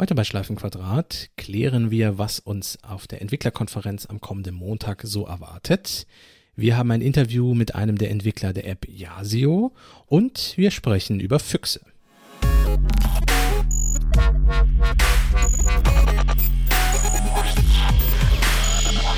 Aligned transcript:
Heute 0.00 0.14
bei 0.14 0.22
Schleifenquadrat 0.22 1.28
klären 1.36 1.90
wir, 1.90 2.18
was 2.18 2.38
uns 2.38 2.78
auf 2.84 3.08
der 3.08 3.20
Entwicklerkonferenz 3.20 4.06
am 4.06 4.20
kommenden 4.20 4.54
Montag 4.54 5.02
so 5.02 5.26
erwartet. 5.26 6.06
Wir 6.54 6.76
haben 6.76 6.92
ein 6.92 7.00
Interview 7.00 7.52
mit 7.52 7.74
einem 7.74 7.98
der 7.98 8.12
Entwickler 8.12 8.52
der 8.52 8.68
App 8.68 8.86
Yasio 8.88 9.72
und 10.06 10.52
wir 10.54 10.70
sprechen 10.70 11.18
über 11.18 11.40
Füchse. 11.40 11.80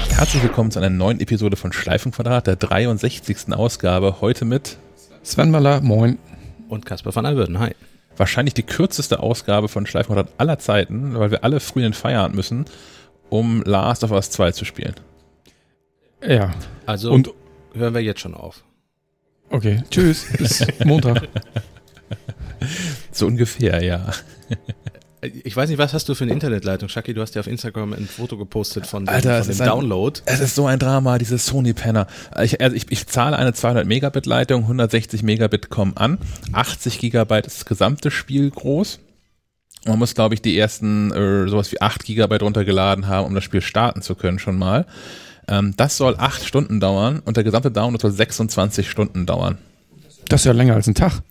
Herzlich 0.08 0.42
willkommen 0.42 0.70
zu 0.70 0.78
einer 0.78 0.88
neuen 0.88 1.20
Episode 1.20 1.58
von 1.58 1.74
Schleifenquadrat, 1.74 2.46
der 2.46 2.56
63. 2.56 3.52
Ausgabe. 3.52 4.22
Heute 4.22 4.46
mit 4.46 4.78
Sven 5.22 5.50
Maller, 5.50 5.82
moin. 5.82 6.18
Und 6.70 6.86
Kasper 6.86 7.14
van 7.14 7.26
Alberden, 7.26 7.58
hi. 7.58 7.74
Wahrscheinlich 8.20 8.52
die 8.52 8.64
kürzeste 8.64 9.20
Ausgabe 9.20 9.68
von 9.68 9.86
Schleifenquadrat 9.86 10.34
aller 10.36 10.58
Zeiten, 10.58 11.18
weil 11.18 11.30
wir 11.30 11.42
alle 11.42 11.58
früh 11.58 11.78
in 11.78 11.84
den 11.84 11.92
Feierabend 11.94 12.36
müssen, 12.36 12.66
um 13.30 13.62
Last 13.62 14.04
of 14.04 14.10
Us 14.10 14.28
2 14.30 14.52
zu 14.52 14.66
spielen. 14.66 14.92
Ja. 16.22 16.50
Also 16.84 17.12
Und 17.12 17.30
hören 17.72 17.94
wir 17.94 18.02
jetzt 18.02 18.20
schon 18.20 18.34
auf. 18.34 18.62
Okay, 19.48 19.82
tschüss, 19.90 20.26
bis 20.36 20.66
Montag. 20.84 21.28
So 23.10 23.26
ungefähr, 23.26 23.82
ja. 23.82 24.12
Ich 25.22 25.54
weiß 25.54 25.68
nicht, 25.68 25.78
was 25.78 25.92
hast 25.92 26.08
du 26.08 26.14
für 26.14 26.24
eine 26.24 26.32
Internetleitung? 26.32 26.88
Shaki, 26.88 27.12
du 27.12 27.20
hast 27.20 27.34
ja 27.34 27.40
auf 27.40 27.46
Instagram 27.46 27.92
ein 27.92 28.06
Foto 28.06 28.38
gepostet 28.38 28.86
von 28.86 29.04
dem, 29.04 29.14
Alter, 29.14 29.44
von 29.44 29.52
dem 29.52 29.60
ein, 29.60 29.66
Download. 29.66 30.20
Es 30.24 30.40
ist 30.40 30.54
so 30.54 30.66
ein 30.66 30.78
Drama, 30.78 31.18
diese 31.18 31.36
Sony-Penner. 31.36 32.06
Ich, 32.42 32.60
also 32.60 32.74
ich, 32.74 32.90
ich 32.90 33.06
zahle 33.06 33.36
eine 33.36 33.52
200 33.52 33.86
Megabit 33.86 34.24
Leitung, 34.24 34.62
160 34.62 35.22
Megabit 35.22 35.68
kommen 35.68 35.94
an, 35.96 36.18
80 36.52 36.98
Gigabyte 36.98 37.46
ist 37.46 37.58
das 37.58 37.64
gesamte 37.66 38.10
Spiel 38.10 38.50
groß. 38.50 39.00
Man 39.86 39.98
muss, 39.98 40.14
glaube 40.14 40.34
ich, 40.34 40.42
die 40.42 40.58
ersten 40.58 41.10
äh, 41.12 41.48
sowas 41.48 41.70
wie 41.72 41.80
8 41.80 42.04
Gigabyte 42.04 42.42
runtergeladen 42.42 43.06
haben, 43.06 43.26
um 43.26 43.34
das 43.34 43.44
Spiel 43.44 43.62
starten 43.62 44.00
zu 44.00 44.14
können 44.14 44.38
schon 44.38 44.58
mal. 44.58 44.86
Ähm, 45.48 45.74
das 45.76 45.98
soll 45.98 46.16
8 46.16 46.44
Stunden 46.44 46.80
dauern 46.80 47.20
und 47.24 47.36
der 47.36 47.44
gesamte 47.44 47.70
Download 47.70 48.00
soll 48.00 48.12
26 48.12 48.88
Stunden 48.88 49.26
dauern. 49.26 49.58
Das 50.30 50.42
ist 50.42 50.44
ja 50.44 50.52
länger 50.52 50.74
als 50.74 50.86
ein 50.86 50.94
Tag. 50.94 51.22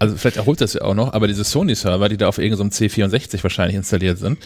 Also 0.00 0.16
vielleicht 0.16 0.36
erholt 0.36 0.60
das 0.60 0.74
ja 0.74 0.82
auch 0.82 0.94
noch, 0.94 1.12
aber 1.12 1.28
diese 1.28 1.44
Sony-Server, 1.44 2.08
die 2.08 2.16
da 2.16 2.28
auf 2.28 2.38
irgendeinem 2.38 2.72
so 2.72 2.84
C64 2.84 3.42
wahrscheinlich 3.44 3.76
installiert 3.76 4.18
sind, 4.18 4.38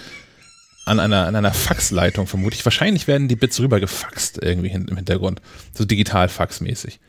an 0.84 1.00
einer, 1.00 1.26
an 1.26 1.34
einer 1.34 1.54
Faxleitung 1.54 2.26
vermutlich. 2.26 2.64
Wahrscheinlich 2.66 3.08
werden 3.08 3.28
die 3.28 3.36
Bits 3.36 3.58
rübergefaxt 3.60 4.42
irgendwie 4.42 4.70
im 4.70 4.94
Hintergrund. 4.94 5.40
So 5.72 5.86
digital 5.86 6.28
faxmäßig. 6.28 7.00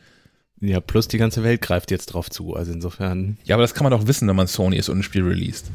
Ja, 0.60 0.80
plus 0.80 1.06
die 1.06 1.18
ganze 1.18 1.42
Welt 1.42 1.60
greift 1.60 1.90
jetzt 1.90 2.06
drauf 2.06 2.30
zu. 2.30 2.54
Also 2.54 2.72
insofern. 2.72 3.36
Ja, 3.44 3.56
aber 3.56 3.62
das 3.62 3.74
kann 3.74 3.84
man 3.84 3.90
doch 3.90 4.06
wissen, 4.06 4.26
wenn 4.26 4.36
man 4.36 4.46
Sony 4.46 4.78
ist 4.78 4.88
und 4.88 5.00
ein 5.00 5.02
Spiel 5.02 5.22
released. 5.22 5.66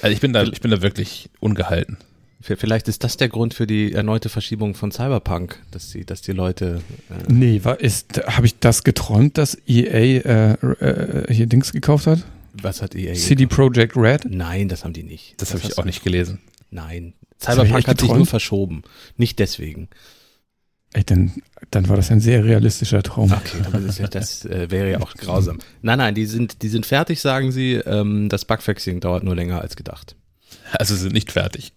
Also 0.00 0.12
ich 0.12 0.20
bin 0.20 0.32
da, 0.32 0.42
ich 0.42 0.60
bin 0.60 0.72
da 0.72 0.82
wirklich 0.82 1.30
ungehalten. 1.38 1.96
Vielleicht 2.42 2.88
ist 2.88 3.04
das 3.04 3.16
der 3.16 3.28
Grund 3.28 3.54
für 3.54 3.66
die 3.66 3.92
erneute 3.92 4.28
Verschiebung 4.28 4.74
von 4.74 4.90
Cyberpunk, 4.90 5.60
dass 5.70 5.90
die, 5.90 6.04
dass 6.04 6.22
die 6.22 6.32
Leute. 6.32 6.82
Äh 7.08 7.32
nee, 7.32 7.60
war, 7.62 7.80
ist, 7.80 8.20
habe 8.26 8.46
ich 8.46 8.58
das 8.58 8.82
geträumt, 8.82 9.38
dass 9.38 9.56
EA 9.66 9.88
äh, 9.90 10.52
äh, 10.52 11.32
hier 11.32 11.46
Dings 11.46 11.72
gekauft 11.72 12.06
hat? 12.06 12.24
Was 12.54 12.82
hat 12.82 12.94
EA? 12.94 13.14
CD 13.14 13.46
Projekt 13.46 13.96
Red? 13.96 14.26
Nein, 14.28 14.68
das 14.68 14.84
haben 14.84 14.92
die 14.92 15.04
nicht. 15.04 15.34
Das, 15.38 15.50
das 15.50 15.62
habe 15.62 15.72
ich 15.72 15.78
auch 15.78 15.84
nicht 15.84 16.02
gelesen. 16.02 16.40
Nein. 16.70 17.14
Cyberpunk 17.40 17.86
hat 17.86 18.00
sich 18.00 18.12
nur 18.12 18.26
verschoben. 18.26 18.82
Nicht 19.16 19.38
deswegen. 19.38 19.88
Ey, 20.94 21.04
dann, 21.04 21.32
dann 21.70 21.88
war 21.88 21.96
das 21.96 22.10
ein 22.10 22.20
sehr 22.20 22.44
realistischer 22.44 23.02
Traum. 23.02 23.32
Okay, 23.32 23.62
das, 23.86 23.98
ja, 23.98 24.08
das 24.08 24.44
äh, 24.44 24.70
wäre 24.70 24.90
ja 24.90 25.00
auch 25.00 25.14
grausam. 25.14 25.58
Nein, 25.80 25.98
nein, 25.98 26.14
die 26.14 26.26
sind, 26.26 26.62
die 26.62 26.68
sind 26.68 26.84
fertig, 26.84 27.20
sagen 27.20 27.50
sie. 27.50 27.74
Ähm, 27.74 28.28
das 28.28 28.44
Bugfixing 28.44 29.00
dauert 29.00 29.24
nur 29.24 29.34
länger 29.34 29.60
als 29.60 29.76
gedacht. 29.76 30.16
Also 30.72 30.96
sind 30.96 31.12
nicht 31.12 31.32
fertig. 31.32 31.72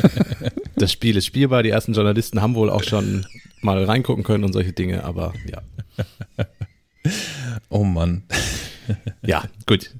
das 0.76 0.92
Spiel 0.92 1.16
ist 1.16 1.26
spielbar. 1.26 1.62
Die 1.62 1.70
ersten 1.70 1.94
Journalisten 1.94 2.40
haben 2.42 2.54
wohl 2.54 2.70
auch 2.70 2.82
schon 2.82 3.26
mal 3.60 3.82
reingucken 3.84 4.24
können 4.24 4.44
und 4.44 4.52
solche 4.52 4.72
Dinge, 4.72 5.04
aber 5.04 5.32
ja. 5.50 5.62
Oh 7.70 7.84
Mann. 7.84 8.24
Ja, 9.22 9.44
gut. 9.66 9.90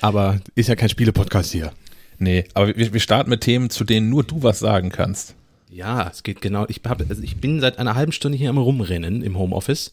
Aber 0.00 0.40
ist 0.54 0.68
ja 0.68 0.76
kein 0.76 0.90
Spiele-Podcast 0.90 1.52
hier. 1.52 1.72
Nee, 2.18 2.44
aber 2.54 2.76
wir, 2.76 2.92
wir 2.92 3.00
starten 3.00 3.30
mit 3.30 3.40
Themen, 3.40 3.70
zu 3.70 3.84
denen 3.84 4.10
nur 4.10 4.22
du 4.22 4.42
was 4.42 4.58
sagen 4.58 4.90
kannst. 4.90 5.34
Ja, 5.70 6.08
es 6.08 6.22
geht 6.22 6.42
genau. 6.42 6.66
Ich, 6.68 6.82
hab, 6.84 7.00
also 7.08 7.22
ich 7.22 7.38
bin 7.38 7.60
seit 7.60 7.78
einer 7.78 7.94
halben 7.94 8.12
Stunde 8.12 8.36
hier 8.36 8.50
am 8.50 8.58
Rumrennen 8.58 9.22
im 9.22 9.38
Homeoffice. 9.38 9.90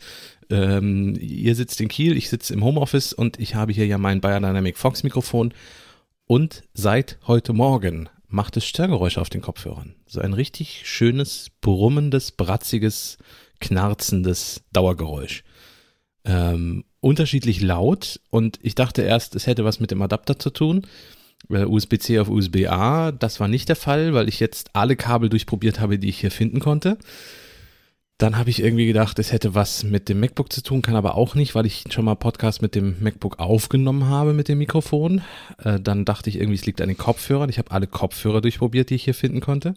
Ähm, 0.50 1.18
ihr 1.19 1.56
sitzt 1.56 1.79
in 1.79 1.88
Kiel, 1.88 2.18
ich 2.18 2.29
sitze 2.29 2.53
im 2.53 2.63
Homeoffice 2.63 3.13
und 3.13 3.39
ich 3.39 3.56
habe 3.56 3.72
hier 3.72 3.88
ja 3.88 3.97
mein 3.97 4.19
Biodynamic 4.19 4.78
Fox 4.78 5.03
Mikrofon 5.03 5.53
und 6.31 6.62
seit 6.75 7.17
heute 7.25 7.53
Morgen 7.53 8.07
macht 8.28 8.56
es 8.56 8.63
Störgeräusche 8.63 9.19
auf 9.19 9.31
den 9.31 9.41
Kopfhörern. 9.41 9.95
So 10.06 10.22
ein 10.22 10.34
richtig 10.34 10.84
schönes, 10.85 11.50
brummendes, 11.59 12.31
bratziges, 12.31 13.17
knarzendes 13.59 14.62
Dauergeräusch. 14.72 15.44
Ähm, 16.25 16.85
unterschiedlich 17.00 17.62
laut 17.62 18.19
und 18.29 18.59
ich 18.62 18.75
dachte 18.75 19.01
erst, 19.01 19.35
es 19.35 19.47
hätte 19.47 19.66
was 19.66 19.79
mit 19.79 19.89
dem 19.89 20.03
Adapter 20.03 20.38
zu 20.38 20.51
tun. 20.51 20.85
USB-C 21.50 22.19
auf 22.19 22.29
USB-A, 22.29 23.12
das 23.12 23.39
war 23.39 23.47
nicht 23.47 23.68
der 23.68 23.75
Fall, 23.75 24.13
weil 24.13 24.29
ich 24.29 24.39
jetzt 24.39 24.75
alle 24.75 24.95
Kabel 24.95 25.29
durchprobiert 25.29 25.79
habe, 25.79 25.97
die 25.97 26.09
ich 26.09 26.19
hier 26.19 26.29
finden 26.29 26.59
konnte. 26.59 27.00
Dann 28.19 28.38
habe 28.38 28.50
ich 28.50 28.62
irgendwie 28.62 28.85
gedacht, 28.85 29.18
es 29.18 29.31
hätte 29.31 29.56
was 29.56 29.85
mit 29.85 30.09
dem 30.09 30.19
MacBook 30.19 30.52
zu 30.52 30.62
tun, 30.62 30.81
kann 30.81 30.97
aber 30.97 31.16
auch 31.16 31.35
nicht, 31.35 31.56
weil 31.56 31.66
ich 31.66 31.85
schon 31.90 32.03
mal 32.03 32.16
Podcast 32.16 32.62
mit 32.62 32.75
dem 32.75 32.97
MacBook 33.00 33.40
aufgenommen 33.40 34.07
habe 34.07 34.34
mit 34.34 34.50
dem 34.50 34.57
Mikrofon. 34.57 35.22
Äh, 35.63 35.80
dann 35.80 36.03
dachte 36.03 36.30
ich 36.30 36.35
irgendwie, 36.35 36.56
es 36.56 36.66
liegt 36.66 36.81
an 36.81 36.90
den 36.90 36.97
Kopfhörern. 36.97 37.50
Ich 37.50 37.57
habe 37.59 37.72
alle 37.72 37.88
Kopfhörer 37.88 38.41
durchprobiert, 38.41 38.90
die 38.90 38.96
ich 38.96 39.06
hier 39.06 39.13
finden 39.13 39.40
konnte. 39.40 39.74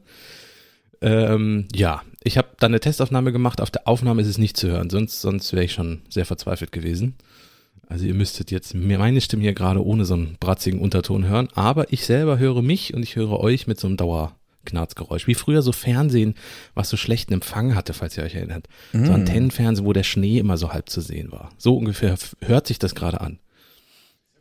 Ähm, 1.00 1.68
ja, 1.72 2.02
ich 2.24 2.36
habe 2.36 2.48
dann 2.58 2.72
eine 2.72 2.80
Testaufnahme 2.80 3.30
gemacht. 3.30 3.60
Auf 3.60 3.70
der 3.70 3.86
Aufnahme 3.86 4.22
ist 4.22 4.28
es 4.28 4.38
nicht 4.38 4.56
zu 4.56 4.68
hören, 4.68 4.90
sonst, 4.90 5.20
sonst 5.20 5.52
wäre 5.52 5.64
ich 5.64 5.72
schon 5.72 6.02
sehr 6.08 6.26
verzweifelt 6.26 6.72
gewesen. 6.72 7.14
Also 7.88 8.06
ihr 8.06 8.14
müsstet 8.14 8.50
jetzt 8.50 8.74
meine 8.74 9.20
Stimme 9.20 9.44
hier 9.44 9.54
gerade 9.54 9.84
ohne 9.86 10.04
so 10.04 10.14
einen 10.14 10.36
bratzigen 10.40 10.80
Unterton 10.80 11.28
hören. 11.28 11.48
Aber 11.54 11.92
ich 11.92 12.04
selber 12.06 12.40
höre 12.40 12.62
mich 12.62 12.92
und 12.92 13.04
ich 13.04 13.14
höre 13.14 13.38
euch 13.38 13.68
mit 13.68 13.78
so 13.78 13.86
einem 13.86 13.96
Dauer, 13.96 14.34
Knarzgeräusch. 14.64 15.26
Wie 15.26 15.34
früher 15.34 15.62
so 15.62 15.72
Fernsehen, 15.72 16.34
was 16.74 16.88
so 16.88 16.96
schlechten 16.96 17.32
Empfang 17.32 17.74
hatte, 17.74 17.92
falls 17.92 18.16
ihr 18.16 18.24
euch 18.24 18.34
erinnert. 18.34 18.68
Mm. 18.92 19.06
So 19.06 19.12
Antennenfernsehen, 19.12 19.86
wo 19.86 19.92
der 19.92 20.02
Schnee 20.02 20.38
immer 20.38 20.56
so 20.56 20.72
halb 20.72 20.88
zu 20.88 21.00
sehen 21.00 21.32
war. 21.32 21.50
So 21.58 21.76
ungefähr 21.76 22.16
hört 22.40 22.66
sich 22.66 22.78
das 22.78 22.94
gerade 22.94 23.20
an. 23.20 23.38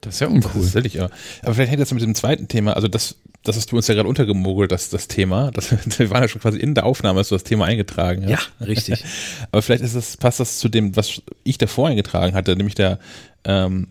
Das 0.01 0.15
ist 0.15 0.19
ja 0.19 0.27
uncool. 0.27 0.63
Das 0.63 0.75
ist 0.75 0.93
ja. 0.95 1.09
Aber 1.43 1.53
vielleicht 1.53 1.69
hängt 1.69 1.81
das 1.81 1.93
mit 1.93 2.01
dem 2.01 2.15
zweiten 2.15 2.47
Thema, 2.47 2.73
also 2.73 2.87
das, 2.87 3.17
das 3.43 3.55
hast 3.55 3.71
du 3.71 3.77
uns 3.77 3.87
ja 3.87 3.93
gerade 3.93 4.09
untergemogelt, 4.09 4.71
das, 4.71 4.89
das 4.89 5.07
Thema. 5.07 5.51
Das, 5.51 5.71
wir 5.99 6.09
waren 6.09 6.23
ja 6.23 6.27
schon 6.27 6.41
quasi 6.41 6.59
in 6.59 6.73
der 6.73 6.85
Aufnahme, 6.85 7.19
hast 7.19 7.29
du 7.29 7.35
das 7.35 7.43
Thema 7.43 7.65
eingetragen. 7.65 8.23
Ja, 8.23 8.39
ja 8.59 8.65
richtig. 8.65 9.03
Aber 9.51 9.61
vielleicht 9.61 9.83
ist 9.83 9.95
das, 9.95 10.17
passt 10.17 10.39
das 10.39 10.57
zu 10.57 10.69
dem, 10.69 10.95
was 10.95 11.21
ich 11.43 11.59
davor 11.59 11.89
eingetragen 11.89 12.35
hatte, 12.35 12.55
nämlich 12.55 12.75
der, 12.75 12.99
ähm, 13.43 13.89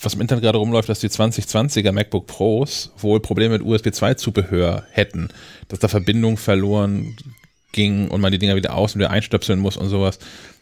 was 0.00 0.14
im 0.14 0.20
Internet 0.20 0.42
gerade 0.42 0.58
rumläuft, 0.58 0.88
dass 0.88 1.00
die 1.00 1.08
2020er 1.08 1.92
MacBook 1.92 2.26
Pros 2.26 2.92
wohl 2.98 3.20
Probleme 3.20 3.58
mit 3.58 3.66
USB 3.66 3.92
2 3.92 4.14
Zubehör 4.14 4.86
hätten, 4.90 5.28
dass 5.68 5.78
da 5.78 5.88
Verbindung 5.88 6.36
verloren 6.36 7.16
ging 7.72 8.08
und 8.08 8.20
man 8.20 8.32
die 8.32 8.38
Dinger 8.38 8.56
wieder 8.56 8.74
aus 8.74 8.94
und 8.94 9.00
wieder 9.00 9.10
einstöpseln 9.10 9.58
muss 9.58 9.76
und 9.76 9.88
sowas. 9.88 10.18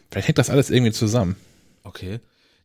Vielleicht 0.09 0.27
hängt 0.27 0.37
das 0.37 0.49
alles 0.49 0.69
irgendwie 0.69 0.91
zusammen. 0.91 1.35
Okay. 1.83 2.19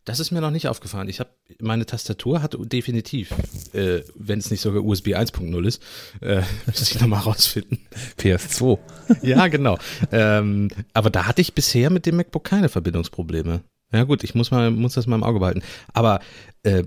Das 0.07 0.21
ist 0.21 0.31
mir 0.31 0.41
noch 0.41 0.53
nicht 0.53 0.69
aufgefallen. 0.69 1.09
Ich 1.09 1.19
habe 1.19 1.31
meine 1.61 1.84
Tastatur 1.84 2.41
hat 2.41 2.57
definitiv, 2.57 3.33
äh, 3.73 4.03
wenn 4.15 4.39
es 4.39 4.53
nicht 4.53 4.61
sogar 4.61 4.84
USB 4.84 5.09
1.0 5.17 5.67
ist, 5.67 5.83
äh, 6.21 6.43
muss 6.67 6.81
ich 6.81 7.01
nochmal 7.01 7.23
rausfinden. 7.23 7.81
PS2. 8.21 8.78
ja, 9.23 9.49
genau. 9.49 9.78
Ähm, 10.13 10.71
aber 10.93 11.11
da 11.11 11.27
hatte 11.27 11.41
ich 11.41 11.55
bisher 11.55 11.91
mit 11.91 12.07
dem 12.07 12.17
MacBook 12.17 12.45
keine 12.45 12.69
Verbindungsprobleme. 12.69 13.63
Ja 13.92 14.04
gut, 14.04 14.24
ich 14.24 14.34
muss 14.34 14.50
mal 14.50 14.70
muss 14.70 14.94
das 14.94 15.06
mal 15.06 15.16
im 15.16 15.22
Auge 15.22 15.38
behalten. 15.38 15.62
Aber 15.92 16.20
äh, 16.62 16.82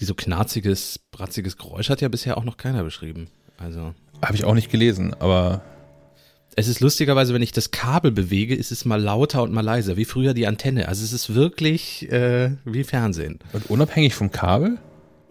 so 0.00 0.14
knarziges, 0.14 1.00
bratziges 1.10 1.56
Geräusch 1.56 1.90
hat 1.90 2.00
ja 2.00 2.08
bisher 2.08 2.38
auch 2.38 2.44
noch 2.44 2.56
keiner 2.56 2.84
beschrieben. 2.84 3.28
Also 3.58 3.94
habe 4.22 4.34
ich 4.34 4.44
auch 4.44 4.54
nicht 4.54 4.70
gelesen, 4.70 5.14
aber 5.14 5.62
es 6.56 6.66
ist 6.66 6.80
lustigerweise, 6.80 7.34
wenn 7.34 7.42
ich 7.42 7.52
das 7.52 7.70
Kabel 7.70 8.10
bewege, 8.10 8.54
ist 8.54 8.72
es 8.72 8.84
mal 8.84 9.00
lauter 9.00 9.42
und 9.44 9.52
mal 9.52 9.60
leiser, 9.60 9.96
wie 9.96 10.04
früher 10.04 10.34
die 10.34 10.46
Antenne. 10.46 10.88
Also 10.88 11.04
es 11.04 11.12
ist 11.12 11.34
wirklich 11.34 12.10
äh, 12.10 12.50
wie 12.64 12.82
Fernsehen. 12.82 13.38
Und 13.52 13.70
unabhängig 13.70 14.14
vom 14.14 14.32
Kabel? 14.32 14.78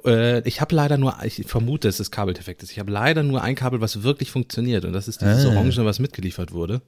Äh, 0.05 0.47
ich 0.47 0.61
habe 0.61 0.73
leider 0.73 0.97
nur, 0.97 1.15
ich 1.23 1.43
vermute, 1.45 1.89
es 1.89 1.99
ist 1.99 2.11
Kabeldefekt. 2.11 2.63
Ich 2.63 2.79
habe 2.79 2.91
leider 2.91 3.23
nur 3.23 3.41
ein 3.41 3.55
Kabel, 3.55 3.81
was 3.81 4.03
wirklich 4.03 4.31
funktioniert 4.31 4.85
und 4.85 4.93
das 4.93 5.09
ist 5.09 5.21
dieses 5.21 5.45
ah. 5.45 5.49
Orange, 5.49 5.83
was 5.83 5.99
mitgeliefert 5.99 6.53
wurde. 6.53 6.81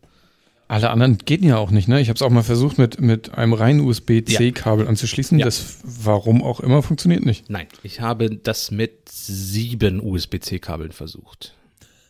Alle 0.69 0.91
anderen 0.91 1.17
gehen 1.17 1.43
ja 1.43 1.57
auch 1.57 1.71
nicht, 1.71 1.87
ne? 1.87 1.99
Ich 1.99 2.09
habe 2.09 2.15
es 2.15 2.21
auch 2.21 2.29
mal 2.29 2.43
versucht, 2.43 2.77
mit, 2.77 3.01
mit 3.01 3.33
einem 3.33 3.53
reinen 3.53 3.79
USB-C-Kabel 3.79 4.85
ja. 4.85 4.89
anzuschließen. 4.89 5.39
Ja. 5.39 5.45
Das, 5.45 5.79
warum 5.83 6.43
auch 6.43 6.59
immer, 6.59 6.83
funktioniert 6.83 7.25
nicht. 7.25 7.49
Nein, 7.49 7.65
ich 7.81 8.01
habe 8.01 8.29
das 8.29 8.69
mit 8.69 9.09
sieben 9.09 9.99
USB-C-Kabeln 9.99 10.91
versucht. 10.91 11.55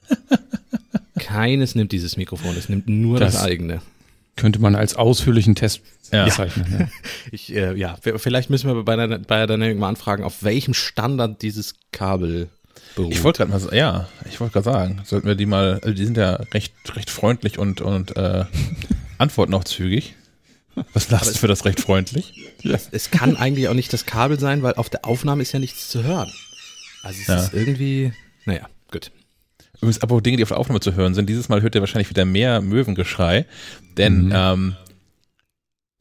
Keines 1.20 1.74
nimmt 1.74 1.94
dieses 1.94 2.18
Mikrofon, 2.18 2.54
es 2.58 2.68
nimmt 2.68 2.90
nur 2.90 3.18
das, 3.18 3.36
das 3.36 3.44
eigene. 3.44 3.82
Könnte 4.36 4.60
man 4.60 4.76
als 4.76 4.94
ausführlichen 4.94 5.56
Test 5.56 5.80
ja. 6.12 6.26
bezeichnen. 6.26 6.92
Ich, 7.32 7.56
äh, 7.56 7.76
ja, 7.76 7.98
vielleicht 8.02 8.50
müssen 8.50 8.68
wir 8.68 8.84
bei, 8.84 9.08
bei 9.20 9.46
Dynamic 9.46 9.78
mal 9.78 9.88
anfragen, 9.88 10.26
auf 10.26 10.44
welchem 10.44 10.74
Standard 10.74 11.42
dieses 11.44 11.76
Kabel 11.94 12.50
beruht. 12.96 13.14
Ich 13.14 13.24
wollte 13.24 13.46
gerade 13.46 13.52
mal, 13.66 13.76
ja, 13.76 14.08
ich 14.30 14.40
wollte 14.40 14.54
gerade 14.54 14.66
sagen, 14.66 15.02
sollten 15.06 15.28
wir 15.28 15.36
die 15.36 15.46
mal, 15.46 15.76
also 15.84 15.92
die 15.94 16.06
sind 16.06 16.18
ja 16.18 16.34
recht, 16.54 16.74
recht 16.96 17.10
freundlich 17.10 17.58
und, 17.60 17.82
und 17.82 18.16
äh, 18.18 18.46
antworten 19.18 19.54
auch 19.54 19.64
zügig. 19.64 20.16
Was 20.94 21.10
lasst 21.10 21.38
für 21.38 21.48
das 21.48 21.66
recht 21.66 21.80
freundlich? 21.82 22.34
Es, 22.64 22.88
es 22.92 23.12
kann 23.12 23.36
eigentlich 23.36 23.68
auch 23.68 23.74
nicht 23.74 23.92
das 23.92 24.06
Kabel 24.06 24.40
sein, 24.40 24.64
weil 24.64 24.76
auf 24.76 24.90
der 24.90 25.06
Aufnahme 25.06 25.42
ist 25.42 25.52
ja 25.52 25.60
nichts 25.60 25.90
zu 25.90 26.04
hören. 26.04 26.32
Also 27.04 27.20
es 27.22 27.28
Ja. 27.28 27.36
ist 27.44 27.54
irgendwie, 27.54 28.14
naja, 28.46 28.68
gut. 28.92 29.12
Übrigens, 29.78 30.02
apropos 30.02 30.24
Dinge, 30.24 30.38
die 30.38 30.44
auf 30.44 30.50
der 30.50 30.58
Aufnahme 30.58 30.80
zu 30.80 30.94
hören 30.94 31.14
sind, 31.16 31.28
dieses 31.30 31.50
Mal 31.50 31.62
hört 31.62 31.76
ihr 31.76 31.82
wahrscheinlich 31.82 32.10
wieder 32.10 32.26
mehr 32.26 32.62
Möwengeschrei, 32.62 33.46
denn 33.98 34.26
Mhm. 34.28 34.32
ähm, 34.36 34.76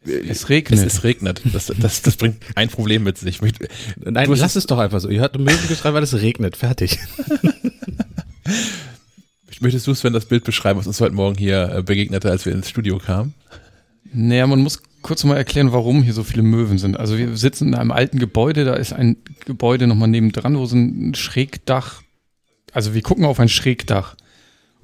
Es 0.09 0.49
regnet. 0.49 0.81
es, 0.81 0.95
es 0.95 1.05
regnet. 1.05 1.43
Das, 1.53 1.73
das, 1.79 2.03
das 2.03 2.17
bringt 2.17 2.37
ein 2.55 2.69
Problem 2.69 3.03
mit 3.05 3.19
sich. 3.19 3.37
Ich 3.37 3.43
möchte- 3.43 3.69
Nein, 4.05 4.27
Du 4.29 4.35
lass 4.35 4.57
es 4.57 4.67
doch 4.67 4.79
einfach 4.79 5.01
so. 5.01 5.09
Ihr 5.09 5.21
hört 5.21 5.39
Möwengeschrei, 5.39 5.93
weil 5.95 6.03
es 6.03 6.15
regnet. 6.15 6.57
Fertig. 6.57 6.99
Möchtest 9.61 9.87
du, 9.89 9.95
Sven, 9.95 10.13
das 10.13 10.27
Bild 10.27 10.45
beschreiben, 10.45 10.79
was 10.79 10.87
uns 10.87 11.01
heute 11.01 11.15
Morgen 11.15 11.37
hier 11.37 11.75
äh, 11.75 11.83
begegnete, 11.83 12.31
als 12.31 12.47
wir 12.47 12.53
ins 12.53 12.69
Studio 12.69 12.99
kamen? 12.99 13.35
Naja, 14.13 14.47
man 14.47 14.61
muss 14.61 14.81
kurz 15.03 15.25
mal 15.25 15.37
erklären, 15.37 15.73
warum 15.73 16.03
hier 16.03 16.13
so 16.13 16.23
viele 16.23 16.43
Möwen 16.43 16.79
sind. 16.79 16.97
Also 16.97 17.19
wir 17.19 17.37
sitzen 17.37 17.69
in 17.69 17.75
einem 17.75 17.91
alten 17.91 18.19
Gebäude, 18.21 18.65
da 18.65 18.75
ist 18.75 18.93
ein 18.93 19.17
Gebäude 19.47 19.87
nochmal 19.89 20.09
nebendran, 20.09 20.57
wo 20.57 20.65
so 20.67 20.77
ein 20.77 21.15
Schrägdach, 21.15 22.03
also 22.73 22.95
wir 22.95 23.03
gucken 23.03 23.25
auf 23.25 23.41
ein 23.41 23.49
Schrägdach. 23.49 24.15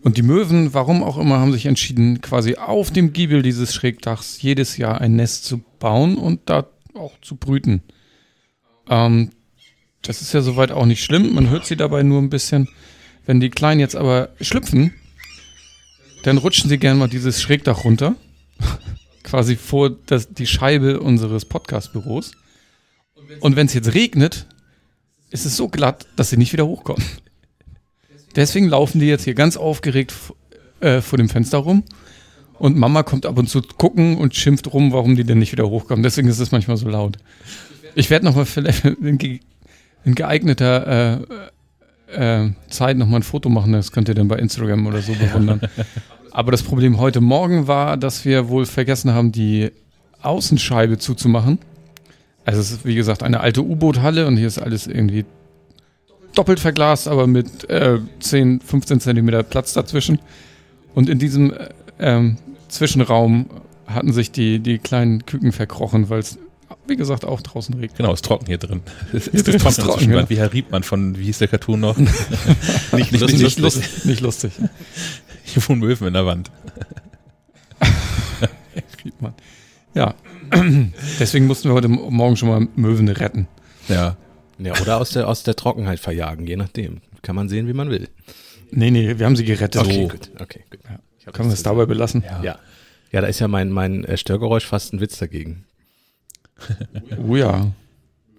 Und 0.04 0.18
die 0.18 0.22
Möwen, 0.22 0.74
warum 0.74 1.02
auch 1.02 1.16
immer, 1.16 1.38
haben 1.38 1.52
sich 1.52 1.64
entschieden, 1.64 2.20
quasi 2.20 2.56
auf 2.56 2.90
dem 2.90 3.14
Giebel 3.14 3.40
dieses 3.40 3.72
Schrägdachs 3.72 4.42
jedes 4.42 4.76
Jahr 4.76 5.00
ein 5.00 5.16
Nest 5.16 5.46
zu 5.46 5.64
bauen 5.78 6.18
und 6.18 6.42
da 6.44 6.66
auch 6.92 7.18
zu 7.22 7.36
brüten. 7.36 7.82
Ähm, 8.90 9.30
das 10.02 10.20
ist 10.20 10.34
ja 10.34 10.42
soweit 10.42 10.72
auch 10.72 10.84
nicht 10.84 11.02
schlimm, 11.02 11.34
man 11.34 11.48
hört 11.48 11.64
sie 11.64 11.76
dabei 11.76 12.02
nur 12.02 12.20
ein 12.20 12.28
bisschen. 12.28 12.68
Wenn 13.24 13.40
die 13.40 13.48
Kleinen 13.48 13.80
jetzt 13.80 13.96
aber 13.96 14.28
schlüpfen, 14.42 14.92
dann 16.24 16.36
rutschen 16.36 16.68
sie 16.68 16.76
gerne 16.76 16.98
mal 16.98 17.08
dieses 17.08 17.40
Schrägdach 17.40 17.84
runter 17.84 18.14
quasi 19.22 19.56
vor 19.56 19.88
das, 19.88 20.28
die 20.28 20.46
Scheibe 20.46 21.00
unseres 21.00 21.46
Podcast-Büros. 21.46 22.32
Und 23.40 23.56
wenn 23.56 23.68
es 23.68 23.72
jetzt 23.72 23.94
regnet, 23.94 24.46
ist 25.30 25.46
es 25.46 25.56
so 25.56 25.68
glatt, 25.68 26.06
dass 26.16 26.28
sie 26.28 26.36
nicht 26.36 26.52
wieder 26.52 26.66
hochkommen. 26.66 27.02
Deswegen 28.36 28.68
laufen 28.68 29.00
die 29.00 29.06
jetzt 29.06 29.24
hier 29.24 29.34
ganz 29.34 29.56
aufgeregt 29.56 30.12
äh, 30.80 31.00
vor 31.00 31.18
dem 31.18 31.28
Fenster 31.28 31.58
rum. 31.58 31.84
Und 32.58 32.76
Mama 32.76 33.02
kommt 33.02 33.26
ab 33.26 33.38
und 33.38 33.48
zu 33.48 33.62
gucken 33.62 34.16
und 34.16 34.34
schimpft 34.34 34.72
rum, 34.72 34.92
warum 34.92 35.16
die 35.16 35.24
denn 35.24 35.38
nicht 35.38 35.52
wieder 35.52 35.68
hochkommen. 35.68 36.02
Deswegen 36.02 36.28
ist 36.28 36.38
es 36.38 36.52
manchmal 36.52 36.76
so 36.76 36.88
laut. 36.88 37.18
Ich 37.94 38.10
werde 38.10 38.24
nochmal 38.24 38.46
in 40.04 40.14
geeigneter 40.14 41.20
äh, 42.10 42.44
äh, 42.44 42.50
Zeit 42.68 42.96
nochmal 42.96 43.20
ein 43.20 43.24
Foto 43.24 43.48
machen. 43.48 43.72
Das 43.72 43.92
könnt 43.92 44.08
ihr 44.08 44.14
dann 44.14 44.28
bei 44.28 44.36
Instagram 44.36 44.86
oder 44.86 45.02
so 45.02 45.12
bewundern. 45.12 45.60
Aber 46.30 46.50
das 46.50 46.62
Problem 46.62 46.98
heute 46.98 47.20
Morgen 47.20 47.66
war, 47.68 47.96
dass 47.96 48.24
wir 48.24 48.48
wohl 48.48 48.66
vergessen 48.66 49.12
haben, 49.12 49.30
die 49.30 49.70
Außenscheibe 50.22 50.98
zuzumachen. 50.98 51.58
Also 52.44 52.60
es 52.60 52.70
ist 52.72 52.84
wie 52.84 52.94
gesagt 52.94 53.22
eine 53.22 53.40
alte 53.40 53.62
U-Boot-Halle 53.62 54.26
und 54.26 54.36
hier 54.36 54.48
ist 54.48 54.58
alles 54.58 54.86
irgendwie 54.86 55.24
doppelt 56.34 56.60
verglast, 56.60 57.08
aber 57.08 57.26
mit 57.26 57.68
äh, 57.70 57.98
10, 58.20 58.60
15 58.60 59.00
Zentimeter 59.00 59.42
Platz 59.42 59.72
dazwischen. 59.72 60.18
Und 60.94 61.08
in 61.08 61.18
diesem 61.18 61.52
äh, 61.52 61.68
ähm, 61.98 62.36
Zwischenraum 62.68 63.46
hatten 63.86 64.12
sich 64.12 64.30
die, 64.30 64.60
die 64.60 64.78
kleinen 64.78 65.26
Küken 65.26 65.52
verkrochen, 65.52 66.08
weil 66.08 66.20
es, 66.20 66.38
wie 66.86 66.96
gesagt, 66.96 67.24
auch 67.24 67.40
draußen 67.40 67.74
regnet. 67.74 67.96
Genau, 67.96 68.12
ist 68.12 68.24
trocken 68.24 68.46
hier 68.46 68.58
drin. 68.58 68.82
Es 69.12 69.28
ist 69.28 69.48
ist 69.48 69.60
trocken, 69.60 69.82
trocken, 69.82 70.10
ja. 70.10 70.28
Wie 70.28 70.38
Herr 70.38 70.52
Riebmann 70.52 70.82
von, 70.82 71.18
wie 71.18 71.24
hieß 71.24 71.38
der 71.38 71.48
Cartoon 71.48 71.80
noch? 71.80 71.96
Nicht, 72.92 73.12
nicht 73.12 73.32
nicht, 73.32 73.58
lustig. 73.58 74.04
nicht 74.04 74.20
lustig. 74.20 74.52
Hier 75.44 75.68
wohnen 75.68 75.80
Möwen 75.80 76.06
in 76.06 76.14
der 76.14 76.26
Wand. 76.26 76.50
Kriegt 78.96 79.20
man. 79.20 79.34
Ja, 79.94 80.14
deswegen 81.20 81.46
mussten 81.46 81.68
wir 81.68 81.74
heute 81.74 81.88
Morgen 81.88 82.36
schon 82.36 82.48
mal 82.48 82.66
Möwen 82.76 83.08
retten. 83.08 83.46
Ja. 83.88 84.16
Ja, 84.58 84.80
oder 84.80 84.98
aus 84.98 85.10
der, 85.10 85.28
aus 85.28 85.42
der 85.42 85.56
Trockenheit 85.56 86.00
verjagen, 86.00 86.46
je 86.46 86.56
nachdem. 86.56 87.00
Kann 87.22 87.34
man 87.36 87.48
sehen, 87.48 87.66
wie 87.68 87.72
man 87.72 87.90
will. 87.90 88.08
Nee, 88.70 88.90
nee, 88.90 89.18
wir 89.18 89.26
haben 89.26 89.36
sie 89.36 89.44
gerettet. 89.44 89.82
Okay, 89.82 90.08
gut. 90.08 90.30
Okay, 90.40 90.64
gut. 90.70 90.80
Ja. 90.84 90.98
Ich 91.18 91.26
hab 91.26 91.34
Können 91.34 91.48
wir 91.48 91.52
nichts 91.52 91.60
es 91.60 91.62
zu 91.62 91.70
dabei 91.70 91.86
belassen? 91.86 92.22
sagen. 92.22 92.44
Ja. 92.44 92.58
Ja, 93.12 93.20
da 93.20 93.28
ist 93.28 93.38
ja 93.38 93.46
mein, 93.48 93.70
mein 93.70 94.04
äh, 94.04 94.16
Störgeräusch 94.16 94.66
fast 94.66 94.92
ein 94.92 95.00
Witz 95.00 95.18
dagegen. 95.18 95.64
Oh 97.28 97.36
ja. 97.36 97.72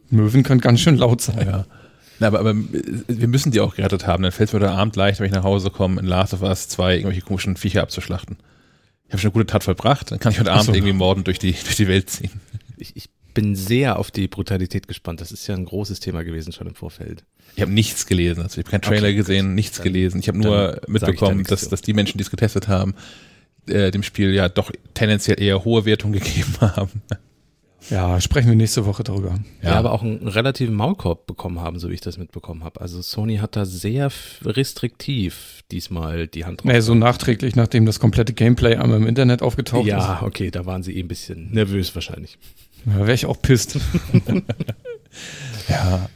Möwen 0.10 0.44
können 0.44 0.62
ganz 0.62 0.80
schön 0.80 0.98
laut 0.98 1.22
sein. 1.22 1.46
Ja. 1.48 1.66
Na, 2.20 2.28
aber, 2.28 2.40
aber 2.40 2.52
äh, 2.52 2.56
wir 3.08 3.28
müssen 3.28 3.52
die 3.52 3.60
auch 3.60 3.76
gerettet 3.76 4.08
haben. 4.08 4.24
Dann 4.24 4.32
fällt 4.32 4.50
es 4.50 4.54
mir 4.54 4.60
heute 4.60 4.72
Abend 4.72 4.96
leicht, 4.96 5.20
wenn 5.20 5.28
ich 5.28 5.34
nach 5.34 5.44
Hause 5.44 5.70
komme, 5.70 6.00
in 6.00 6.06
Last 6.06 6.34
of 6.34 6.42
Us 6.42 6.68
2 6.70 6.96
irgendwelche 6.96 7.22
komischen 7.22 7.58
Viecher 7.58 7.82
abzuschlachten. 7.82 8.38
Ich 9.08 9.12
habe 9.14 9.20
schon 9.20 9.30
eine 9.30 9.34
gute 9.34 9.48
Tat 9.48 9.64
vollbracht, 9.64 10.12
dann 10.12 10.20
kann 10.20 10.32
ich 10.32 10.40
heute 10.40 10.52
Abend 10.52 10.66
so. 10.66 10.74
irgendwie 10.74 10.94
morden 10.94 11.24
durch 11.24 11.40
die, 11.40 11.52
durch 11.64 11.76
die 11.76 11.88
Welt 11.88 12.10
ziehen. 12.10 12.32
Ich, 12.78 12.96
ich 12.96 13.10
bin 13.36 13.56
sehr 13.56 14.00
auf 14.00 14.10
die 14.10 14.28
Brutalität 14.28 14.88
gespannt. 14.88 15.22
Das 15.22 15.32
ist 15.32 15.46
ja 15.46 15.54
ein 15.54 15.66
großes 15.66 16.00
Thema 16.00 16.24
gewesen 16.24 16.52
schon 16.52 16.66
im 16.66 16.74
Vorfeld. 16.74 17.24
Ich 17.56 17.62
habe 17.62 17.72
nichts 17.72 18.08
gelesen, 18.08 18.42
also 18.42 18.60
ich 18.60 18.66
habe 18.66 18.72
keinen 18.72 18.82
Trailer 18.82 19.08
Okay, 19.10 19.18
gut. 19.18 19.28
gesehen, 19.28 19.54
nichts 19.54 19.78
Dann- 19.78 19.84
gelesen. 19.84 20.20
Ich 20.20 20.28
habe 20.28 20.40
nur 20.40 20.72
da 20.74 20.82
mitbekommen, 20.88 21.44
dass, 21.44 21.62
zu. 21.66 21.70
dass 21.70 21.82
die 21.82 21.94
Menschen, 21.94 22.18
die 22.18 22.24
es 22.24 22.32
getestet 22.32 22.68
haben, 22.68 22.96
äh, 23.68 23.92
dem 23.92 24.02
Spiel 24.02 24.34
ja 24.34 24.50
doch 24.50 24.72
tendenziell 24.96 25.40
eher 25.40 25.64
hohe 25.64 25.86
Wertung 25.86 26.12
gegeben 26.14 26.56
haben. 26.60 27.04
Ja, 27.92 28.20
sprechen 28.20 28.48
wir 28.50 28.56
nächste 28.56 28.88
Woche 28.88 29.04
darüber. 29.04 29.38
Ja, 29.62 29.74
aber 29.76 29.92
auch 29.92 30.02
einen 30.02 30.28
relativen 30.28 30.74
Maulkorb 30.74 31.28
bekommen 31.28 31.60
haben, 31.60 31.78
so 31.78 31.90
wie 31.92 31.94
ich 31.94 32.02
das 32.02 32.18
mitbekommen 32.18 32.64
habe. 32.64 32.82
Also 32.82 33.00
Sony 33.04 33.38
hat 33.38 33.56
da 33.56 33.64
sehr 33.64 34.10
restriktiv 34.44 35.62
diesmal 35.72 36.28
die 36.28 36.46
Hand 36.46 36.62
drauf. 36.64 36.72
Nee, 36.72 36.80
so 36.80 36.96
nachträglich, 36.96 37.56
nachdem 37.56 37.86
das 37.86 38.00
komplette 38.00 38.34
Gameplay 38.34 38.76
einmal 38.76 38.98
im 38.98 39.06
Internet 39.08 39.42
aufgetaucht 39.44 39.86
ja, 39.86 40.22
okay, 40.24 40.50
da 40.50 40.66
waren 40.66 40.82
sie 40.82 40.96
eh 40.98 41.02
ein 41.02 41.08
bisschen 41.08 41.52
nervös 41.52 41.94
wahrscheinlich. 41.94 42.38
Da 42.86 43.00
wäre 43.00 43.14
ich 43.14 43.26
auch 43.26 43.42
pisst. 43.42 43.78
Ja, 45.68 46.10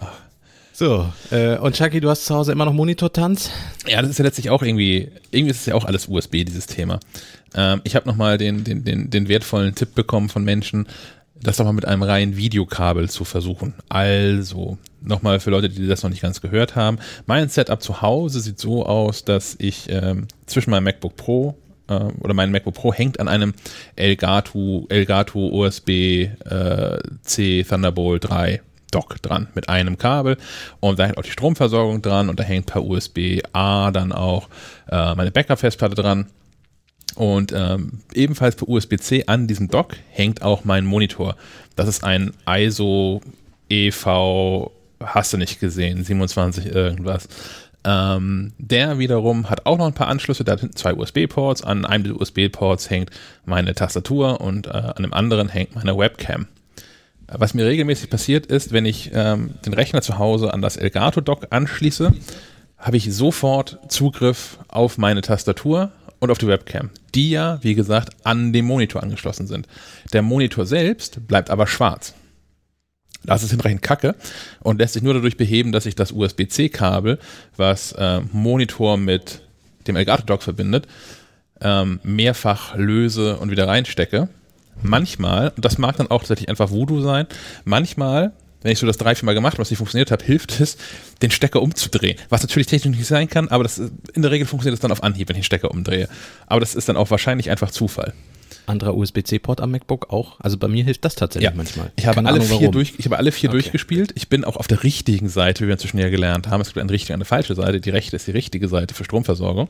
So, 0.74 1.12
äh, 1.32 1.58
und 1.58 1.76
Chucky, 1.76 2.00
du 2.00 2.10
hast 2.10 2.26
zu 2.26 2.36
Hause 2.36 2.52
immer 2.52 2.66
noch 2.66 2.74
Monitortanz? 2.74 3.50
Ja, 3.88 4.02
das 4.02 4.12
ist 4.12 4.20
ja 4.20 4.26
letztlich 4.26 4.50
auch 4.50 4.62
irgendwie, 4.62 5.10
irgendwie 5.32 5.52
ist 5.52 5.62
es 5.62 5.66
ja 5.66 5.76
auch 5.76 5.86
alles 5.86 6.08
USB, 6.08 6.46
dieses 6.46 6.68
Thema. 6.68 7.00
Ähm, 7.54 7.82
ich 7.84 7.96
habe 7.96 8.08
nochmal 8.08 8.38
den, 8.38 8.64
den, 8.64 8.84
den, 8.84 9.10
den 9.10 9.28
wertvollen 9.28 9.76
Tipp 9.76 9.96
bekommen 9.96 10.30
von 10.30 10.44
Menschen, 10.44 10.88
das 11.42 11.58
doch 11.58 11.66
mal 11.66 11.74
mit 11.74 11.86
einem 11.86 12.04
reinen 12.04 12.38
Videokabel 12.38 13.10
zu 13.10 13.26
versuchen. 13.26 13.74
Also, 13.90 14.78
nochmal 15.02 15.40
für 15.40 15.50
Leute, 15.50 15.70
die 15.70 15.88
das 15.88 16.04
noch 16.04 16.10
nicht 16.10 16.22
ganz 16.22 16.42
gehört 16.42 16.76
haben. 16.76 17.00
Mein 17.26 17.50
Setup 17.50 17.82
zu 17.82 18.02
Hause 18.02 18.40
sieht 18.40 18.60
so 18.60 18.86
aus, 18.86 19.26
dass 19.26 19.56
ich 19.60 19.90
ähm, 19.90 20.28
zwischen 20.46 20.72
meinem 20.72 20.84
MacBook 20.84 21.16
Pro 21.16 21.58
äh, 21.90 21.94
oder 22.22 22.34
mein 22.34 22.52
MacBook 22.52 22.76
Pro 22.76 22.94
hängt 22.94 23.20
an 23.20 23.28
einem 23.28 23.54
Elgato, 23.96 24.86
Elgato 24.90 25.40
USB 25.48 25.90
äh, 25.90 27.00
C 27.22 27.64
Thunderbolt 27.64 28.30
3 28.30 28.62
Dock 28.92 29.22
dran 29.22 29.48
mit 29.54 29.70
einem 29.70 29.98
Kabel 29.98 30.38
und 30.80 31.00
da 31.00 31.06
hängt 31.06 31.18
auch 31.18 31.24
die 31.24 31.32
Stromversorgung 31.32 32.02
dran 32.02 32.30
und 32.30 32.40
da 32.40 32.44
hängt 32.44 32.68
per 32.68 32.84
USB-A 32.84 33.92
dann 33.92 34.12
auch 34.12 34.50
äh, 34.90 35.16
meine 35.16 35.32
Backup-Festplatte 35.32 35.96
dran. 35.96 36.28
Und 37.16 37.52
ähm, 37.52 38.02
ebenfalls 38.14 38.56
per 38.56 38.70
USB-C 38.70 39.26
an 39.26 39.48
diesem 39.48 39.68
Dock 39.68 39.96
hängt 40.10 40.42
auch 40.42 40.64
mein 40.64 40.86
Monitor. 40.86 41.36
Das 41.76 41.88
ist 41.88 42.04
ein 42.04 42.34
ISO 42.48 43.22
EV, 43.68 44.72
hast 45.04 45.34
du 45.34 45.38
nicht 45.38 45.60
gesehen, 45.60 46.04
27 46.04 46.68
irgendwas. 46.68 47.28
Ähm, 47.86 48.52
der 48.58 49.00
wiederum 49.00 49.50
hat 49.50 49.66
auch 49.66 49.78
noch 49.78 49.88
ein 49.88 49.94
paar 49.94 50.08
Anschlüsse, 50.08 50.44
da 50.44 50.58
sind 50.58 50.78
zwei 50.78 50.94
USB-Ports. 50.94 51.64
An 51.64 51.86
einem 51.86 52.04
der 52.04 52.20
USB-Ports 52.20 52.90
hängt 52.90 53.12
meine 53.46 53.74
Tastatur 53.74 54.42
und 54.42 54.68
äh, 54.68 54.72
an 54.72 55.04
dem 55.04 55.14
anderen 55.14 55.50
hängt 55.50 55.76
meine 55.76 55.98
Webcam. 55.98 56.48
Was 57.32 57.54
mir 57.54 57.66
regelmäßig 57.66 58.10
passiert 58.10 58.48
ist, 58.48 58.74
wenn 58.74 58.86
ich 58.86 59.12
ähm, 59.14 59.54
den 59.66 59.74
Rechner 59.74 60.02
zu 60.02 60.18
Hause 60.18 60.54
an 60.54 60.62
das 60.62 60.78
Elgato-Dock 60.78 61.48
anschließe, 61.52 62.12
habe 62.78 62.98
ich 62.98 63.14
sofort 63.14 63.78
Zugriff 63.88 64.58
auf 64.68 64.98
meine 64.98 65.22
Tastatur 65.22 65.92
und 66.20 66.32
auf 66.32 66.38
die 66.38 66.48
Webcam, 66.48 66.90
die 67.14 67.30
ja, 67.30 67.60
wie 67.62 67.76
gesagt, 67.76 68.10
an 68.24 68.52
dem 68.52 68.66
Monitor 68.66 69.04
angeschlossen 69.04 69.48
sind. 69.48 69.68
Der 70.12 70.22
Monitor 70.22 70.66
selbst 70.66 71.28
bleibt 71.28 71.50
aber 71.50 71.68
schwarz. 71.68 72.14
Das 73.24 73.44
ist 73.44 73.52
hinreichend 73.52 73.82
kacke 73.82 74.16
und 74.62 74.80
lässt 74.80 74.94
sich 74.94 75.04
nur 75.04 75.14
dadurch 75.14 75.38
beheben, 75.38 75.72
dass 75.72 75.86
ich 75.86 75.96
das 75.96 76.12
USB-C-Kabel, 76.12 77.20
was 77.58 77.92
äh, 77.94 78.22
Monitor 78.32 78.98
mit 78.98 79.42
dem 79.88 79.96
Elgato-Dock 79.96 80.42
verbindet, 80.42 80.88
ähm, 81.62 82.00
mehrfach 82.04 82.76
löse 82.76 83.38
und 83.38 83.52
wieder 83.52 83.68
reinstecke. 83.68 84.30
Manchmal, 84.82 85.52
und 85.56 85.66
das 85.66 85.78
mag 85.78 85.98
dann 85.98 86.08
auch 86.08 86.20
tatsächlich 86.20 86.50
einfach 86.50 86.72
Voodoo 86.72 87.02
sein, 87.02 87.28
manchmal 87.66 88.32
wenn 88.62 88.72
ich 88.74 88.80
so 88.80 88.88
das 88.88 88.98
drei, 88.98 89.16
vier 89.16 89.26
Mal 89.26 89.34
gemacht 89.34 89.54
habe, 89.54 89.62
was 89.62 89.70
nicht 89.70 89.78
funktioniert 89.78 90.12
hat, 90.12 90.22
hilft 90.22 90.60
es, 90.60 90.78
den 91.22 91.32
Stecker 91.32 91.62
umzudrehen. 91.62 92.18
Was 92.30 92.42
natürlich 92.42 92.68
technisch 92.68 92.98
nicht 92.98 93.08
sein 93.08 93.30
kann, 93.30 93.48
aber 93.48 93.64
das, 93.64 93.78
in 93.78 94.22
der 94.22 94.32
Regel 94.32 94.46
funktioniert 94.46 94.76
es 94.76 94.82
dann 94.82 94.92
auf 94.92 95.04
Anhieb, 95.04 95.30
wenn 95.30 95.36
ich 95.36 95.44
den 95.44 95.46
Stecker 95.46 95.72
umdrehe. 95.72 96.10
Aber 96.48 96.60
das 96.60 96.76
ist 96.76 96.90
dann 96.90 96.98
auch 96.98 97.10
wahrscheinlich 97.10 97.50
einfach 97.50 97.72
Zufall. 97.72 98.14
Anderer 98.66 98.96
USB-C-Port 98.96 99.62
am 99.62 99.72
MacBook 99.72 100.12
auch. 100.12 100.40
Also 100.40 100.58
bei 100.58 100.68
mir 100.68 100.84
hilft 100.84 101.06
das 101.06 101.16
tatsächlich 101.16 101.50
Ja. 101.50 101.56
manchmal. 101.56 101.92
Ich 101.96 102.06
habe 102.06 102.16
Keine 102.16 102.28
alle 102.30 102.38
Ahnung, 102.38 102.48
vier 102.48 102.60
warum. 102.62 102.72
durch, 102.74 102.94
ich 102.98 103.06
habe 103.06 103.18
alle 103.18 103.32
vier 103.32 103.50
Okay. 103.50 103.58
durchgespielt. 103.58 104.12
Ich 104.16 104.30
bin 104.30 104.44
auch 104.44 104.56
auf 104.58 104.68
der 104.68 104.84
richtigen 104.84 105.30
Seite, 105.30 105.64
wie 105.64 105.68
wir 105.68 105.74
inzwischen 105.74 105.98
ja 106.00 106.10
gelernt 106.10 106.48
haben. 106.48 106.62
Es 106.62 106.68
gibt 106.70 106.80
eine 106.80 106.92
richtige 106.92 107.14
und 107.14 107.18
eine 107.18 107.26
falsche 107.26 107.56
Seite. 107.56 107.80
Die 107.80 107.90
rechte 107.90 108.16
ist 108.16 108.28
die 108.28 108.32
richtige 108.32 108.68
Seite 108.68 108.94
für 108.94 109.04
Stromversorgung. 109.04 109.70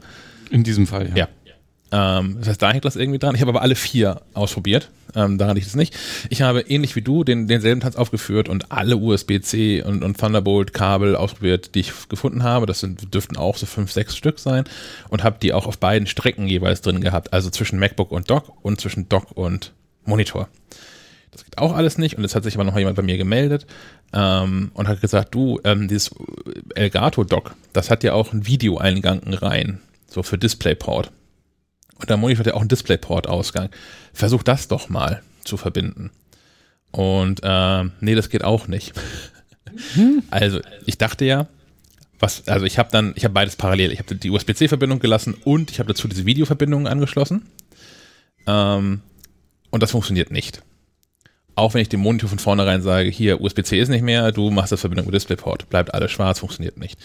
In 0.51 0.63
diesem 0.63 0.87
Fall, 0.87 1.09
ja. 1.09 1.15
Ja. 1.15 1.27
Ähm, 1.91 2.37
das 2.39 2.49
heißt, 2.49 2.61
da 2.61 2.71
hängt 2.71 2.85
das 2.85 2.95
irgendwie 2.95 3.19
dran. 3.19 3.35
Ich 3.35 3.41
habe 3.41 3.49
aber 3.49 3.61
alle 3.61 3.75
vier 3.75 4.21
ausprobiert. 4.33 4.89
Ähm, 5.15 5.37
daran 5.37 5.55
liegt 5.55 5.67
es 5.67 5.75
nicht. 5.75 5.95
Ich 6.29 6.41
habe 6.41 6.61
ähnlich 6.61 6.95
wie 6.95 7.01
du 7.01 7.23
den, 7.23 7.47
denselben 7.47 7.81
Tanz 7.81 7.95
aufgeführt 7.95 8.47
und 8.47 8.71
alle 8.71 8.97
USB-C 8.97 9.81
und, 9.81 10.03
und 10.03 10.17
Thunderbolt-Kabel 10.17 11.15
ausprobiert, 11.15 11.73
die 11.73 11.79
ich 11.79 12.09
gefunden 12.09 12.43
habe. 12.43 12.65
Das 12.65 12.79
sind, 12.79 13.13
dürften 13.13 13.37
auch 13.37 13.57
so 13.57 13.65
fünf, 13.65 13.91
sechs 13.91 14.15
Stück 14.15 14.39
sein. 14.39 14.65
Und 15.09 15.23
habe 15.23 15.37
die 15.41 15.53
auch 15.53 15.65
auf 15.65 15.79
beiden 15.79 16.07
Strecken 16.07 16.47
jeweils 16.47 16.81
drin 16.81 17.01
gehabt. 17.01 17.33
Also 17.33 17.49
zwischen 17.49 17.79
MacBook 17.79 18.11
und 18.11 18.29
Dock 18.29 18.53
und 18.61 18.79
zwischen 18.79 19.09
Dock 19.09 19.31
und 19.35 19.73
Monitor. 20.05 20.47
Das 21.31 21.43
geht 21.43 21.57
auch 21.57 21.75
alles 21.75 21.97
nicht. 21.97 22.15
Und 22.15 22.23
jetzt 22.23 22.35
hat 22.35 22.43
sich 22.43 22.55
aber 22.55 22.63
noch 22.63 22.77
jemand 22.77 22.95
bei 22.95 23.03
mir 23.03 23.17
gemeldet 23.17 23.65
ähm, 24.13 24.71
und 24.73 24.87
hat 24.87 25.01
gesagt, 25.01 25.33
du, 25.33 25.59
ähm, 25.63 25.87
dieses 25.87 26.11
Elgato-Dock, 26.75 27.55
das 27.73 27.89
hat 27.89 28.03
ja 28.03 28.13
auch 28.13 28.31
einen 28.31 28.45
Videoeingang 28.45 29.21
rein, 29.33 29.79
so 30.07 30.23
für 30.23 30.37
DisplayPort. 30.37 31.11
Und 31.99 32.09
der 32.09 32.17
Monitor 32.17 32.39
hat 32.39 32.47
ja 32.47 32.53
auch 32.53 32.61
einen 32.61 32.69
DisplayPort-Ausgang. 32.69 33.69
Versuch 34.13 34.43
das 34.43 34.67
doch 34.67 34.89
mal 34.89 35.21
zu 35.43 35.57
verbinden. 35.57 36.11
Und 36.91 37.41
ähm, 37.43 37.91
nee, 37.99 38.15
das 38.15 38.29
geht 38.29 38.43
auch 38.43 38.67
nicht. 38.67 38.93
Also, 40.31 40.61
ich 40.85 40.97
dachte 40.97 41.25
ja, 41.25 41.47
was, 42.19 42.47
also 42.47 42.65
ich 42.65 42.77
habe 42.77 42.89
dann, 42.91 43.13
ich 43.15 43.23
habe 43.23 43.33
beides 43.33 43.55
parallel. 43.55 43.91
Ich 43.91 43.99
habe 43.99 44.15
die 44.15 44.29
USB-C-Verbindung 44.29 44.99
gelassen 44.99 45.35
und 45.45 45.71
ich 45.71 45.79
habe 45.79 45.87
dazu 45.87 46.07
diese 46.07 46.25
Videoverbindung 46.25 46.87
angeschlossen. 46.87 47.45
Ähm, 48.45 49.01
und 49.69 49.83
das 49.83 49.91
funktioniert 49.91 50.31
nicht. 50.31 50.61
Auch 51.55 51.73
wenn 51.73 51.81
ich 51.81 51.89
dem 51.89 51.99
Monitor 51.99 52.29
von 52.29 52.39
vornherein 52.39 52.81
sage, 52.81 53.09
hier, 53.09 53.41
USB-C 53.41 53.79
ist 53.79 53.89
nicht 53.89 54.01
mehr, 54.01 54.31
du 54.31 54.49
machst 54.49 54.71
das 54.71 54.81
Verbindung 54.81 55.05
mit 55.05 55.15
DisplayPort, 55.15 55.69
bleibt 55.69 55.93
alles 55.93 56.11
schwarz, 56.11 56.39
funktioniert 56.39 56.77
nicht. 56.77 56.97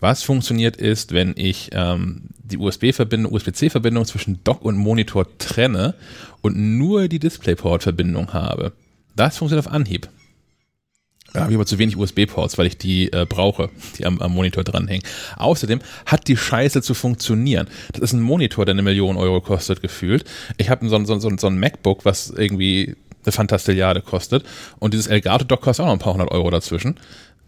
Was 0.00 0.22
funktioniert 0.22 0.76
ist, 0.76 1.12
wenn 1.12 1.34
ich 1.36 1.70
ähm, 1.72 2.30
die 2.50 2.58
USB-Verbindung, 2.58 3.32
USB-C-Verbindung 3.32 4.04
zwischen 4.04 4.42
Dock 4.44 4.64
und 4.64 4.76
Monitor 4.76 5.26
trenne 5.38 5.94
und 6.42 6.56
nur 6.56 7.08
die 7.08 7.18
DisplayPort-Verbindung 7.18 8.32
habe. 8.32 8.72
Das 9.16 9.38
funktioniert 9.38 9.66
auf 9.66 9.72
Anhieb. 9.72 10.08
Da 11.32 11.42
habe 11.42 11.52
ich 11.52 11.56
aber 11.56 11.66
zu 11.66 11.78
wenig 11.78 11.96
USB-Ports, 11.96 12.58
weil 12.58 12.66
ich 12.66 12.76
die 12.76 13.12
äh, 13.12 13.24
brauche, 13.28 13.70
die 13.98 14.06
am, 14.06 14.20
am 14.20 14.32
Monitor 14.32 14.64
dranhängen. 14.64 15.04
Außerdem 15.36 15.80
hat 16.06 16.26
die 16.26 16.36
Scheiße 16.36 16.82
zu 16.82 16.94
funktionieren. 16.94 17.68
Das 17.92 18.02
ist 18.02 18.12
ein 18.12 18.20
Monitor, 18.20 18.64
der 18.64 18.74
eine 18.74 18.82
Million 18.82 19.16
Euro 19.16 19.40
kostet, 19.40 19.80
gefühlt. 19.80 20.24
Ich 20.56 20.70
habe 20.70 20.88
so, 20.88 21.04
so, 21.04 21.18
so, 21.18 21.30
so 21.36 21.46
ein 21.46 21.58
MacBook, 21.58 22.04
was 22.04 22.30
irgendwie 22.30 22.96
eine 23.24 23.32
Fantastilliarde 23.32 24.00
kostet. 24.00 24.44
Und 24.78 24.94
dieses 24.94 25.06
Elgato-Dock 25.06 25.60
kostet 25.60 25.84
auch 25.84 25.88
noch 25.88 25.94
ein 25.94 26.00
paar 26.00 26.14
hundert 26.14 26.32
Euro 26.32 26.50
dazwischen. 26.50 26.96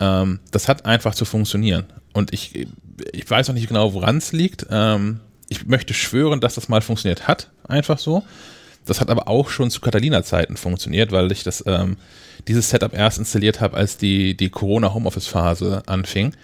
Ähm, 0.00 0.40
das 0.50 0.68
hat 0.68 0.84
einfach 0.87 1.14
zu 1.14 1.25
funktionieren. 1.25 1.84
Und 2.12 2.32
ich, 2.32 2.66
ich 3.12 3.30
weiß 3.30 3.49
noch 3.49 3.54
nicht 3.54 3.68
genau, 3.68 3.94
woran 3.94 4.18
es 4.18 4.32
liegt. 4.32 4.66
Ähm, 4.70 5.20
ich 5.49 5.66
möchte 5.66 5.94
schwören, 5.94 6.40
dass 6.40 6.54
das 6.54 6.68
mal 6.68 6.80
funktioniert 6.80 7.28
hat. 7.28 7.50
Einfach 7.66 7.99
so. 7.99 8.22
Das 8.84 9.00
hat 9.00 9.11
aber 9.11 9.28
auch 9.28 9.49
schon 9.49 9.70
zu 9.70 9.80
Catalina-Zeiten 9.80 10.56
funktioniert, 10.56 11.12
weil 11.12 11.30
ich 11.30 11.44
das 11.44 11.62
ähm, 11.66 11.96
dieses 12.49 12.70
Setup 12.70 12.92
erst 12.94 13.18
installiert 13.18 13.61
habe, 13.61 13.76
als 13.76 13.96
die, 13.96 14.37
die 14.37 14.50
Corona-Homeoffice-Phase 14.50 15.84
anfing. 15.87 16.34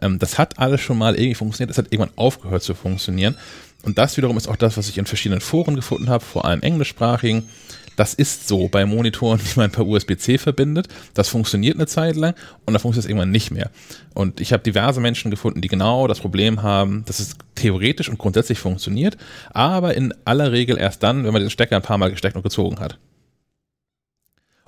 Ähm, 0.00 0.18
das 0.18 0.38
hat 0.38 0.58
alles 0.58 0.80
schon 0.80 0.98
mal 0.98 1.14
irgendwie 1.14 1.34
funktioniert, 1.34 1.70
es 1.70 1.78
hat 1.78 1.92
irgendwann 1.92 2.16
aufgehört 2.16 2.62
zu 2.62 2.74
funktionieren. 2.74 3.36
Und 3.82 3.98
das 3.98 4.16
wiederum 4.16 4.36
ist 4.36 4.48
auch 4.48 4.56
das, 4.56 4.76
was 4.76 4.88
ich 4.88 4.96
in 4.96 5.06
verschiedenen 5.06 5.40
Foren 5.40 5.74
gefunden 5.74 6.08
habe, 6.08 6.24
vor 6.24 6.44
allem 6.44 6.62
englischsprachigen. 6.62 7.48
Das 7.96 8.14
ist 8.14 8.48
so 8.48 8.68
bei 8.68 8.86
Monitoren, 8.86 9.38
die 9.38 9.58
man 9.58 9.70
per 9.70 9.86
USB-C 9.86 10.38
verbindet. 10.38 10.88
Das 11.14 11.28
funktioniert 11.28 11.76
eine 11.76 11.86
Zeit 11.86 12.16
lang 12.16 12.34
und 12.64 12.72
dann 12.72 12.80
funktioniert 12.80 13.04
es 13.04 13.10
irgendwann 13.10 13.30
nicht 13.30 13.50
mehr. 13.50 13.70
Und 14.14 14.40
ich 14.40 14.52
habe 14.52 14.62
diverse 14.62 15.00
Menschen 15.00 15.30
gefunden, 15.30 15.60
die 15.60 15.68
genau 15.68 16.06
das 16.06 16.20
Problem 16.20 16.62
haben, 16.62 17.04
dass 17.06 17.20
es 17.20 17.36
theoretisch 17.54 18.08
und 18.08 18.18
grundsätzlich 18.18 18.58
funktioniert, 18.58 19.16
aber 19.50 19.94
in 19.94 20.14
aller 20.24 20.52
Regel 20.52 20.78
erst 20.78 21.02
dann, 21.02 21.24
wenn 21.24 21.32
man 21.32 21.42
den 21.42 21.50
Stecker 21.50 21.76
ein 21.76 21.82
paar 21.82 21.98
Mal 21.98 22.10
gesteckt 22.10 22.36
und 22.36 22.42
gezogen 22.42 22.80
hat. 22.80 22.98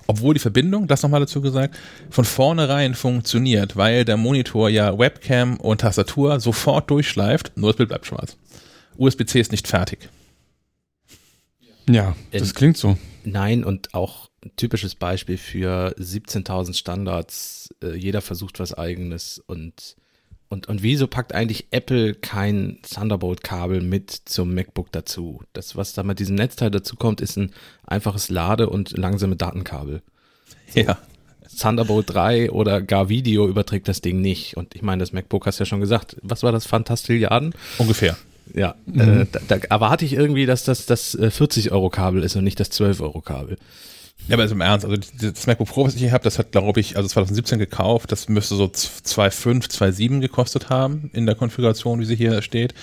Obwohl 0.07 0.35
die 0.35 0.39
Verbindung, 0.39 0.87
das 0.87 1.01
nochmal 1.01 1.21
dazu 1.21 1.41
gesagt, 1.41 1.75
von 2.11 2.25
vornherein 2.25 2.93
funktioniert, 2.93 3.75
weil 3.75 4.05
der 4.05 4.17
Monitor 4.17 4.69
ja 4.69 4.97
Webcam 4.97 5.57
und 5.57 5.81
Tastatur 5.81 6.39
sofort 6.39 6.89
durchschleift, 6.91 7.53
nur 7.55 7.71
das 7.71 7.77
Bild 7.77 7.89
bleibt 7.89 8.05
schwarz. 8.05 8.37
USB-C 8.97 9.39
ist 9.39 9.51
nicht 9.51 9.67
fertig. 9.67 10.09
Ja, 11.89 12.15
das 12.31 12.53
klingt 12.53 12.77
so. 12.77 12.97
Nein, 13.25 13.63
und 13.63 13.93
auch 13.93 14.29
ein 14.43 14.51
typisches 14.55 14.95
Beispiel 14.95 15.37
für 15.37 15.95
17.000 15.97 16.75
Standards. 16.75 17.69
Äh, 17.81 17.95
jeder 17.95 18.21
versucht 18.21 18.59
was 18.59 18.73
eigenes 18.73 19.39
und, 19.39 19.95
und, 20.49 20.67
und 20.67 20.83
wieso 20.83 21.07
packt 21.07 21.33
eigentlich 21.33 21.67
Apple 21.71 22.13
kein 22.13 22.79
Thunderbolt-Kabel 22.83 23.81
mit 23.81 24.11
zum 24.11 24.53
MacBook 24.53 24.91
dazu? 24.91 25.41
Das, 25.53 25.75
was 25.75 25.93
da 25.93 26.03
mit 26.03 26.19
diesem 26.19 26.35
Netzteil 26.35 26.71
dazu 26.71 26.95
kommt, 26.95 27.19
ist 27.19 27.37
ein 27.37 27.51
einfaches 27.85 28.29
Lade- 28.29 28.69
und 28.69 28.95
langsame 28.97 29.35
Datenkabel. 29.35 30.01
Ja. 30.73 30.97
Thunderbolt 31.59 32.13
3 32.13 32.51
oder 32.51 32.81
gar 32.81 33.09
Video 33.09 33.47
überträgt 33.47 33.87
das 33.87 34.01
Ding 34.01 34.21
nicht. 34.21 34.57
Und 34.57 34.75
ich 34.75 34.81
meine, 34.81 34.99
das 34.99 35.13
MacBook 35.13 35.45
hast 35.45 35.59
du 35.59 35.63
ja 35.63 35.65
schon 35.65 35.79
gesagt. 35.79 36.17
Was 36.21 36.43
war 36.43 36.51
das? 36.51 36.65
Fantastilliarden? 36.65 37.53
Ungefähr. 37.77 38.17
Ja, 38.53 38.75
äh, 38.93 39.25
da, 39.31 39.39
da 39.47 39.55
erwarte 39.69 40.05
ich 40.05 40.13
irgendwie, 40.13 40.45
dass 40.45 40.63
das 40.63 40.85
das 40.85 41.15
äh, 41.15 41.27
40-Euro-Kabel 41.27 42.23
ist 42.23 42.35
und 42.35 42.43
nicht 42.43 42.59
das 42.59 42.71
12-Euro-Kabel. 42.71 43.57
Ja, 44.27 44.35
aber 44.35 44.43
also 44.43 44.55
im 44.55 44.61
Ernst, 44.61 44.85
also 44.85 44.97
das 45.21 45.45
MacBook 45.45 45.67
Pro, 45.67 45.85
was 45.85 45.95
ich 45.95 46.01
hier 46.01 46.11
habe, 46.11 46.23
das 46.23 46.39
hat, 46.39 46.51
glaube 46.51 46.79
ich, 46.79 46.97
also 46.97 47.07
2017 47.07 47.59
gekauft, 47.59 48.11
das 48.11 48.27
müsste 48.27 48.55
so 48.55 48.65
2,5, 48.65 49.69
2,7 49.69 50.19
gekostet 50.19 50.69
haben 50.69 51.11
in 51.13 51.25
der 51.25 51.35
Konfiguration, 51.35 51.99
wie 51.99 52.05
sie 52.05 52.15
hier 52.15 52.41
steht. 52.41 52.73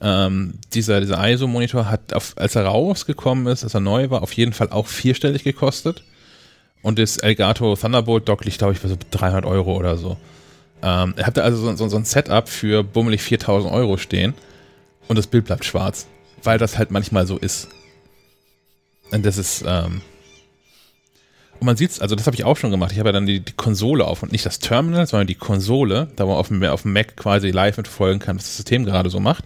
Ähm, 0.00 0.54
dieser, 0.74 1.00
dieser 1.00 1.26
ISO-Monitor 1.30 1.88
hat, 1.88 2.12
auf, 2.12 2.34
als 2.36 2.56
er 2.56 2.66
rausgekommen 2.66 3.46
ist, 3.46 3.64
als 3.64 3.74
er 3.74 3.80
neu 3.80 4.10
war, 4.10 4.22
auf 4.22 4.32
jeden 4.32 4.52
Fall 4.52 4.70
auch 4.70 4.86
vierstellig 4.86 5.44
gekostet. 5.44 6.02
Und 6.82 6.98
das 6.98 7.16
Elgato 7.18 7.76
Thunderbolt 7.76 8.28
Dock 8.28 8.44
liegt, 8.44 8.58
glaube 8.58 8.72
ich, 8.72 8.80
bei 8.80 8.88
so 8.88 8.96
300 9.12 9.46
Euro 9.46 9.76
oder 9.76 9.96
so. 9.96 10.16
Ähm, 10.82 11.14
er 11.16 11.26
hat 11.26 11.36
da 11.36 11.42
also 11.42 11.58
so, 11.58 11.76
so, 11.76 11.88
so 11.88 11.96
ein 11.96 12.04
Setup 12.04 12.48
für 12.48 12.82
bummelig 12.82 13.22
4000 13.22 13.72
Euro 13.72 13.96
stehen 13.96 14.34
und 15.08 15.16
das 15.16 15.26
Bild 15.26 15.44
bleibt 15.44 15.64
schwarz, 15.64 16.06
weil 16.42 16.58
das 16.58 16.78
halt 16.78 16.90
manchmal 16.90 17.26
so 17.26 17.38
ist. 17.38 17.68
Und 19.10 19.26
das 19.26 19.36
ist, 19.36 19.64
ähm, 19.66 20.00
und 21.60 21.66
man 21.66 21.76
sieht's, 21.76 22.00
also 22.00 22.16
das 22.16 22.26
habe 22.26 22.34
ich 22.34 22.42
auch 22.42 22.56
schon 22.56 22.72
gemacht. 22.72 22.90
Ich 22.90 22.98
habe 22.98 23.10
ja 23.10 23.12
dann 23.12 23.26
die, 23.26 23.38
die 23.38 23.52
Konsole 23.52 24.04
auf 24.04 24.24
und 24.24 24.32
nicht 24.32 24.44
das 24.44 24.58
Terminal, 24.58 25.06
sondern 25.06 25.28
die 25.28 25.36
Konsole, 25.36 26.08
da 26.16 26.26
man 26.26 26.34
auf 26.34 26.48
dem, 26.48 26.62
auf 26.64 26.82
dem 26.82 26.92
Mac 26.92 27.16
quasi 27.16 27.50
live 27.50 27.76
mitverfolgen 27.76 28.18
kann, 28.18 28.36
was 28.36 28.46
das 28.46 28.56
System 28.56 28.84
gerade 28.84 29.10
so 29.10 29.20
macht. 29.20 29.44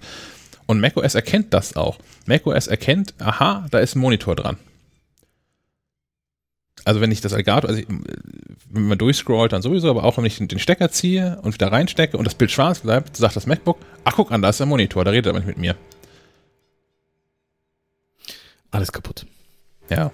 Und 0.64 0.80
macOS 0.80 1.14
erkennt 1.14 1.52
das 1.52 1.76
auch. 1.76 1.98
macOS 2.25 2.68
erkennt, 2.68 3.12
aha, 3.18 3.66
da 3.70 3.80
ist 3.80 3.96
ein 3.96 4.00
Monitor 4.00 4.34
dran. 4.34 4.56
Also 6.86 7.00
wenn 7.00 7.10
ich 7.10 7.20
das 7.20 7.32
Elgato, 7.32 7.66
also 7.66 7.80
ich, 7.80 7.86
wenn 8.70 8.86
man 8.86 8.96
durchscrollt, 8.96 9.52
dann 9.52 9.60
sowieso, 9.60 9.90
aber 9.90 10.04
auch 10.04 10.18
wenn 10.18 10.24
ich 10.24 10.38
den 10.38 10.60
Stecker 10.60 10.88
ziehe 10.88 11.40
und 11.42 11.52
wieder 11.52 11.72
reinstecke 11.72 12.16
und 12.16 12.24
das 12.24 12.36
Bild 12.36 12.52
schwarz 12.52 12.78
bleibt, 12.78 13.16
sagt 13.16 13.34
das 13.34 13.48
MacBook, 13.48 13.76
ach 14.04 14.14
guck 14.14 14.30
an, 14.30 14.40
da 14.40 14.50
ist 14.50 14.60
der 14.60 14.68
Monitor, 14.68 15.04
da 15.04 15.10
redet 15.10 15.26
er 15.26 15.32
nicht 15.32 15.48
mit 15.48 15.58
mir. 15.58 15.74
Alles 18.70 18.92
kaputt. 18.92 19.26
Ja. 19.90 20.12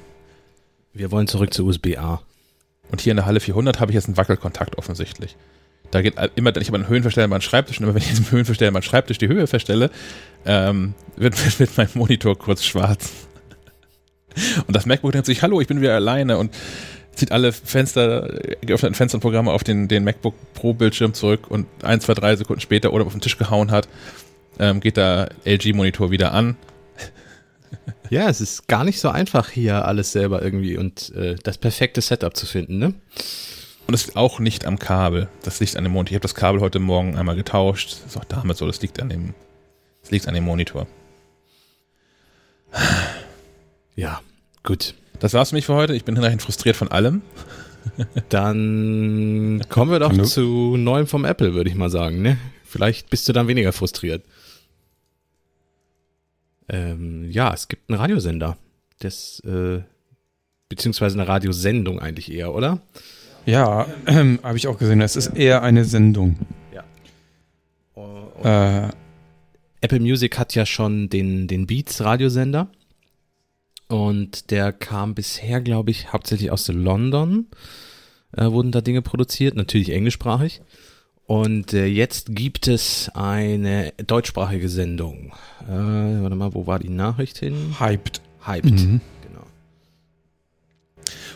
Wir 0.95 1.11
wollen 1.11 1.29
zurück 1.29 1.53
zu 1.53 1.67
USB-A. 1.67 2.23
Und 2.91 3.03
hier 3.03 3.11
in 3.11 3.19
der 3.19 3.27
Halle 3.27 3.41
400 3.41 3.79
habe 3.79 3.91
ich 3.91 3.95
jetzt 3.95 4.07
einen 4.07 4.17
Wackelkontakt 4.17 4.79
offensichtlich. 4.79 5.37
Da 5.91 6.01
geht 6.01 6.15
immer, 6.37 6.57
ich 6.57 6.69
habe 6.69 6.79
einen 6.79 7.29
meinen 7.29 7.43
Schreibtisch 7.43 7.81
und 7.81 7.85
immer 7.85 7.95
wenn 7.95 8.01
ich 8.01 8.09
diesen 8.09 8.31
Höhenversteller 8.31 8.69
an 8.69 8.73
meinen 8.73 8.83
Schreibtisch 8.83 9.19
die 9.19 9.29
Höhe 9.29 9.47
verstelle, 9.47 9.91
ähm, 10.47 10.95
wird, 11.17 11.39
wird, 11.45 11.59
wird 11.59 11.77
mein 11.77 11.89
Monitor 11.93 12.39
kurz 12.39 12.65
schwarz. 12.65 13.29
Und 14.67 14.75
das 14.75 14.87
MacBook 14.87 15.13
denkt 15.13 15.27
sich, 15.27 15.43
hallo, 15.43 15.61
ich 15.61 15.69
bin 15.69 15.81
wieder 15.81 15.95
alleine 15.95 16.39
und 16.39 16.55
zieht 17.15 17.33
alle 17.33 17.53
Fenster, 17.53 18.33
äh, 18.49 18.57
geöffneten 18.65 18.95
Fenster 18.95 19.17
und 19.17 19.21
Programme 19.21 19.53
auf 19.53 19.65
den, 19.65 19.89
den 19.89 20.05
MacBook 20.05 20.35
Pro 20.55 20.73
Bildschirm 20.73 21.15
zurück 21.15 21.51
und 21.51 21.67
ein, 21.83 22.01
zwei, 22.01 22.15
drei 22.15 22.37
Sekunden 22.37 22.61
später 22.61 22.93
oder 22.93 23.07
auf 23.07 23.13
den 23.13 23.21
Tisch 23.21 23.39
gehauen 23.39 23.71
hat, 23.71 23.89
ähm, 24.59 24.81
geht 24.81 24.97
der 24.97 25.31
LG-Monitor 25.45 26.11
wieder 26.11 26.33
an. 26.33 26.57
Ja, 28.11 28.29
es 28.29 28.43
ist 28.43 28.69
gar 28.69 28.85
nicht 28.85 29.01
so 29.01 29.09
einfach, 29.09 29.49
hier 29.49 29.87
alles 29.87 30.13
selber 30.13 30.43
irgendwie 30.43 30.77
und 30.77 31.15
äh, 31.15 31.37
das 31.43 31.57
perfekte 31.57 32.03
Setup 32.03 32.37
zu 32.37 32.45
finden, 32.45 32.79
ne? 32.79 32.95
Und 33.87 33.95
es 33.95 34.07
liegt 34.07 34.17
auch 34.17 34.39
nicht 34.39 34.67
am 34.67 34.79
Kabel. 34.79 35.29
Das 35.43 35.61
liegt 35.61 35.77
an 35.77 35.85
dem 35.85 35.93
Monitor. 35.93 36.13
Ich 36.13 36.17
habe 36.17 36.23
das 36.23 36.35
Kabel 36.35 36.61
heute 36.61 36.79
Morgen 36.79 37.17
einmal 37.17 37.37
getauscht. 37.37 37.93
Das 37.93 38.13
ist 38.13 38.17
auch 38.17 38.25
damit 38.25 38.57
so. 38.57 38.67
Das 38.67 38.81
liegt 38.81 39.01
an 39.01 39.09
dem, 39.09 39.35
das 40.03 40.11
liegt 40.11 40.29
an 40.29 40.35
dem 40.35 40.45
Monitor. 40.45 40.87
Ja, 43.97 44.21
gut. 44.63 44.95
Das 45.21 45.35
war's 45.35 45.51
für 45.51 45.57
mich 45.57 45.67
für 45.67 45.75
heute. 45.75 45.95
Ich 45.95 46.05
bin 46.05 46.17
hinterher 46.17 46.39
frustriert 46.39 46.77
von 46.77 46.89
allem. 46.89 47.23
Dann 48.29 49.63
kommen 49.69 49.91
wir 49.91 49.99
doch 49.99 50.13
zu 50.23 50.77
Neuem 50.77 51.07
vom 51.07 51.25
Apple, 51.25 51.55
würde 51.55 51.71
ich 51.71 51.77
mal 51.77 51.91
sagen. 51.91 52.23
Ne? 52.23 52.39
Vielleicht 52.65 53.11
bist 53.11 53.29
du 53.29 53.33
dann 53.33 53.49
weniger 53.49 53.73
frustriert. 53.73 54.25
Ähm, 56.69 57.31
ja, 57.31 57.53
es 57.53 57.69
gibt 57.69 57.91
einen 57.91 57.99
Radiosender. 58.01 58.57
Das, 59.01 59.41
äh, 59.41 59.81
beziehungsweise 60.69 61.19
eine 61.19 61.29
Radiosendung 61.29 61.99
eigentlich 61.99 62.33
eher, 62.33 62.55
oder? 62.55 62.81
Ja, 63.45 63.87
ähm, 64.07 64.39
habe 64.43 64.57
ich 64.57 64.69
auch 64.69 64.79
gesehen. 64.79 65.01
Es 65.01 65.17
ist 65.17 65.37
eher 65.37 65.63
eine 65.63 65.85
Sendung. 65.85 66.39
Äh, 68.43 68.89
Apple 69.81 70.01
Music 70.01 70.39
hat 70.39 70.55
ja 70.55 70.67
schon 70.67 71.09
den, 71.09 71.47
den 71.49 71.67
Beats-Radiosender. 71.67 72.69
Und 73.93 74.51
der 74.51 74.73
kam 74.73 75.15
bisher, 75.15 75.61
glaube 75.61 75.91
ich, 75.91 76.15
hauptsächlich 76.15 76.51
aus 76.51 76.67
London. 76.69 77.47
Äh, 78.35 78.47
wurden 78.51 78.73
da 78.73 78.81
Dinge 78.81 79.03
produziert, 79.03 79.55
natürlich 79.55 79.91
englischsprachig. 79.91 80.63
Und 81.27 81.75
äh, 81.75 81.85
jetzt 81.85 82.35
gibt 82.35 82.69
es 82.69 83.11
eine 83.15 83.93
deutschsprachige 84.07 84.71
Sendung. 84.71 85.33
Äh, 85.69 85.73
warte 86.23 86.35
mal, 86.37 86.55
wo 86.55 86.67
war 86.67 86.79
die 86.79 86.89
Nachricht 86.89 87.37
hin? 87.39 87.77
hyped. 87.79 88.23
Hyped. 88.47 88.71
Mhm. 88.71 89.01
Genau. 89.29 89.45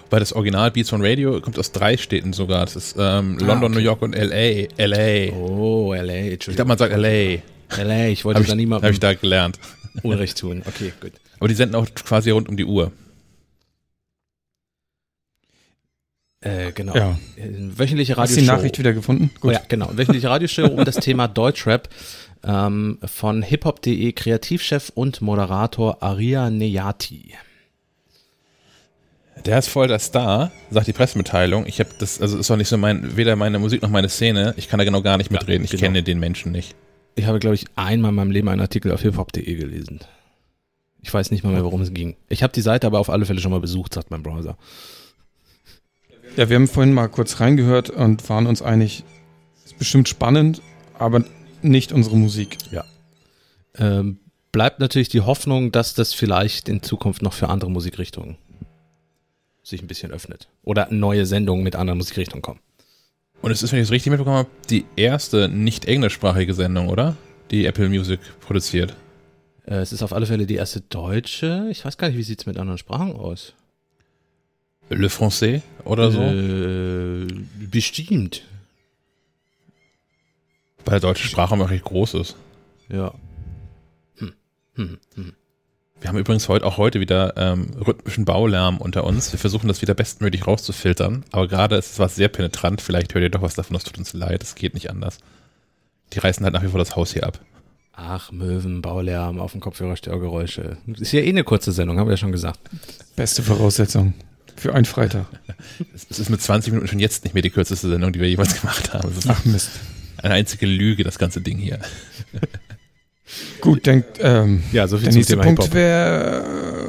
Weil 0.08 0.20
das 0.20 0.32
Original 0.32 0.70
Beats 0.70 0.94
on 0.94 1.02
Radio 1.04 1.38
kommt 1.42 1.58
aus 1.58 1.72
drei 1.72 1.98
Städten 1.98 2.32
sogar. 2.32 2.64
Das 2.64 2.75
ist 2.75 2.96
ähm, 2.98 3.36
London, 3.38 3.72
okay. 3.72 3.75
New 3.75 3.84
York 3.84 4.00
und 4.00 4.14
LA. 4.16 4.68
LA. 4.78 5.32
Oh, 5.36 5.92
LA, 5.92 6.00
Ich 6.14 6.32
Entschuldigung. 6.32 6.54
glaube, 6.54 6.68
man 6.68 6.78
sagt 6.78 6.96
LA. 6.96 7.84
LA, 7.84 8.08
ich 8.08 8.25
wollte 8.25 8.36
Habe 8.38 8.44
ich, 8.44 8.46
da 8.48 8.52
hab 8.52 8.56
niemandem 8.56 8.92
ich 8.92 9.00
da 9.00 9.12
gelernt. 9.12 9.58
Unrecht 10.02 10.38
tun. 10.38 10.62
Okay, 10.66 10.92
gut. 11.00 11.12
Aber 11.38 11.48
die 11.48 11.54
senden 11.54 11.74
auch 11.74 11.86
quasi 11.94 12.30
rund 12.30 12.48
um 12.48 12.56
die 12.56 12.64
Uhr. 12.64 12.92
Äh, 16.40 16.72
genau. 16.72 16.94
Ja. 16.94 17.18
Äh, 17.36 17.78
Wöchentliche 17.78 18.16
Hast 18.16 18.30
du 18.30 18.34
Radioshow. 18.34 18.40
die 18.40 18.46
Nachricht 18.46 18.78
wieder 18.78 18.92
gefunden? 18.92 19.30
Oh 19.42 19.50
ja, 19.50 19.60
genau. 19.68 19.90
Wöchentliche 19.92 20.28
Radioshow 20.28 20.66
um 20.66 20.84
das 20.84 20.96
Thema 20.96 21.28
Deutschrap 21.28 21.88
ähm, 22.44 22.98
von 23.04 23.42
hiphop.de 23.42 24.12
Kreativchef 24.12 24.92
und 24.94 25.20
Moderator 25.20 26.02
Aria 26.02 26.50
Neyati. 26.50 27.34
Der 29.44 29.58
ist 29.58 29.68
voll 29.68 29.88
der 29.88 29.98
Star, 29.98 30.50
sagt 30.70 30.86
die 30.86 30.92
Pressemitteilung. 30.92 31.66
Ich 31.66 31.78
habe 31.78 31.90
das, 31.98 32.20
also 32.20 32.38
ist 32.38 32.48
doch 32.48 32.56
nicht 32.56 32.68
so 32.68 32.78
mein, 32.78 33.16
weder 33.16 33.36
meine 33.36 33.58
Musik 33.58 33.82
noch 33.82 33.90
meine 33.90 34.08
Szene. 34.08 34.54
Ich 34.56 34.68
kann 34.68 34.78
da 34.78 34.84
genau 34.84 35.02
gar 35.02 35.18
nicht 35.18 35.30
mitreden. 35.30 35.64
Ich 35.64 35.72
genau. 35.72 35.82
kenne 35.82 36.02
den 36.02 36.18
Menschen 36.18 36.52
nicht. 36.52 36.74
Ich 37.16 37.26
habe, 37.26 37.38
glaube 37.38 37.54
ich, 37.54 37.66
einmal 37.76 38.10
in 38.10 38.14
meinem 38.14 38.30
Leben 38.30 38.48
einen 38.48 38.60
Artikel 38.60 38.92
auf 38.92 39.02
hiphop.de 39.02 39.54
gelesen. 39.54 40.00
Ich 41.06 41.14
weiß 41.14 41.30
nicht 41.30 41.44
mal 41.44 41.52
mehr, 41.52 41.62
worum 41.62 41.82
es 41.82 41.94
ging. 41.94 42.16
Ich 42.28 42.42
habe 42.42 42.52
die 42.52 42.60
Seite 42.60 42.84
aber 42.84 42.98
auf 42.98 43.10
alle 43.10 43.26
Fälle 43.26 43.40
schon 43.40 43.52
mal 43.52 43.60
besucht, 43.60 43.94
sagt 43.94 44.10
mein 44.10 44.25
Browser. 44.25 44.58
Ja, 46.36 46.48
wir 46.48 46.56
haben 46.56 46.66
vorhin 46.66 46.92
mal 46.92 47.06
kurz 47.06 47.38
reingehört 47.38 47.90
und 47.90 48.28
waren 48.28 48.48
uns 48.48 48.60
einig, 48.60 49.04
ist 49.64 49.78
bestimmt 49.78 50.08
spannend, 50.08 50.62
aber 50.98 51.22
nicht 51.62 51.92
unsere 51.92 52.16
Musik. 52.16 52.58
Ähm, 53.78 54.18
bleibt 54.50 54.80
natürlich 54.80 55.08
die 55.08 55.20
Hoffnung, 55.20 55.70
dass 55.70 55.94
das 55.94 56.12
vielleicht 56.12 56.68
in 56.68 56.82
Zukunft 56.82 57.22
noch 57.22 57.34
für 57.34 57.50
andere 57.50 57.70
Musikrichtungen 57.70 58.36
sich 59.62 59.80
ein 59.80 59.86
bisschen 59.86 60.10
öffnet. 60.10 60.48
Oder 60.64 60.88
neue 60.90 61.25
Sendungen 61.25 61.62
mit 61.62 61.76
anderen 61.76 61.98
Musikrichtungen 61.98 62.42
kommen. 62.42 62.58
Und 63.42 63.52
es 63.52 63.62
ist, 63.62 63.70
wenn 63.70 63.78
ich 63.78 63.84
es 63.84 63.92
richtig 63.92 64.10
mitbekommen 64.10 64.38
habe, 64.38 64.50
die 64.70 64.86
erste 64.96 65.48
nicht 65.48 65.84
englischsprachige 65.84 66.52
Sendung, 66.52 66.88
oder? 66.88 67.16
Die 67.52 67.64
Apple 67.64 67.88
Music 67.88 68.18
produziert. 68.40 68.96
Äh, 69.66 69.76
es 69.76 69.92
ist 69.92 70.02
auf 70.02 70.12
alle 70.12 70.26
Fälle 70.26 70.46
die 70.46 70.54
erste 70.54 70.80
deutsche. 70.80 71.68
Ich 71.70 71.85
weiß 71.85 71.99
gar 71.99 72.08
nicht, 72.08 72.16
wie 72.16 72.23
sieht's 72.23 72.46
mit 72.46 72.58
anderen 72.58 72.78
Sprachen 72.78 73.12
aus? 73.12 73.52
Le 74.88 75.08
Français 75.08 75.62
oder 75.85 76.12
so. 76.12 76.23
Äh, 76.23 77.26
bestimmt. 77.70 78.42
Weil 80.85 81.00
der 81.00 81.08
deutsche 81.08 81.26
Sprachraum 81.26 81.61
auch 81.62 81.70
recht 81.70 81.85
groß 81.85 82.14
ist. 82.14 82.37
Ja. 82.88 83.12
Hm. 84.18 84.32
Hm. 84.75 84.99
Hm. 85.16 85.32
Wir 86.00 86.08
haben 86.08 86.18
übrigens 86.18 86.49
heute 86.49 86.64
auch 86.64 86.76
heute 86.76 87.00
wieder 87.00 87.37
ähm, 87.37 87.70
rhythmischen 87.85 88.25
Baulärm 88.25 88.78
unter 88.78 89.04
uns. 89.04 89.32
Wir 89.32 89.40
versuchen 89.40 89.66
das 89.66 89.82
wieder 89.82 89.94
bestmöglich 89.94 90.46
rauszufiltern. 90.46 91.25
Aber 91.32 91.49
gerade 91.49 91.75
ist 91.76 91.92
es 91.92 91.99
was 91.99 92.14
sehr 92.14 92.28
penetrant. 92.28 92.80
Vielleicht 92.80 93.14
hört 93.14 93.25
ihr 93.25 93.30
doch 93.30 93.42
was 93.42 93.54
davon. 93.54 93.75
Das 93.75 93.82
tut 93.82 93.99
uns 93.99 94.12
leid. 94.12 94.42
Es 94.44 94.54
geht 94.54 94.75
nicht 94.75 94.90
anders. 94.90 95.18
Die 96.12 96.20
reißen 96.20 96.44
halt 96.44 96.54
nach 96.54 96.62
wie 96.62 96.68
vor 96.68 96.78
das 96.78 96.94
Haus 96.94 97.12
hier 97.12 97.26
ab. 97.26 97.40
Ach, 97.98 98.30
Möwen, 98.30 98.82
Baulärm, 98.82 99.40
auf 99.40 99.52
dem 99.52 99.60
Kopfhörer 99.62 99.97
Störgeräusche. 99.97 100.76
Ist 100.99 101.12
ja 101.12 101.21
eh 101.21 101.28
eine 101.30 101.44
kurze 101.44 101.73
Sendung, 101.73 101.99
haben 101.99 102.06
wir 102.08 102.12
ja 102.12 102.16
schon 102.18 102.32
gesagt. 102.32 102.60
Beste 103.16 103.42
Voraussetzung 103.42 104.12
für 104.54 104.75
einen 104.75 104.84
Freitag. 104.84 105.26
Es 106.10 106.18
ist 106.18 106.28
mit 106.30 106.40
20 106.42 106.73
Minuten 106.73 106.88
schon 106.88 106.99
jetzt 106.99 107.25
nicht 107.25 107.32
mehr 107.34 107.42
die 107.42 107.50
kürzeste 107.50 107.88
Sendung, 107.88 108.12
die 108.12 108.21
wir 108.21 108.28
jemals 108.28 108.60
gemacht 108.60 108.92
haben. 108.92 109.10
Ach 109.28 109.44
Mist. 109.47 109.71
eine 110.23 110.34
einzige 110.34 110.66
Lüge, 110.66 111.04
das 111.04 111.18
ganze 111.18 111.40
Ding 111.40 111.56
hier. 111.58 111.78
Gut, 113.60 113.86
denkt, 113.86 114.18
ähm, 114.21 114.62
Ja, 114.73 114.86
so 114.88 114.99
viel 114.99 115.06
der 115.06 115.14
nächste 115.14 115.32
Thema 115.32 115.44
Punkt 115.44 115.73
wäre 115.75 116.44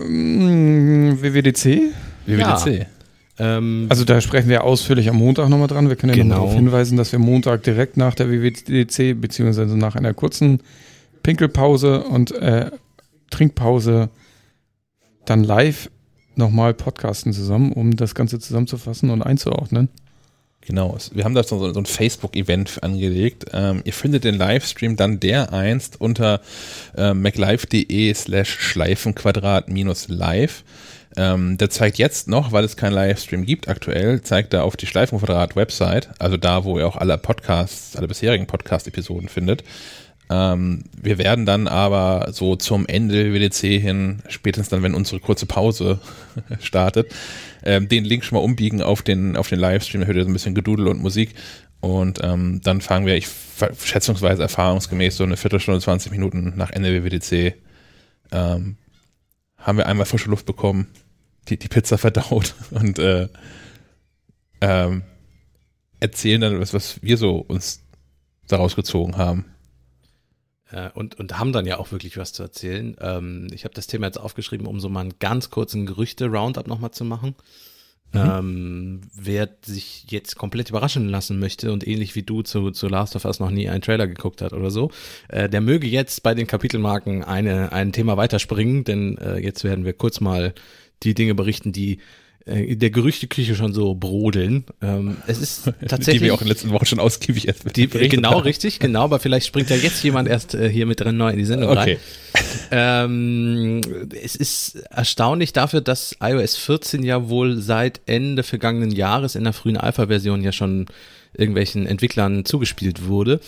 ähm, 0.06 1.18
WWDC. 1.22 1.94
WWDC. 2.26 2.86
Ähm, 3.40 3.88
Also 3.90 4.04
da 4.04 4.20
sprechen 4.22 4.50
wir 4.50 4.64
ausführlich 4.64 5.10
am 5.10 5.16
Montag 5.18 5.50
nochmal 5.50 5.68
dran. 5.68 5.90
Wir 5.90 5.96
können 5.96 6.12
ja 6.14 6.16
Genau. 6.22 6.36
nochmal 6.36 6.48
darauf 6.50 6.56
hinweisen, 6.60 6.98
dass 6.98 7.12
wir 7.12 7.20
Montag 7.20 7.64
direkt 7.64 7.98
nach 7.98 8.14
der 8.14 8.30
WWDC 8.30 9.20
beziehungsweise 9.20 9.78
nach 9.78 9.96
einer 9.96 10.14
kurzen 10.14 10.60
Pinkelpause 11.24 12.04
und 12.04 12.32
äh, 12.32 12.72
Trinkpause 13.30 14.10
dann 15.26 15.44
live 15.44 15.90
nochmal 16.36 16.74
podcasten 16.74 17.34
zusammen, 17.34 17.74
um 17.74 17.96
das 17.96 18.16
Ganze 18.16 18.40
zusammenzufassen 18.40 19.10
und 19.10 19.22
einzuordnen. 19.22 19.90
Genau. 20.62 20.98
Wir 21.14 21.24
haben 21.24 21.34
da 21.34 21.44
so, 21.44 21.72
so 21.72 21.80
ein 21.80 21.86
Facebook-Event 21.86 22.84
angelegt. 22.84 23.46
Ähm, 23.54 23.82
ihr 23.86 23.94
findet 23.94 24.26
den 24.26 24.36
Livestream 24.36 24.98
dann 24.98 25.20
dereinst 25.20 26.02
unter 26.02 26.42
äh, 26.98 27.14
maclive.de 27.14 28.14
slash 28.14 28.50
schleifenquadrat 28.50 29.70
minus 29.70 30.10
live. 30.10 30.66
Ähm, 31.16 31.58
der 31.58 31.70
zeigt 31.70 31.98
jetzt 31.98 32.28
noch, 32.28 32.52
weil 32.52 32.66
es 32.66 32.76
keinen 32.76 32.94
Livestream 32.94 33.46
gibt 33.46 33.70
aktuell, 33.70 34.22
zeigt 34.22 34.54
er 34.54 34.66
auf 34.66 34.76
die 34.76 34.88
Schleifenquadrat-Website, 34.88 36.10
also 36.20 36.38
da, 36.38 36.64
wo 36.66 36.78
ihr 36.78 36.88
auch 36.88 36.98
alle 36.98 37.18
Podcasts, 37.18 37.96
alle 37.96 38.08
bisherigen 38.08 38.46
Podcast-Episoden 38.46 39.30
findet. 39.30 39.64
Ähm, 40.30 40.84
wir 41.02 41.18
werden 41.18 41.46
dann 41.46 41.68
aber 41.68 42.32
so 42.34 42.56
zum 42.56 42.86
Ende 42.86 43.34
WDC 43.34 43.80
hin, 43.80 44.20
spätestens 44.28 44.70
dann, 44.70 44.84
wenn 44.84 44.94
unsere 44.94 45.20
kurze 45.22 45.46
Pause 45.46 46.00
startet, 46.60 47.14
ähm, 47.64 47.88
den 47.88 48.04
Link 48.04 48.26
schon 48.26 48.38
mal 48.38 48.44
umbiegen 48.44 48.82
auf 48.82 49.02
den, 49.02 49.38
auf 49.38 49.50
den 49.50 49.60
Livestream, 49.60 50.02
da 50.02 50.08
hört 50.08 50.18
ihr 50.18 50.24
so 50.24 50.30
ein 50.30 50.34
bisschen 50.34 50.56
Gedudel 50.56 50.88
und 50.88 51.02
Musik. 51.02 51.34
Und 51.80 52.20
ähm, 52.24 52.60
dann 52.64 52.82
fangen 52.82 53.06
wir, 53.06 53.16
ich 53.16 53.28
schätzungsweise 53.84 54.42
erfahrungsgemäß 54.42 55.18
so 55.18 55.24
eine 55.24 55.38
Viertelstunde, 55.38 55.80
20 55.80 56.12
Minuten 56.12 56.54
nach 56.56 56.72
Ende 56.72 56.92
WWDC, 56.92 57.56
ähm, 58.32 58.78
haben 59.58 59.78
wir 59.78 59.88
einmal 59.88 60.06
frische 60.06 60.30
Luft 60.30 60.46
bekommen, 60.46 60.88
die, 61.48 61.58
die 61.58 61.68
Pizza 61.68 61.98
verdaut 61.98 62.56
und 62.72 63.00
äh, 63.00 63.28
ähm, 64.60 65.04
erzählen 66.00 66.42
dann, 66.42 66.60
was, 66.60 66.74
was 66.74 67.02
wir 67.02 67.18
so 67.18 67.38
uns 67.38 67.84
daraus 68.48 68.76
gezogen 68.76 69.18
haben. 69.18 69.46
Äh, 70.72 70.90
und, 70.94 71.20
und 71.20 71.38
haben 71.40 71.54
dann 71.54 71.66
ja 71.66 71.78
auch 71.78 71.92
wirklich 71.92 72.18
was 72.18 72.34
zu 72.34 72.44
erzählen. 72.44 72.96
Ähm, 73.00 73.48
ich 73.52 73.64
habe 73.64 73.74
das 73.74 73.88
Thema 73.88 74.08
jetzt 74.08 74.20
aufgeschrieben, 74.20 74.68
um 74.68 74.80
so 74.80 74.90
mal 74.90 75.02
einen 75.02 75.20
ganz 75.20 75.50
kurzen 75.50 75.86
Gerüchte-Roundup 75.86 76.68
nochmal 76.68 76.92
zu 76.92 77.06
machen. 77.06 77.36
Ähm, 78.14 79.02
wer 79.14 79.50
sich 79.64 80.06
jetzt 80.10 80.38
komplett 80.38 80.70
überraschen 80.70 81.10
lassen 81.10 81.40
möchte 81.40 81.74
und 81.74 81.86
ähnlich 81.86 82.16
wie 82.16 82.24
du 82.24 82.42
zu, 82.42 82.72
zu 82.72 82.88
Last 82.88 83.16
of 83.18 83.26
Us 83.26 83.40
noch 83.40 83.52
nie 83.52 83.68
einen 83.70 83.82
Trailer 83.82 84.08
geguckt 84.08 84.42
hat 84.42 84.54
oder 84.54 84.72
so, 84.72 84.92
äh, 85.28 85.50
der 85.50 85.60
möge 85.60 85.88
jetzt 85.88 86.24
bei 86.24 86.34
den 86.34 86.48
Kapitelmarken 86.48 87.24
eine, 87.24 87.74
ein 87.74 87.92
Thema 87.92 88.16
weiterspringen, 88.16 88.86
denn 88.86 89.18
äh, 89.18 89.38
jetzt 89.40 89.64
werden 89.66 89.84
wir 89.84 89.94
kurz 89.94 90.22
mal 90.22 90.54
die 91.04 91.14
Dinge 91.14 91.36
berichten, 91.36 91.74
die 91.74 92.00
der 92.48 92.90
Gerüchteküche 92.90 93.56
schon 93.56 93.74
so 93.74 93.94
brodeln. 93.94 94.64
Ähm, 94.82 95.18
es 95.28 95.40
ist 95.40 95.72
tatsächlich 95.88 96.06
Die 96.22 96.26
wir 96.26 96.34
auch 96.34 96.42
in 96.42 96.46
den 96.46 96.54
letzten 96.54 96.72
Wochen 96.72 96.86
schon 96.86 97.00
ausgiebig 97.00 97.48
erst 97.48 97.76
die, 97.76 97.88
genau, 98.10 98.32
haben. 98.32 98.42
richtig, 98.42 98.80
genau, 98.80 99.04
aber 99.04 99.20
vielleicht 99.20 99.48
springt 99.48 99.70
ja 99.70 99.76
jetzt 99.76 100.04
jemand 100.04 100.30
erst 100.30 100.56
äh, 100.56 100.70
hier 100.70 100.86
mit 100.86 101.00
drin 101.02 101.18
neu 101.18 101.30
in 101.30 101.38
die 101.38 101.46
Sendung 101.46 101.72
rein. 101.72 101.98
Okay. 101.98 101.98
Ähm, 102.72 103.82
es 104.22 104.36
ist 104.36 104.76
erstaunlich 104.90 105.54
dafür, 105.54 105.82
dass 105.82 106.16
iOS 106.22 106.56
14 106.56 107.04
ja 107.04 107.30
wohl 107.30 107.60
seit 107.60 108.02
Ende 108.06 108.44
vergangenen 108.44 108.92
Jahres 108.92 109.36
in 109.36 109.44
der 109.44 109.54
frühen 109.54 109.78
Alpha-Version 109.78 110.42
ja 110.44 110.52
schon 110.52 110.86
irgendwelchen 111.34 111.86
Entwicklern 111.86 112.46
zugespielt 112.46 113.06
wurde. 113.06 113.40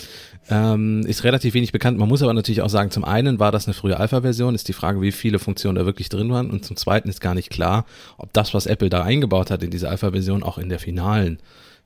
Ähm, 0.49 1.05
ist 1.05 1.23
relativ 1.23 1.53
wenig 1.53 1.71
bekannt. 1.71 1.97
Man 1.99 2.07
muss 2.09 2.23
aber 2.23 2.33
natürlich 2.33 2.61
auch 2.61 2.69
sagen, 2.69 2.89
zum 2.91 3.03
einen 3.03 3.39
war 3.39 3.51
das 3.51 3.67
eine 3.67 3.73
frühe 3.75 3.99
Alpha-Version, 3.99 4.55
ist 4.55 4.67
die 4.67 4.73
Frage, 4.73 4.99
wie 5.01 5.11
viele 5.11 5.37
Funktionen 5.37 5.75
da 5.75 5.85
wirklich 5.85 6.09
drin 6.09 6.31
waren. 6.31 6.49
Und 6.49 6.65
zum 6.65 6.75
zweiten 6.75 7.07
ist 7.09 7.21
gar 7.21 7.35
nicht 7.35 7.49
klar, 7.51 7.85
ob 8.17 8.33
das, 8.33 8.53
was 8.53 8.65
Apple 8.65 8.89
da 8.89 9.03
eingebaut 9.03 9.51
hat 9.51 9.61
in 9.63 9.69
diese 9.69 9.89
Alpha-Version, 9.89 10.41
auch 10.41 10.57
in 10.57 10.69
der 10.69 10.79
finalen 10.79 11.37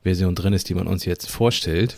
Version 0.01 0.35
drin 0.35 0.53
ist, 0.53 0.69
die 0.69 0.75
man 0.75 0.87
uns 0.87 1.03
jetzt 1.05 1.29
vorstellt. 1.29 1.97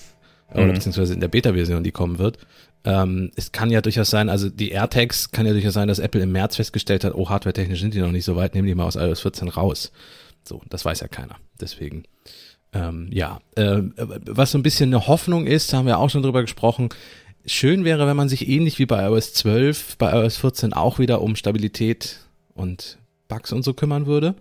Oder 0.54 0.66
Mhm. 0.68 0.74
beziehungsweise 0.74 1.14
in 1.14 1.20
der 1.20 1.28
Beta-Version, 1.28 1.84
die 1.84 1.92
kommen 1.92 2.18
wird. 2.20 2.38
Ähm, 2.84 3.32
es 3.36 3.52
kann 3.52 3.70
ja 3.72 3.82
durchaus 3.82 4.10
sein, 4.12 4.30
also 4.30 4.48
die 4.50 4.70
AirTags 4.70 5.32
kann 5.32 5.46
ja 5.48 5.54
durchaus 5.54 5.74
sein, 5.74 5.88
dass 5.88 5.98
Apple 6.00 6.22
im 6.22 6.32
März 6.32 6.56
festgestellt 6.56 7.04
hat, 7.04 7.16
oh, 7.16 7.30
hardwaretechnisch 7.30 7.80
sind 7.82 7.94
die 7.96 8.00
noch 8.00 8.12
nicht 8.12 8.26
so 8.26 8.36
weit, 8.36 8.54
nehmen 8.54 8.68
die 8.68 8.76
mal 8.76 8.86
aus 8.86 8.96
iOS 8.96 9.22
14 9.22 9.50
raus. 9.50 9.92
So, 10.48 10.62
das 10.70 10.86
weiß 10.86 11.00
ja 11.00 11.08
keiner. 11.08 11.36
Deswegen 11.60 12.04
Ähm, 12.76 13.08
ja, 13.10 13.40
äh, 13.56 13.82
was 13.96 14.52
so 14.52 14.58
ein 14.58 14.64
bisschen 14.64 14.94
eine 14.94 15.08
Hoffnung 15.08 15.48
ist, 15.48 15.72
da 15.72 15.78
haben 15.78 15.88
wir 15.88 15.98
auch 15.98 16.10
schon 16.10 16.24
drüber 16.24 16.42
gesprochen. 16.42 16.90
Schön 17.46 17.86
wäre, 17.86 18.06
wenn 18.06 18.18
man 18.18 18.28
sich 18.28 18.50
ähnlich 18.50 18.80
wie 18.80 18.86
bei 18.86 19.06
iOS 19.06 19.34
12, 19.34 19.98
bei 19.98 20.12
iOS 20.12 20.38
14 20.38 20.74
auch 20.74 21.00
wieder 21.00 21.22
um 21.22 21.36
Stabilität 21.38 22.20
und 22.54 22.98
Bugs 23.30 23.54
und 23.54 23.64
so 23.64 23.74
kümmern 23.74 24.08
würde 24.08 24.36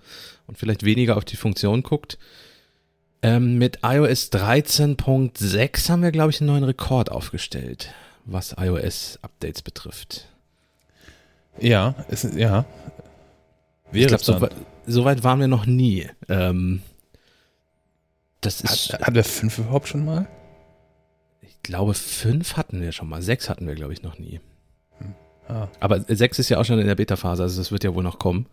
und 0.49 0.59
vielleicht 0.59 0.85
weniger 0.85 1.17
auf 1.17 1.25
die 1.25 1.37
Funktion 1.37 1.83
guckt. 1.85 2.19
Ähm, 3.23 3.57
mit 3.57 3.79
iOS 3.85 4.33
13.6 4.33 5.89
haben 5.89 6.03
wir, 6.03 6.11
glaube 6.11 6.31
ich, 6.31 6.41
einen 6.41 6.49
neuen 6.49 6.65
Rekord 6.65 7.13
aufgestellt, 7.13 7.95
was 8.25 8.57
iOS-Updates 8.59 9.63
betrifft. 9.63 10.27
Ja, 11.61 11.95
es, 12.09 12.25
ja. 12.35 12.65
Wäre 13.93 14.17
ich 14.17 14.25
glaube, 14.25 14.25
so, 14.25 14.49
so, 14.87 15.05
weit 15.05 15.23
waren 15.23 15.39
wir 15.39 15.47
noch 15.47 15.67
nie. 15.67 16.09
Ähm, 16.29 16.83
das 18.47 18.61
ist. 18.61 18.93
Hat, 18.93 19.03
hatten 19.03 19.15
wir 19.15 19.25
fünf 19.25 19.59
überhaupt 19.59 19.89
schon 19.89 20.05
mal? 20.05 20.27
Ich 21.41 21.63
glaube, 21.63 21.95
fünf 21.95 22.57
hatten 22.57 22.81
wir 22.81 22.93
schon 22.93 23.09
mal. 23.09 23.23
Sechs 23.23 23.49
hatten 23.49 23.67
wir, 23.67 23.75
glaube 23.75 23.93
ich, 23.93 24.03
noch 24.03 24.19
nie. 24.19 24.41
Hm. 24.99 25.15
Ah. 25.49 25.69
Aber 25.81 26.05
sechs 26.09 26.39
ist 26.39 26.49
ja 26.49 26.59
auch 26.59 26.65
schon 26.65 26.79
in 26.79 26.87
der 26.87 26.95
Beta-Phase, 26.95 27.43
also 27.43 27.61
das 27.61 27.73
wird 27.73 27.85
ja 27.85 27.95
wohl 27.95 28.03
noch 28.03 28.19
kommen. 28.19 28.47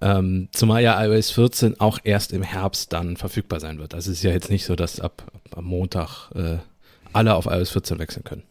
Ähm, 0.00 0.48
zumal 0.52 0.82
ja 0.82 1.02
iOS 1.02 1.30
14 1.30 1.80
auch 1.80 1.98
erst 2.02 2.32
im 2.32 2.42
Herbst 2.42 2.92
dann 2.92 3.16
verfügbar 3.16 3.60
sein 3.60 3.78
wird. 3.78 3.94
Also 3.94 4.10
es 4.10 4.18
ist 4.18 4.24
ja 4.24 4.32
jetzt 4.32 4.50
nicht 4.50 4.64
so, 4.64 4.76
dass 4.76 5.00
ab, 5.00 5.30
ab 5.32 5.56
am 5.56 5.64
Montag 5.64 6.30
äh, 6.34 6.58
alle 7.12 7.34
auf 7.34 7.46
iOS 7.46 7.70
14 7.70 7.98
wechseln 7.98 8.24
können. 8.24 8.42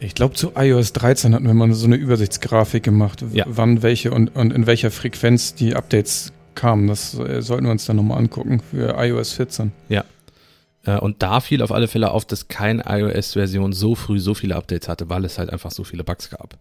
Ich 0.00 0.14
glaube, 0.14 0.34
zu 0.34 0.52
iOS 0.56 0.94
13 0.94 1.34
hatten 1.34 1.46
wir 1.46 1.54
mal 1.54 1.72
so 1.74 1.86
eine 1.86 1.96
Übersichtsgrafik 1.96 2.82
gemacht, 2.82 3.22
ja. 3.32 3.44
wann 3.46 3.82
welche 3.82 4.10
und, 4.12 4.34
und 4.34 4.52
in 4.52 4.66
welcher 4.66 4.90
Frequenz 4.90 5.54
die 5.54 5.76
Updates 5.76 6.32
kamen. 6.60 6.86
Das 6.88 7.18
äh, 7.18 7.40
sollten 7.40 7.64
wir 7.64 7.72
uns 7.72 7.86
dann 7.86 7.96
nochmal 7.96 8.18
angucken 8.18 8.60
für 8.60 8.94
iOS 8.98 9.32
14. 9.32 9.72
Ja. 9.88 10.04
Äh, 10.84 10.98
und 10.98 11.22
da 11.22 11.40
fiel 11.40 11.62
auf 11.62 11.72
alle 11.72 11.88
Fälle 11.88 12.10
auf, 12.10 12.24
dass 12.24 12.48
keine 12.48 12.84
iOS-Version 12.86 13.72
so 13.72 13.94
früh 13.94 14.20
so 14.20 14.34
viele 14.34 14.56
Updates 14.56 14.88
hatte, 14.88 15.08
weil 15.08 15.24
es 15.24 15.38
halt 15.38 15.50
einfach 15.50 15.70
so 15.70 15.84
viele 15.84 16.04
Bugs 16.04 16.30
gab. 16.30 16.56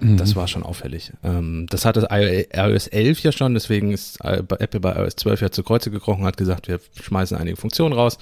Mhm. 0.00 0.16
Das 0.16 0.36
war 0.36 0.48
schon 0.48 0.62
auffällig. 0.62 1.12
Ähm, 1.22 1.66
das 1.70 1.84
hatte 1.84 2.08
iOS 2.10 2.88
11 2.88 3.22
ja 3.22 3.32
schon, 3.32 3.54
deswegen 3.54 3.92
ist 3.92 4.20
Apple 4.22 4.80
bei 4.80 4.96
iOS 4.96 5.16
12 5.16 5.40
ja 5.40 5.50
zu 5.50 5.62
Kreuze 5.62 5.90
gekrochen, 5.90 6.24
hat 6.24 6.36
gesagt, 6.36 6.68
wir 6.68 6.80
schmeißen 7.00 7.36
einige 7.36 7.56
Funktionen 7.56 7.94
raus 7.94 8.18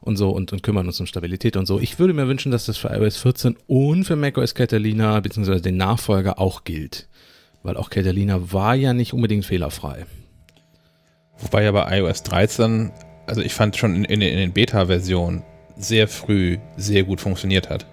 und 0.00 0.16
so 0.16 0.30
und, 0.30 0.52
und 0.52 0.62
kümmern 0.62 0.86
uns 0.86 0.98
um 1.00 1.06
Stabilität 1.06 1.56
und 1.56 1.66
so. 1.66 1.78
Ich 1.78 1.98
würde 1.98 2.14
mir 2.14 2.26
wünschen, 2.26 2.50
dass 2.50 2.66
das 2.66 2.76
für 2.76 2.88
iOS 2.88 3.18
14 3.18 3.56
und 3.66 4.04
für 4.04 4.16
macOS 4.16 4.54
Catalina 4.54 5.20
beziehungsweise 5.20 5.62
den 5.62 5.76
Nachfolger 5.76 6.38
auch 6.38 6.64
gilt. 6.64 7.08
Weil 7.62 7.76
auch 7.76 7.90
Catalina 7.90 8.52
war 8.52 8.74
ja 8.74 8.92
nicht 8.92 9.12
unbedingt 9.12 9.44
fehlerfrei. 9.44 10.06
Wobei 11.42 11.64
ja 11.64 11.72
bei 11.72 11.98
iOS 11.98 12.22
13, 12.22 12.90
also 13.26 13.40
ich 13.40 13.54
fand 13.54 13.76
schon 13.76 13.96
in, 13.96 14.04
in, 14.04 14.22
in 14.22 14.36
den 14.38 14.52
Beta-Versionen 14.52 15.42
sehr 15.76 16.08
früh 16.08 16.58
sehr 16.76 17.02
gut 17.02 17.20
funktioniert 17.20 17.68
hat. 17.68 17.86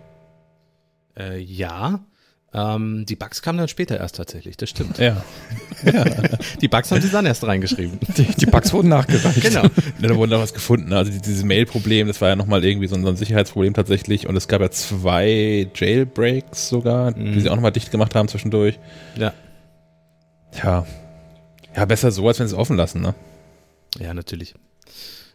Äh, 1.17 1.39
ja, 1.39 1.99
ähm, 2.51 3.05
die 3.07 3.15
Bugs 3.15 3.43
kamen 3.43 3.59
dann 3.59 3.67
später 3.67 3.99
erst 3.99 4.15
tatsächlich, 4.15 4.57
das 4.57 4.71
stimmt. 4.71 4.97
Ja. 4.97 5.23
ja. 5.85 6.03
Die 6.61 6.67
Bugs 6.67 6.89
haben 6.91 6.99
sie 6.99 7.09
dann 7.09 7.27
erst 7.27 7.45
reingeschrieben. 7.45 7.99
Die, 8.17 8.23
die 8.23 8.45
Bugs 8.47 8.73
wurden 8.73 8.89
nachgereicht. 8.89 9.41
Genau. 9.41 9.63
da 10.01 10.15
wurden 10.15 10.31
da 10.31 10.39
was 10.39 10.53
gefunden. 10.53 10.91
Also 10.93 11.11
dieses 11.11 11.43
Mail-Problem, 11.43 12.07
das 12.07 12.21
war 12.21 12.29
ja 12.29 12.35
nochmal 12.35 12.65
irgendwie 12.65 12.87
so 12.87 12.95
ein, 12.95 13.03
so 13.03 13.09
ein, 13.09 13.17
Sicherheitsproblem 13.17 13.75
tatsächlich. 13.75 14.27
Und 14.27 14.35
es 14.35 14.47
gab 14.47 14.61
ja 14.61 14.71
zwei 14.71 15.67
Jailbreaks 15.75 16.69
sogar, 16.69 17.15
mhm. 17.15 17.33
die 17.33 17.41
sie 17.41 17.49
auch 17.49 17.55
nochmal 17.55 17.71
dicht 17.71 17.91
gemacht 17.91 18.15
haben 18.15 18.27
zwischendurch. 18.27 18.79
Ja. 19.15 19.33
Ja. 20.63 20.87
Ja, 21.75 21.85
besser 21.85 22.09
so, 22.11 22.27
als 22.27 22.39
wenn 22.39 22.47
sie 22.47 22.55
es 22.55 22.59
offen 22.59 22.77
lassen, 22.77 23.01
ne? 23.01 23.13
Ja, 23.99 24.13
natürlich. 24.13 24.55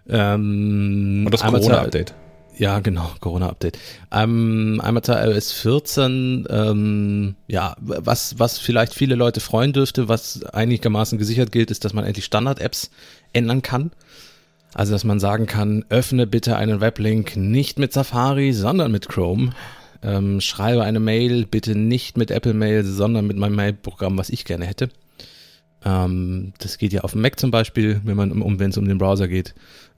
Ähm, 0.08 1.24
Und 1.26 1.32
das 1.32 1.42
Corona-Update. 1.42 2.14
Ja, 2.56 2.78
genau, 2.78 3.10
Corona-Update. 3.20 3.78
Ähm, 4.12 4.80
einmal 4.82 5.02
zur 5.02 5.20
iOS 5.20 5.52
14, 5.52 6.46
ähm, 6.48 7.34
ja, 7.48 7.74
was, 7.80 8.38
was 8.38 8.58
vielleicht 8.58 8.94
viele 8.94 9.16
Leute 9.16 9.40
freuen 9.40 9.72
dürfte, 9.72 10.08
was 10.08 10.44
einigermaßen 10.44 11.18
gesichert 11.18 11.50
gilt, 11.50 11.70
ist, 11.72 11.84
dass 11.84 11.94
man 11.94 12.04
endlich 12.04 12.24
Standard-Apps 12.24 12.90
ändern 13.32 13.62
kann. 13.62 13.90
Also, 14.72 14.92
dass 14.92 15.04
man 15.04 15.20
sagen 15.20 15.46
kann, 15.46 15.84
öffne 15.88 16.26
bitte 16.26 16.56
einen 16.56 16.80
Weblink 16.80 17.36
nicht 17.36 17.78
mit 17.78 17.92
Safari, 17.92 18.52
sondern 18.52 18.92
mit 18.92 19.08
Chrome. 19.08 19.50
Ähm, 20.02 20.40
schreibe 20.40 20.82
eine 20.82 21.00
Mail 21.00 21.46
bitte 21.46 21.74
nicht 21.74 22.16
mit 22.16 22.30
Apple 22.30 22.54
Mail, 22.54 22.84
sondern 22.84 23.26
mit 23.26 23.36
meinem 23.36 23.56
Mail-Programm, 23.56 24.18
was 24.18 24.30
ich 24.30 24.44
gerne 24.44 24.66
hätte. 24.66 24.90
Ähm, 25.84 26.52
das 26.58 26.78
geht 26.78 26.92
ja 26.92 27.02
auf 27.02 27.12
dem 27.12 27.20
Mac 27.20 27.38
zum 27.38 27.50
Beispiel, 27.50 28.00
wenn 28.04 28.16
man 28.16 28.32
um, 28.32 28.58
wenn 28.58 28.70
es 28.70 28.78
um 28.78 28.88
den 28.88 28.98
Browser 28.98 29.28
geht. 29.28 29.54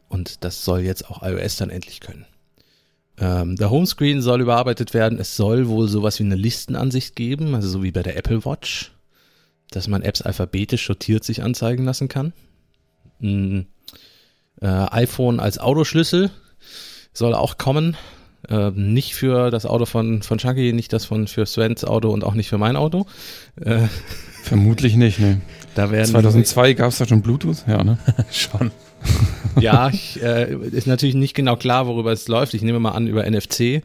Und 0.08 0.44
das 0.44 0.64
soll 0.64 0.80
jetzt 0.80 1.10
auch 1.10 1.22
iOS 1.22 1.56
dann 1.56 1.70
endlich 1.70 2.00
können. 2.00 2.26
Ähm, 3.18 3.56
der 3.56 3.70
Homescreen 3.70 4.20
soll 4.20 4.42
überarbeitet 4.42 4.92
werden. 4.92 5.18
Es 5.18 5.36
soll 5.36 5.68
wohl 5.68 5.88
sowas 5.88 6.18
wie 6.18 6.24
eine 6.24 6.34
Listenansicht 6.34 7.16
geben, 7.16 7.54
also 7.54 7.68
so 7.68 7.82
wie 7.82 7.92
bei 7.92 8.02
der 8.02 8.16
Apple 8.16 8.44
Watch, 8.44 8.92
dass 9.70 9.88
man 9.88 10.02
Apps 10.02 10.22
alphabetisch 10.22 10.86
sortiert 10.86 11.24
sich 11.24 11.42
anzeigen 11.42 11.84
lassen 11.84 12.08
kann. 12.08 12.32
Mhm. 13.20 13.66
Äh, 14.60 14.66
iPhone 14.66 15.40
als 15.40 15.58
Autoschlüssel 15.58 16.30
soll 17.12 17.34
auch 17.34 17.58
kommen. 17.58 17.96
Äh, 18.48 18.70
nicht 18.70 19.14
für 19.14 19.50
das 19.50 19.66
Auto 19.66 19.86
von, 19.86 20.22
von 20.22 20.38
Chucky, 20.38 20.72
nicht 20.72 20.92
das 20.92 21.04
von 21.04 21.26
für 21.26 21.46
Svens 21.46 21.84
Auto 21.84 22.10
und 22.10 22.22
auch 22.22 22.34
nicht 22.34 22.48
für 22.48 22.58
mein 22.58 22.76
Auto. 22.76 23.06
Äh, 23.60 23.86
Vermutlich 24.42 24.96
nicht, 24.96 25.18
ne. 25.18 25.40
Da 25.76 25.90
werden 25.90 26.06
2002 26.06 26.72
gab 26.72 26.88
es 26.88 26.96
da 26.96 27.06
schon 27.06 27.20
Bluetooth? 27.20 27.64
Ja, 27.68 27.84
ne? 27.84 27.98
schon. 28.32 28.70
ja, 29.60 29.90
ich, 29.90 30.22
äh, 30.22 30.54
ist 30.54 30.86
natürlich 30.86 31.14
nicht 31.14 31.34
genau 31.34 31.56
klar, 31.56 31.86
worüber 31.86 32.12
es 32.12 32.28
läuft. 32.28 32.54
Ich 32.54 32.62
nehme 32.62 32.80
mal 32.80 32.92
an 32.92 33.06
über 33.06 33.30
NFC. 33.30 33.82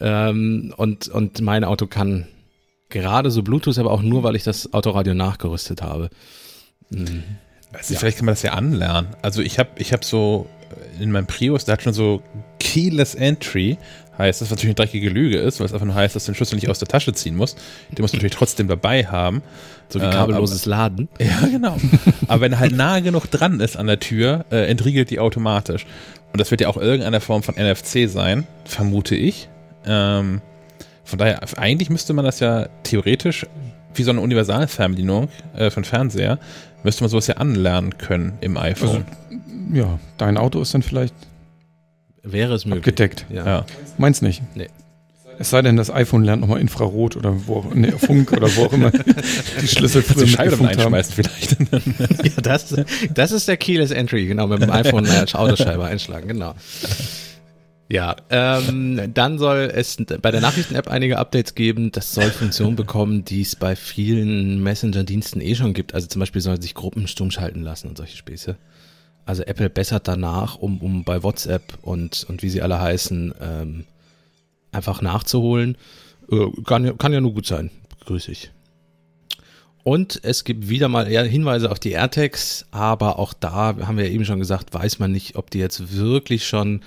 Ähm, 0.00 0.72
und, 0.76 1.08
und 1.08 1.40
mein 1.40 1.64
Auto 1.64 1.88
kann 1.88 2.28
gerade 2.88 3.32
so 3.32 3.42
Bluetooth, 3.42 3.78
aber 3.78 3.90
auch 3.90 4.02
nur, 4.02 4.22
weil 4.22 4.36
ich 4.36 4.44
das 4.44 4.72
Autoradio 4.72 5.12
nachgerüstet 5.12 5.82
habe. 5.82 6.08
Mhm. 6.90 7.24
Also 7.72 7.94
ja. 7.94 7.98
Vielleicht 7.98 8.18
kann 8.18 8.26
man 8.26 8.34
das 8.34 8.42
ja 8.42 8.52
anlernen. 8.52 9.08
Also 9.20 9.42
ich 9.42 9.58
habe 9.58 9.70
ich 9.78 9.92
hab 9.92 10.04
so 10.04 10.46
in 11.00 11.10
meinem 11.10 11.26
Prius, 11.26 11.64
der 11.64 11.72
hat 11.72 11.82
schon 11.82 11.94
so 11.94 12.22
Keyless 12.60 13.16
Entry, 13.16 13.76
heißt 14.18 14.40
das, 14.40 14.50
was 14.50 14.56
natürlich 14.58 14.76
eine 14.76 14.86
dreckige 14.86 15.10
Lüge 15.10 15.38
ist, 15.38 15.60
weil 15.60 15.66
es 15.66 15.72
einfach 15.72 15.86
nur 15.86 15.94
heißt, 15.94 16.14
dass 16.14 16.24
du 16.24 16.32
den 16.32 16.36
Schlüssel 16.36 16.56
nicht 16.56 16.68
aus 16.68 16.78
der 16.78 16.88
Tasche 16.88 17.12
ziehen 17.12 17.36
musst. 17.36 17.58
Den 17.90 18.02
musst 18.02 18.14
du 18.14 18.18
natürlich 18.18 18.36
trotzdem 18.36 18.68
dabei 18.68 19.06
haben. 19.06 19.42
So 19.88 20.00
wie 20.00 20.10
kabelloses 20.10 20.66
äh, 20.66 20.70
aber, 20.70 20.76
Laden. 20.76 21.08
Ja, 21.18 21.46
genau. 21.46 21.76
aber 22.28 22.40
wenn 22.40 22.52
er 22.52 22.58
halt 22.58 22.72
nah 22.72 23.00
genug 23.00 23.30
dran 23.30 23.60
ist 23.60 23.76
an 23.76 23.86
der 23.86 24.00
Tür, 24.00 24.44
äh, 24.50 24.68
entriegelt 24.68 25.10
die 25.10 25.20
automatisch. 25.20 25.86
Und 26.32 26.40
das 26.40 26.50
wird 26.50 26.60
ja 26.60 26.68
auch 26.68 26.76
irgendeine 26.76 27.20
Form 27.20 27.42
von 27.42 27.54
NFC 27.54 28.08
sein, 28.08 28.46
vermute 28.64 29.14
ich. 29.14 29.48
Ähm, 29.86 30.40
von 31.04 31.18
daher, 31.18 31.40
eigentlich 31.56 31.90
müsste 31.90 32.12
man 32.12 32.24
das 32.24 32.40
ja 32.40 32.66
theoretisch 32.82 33.46
wie 33.94 34.02
so 34.02 34.10
eine 34.10 34.20
Universalfernbedienung 34.20 35.28
äh, 35.56 35.70
von 35.70 35.84
Fernseher, 35.84 36.38
müsste 36.82 37.02
man 37.02 37.10
sowas 37.10 37.26
ja 37.26 37.36
anlernen 37.36 37.98
können 37.98 38.32
im 38.40 38.56
iPhone. 38.56 38.88
Also, 38.88 39.04
ja, 39.72 39.98
dein 40.18 40.36
Auto 40.36 40.60
ist 40.60 40.74
dann 40.74 40.82
vielleicht 40.82 41.14
Wäre 42.24 42.54
es 42.54 42.64
möglich. 42.64 42.82
Abgedeckt. 42.82 43.26
Ja. 43.30 43.46
ja. 43.46 43.66
Meins 43.98 44.22
nicht. 44.22 44.42
Nee. 44.54 44.68
Es 45.38 45.50
sei 45.50 45.62
denn, 45.62 45.76
das 45.76 45.90
iPhone 45.90 46.24
lernt 46.24 46.42
nochmal 46.42 46.60
Infrarot 46.60 47.16
oder 47.16 47.46
wo, 47.46 47.64
nee, 47.74 47.90
Funk 47.90 48.32
oder 48.32 48.54
wo 48.56 48.66
auch 48.66 48.72
immer 48.72 48.90
die 49.60 49.66
Schlüssel 49.66 50.02
für 50.02 50.24
die 50.24 50.30
Scheibe 50.30 50.66
einschmeißen 50.66 51.14
vielleicht. 51.14 51.56
ja, 52.24 52.40
das, 52.42 52.74
das 53.12 53.32
ist 53.32 53.48
der 53.48 53.56
Keyless 53.56 53.90
Entry, 53.90 54.26
genau, 54.26 54.46
mit 54.46 54.62
dem 54.62 54.70
iPhone 54.70 55.06
eine 55.06 55.26
Autoscheibe 55.34 55.84
einschlagen, 55.84 56.28
genau. 56.28 56.54
Ja, 57.90 58.16
ähm, 58.30 59.10
dann 59.12 59.38
soll 59.38 59.70
es 59.74 59.98
bei 60.22 60.30
der 60.30 60.40
Nachrichten-App 60.40 60.88
einige 60.88 61.18
Updates 61.18 61.54
geben. 61.54 61.92
Das 61.92 62.14
soll 62.14 62.30
Funktionen 62.30 62.76
bekommen, 62.76 63.24
die 63.24 63.42
es 63.42 63.56
bei 63.56 63.76
vielen 63.76 64.62
Messenger-Diensten 64.62 65.40
eh 65.40 65.54
schon 65.54 65.74
gibt. 65.74 65.94
Also 65.94 66.06
zum 66.06 66.20
Beispiel 66.20 66.40
soll 66.40 66.60
sich 66.62 66.74
Gruppen 66.74 67.06
stumm 67.06 67.30
schalten 67.30 67.62
lassen 67.62 67.88
und 67.88 67.98
solche 67.98 68.16
Späße. 68.16 68.56
Also 69.26 69.42
Apple 69.44 69.70
bessert 69.70 70.06
danach, 70.06 70.56
um, 70.56 70.78
um 70.80 71.04
bei 71.04 71.22
WhatsApp 71.22 71.78
und, 71.82 72.26
und 72.28 72.42
wie 72.42 72.50
sie 72.50 72.62
alle 72.62 72.80
heißen, 72.80 73.34
ähm, 73.40 73.84
einfach 74.70 75.00
nachzuholen. 75.00 75.76
Äh, 76.30 76.46
kann, 76.64 76.98
kann 76.98 77.12
ja 77.12 77.20
nur 77.20 77.32
gut 77.32 77.46
sein. 77.46 77.70
Grüß 78.06 78.28
ich. 78.28 78.50
Und 79.82 80.20
es 80.22 80.44
gibt 80.44 80.68
wieder 80.68 80.88
mal 80.88 81.06
Hinweise 81.06 81.70
auf 81.70 81.78
die 81.78 81.92
AirTags, 81.92 82.64
aber 82.70 83.18
auch 83.18 83.34
da 83.34 83.76
haben 83.86 83.98
wir 83.98 84.10
eben 84.10 84.24
schon 84.24 84.38
gesagt, 84.38 84.72
weiß 84.72 84.98
man 84.98 85.12
nicht, 85.12 85.36
ob 85.36 85.50
die 85.50 85.58
jetzt 85.58 85.94
wirklich 85.94 86.46
schon 86.46 86.80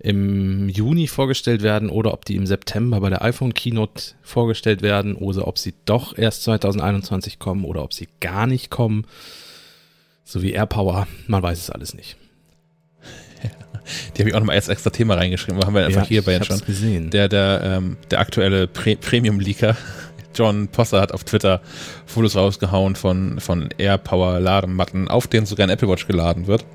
im 0.00 0.68
Juni 0.68 1.08
vorgestellt 1.08 1.62
werden 1.62 1.90
oder 1.90 2.14
ob 2.14 2.24
die 2.24 2.36
im 2.36 2.46
September 2.46 3.00
bei 3.00 3.10
der 3.10 3.22
iPhone 3.22 3.52
Keynote 3.52 4.14
vorgestellt 4.22 4.80
werden 4.80 5.14
oder 5.14 5.46
ob 5.46 5.58
sie 5.58 5.74
doch 5.84 6.16
erst 6.16 6.44
2021 6.44 7.38
kommen 7.38 7.64
oder 7.64 7.82
ob 7.82 7.92
sie 7.92 8.08
gar 8.20 8.46
nicht 8.46 8.70
kommen. 8.70 9.06
So 10.30 10.42
wie 10.42 10.52
AirPower, 10.52 11.06
man 11.26 11.42
weiß 11.42 11.58
es 11.58 11.70
alles 11.70 11.94
nicht. 11.94 12.18
Die 14.14 14.20
habe 14.20 14.28
ich 14.28 14.34
auch 14.34 14.40
nochmal 14.40 14.56
als 14.56 14.68
extra 14.68 14.90
Thema 14.90 15.14
reingeschrieben, 15.14 15.64
haben 15.64 15.74
wir 15.74 15.86
einfach 15.86 16.02
ja, 16.02 16.06
hier 16.08 16.22
bei 16.22 16.42
schon. 16.42 16.60
Gesehen. 16.66 17.08
Der, 17.08 17.30
der, 17.30 17.62
ähm, 17.64 17.96
der 18.10 18.20
aktuelle 18.20 18.66
Pre 18.66 18.96
Premium-Leaker, 18.96 19.74
John 20.34 20.68
Posser, 20.68 21.00
hat 21.00 21.12
auf 21.12 21.24
Twitter 21.24 21.62
Fotos 22.04 22.36
rausgehauen 22.36 22.94
von, 22.94 23.40
von 23.40 23.70
AirPower-Ladematten, 23.78 25.08
auf 25.08 25.28
denen 25.28 25.46
sogar 25.46 25.66
ein 25.66 25.70
Apple 25.70 25.88
Watch 25.88 26.06
geladen 26.06 26.46
wird. 26.46 26.66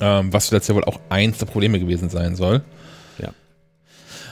Ähm, 0.00 0.32
was 0.32 0.46
zuletzt 0.46 0.70
ja 0.70 0.74
wohl 0.74 0.84
auch 0.84 1.00
eins 1.10 1.36
der 1.36 1.46
Probleme 1.46 1.78
gewesen 1.78 2.08
sein 2.08 2.34
soll. 2.34 2.62
Ja. 3.18 3.28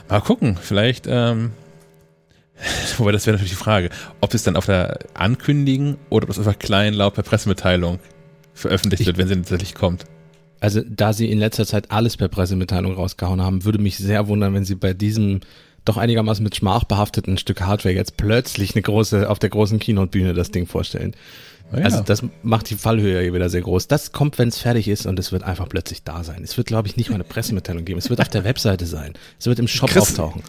Mal 0.09 0.23
gucken, 0.23 0.57
vielleicht, 0.59 1.07
ähm, 1.07 1.53
wobei 2.97 3.13
das 3.13 3.27
wäre 3.27 3.35
natürlich 3.35 3.53
die 3.53 3.63
Frage, 3.63 3.91
ob 4.23 4.33
es 4.33 4.43
dann 4.43 4.57
auf 4.57 4.65
der 4.65 5.01
Ankündigen 5.13 5.99
oder 6.09 6.25
ob 6.25 6.31
es 6.31 6.39
einfach 6.39 6.59
klein 6.59 6.95
laut 6.95 7.13
per 7.13 7.25
Pressemitteilung 7.25 7.99
veröffentlicht 8.55 9.01
Ich- 9.03 9.07
wird, 9.07 9.19
wenn 9.19 9.29
sie 9.29 9.37
tatsächlich 9.37 9.75
kommt. 9.75 10.05
Also, 10.61 10.81
da 10.89 11.13
sie 11.13 11.29
in 11.31 11.39
letzter 11.39 11.67
Zeit 11.67 11.91
alles 11.91 12.17
per 12.17 12.29
Pressemitteilung 12.29 12.95
rausgehauen 12.95 13.43
haben, 13.43 13.65
würde 13.65 13.79
mich 13.79 13.97
sehr 13.97 14.29
wundern, 14.29 14.55
wenn 14.55 14.65
sie 14.65 14.77
bei 14.77 14.95
diesem 14.95 15.41
doch 15.85 15.97
einigermaßen 15.97 16.45
mit 16.45 16.55
Schmach 16.55 16.85
behafteten 16.85 17.37
Stück 17.39 17.63
Hardware 17.63 17.93
jetzt 17.95 18.17
plötzlich 18.17 18.77
eine 18.77 18.83
große, 18.83 19.29
auf 19.29 19.41
der 19.41 19.51
großen 19.51 19.81
Keynote-Bühne 19.81 20.35
das 20.35 20.53
Ding 20.53 20.67
vorstellen. 20.67 21.15
Ja. 21.75 21.85
Also, 21.85 22.03
das 22.03 22.23
macht 22.43 22.69
die 22.71 22.75
Fallhöhe 22.77 23.23
hier 23.23 23.33
wieder 23.35 23.49
sehr 23.49 23.63
groß. 23.63 23.89
Das 23.89 24.13
kommt, 24.13 24.39
wenn 24.39 24.49
es 24.49 24.59
fertig 24.59 24.89
ist 24.89 25.07
und 25.07 25.19
es 25.19 25.33
wird 25.33 25.43
einfach 25.43 25.69
plötzlich 25.69 26.03
da 26.03 26.23
sein. 26.25 26.43
Es 26.45 26.57
wird, 26.57 26.67
glaube 26.67 26.89
ich, 26.89 26.97
nicht 26.97 27.09
mal 27.11 27.15
eine 27.17 27.25
Pressemitteilung 27.25 27.85
geben. 27.85 27.99
Es 27.99 28.11
wird 28.11 28.21
auf 28.21 28.29
der 28.29 28.45
Webseite 28.45 28.87
sein. 28.87 29.15
Es 29.39 29.47
wird 29.47 29.59
im 29.59 29.69
Shop 29.69 29.91
Chris- 29.91 30.03
auftauchen. 30.03 30.43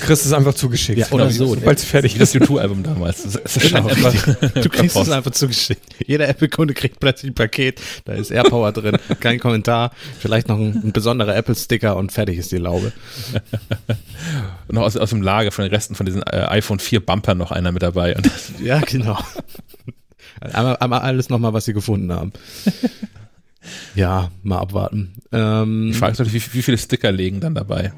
Kriegst 0.00 0.26
es 0.26 0.32
einfach 0.32 0.54
zugeschickt. 0.54 0.98
Ja, 0.98 1.06
oder 1.10 1.30
so. 1.30 1.54
Sobald 1.54 1.78
es 1.78 1.84
fertig 1.84 2.14
Wie 2.14 2.18
das 2.18 2.34
ist. 2.34 2.42
U2-Album 2.48 2.82
damals. 2.82 3.22
Das, 3.24 3.32
das 3.42 3.54
Genau, 3.62 3.88
Du 4.62 4.68
kriegst 4.68 4.96
es 4.96 5.10
einfach 5.10 5.32
zugeschickt. 5.32 5.82
Jeder 6.06 6.28
Apple-Kunde 6.28 6.74
kriegt 6.74 7.00
plötzlich 7.00 7.32
ein 7.32 7.34
Paket, 7.34 7.80
da 8.04 8.12
ist 8.14 8.30
AirPower 8.30 8.72
drin, 8.72 8.96
kein 9.20 9.38
Kommentar, 9.38 9.92
vielleicht 10.18 10.48
noch 10.48 10.58
ein, 10.58 10.80
ein 10.84 10.92
besonderer 10.92 11.34
Apple-Sticker 11.36 11.96
und 11.96 12.12
fertig 12.12 12.38
ist 12.38 12.52
die 12.52 12.58
Laube. 12.58 12.92
Noch 14.68 14.82
aus, 14.82 14.96
aus 14.96 15.10
dem 15.10 15.22
Lager 15.22 15.50
von 15.50 15.64
den 15.64 15.72
Resten 15.74 15.94
von 15.94 16.06
diesen 16.06 16.22
äh, 16.22 16.46
iPhone 16.48 16.78
4 16.78 17.04
Bumper 17.04 17.34
noch 17.34 17.50
einer 17.50 17.72
mit 17.72 17.82
dabei. 17.82 18.14
Und 18.16 18.30
Ja, 18.62 18.78
genau. 18.80 19.18
Einmal, 20.40 20.76
einmal 20.78 21.00
alles 21.00 21.28
nochmal, 21.28 21.52
was 21.52 21.64
sie 21.66 21.72
gefunden 21.74 22.12
haben. 22.12 22.32
Ja, 23.94 24.30
mal 24.42 24.58
abwarten. 24.58 25.12
Ähm, 25.32 25.88
die 25.92 25.98
Frage 25.98 26.12
natürlich, 26.12 26.34
wie, 26.52 26.58
wie 26.58 26.62
viele 26.62 26.78
Sticker 26.78 27.12
legen 27.12 27.40
dann 27.40 27.54
dabei? 27.54 27.92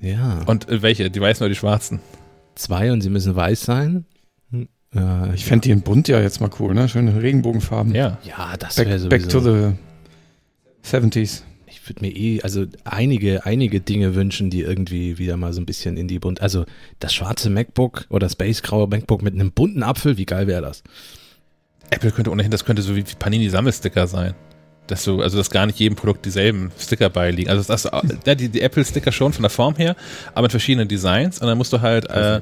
ja, 0.00 0.42
Und 0.46 0.68
äh, 0.68 0.82
welche? 0.82 1.10
Die 1.10 1.20
weißen 1.20 1.42
oder 1.44 1.48
die 1.48 1.56
schwarzen? 1.58 2.00
zwei 2.54 2.92
und 2.92 3.00
sie 3.00 3.08
müssen 3.08 3.34
weiß 3.34 3.62
sein. 3.62 4.04
Hm, 4.50 4.68
Äh, 4.94 5.34
Ich 5.34 5.46
fände 5.46 5.62
die 5.64 5.70
in 5.70 5.80
bunt 5.80 6.06
ja 6.08 6.20
jetzt 6.20 6.40
mal 6.42 6.50
cool, 6.60 6.74
ne? 6.74 6.86
Schöne 6.88 7.22
Regenbogenfarben. 7.22 7.94
Ja. 7.94 8.18
ja, 8.24 8.56
das 8.58 8.76
wäre 8.76 8.90
Back, 8.90 8.98
sowieso. 9.00 9.08
back 9.08 9.28
to 9.28 9.40
the 9.40 10.88
70s. 10.96 11.42
Ich 11.66 11.88
würde 11.88 12.02
mir 12.04 12.14
eh, 12.14 12.42
also 12.42 12.66
einige, 12.84 13.46
einige 13.46 13.80
Dinge 13.80 14.14
wünschen, 14.14 14.50
die 14.50 14.60
irgendwie 14.60 15.16
wieder 15.16 15.38
mal 15.38 15.52
so 15.54 15.60
ein 15.62 15.66
bisschen 15.66 15.96
in 15.96 16.08
die 16.08 16.18
bunt. 16.18 16.42
Also 16.42 16.66
das 17.00 17.14
schwarze 17.14 17.48
MacBook 17.48 18.04
oder 18.10 18.28
spacegraue 18.28 18.86
MacBook 18.88 19.22
mit 19.22 19.32
einem 19.34 19.52
bunten 19.52 19.82
Apfel, 19.82 20.18
wie 20.18 20.26
geil 20.26 20.46
wäre 20.46 20.60
das? 20.62 20.82
Apple 21.92 22.10
könnte 22.10 22.30
ohnehin, 22.30 22.50
das 22.50 22.64
könnte 22.64 22.82
so 22.82 22.96
wie 22.96 23.02
Panini-Sammelsticker 23.02 24.06
sein. 24.06 24.34
Dass 24.88 25.04
du, 25.04 25.22
also 25.22 25.38
dass 25.38 25.50
gar 25.50 25.66
nicht 25.66 25.78
jedem 25.78 25.94
Produkt 25.94 26.24
dieselben 26.24 26.72
Sticker 26.78 27.08
beiliegen. 27.08 27.48
Also 27.50 27.62
das, 27.62 27.82
das, 27.82 27.92
ja, 28.26 28.34
die, 28.34 28.48
die 28.48 28.60
Apple-Sticker 28.60 29.12
schon 29.12 29.32
von 29.32 29.42
der 29.42 29.50
Form 29.50 29.76
her, 29.76 29.94
aber 30.34 30.42
mit 30.42 30.50
verschiedenen 30.50 30.88
Designs. 30.88 31.38
Und 31.38 31.46
dann 31.46 31.56
musst 31.56 31.72
du 31.72 31.80
halt, 31.80 32.10
äh, 32.10 32.40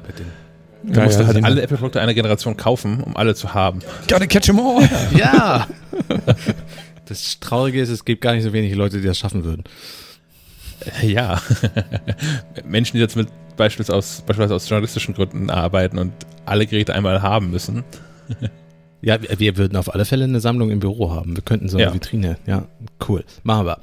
du 0.83 0.99
Ja, 0.99 1.03
musst 1.05 1.19
ja, 1.19 1.27
halt 1.27 1.43
alle 1.43 1.61
Apple-Produkte 1.61 2.01
einer 2.01 2.13
Generation 2.13 2.57
kaufen, 2.57 3.01
um 3.03 3.15
alle 3.15 3.35
zu 3.35 3.53
haben. 3.53 3.79
Gotta 4.09 4.25
catch 4.25 4.49
'em 4.49 4.59
all. 4.59 4.89
Ja! 5.17 5.67
Das 7.05 7.41
Traurige 7.41 7.81
ist, 7.81 7.89
es 7.89 8.05
gibt 8.05 8.21
gar 8.21 8.33
nicht 8.33 8.43
so 8.43 8.53
wenige 8.53 8.73
Leute, 8.73 9.01
die 9.01 9.05
das 9.05 9.17
schaffen 9.19 9.43
würden. 9.43 9.65
Ja. 11.01 11.41
Menschen, 12.65 12.95
die 12.95 13.01
jetzt 13.01 13.17
mit 13.17 13.27
beispielsweise 13.57 13.97
aus, 13.97 14.23
beispielsweise 14.25 14.55
aus 14.55 14.69
journalistischen 14.69 15.13
Gründen 15.13 15.49
arbeiten 15.49 15.97
und 15.99 16.13
alle 16.45 16.65
Geräte 16.65 16.93
einmal 16.95 17.21
haben 17.21 17.51
müssen. 17.51 17.83
Ja, 19.01 19.17
wir, 19.39 19.57
würden 19.57 19.75
auf 19.77 19.93
alle 19.93 20.05
Fälle 20.05 20.25
eine 20.25 20.39
Sammlung 20.39 20.69
im 20.69 20.79
Büro 20.79 21.11
haben. 21.11 21.35
Wir 21.35 21.41
könnten 21.43 21.69
so 21.69 21.77
eine 21.77 21.87
Ja. 21.87 21.93
Vitrine. 21.93 22.37
Ja, 22.45 22.65
cool. 23.07 23.23
Machen 23.43 23.65
wir. 23.65 23.77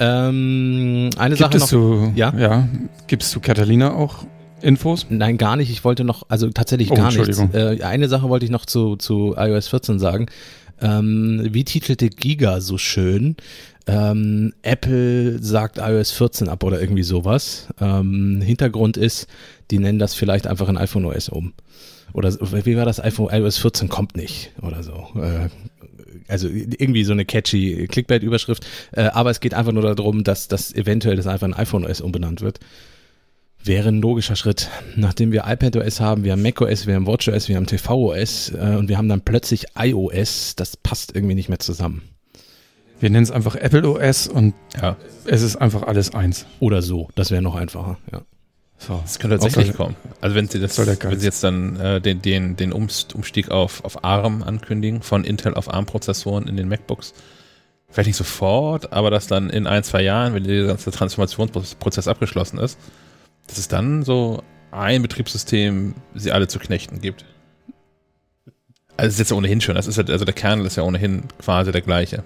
Ähm, 0.00 1.10
eine 1.16 1.36
Gibt 1.36 1.38
Sache 1.38 1.56
es 1.56 1.62
noch. 1.62 1.68
zu, 1.68 2.12
Ja? 2.16 2.34
ja, 2.36 2.68
gibt's 3.06 3.30
zu 3.30 3.40
Catalina 3.40 3.92
auch 3.94 4.26
Infos? 4.62 5.06
Nein, 5.10 5.36
gar 5.38 5.56
nicht. 5.56 5.70
Ich 5.70 5.84
wollte 5.84 6.04
noch, 6.04 6.24
also 6.28 6.48
tatsächlich 6.50 6.90
Oh, 6.90 6.94
gar 6.94 7.12
nichts. 7.12 7.38
Äh, 7.52 7.82
eine 7.82 8.08
Sache 8.08 8.28
wollte 8.28 8.46
ich 8.46 8.50
noch 8.50 8.64
zu, 8.66 8.96
zu 8.96 9.34
iOS 9.36 9.68
14 9.68 9.98
sagen. 9.98 10.26
Ähm, 10.80 11.40
wie 11.52 11.64
titelte 11.64 12.08
Giga 12.08 12.60
so 12.60 12.78
schön? 12.78 13.36
Ähm, 13.86 14.54
Apple 14.62 15.42
sagt 15.42 15.78
iOS 15.78 16.10
14 16.12 16.48
ab 16.48 16.64
oder 16.64 16.80
irgendwie 16.80 17.02
sowas. 17.02 17.68
Ähm, 17.80 18.40
Hintergrund 18.42 18.96
ist, 18.96 19.26
die 19.70 19.78
nennen 19.78 19.98
das 19.98 20.14
vielleicht 20.14 20.46
einfach 20.46 20.68
ein 20.68 20.78
iPhone 20.78 21.04
OS 21.04 21.28
um. 21.28 21.52
Oder 22.12 22.32
wie 22.64 22.76
war 22.76 22.84
das? 22.84 23.00
iPhone 23.02 23.32
iOS 23.32 23.58
14 23.58 23.88
kommt 23.88 24.16
nicht 24.16 24.52
oder 24.62 24.82
so. 24.82 25.08
Äh, 25.16 25.48
also 26.28 26.48
irgendwie 26.48 27.04
so 27.04 27.12
eine 27.12 27.24
catchy 27.24 27.86
Clickbait-Überschrift. 27.88 28.64
Äh, 28.92 29.02
aber 29.04 29.30
es 29.30 29.40
geht 29.40 29.54
einfach 29.54 29.72
nur 29.72 29.82
darum, 29.94 30.24
dass 30.24 30.48
das 30.48 30.72
eventuell 30.72 31.16
das 31.16 31.26
einfach 31.26 31.46
ein 31.46 31.54
iPhone 31.54 31.84
OS 31.84 32.00
umbenannt 32.00 32.40
wird. 32.40 32.60
Wäre 33.62 33.88
ein 33.88 34.00
logischer 34.02 34.36
Schritt. 34.36 34.68
Nachdem 34.94 35.32
wir 35.32 35.44
iPadOS 35.46 36.00
haben, 36.00 36.22
wir 36.24 36.32
haben 36.32 36.42
macOS, 36.42 36.86
wir 36.86 36.94
haben 36.94 37.06
WatchOS, 37.06 37.48
wir 37.48 37.56
haben 37.56 37.66
tvOS 37.66 38.50
äh, 38.50 38.76
und 38.78 38.88
wir 38.88 38.98
haben 38.98 39.08
dann 39.08 39.22
plötzlich 39.22 39.64
iOS, 39.78 40.54
das 40.56 40.76
passt 40.76 41.14
irgendwie 41.16 41.34
nicht 41.34 41.48
mehr 41.48 41.58
zusammen. 41.58 42.02
Wir 43.00 43.10
nennen 43.10 43.24
es 43.24 43.30
einfach 43.30 43.56
Apple 43.56 43.88
OS 43.88 44.28
und 44.28 44.54
Ja. 44.80 44.96
es 45.26 45.42
ist 45.42 45.56
einfach 45.56 45.82
alles 45.82 46.14
eins. 46.14 46.46
Oder 46.60 46.80
so, 46.80 47.08
das 47.16 47.30
wäre 47.30 47.42
noch 47.42 47.54
einfacher. 47.54 47.98
Ja. 48.12 48.22
So. 48.86 49.00
Das 49.02 49.18
könnte 49.18 49.38
tatsächlich 49.38 49.68
Okay. 49.74 49.76
kommen. 49.76 49.96
Also 50.20 50.36
wenn 50.36 50.48
sie 50.48 50.60
das, 50.60 50.76
Soll 50.76 50.86
wenn 50.86 51.18
sie 51.18 51.26
jetzt 51.26 51.42
dann 51.42 51.78
äh, 51.80 52.00
den, 52.00 52.20
den, 52.22 52.56
den 52.56 52.72
Umst- 52.72 53.14
Umstieg 53.14 53.50
auf, 53.50 53.84
auf 53.84 54.04
ARM 54.04 54.42
ankündigen, 54.42 55.02
von 55.02 55.24
Intel 55.24 55.54
auf 55.54 55.72
ARM-Prozessoren 55.72 56.46
in 56.48 56.56
den 56.56 56.68
MacBooks, 56.68 57.14
vielleicht 57.88 58.08
nicht 58.08 58.16
sofort, 58.16 58.92
aber 58.92 59.10
dass 59.10 59.26
dann 59.26 59.50
in 59.50 59.66
ein, 59.66 59.84
zwei 59.84 60.02
Jahren, 60.02 60.34
wenn 60.34 60.44
der 60.44 60.66
ganze 60.66 60.90
Transformationsprozess 60.90 62.08
abgeschlossen 62.08 62.58
ist, 62.58 62.78
dass 63.46 63.58
es 63.58 63.68
dann 63.68 64.02
so 64.02 64.42
ein 64.70 65.02
Betriebssystem 65.02 65.94
sie 66.14 66.32
alle 66.32 66.48
zu 66.48 66.58
knechten 66.58 67.00
gibt. 67.00 67.24
Also 68.96 69.06
das 69.08 69.14
ist 69.14 69.18
jetzt 69.18 69.32
ohnehin 69.32 69.60
schon, 69.60 69.74
das 69.74 69.86
ist 69.86 69.96
ja, 69.96 70.04
also 70.08 70.24
der 70.24 70.34
Kernel 70.34 70.66
ist 70.66 70.76
ja 70.76 70.82
ohnehin 70.82 71.24
quasi 71.40 71.72
der 71.72 71.82
gleiche. 71.82 72.22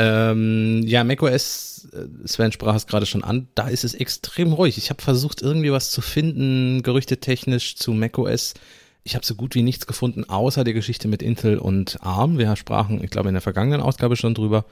Ähm, 0.00 0.82
ja, 0.86 1.02
macOS, 1.02 1.88
äh, 1.92 2.26
Sven 2.26 2.52
sprach 2.52 2.76
es 2.76 2.86
gerade 2.86 3.04
schon 3.04 3.24
an, 3.24 3.48
da 3.56 3.68
ist 3.68 3.82
es 3.82 3.94
extrem 3.94 4.52
ruhig. 4.52 4.78
Ich 4.78 4.90
habe 4.90 5.02
versucht, 5.02 5.42
irgendwie 5.42 5.72
was 5.72 5.90
zu 5.90 6.00
finden, 6.00 6.82
gerüchtetechnisch 6.84 7.74
zu 7.74 7.92
macOS. 7.92 8.54
Ich 9.02 9.16
habe 9.16 9.26
so 9.26 9.34
gut 9.34 9.56
wie 9.56 9.62
nichts 9.62 9.88
gefunden, 9.88 10.24
außer 10.24 10.62
der 10.62 10.74
Geschichte 10.74 11.08
mit 11.08 11.20
Intel 11.20 11.58
und 11.58 11.98
ARM. 12.00 12.38
Wir 12.38 12.54
sprachen, 12.54 13.02
ich 13.02 13.10
glaube, 13.10 13.28
in 13.28 13.34
der 13.34 13.42
vergangenen 13.42 13.80
Ausgabe 13.80 14.14
schon 14.16 14.34
drüber. 14.34 14.66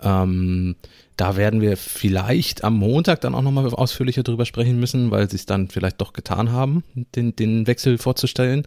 Ähm, 0.00 0.76
da 1.16 1.36
werden 1.36 1.62
wir 1.62 1.76
vielleicht 1.78 2.62
am 2.62 2.76
Montag 2.76 3.22
dann 3.22 3.34
auch 3.34 3.42
nochmal 3.42 3.66
ausführlicher 3.70 4.22
drüber 4.22 4.44
sprechen 4.44 4.78
müssen, 4.78 5.10
weil 5.10 5.30
sie 5.30 5.36
es 5.36 5.46
dann 5.46 5.68
vielleicht 5.68 6.00
doch 6.00 6.12
getan 6.12 6.52
haben, 6.52 6.84
den, 6.94 7.34
den 7.36 7.66
Wechsel 7.66 7.96
vorzustellen. 7.96 8.66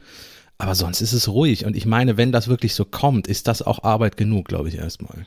Aber 0.57 0.73
sonst 0.73 1.01
ist 1.01 1.13
es 1.13 1.27
ruhig. 1.27 1.65
Und 1.65 1.75
ich 1.75 1.85
meine, 1.85 2.17
wenn 2.17 2.31
das 2.31 2.47
wirklich 2.47 2.73
so 2.73 2.85
kommt, 2.85 3.27
ist 3.27 3.47
das 3.47 3.61
auch 3.61 3.83
Arbeit 3.83 4.17
genug, 4.17 4.47
glaube 4.47 4.69
ich, 4.69 4.75
erstmal. 4.75 5.25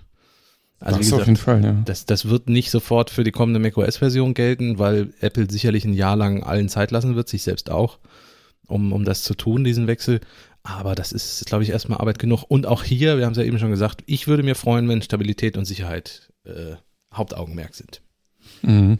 Also 0.84 0.98
wie 0.98 1.02
das 1.04 1.12
auf 1.12 1.18
gesagt, 1.20 1.26
jeden 1.28 1.36
Fall, 1.36 1.64
ja. 1.64 1.82
das, 1.84 2.04
das 2.06 2.28
wird 2.28 2.48
nicht 2.48 2.70
sofort 2.70 3.10
für 3.10 3.24
die 3.24 3.30
kommende 3.30 3.58
macOS-Version 3.60 4.34
gelten, 4.34 4.78
weil 4.78 5.14
Apple 5.20 5.50
sicherlich 5.50 5.84
ein 5.84 5.94
Jahr 5.94 6.14
lang 6.16 6.42
allen 6.42 6.68
Zeit 6.68 6.90
lassen 6.90 7.16
wird, 7.16 7.28
sich 7.28 7.42
selbst 7.42 7.70
auch, 7.70 7.98
um, 8.66 8.92
um 8.92 9.04
das 9.04 9.22
zu 9.22 9.34
tun, 9.34 9.64
diesen 9.64 9.86
Wechsel. 9.86 10.20
Aber 10.62 10.94
das 10.94 11.12
ist, 11.12 11.44
glaube 11.46 11.64
ich, 11.64 11.70
erstmal 11.70 11.98
Arbeit 11.98 12.18
genug. 12.18 12.44
Und 12.48 12.66
auch 12.66 12.82
hier, 12.84 13.18
wir 13.18 13.24
haben 13.26 13.32
es 13.32 13.38
ja 13.38 13.44
eben 13.44 13.58
schon 13.58 13.70
gesagt, 13.70 14.02
ich 14.06 14.26
würde 14.26 14.42
mir 14.42 14.54
freuen, 14.54 14.88
wenn 14.88 15.02
Stabilität 15.02 15.56
und 15.56 15.64
Sicherheit 15.64 16.30
äh, 16.44 16.76
Hauptaugenmerk 17.14 17.74
sind. 17.74 18.00
Mhm. 18.62 18.98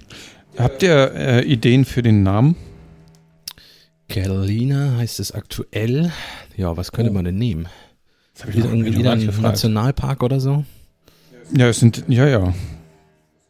Habt 0.57 0.83
ihr 0.83 1.13
äh, 1.15 1.45
Ideen 1.45 1.85
für 1.85 2.03
den 2.03 2.23
Namen? 2.23 2.57
Catalina 4.09 4.97
heißt 4.99 5.21
es 5.21 5.33
aktuell. 5.33 6.13
Ja, 6.57 6.77
was 6.77 6.93
könnte 6.93 7.11
Oh. 7.11 7.15
man 7.15 7.25
denn 7.25 7.37
nehmen? 7.39 7.67
Das 8.35 8.43
habe 8.45 8.53
ich 8.53 8.59
Wieder, 8.59 8.73
wieder 8.73 9.03
gar 9.03 9.15
nicht 9.17 9.25
ein 9.25 9.27
gefragt. 9.29 9.43
Nationalpark 9.43 10.23
oder 10.23 10.41
so? 10.41 10.65
Ja, 11.57 11.69
es 11.69 11.79
sind, 11.81 12.05
ja, 12.09 12.27
ja. 12.27 12.53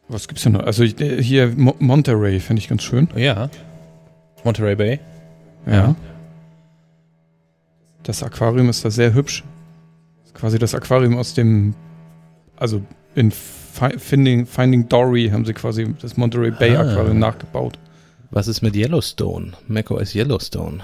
Was 0.07 0.27
gibt's 0.27 0.43
denn 0.43 0.53
noch? 0.53 0.63
Also 0.63 0.83
äh, 0.83 1.21
hier 1.21 1.47
Mo 1.55 1.75
Monterey 1.79 2.39
finde 2.39 2.59
ich 2.61 2.67
ganz 2.69 2.83
schön. 2.83 3.07
Ja. 3.15 3.49
Monterey 4.43 4.75
Bay. 4.75 4.99
Ja. 5.65 5.95
Das 8.03 8.21
Aquarium 8.21 8.69
ist 8.69 8.85
da 8.85 8.91
sehr 8.91 9.13
hübsch. 9.15 9.43
Quasi 10.35 10.59
das 10.59 10.75
Aquarium 10.75 11.17
aus 11.17 11.33
dem, 11.33 11.73
also 12.57 12.81
in 13.15 13.31
Fi 13.31 13.97
Finding, 13.97 14.45
Finding 14.45 14.87
Dory 14.87 15.29
haben 15.31 15.45
sie 15.45 15.53
quasi 15.53 15.95
das 16.01 16.15
Monterey 16.17 16.51
Bay 16.51 16.75
Ah. 16.75 16.81
Aquarium 16.81 17.17
nachgebaut. 17.17 17.79
Was 18.29 18.47
ist 18.47 18.61
mit 18.61 18.75
Yellowstone? 18.75 19.53
macOS 19.67 20.13
Yellowstone. 20.13 20.81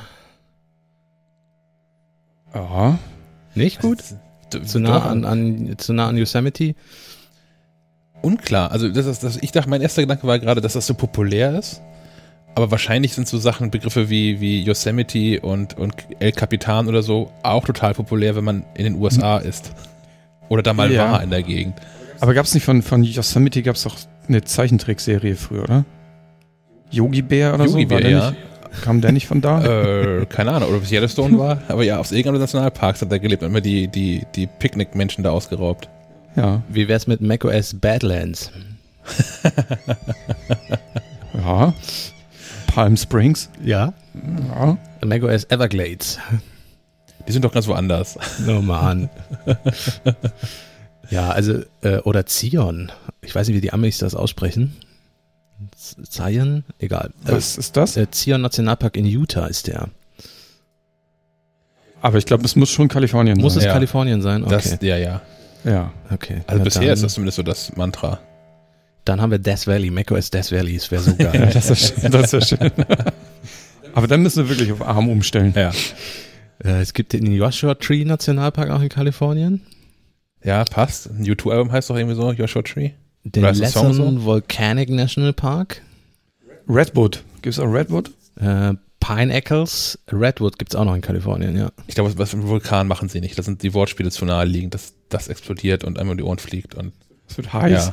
Ja. 2.55 2.97
Nicht 3.55 3.81
gut? 3.81 3.99
Zu 4.65 4.79
nah 4.79 5.05
an, 5.05 5.23
an, 5.25 5.75
zu 5.77 5.93
nah 5.93 6.07
an 6.07 6.17
Yosemite? 6.17 6.75
Unklar. 8.21 8.71
Also 8.71 8.89
das 8.89 9.05
ist, 9.05 9.23
das, 9.23 9.38
ich 9.38 9.51
dachte, 9.51 9.69
mein 9.69 9.81
erster 9.81 10.01
Gedanke 10.01 10.27
war 10.27 10.39
gerade, 10.39 10.62
dass 10.62 10.73
das 10.73 10.86
so 10.88 10.93
populär 10.93 11.57
ist. 11.57 11.81
Aber 12.53 12.69
wahrscheinlich 12.69 13.13
sind 13.13 13.27
so 13.27 13.38
Sachen, 13.38 13.71
Begriffe 13.71 14.10
wie, 14.10 14.41
wie 14.41 14.62
Yosemite 14.62 15.39
und, 15.41 15.77
und 15.77 15.93
El 16.19 16.34
Capitan 16.34 16.88
oder 16.89 17.01
so 17.01 17.31
auch 17.43 17.63
total 17.63 17.93
populär, 17.93 18.36
wenn 18.36 18.43
man 18.43 18.63
in 18.75 18.84
den 18.84 18.95
USA 18.95 19.38
ist. 19.38 19.71
Oder 20.49 20.62
da 20.62 20.73
mal 20.73 20.91
Ja. 20.91 21.13
war 21.13 21.23
in 21.23 21.29
der 21.29 21.43
Gegend. 21.43 21.75
Aber 22.19 22.34
gab 22.34 22.45
es 22.45 22.53
nicht 22.53 22.65
von, 22.65 22.81
von 22.81 23.03
Yosemite, 23.03 23.63
gab 23.63 23.75
es 23.75 23.84
doch 23.84 23.95
eine 24.27 24.43
Zeichentrickserie 24.43 25.36
früher, 25.36 25.63
oder? 25.63 25.86
Yogi 26.91 27.21
Bär 27.21 27.53
oder 27.53 27.65
Yogi 27.65 27.84
so? 27.84 27.88
Bär, 27.88 28.10
ja. 28.10 28.31
Nicht, 28.31 28.41
kam 28.84 28.99
der 29.01 29.13
nicht 29.13 29.27
von 29.27 29.39
da? 29.41 29.63
Äh, 29.63 30.25
keine 30.25 30.51
Ahnung, 30.51 30.69
oder 30.69 30.77
ob 30.77 30.84
es 30.84 30.91
Yellowstone 30.91 31.39
war, 31.39 31.60
aber 31.69 31.84
ja, 31.84 31.99
aus 31.99 32.12
irgendeinem 32.12 32.41
Nationalparks 32.41 33.01
hat 33.01 33.12
er 33.12 33.19
gelebt 33.19 33.43
und 33.43 33.49
immer 33.49 33.62
die, 33.62 33.88
die, 33.88 34.23
die 34.36 34.47
Picknickmenschen 34.47 35.23
da 35.23 35.31
ausgeraubt. 35.31 35.88
Ja. 36.36 36.62
Wie 36.70 36.88
wär's 36.88 37.08
mit 37.08 37.22
macOS 37.22 37.74
Badlands? 37.80 38.52
Ja. 41.34 41.74
Palm 42.67 42.98
Springs. 42.98 43.50
Ja. 43.63 43.94
Ja. 44.13 44.78
macOS 45.06 45.46
Everglades. 45.46 46.20
Die 47.28 47.32
sind 47.32 47.46
doch 47.46 47.54
ganz 47.54 47.67
woanders. 47.67 48.17
Oh 48.48 48.62
man. 48.62 49.10
ja, 51.10 51.30
also, 51.32 51.62
äh, 51.82 51.98
oder 52.00 52.26
Zion. 52.26 52.91
Ich 53.22 53.34
weiß 53.34 53.48
nicht, 53.48 53.56
wie 53.56 53.62
die 53.62 53.74
Amis 53.74 54.00
das 54.00 54.15
aussprechen. 54.15 54.76
Zion? 56.10 56.63
Egal. 56.80 57.12
Äh, 57.26 57.32
Was 57.34 57.58
ist 57.58 57.78
das? 57.78 57.96
äh, 57.98 58.10
Zion 58.12 58.41
Nationalpark 58.41 58.98
in 58.98 59.06
Utah 59.06 59.46
ist 59.48 59.67
der. 59.67 59.89
Aber 62.02 62.17
ich 62.17 62.26
glaube, 62.26 62.44
es 62.46 62.56
muss 62.56 62.72
schon 62.72 62.88
Kalifornien 62.88 63.38
Muss 63.39 63.56
es 63.56 63.62
sein. 63.62 63.67
Ja. 63.67 63.74
Kalifornien 63.74 64.22
sein? 64.22 64.44
Okay. 64.44 64.52
Das, 64.54 64.78
ja, 64.82 64.98
ja. 64.98 65.22
Ja. 65.63 65.91
okay. 66.12 66.41
Also 66.47 66.60
Ja, 66.60 66.63
bisher 66.63 66.82
dann, 66.84 66.93
ist 66.93 67.04
das 67.04 67.13
zumindest 67.13 67.38
so 67.38 67.43
das 67.43 67.76
Mantra. 67.76 68.19
Dann 69.06 69.21
haben 69.21 69.32
wir 69.32 69.39
Death 69.39 69.67
Valley, 69.67 69.89
macOS 69.89 70.30
Death 70.30 70.52
Valley, 70.52 70.76
das 70.76 70.91
wäre 70.91 71.02
so 71.02 71.12
ja, 71.17 71.32
geil. 71.32 71.50
das 71.54 71.69
ist 71.69 72.00
schön. 72.00 72.12
Das 72.12 72.34
ist 72.34 72.50
schön. 72.50 72.60
Aber 73.93 74.08
dann 74.08 74.21
müssen 74.21 74.43
wir 74.43 74.50
wirklich 74.50 74.71
auf 74.71 74.82
Arm 74.82 75.10
umstellen. 75.10 75.54
Ja. 75.56 75.71
äh, 76.63 76.82
es 76.82 76.93
gibt 76.93 77.13
den 77.13 77.32
Joshua 77.32 77.76
Tree 77.76 78.06
Nationalpark 78.06 78.69
auch 78.69 78.82
in 78.82 78.89
Kalifornien. 78.89 79.62
Ja, 80.43 80.63
passt. 80.63 81.10
Ein 81.10 81.26
U2-Album 81.26 81.71
heißt 81.71 81.89
doch 81.89 81.95
irgendwie 81.95 82.15
so, 82.15 82.32
Joshua 82.32 82.62
Tree. 82.62 82.91
Den 83.24 83.43
Lesson 83.43 84.24
Volcanic 84.24 84.89
National 84.89 85.34
Park. 85.34 85.82
Redwood. 86.67 87.24
Gibt 87.41 87.54
es 87.54 87.60
auch 87.60 87.71
Redwood? 87.71 88.12
Äh, 88.39 88.74
Pine 89.15 89.34
Eccles, 89.34 90.00
Redwood 90.12 90.58
gibt's 90.58 90.76
auch 90.76 90.86
noch 90.86 90.95
in 90.95 91.02
Kalifornien, 91.02 91.58
ja. 91.58 91.71
Ich 91.88 91.95
glaube, 91.95 92.17
was 92.17 92.34
einen 92.34 92.47
Vulkan 92.47 92.88
machen 92.88 93.10
sie 93.10 93.19
nicht. 93.19 93.38
Das 93.38 93.45
sind 93.45 93.62
die 93.62 93.74
Wortspiele 93.74 94.10
zu 94.10 94.24
nahe 94.26 94.45
liegen, 94.45 94.69
dass 94.69 94.93
das 95.10 95.28
explodiert 95.28 95.84
und 95.84 96.00
einmal 96.00 96.13
um 96.13 96.17
die 96.17 96.24
Ohren 96.24 96.38
fliegt. 96.38 96.76
Und 96.76 96.93
Es 97.28 97.36
wird 97.38 97.52
heiß. 97.52 97.91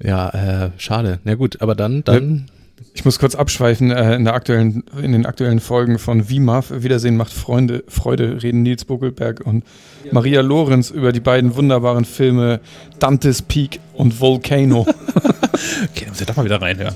ja, 0.00 0.30
Ja, 0.32 0.64
äh, 0.66 0.70
schade. 0.76 1.20
Na 1.22 1.34
gut, 1.34 1.62
aber 1.62 1.74
dann, 1.76 2.02
dann 2.02 2.50
Ich 2.94 3.04
muss 3.04 3.20
kurz 3.20 3.36
abschweifen. 3.36 3.92
Äh, 3.92 4.16
in, 4.16 4.24
der 4.24 4.34
aktuellen, 4.34 4.82
in 5.00 5.12
den 5.12 5.24
aktuellen 5.24 5.60
Folgen 5.60 6.00
von 6.00 6.28
WIMAF, 6.28 6.72
Wiedersehen 6.82 7.16
macht 7.16 7.32
Freunde, 7.32 7.84
Freude, 7.86 8.42
reden 8.42 8.62
Nils 8.62 8.84
Buckelberg 8.84 9.40
und 9.46 9.64
Maria 10.10 10.40
Lorenz 10.40 10.90
über 10.90 11.12
die 11.12 11.20
beiden 11.20 11.54
wunderbaren 11.54 12.04
Filme 12.04 12.60
Dante's 12.98 13.42
Peak 13.42 13.78
und 13.94 14.20
Volcano. 14.20 14.84
okay, 15.52 16.00
dann 16.00 16.08
muss 16.08 16.20
ich 16.20 16.26
doch 16.26 16.36
mal 16.36 16.44
wieder 16.44 16.60
reinhören. 16.60 16.94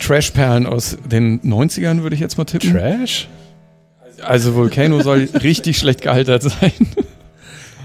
Trashperlen 0.00 0.66
aus 0.66 0.96
den 1.04 1.40
90ern, 1.42 2.02
würde 2.02 2.14
ich 2.14 2.20
jetzt 2.20 2.38
mal 2.38 2.44
tippen. 2.44 2.72
Trash? 2.72 3.28
Also 4.22 4.54
Volcano 4.54 5.00
soll 5.02 5.28
richtig 5.42 5.78
schlecht 5.78 6.02
gealtert 6.02 6.42
sein. 6.42 6.72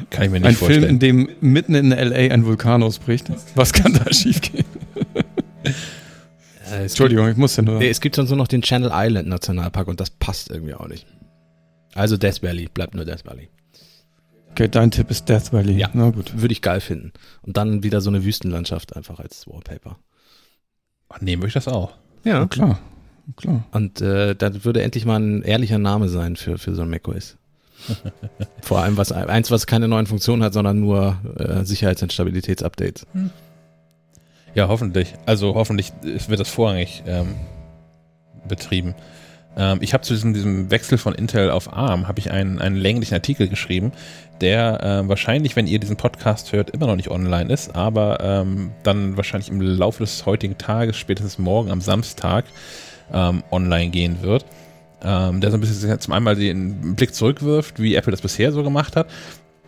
Kann 0.09 0.25
ich 0.25 0.29
mir 0.29 0.39
nicht 0.39 0.47
Ein 0.47 0.55
Film, 0.55 0.71
in 0.71 0.79
vorstellen. 0.81 0.99
dem 0.99 1.29
mitten 1.41 1.75
in 1.75 1.91
L.A. 1.91 2.33
ein 2.33 2.45
Vulkan 2.45 2.83
ausbricht. 2.83 3.25
Was 3.55 3.73
kann 3.73 3.93
da 3.93 4.13
schiefgehen? 4.13 4.65
äh, 6.71 6.83
es 6.85 6.91
Entschuldigung, 6.91 7.29
ich 7.29 7.37
muss 7.37 7.55
ja 7.57 7.63
nur... 7.63 7.75
Gibt, 7.75 7.83
nee, 7.83 7.89
es 7.89 7.99
gibt 8.01 8.15
sonst 8.15 8.29
nur 8.29 8.37
noch 8.37 8.47
den 8.47 8.61
Channel 8.61 8.91
Island 8.93 9.27
Nationalpark 9.27 9.87
und 9.87 9.99
das 9.99 10.09
passt 10.11 10.49
irgendwie 10.49 10.75
auch 10.75 10.87
nicht. 10.87 11.05
Also 11.95 12.15
Death 12.17 12.43
Valley, 12.43 12.67
bleibt 12.73 12.93
nur 12.93 13.05
Death 13.05 13.25
Valley. 13.25 13.49
Okay, 14.57 14.69
dein 14.69 14.89
Tipp 14.89 15.11
ist 15.11 15.29
Death 15.29 15.53
Valley. 15.53 15.77
Ja. 15.77 15.91
Na 15.93 16.09
gut. 16.09 16.41
Würde 16.41 16.51
ich 16.51 16.63
geil 16.63 16.81
finden. 16.81 17.13
Und 17.43 17.57
dann 17.57 17.83
wieder 17.83 18.01
so 18.01 18.09
eine 18.09 18.25
Wüstenlandschaft 18.25 18.95
einfach 18.95 19.19
als 19.19 19.45
Wallpaper. 19.45 19.99
Ach, 21.09 21.21
nehmen 21.21 21.43
würde 21.43 21.49
ich 21.49 21.53
das 21.53 21.67
auch. 21.67 21.93
Ja. 22.23 22.47
Klar, 22.47 22.79
klar. 23.35 23.65
Und 23.71 24.01
äh, 24.01 24.33
dann 24.35 24.65
würde 24.65 24.81
endlich 24.81 25.05
mal 25.05 25.19
ein 25.19 25.43
ehrlicher 25.43 25.77
Name 25.77 26.09
sein 26.09 26.35
für, 26.35 26.57
für 26.57 26.73
so 26.73 26.81
ein 26.81 26.89
macOS. 26.89 27.37
Vor 28.63 28.79
allem 28.79 28.97
was 28.97 29.11
eins, 29.11 29.51
was 29.51 29.67
keine 29.67 29.87
neuen 29.87 30.07
Funktionen 30.07 30.41
hat, 30.41 30.53
sondern 30.53 30.79
nur 30.79 31.19
äh, 31.37 31.63
Sicherheits- 31.63 32.01
und 32.01 32.11
Stabilitätsupdates. 32.11 33.05
Ja, 34.55 34.69
hoffentlich. 34.69 35.13
Also 35.27 35.53
hoffentlich 35.53 35.93
wird 36.01 36.39
das 36.39 36.49
vorrangig 36.49 37.03
ähm, 37.05 37.35
betrieben. 38.47 38.95
Ähm, 39.57 39.79
ich 39.81 39.93
habe 39.93 40.03
zu 40.03 40.13
diesem, 40.13 40.33
diesem 40.33 40.69
Wechsel 40.69 40.97
von 40.97 41.15
Intel 41.15 41.49
auf 41.49 41.73
ARM 41.73 42.07
habe 42.07 42.19
ich 42.19 42.31
einen, 42.31 42.59
einen 42.59 42.75
länglichen 42.75 43.15
Artikel 43.15 43.47
geschrieben, 43.47 43.91
der 44.41 44.83
äh, 44.83 45.09
wahrscheinlich, 45.09 45.55
wenn 45.55 45.67
ihr 45.67 45.79
diesen 45.79 45.95
Podcast 45.95 46.51
hört, 46.53 46.69
immer 46.71 46.87
noch 46.87 46.95
nicht 46.95 47.09
online 47.09 47.51
ist, 47.51 47.75
aber 47.75 48.19
ähm, 48.21 48.71
dann 48.83 49.17
wahrscheinlich 49.17 49.49
im 49.49 49.61
Laufe 49.61 50.03
des 50.03 50.25
heutigen 50.25 50.57
Tages, 50.57 50.97
spätestens 50.97 51.37
morgen 51.37 51.71
am 51.71 51.81
Samstag, 51.81 52.45
ähm, 53.13 53.43
online 53.51 53.89
gehen 53.89 54.21
wird. 54.21 54.45
Ähm, 55.03 55.41
der 55.41 55.51
so 55.51 55.57
ein 55.57 55.61
bisschen 55.61 55.99
zum 55.99 56.13
einmal 56.13 56.35
den 56.35 56.95
Blick 56.95 57.13
zurückwirft, 57.13 57.79
wie 57.79 57.93
Apple 57.95 58.11
das 58.11 58.21
bisher 58.21 58.51
so 58.51 58.63
gemacht 58.63 58.95
hat. 58.95 59.07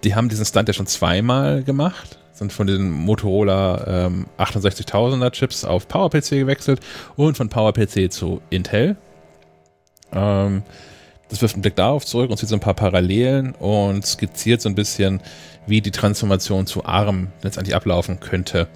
Die 0.03 0.15
haben 0.15 0.27
diesen 0.27 0.45
Stunt 0.45 0.67
ja 0.67 0.73
schon 0.73 0.87
zweimal 0.87 1.61
gemacht, 1.61 2.17
sind 2.31 2.51
von 2.51 2.65
den 2.65 2.89
Motorola 2.89 4.07
ähm, 4.07 4.25
68000er 4.39 5.31
Chips 5.31 5.65
auf 5.65 5.87
PowerPC 5.87 6.29
gewechselt 6.31 6.79
und 7.15 7.37
von 7.37 7.49
PowerPC 7.49 8.11
zu 8.11 8.41
Intel. 8.49 8.95
Ähm, 10.11 10.63
das 11.29 11.41
wirft 11.41 11.55
einen 11.55 11.61
Blick 11.61 11.75
darauf 11.75 12.05
zurück 12.05 12.29
und 12.31 12.37
sieht 12.37 12.49
so 12.49 12.55
ein 12.55 12.59
paar 12.59 12.73
Parallelen 12.73 13.53
und 13.55 14.05
skizziert 14.05 14.61
so 14.61 14.69
ein 14.69 14.75
bisschen, 14.75 15.21
wie 15.67 15.81
die 15.81 15.91
Transformation 15.91 16.65
zu 16.65 16.83
ARM 16.85 17.27
letztendlich 17.43 17.75
ablaufen 17.75 18.19
könnte. 18.19 18.67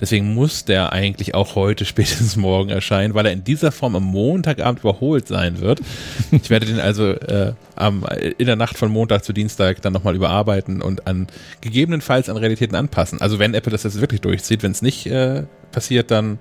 Deswegen 0.00 0.34
muss 0.34 0.64
der 0.64 0.92
eigentlich 0.92 1.34
auch 1.34 1.54
heute, 1.54 1.84
spätestens 1.86 2.36
morgen 2.36 2.70
erscheinen, 2.70 3.14
weil 3.14 3.26
er 3.26 3.32
in 3.32 3.44
dieser 3.44 3.70
Form 3.70 3.94
am 3.94 4.04
Montagabend 4.04 4.80
überholt 4.80 5.28
sein 5.28 5.60
wird. 5.60 5.80
Ich 6.32 6.50
werde 6.50 6.66
den 6.66 6.80
also 6.80 7.10
äh, 7.10 7.54
am, 7.76 8.04
in 8.38 8.46
der 8.46 8.56
Nacht 8.56 8.76
von 8.76 8.90
Montag 8.90 9.24
zu 9.24 9.32
Dienstag 9.32 9.80
dann 9.82 9.92
nochmal 9.92 10.16
überarbeiten 10.16 10.82
und 10.82 11.06
an 11.06 11.28
gegebenenfalls 11.60 12.28
an 12.28 12.36
Realitäten 12.36 12.74
anpassen. 12.74 13.20
Also 13.20 13.38
wenn 13.38 13.54
Apple 13.54 13.70
das 13.70 13.84
jetzt 13.84 14.00
wirklich 14.00 14.20
durchzieht, 14.20 14.62
wenn 14.62 14.72
es 14.72 14.82
nicht 14.82 15.06
äh, 15.06 15.44
passiert, 15.70 16.10
dann, 16.10 16.38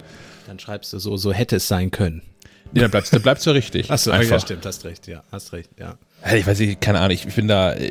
Dann 0.47 0.57
schreibst 0.57 0.93
du 0.93 0.99
so, 0.99 1.17
so 1.17 1.31
hätte 1.31 1.57
es 1.57 1.67
sein 1.67 1.91
können. 1.91 2.23
Nee, 2.71 2.81
dann 2.81 2.91
bleibt 2.91 3.11
dann 3.13 3.21
bleibt's 3.21 3.45
ja 3.45 3.51
richtig. 3.51 3.89
Achso, 3.91 4.11
Einfach. 4.11 4.31
ja, 4.31 4.39
stimmt, 4.39 4.65
hast 4.65 4.85
recht, 4.85 5.07
ja, 5.07 5.23
hast 5.31 5.53
recht, 5.53 5.69
ja. 5.79 5.97
Ich 6.35 6.45
weiß 6.45 6.59
nicht, 6.59 6.81
keine 6.81 6.99
Ahnung, 6.99 7.11
ich, 7.11 7.25
ich 7.25 7.35
bin 7.35 7.47
da, 7.47 7.73
äh, 7.73 7.89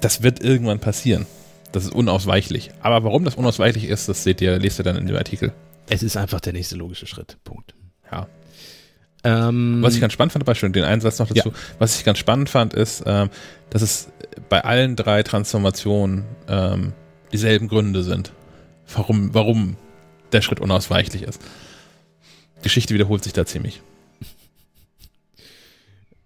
das 0.00 0.22
wird 0.22 0.40
irgendwann 0.42 0.78
passieren. 0.78 1.26
Das 1.72 1.84
ist 1.84 1.92
unausweichlich. 1.92 2.70
Aber 2.80 3.04
warum 3.04 3.24
das 3.24 3.36
unausweichlich 3.36 3.84
ist, 3.84 4.08
das 4.08 4.24
seht 4.24 4.40
ihr, 4.40 4.58
lest 4.58 4.80
ihr 4.80 4.84
dann 4.84 4.96
in 4.96 5.06
dem 5.06 5.16
Artikel. 5.16 5.52
Es 5.88 6.02
ist 6.02 6.16
einfach 6.16 6.40
der 6.40 6.52
nächste 6.52 6.76
logische 6.76 7.06
Schritt. 7.06 7.36
Punkt. 7.44 7.74
Ja. 8.10 8.26
Ähm, 9.22 9.78
Was 9.82 9.94
ich 9.94 10.00
ganz 10.00 10.12
spannend 10.12 10.32
fand, 10.32 10.56
schon 10.56 10.72
den 10.72 10.84
Einsatz 10.84 11.18
noch 11.18 11.28
dazu, 11.28 11.50
Ja. 11.50 11.54
was 11.78 11.96
ich 11.98 12.04
ganz 12.04 12.18
spannend 12.18 12.48
fand, 12.48 12.72
ist, 12.74 13.02
ähm, 13.06 13.28
dass 13.68 13.82
es 13.82 14.08
bei 14.48 14.64
allen 14.64 14.96
drei 14.96 15.22
Transformationen 15.22 16.24
ähm, 16.48 16.92
dieselben 17.32 17.68
Gründe 17.68 18.02
sind, 18.02 18.32
warum, 18.94 19.34
warum 19.34 19.76
der 20.32 20.40
Schritt 20.40 20.60
unausweichlich 20.60 21.22
ist. 21.22 21.40
Geschichte 22.62 22.94
wiederholt 22.94 23.24
sich 23.24 23.32
da 23.32 23.46
ziemlich. 23.46 23.80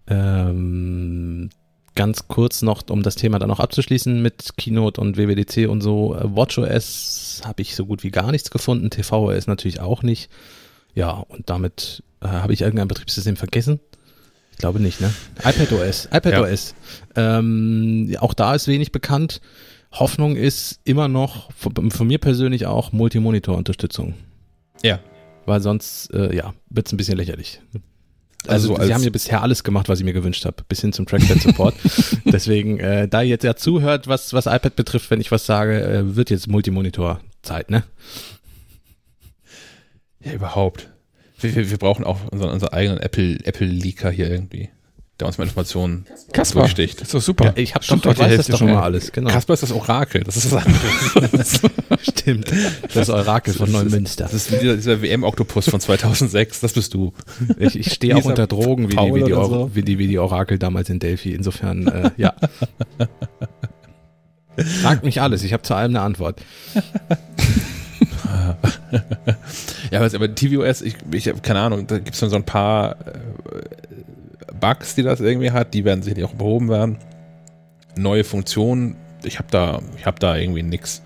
Ähm, 0.07 1.51
ganz 1.95 2.29
kurz 2.29 2.63
noch, 2.63 2.83
um 2.91 3.03
das 3.03 3.15
Thema 3.15 3.39
dann 3.39 3.49
noch 3.49 3.61
abzuschließen 3.61 4.21
mit 4.21 4.57
Keynote 4.57 5.01
und 5.01 5.17
WWDC 5.17 5.69
und 5.69 5.81
so. 5.81 6.15
Äh, 6.15 6.35
WatchOS 6.37 7.43
habe 7.45 7.63
ich 7.63 7.75
so 7.75 7.87
gut 7.87 8.03
wie 8.03 8.11
gar 8.11 8.31
nichts 8.31 8.51
gefunden. 8.51 8.91
tvOS 8.91 9.47
natürlich 9.47 9.81
auch 9.81 10.03
nicht. 10.03 10.31
Ja, 10.95 11.11
und 11.11 11.49
damit 11.51 12.03
äh, 12.21 12.29
habe 12.29 12.53
ich 12.53 12.63
irgendein 12.63 12.89
Betriebssystem 12.89 13.37
vergessen. 13.37 13.81
Ich 14.53 14.59
glaube 14.59 14.81
nicht, 14.81 15.01
ne? 15.01 15.13
iPadOS, 15.43 16.09
iPadOS. 16.13 16.75
Ähm, 17.17 18.07
ja, 18.09 18.23
auch 18.23 18.35
da 18.35 18.55
ist 18.55 18.69
wenig 18.69 18.93
bekannt. 18.93 19.41
Hoffnung 19.93 20.37
ist 20.37 20.81
immer 20.85 21.09
noch, 21.09 21.51
von, 21.53 21.91
von 21.91 22.07
mir 22.07 22.19
persönlich 22.19 22.67
auch, 22.67 22.93
Multimonitor-Unterstützung. 22.93 24.15
Ja. 24.83 25.01
Weil 25.47 25.61
sonst, 25.61 26.13
äh, 26.15 26.35
ja, 26.35 26.55
wird's 26.71 26.93
ein 26.93 26.97
bisschen 26.97 27.17
lächerlich. 27.17 27.61
Also 28.47 28.71
Also, 28.71 28.77
als- 28.77 28.87
sie 28.89 28.95
haben 28.95 29.03
ja 29.03 29.11
bisher 29.11 29.43
alles 29.43 29.65
gemacht, 29.65 29.89
was 29.89 29.99
ich 30.01 30.05
mir 30.05 30.13
gewünscht 30.13 30.45
habe, 30.45 30.63
bis 30.69 30.81
hin 30.81 30.93
zum 30.93 31.07
Trackpad-Support. 31.07 31.75
Deswegen, 32.27 32.79
äh, 32.79 33.09
da 33.09 33.23
ihr 33.23 33.29
jetzt 33.31 33.45
ja 33.45 33.57
zuhört, 33.57 34.07
was, 34.07 34.33
was 34.35 34.47
iPad 34.47 34.77
betrifft, 34.77 35.11
wenn 35.11 35.21
ich 35.21 35.31
was 35.31 35.47
sage, 35.47 35.83
äh, 35.83 36.15
wird 36.17 36.31
jetzt 36.31 36.47
Multimonitor-Zeit, 36.49 37.71
ne? 37.71 37.85
Ja, 40.21 40.33
überhaupt. 40.33 40.89
Wir, 41.41 41.55
wir, 41.55 41.71
wir 41.71 41.79
brauchen 41.79 42.05
auch 42.05 42.19
unseren, 42.31 42.51
unseren 42.51 42.73
eigenen 42.73 42.99
Apple, 42.99 43.39
Apple 43.45 43.67
Leaker 43.67 44.11
hier 44.11 44.31
irgendwie, 44.31 44.71
der 45.21 45.29
uns 45.29 45.39
mal 45.39 45.45
Informationen 45.45 46.07
Kaspar, 46.33 46.63
durchsticht. 46.63 47.01
ist 47.01 47.15
doch 47.15 47.23
super. 47.23 47.45
Ja, 47.47 47.53
ich 47.55 47.75
habe 47.75 47.85
doch, 47.85 47.99
Stimmt 47.99 48.07
ich 48.07 48.19
weiß 48.19 48.37
das 48.37 48.47
doch 48.49 48.59
schon 48.59 48.73
mal. 48.73 48.83
alles, 48.83 49.13
genau. 49.13 49.31
Kasper 49.31 49.55
ist 49.55 49.63
das 49.63 49.71
Orakel, 49.71 50.25
das 50.25 50.37
ist 50.37 50.51
was 50.51 50.67
anderes. 51.21 51.61
Stimmt. 52.03 52.51
Das 52.93 53.09
Orakel 53.11 53.55
von 53.55 53.71
Neumünster. 53.71 54.25
Das 54.25 54.35
ist 54.35 54.51
dieser, 54.51 54.75
dieser 54.75 55.03
WM-Oktopus 55.03 55.69
von 55.69 55.79
2006, 55.81 56.61
das 56.61 56.73
bist 56.73 56.95
du. 56.95 57.13
Ich, 57.59 57.79
ich 57.79 57.93
stehe 57.93 58.17
auch 58.17 58.25
unter 58.25 58.49
Drogen, 58.49 58.91
wie 58.91 58.97
die, 58.97 59.15
wie, 59.15 59.23
die, 59.23 59.31
so. 59.33 59.71
wie, 59.73 59.83
die, 59.83 59.99
wie 59.99 60.09
die 60.09 60.19
Orakel 60.19 60.59
damals 60.59 60.91
in 60.91 60.99
Delphi. 60.99 61.33
Insofern, 61.33 61.87
äh, 61.87 62.11
ja. 62.17 62.35
Fragt 64.83 65.05
mich 65.05 65.21
alles, 65.21 65.45
ich 65.45 65.53
habe 65.53 65.63
zu 65.63 65.75
allem 65.75 65.93
eine 65.93 66.01
Antwort. 66.01 66.41
ja, 69.93 70.01
aber, 70.01 70.13
aber 70.13 70.35
tvOS, 70.35 70.83
ich, 70.83 70.97
ich 71.13 71.29
habe 71.29 71.41
keine 71.41 71.61
Ahnung, 71.61 71.87
da 71.87 71.99
gibt 71.99 72.15
es 72.15 72.21
dann 72.21 72.31
so 72.31 72.37
ein 72.37 72.45
paar 72.45 72.97
äh, 73.07 73.63
Bugs, 74.65 74.95
die 74.95 75.03
das 75.03 75.21
irgendwie 75.21 75.51
hat, 75.51 75.75
die 75.75 75.85
werden 75.85 76.03
sicherlich 76.03 76.25
auch 76.25 76.33
behoben 76.33 76.71
werden. 76.71 76.97
Neue 77.97 78.25
Funktionen, 78.25 78.97
ich 79.23 79.39
habe 79.39 79.49
da, 79.51 79.83
ich 79.99 80.05
da 80.19 80.37
irgendwie 80.37 80.63
nix. 80.63 81.03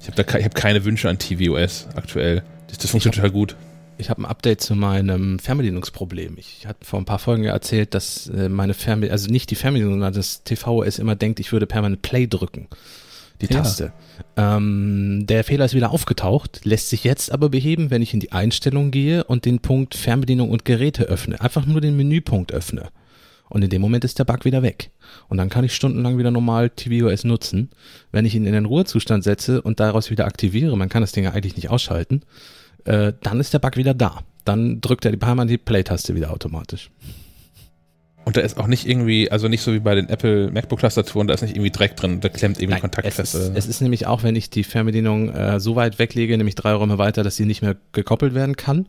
Ich 0.00 0.08
habe 0.08 0.22
habe 0.22 0.54
keine 0.54 0.82
Wünsche 0.86 1.10
an 1.10 1.18
tvOS 1.18 1.88
aktuell. 1.94 2.42
Das, 2.68 2.78
das 2.78 2.90
funktioniert 2.90 3.16
total 3.16 3.32
gut. 3.32 3.54
Ich 3.98 4.08
habe 4.08 4.22
ein 4.22 4.24
Update 4.24 4.62
zu 4.62 4.74
meinem 4.74 5.40
Fernbedienungsproblem. 5.40 6.38
Ich 6.38 6.66
hatte 6.66 6.86
vor 6.86 6.98
ein 6.98 7.04
paar 7.04 7.18
Folgen 7.18 7.44
erzählt, 7.44 7.92
dass 7.92 8.28
äh, 8.28 8.48
meine 8.48 8.72
Fernbedienung, 8.72 9.12
also 9.12 9.30
nicht 9.30 9.50
die 9.50 9.54
Fernbedienung, 9.54 9.96
sondern 9.96 10.14
das 10.14 10.42
TVOS 10.42 11.00
immer 11.00 11.16
denkt, 11.16 11.38
ich 11.38 11.52
würde 11.52 11.66
permanent 11.66 12.00
Play 12.00 12.26
drücken. 12.26 12.66
Die 13.42 13.52
Ja. 13.52 13.60
Taste. 13.60 13.92
Ähm, 14.36 15.26
der 15.26 15.44
Fehler 15.44 15.64
ist 15.66 15.74
wieder 15.74 15.90
aufgetaucht, 15.90 16.64
lässt 16.64 16.88
sich 16.88 17.04
jetzt 17.04 17.32
aber 17.32 17.48
beheben, 17.50 17.90
wenn 17.90 18.00
ich 18.02 18.14
in 18.14 18.20
die 18.20 18.32
Einstellung 18.32 18.90
gehe 18.90 19.24
und 19.24 19.44
den 19.44 19.58
Punkt 19.58 19.94
Fernbedienung 19.94 20.50
und 20.50 20.64
Geräte 20.64 21.04
öffne. 21.04 21.40
Einfach 21.40 21.66
nur 21.66 21.80
den 21.80 21.96
Menüpunkt 21.96 22.52
öffne. 22.52 22.88
Und 23.48 23.62
in 23.62 23.68
dem 23.68 23.82
Moment 23.82 24.04
ist 24.04 24.18
der 24.18 24.24
Bug 24.24 24.46
wieder 24.46 24.62
weg. 24.62 24.90
Und 25.28 25.36
dann 25.36 25.50
kann 25.50 25.64
ich 25.64 25.74
stundenlang 25.74 26.16
wieder 26.16 26.30
normal 26.30 26.70
tvOS 26.70 27.24
nutzen. 27.24 27.68
Wenn 28.10 28.24
ich 28.24 28.34
ihn 28.34 28.46
in 28.46 28.54
den 28.54 28.64
Ruhezustand 28.64 29.24
setze 29.24 29.60
und 29.60 29.78
daraus 29.78 30.10
wieder 30.10 30.24
aktiviere, 30.24 30.74
man 30.78 30.88
kann 30.88 31.02
das 31.02 31.12
Ding 31.12 31.24
ja 31.24 31.32
eigentlich 31.32 31.56
nicht 31.56 31.68
ausschalten, 31.68 32.22
äh, 32.84 33.12
dann 33.22 33.40
ist 33.40 33.52
der 33.52 33.58
Bug 33.58 33.76
wieder 33.76 33.92
da. 33.92 34.20
Dann 34.46 34.80
drückt 34.80 35.04
er 35.04 35.10
die 35.10 35.18
permanent 35.18 35.50
die 35.50 35.58
Play-Taste 35.58 36.14
wieder 36.14 36.32
automatisch. 36.32 36.90
Und 38.24 38.36
da 38.36 38.40
ist 38.40 38.56
auch 38.56 38.68
nicht 38.68 38.86
irgendwie, 38.86 39.30
also 39.30 39.48
nicht 39.48 39.62
so 39.62 39.72
wie 39.72 39.80
bei 39.80 39.94
den 39.94 40.08
Apple 40.08 40.50
MacBook-Tastaturen, 40.52 41.26
da 41.26 41.34
ist 41.34 41.42
nicht 41.42 41.56
irgendwie 41.56 41.70
Dreck 41.70 41.96
drin, 41.96 42.20
da 42.20 42.28
klemmt 42.28 42.60
irgendwie 42.60 42.80
Kontakt 42.80 43.06
es, 43.06 43.14
fest. 43.16 43.34
ist, 43.34 43.48
oder? 43.48 43.58
es 43.58 43.66
ist 43.66 43.80
nämlich 43.80 44.06
auch, 44.06 44.22
wenn 44.22 44.36
ich 44.36 44.48
die 44.48 44.64
Fernbedienung 44.64 45.30
äh, 45.30 45.58
so 45.58 45.74
weit 45.74 45.98
weglege, 45.98 46.36
nämlich 46.36 46.54
drei 46.54 46.72
Räume 46.72 46.98
weiter, 46.98 47.24
dass 47.24 47.36
sie 47.36 47.46
nicht 47.46 47.62
mehr 47.62 47.76
gekoppelt 47.92 48.34
werden 48.34 48.56
kann 48.56 48.86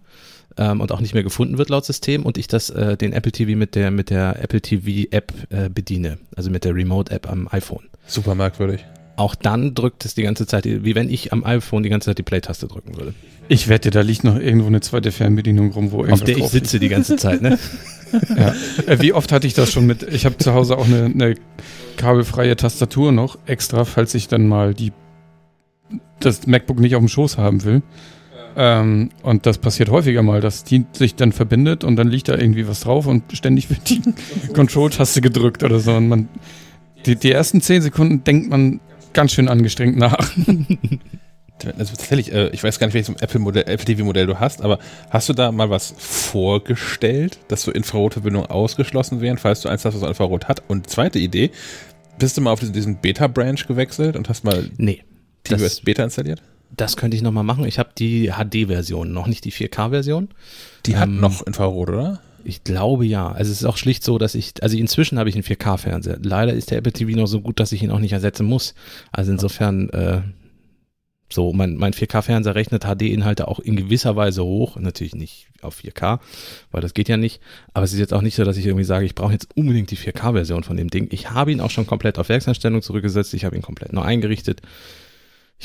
ähm, 0.57 0.81
und 0.81 0.91
auch 0.91 1.01
nicht 1.01 1.13
mehr 1.13 1.23
gefunden 1.23 1.57
wird 1.57 1.69
laut 1.69 1.86
System 1.86 2.23
und 2.25 2.38
ich 2.38 2.47
das 2.47 2.69
äh, 2.69 2.95
den 2.95 3.13
Apple 3.13 3.31
TV 3.31 3.57
mit 3.57 3.75
der 3.75 3.91
mit 3.91 4.09
der 4.09 4.41
Apple 4.41 4.61
TV 4.61 5.07
App 5.09 5.34
äh, 5.49 5.69
bediene, 5.69 6.19
also 6.36 6.51
mit 6.51 6.63
der 6.63 6.75
Remote 6.75 7.11
App 7.11 7.29
am 7.29 7.47
iPhone. 7.51 7.89
Super 8.05 8.36
merkwürdig. 8.36 8.86
Auch 9.16 9.36
dann 9.36 9.76
drückt 9.76 10.05
es 10.05 10.16
die 10.16 10.24
ganze 10.24 10.47
Zeit, 10.47 10.66
wie 10.66 10.95
wenn 10.95 11.09
ich 11.09 11.32
am 11.32 11.43
iPhone 11.43 11.84
die 11.84 11.89
ganze 11.89 12.09
Zeit 12.09 12.18
die 12.18 12.24
Play-Taste 12.24 12.68
drücken 12.68 12.97
würde. 12.97 13.14
Ich 13.47 13.68
wette, 13.68 13.91
da 13.91 14.01
liegt 14.01 14.24
noch 14.24 14.38
irgendwo 14.38 14.68
eine 14.68 14.82
zweite 14.82 15.11
Fernbedienung 15.11 15.72
rum, 15.72 15.91
wo 15.91 15.97
Auf 15.97 16.03
irgendwas 16.05 16.24
der 16.24 16.36
ich 16.36 16.41
drauf 16.41 16.51
sitze 16.51 16.80
die 16.80 16.89
ganze 16.89 17.16
Zeit, 17.18 17.41
ne? 17.41 17.51
liegt. 17.51 17.59
Ja. 18.38 18.53
Äh, 18.86 19.01
Wie 19.01 19.11
oft 19.11 19.32
hatte 19.32 19.47
ich 19.47 19.55
das 19.55 19.72
schon 19.72 19.88
mit? 19.88 20.03
Ich 20.03 20.26
habe 20.26 20.38
zu 20.38 20.53
Hause 20.53 20.78
auch 20.78 20.86
eine, 20.86 21.05
eine 21.05 21.34
kabelfreie 21.97 22.55
Tastatur 22.55 23.11
noch 23.11 23.39
extra, 23.47 23.86
falls 23.86 24.14
ich 24.14 24.28
dann 24.28 24.47
mal 24.47 24.76
die 24.76 24.91
das 26.20 26.45
MacBook 26.45 26.80
nicht 26.80 26.95
auf 26.95 27.01
dem 27.01 27.07
Schoß 27.07 27.39
haben 27.39 27.64
will. 27.64 27.82
Ähm, 28.55 29.09
und 29.24 29.45
das 29.45 29.57
passiert 29.57 29.89
häufiger 29.89 30.22
mal, 30.22 30.41
dass 30.41 30.64
die 30.64 30.86
sich 30.93 31.16
dann 31.16 31.32
verbindet 31.32 31.84
und 31.84 31.95
dann 31.95 32.07
liegt 32.07 32.28
da 32.28 32.38
irgendwie 32.38 32.68
was 32.68 32.82
drauf 32.82 33.07
und 33.07 33.24
ständig 33.34 33.70
wird 33.70 33.89
die 33.89 34.01
Control-Taste 34.53 35.22
gedrückt 35.22 35.64
oder 35.64 35.80
so. 35.80 35.93
Und 35.93 36.07
man, 36.07 36.30
die, 37.05 37.16
die 37.16 37.32
ersten 37.32 37.61
zehn 37.61 37.82
Sekunden 37.82 38.24
denkt 38.24 38.49
man 38.49 38.80
ganz 39.14 39.32
schön 39.32 39.47
angestrengt 39.47 39.97
nach. 39.97 40.32
Also 41.78 41.95
tatsächlich, 41.95 42.34
äh, 42.34 42.49
ich 42.49 42.61
weiß 42.61 42.78
gar 42.78 42.88
nicht, 42.88 42.93
welches 42.93 43.16
Apple-Modell, 43.22 43.64
Apple 43.68 43.86
TV-Modell 43.86 44.26
du 44.26 44.38
hast, 44.38 44.61
aber 44.61 44.80
hast 45.09 45.30
du 45.30 45.34
da 45.34 45.49
mal 45.51 45.70
was 45.70 45.93
vorgestellt, 45.97 47.39
dass 47.47 47.61
so 47.61 47.72
Infrarotverbindungen 47.72 48.49
ausgeschlossen 48.49 49.22
wären, 49.22 49.38
falls 49.38 49.61
du 49.61 49.70
eins 49.70 49.86
hast, 49.86 50.01
was 50.01 50.07
Infrarot 50.07 50.49
hat? 50.49 50.61
Und 50.68 50.89
zweite 50.89 51.20
Idee, 51.20 51.51
bist 52.20 52.36
du 52.36 52.41
mal 52.41 52.51
auf 52.51 52.59
diesen, 52.59 52.97
Beta-Branch 52.97 53.66
gewechselt 53.66 54.18
und 54.18 54.28
hast 54.28 54.43
mal 54.43 54.70
Nee. 54.78 55.03
Das, 55.43 55.82
Beta 55.82 56.03
installiert? 56.03 56.41
das 56.76 56.97
könnte 56.97 57.16
ich 57.16 57.24
nochmal 57.24 57.43
machen. 57.43 57.66
Ich 57.66 57.80
habe 57.80 57.89
die 57.97 58.32
HD-Version, 58.32 59.11
noch 59.14 59.28
nicht 59.28 59.45
die 59.45 59.51
4K-Version. 59.51 60.30
Die 60.86 60.97
hat 60.97 61.07
Ähm, 61.07 61.20
noch 61.20 61.45
Infrarot, 61.45 61.89
oder? 61.89 62.20
Ich 62.43 62.63
glaube 62.63 63.05
ja. 63.05 63.31
Also 63.31 63.51
es 63.51 63.61
ist 63.61 63.65
auch 63.65 63.77
schlicht 63.77 64.03
so, 64.03 64.17
dass 64.17 64.35
ich, 64.35 64.53
also 64.61 64.77
inzwischen 64.77 65.19
habe 65.19 65.29
ich 65.29 65.35
einen 65.35 65.43
4K-Fernseher. 65.43 66.19
Leider 66.21 66.53
ist 66.53 66.71
der 66.71 66.77
Apple 66.79 66.93
TV 66.93 67.17
noch 67.17 67.27
so 67.27 67.41
gut, 67.41 67.59
dass 67.59 67.71
ich 67.71 67.83
ihn 67.83 67.91
auch 67.91 67.99
nicht 67.99 68.13
ersetzen 68.13 68.45
muss. 68.45 68.73
Also 69.11 69.31
insofern, 69.31 69.89
äh, 69.89 70.21
so, 71.33 71.51
mein, 71.51 71.75
mein 71.77 71.93
4K-Fernseher 71.93 72.53
rechnet 72.53 72.83
HD-Inhalte 72.83 73.47
auch 73.47 73.59
in 73.59 73.75
gewisser 73.75 74.15
Weise 74.15 74.43
hoch. 74.43 74.77
Natürlich 74.77 75.15
nicht 75.15 75.47
auf 75.61 75.79
4K, 75.79 76.19
weil 76.71 76.81
das 76.81 76.93
geht 76.93 77.09
ja 77.09 77.17
nicht. 77.17 77.41
Aber 77.73 77.85
es 77.85 77.93
ist 77.93 77.99
jetzt 77.99 78.13
auch 78.13 78.21
nicht 78.21 78.35
so, 78.35 78.43
dass 78.43 78.57
ich 78.57 78.65
irgendwie 78.65 78.83
sage, 78.83 79.05
ich 79.05 79.15
brauche 79.15 79.33
jetzt 79.33 79.49
unbedingt 79.55 79.89
die 79.89 79.97
4K-Version 79.97 80.63
von 80.63 80.77
dem 80.77 80.89
Ding. 80.89 81.07
Ich 81.11 81.31
habe 81.31 81.51
ihn 81.51 81.61
auch 81.61 81.71
schon 81.71 81.87
komplett 81.87 82.19
auf 82.19 82.29
Werkseinstellung 82.29 82.81
zurückgesetzt. 82.81 83.33
Ich 83.33 83.45
habe 83.45 83.55
ihn 83.55 83.61
komplett 83.61 83.93
neu 83.93 84.03
eingerichtet. 84.03 84.61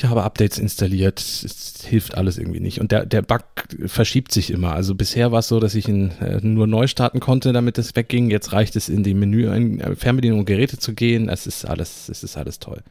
Ich 0.01 0.05
habe 0.05 0.23
Updates 0.23 0.57
installiert, 0.59 1.19
es 1.19 1.83
hilft 1.85 2.15
alles 2.15 2.37
irgendwie 2.37 2.61
nicht. 2.61 2.79
Und 2.79 2.93
der, 2.93 3.05
der 3.05 3.21
Bug 3.21 3.41
verschiebt 3.87 4.31
sich 4.31 4.49
immer. 4.49 4.71
Also 4.73 4.95
bisher 4.95 5.33
war 5.33 5.39
es 5.39 5.49
so, 5.49 5.59
dass 5.59 5.75
ich 5.75 5.89
ihn 5.89 6.11
äh, 6.21 6.39
nur 6.41 6.67
neu 6.67 6.87
starten 6.87 7.19
konnte, 7.19 7.51
damit 7.51 7.77
es 7.77 7.97
wegging. 7.97 8.29
Jetzt 8.31 8.53
reicht 8.53 8.77
es 8.77 8.87
in 8.87 9.03
die 9.03 9.13
Menü, 9.13 9.53
in 9.53 9.81
äh, 9.81 9.95
Fernbedienung 9.97 10.39
und 10.39 10.45
Geräte 10.45 10.77
zu 10.77 10.93
gehen. 10.93 11.27
Es 11.27 11.47
ist 11.47 11.65
alles, 11.65 12.07
es 12.07 12.23
ist 12.23 12.37
alles 12.37 12.59
toll. 12.59 12.81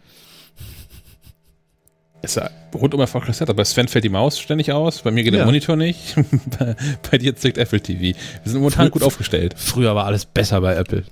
Ist 2.21 2.37
ja 2.37 2.51
rundum 2.75 3.01
erfolgreiches 3.01 3.39
Setup. 3.39 3.57
Bei 3.57 3.65
Sven 3.65 3.89
fällt 3.89 4.05
die 4.05 4.11
Maus 4.11 4.39
ständig 4.39 4.73
aus, 4.73 5.01
bei 5.01 5.11
mir 5.11 5.23
geht 5.25 5.33
Ja. 5.33 5.39
der 5.39 5.47
Monitor 5.47 5.77
nicht. 5.77 6.15
bei, 6.59 6.77
bei 7.11 7.17
dir 7.17 7.35
zickt 7.37 7.57
Apple 7.57 7.81
TV. 7.81 8.01
Wir 8.03 8.15
sind 8.45 8.59
momentan 8.61 8.89
Frü- 8.89 8.91
gut 8.91 9.03
aufgestellt. 9.03 9.55
Früher 9.57 9.95
war 9.95 10.05
alles 10.05 10.27
besser 10.27 10.61
bei 10.61 10.75
Apple. 10.75 11.05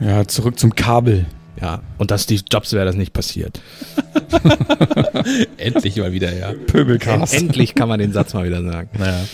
Ja, 0.00 0.26
zurück 0.26 0.58
zum 0.58 0.74
Kabel. 0.74 1.26
Ja, 1.60 1.80
und 1.98 2.10
dass 2.10 2.24
Steve 2.24 2.42
Jobs 2.50 2.72
wäre 2.72 2.84
das 2.84 2.96
nicht 2.96 3.12
passiert. 3.12 3.60
Endlich 5.56 5.96
mal 5.96 6.12
wieder, 6.12 6.32
ja. 6.36 6.52
Pöbelcast. 6.66 7.34
Endlich 7.34 7.74
kann 7.74 7.88
man 7.88 7.98
den 8.00 8.12
Satz 8.12 8.34
mal 8.34 8.44
wieder 8.44 8.62
sagen. 8.62 8.88
Naja. 8.98 9.24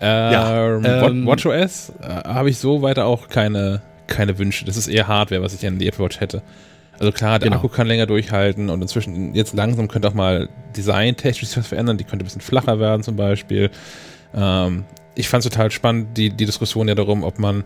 Ja, 0.00 0.76
Ähm, 0.76 0.84
ähm, 0.84 1.26
Watch 1.26 1.44
WatchOS 1.44 1.92
äh, 2.00 2.06
habe 2.28 2.50
ich 2.50 2.58
so 2.58 2.80
weiter 2.82 3.04
auch 3.06 3.28
keine, 3.28 3.82
keine 4.06 4.38
Wünsche. 4.38 4.64
Das 4.64 4.76
ist 4.76 4.88
eher 4.88 5.08
Hardware, 5.08 5.42
was 5.42 5.54
ich 5.54 5.66
an 5.66 5.78
die 5.78 5.88
Apple 5.88 6.04
Watch 6.04 6.20
hätte. 6.20 6.42
Also 6.98 7.12
klar, 7.12 7.38
der 7.38 7.48
Genau. 7.50 7.58
Akku 7.58 7.68
kann 7.68 7.86
länger 7.86 8.06
durchhalten 8.06 8.70
und 8.70 8.80
inzwischen 8.82 9.34
jetzt 9.34 9.54
langsam 9.54 9.88
könnte 9.88 10.08
auch 10.08 10.14
mal 10.14 10.48
designtechnisch 10.76 11.56
was 11.56 11.66
verändern. 11.66 11.96
Die 11.98 12.04
könnte 12.04 12.24
ein 12.24 12.26
bisschen 12.26 12.40
flacher 12.40 12.80
werden 12.80 13.02
zum 13.02 13.16
Beispiel. 13.16 13.70
Ähm, 14.34 14.84
ich 15.14 15.28
fand 15.28 15.44
es 15.44 15.50
total 15.50 15.70
spannend, 15.70 16.16
die, 16.16 16.30
die 16.30 16.46
Diskussion 16.46 16.88
ja 16.88 16.94
darum, 16.94 17.22
ob 17.24 17.38
man 17.38 17.64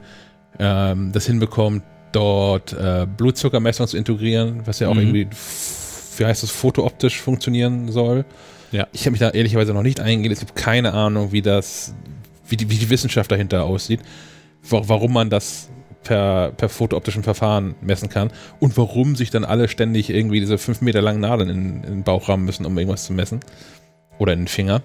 ähm, 0.58 1.12
das 1.12 1.26
hinbekommt, 1.26 1.82
dort 2.12 2.72
äh, 2.72 3.06
Blutzuckermessung 3.16 3.86
zu 3.88 3.96
integrieren, 3.96 4.62
was 4.66 4.78
ja 4.78 4.88
auch 4.88 4.94
Mhm. 4.94 5.00
irgendwie, 5.14 5.28
wie 6.18 6.24
heißt 6.26 6.42
das, 6.42 6.50
fotooptisch 6.50 7.20
funktionieren 7.20 7.90
soll. 7.90 8.24
Ja. 8.70 8.86
Ich 8.92 9.02
habe 9.02 9.10
mich 9.12 9.20
da 9.20 9.30
ehrlicherweise 9.30 9.72
noch 9.74 9.82
nicht 9.82 10.00
eingelesen. 10.00 10.44
Ich 10.46 10.50
habe 10.50 10.60
keine 10.60 10.92
Ahnung, 10.94 11.32
wie 11.32 11.42
das, 11.42 11.94
wie 12.48 12.56
die, 12.56 12.70
wie 12.70 12.76
die 12.78 12.88
Wissenschaft 12.90 13.30
dahinter 13.30 13.64
aussieht, 13.64 14.00
wa- 14.68 14.82
warum 14.86 15.12
man 15.12 15.28
das 15.30 15.68
per, 16.04 16.52
per 16.56 16.68
fotooptischen 16.68 17.22
Verfahren 17.22 17.74
messen 17.80 18.08
kann 18.08 18.30
und 18.60 18.76
warum 18.76 19.14
sich 19.14 19.30
dann 19.30 19.44
alle 19.44 19.68
ständig 19.68 20.10
irgendwie 20.10 20.40
diese 20.40 20.58
fünf 20.58 20.80
Meter 20.80 21.00
langen 21.02 21.20
Nadeln 21.20 21.48
in, 21.50 21.58
in 21.76 21.82
den 21.82 22.02
Bauch 22.02 22.28
rammen 22.28 22.44
müssen, 22.44 22.66
um 22.66 22.76
irgendwas 22.78 23.04
zu 23.04 23.12
messen. 23.12 23.40
Oder 24.18 24.32
in 24.32 24.40
den 24.40 24.48
Finger. 24.48 24.82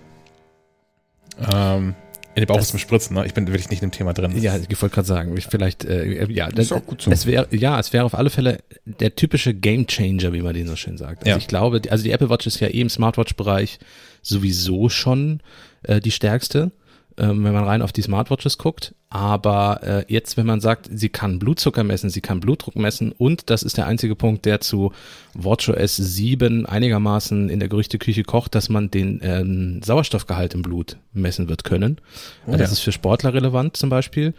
Ähm, 1.53 1.95
in 2.37 2.43
den 2.43 2.47
Bauch 2.47 2.55
Das- 2.57 2.65
ist 2.65 2.71
zum 2.71 2.79
Spritzen, 2.79 3.15
ne? 3.15 3.25
Ich 3.25 3.33
bin 3.33 3.47
wirklich 3.47 3.69
nicht 3.69 3.81
im 3.83 3.91
Thema 3.91 4.13
drin. 4.13 4.39
Ja, 4.41 4.55
ich 4.57 4.81
wollte 4.81 4.93
gerade 4.95 5.07
sagen, 5.07 5.35
ich 5.35 5.47
vielleicht, 5.47 5.85
äh, 5.85 6.25
ja, 6.31 6.47
Ist 6.47 6.71
auch 6.71 6.85
gut 6.85 7.01
so. 7.01 7.09
Es 7.11 7.25
wäre, 7.25 7.47
ja, 7.51 7.79
es 7.79 7.93
wäre 7.93 8.05
auf 8.05 8.13
alle 8.13 8.29
Fälle 8.29 8.59
der 8.85 9.15
typische 9.15 9.53
Game 9.53 9.87
Changer, 9.87 10.31
wie 10.33 10.41
man 10.41 10.53
den 10.53 10.67
so 10.67 10.75
schön 10.75 10.97
sagt. 10.97 11.19
Also 11.23 11.31
Ja. 11.31 11.37
ich 11.37 11.47
glaube, 11.47 11.81
also 11.89 12.03
die 12.03 12.11
Apple 12.11 12.29
Watch 12.29 12.45
ist 12.47 12.59
ja 12.59 12.67
eh 12.67 12.79
im 12.81 12.89
Smartwatch-Bereich 12.89 13.79
sowieso 14.21 14.87
schon 14.89 15.39
äh, 15.83 15.99
die 15.99 16.11
stärkste, 16.11 16.71
ähm, 17.17 17.43
wenn 17.43 17.53
man 17.53 17.63
rein 17.63 17.81
auf 17.81 17.91
die 17.91 18.01
Smartwatches 18.01 18.57
guckt. 18.57 18.93
Aber 19.09 19.81
äh, 19.83 20.05
jetzt, 20.07 20.37
wenn 20.37 20.45
man 20.45 20.59
sagt, 20.59 20.89
sie 20.91 21.09
kann 21.09 21.39
Blutzucker 21.39 21.83
messen, 21.83 22.09
sie 22.09 22.21
kann 22.21 22.39
Blutdruck 22.39 22.75
messen 22.75 23.11
und 23.11 23.49
das 23.49 23.63
ist 23.63 23.77
der 23.77 23.87
einzige 23.87 24.15
Punkt, 24.15 24.45
der 24.45 24.59
zu 24.61 24.91
WatchOS 25.33 25.95
7 25.95 26.65
einigermaßen 26.65 27.49
in 27.49 27.59
der 27.59 27.69
Gerüchteküche 27.69 28.23
kocht, 28.23 28.53
dass 28.53 28.69
man 28.69 28.91
den 28.91 29.19
ähm, 29.23 29.81
Sauerstoffgehalt 29.83 30.53
im 30.53 30.61
Blut 30.61 30.97
messen 31.13 31.49
wird 31.49 31.63
können. 31.63 31.99
Oh 32.45 32.51
das 32.51 32.61
ja. 32.61 32.65
ist 32.67 32.79
für 32.79 32.91
Sportler 32.91 33.33
relevant 33.33 33.77
zum 33.77 33.89
Beispiel. 33.89 34.33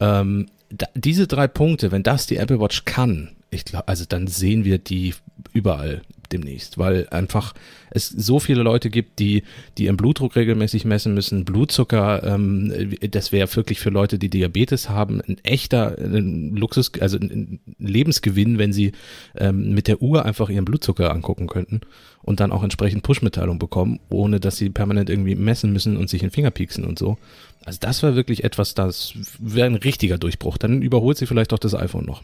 Ähm, 0.00 0.46
da, 0.70 0.86
diese 0.94 1.26
drei 1.26 1.46
Punkte, 1.46 1.92
wenn 1.92 2.02
das 2.02 2.26
die 2.26 2.36
Apple 2.36 2.60
Watch 2.60 2.84
kann, 2.84 3.30
ich 3.50 3.64
glaube, 3.64 3.88
also 3.88 4.04
dann 4.08 4.26
sehen 4.26 4.64
wir 4.64 4.78
die 4.78 5.14
überall 5.52 6.02
demnächst, 6.34 6.78
weil 6.78 7.08
einfach 7.10 7.54
es 7.90 8.08
so 8.08 8.40
viele 8.40 8.62
Leute 8.62 8.90
gibt, 8.90 9.18
die, 9.20 9.44
die 9.78 9.84
ihren 9.84 9.96
Blutdruck 9.96 10.36
regelmäßig 10.36 10.84
messen 10.84 11.14
müssen, 11.14 11.44
Blutzucker, 11.44 12.22
ähm, 12.24 12.96
das 13.10 13.32
wäre 13.32 13.54
wirklich 13.56 13.80
für 13.80 13.90
Leute, 13.90 14.18
die 14.18 14.28
Diabetes 14.28 14.90
haben, 14.90 15.20
ein 15.20 15.38
echter 15.44 15.96
ein 15.98 16.56
Luxus, 16.56 16.92
also 17.00 17.16
ein 17.18 17.60
Lebensgewinn, 17.78 18.58
wenn 18.58 18.72
sie 18.72 18.92
ähm, 19.36 19.72
mit 19.72 19.88
der 19.88 20.02
Uhr 20.02 20.24
einfach 20.24 20.50
ihren 20.50 20.64
Blutzucker 20.64 21.12
angucken 21.12 21.46
könnten 21.46 21.80
und 22.22 22.40
dann 22.40 22.52
auch 22.52 22.62
entsprechend 22.62 23.02
Push-Mitteilung 23.02 23.58
bekommen, 23.58 24.00
ohne 24.10 24.40
dass 24.40 24.56
sie 24.56 24.70
permanent 24.70 25.08
irgendwie 25.08 25.36
messen 25.36 25.72
müssen 25.72 25.96
und 25.96 26.10
sich 26.10 26.22
in 26.22 26.28
den 26.28 26.34
Finger 26.34 26.50
pieksen 26.50 26.84
und 26.84 26.98
so. 26.98 27.16
Also 27.64 27.78
das 27.80 28.02
war 28.02 28.16
wirklich 28.16 28.44
etwas, 28.44 28.74
das 28.74 29.14
wäre 29.38 29.66
ein 29.66 29.76
richtiger 29.76 30.18
Durchbruch. 30.18 30.58
Dann 30.58 30.82
überholt 30.82 31.16
sie 31.16 31.26
vielleicht 31.26 31.52
auch 31.52 31.58
das 31.58 31.74
iPhone 31.74 32.04
noch. 32.04 32.22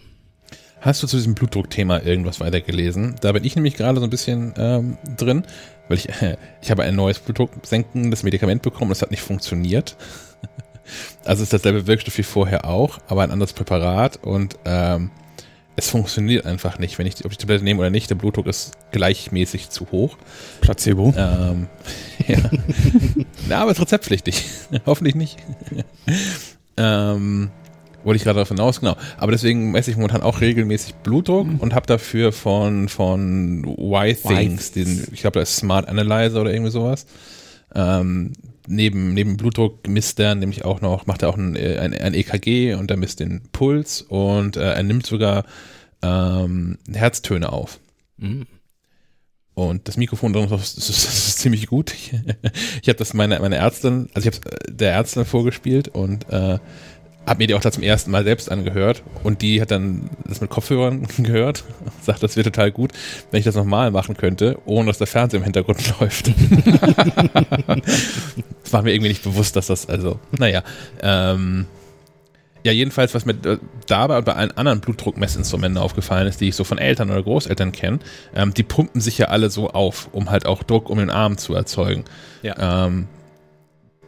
Hast 0.81 1.03
du 1.03 1.07
zu 1.07 1.17
diesem 1.17 1.35
Blutdruckthema 1.35 1.99
irgendwas 2.01 2.41
weitergelesen? 2.41 3.17
Da 3.21 3.33
bin 3.33 3.45
ich 3.45 3.55
nämlich 3.55 3.77
gerade 3.77 4.01
so 4.01 4.05
ein 4.05 4.11
bisschen 4.11 4.55
ähm, 4.57 4.97
drin, 5.17 5.45
weil 5.89 5.99
ich, 5.99 6.09
äh, 6.23 6.37
ich 6.63 6.71
habe 6.71 6.83
ein 6.85 6.97
neues 6.97 7.19
blutdrucksenkendes 7.19 8.23
Medikament 8.23 8.63
bekommen, 8.63 8.91
das 8.91 9.03
hat 9.03 9.11
nicht 9.11 9.23
funktioniert. 9.23 9.97
Also 11.25 11.45
ist 11.45 11.53
dasselbe 11.53 11.87
Wirkstoff 11.87 12.19
wie 12.19 12.25
vorher 12.25 12.65
auch, 12.65 12.99
aber 13.07 13.23
ein 13.23 13.31
anderes 13.31 13.53
Präparat 13.53 14.17
und 14.25 14.57
ähm, 14.65 15.13
es 15.77 15.89
funktioniert 15.89 16.47
einfach 16.47 16.81
nicht. 16.81 16.99
Wenn 16.99 17.07
ich, 17.07 17.25
ob 17.25 17.31
ich 17.31 17.39
die 17.39 17.43
Tablette 17.43 17.63
nehme 17.63 17.79
oder 17.79 17.91
nicht, 17.91 18.11
der 18.11 18.17
Blutdruck 18.17 18.49
ist 18.49 18.73
gleichmäßig 18.91 19.71
zu 19.71 19.91
hoch. 19.93 20.17
Placebo. 20.61 21.15
Ähm, 21.17 21.69
ja. 22.27 22.39
Na, 23.49 23.63
aber 23.63 23.71
es 23.71 23.79
ist 23.79 23.83
rezeptpflichtig. 23.83 24.45
Hoffentlich 24.85 25.15
nicht. 25.15 25.37
ähm, 26.77 27.51
wollte 28.05 28.17
ich 28.17 28.25
gerade 28.25 28.37
darauf 28.37 28.49
hinaus, 28.49 28.81
genau. 28.81 28.97
Aber 29.19 29.33
deswegen 29.33 29.71
messe 29.71 29.91
ich 29.91 29.97
momentan 29.97 30.23
auch 30.23 30.41
regelmäßig 30.41 30.95
Blutdruck 30.97 31.47
mhm. 31.47 31.57
und 31.57 31.75
habe 31.75 31.87
dafür 31.87 32.33
von, 32.33 32.89
von 32.89 33.65
Y-Things, 33.65 34.73
den, 34.73 35.09
ich 35.13 35.21
glaube, 35.21 35.39
das 35.41 35.51
ist 35.51 35.57
Smart 35.57 35.89
Analyzer 35.89 36.41
oder 36.41 36.53
irgendwie 36.53 36.71
sowas. 36.71 37.07
Ähm, 37.75 38.33
neben, 38.67 39.15
neben 39.15 39.37
Blutdruck 39.37 39.87
misst 39.89 40.19
er 40.21 40.35
nämlich 40.35 40.65
auch 40.65 40.81
noch, 40.81 41.07
macht 41.07 41.23
er 41.23 41.29
auch 41.29 41.37
ein, 41.37 41.57
ein, 41.57 41.95
ein 41.95 42.15
EKG 42.15 42.75
und 42.75 42.91
er 42.91 42.97
misst 42.97 43.21
den 43.21 43.43
Puls 43.53 44.03
und 44.03 44.57
äh, 44.57 44.73
er 44.73 44.83
nimmt 44.83 45.07
sogar 45.07 45.45
ähm, 46.03 46.79
Herztöne 46.93 47.53
auf. 47.53 47.81
Mhm. 48.17 48.47
Und 49.55 49.89
das 49.89 49.97
Mikrofon 49.97 50.33
drin 50.33 50.45
ist, 50.51 50.79
ist, 50.79 50.89
ist, 50.89 51.39
ziemlich 51.39 51.67
gut. 51.67 51.93
Ich, 51.93 52.13
ich 52.83 52.89
habe 52.89 52.99
das 52.99 53.13
meine, 53.13 53.39
meine 53.41 53.57
Ärztin, 53.57 54.09
also 54.15 54.29
ich 54.29 54.35
habe 54.35 54.49
es 54.49 54.75
der 54.77 54.93
Ärztin 54.93 55.25
vorgespielt 55.25 55.89
und 55.89 56.29
äh, 56.31 56.59
habe 57.27 57.39
mir 57.39 57.47
die 57.47 57.55
auch 57.55 57.61
da 57.61 57.71
zum 57.71 57.83
ersten 57.83 58.11
Mal 58.11 58.25
selbst 58.25 58.51
angehört 58.51 59.03
und 59.23 59.43
die 59.43 59.61
hat 59.61 59.71
dann 59.71 60.11
das 60.25 60.41
mit 60.41 60.51
Kopfhörern 60.51 61.07
gehört, 61.19 61.65
sagt, 62.03 62.23
das 62.23 62.37
wäre 62.37 62.51
total 62.51 62.73
gut, 62.73 62.93
wenn 63.31 63.39
ich 63.39 63.45
das 63.45 63.55
nochmal 63.55 63.91
machen 63.91 64.17
könnte, 64.17 64.59
ohne 64.65 64.87
dass 64.89 64.99
der 64.99 65.07
Fernseher 65.07 65.39
im 65.39 65.45
Hintergrund 65.45 65.83
läuft. 66.01 66.29
das 67.67 68.73
war 68.73 68.83
mir 68.83 68.93
irgendwie 68.93 69.11
nicht 69.11 69.23
bewusst, 69.23 69.57
dass 69.57 69.67
das, 69.67 69.89
also, 69.89 70.19
naja. 70.39 70.63
Ähm, 71.03 71.67
ja, 72.63 72.73
jedenfalls, 72.73 73.15
was 73.15 73.25
mir 73.25 73.37
dabei 73.87 74.19
und 74.19 74.25
bei 74.27 74.35
allen 74.35 74.51
anderen 74.53 74.81
Blutdruckmessinstrumenten 74.81 75.83
aufgefallen 75.83 76.27
ist, 76.27 76.43
die 76.43 76.49
ich 76.49 76.57
so 76.57 76.65
von 76.65 76.77
Eltern 76.77 77.11
oder 77.11 77.23
Großeltern 77.23 77.73
kenne, 77.73 78.01
ähm, 78.35 78.53
die 78.53 78.63
pumpen 78.63 79.01
sich 79.01 79.17
ja 79.17 79.29
alle 79.29 79.49
so 79.49 79.71
auf, 79.71 80.11
um 80.13 80.31
halt 80.31 80.45
auch 80.45 80.63
Druck 80.63 80.91
um 80.91 80.99
den 80.99 81.09
Arm 81.09 81.39
zu 81.39 81.55
erzeugen. 81.55 82.05
Ja. 82.43 82.87
Ähm, 82.87 83.09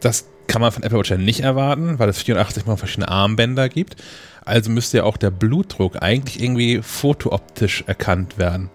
das 0.01 0.27
kann 0.47 0.61
man 0.61 0.71
von 0.71 0.83
Apple 0.83 0.99
Watch 0.99 1.11
ja 1.11 1.17
nicht 1.17 1.41
erwarten, 1.41 1.99
weil 1.99 2.09
es 2.09 2.21
84 2.21 2.65
mal 2.65 2.77
verschiedene 2.77 3.09
Armbänder 3.09 3.69
gibt. 3.69 3.95
Also 4.45 4.69
müsste 4.69 4.97
ja 4.97 5.03
auch 5.03 5.17
der 5.17 5.31
Blutdruck 5.31 6.01
eigentlich 6.01 6.41
irgendwie 6.41 6.81
fotooptisch 6.81 7.83
erkannt 7.87 8.37
werden. 8.37 8.69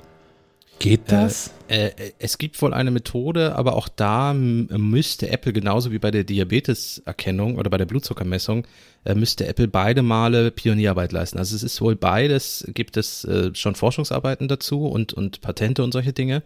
Geht 0.79 1.09
äh, 1.09 1.11
das? 1.11 1.51
Äh, 1.69 1.89
äh, 1.89 2.13
es 2.19 2.39
gibt 2.39 2.61
wohl 2.63 2.73
eine 2.73 2.91
Methode, 2.91 3.57
aber 3.57 3.75
auch 3.75 3.89
da 3.89 4.33
müsste 4.33 5.29
Apple 5.29 5.53
genauso 5.53 5.93
wie 5.93 5.99
bei 5.99 6.11
der 6.11 6.25
Diabeteserkennung 6.25 7.57
oder 7.57 7.69
bei 7.71 7.79
der 7.79 7.87
Blutzuckermessung, 7.87 8.67
äh, 9.05 9.15
müsste 9.15 9.47
Apple 9.47 9.69
beide 9.69 10.03
Male 10.03 10.51
Pionierarbeit 10.51 11.13
leisten. 11.13 11.39
Also 11.39 11.55
es 11.57 11.63
ist 11.63 11.81
wohl 11.81 11.97
beides, 11.97 12.67
gibt 12.75 12.97
es 12.97 13.25
äh, 13.25 13.51
schon 13.55 13.75
Forschungsarbeiten 13.75 14.49
dazu 14.49 14.87
und, 14.87 15.13
und 15.13 15.41
Patente 15.41 15.83
und 15.83 15.93
solche 15.93 16.13
Dinge. 16.13 16.43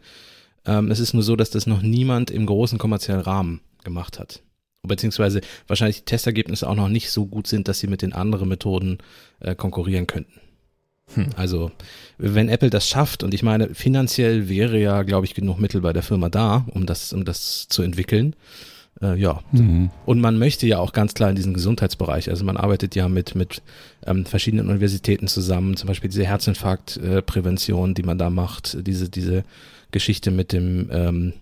Ähm, 0.64 0.90
es 0.90 0.98
ist 0.98 1.14
nur 1.14 1.22
so, 1.22 1.36
dass 1.36 1.50
das 1.50 1.66
noch 1.66 1.82
niemand 1.82 2.30
im 2.30 2.46
großen 2.46 2.78
kommerziellen 2.78 3.20
Rahmen 3.20 3.60
gemacht 3.84 4.18
hat 4.18 4.42
beziehungsweise 4.86 5.40
wahrscheinlich 5.66 5.98
die 5.98 6.04
Testergebnisse 6.04 6.68
auch 6.68 6.74
noch 6.74 6.88
nicht 6.88 7.10
so 7.10 7.26
gut 7.26 7.46
sind, 7.46 7.68
dass 7.68 7.78
sie 7.78 7.86
mit 7.86 8.02
den 8.02 8.12
anderen 8.12 8.48
Methoden 8.48 8.98
äh, 9.40 9.54
konkurrieren 9.54 10.06
könnten. 10.06 10.40
Hm. 11.14 11.30
Also, 11.36 11.70
wenn 12.18 12.48
Apple 12.48 12.70
das 12.70 12.88
schafft, 12.88 13.22
und 13.22 13.34
ich 13.34 13.42
meine, 13.42 13.74
finanziell 13.74 14.48
wäre 14.48 14.78
ja, 14.78 15.02
glaube 15.02 15.26
ich, 15.26 15.34
genug 15.34 15.58
Mittel 15.58 15.80
bei 15.80 15.92
der 15.92 16.02
Firma 16.02 16.28
da, 16.28 16.66
um 16.70 16.86
das, 16.86 17.12
um 17.12 17.24
das 17.24 17.68
zu 17.68 17.82
entwickeln. 17.82 18.34
Äh, 19.00 19.18
ja. 19.18 19.40
Mhm. 19.52 19.90
Und 20.06 20.20
man 20.20 20.38
möchte 20.38 20.66
ja 20.66 20.78
auch 20.78 20.92
ganz 20.92 21.14
klar 21.14 21.30
in 21.30 21.36
diesen 21.36 21.54
Gesundheitsbereich. 21.54 22.30
Also 22.30 22.44
man 22.44 22.56
arbeitet 22.56 22.94
ja 22.94 23.08
mit, 23.08 23.34
mit 23.34 23.62
ähm, 24.06 24.26
verschiedenen 24.26 24.68
Universitäten 24.68 25.28
zusammen, 25.28 25.76
zum 25.76 25.88
Beispiel 25.88 26.10
diese 26.10 26.26
Herzinfarktprävention, 26.26 27.90
äh, 27.90 27.94
die 27.94 28.02
man 28.02 28.18
da 28.18 28.30
macht, 28.30 28.86
diese, 28.86 29.08
diese 29.08 29.44
Geschichte 29.90 30.30
mit 30.30 30.52
dem 30.52 30.88
ähm, 30.92 31.32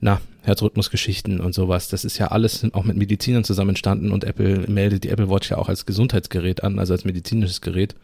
na, 0.00 0.20
Herzrhythmusgeschichten 0.48 1.40
und 1.40 1.54
sowas. 1.54 1.88
Das 1.88 2.04
ist 2.04 2.18
ja 2.18 2.28
alles 2.28 2.66
auch 2.72 2.84
mit 2.84 2.96
Medizinern 2.96 3.44
zusammen 3.44 3.70
entstanden 3.70 4.10
und 4.10 4.24
Apple 4.24 4.66
meldet 4.68 5.04
die 5.04 5.10
Apple 5.10 5.30
Watch 5.30 5.50
ja 5.50 5.58
auch 5.58 5.68
als 5.68 5.86
Gesundheitsgerät 5.86 6.64
an, 6.64 6.78
also 6.78 6.92
als 6.92 7.04
medizinisches 7.04 7.60
Gerät. 7.60 7.94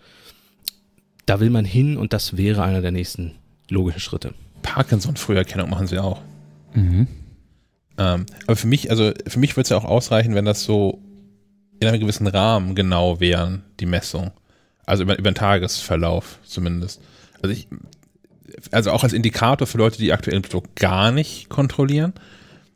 Da 1.26 1.40
will 1.40 1.51
man 1.51 1.64
hin 1.64 1.97
und 1.97 2.12
das 2.12 2.36
wäre 2.36 2.62
einer 2.62 2.82
der 2.82 2.92
nächsten 2.92 3.32
logischen 3.68 4.01
Schritte. 4.01 4.34
Parkinson-Früherkennung 4.62 5.70
machen 5.70 5.86
sie 5.86 5.99
auch. 5.99 6.20
Mhm. 6.74 7.09
Ähm, 7.97 8.26
aber 8.47 8.57
für 8.57 8.66
mich, 8.66 8.90
also 8.90 9.12
für 9.26 9.38
mich 9.38 9.57
würde 9.57 9.62
es 9.62 9.68
ja 9.70 9.76
auch 9.76 9.84
ausreichen, 9.84 10.34
wenn 10.34 10.45
das 10.45 10.64
so 10.64 11.01
in 11.80 11.88
einem 11.88 12.01
gewissen 12.01 12.26
Rahmen 12.26 12.74
genau 12.74 13.20
wären, 13.20 13.62
die 13.80 13.86
Messung. 13.86 14.32
Also 14.86 15.03
über, 15.03 15.18
über 15.18 15.30
den 15.30 15.36
Tagesverlauf 15.36 16.38
zumindest. 16.45 17.01
Also 17.42 17.53
ich, 17.53 17.68
also 18.70 18.90
auch 18.90 19.05
als 19.05 19.12
Indikator 19.12 19.66
für 19.66 19.78
Leute, 19.78 19.99
die 19.99 20.12
aktuellen 20.12 20.42
Blutdruck 20.42 20.74
gar 20.76 21.12
nicht 21.12 21.49
kontrollieren, 21.49 22.12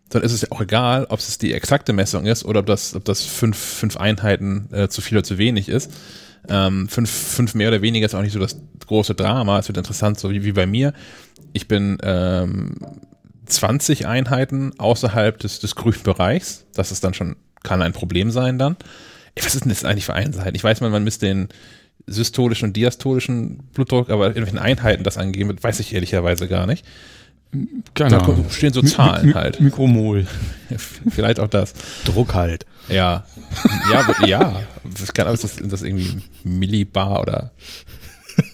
dann 0.08 0.22
ist 0.22 0.32
es 0.32 0.42
ja 0.42 0.48
auch 0.50 0.60
egal, 0.60 1.06
ob 1.10 1.18
es 1.18 1.38
die 1.38 1.52
exakte 1.52 1.92
Messung 1.92 2.26
ist 2.26 2.44
oder 2.44 2.60
ob 2.60 2.66
das, 2.66 2.94
ob 2.94 3.04
das 3.04 3.24
fünf, 3.24 3.58
fünf 3.58 3.96
Einheiten 3.96 4.68
äh, 4.72 4.88
zu 4.88 5.00
viel 5.00 5.18
oder 5.18 5.24
zu 5.24 5.38
wenig 5.38 5.68
ist. 5.68 5.92
Ähm, 6.48 6.88
fünf, 6.88 7.10
fünf 7.10 7.54
mehr 7.54 7.68
oder 7.68 7.82
weniger 7.82 8.06
ist 8.06 8.14
auch 8.14 8.22
nicht 8.22 8.32
so 8.32 8.38
das 8.38 8.56
große 8.86 9.14
Drama. 9.14 9.58
Es 9.58 9.68
wird 9.68 9.76
interessant, 9.76 10.18
so 10.18 10.30
wie, 10.30 10.44
wie 10.44 10.52
bei 10.52 10.66
mir. 10.66 10.94
Ich 11.52 11.68
bin 11.68 11.98
ähm, 12.02 12.76
20 13.46 14.06
Einheiten 14.06 14.78
außerhalb 14.78 15.38
des, 15.38 15.60
des 15.60 15.74
grünen 15.74 16.02
Bereichs. 16.02 16.66
Das 16.74 16.90
ist 16.90 17.04
dann 17.04 17.14
schon, 17.14 17.36
kann 17.62 17.82
ein 17.82 17.92
Problem 17.92 18.30
sein 18.30 18.58
dann. 18.58 18.76
Was 19.36 19.54
ist 19.54 19.64
denn 19.64 19.70
das 19.70 19.84
eigentlich 19.84 20.06
für 20.06 20.14
Einheiten? 20.14 20.56
Ich 20.56 20.64
weiß, 20.64 20.80
man, 20.80 20.90
man 20.90 21.04
misst 21.04 21.22
den, 21.22 21.48
systolischen 22.09 22.68
und 22.68 22.76
diastolischen 22.76 23.59
Blutdruck, 23.74 24.11
aber 24.11 24.34
in 24.34 24.42
welchen 24.42 24.59
Einheiten 24.59 25.04
das 25.04 25.18
angegeben 25.18 25.50
wird, 25.50 25.62
weiß 25.62 25.80
ich 25.80 25.94
ehrlicherweise 25.94 26.48
gar 26.48 26.66
nicht. 26.66 26.84
Keine 27.94 28.11
da 28.11 28.18
Ahnung. 28.18 28.46
stehen 28.50 28.74
so 28.74 28.82
Zahlen 28.82 29.22
Mi 29.22 29.28
Mi 29.28 29.32
halt. 29.34 29.61
Mikromol. 29.61 30.26
Vielleicht 31.09 31.40
auch 31.40 31.48
das. 31.48 31.72
Druck 32.04 32.34
halt. 32.34 32.66
Ja. 32.88 33.24
Ja, 33.90 34.26
ja. 34.26 34.62
Das 34.84 35.14
kann 35.14 35.26
das, 35.26 35.40
das 35.40 35.82
irgendwie 35.82 36.22
Millibar 36.44 37.20
oder 37.20 37.52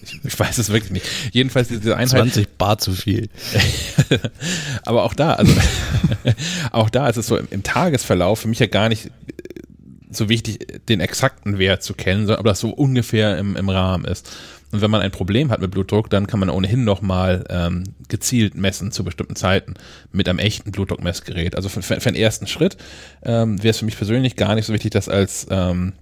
ich, 0.01 0.19
ich, 0.23 0.39
weiß 0.39 0.57
es 0.57 0.69
wirklich 0.69 0.91
nicht. 0.91 1.05
Jedenfalls 1.31 1.67
diese 1.67 1.95
Einheit. 1.95 2.09
20 2.09 2.57
Bar 2.57 2.77
zu 2.77 2.93
viel. 2.93 3.29
aber 4.85 5.03
auch 5.03 5.13
da, 5.13 5.33
also 5.33 5.53
auch 6.71 6.89
da 6.89 7.09
ist 7.09 7.17
es 7.17 7.27
so 7.27 7.37
im, 7.37 7.47
im 7.51 7.63
Tagesverlauf 7.63 8.39
für 8.39 8.47
mich 8.47 8.59
ja 8.59 8.67
gar 8.67 8.89
nicht 8.89 9.11
so 10.15 10.29
wichtig, 10.29 10.85
den 10.87 10.99
exakten 10.99 11.57
Wert 11.57 11.83
zu 11.83 11.93
kennen, 11.93 12.27
sondern 12.27 12.39
ob 12.39 12.45
das 12.45 12.59
so 12.59 12.69
ungefähr 12.69 13.37
im, 13.37 13.55
im 13.55 13.69
Rahmen 13.69 14.05
ist. 14.05 14.35
Und 14.71 14.81
wenn 14.81 14.91
man 14.91 15.01
ein 15.01 15.11
Problem 15.11 15.51
hat 15.51 15.61
mit 15.61 15.71
Blutdruck, 15.71 16.09
dann 16.09 16.27
kann 16.27 16.39
man 16.39 16.49
ohnehin 16.49 16.83
nochmal 16.83 17.45
ähm, 17.49 17.83
gezielt 18.09 18.55
messen 18.55 18.91
zu 18.91 19.03
bestimmten 19.03 19.35
Zeiten 19.35 19.75
mit 20.11 20.27
einem 20.27 20.39
echten 20.39 20.71
Blutdruckmessgerät. 20.71 21.55
Also 21.55 21.69
für, 21.69 21.81
für, 21.81 21.99
für 21.99 22.09
einen 22.09 22.17
ersten 22.17 22.47
Schritt 22.47 22.77
ähm, 23.23 23.61
wäre 23.63 23.71
es 23.71 23.79
für 23.79 23.85
mich 23.85 23.97
persönlich 23.97 24.35
gar 24.35 24.55
nicht 24.55 24.65
so 24.65 24.73
wichtig, 24.73 24.91
das 24.91 25.07
als 25.07 25.47
ähm, 25.49 25.93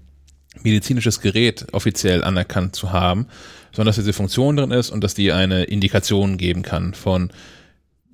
medizinisches 0.63 1.21
Gerät 1.21 1.67
offiziell 1.71 2.23
anerkannt 2.23 2.75
zu 2.75 2.91
haben, 2.91 3.27
sondern 3.71 3.87
dass 3.87 3.97
diese 3.97 4.13
Funktion 4.13 4.55
drin 4.55 4.71
ist 4.71 4.89
und 4.89 5.03
dass 5.03 5.13
die 5.13 5.31
eine 5.31 5.65
Indikation 5.65 6.37
geben 6.37 6.61
kann 6.61 6.93
von 6.93 7.31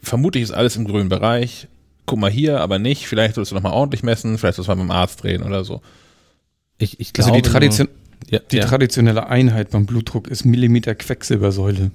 vermutlich 0.02 0.44
ist 0.44 0.52
alles 0.52 0.76
im 0.76 0.86
grünen 0.86 1.10
Bereich, 1.10 1.68
guck 2.10 2.20
mal 2.20 2.32
hier, 2.32 2.60
aber 2.60 2.80
nicht, 2.80 3.08
vielleicht 3.08 3.36
sollst 3.36 3.52
du 3.52 3.56
nochmal 3.56 3.74
ordentlich 3.74 4.02
messen, 4.02 4.38
vielleicht 4.38 4.56
sollst 4.56 4.68
du 4.68 4.76
mal 4.76 4.82
beim 4.82 4.92
Arzt 4.92 5.22
drehen 5.22 5.44
oder 5.44 5.64
so. 5.64 5.82
Ich, 6.80 7.00
ich 7.00 7.14
glaube, 7.14 7.32
also 7.32 7.42
die, 7.42 7.50
Tradition, 7.50 7.88
ja, 8.30 8.40
die 8.52 8.58
ja. 8.58 8.66
traditionelle 8.66 9.28
Einheit 9.28 9.70
beim 9.70 9.86
Blutdruck 9.86 10.28
ist 10.28 10.44
Millimeter 10.44 10.96
Quecksilbersäule. 10.96 11.92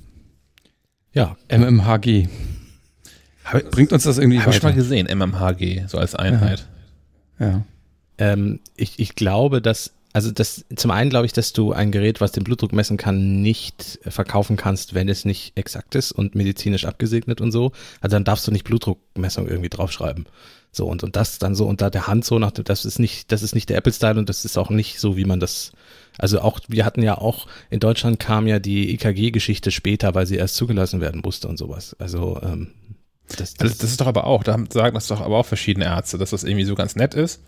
Ja. 1.12 1.36
MMHG. 1.48 2.28
Bringt 3.70 3.92
uns 3.92 4.04
das 4.04 4.18
irgendwie 4.18 4.40
Habe 4.40 4.52
ich 4.52 4.62
mal 4.62 4.72
gesehen, 4.72 5.06
MMHG, 5.06 5.86
so 5.88 5.98
als 5.98 6.14
Einheit. 6.14 6.66
Ja. 7.40 7.46
ja. 7.46 7.62
Ähm, 8.18 8.60
ich, 8.76 9.00
ich 9.00 9.16
glaube, 9.16 9.60
dass 9.60 9.93
also 10.14 10.30
das 10.30 10.64
zum 10.76 10.92
einen 10.92 11.10
glaube 11.10 11.26
ich, 11.26 11.32
dass 11.32 11.52
du 11.52 11.72
ein 11.72 11.90
Gerät, 11.90 12.20
was 12.20 12.30
den 12.30 12.44
Blutdruck 12.44 12.72
messen 12.72 12.96
kann, 12.96 13.42
nicht 13.42 13.98
verkaufen 14.06 14.56
kannst, 14.56 14.94
wenn 14.94 15.08
es 15.08 15.24
nicht 15.24 15.58
exakt 15.58 15.96
ist 15.96 16.12
und 16.12 16.36
medizinisch 16.36 16.84
abgesegnet 16.84 17.40
und 17.40 17.50
so. 17.50 17.72
Also 18.00 18.14
dann 18.14 18.24
darfst 18.24 18.46
du 18.46 18.52
nicht 18.52 18.62
Blutdruckmessung 18.62 19.48
irgendwie 19.48 19.70
draufschreiben. 19.70 20.26
So 20.70 20.86
und 20.86 21.02
und 21.02 21.16
das 21.16 21.40
dann 21.40 21.56
so 21.56 21.66
unter 21.66 21.90
der 21.90 22.06
Hand 22.06 22.24
so 22.24 22.38
nach 22.38 22.52
das 22.52 22.84
ist 22.84 23.00
nicht 23.00 23.32
das 23.32 23.42
ist 23.42 23.56
nicht 23.56 23.68
der 23.70 23.76
Apple 23.76 23.92
Style 23.92 24.16
und 24.16 24.28
das 24.28 24.44
ist 24.44 24.56
auch 24.56 24.70
nicht 24.70 25.00
so, 25.00 25.16
wie 25.16 25.24
man 25.24 25.40
das 25.40 25.72
also 26.16 26.40
auch 26.40 26.60
wir 26.68 26.84
hatten 26.84 27.02
ja 27.02 27.18
auch 27.18 27.48
in 27.68 27.80
Deutschland 27.80 28.20
kam 28.20 28.46
ja 28.46 28.60
die 28.60 28.94
EKG 28.94 29.32
Geschichte 29.32 29.72
später, 29.72 30.14
weil 30.14 30.26
sie 30.26 30.36
erst 30.36 30.54
zugelassen 30.54 31.00
werden 31.00 31.22
musste 31.24 31.48
und 31.48 31.58
sowas. 31.58 31.96
Also 31.98 32.38
ähm, 32.40 32.68
das, 33.36 33.54
das, 33.54 33.78
das 33.78 33.90
ist 33.90 34.00
doch 34.00 34.06
aber 34.06 34.28
auch, 34.28 34.44
da 34.44 34.56
sagen 34.70 34.94
das 34.94 35.08
doch 35.08 35.20
aber 35.20 35.38
auch 35.38 35.46
verschiedene 35.46 35.86
Ärzte, 35.86 36.18
dass 36.18 36.30
das 36.30 36.44
irgendwie 36.44 36.66
so 36.66 36.76
ganz 36.76 36.94
nett 36.94 37.14
ist 37.14 37.40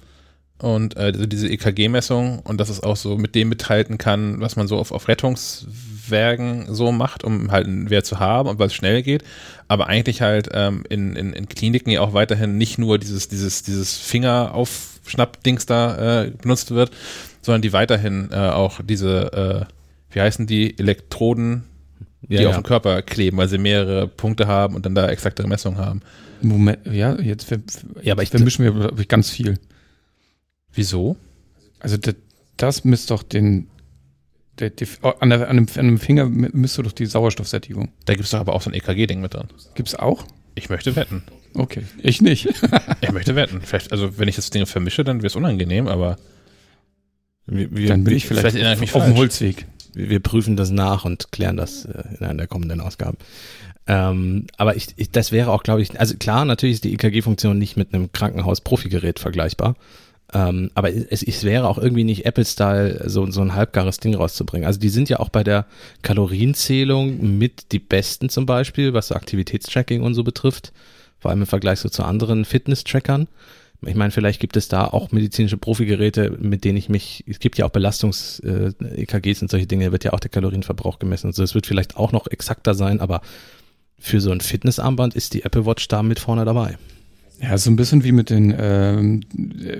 und 0.58 0.96
äh, 0.96 1.12
diese 1.28 1.48
EKG-Messung 1.48 2.38
und 2.40 2.58
dass 2.58 2.68
es 2.70 2.82
auch 2.82 2.96
so 2.96 3.16
mit 3.18 3.34
dem 3.34 3.48
mithalten 3.50 3.98
kann, 3.98 4.40
was 4.40 4.56
man 4.56 4.66
so 4.68 4.78
auf, 4.78 4.92
auf 4.92 5.08
Rettungswegen 5.08 5.74
Wägen 6.08 6.72
so 6.72 6.92
macht, 6.92 7.24
um 7.24 7.50
halt 7.50 7.66
einen 7.66 7.90
Wert 7.90 8.06
zu 8.06 8.20
haben 8.20 8.48
und 8.48 8.60
weil 8.60 8.68
es 8.68 8.74
schnell 8.74 9.02
geht, 9.02 9.24
aber 9.66 9.88
eigentlich 9.88 10.22
halt 10.22 10.48
ähm, 10.52 10.84
in, 10.88 11.16
in, 11.16 11.32
in 11.32 11.48
Kliniken 11.48 11.90
ja 11.90 12.00
auch 12.00 12.12
weiterhin 12.14 12.56
nicht 12.56 12.78
nur 12.78 12.98
dieses, 13.00 13.26
dieses, 13.26 13.64
dieses 13.64 13.96
Fingeraufschnapp-Dings 13.96 15.66
da 15.66 16.22
äh, 16.26 16.30
benutzt 16.30 16.70
wird, 16.70 16.90
sondern 17.42 17.62
die 17.62 17.72
weiterhin 17.72 18.28
äh, 18.30 18.36
auch 18.36 18.80
diese, 18.84 19.66
äh, 19.68 20.14
wie 20.14 20.20
heißen 20.20 20.46
die, 20.46 20.78
Elektroden, 20.78 21.64
die 22.22 22.34
Ja, 22.36 22.48
auf 22.50 22.54
ja. 22.54 22.60
dem 22.60 22.64
Körper 22.64 23.02
kleben, 23.02 23.36
weil 23.36 23.48
sie 23.48 23.58
mehrere 23.58 24.06
Punkte 24.06 24.46
haben 24.46 24.74
und 24.74 24.86
dann 24.86 24.94
da 24.94 25.08
exaktere 25.08 25.48
Messungen 25.48 25.78
haben. 25.78 26.02
Moment, 26.42 26.78
ja, 26.90 27.18
jetzt 27.20 27.50
Ja, 28.02 28.12
aber 28.12 28.22
ich- 28.22 28.30
vermischen 28.30 28.64
wir 28.64 28.92
ganz 29.06 29.30
viel. 29.30 29.58
Wieso? 30.76 31.16
Also 31.80 31.96
das, 31.96 32.14
das 32.56 32.84
misst 32.84 33.10
doch 33.10 33.22
den, 33.22 33.68
der, 34.60 34.70
die, 34.70 34.86
oh, 35.02 35.08
an, 35.20 35.30
der, 35.30 35.48
an, 35.48 35.56
dem, 35.56 35.66
an 35.76 35.86
dem 35.86 35.98
Finger 35.98 36.26
misst 36.26 36.78
du 36.78 36.82
doch 36.82 36.92
die 36.92 37.06
Sauerstoffsättigung. 37.06 37.90
Da 38.04 38.14
gibt 38.14 38.24
es 38.24 38.30
doch 38.30 38.38
aber 38.38 38.54
auch 38.54 38.62
so 38.62 38.70
ein 38.70 38.74
EKG-Ding 38.74 39.20
mit 39.20 39.34
drin. 39.34 39.48
Gibt's 39.74 39.94
auch? 39.94 40.24
Ich 40.54 40.70
möchte 40.70 40.94
wetten. 40.96 41.22
Okay, 41.54 41.82
ich 41.98 42.22
nicht. 42.22 42.48
Ich 43.00 43.12
möchte 43.12 43.34
wetten. 43.34 43.60
Vielleicht, 43.62 43.92
also 43.92 44.18
wenn 44.18 44.28
ich 44.28 44.36
das 44.36 44.50
Ding 44.50 44.66
vermische, 44.66 45.04
dann 45.04 45.18
wäre 45.18 45.26
es 45.26 45.36
unangenehm, 45.36 45.88
aber 45.88 46.16
Wir, 47.46 47.74
wir, 47.74 47.88
Dann 47.88 48.04
bin 48.04 48.16
ich 48.16 48.26
vielleicht, 48.26 48.56
vielleicht 48.56 48.74
ich 48.74 48.80
mich 48.80 48.94
auf 48.94 49.04
dem. 49.04 49.16
Holzweg. 49.16 49.66
wir 49.94 50.10
wir 50.10 50.20
prüfen 50.20 50.56
das 50.56 50.70
nach 50.70 51.04
und 51.04 51.32
klären 51.32 51.56
das 51.56 51.84
äh, 51.84 52.02
in 52.18 52.26
einer 52.26 52.38
der 52.38 52.46
kommenden 52.46 52.80
Ausgaben. 52.80 53.16
Ähm, 53.86 54.46
aber 54.56 54.76
ich, 54.76 54.88
ich, 54.96 55.10
das 55.10 55.30
wäre 55.30 55.52
auch, 55.52 55.62
glaube 55.62 55.80
ich, 55.80 55.98
also 55.98 56.16
klar, 56.16 56.44
natürlich 56.44 56.74
ist 56.76 56.84
die 56.84 56.92
EKG-Funktion 56.94 57.56
nicht 57.56 57.76
mit 57.76 57.94
einem 57.94 58.10
Krankenhaus-Profi-Gerät 58.10 59.20
vergleichbar. 59.20 59.76
Ähm, 60.32 60.70
aber 60.74 60.92
es, 60.92 61.22
es 61.22 61.44
wäre 61.44 61.68
auch 61.68 61.78
irgendwie 61.78 62.04
nicht 62.04 62.26
Apple-Style, 62.26 63.08
so, 63.08 63.30
so 63.30 63.40
ein 63.42 63.54
halbgares 63.54 63.98
Ding 63.98 64.14
rauszubringen. 64.14 64.66
Also 64.66 64.80
die 64.80 64.88
sind 64.88 65.08
ja 65.08 65.20
auch 65.20 65.28
bei 65.28 65.44
der 65.44 65.66
Kalorienzählung 66.02 67.38
mit 67.38 67.72
die 67.72 67.78
besten 67.78 68.28
zum 68.28 68.44
Beispiel, 68.44 68.92
was 68.92 69.08
so 69.08 69.14
Aktivitätstracking 69.14 70.02
und 70.02 70.14
so 70.14 70.24
betrifft. 70.24 70.72
Vor 71.18 71.30
allem 71.30 71.42
im 71.42 71.46
Vergleich 71.46 71.80
so 71.80 71.88
zu 71.88 72.02
anderen 72.02 72.44
Fitness-Trackern. 72.44 73.28
Ich 73.84 73.94
meine, 73.94 74.10
vielleicht 74.10 74.40
gibt 74.40 74.56
es 74.56 74.68
da 74.68 74.86
auch 74.86 75.12
medizinische 75.12 75.58
Profigeräte, 75.58 76.30
mit 76.40 76.64
denen 76.64 76.78
ich 76.78 76.88
mich, 76.88 77.24
es 77.28 77.38
gibt 77.38 77.58
ja 77.58 77.66
auch 77.66 77.70
Belastungs-EKGs 77.70 79.42
und 79.42 79.50
solche 79.50 79.66
Dinge, 79.66 79.86
da 79.86 79.92
wird 79.92 80.04
ja 80.04 80.12
auch 80.12 80.20
der 80.20 80.30
Kalorienverbrauch 80.30 80.98
gemessen. 80.98 81.28
Also 81.28 81.42
es 81.42 81.54
wird 81.54 81.66
vielleicht 81.66 81.96
auch 81.96 82.10
noch 82.10 82.26
exakter 82.26 82.74
sein, 82.74 83.00
aber 83.00 83.20
für 83.98 84.20
so 84.20 84.30
ein 84.30 84.40
Fitnessarmband 84.40 85.14
ist 85.14 85.34
die 85.34 85.44
Apple 85.44 85.66
Watch 85.66 85.88
da 85.88 86.02
mit 86.02 86.18
vorne 86.18 86.44
dabei. 86.44 86.78
Ja, 87.40 87.58
so 87.58 87.70
ein 87.70 87.76
bisschen 87.76 88.02
wie 88.02 88.12
mit 88.12 88.30
den 88.30 88.54
ähm, 88.58 89.20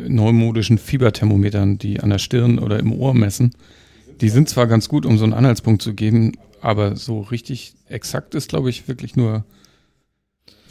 neumodischen 0.09 0.79
Fieberthermometern, 0.79 1.79
die 1.79 2.01
an 2.01 2.11
der 2.11 2.19
Stirn 2.19 2.59
oder 2.59 2.79
im 2.79 2.93
Ohr 2.93 3.15
messen. 3.15 3.55
Die 4.21 4.29
sind 4.29 4.49
zwar 4.49 4.67
ganz 4.67 4.89
gut, 4.89 5.07
um 5.07 5.19
so 5.19 5.25
einen 5.25 5.33
Anhaltspunkt 5.33 5.83
zu 5.83 5.95
geben, 5.95 6.33
aber 6.61 6.97
so 6.97 7.21
richtig 7.21 7.75
exakt 7.89 8.35
ist, 8.35 8.49
glaube 8.49 8.71
ich, 8.71 8.89
wirklich 8.89 9.17
nur, 9.17 9.45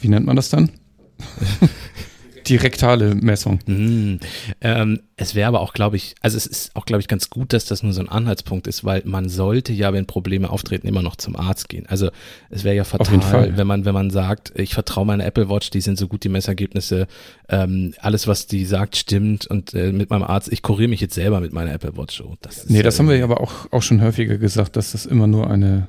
wie 0.00 0.08
nennt 0.08 0.26
man 0.26 0.36
das 0.36 0.48
dann? 0.48 0.70
Die 2.46 2.56
rektale 2.56 3.14
Messung. 3.14 3.58
Hm. 3.66 4.20
Ähm, 4.60 5.00
es 5.16 5.34
wäre 5.34 5.48
aber 5.48 5.60
auch, 5.60 5.72
glaube 5.72 5.96
ich, 5.96 6.14
also 6.20 6.36
es 6.36 6.46
ist 6.46 6.76
auch, 6.76 6.84
glaube 6.84 7.00
ich, 7.00 7.08
ganz 7.08 7.30
gut, 7.30 7.52
dass 7.52 7.64
das 7.64 7.82
nur 7.82 7.92
so 7.92 8.00
ein 8.00 8.08
Anhaltspunkt 8.08 8.66
ist, 8.66 8.84
weil 8.84 9.02
man 9.04 9.28
sollte 9.28 9.72
ja, 9.72 9.92
wenn 9.92 10.06
Probleme 10.06 10.50
auftreten, 10.50 10.86
immer 10.86 11.02
noch 11.02 11.16
zum 11.16 11.36
Arzt 11.36 11.68
gehen. 11.68 11.86
Also 11.86 12.10
es 12.50 12.62
wäre 12.62 12.76
ja 12.76 12.84
fatal, 12.84 13.56
wenn 13.56 13.66
man, 13.66 13.84
wenn 13.84 13.94
man 13.94 14.10
sagt, 14.10 14.52
ich 14.54 14.74
vertraue 14.74 15.06
meiner 15.06 15.24
Apple 15.24 15.48
Watch, 15.48 15.70
die 15.70 15.80
sind 15.80 15.98
so 15.98 16.06
gut, 16.06 16.22
die 16.22 16.28
Messergebnisse, 16.28 17.08
ähm, 17.48 17.94
alles, 17.98 18.26
was 18.26 18.46
die 18.46 18.64
sagt, 18.64 18.96
stimmt 18.96 19.46
und 19.46 19.74
äh, 19.74 19.90
mit 19.90 20.10
meinem 20.10 20.24
Arzt, 20.24 20.52
ich 20.52 20.62
kuriere 20.62 20.88
mich 20.88 21.00
jetzt 21.00 21.14
selber 21.14 21.40
mit 21.40 21.52
meiner 21.52 21.72
Apple 21.72 21.96
Watch. 21.96 22.18
So, 22.18 22.36
das 22.42 22.68
Nee, 22.68 22.82
das 22.82 22.96
äh, 22.96 22.98
haben 22.98 23.08
wir 23.08 23.16
ja 23.16 23.24
aber 23.24 23.40
auch, 23.40 23.72
auch 23.72 23.82
schon 23.82 24.00
häufiger 24.02 24.38
gesagt, 24.38 24.76
dass 24.76 24.92
das 24.92 25.06
immer 25.06 25.26
nur 25.26 25.50
eine, 25.50 25.88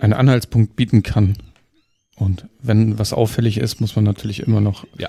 einen 0.00 0.12
Anhaltspunkt 0.12 0.76
bieten 0.76 1.02
kann. 1.02 1.36
Und 2.16 2.46
wenn 2.60 2.98
was 2.98 3.14
auffällig 3.14 3.56
ist, 3.56 3.80
muss 3.80 3.96
man 3.96 4.04
natürlich 4.04 4.40
immer 4.40 4.60
noch 4.60 4.84
Ja. 4.98 5.08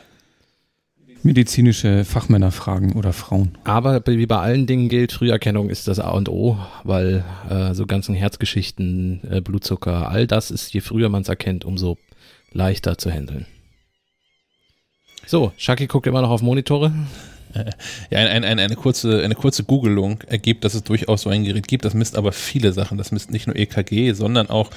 Medizinische 1.24 2.06
Fachmänner 2.06 2.52
fragen 2.52 2.94
oder 2.94 3.14
Frauen. 3.14 3.58
Aber 3.64 4.02
wie 4.06 4.26
bei 4.26 4.38
allen 4.38 4.68
Dingen 4.68 4.90
gilt, 4.90 5.12
Früherkennung 5.12 5.70
ist 5.70 5.88
das 5.88 6.00
A 6.00 6.12
und 6.12 6.30
O, 6.30 6.58
weil 6.84 7.24
äh, 7.50 7.74
so 7.74 7.86
ganzen 7.86 8.16
Herzgeschichten, 8.16 9.22
äh, 9.30 9.42
Blutzucker, 9.42 10.10
all 10.10 10.28
das 10.28 10.52
ist, 10.52 10.74
je 10.74 10.82
früher 10.82 11.10
man 11.10 11.22
es 11.22 11.30
erkennt, 11.30 11.66
umso 11.66 11.98
leichter 12.52 12.98
zu 12.98 13.12
handeln. 13.12 13.46
So, 15.26 15.54
Shaki 15.58 15.88
guckt 15.88 16.08
immer 16.08 16.22
noch 16.22 16.30
auf 16.30 16.42
Monitore. 16.42 16.92
Ja, 18.10 18.20
ein, 18.20 18.28
ein, 18.28 18.44
ein, 18.44 18.60
eine 18.60 18.76
kurze, 18.76 19.22
eine 19.24 19.36
kurze 19.36 19.64
Googelung 19.66 20.22
ergibt, 20.28 20.64
dass 20.64 20.74
es 20.74 20.84
durchaus 20.84 21.24
so 21.24 21.30
ein 21.30 21.44
Gerät 21.44 21.68
gibt. 21.68 21.84
Das 21.84 21.94
misst 21.94 22.18
aber 22.18 22.32
viele 22.32 22.72
Sachen. 22.72 22.98
Das 22.98 23.12
misst 23.12 23.30
nicht 23.30 23.48
nur 23.48 23.56
EKG, 23.56 24.14
sondern 24.14 24.50
auch 24.50 24.70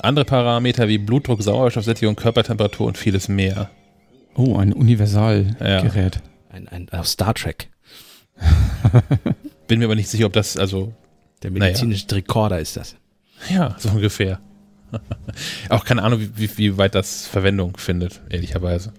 andere 0.00 0.24
Parameter 0.24 0.88
wie 0.88 0.98
Blutdruck, 0.98 1.42
Sauerstoffsättigung, 1.42 2.16
Körpertemperatur 2.16 2.86
und 2.86 2.98
vieles 2.98 3.28
mehr. 3.28 3.70
Oh, 4.36 4.56
ein 4.56 4.72
Universalgerät. 4.72 6.20
Ein, 6.50 6.68
ein 6.68 6.88
äh, 6.88 7.04
Star 7.04 7.34
Trek. 7.34 7.68
Bin 9.66 9.78
mir 9.78 9.86
aber 9.86 9.94
nicht 9.94 10.08
sicher, 10.08 10.26
ob 10.26 10.32
das, 10.32 10.56
also, 10.56 10.92
Der 11.42 11.50
Naja. 11.50 11.66
medizinische 11.66 12.06
Rekorder 12.12 12.60
ist 12.60 12.76
das. 12.76 12.96
ja, 13.50 13.74
so 13.78 13.90
ungefähr. 13.90 14.40
auch 15.68 15.84
keine 15.84 16.02
Ahnung, 16.02 16.20
wie, 16.20 16.30
wie, 16.36 16.58
wie 16.58 16.78
weit 16.78 16.94
das 16.94 17.26
Verwendung 17.26 17.76
findet, 17.76 18.20
ehrlicherweise. 18.30 18.92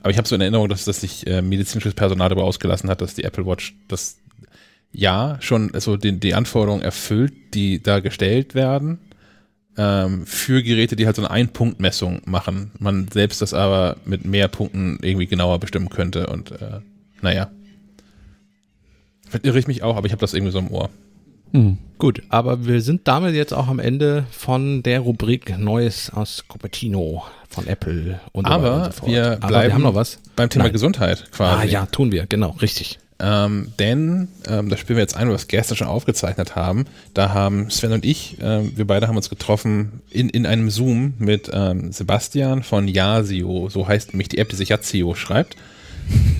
Aber 0.00 0.10
ich 0.10 0.18
habe 0.18 0.26
so 0.28 0.34
in 0.34 0.40
Erinnerung, 0.40 0.68
dass, 0.68 0.84
dass 0.84 1.00
sich 1.00 1.26
äh, 1.26 1.42
medizinisches 1.42 1.94
Personal 1.94 2.28
darüber 2.28 2.44
ausgelassen 2.44 2.88
hat, 2.88 3.00
dass 3.00 3.14
die 3.14 3.24
Apple 3.24 3.46
Watch 3.46 3.74
das 3.88 4.18
ja 4.90 5.36
schon 5.40 5.74
also 5.74 5.96
den, 5.96 6.18
die 6.20 6.34
Anforderungen 6.34 6.82
erfüllt, 6.82 7.54
die 7.54 7.82
da 7.82 8.00
gestellt 8.00 8.54
werden, 8.54 8.98
ähm, 9.78 10.26
für 10.26 10.62
Geräte, 10.62 10.96
die 10.96 11.06
halt 11.06 11.16
so 11.16 11.22
eine 11.22 11.30
Ein-Punkt-Messung 11.30 12.22
machen. 12.26 12.72
Man 12.78 13.08
selbst 13.08 13.40
das 13.40 13.54
aber 13.54 13.96
mit 14.04 14.24
mehr 14.24 14.48
Punkten 14.48 14.98
irgendwie 15.00 15.26
genauer 15.26 15.60
bestimmen 15.60 15.88
könnte 15.88 16.26
und 16.26 16.50
äh, 16.50 16.80
naja. 17.22 17.50
Vielleicht 19.28 19.46
irre 19.46 19.58
ich 19.58 19.66
mich 19.66 19.82
auch, 19.82 19.96
aber 19.96 20.06
ich 20.06 20.12
habe 20.12 20.20
das 20.20 20.34
irgendwie 20.34 20.52
so 20.52 20.58
im 20.58 20.70
Ohr. 20.70 20.90
Hm. 21.52 21.78
Gut, 21.98 22.22
aber 22.28 22.66
wir 22.66 22.80
sind 22.82 23.08
damit 23.08 23.34
jetzt 23.34 23.52
auch 23.54 23.68
am 23.68 23.78
Ende 23.78 24.24
von 24.30 24.82
der 24.82 25.00
Rubrik 25.00 25.58
Neues 25.58 26.10
aus 26.10 26.44
Cupertino 26.46 27.24
von 27.48 27.66
Apple 27.66 28.20
und 28.32 28.46
so 28.46 28.52
Aber 28.52 28.84
und 28.84 28.94
so 28.94 29.06
wir 29.06 29.32
aber 29.32 29.42
wir 29.42 29.48
bleiben 29.48 29.74
haben 29.74 29.82
noch 29.82 29.94
was. 29.94 30.20
Beim 30.36 30.50
Thema 30.50 30.64
Nein. 30.64 30.72
Gesundheit 30.72 31.30
quasi. 31.32 31.62
Ah 31.62 31.64
ja, 31.64 31.86
tun 31.86 32.12
wir, 32.12 32.26
genau, 32.26 32.50
richtig. 32.60 32.98
Ähm, 33.20 33.72
denn, 33.80 34.28
ähm, 34.46 34.68
da 34.68 34.76
spielen 34.76 34.96
wir 34.96 35.02
jetzt 35.02 35.16
ein, 35.16 35.28
was 35.30 35.42
wir 35.42 35.48
gestern 35.48 35.76
schon 35.76 35.88
aufgezeichnet 35.88 36.54
haben. 36.54 36.84
Da 37.14 37.34
haben 37.34 37.68
Sven 37.68 37.92
und 37.92 38.04
ich, 38.04 38.36
ähm, 38.40 38.72
wir 38.76 38.86
beide 38.86 39.08
haben 39.08 39.16
uns 39.16 39.28
getroffen 39.28 40.02
in, 40.10 40.28
in 40.28 40.46
einem 40.46 40.70
Zoom 40.70 41.14
mit 41.18 41.50
ähm, 41.52 41.90
Sebastian 41.90 42.62
von 42.62 42.86
Yasio, 42.86 43.68
so 43.70 43.88
heißt 43.88 44.12
nämlich 44.12 44.28
die 44.28 44.38
App, 44.38 44.48
die 44.50 44.56
sich 44.56 44.68
Yazio 44.68 45.14
schreibt. 45.14 45.56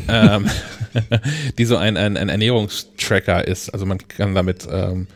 ähm, 0.09 0.47
die 1.59 1.64
so 1.64 1.76
ein, 1.76 1.97
ein, 1.97 2.16
ein 2.16 2.29
Ernährungstracker 2.29 3.47
ist. 3.47 3.70
Also 3.70 3.85
man 3.85 3.99
kann 4.07 4.35
damit, 4.35 4.66
ähm, 4.70 5.09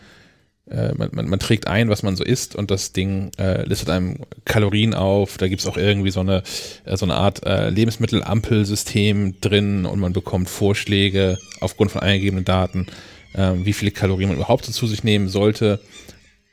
äh, 0.73 0.95
man, 0.97 1.11
man, 1.13 1.29
man 1.29 1.39
trägt 1.39 1.67
ein, 1.67 1.89
was 1.89 2.03
man 2.03 2.17
so 2.17 2.25
isst 2.25 2.57
und 2.57 2.71
das 2.71 2.93
Ding 2.93 3.31
äh, 3.39 3.65
listet 3.67 3.91
einem 3.91 4.19
Kalorien 4.45 4.95
auf. 4.95 5.37
Da 5.37 5.49
gibt's 5.49 5.67
auch 5.67 5.77
irgendwie 5.77 6.11
so 6.11 6.21
eine, 6.21 6.43
äh, 6.85 6.97
so 6.97 7.05
eine 7.05 7.15
Art 7.15 7.45
äh, 7.45 7.69
Lebensmittelampelsystem 7.71 9.41
drin 9.41 9.85
und 9.85 10.01
man 10.01 10.13
bekommt 10.13 10.49
Vorschläge 10.49 11.39
aufgrund 11.61 11.91
von 11.91 12.01
eingegebenen 12.01 12.45
Daten, 12.45 12.87
äh, 13.35 13.53
wie 13.57 13.73
viele 13.73 13.91
Kalorien 13.91 14.31
man 14.31 14.39
überhaupt 14.39 14.65
so 14.65 14.73
zu 14.73 14.87
sich 14.87 15.05
nehmen 15.05 15.29
sollte, 15.29 15.81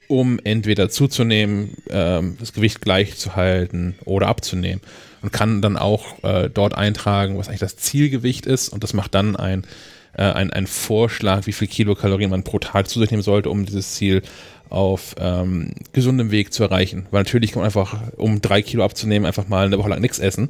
um 0.07 0.39
entweder 0.43 0.89
zuzunehmen, 0.89 1.77
ähm, 1.89 2.35
das 2.39 2.53
Gewicht 2.53 2.81
gleich 2.81 3.15
zu 3.17 3.35
halten 3.35 3.95
oder 4.05 4.27
abzunehmen. 4.27 4.81
Und 5.21 5.33
kann 5.33 5.61
dann 5.61 5.75
auch 5.77 6.23
äh, 6.23 6.49
dort 6.49 6.75
eintragen, 6.75 7.37
was 7.37 7.49
eigentlich 7.49 7.59
das 7.59 7.75
Zielgewicht 7.75 8.45
ist 8.45 8.69
und 8.69 8.83
das 8.83 8.93
macht 8.93 9.15
dann 9.15 9.35
ein 9.35 9.65
äh, 10.13 10.23
ein, 10.23 10.51
ein 10.51 10.67
Vorschlag, 10.67 11.45
wie 11.47 11.51
viel 11.51 11.67
Kilokalorien 11.67 12.29
man 12.29 12.43
pro 12.43 12.59
Tag 12.59 12.89
zu 12.89 12.99
sich 12.99 13.11
nehmen 13.11 13.23
sollte, 13.23 13.49
um 13.49 13.65
dieses 13.65 13.93
Ziel 13.93 14.21
auf 14.69 15.15
ähm, 15.19 15.71
gesundem 15.93 16.31
Weg 16.31 16.53
zu 16.53 16.63
erreichen. 16.63 17.07
Weil 17.11 17.23
natürlich 17.23 17.51
kann 17.51 17.61
man 17.61 17.65
einfach, 17.65 17.95
um 18.17 18.41
drei 18.41 18.61
Kilo 18.61 18.83
abzunehmen, 18.83 19.25
einfach 19.25 19.47
mal 19.47 19.65
eine 19.65 19.77
Woche 19.77 19.89
lang 19.89 20.01
nichts 20.01 20.19
essen. 20.19 20.49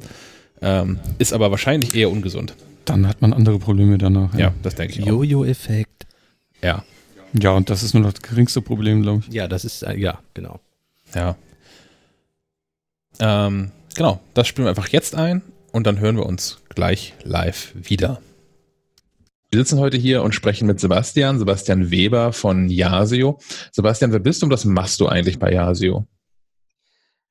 Ähm, 0.62 0.98
ist 1.18 1.32
aber 1.32 1.50
wahrscheinlich 1.50 1.94
eher 1.94 2.10
ungesund. 2.10 2.54
Dann 2.84 3.06
hat 3.08 3.22
man 3.22 3.32
andere 3.32 3.58
Probleme 3.58 3.96
danach. 3.96 4.34
Ja, 4.34 4.52
das 4.62 4.74
denke 4.74 4.98
ich 4.98 5.02
auch. 5.04 5.08
Jojo-Effekt. 5.08 6.06
Ja, 6.62 6.84
ja, 7.32 7.50
und 7.52 7.70
das 7.70 7.82
ist 7.82 7.94
nur 7.94 8.02
das 8.02 8.20
geringste 8.20 8.60
Problem, 8.60 9.02
glaube 9.02 9.22
ich. 9.26 9.32
Ja, 9.32 9.46
das 9.46 9.64
ist, 9.64 9.82
äh, 9.82 9.96
ja, 9.96 10.18
genau. 10.34 10.60
ja. 11.14 11.36
Ähm, 13.18 13.70
genau, 13.94 14.20
das 14.34 14.48
spielen 14.48 14.66
wir 14.66 14.70
einfach 14.70 14.88
jetzt 14.88 15.14
ein 15.14 15.42
und 15.72 15.86
dann 15.86 16.00
hören 16.00 16.16
wir 16.16 16.26
uns 16.26 16.58
gleich 16.70 17.14
live 17.22 17.72
wieder. 17.74 18.20
Wir 19.52 19.58
sitzen 19.58 19.80
heute 19.80 19.96
hier 19.96 20.22
und 20.22 20.32
sprechen 20.32 20.68
mit 20.68 20.78
Sebastian, 20.78 21.40
Sebastian 21.40 21.90
Weber 21.90 22.32
von 22.32 22.68
Yasio. 22.68 23.38
Sebastian, 23.72 24.12
wer 24.12 24.20
bist 24.20 24.40
du 24.40 24.46
und 24.46 24.52
was 24.52 24.64
machst 24.64 25.00
du 25.00 25.08
eigentlich 25.08 25.40
bei 25.40 25.52
Yasio? 25.52 26.06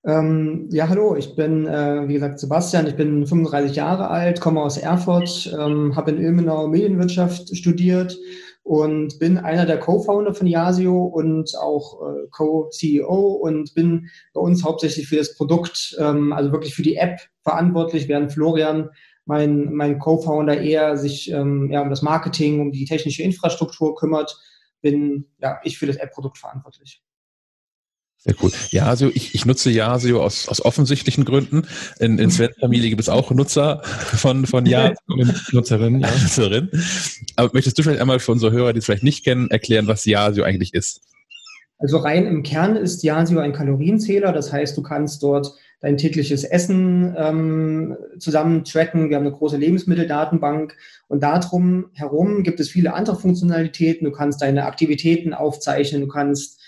Ähm, 0.03 0.67
ja, 0.69 0.89
hallo, 0.89 1.15
ich 1.15 1.37
bin, 1.37 1.65
äh, 1.65 2.09
wie 2.09 2.15
gesagt, 2.15 2.41
Sebastian, 2.41 2.87
ich 2.87 2.97
bin 2.97 3.25
35 3.25 3.73
Jahre 3.73 4.09
alt, 4.09 4.41
komme 4.41 4.61
aus 4.61 4.77
Erfurt, 4.77 5.49
ähm, 5.57 5.95
habe 5.95 6.11
in 6.11 6.21
Ilmenau 6.21 6.67
Medienwirtschaft 6.67 7.55
studiert 7.55 8.17
und 8.63 9.17
bin 9.19 9.37
einer 9.37 9.65
der 9.65 9.79
Co-Founder 9.79 10.33
von 10.33 10.45
Yasio 10.45 11.01
und 11.01 11.55
auch 11.57 12.01
äh, 12.01 12.27
Co-CEO 12.31 13.39
und 13.41 13.73
bin 13.75 14.09
bei 14.33 14.41
uns 14.41 14.65
hauptsächlich 14.65 15.07
für 15.07 15.15
das 15.15 15.35
Produkt, 15.35 15.95
ähm, 15.97 16.33
also 16.33 16.51
wirklich 16.51 16.75
für 16.75 16.83
die 16.83 16.97
App 16.97 17.21
verantwortlich, 17.43 18.09
während 18.09 18.33
Florian, 18.33 18.89
mein, 19.29 19.71
mein 19.73 19.99
Co-Founder, 19.99 20.59
eher 20.59 20.97
sich 20.97 21.31
ähm, 21.31 21.69
ja, 21.71 21.81
um 21.81 21.91
das 21.91 22.01
Marketing, 22.01 22.61
um 22.61 22.71
die 22.71 22.85
technische 22.85 23.21
Infrastruktur 23.21 23.95
kümmert, 23.95 24.35
bin 24.81 25.27
ja 25.39 25.59
ich 25.63 25.77
für 25.77 25.85
das 25.85 25.97
App-Produkt 25.97 26.39
verantwortlich. 26.39 27.03
Sehr 28.17 28.33
cool. 28.41 28.51
Yasio, 28.71 29.11
ich, 29.13 29.35
ich 29.35 29.45
nutze 29.45 29.69
Yasio 29.69 30.23
aus, 30.23 30.49
aus 30.49 30.65
offensichtlichen 30.65 31.25
Gründen. 31.25 31.67
In, 31.99 32.17
in 32.17 32.31
Svens 32.31 32.57
Familie 32.59 32.89
gibt 32.89 33.01
es 33.01 33.07
auch 33.07 33.29
Nutzer 33.29 33.83
von, 33.83 34.47
von 34.47 34.65
Yasio. 34.65 34.97
Nutzerinnen, 35.51 36.01
ja. 36.01 36.09
Nutzerin. 36.21 36.71
Aber 37.35 37.51
möchtest 37.53 37.77
du 37.77 37.83
vielleicht 37.83 38.01
einmal 38.01 38.19
für 38.19 38.31
unsere 38.31 38.51
Hörer, 38.51 38.73
die 38.73 38.79
es 38.79 38.85
vielleicht 38.85 39.03
nicht 39.03 39.23
kennen, 39.23 39.51
erklären, 39.51 39.85
was 39.85 40.05
Yasio 40.05 40.43
eigentlich 40.43 40.73
ist? 40.73 41.01
Also 41.77 41.97
rein 41.97 42.25
im 42.25 42.41
Kern 42.41 42.75
ist 42.75 43.03
Yasio 43.03 43.39
ein 43.39 43.53
Kalorienzähler. 43.53 44.33
Das 44.33 44.51
heißt, 44.51 44.75
du 44.75 44.81
kannst 44.81 45.21
dort 45.21 45.53
dein 45.81 45.97
tägliches 45.97 46.43
Essen 46.43 47.15
ähm, 47.17 47.97
zusammen 48.19 48.63
tracken. 48.65 49.09
Wir 49.09 49.15
haben 49.15 49.25
eine 49.25 49.35
große 49.35 49.57
Lebensmitteldatenbank 49.57 50.75
und 51.07 51.23
darum 51.23 51.89
herum 51.93 52.43
gibt 52.43 52.59
es 52.59 52.69
viele 52.69 52.93
andere 52.93 53.15
Funktionalitäten. 53.15 54.05
Du 54.05 54.11
kannst 54.11 54.41
deine 54.41 54.65
Aktivitäten 54.65 55.33
aufzeichnen, 55.33 56.01
du 56.01 56.07
kannst 56.07 56.59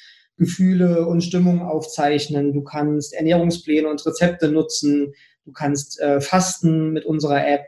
Gefühle 0.41 1.07
und 1.07 1.22
Stimmung 1.22 1.62
aufzeichnen. 1.62 2.51
Du 2.51 2.64
kannst 2.64 3.14
Ernährungspläne 3.14 3.88
und 3.88 4.03
Rezepte 4.05 4.49
nutzen. 4.51 5.14
Du 5.45 5.51
kannst 5.51 5.99
äh, 5.99 6.20
fasten 6.20 6.91
mit 6.91 7.05
unserer 7.05 7.47
App. 7.47 7.68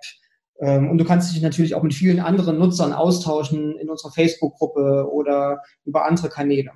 Ähm, 0.59 0.89
und 0.89 0.97
du 0.97 1.05
kannst 1.05 1.33
dich 1.33 1.41
natürlich 1.41 1.75
auch 1.75 1.83
mit 1.83 1.93
vielen 1.93 2.19
anderen 2.19 2.57
Nutzern 2.57 2.91
austauschen 2.91 3.77
in 3.77 3.89
unserer 3.89 4.11
Facebook-Gruppe 4.11 5.07
oder 5.11 5.61
über 5.85 6.05
andere 6.05 6.29
Kanäle. 6.29 6.71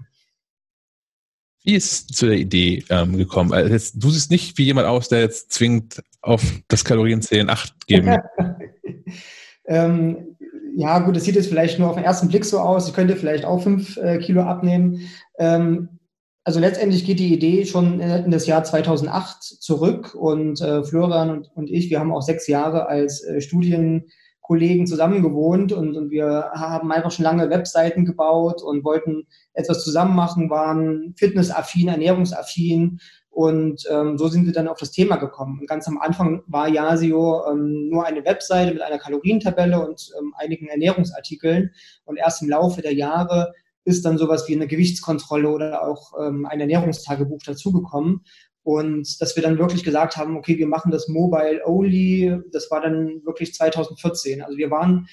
Wie 1.67 1.75
ist 1.75 2.15
zu 2.15 2.27
der 2.27 2.37
Idee 2.37 2.85
ähm, 2.89 3.17
gekommen? 3.17 3.51
Also 3.51 3.73
jetzt, 3.73 4.01
du 4.01 4.09
siehst 4.09 4.31
nicht 4.31 4.57
wie 4.57 4.63
jemand 4.63 4.87
aus, 4.87 5.09
der 5.09 5.19
jetzt 5.19 5.51
zwingend 5.51 6.01
auf 6.21 6.41
das 6.69 6.85
Kalorienzählen 6.85 7.49
Acht 7.49 7.87
geben. 7.87 8.15
ähm, 9.65 10.37
ja, 10.77 10.99
gut, 10.99 11.17
das 11.17 11.25
sieht 11.25 11.35
jetzt 11.35 11.49
vielleicht 11.49 11.77
nur 11.77 11.89
auf 11.89 11.97
den 11.97 12.05
ersten 12.05 12.29
Blick 12.29 12.45
so 12.45 12.59
aus. 12.59 12.87
Ich 12.87 12.93
könnte 12.93 13.17
vielleicht 13.17 13.43
auch 13.43 13.61
fünf 13.61 13.97
äh, 13.97 14.17
Kilo 14.19 14.43
abnehmen. 14.43 15.09
Ähm, 15.39 15.89
also 16.45 16.61
letztendlich 16.61 17.03
geht 17.03 17.19
die 17.19 17.33
Idee 17.33 17.65
schon 17.65 17.99
in 17.99 18.31
das 18.31 18.47
Jahr 18.47 18.63
2008 18.63 19.43
zurück 19.43 20.15
und 20.15 20.61
äh, 20.61 20.85
Florian 20.85 21.31
und, 21.31 21.51
und 21.53 21.69
ich, 21.69 21.89
wir 21.89 21.99
haben 21.99 22.13
auch 22.13 22.21
sechs 22.21 22.47
Jahre 22.47 22.87
als 22.87 23.25
äh, 23.25 23.41
Studienkollegen 23.41 24.87
zusammen 24.87 25.21
gewohnt 25.21 25.73
und, 25.73 25.97
und 25.97 26.11
wir 26.11 26.51
haben 26.53 26.93
einfach 26.93 27.11
schon 27.11 27.25
lange 27.25 27.49
Webseiten 27.49 28.05
gebaut 28.05 28.63
und 28.63 28.85
wollten 28.85 29.27
etwas 29.57 29.83
zusammen 29.83 30.15
machen, 30.15 30.49
waren 30.49 31.13
fitnessaffin, 31.17 31.87
ernährungsaffin 31.87 32.99
und 33.37 33.83
ähm, 33.91 34.17
so 34.17 34.29
sind 34.29 34.45
wir 34.45 34.53
dann 34.53 34.67
auf 34.67 34.79
das 34.79 34.91
Thema 34.91 35.17
gekommen. 35.17 35.59
Und 35.59 35.67
ganz 35.67 35.87
am 35.87 35.99
Anfang 35.99 36.41
war 36.47 36.67
Yasio 36.67 37.43
ähm, 37.51 37.89
nur 37.89 38.05
eine 38.05 38.25
Webseite 38.25 38.73
mit 38.73 38.81
einer 38.81 38.97
Kalorientabelle 38.97 39.79
und 39.79 40.09
ähm, 40.19 40.33
einigen 40.37 40.67
Ernährungsartikeln. 40.67 41.71
Und 42.05 42.17
erst 42.17 42.41
im 42.41 42.49
Laufe 42.49 42.81
der 42.81 42.95
Jahre 42.95 43.53
ist 43.83 44.05
dann 44.05 44.17
sowas 44.17 44.47
wie 44.47 44.55
eine 44.55 44.67
Gewichtskontrolle 44.67 45.49
oder 45.49 45.87
auch 45.87 46.13
ähm, 46.19 46.47
ein 46.47 46.59
Ernährungstagebuch 46.59 47.43
dazugekommen. 47.45 48.21
Und 48.63 49.21
dass 49.21 49.35
wir 49.35 49.43
dann 49.43 49.59
wirklich 49.59 49.83
gesagt 49.83 50.17
haben, 50.17 50.35
okay, 50.35 50.57
wir 50.57 50.67
machen 50.67 50.91
das 50.91 51.07
mobile 51.07 51.61
only, 51.63 52.41
das 52.51 52.71
war 52.71 52.81
dann 52.81 53.21
wirklich 53.23 53.53
2014. 53.53 54.41
Also 54.41 54.57
wir 54.57 54.71
waren 54.71 55.07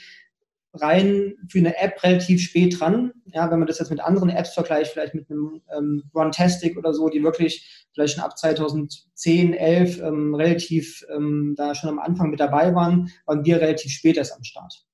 rein 0.75 1.35
für 1.49 1.59
eine 1.59 1.77
App 1.79 2.03
relativ 2.03 2.43
spät 2.43 2.79
dran. 2.79 3.13
Ja, 3.27 3.51
wenn 3.51 3.59
man 3.59 3.69
das 3.69 3.79
jetzt 3.79 3.91
mit 3.91 4.01
anderen 4.01 4.29
Apps 4.29 4.55
vergleicht, 4.55 4.93
vielleicht 4.93 5.15
mit 5.15 5.31
einem 5.31 5.63
ähm, 5.77 6.03
Runtastic 6.15 6.77
oder 6.77 6.93
so, 6.93 7.09
die 7.09 7.23
wirklich 7.23 7.87
vielleicht 7.93 8.15
schon 8.15 8.25
ab 8.25 8.37
2010, 8.37 9.55
11 9.55 10.01
ähm, 10.01 10.35
relativ 10.35 11.05
ähm, 11.15 11.55
da 11.57 11.75
schon 11.75 11.91
am 11.91 11.99
Anfang 11.99 12.31
mit 12.31 12.41
dabei 12.41 12.75
waren, 12.75 13.11
waren 13.27 13.45
wir 13.45 13.61
relativ 13.61 13.93
spät 13.93 14.17
erst 14.17 14.37
am 14.37 14.43
Start. 14.43 14.85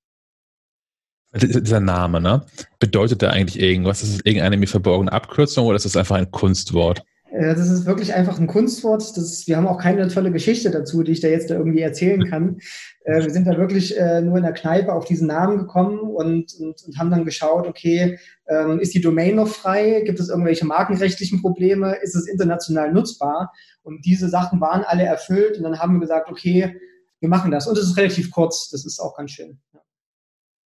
Dieser 1.32 1.80
Name, 1.80 2.20
ne? 2.20 2.44
Bedeutet 2.80 3.22
der 3.22 3.30
eigentlich 3.32 3.62
irgendwas? 3.62 4.02
Ist 4.02 4.14
es 4.14 4.24
irgendeine 4.24 4.56
mir 4.56 4.66
verborgene 4.66 5.12
Abkürzung 5.12 5.66
oder 5.66 5.76
ist 5.76 5.84
es 5.84 5.96
einfach 5.96 6.16
ein 6.16 6.30
Kunstwort? 6.30 7.04
Das 7.32 7.70
ist 7.70 7.86
wirklich 7.86 8.12
einfach 8.12 8.40
ein 8.40 8.48
Kunstwort. 8.48 9.16
Das, 9.16 9.46
wir 9.46 9.56
haben 9.56 9.68
auch 9.68 9.78
keine 9.78 10.08
tolle 10.08 10.32
Geschichte 10.32 10.70
dazu, 10.70 11.04
die 11.04 11.12
ich 11.12 11.20
da 11.20 11.28
jetzt 11.28 11.48
da 11.48 11.54
irgendwie 11.54 11.80
erzählen 11.80 12.24
kann. 12.28 12.58
Äh, 13.02 13.22
wir 13.22 13.30
sind 13.30 13.46
da 13.46 13.56
wirklich 13.56 13.98
äh, 13.98 14.20
nur 14.20 14.36
in 14.36 14.42
der 14.42 14.52
Kneipe 14.52 14.92
auf 14.92 15.06
diesen 15.06 15.26
Namen 15.26 15.56
gekommen 15.56 16.00
und, 16.00 16.52
und, 16.60 16.82
und 16.84 16.98
haben 16.98 17.10
dann 17.10 17.24
geschaut, 17.24 17.66
okay, 17.66 18.18
ähm, 18.46 18.78
ist 18.78 18.92
die 18.92 19.00
Domain 19.00 19.36
noch 19.36 19.48
frei? 19.48 20.02
Gibt 20.04 20.20
es 20.20 20.28
irgendwelche 20.28 20.66
markenrechtlichen 20.66 21.40
Probleme? 21.40 21.96
Ist 22.02 22.14
es 22.14 22.28
international 22.28 22.92
nutzbar? 22.92 23.54
Und 23.82 24.04
diese 24.04 24.28
Sachen 24.28 24.60
waren 24.60 24.84
alle 24.84 25.04
erfüllt 25.04 25.56
und 25.56 25.62
dann 25.62 25.78
haben 25.78 25.94
wir 25.94 26.00
gesagt, 26.00 26.30
okay, 26.30 26.76
wir 27.20 27.28
machen 27.30 27.50
das. 27.50 27.66
Und 27.66 27.78
es 27.78 27.84
ist 27.84 27.96
relativ 27.96 28.30
kurz. 28.30 28.68
Das 28.68 28.84
ist 28.84 29.00
auch 29.00 29.16
ganz 29.16 29.30
schön. 29.30 29.58
Ja 29.72 29.80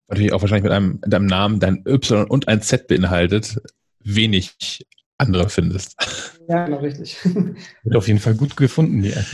natürlich 0.08 0.34
auch 0.34 0.42
wahrscheinlich 0.42 0.64
mit 0.64 0.72
einem, 0.72 1.00
mit 1.04 1.14
einem 1.14 1.26
Namen, 1.26 1.60
dein 1.60 1.84
Y 1.86 2.26
und 2.28 2.48
ein 2.48 2.62
Z 2.62 2.88
beinhaltet, 2.88 3.62
wenig 4.00 4.86
andere 5.18 5.50
findest. 5.50 5.96
Ja, 6.48 6.66
genau, 6.66 6.78
richtig. 6.80 7.18
Wird 7.84 7.96
auf 7.96 8.08
jeden 8.08 8.20
Fall 8.20 8.36
gut 8.36 8.56
gefunden, 8.56 9.02
die 9.02 9.12
App. 9.12 9.26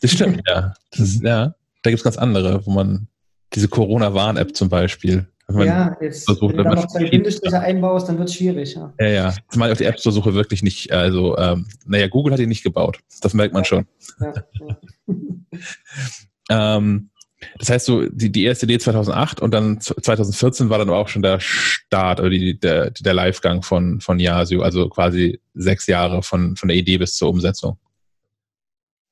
Das 0.00 0.12
stimmt, 0.12 0.42
ja. 0.46 0.74
Das 0.90 1.00
ist, 1.00 1.22
ja. 1.22 1.54
Da 1.82 1.90
gibt 1.90 1.98
es 2.00 2.04
ganz 2.04 2.16
andere, 2.16 2.64
wo 2.66 2.70
man 2.70 3.08
diese 3.54 3.68
Corona-Warn-App 3.68 4.54
zum 4.54 4.68
Beispiel. 4.68 5.26
ja, 5.48 5.96
jetzt, 6.00 6.24
versucht, 6.24 6.56
wenn 6.56 6.64
du 6.64 6.64
da 6.64 6.74
noch 6.74 6.86
zwei 6.86 7.10
Bindestriche 7.10 7.58
einbaust, 7.58 8.08
dann 8.08 8.18
wird 8.18 8.28
es 8.28 8.34
schwierig. 8.34 8.74
Ja, 8.74 8.92
ja. 9.00 9.08
ja. 9.08 9.34
Zumal 9.48 9.68
ich 9.68 9.72
auf 9.72 9.78
die 9.78 9.84
App 9.84 9.98
Store 9.98 10.12
suche 10.12 10.34
wirklich 10.34 10.62
nicht, 10.62 10.92
also, 10.92 11.36
ähm, 11.38 11.66
naja, 11.86 12.08
Google 12.08 12.32
hat 12.32 12.40
die 12.40 12.46
nicht 12.46 12.62
gebaut. 12.62 13.00
Das 13.20 13.34
merkt 13.34 13.54
man 13.54 13.64
schon. 13.64 13.86
Ja, 14.20 14.32
ja. 14.60 14.76
ähm, 16.76 17.10
das 17.58 17.70
heißt 17.70 17.86
so, 17.86 18.06
die, 18.08 18.30
die 18.30 18.44
erste 18.44 18.66
Idee 18.66 18.78
2008 18.78 19.40
und 19.40 19.52
dann 19.52 19.80
2014 19.80 20.70
war 20.70 20.78
dann 20.78 20.90
auch 20.90 21.08
schon 21.08 21.22
der 21.22 21.40
Start 21.40 22.20
oder 22.20 22.30
die, 22.30 22.58
der, 22.58 22.90
der 22.90 23.14
Livegang 23.14 23.62
von, 23.62 24.00
von 24.00 24.18
Yasio, 24.18 24.62
also 24.62 24.88
quasi 24.88 25.40
sechs 25.54 25.86
Jahre 25.86 26.22
von, 26.22 26.56
von 26.56 26.68
der 26.68 26.76
Idee 26.76 26.98
bis 26.98 27.14
zur 27.16 27.28
Umsetzung. 27.28 27.78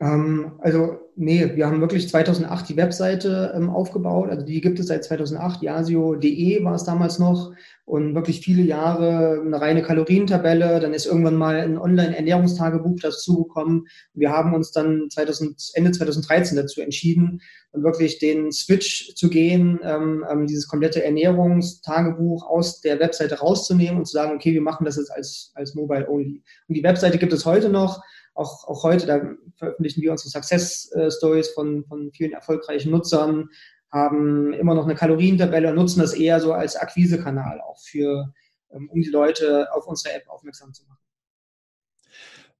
Ähm, 0.00 0.52
also, 0.60 0.98
nee, 1.20 1.54
wir 1.54 1.66
haben 1.66 1.80
wirklich 1.82 2.08
2008 2.08 2.70
die 2.70 2.76
Webseite 2.76 3.52
ähm, 3.54 3.68
aufgebaut. 3.68 4.30
Also, 4.30 4.44
die 4.44 4.60
gibt 4.60 4.80
es 4.80 4.86
seit 4.86 5.04
2008. 5.04 5.62
Yasio.de 5.62 6.64
war 6.64 6.74
es 6.74 6.84
damals 6.84 7.18
noch. 7.18 7.52
Und 7.84 8.14
wirklich 8.14 8.40
viele 8.40 8.62
Jahre 8.62 9.40
eine 9.44 9.60
reine 9.60 9.82
Kalorientabelle. 9.82 10.80
Dann 10.80 10.94
ist 10.94 11.06
irgendwann 11.06 11.36
mal 11.36 11.60
ein 11.60 11.76
Online-Ernährungstagebuch 11.76 13.00
dazugekommen. 13.00 13.86
Wir 14.14 14.30
haben 14.30 14.54
uns 14.54 14.72
dann 14.72 15.08
2000, 15.10 15.72
Ende 15.74 15.92
2013 15.92 16.56
dazu 16.56 16.80
entschieden, 16.80 17.42
wirklich 17.72 18.18
den 18.18 18.50
Switch 18.50 19.14
zu 19.14 19.28
gehen, 19.28 19.78
ähm, 19.82 20.24
ähm, 20.30 20.46
dieses 20.46 20.68
komplette 20.68 21.04
Ernährungstagebuch 21.04 22.48
aus 22.48 22.80
der 22.80 22.98
Webseite 22.98 23.40
rauszunehmen 23.40 23.98
und 23.98 24.06
zu 24.06 24.12
sagen, 24.12 24.34
okay, 24.34 24.54
wir 24.54 24.62
machen 24.62 24.84
das 24.84 24.96
jetzt 24.96 25.12
als, 25.12 25.52
als 25.54 25.74
Mobile 25.74 26.08
Only. 26.08 26.42
Und 26.68 26.74
die 26.74 26.82
Webseite 26.82 27.18
gibt 27.18 27.32
es 27.32 27.44
heute 27.44 27.68
noch 27.68 28.00
auch, 28.34 28.66
auch 28.68 28.84
heute, 28.84 29.06
da 29.06 29.20
veröffentlichen 29.56 30.02
wir 30.02 30.12
unsere 30.12 30.30
Success 30.30 30.90
Stories 31.10 31.48
von, 31.50 31.84
von 31.84 32.10
vielen 32.12 32.32
erfolgreichen 32.32 32.90
Nutzern, 32.90 33.48
haben 33.92 34.52
immer 34.52 34.74
noch 34.74 34.84
eine 34.84 34.94
Kalorientabelle 34.94 35.70
und 35.70 35.76
nutzen 35.76 36.00
das 36.00 36.14
eher 36.14 36.40
so 36.40 36.52
als 36.52 36.76
Akquisekanal 36.76 37.60
auch 37.60 37.80
für, 37.80 38.32
ähm, 38.72 38.88
um 38.90 39.00
die 39.00 39.10
Leute 39.10 39.72
auf 39.72 39.86
unsere 39.86 40.14
App 40.14 40.28
aufmerksam 40.28 40.72
zu 40.72 40.84
machen. 40.86 41.00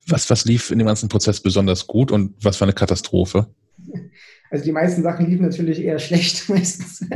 Was, 0.07 0.29
was 0.31 0.45
lief 0.45 0.71
in 0.71 0.79
dem 0.79 0.89
ganzen 0.89 1.09
Prozess 1.09 1.41
besonders 1.41 1.87
gut 1.87 2.11
und 2.11 2.35
was 2.45 2.61
war 2.61 2.67
eine 2.67 2.75
Katastrophe? 2.75 3.47
Also 4.53 4.65
die 4.65 4.73
meisten 4.73 5.05
Sachen 5.05 5.27
liefen 5.27 5.45
natürlich 5.45 5.81
eher 5.81 6.01
schlecht 6.01 6.49
meistens. 6.49 7.07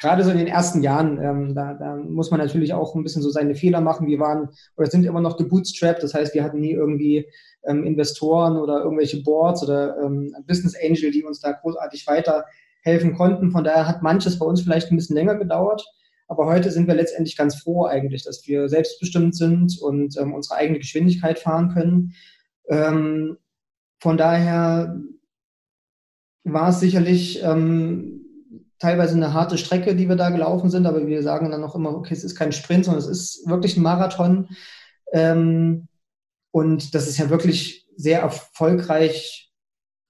Gerade 0.00 0.22
so 0.22 0.30
in 0.30 0.38
den 0.38 0.46
ersten 0.46 0.84
Jahren, 0.84 1.20
ähm, 1.20 1.52
da, 1.52 1.74
da 1.74 1.96
muss 1.96 2.30
man 2.30 2.38
natürlich 2.38 2.72
auch 2.72 2.94
ein 2.94 3.02
bisschen 3.02 3.22
so 3.22 3.30
seine 3.30 3.56
Fehler 3.56 3.80
machen. 3.80 4.06
Wir 4.06 4.20
waren 4.20 4.50
oder 4.76 4.88
sind 4.88 5.04
immer 5.04 5.20
noch 5.20 5.36
gebootstrapped, 5.36 6.00
das 6.00 6.14
heißt, 6.14 6.32
wir 6.32 6.44
hatten 6.44 6.60
nie 6.60 6.70
irgendwie 6.70 7.26
ähm, 7.64 7.84
Investoren 7.84 8.56
oder 8.56 8.82
irgendwelche 8.82 9.22
Boards 9.22 9.62
oder 9.62 9.98
ähm, 10.02 10.34
Business 10.46 10.74
Angel, 10.82 11.10
die 11.10 11.24
uns 11.24 11.40
da 11.40 11.52
großartig 11.52 12.06
weiterhelfen 12.06 13.14
konnten. 13.14 13.50
Von 13.50 13.64
daher 13.64 13.86
hat 13.86 14.02
manches 14.02 14.38
bei 14.38 14.46
uns 14.46 14.62
vielleicht 14.62 14.90
ein 14.90 14.96
bisschen 14.96 15.16
länger 15.16 15.36
gedauert. 15.36 15.84
Aber 16.28 16.46
heute 16.46 16.70
sind 16.70 16.86
wir 16.86 16.94
letztendlich 16.94 17.36
ganz 17.36 17.56
froh 17.56 17.86
eigentlich, 17.86 18.22
dass 18.22 18.46
wir 18.46 18.68
selbstbestimmt 18.68 19.34
sind 19.34 19.80
und 19.82 20.16
ähm, 20.16 20.32
unsere 20.32 20.56
eigene 20.56 20.78
Geschwindigkeit 20.78 21.40
fahren 21.40 21.70
können. 21.70 22.14
Ähm, 22.68 23.36
von 23.98 24.16
daher 24.16 24.96
war 26.44 26.68
es 26.68 26.80
sicherlich 26.80 27.42
ähm, 27.42 28.20
teilweise 28.78 29.16
eine 29.16 29.34
harte 29.34 29.58
Strecke, 29.58 29.94
die 29.94 30.08
wir 30.08 30.16
da 30.16 30.30
gelaufen 30.30 30.70
sind, 30.70 30.86
aber 30.86 31.06
wir 31.06 31.22
sagen 31.22 31.50
dann 31.50 31.60
noch 31.60 31.74
immer, 31.74 31.94
okay, 31.94 32.14
es 32.14 32.24
ist 32.24 32.36
kein 32.36 32.52
Sprint, 32.52 32.84
sondern 32.84 33.02
es 33.02 33.08
ist 33.08 33.48
wirklich 33.48 33.76
ein 33.76 33.82
Marathon. 33.82 34.48
Ähm, 35.12 35.88
und 36.50 36.94
dass 36.94 37.06
es 37.06 37.18
ja 37.18 37.30
wirklich 37.30 37.86
sehr 37.96 38.20
erfolgreich 38.20 39.50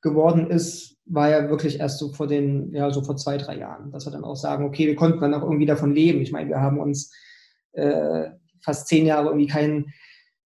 geworden 0.00 0.50
ist, 0.50 0.96
war 1.04 1.28
ja 1.28 1.50
wirklich 1.50 1.80
erst 1.80 1.98
so 1.98 2.12
vor 2.12 2.26
den, 2.26 2.72
ja, 2.72 2.90
so 2.90 3.02
vor 3.02 3.16
zwei, 3.16 3.36
drei 3.36 3.58
Jahren, 3.58 3.90
dass 3.90 4.06
wir 4.06 4.12
dann 4.12 4.24
auch 4.24 4.36
sagen, 4.36 4.64
okay, 4.64 4.86
wir 4.86 4.96
konnten 4.96 5.20
dann 5.20 5.34
auch 5.34 5.42
irgendwie 5.42 5.66
davon 5.66 5.94
leben. 5.94 6.20
Ich 6.20 6.32
meine, 6.32 6.48
wir 6.48 6.60
haben 6.60 6.78
uns 6.78 7.12
äh, 7.72 8.30
fast 8.62 8.86
zehn 8.86 9.06
Jahre 9.06 9.28
irgendwie 9.28 9.48
kein, 9.48 9.92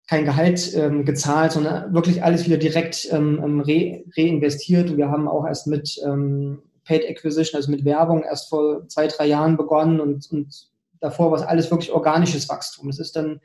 kein 0.07 0.25
Gehalt 0.25 0.73
ähm, 0.75 1.05
gezahlt, 1.05 1.51
sondern 1.51 1.93
wirklich 1.93 2.23
alles 2.23 2.45
wieder 2.45 2.57
direkt 2.57 3.07
ähm, 3.11 3.41
ähm 3.43 3.59
re 3.59 4.03
reinvestiert. 4.17 4.89
Und 4.89 4.97
wir 4.97 5.09
haben 5.09 5.27
auch 5.27 5.45
erst 5.45 5.67
mit 5.67 5.99
ähm, 6.05 6.61
Paid 6.85 7.05
Acquisition, 7.09 7.57
also 7.57 7.71
mit 7.71 7.85
Werbung, 7.85 8.23
erst 8.23 8.49
vor 8.49 8.87
zwei, 8.87 9.07
drei 9.07 9.27
Jahren 9.27 9.57
begonnen 9.57 9.99
und, 9.99 10.29
und 10.31 10.69
davor 10.99 11.31
war 11.31 11.39
es 11.39 11.45
alles 11.45 11.71
wirklich 11.71 11.91
organisches 11.91 12.47
Wachstum. 12.49 12.89
Es 12.89 12.99
ist 12.99 13.15
dann, 13.15 13.41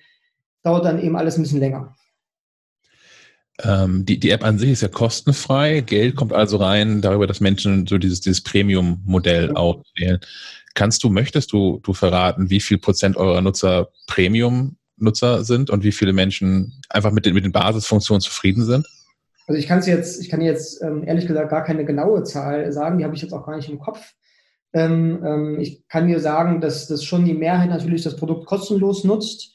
dauert 0.62 0.84
dann 0.84 1.02
eben 1.02 1.16
alles 1.16 1.36
ein 1.36 1.42
bisschen 1.42 1.60
länger. 1.60 1.96
Ähm, 3.64 4.04
die, 4.04 4.20
die 4.20 4.30
App 4.30 4.44
an 4.44 4.58
sich 4.58 4.70
ist 4.70 4.82
ja 4.82 4.88
kostenfrei. 4.88 5.80
Geld 5.80 6.14
kommt 6.16 6.32
also 6.32 6.58
rein 6.58 7.00
darüber, 7.00 7.26
dass 7.26 7.40
Menschen 7.40 7.86
so 7.86 7.98
dieses, 7.98 8.20
dieses 8.20 8.42
Premium-Modell 8.42 9.56
auch 9.56 9.82
wählen. 9.96 10.20
Kannst 10.74 11.02
du, 11.02 11.10
möchtest 11.10 11.52
du, 11.52 11.80
du 11.82 11.92
verraten, 11.92 12.50
wie 12.50 12.60
viel 12.60 12.78
Prozent 12.78 13.16
eurer 13.16 13.40
Nutzer 13.40 13.88
Premium-Nutzer 14.06 15.44
sind 15.44 15.70
und 15.70 15.82
wie 15.82 15.92
viele 15.92 16.12
Menschen 16.12 16.80
einfach 16.88 17.10
mit 17.10 17.26
den, 17.26 17.34
mit 17.34 17.44
den 17.44 17.52
Basisfunktionen 17.52 18.20
zufrieden 18.20 18.64
sind? 18.64 18.86
Also 19.48 19.58
ich 19.58 19.66
kann 19.66 19.80
es 19.80 19.86
jetzt, 19.86 20.22
ich 20.22 20.28
kann 20.28 20.40
jetzt 20.40 20.80
ähm, 20.82 21.02
ehrlich 21.04 21.26
gesagt 21.26 21.50
gar 21.50 21.64
keine 21.64 21.84
genaue 21.84 22.22
Zahl 22.22 22.70
sagen, 22.70 22.98
die 22.98 23.04
habe 23.04 23.16
ich 23.16 23.22
jetzt 23.22 23.32
auch 23.32 23.46
gar 23.46 23.56
nicht 23.56 23.70
im 23.70 23.80
Kopf. 23.80 24.14
Ähm, 24.72 25.24
ähm, 25.24 25.60
ich 25.60 25.88
kann 25.88 26.06
dir 26.06 26.20
sagen, 26.20 26.60
dass, 26.60 26.86
dass 26.86 27.02
schon 27.02 27.24
die 27.24 27.34
Mehrheit 27.34 27.70
natürlich 27.70 28.02
das 28.02 28.16
Produkt 28.16 28.46
kostenlos 28.46 29.04
nutzt. 29.04 29.54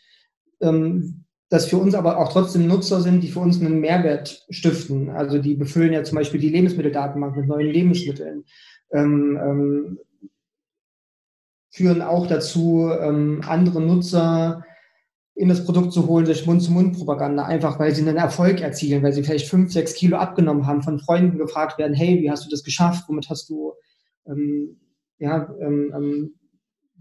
Ähm, 0.62 1.23
dass 1.54 1.68
für 1.68 1.78
uns 1.78 1.94
aber 1.94 2.18
auch 2.18 2.34
trotzdem 2.34 2.66
Nutzer 2.66 3.02
sind, 3.02 3.22
die 3.22 3.28
für 3.28 3.42
uns 3.42 3.62
einen 3.62 3.80
Mehrwert 3.80 4.44
stiften. 4.50 5.12
Also 5.12 5.38
die 5.38 5.54
befüllen 5.54 5.94
ja 5.94 6.04
zum 6.04 6.16
Beispiel 6.16 6.40
die 6.40 6.50
Lebensmitteldatenbank 6.50 7.38
mit 7.38 7.46
neuen 7.46 7.68
Lebensmitteln, 7.68 8.46
ähm, 8.92 9.40
ähm, 9.40 10.00
führen 11.70 12.02
auch 12.02 12.26
dazu, 12.26 12.90
ähm, 13.00 13.44
andere 13.46 13.82
Nutzer 13.82 14.66
in 15.36 15.48
das 15.48 15.64
Produkt 15.64 15.94
zu 15.94 16.08
holen 16.08 16.26
durch 16.26 16.48
Mund-zu-Mund-Propaganda, 16.48 17.46
einfach 17.46 17.78
weil 17.78 17.94
sie 17.94 18.02
einen 18.02 18.18
Erfolg 18.18 18.60
erzielen, 18.60 19.04
weil 19.04 19.14
sie 19.14 19.22
vielleicht 19.22 19.48
fünf, 19.48 19.72
sechs 19.72 19.94
Kilo 19.94 20.18
abgenommen 20.18 20.66
haben, 20.66 20.82
von 20.82 20.98
Freunden 20.98 21.38
gefragt 21.38 21.78
werden, 21.78 21.94
hey, 21.94 22.20
wie 22.20 22.32
hast 22.32 22.48
du 22.48 22.50
das 22.50 22.64
geschafft, 22.64 23.04
womit 23.08 23.30
hast 23.30 23.48
du 23.50 23.74
ähm, 24.26 24.80
ja, 25.20 25.56
ähm, 25.62 25.94
ähm 25.96 26.34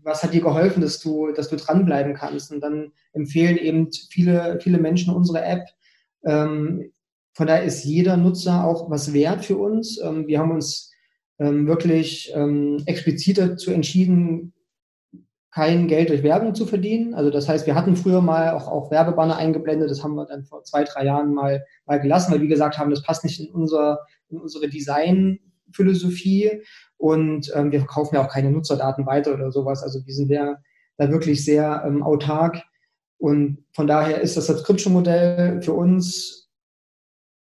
was 0.03 0.23
hat 0.23 0.35
dir 0.35 0.41
geholfen, 0.41 0.81
dass 0.81 1.01
du, 1.01 1.33
dass 1.33 1.49
du 1.49 1.57
dranbleiben 1.57 2.15
kannst? 2.15 2.53
Und 2.53 2.61
dann 2.61 2.93
empfehlen 3.13 3.57
eben 3.57 3.91
viele, 4.11 4.59
viele 4.61 4.79
Menschen 4.79 5.15
unsere 5.15 5.43
App. 5.43 5.69
Ähm, 6.25 6.93
von 7.35 7.47
daher 7.47 7.65
ist 7.65 7.85
jeder 7.85 8.17
Nutzer 8.17 8.65
auch 8.65 8.91
was 8.91 9.13
wert 9.13 9.45
für 9.45 9.57
uns. 9.57 9.99
Ähm, 10.01 10.27
wir 10.27 10.39
haben 10.39 10.51
uns 10.51 10.93
ähm, 11.39 11.67
wirklich 11.67 12.33
ähm, 12.35 12.83
explizit 12.87 13.39
dazu 13.39 13.71
entschieden, 13.71 14.53
kein 15.51 15.87
Geld 15.87 16.09
durch 16.09 16.23
Werbung 16.23 16.55
zu 16.55 16.65
verdienen. 16.65 17.15
Also 17.15 17.31
das 17.31 17.47
heißt, 17.49 17.67
wir 17.67 17.75
hatten 17.75 17.95
früher 17.95 18.23
mal 18.23 18.51
auch, 18.53 18.69
auch 18.69 18.91
Werbebanner 18.91 19.37
eingeblendet. 19.37 19.91
Das 19.91 20.03
haben 20.03 20.15
wir 20.15 20.25
dann 20.25 20.45
vor 20.45 20.65
zwei, 20.65 20.85
drei 20.85 21.05
Jahren 21.05 21.35
mal, 21.35 21.65
mal 21.85 22.01
gelassen, 22.01 22.33
weil 22.33 22.41
wir 22.41 22.49
gesagt 22.49 22.79
haben, 22.79 22.91
das 22.91 23.03
passt 23.03 23.23
nicht 23.23 23.39
in, 23.39 23.51
unser, 23.51 24.01
in 24.31 24.39
unsere 24.39 24.69
Designphilosophie. 24.69 26.63
Und 27.03 27.51
ähm, 27.57 27.73
wir 27.73 27.81
verkaufen 27.81 28.15
ja 28.15 28.25
auch 28.25 28.31
keine 28.31 28.53
Nutzerdaten 28.53 29.07
weiter 29.07 29.35
oder 29.35 29.51
sowas. 29.51 29.83
Also 29.83 30.07
wir 30.07 30.15
sind 30.15 30.31
ja 30.31 30.59
da 30.99 31.11
wirklich 31.11 31.45
sehr 31.45 31.83
ähm, 31.85 32.01
autark. 32.01 32.63
Und 33.19 33.65
von 33.73 33.89
daher 33.89 34.21
ist 34.21 34.37
das 34.37 34.47
Subscription-Modell 34.47 35.63
für 35.63 35.73
uns 35.73 36.49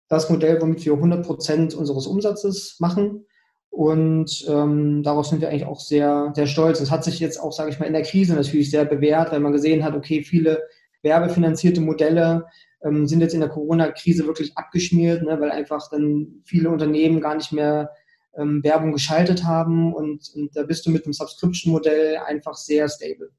das 0.09 0.29
Modell, 0.29 0.61
womit 0.61 0.85
wir 0.85 0.95
100 0.95 1.25
Prozent 1.25 1.75
unseres 1.75 2.09
Umsatzes 2.09 2.75
machen. 2.81 3.25
Und 3.71 4.45
ähm, 4.49 5.05
darauf 5.05 5.27
sind 5.27 5.41
wir 5.41 5.49
eigentlich 5.49 5.67
auch 5.67 5.79
sehr, 5.79 6.33
sehr 6.35 6.49
stolz. 6.49 6.81
Es 6.81 6.91
hat 6.91 7.05
sich 7.05 7.21
jetzt 7.21 7.39
auch, 7.39 7.53
sage 7.53 7.71
ich 7.71 7.79
mal, 7.79 7.87
in 7.87 7.93
der 7.93 8.03
Krise 8.03 8.35
natürlich 8.35 8.69
sehr 8.69 8.85
bewährt, 8.85 9.31
weil 9.31 9.39
man 9.39 9.53
gesehen 9.53 9.85
hat, 9.85 9.95
okay, 9.95 10.25
viele 10.25 10.65
werbefinanzierte 11.03 11.81
Modelle 11.81 12.47
ähm, 12.83 13.07
sind 13.07 13.21
jetzt 13.21 13.35
in 13.35 13.41
der 13.41 13.49
Corona-Krise 13.49 14.27
wirklich 14.27 14.59
abgeschmiert, 14.59 15.23
ne, 15.23 15.41
weil 15.41 15.53
einfach 15.53 15.89
dann 15.89 16.43
viele 16.47 16.69
Unternehmen 16.69 17.21
gar 17.21 17.37
nicht 17.37 17.53
mehr 17.53 17.93
ähm, 18.37 18.63
Werbung 18.63 18.93
geschaltet 18.93 19.45
haben 19.45 19.93
und, 19.93 20.31
und 20.35 20.57
da 20.57 20.63
bist 20.63 20.87
du 20.87 20.91
mit 20.91 21.07
dem 21.07 21.13
Subscription-Modell 21.13 22.19
einfach 22.19 22.55
sehr 22.55 22.89
stable. 22.89 23.31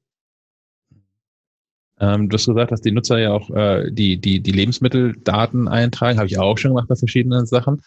Ähm, 2.00 2.28
du 2.28 2.34
hast 2.34 2.46
gesagt, 2.46 2.72
dass 2.72 2.80
die 2.80 2.90
Nutzer 2.90 3.18
ja 3.18 3.32
auch 3.32 3.50
äh, 3.50 3.90
die, 3.90 4.20
die, 4.20 4.40
die 4.40 4.50
Lebensmitteldaten 4.50 5.68
eintragen, 5.68 6.18
habe 6.18 6.26
ich 6.26 6.38
auch 6.38 6.58
schon 6.58 6.72
gemacht 6.72 6.88
bei 6.88 6.96
verschiedenen 6.96 7.46
Sachen. 7.46 7.82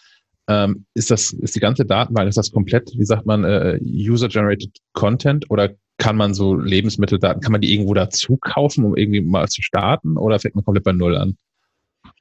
Ähm, 0.47 0.86
ist 0.93 1.12
das, 1.12 1.34
ist 1.34 1.55
die 1.55 1.60
ganze 1.60 1.86
Datenbank, 1.86 2.30
ist 2.30 2.38
das 2.38 2.51
komplett, 2.51 2.91
wie 2.97 3.05
sagt 3.05 3.26
man, 3.26 3.43
äh, 3.43 3.80
User-Generated 3.84 4.78
Content 4.93 5.49
oder 5.51 5.72
kann 5.97 6.16
man 6.16 6.34
so 6.34 6.55
Lebensmitteldaten, 6.55 7.41
kann 7.41 7.51
man 7.51 7.62
die 7.62 7.74
irgendwo 7.74 7.93
dazu 7.93 8.38
kaufen, 8.38 8.86
um 8.86 8.95
irgendwie 8.95 9.22
mal 9.22 9.47
zu 9.49 9.62
starten 9.62 10.16
oder 10.16 10.39
fängt 10.39 10.55
man 10.55 10.64
komplett 10.64 10.86
bei 10.86 10.93
Null 10.93 11.18
an? 11.18 11.38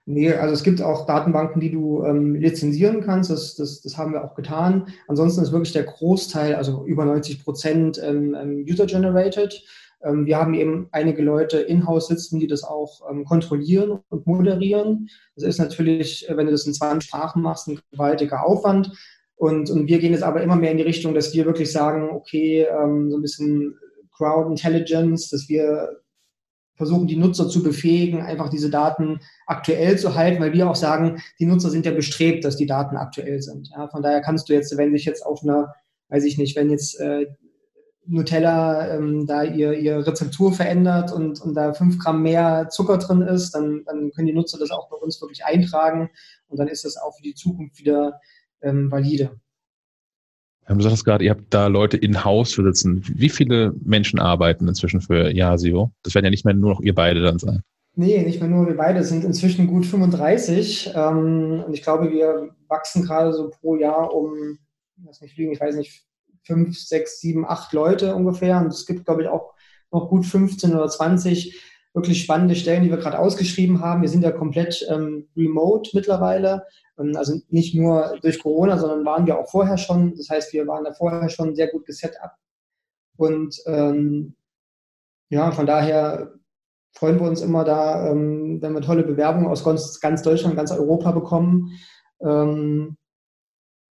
Nee, 0.09 0.33
also 0.33 0.55
es 0.55 0.63
gibt 0.63 0.81
auch 0.81 1.05
Datenbanken, 1.05 1.61
die 1.61 1.73
du 1.73 2.05
ähm, 2.05 2.37
lizenzieren 2.37 3.01
kannst. 3.01 3.29
Das, 3.29 3.57
das, 3.57 3.81
das 3.81 3.99
haben 3.99 4.13
wir 4.13 4.23
auch 4.25 4.37
getan. 4.37 4.87
Ansonsten 5.09 5.43
ist 5.43 5.51
wirklich 5.51 5.73
der 5.73 5.83
Großteil, 5.83 6.55
also 6.55 6.85
über 6.87 7.05
90 7.05 7.43
Prozent 7.43 8.01
ähm, 8.01 8.37
ähm, 8.41 8.65
user-generated. 8.69 9.65
Ähm, 10.05 10.25
wir 10.25 10.39
haben 10.39 10.55
eben 10.55 10.89
einige 10.93 11.23
Leute 11.23 11.59
in-house 11.59 12.07
sitzen, 12.07 12.39
die 12.39 12.47
das 12.47 12.63
auch 12.63 13.11
ähm, 13.11 13.25
kontrollieren 13.25 13.99
und 14.09 14.29
moderieren. 14.29 15.09
Das 15.35 15.43
ist 15.43 15.59
natürlich, 15.59 16.29
äh, 16.29 16.37
wenn 16.37 16.47
du 16.47 16.53
das 16.53 16.69
in 16.69 16.75
20 16.75 17.09
Sprachen 17.09 17.43
machst, 17.43 17.67
ein 17.67 17.81
gewaltiger 17.91 18.47
Aufwand. 18.47 18.93
Und, 19.35 19.71
und 19.71 19.89
wir 19.89 19.99
gehen 19.99 20.13
jetzt 20.13 20.23
aber 20.23 20.41
immer 20.41 20.57
mehr 20.57 20.71
in 20.71 20.79
die 20.79 20.85
Richtung, 20.85 21.15
dass 21.15 21.35
wir 21.35 21.47
wirklich 21.47 21.73
sagen, 21.73 22.11
okay, 22.11 22.63
ähm, 22.63 23.11
so 23.11 23.19
ein 23.19 23.23
bisschen 23.23 23.77
Crowd 24.17 24.49
Intelligence, 24.49 25.31
dass 25.31 25.49
wir 25.49 26.01
versuchen, 26.77 27.07
die 27.07 27.17
Nutzer 27.17 27.49
zu 27.49 27.63
befähigen, 27.63 28.23
einfach 28.23 28.49
diese 28.49 28.71
Daten 28.71 29.21
aktuell 29.47 29.99
zu 29.99 30.15
halten, 30.15 30.41
weil 30.41 30.53
wir 30.53 30.71
auch 30.71 30.77
sagen, 30.77 31.23
die 31.41 31.47
Nutzer 31.47 31.71
sind 31.71 31.87
ja 31.87 31.93
bestrebt, 31.93 32.45
dass 32.45 32.57
die 32.57 32.67
Daten 32.67 32.97
aktuell 32.97 33.43
sind. 33.43 33.71
Ja, 33.75 33.89
von 33.89 34.03
daher 34.03 34.21
kannst 34.21 34.49
du 34.49 34.53
jetzt, 34.53 34.77
wenn 34.77 34.93
sich 34.93 35.05
jetzt 35.05 35.25
auf 35.25 35.43
einer, 35.43 35.75
weiß 36.09 36.25
ich 36.25 36.39
nicht, 36.39 36.55
wenn 36.57 36.71
jetzt 36.71 37.01
äh, 37.01 37.27
Nutella 38.07 38.95
ähm, 38.95 39.27
da 39.27 39.43
ihr, 39.43 39.73
ihr 39.73 40.07
Rezeptur 40.07 40.53
verändert 40.53 41.13
und, 41.13 41.41
und 41.41 41.55
da 41.55 41.73
fünf 41.73 41.99
Gramm 41.99 42.23
mehr 42.23 42.69
Zucker 42.71 42.99
drin 42.99 43.23
ist, 43.23 43.53
dann, 43.53 43.83
dann 43.85 44.13
können 44.13 44.29
die 44.29 44.33
Nutzer 44.33 44.59
das 44.59 44.71
auch 44.71 44.89
bei 44.89 44.97
uns 44.97 45.21
wirklich 45.21 45.45
eintragen 45.45 46.11
und 46.47 46.59
dann 46.59 46.69
ist 46.69 46.85
das 46.85 46.97
auch 46.97 47.17
für 47.17 47.23
die 47.23 47.35
Zukunft 47.35 47.79
wieder 47.79 48.21
ähm, 48.63 48.91
valide. 48.91 49.41
Du 50.69 50.81
sagtest 50.81 51.05
gerade, 51.05 51.25
ihr 51.25 51.31
habt 51.31 51.55
da 51.55 51.69
Leute 51.69 51.97
in-house 51.97 52.53
sitzen. 52.53 53.03
Wie 53.07 53.29
viele 53.29 53.73
Menschen 53.85 54.19
arbeiten 54.19 54.67
inzwischen 54.67 55.01
für 55.01 55.31
Yasio? 55.31 55.93
Das 56.03 56.15
werden 56.15 56.25
ja 56.25 56.31
nicht 56.31 56.45
mehr 56.45 56.55
nur 56.55 56.71
noch 56.71 56.81
ihr 56.81 56.95
beide 56.95 57.23
dann 57.23 57.39
sein. 57.39 57.63
Nee, 57.95 58.23
nicht 58.23 58.41
mehr 58.41 58.51
nur 58.51 58.67
wir 58.67 58.77
beide, 58.77 58.99
es 59.01 59.09
sind 59.09 59.25
inzwischen 59.25 59.69
gut 59.69 59.87
35. 59.87 60.93
Ähm, 60.95 61.65
und 61.67 61.73
ich 61.73 61.83
glaube, 61.83 62.11
wir 62.11 62.51
wachsen 62.69 63.05
gerade 63.05 63.33
so 63.33 63.49
pro 63.49 63.77
Jahr 63.77 64.13
um, 64.13 64.59
lass 65.05 65.21
mich 65.21 65.37
lügen, 65.37 65.53
ich 65.53 65.61
weiß 65.61 65.77
nicht, 65.77 66.05
fünf, 66.43 66.79
sechs, 66.79 67.21
sieben, 67.21 67.47
acht 67.47 67.73
Leute 67.73 68.15
ungefähr. 68.15 68.61
Und 68.61 68.67
es 68.67 68.87
gibt, 68.87 69.07
glaube 69.07 69.23
ich, 69.23 69.29
auch 69.29 69.55
noch 69.93 70.09
gut 70.09 70.27
15 70.27 70.75
oder 70.75 70.89
20 70.89 71.63
wirklich 71.95 72.23
spannende 72.23 72.55
Stellen, 72.55 72.85
die 72.85 72.91
wir 72.91 72.99
gerade 72.99 73.19
ausgeschrieben 73.19 73.81
haben. 73.81 74.03
Wir 74.03 74.11
sind 74.11 74.23
ja 74.23 74.31
komplett 74.31 74.87
ähm, 74.91 75.29
remote 75.37 75.91
mittlerweile. 75.95 76.65
Ähm, 76.99 77.17
also 77.17 77.39
nicht 77.49 77.75
nur 77.75 78.19
durch 78.23 78.43
Corona, 78.43 78.79
sondern 78.79 79.05
waren 79.05 79.27
wir 79.27 79.39
auch 79.39 79.51
vorher 79.51 79.79
schon. 79.79 80.15
Das 80.17 80.29
heißt, 80.31 80.53
wir 80.53 80.67
waren 80.67 80.85
da 80.85 80.93
vorher 80.93 81.29
schon 81.29 81.55
sehr 81.55 81.69
gut 81.69 81.87
geset 81.87 82.21
up. 82.21 82.37
Und 83.17 83.57
ähm, 83.67 84.37
ja, 85.31 85.51
von 85.53 85.67
daher 85.67 86.35
freuen 86.93 87.19
wir 87.21 87.29
uns 87.29 87.41
immer 87.43 87.65
da, 87.65 88.11
ähm, 88.11 88.61
wenn 88.61 88.73
wir 88.73 88.81
tolle 88.81 89.03
Bewerbungen 89.05 89.49
aus 89.49 89.65
ganz, 89.65 90.01
ganz 90.01 90.23
Deutschland, 90.23 90.57
ganz 90.57 90.71
Europa 90.71 91.13
bekommen. 91.13 91.73
Ähm, 92.21 92.97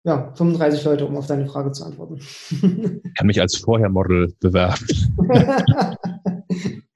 ja, 0.04 0.32
35 0.34 0.84
Leute, 0.84 1.06
um 1.06 1.16
auf 1.16 1.28
deine 1.28 1.46
Frage 1.46 1.70
zu 1.70 1.84
antworten. 1.84 2.16
Ich 2.16 2.60
kann 3.16 3.26
mich 3.26 3.40
als 3.40 3.56
Vorhermodel 3.56 4.34
bewerben. 4.40 4.86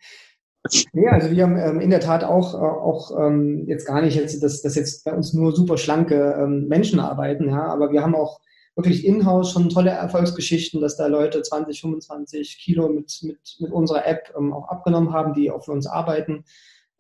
Ja, 0.93 1.13
also 1.13 1.31
wir 1.31 1.43
haben 1.43 1.59
ähm, 1.59 1.81
in 1.81 1.91
der 1.91 2.01
Tat 2.01 2.25
auch, 2.25 2.55
äh, 2.55 2.59
auch 2.59 3.11
ähm, 3.19 3.65
jetzt 3.67 3.87
gar 3.87 4.03
nicht, 4.03 4.17
jetzt, 4.17 4.43
dass, 4.43 4.63
dass 4.63 4.75
jetzt 4.75 5.05
bei 5.05 5.13
uns 5.13 5.33
nur 5.33 5.55
super 5.55 5.77
schlanke 5.77 6.37
ähm, 6.39 6.69
Menschen 6.69 7.01
arbeiten, 7.01 7.49
ja, 7.49 7.65
aber 7.67 7.93
wir 7.93 8.03
haben 8.03 8.15
auch 8.15 8.41
wirklich 8.75 9.07
in-house 9.07 9.53
schon 9.53 9.71
tolle 9.71 9.91
Erfolgsgeschichten, 9.91 10.81
dass 10.81 10.97
da 10.97 11.07
Leute 11.07 11.43
20, 11.43 11.81
25 11.81 12.59
Kilo 12.59 12.89
mit, 12.89 13.21
mit, 13.23 13.57
mit 13.59 13.73
unserer 13.73 14.07
App 14.07 14.35
ähm, 14.37 14.53
auch 14.53 14.69
abgenommen 14.69 15.13
haben, 15.13 15.33
die 15.33 15.51
auch 15.51 15.65
für 15.65 15.73
uns 15.73 15.87
arbeiten. 15.87 16.45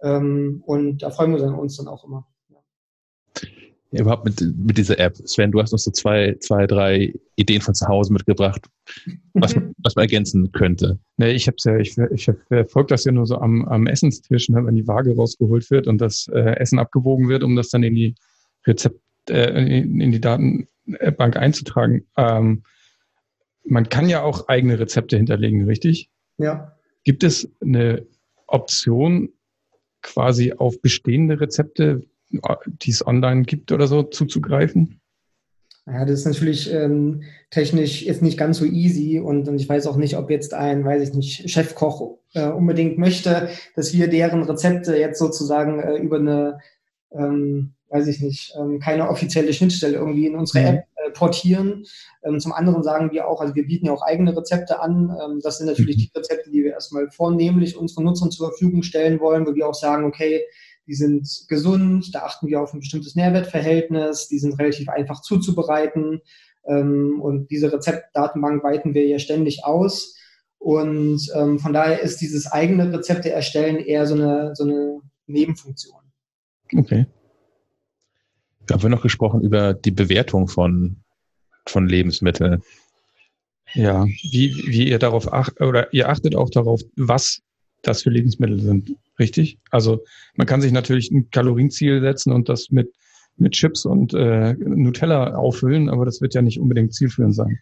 Ähm, 0.00 0.62
und 0.64 1.02
da 1.02 1.10
freuen 1.10 1.36
wir 1.36 1.42
uns 1.58 1.76
dann 1.76 1.88
auch 1.88 2.04
immer 2.04 2.26
ja, 3.92 4.02
überhaupt 4.02 4.24
mit, 4.24 4.40
mit 4.40 4.78
dieser 4.78 4.98
App? 4.98 5.16
Sven, 5.16 5.52
du 5.52 5.60
hast 5.60 5.72
uns 5.72 5.84
so 5.84 5.90
zwei, 5.90 6.36
zwei, 6.40 6.66
drei 6.66 7.14
Ideen 7.36 7.60
von 7.60 7.74
zu 7.74 7.86
Hause 7.86 8.12
mitgebracht, 8.12 8.66
was, 9.34 9.54
was 9.78 9.94
man 9.94 10.02
ergänzen 10.02 10.52
könnte. 10.52 10.98
Nee, 11.16 11.32
ich 11.32 11.46
habe 11.46 11.56
ja, 11.64 11.76
ich, 11.78 11.96
ich 11.98 12.30
verfolge 12.48 12.88
das 12.88 13.04
ja 13.04 13.12
nur 13.12 13.26
so 13.26 13.38
am, 13.38 13.64
am 13.66 13.86
Essenstisch, 13.86 14.48
ne, 14.48 14.64
wenn 14.64 14.74
die 14.74 14.86
Waage 14.86 15.14
rausgeholt 15.14 15.70
wird 15.70 15.86
und 15.86 16.00
das 16.00 16.28
äh, 16.32 16.56
Essen 16.56 16.78
abgewogen 16.78 17.28
wird, 17.28 17.42
um 17.42 17.56
das 17.56 17.68
dann 17.68 17.82
in 17.82 17.94
die 17.94 18.14
Rezept, 18.66 19.00
äh, 19.30 19.78
in, 19.78 20.00
in 20.00 20.12
die 20.12 20.20
Daten 20.20 20.68
Datenbank 20.86 21.36
einzutragen. 21.36 22.06
Ähm, 22.16 22.62
man 23.64 23.88
kann 23.88 24.08
ja 24.08 24.22
auch 24.22 24.48
eigene 24.48 24.78
Rezepte 24.78 25.16
hinterlegen, 25.16 25.64
richtig? 25.64 26.10
Ja. 26.38 26.76
Gibt 27.04 27.24
es 27.24 27.50
eine 27.60 28.06
Option, 28.46 29.30
quasi 30.02 30.52
auf 30.52 30.80
bestehende 30.80 31.40
Rezepte, 31.40 32.02
die 32.30 32.90
es 32.90 33.06
online 33.06 33.42
gibt 33.42 33.72
oder 33.72 33.86
so, 33.86 34.02
zuzugreifen? 34.02 35.00
Ja, 35.88 36.04
das 36.04 36.20
ist 36.20 36.26
natürlich 36.26 36.72
ähm, 36.72 37.22
technisch 37.50 38.02
jetzt 38.02 38.20
nicht 38.20 38.36
ganz 38.36 38.58
so 38.58 38.64
easy 38.64 39.20
und, 39.20 39.46
und 39.46 39.60
ich 39.60 39.68
weiß 39.68 39.86
auch 39.86 39.96
nicht, 39.96 40.16
ob 40.16 40.30
jetzt 40.30 40.52
ein, 40.52 40.84
weiß 40.84 41.08
ich 41.08 41.14
nicht, 41.14 41.48
Chefkoch 41.48 42.18
äh, 42.34 42.48
unbedingt 42.48 42.98
möchte, 42.98 43.50
dass 43.76 43.92
wir 43.92 44.08
deren 44.08 44.42
Rezepte 44.42 44.96
jetzt 44.96 45.20
sozusagen 45.20 45.78
äh, 45.78 45.96
über 45.98 46.16
eine, 46.16 46.58
ähm, 47.12 47.74
weiß 47.88 48.08
ich 48.08 48.20
nicht, 48.20 48.52
ähm, 48.58 48.80
keine 48.80 49.08
offizielle 49.08 49.52
Schnittstelle 49.52 49.96
irgendwie 49.96 50.26
in 50.26 50.34
unsere 50.34 50.60
mhm. 50.60 50.66
App 50.66 50.84
äh, 50.96 51.10
portieren. 51.12 51.84
Ähm, 52.24 52.40
zum 52.40 52.52
anderen 52.52 52.82
sagen 52.82 53.12
wir 53.12 53.28
auch, 53.28 53.40
also 53.40 53.54
wir 53.54 53.64
bieten 53.64 53.86
ja 53.86 53.92
auch 53.92 54.02
eigene 54.02 54.36
Rezepte 54.36 54.80
an. 54.80 55.16
Ähm, 55.24 55.38
das 55.40 55.58
sind 55.58 55.68
natürlich 55.68 55.98
mhm. 55.98 56.00
die 56.00 56.10
Rezepte, 56.18 56.50
die 56.50 56.64
wir 56.64 56.72
erstmal 56.72 57.08
vornehmlich 57.12 57.76
unseren 57.76 58.06
Nutzern 58.06 58.32
zur 58.32 58.48
Verfügung 58.48 58.82
stellen 58.82 59.20
wollen, 59.20 59.46
wo 59.46 59.54
wir 59.54 59.68
auch 59.68 59.74
sagen, 59.74 60.04
okay, 60.04 60.42
die 60.86 60.94
sind 60.94 61.46
gesund, 61.48 62.14
da 62.14 62.20
achten 62.20 62.46
wir 62.46 62.60
auf 62.60 62.72
ein 62.72 62.80
bestimmtes 62.80 63.14
Nährwertverhältnis, 63.16 64.28
die 64.28 64.38
sind 64.38 64.58
relativ 64.58 64.88
einfach 64.88 65.20
zuzubereiten 65.22 66.20
ähm, 66.66 67.20
und 67.20 67.50
diese 67.50 67.72
Rezeptdatenbank 67.72 68.62
weiten 68.62 68.94
wir 68.94 69.06
ja 69.06 69.18
ständig 69.18 69.64
aus. 69.64 70.16
Und 70.58 71.20
ähm, 71.34 71.58
von 71.58 71.72
daher 71.72 72.00
ist 72.00 72.20
dieses 72.20 72.50
eigene 72.50 72.92
Rezepte 72.92 73.30
erstellen 73.30 73.76
eher 73.76 74.06
so 74.06 74.14
eine, 74.14 74.54
so 74.54 74.64
eine 74.64 75.00
Nebenfunktion. 75.26 76.00
Okay. 76.76 77.06
Wir 78.66 78.74
haben 78.76 78.90
noch 78.90 79.02
gesprochen 79.02 79.42
über 79.42 79.74
die 79.74 79.92
Bewertung 79.92 80.48
von, 80.48 80.96
von 81.66 81.88
Lebensmitteln. 81.88 82.62
Ja, 83.74 84.06
wie, 84.06 84.64
wie 84.66 84.88
ihr 84.88 84.98
darauf 84.98 85.32
achtet, 85.32 85.60
oder 85.60 85.92
ihr 85.92 86.08
achtet 86.08 86.34
auch 86.34 86.50
darauf, 86.50 86.80
was 86.96 87.42
das 87.82 88.02
für 88.02 88.10
Lebensmittel 88.10 88.60
sind, 88.60 88.96
richtig? 89.18 89.58
Also 89.70 90.04
man 90.34 90.46
kann 90.46 90.60
sich 90.60 90.72
natürlich 90.72 91.10
ein 91.10 91.30
Kalorienziel 91.30 92.00
setzen 92.00 92.32
und 92.32 92.48
das 92.48 92.70
mit, 92.70 92.92
mit 93.36 93.52
Chips 93.52 93.84
und 93.84 94.14
äh, 94.14 94.54
Nutella 94.54 95.34
auffüllen, 95.34 95.88
aber 95.88 96.04
das 96.04 96.20
wird 96.20 96.34
ja 96.34 96.42
nicht 96.42 96.58
unbedingt 96.58 96.94
zielführend 96.94 97.34
sein. 97.34 97.58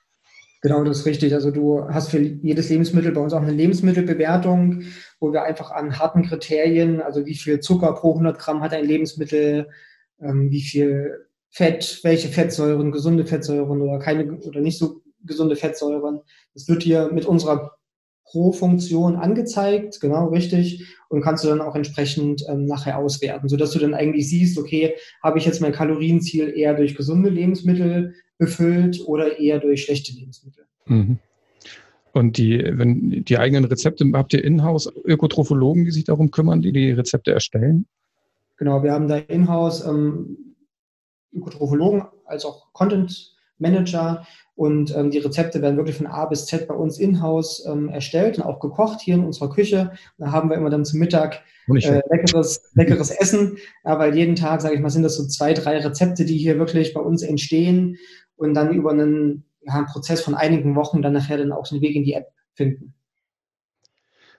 Genau, 0.65 0.83
das 0.83 1.01
ist 1.01 1.07
richtig. 1.07 1.35
Also 1.35 1.51
du 1.51 1.87
hast 1.91 2.09
für 2.09 2.19
jedes 2.19 2.71
Lebensmittel 2.71 3.12
bei 3.12 3.21
uns 3.21 3.35
auch 3.35 3.43
eine 3.43 3.53
Lebensmittelbewertung, 3.53 4.85
wo 5.21 5.31
wir 5.31 5.43
einfach 5.43 5.71
an 5.71 5.99
harten 5.99 6.23
Kriterien, 6.23 7.03
also 7.03 7.27
wie 7.27 7.35
viel 7.35 7.61
Zucker 7.61 7.93
pro 7.93 8.12
100 8.12 8.39
Gramm 8.39 8.62
hat 8.62 8.73
ein 8.73 8.87
Lebensmittel, 8.87 9.69
ähm, 10.23 10.51
wie 10.51 10.62
viel 10.62 11.27
Fett, 11.51 12.01
welche 12.03 12.29
Fettsäuren, 12.29 12.93
gesunde 12.93 13.27
Fettsäuren 13.27 13.83
oder 13.83 13.99
keine 13.99 14.39
oder 14.39 14.62
nicht 14.62 14.79
so 14.79 15.03
gesunde 15.23 15.57
Fettsäuren. 15.57 16.21
Das 16.55 16.67
wird 16.67 16.85
dir 16.85 17.11
mit 17.12 17.27
unserer 17.27 17.77
pro 18.25 18.53
Funktion 18.53 19.16
angezeigt, 19.16 20.01
genau 20.01 20.29
richtig, 20.29 20.87
und 21.09 21.22
kannst 21.22 21.45
du 21.45 21.49
dann 21.49 21.61
auch 21.61 21.77
entsprechend 21.77 22.45
ähm, 22.49 22.66
nachher 22.66 22.99
auswerten, 22.99 23.49
sodass 23.49 23.72
du 23.72 23.79
dann 23.79 23.95
eigentlich 23.95 24.29
siehst, 24.29 24.59
okay, 24.59 24.95
habe 25.22 25.39
ich 25.39 25.47
jetzt 25.47 25.61
mein 25.61 25.72
Kalorienziel 25.72 26.53
eher 26.57 26.75
durch 26.75 26.97
gesunde 26.97 27.31
Lebensmittel 27.31 28.14
befüllt 28.39 29.07
oder 29.07 29.39
eher 29.39 29.61
durch 29.61 29.85
schlechte 29.85 30.12
Lebensmittel. 30.12 30.64
Mhm. 30.87 31.18
Und 32.12 32.39
die, 32.39 32.62
wenn 32.64 33.25
die 33.25 33.39
eigenen 33.39 33.64
Rezepte, 33.64 34.09
habt 34.12 34.33
ihr 34.33 34.45
in-house 34.45 34.93
Ökotrophologen, 35.05 35.85
die 35.85 35.91
sich 35.91 36.05
darum 36.05 36.31
kümmern, 36.31 36.62
die 36.62 36.72
die 36.72 36.93
Rezepte 36.93 37.33
erstellen? 37.33 37.87
Genau, 38.57 38.83
wir 38.85 38.93
haben 38.93 39.09
da 39.09 39.16
in-house 39.16 39.85
ähm, 39.85 40.57
Ökotrophologen 41.33 42.05
als 42.25 42.45
auch 42.45 42.72
Content 42.72 43.34
Manager, 43.59 44.25
und 44.57 44.95
ähm, 44.97 45.11
die 45.11 45.19
Rezepte 45.19 45.63
werden 45.63 45.77
wirklich 45.77 45.97
von 45.97 46.07
A 46.07 46.27
bis 46.27 46.47
Z 46.47 46.69
bei 46.69 46.75
uns 46.75 46.99
in-house 46.99 47.67
ähm, 47.69 47.89
erstellt 47.89 48.39
und 48.39 48.45
auch 48.45 48.61
gekocht 48.61 49.01
hier 49.01 49.15
in 49.17 49.25
unserer 49.25 49.51
Küche. 49.51 49.93
Da 50.17 50.31
haben 50.31 50.49
wir 50.49 50.57
immer 50.57 50.71
dann 50.71 50.85
zum 50.85 51.01
Mittag 51.01 51.43
äh, 51.69 52.03
leckeres, 52.09 52.71
leckeres 52.75 53.11
Essen. 53.11 53.57
Ja, 53.85 53.99
weil 53.99 54.17
jeden 54.17 54.37
Tag, 54.37 54.61
sage 54.61 54.77
ich 54.77 54.81
mal, 54.81 54.91
sind 54.91 55.03
das 55.03 55.17
so 55.17 55.27
zwei, 55.27 55.55
drei 55.55 55.79
Rezepte, 55.79 56.25
die 56.25 56.39
hier 56.39 56.59
wirklich 56.59 56.95
bei 56.95 57.01
uns 57.01 57.23
entstehen 57.23 57.97
und 58.37 58.55
dann 58.55 58.73
über 58.73 58.93
einen, 58.93 59.45
ja, 59.63 59.75
einen 59.75 59.87
Prozess 59.87 60.21
von 60.21 60.37
einigen 60.37 60.77
Wochen 60.77 61.03
dann 61.03 61.15
nachher 61.15 61.39
dann 61.39 61.53
auch 61.53 61.67
den 61.67 61.81
Weg 61.81 61.97
in 61.97 62.05
die 62.05 62.15
App 62.15 62.29
finden. 62.55 62.93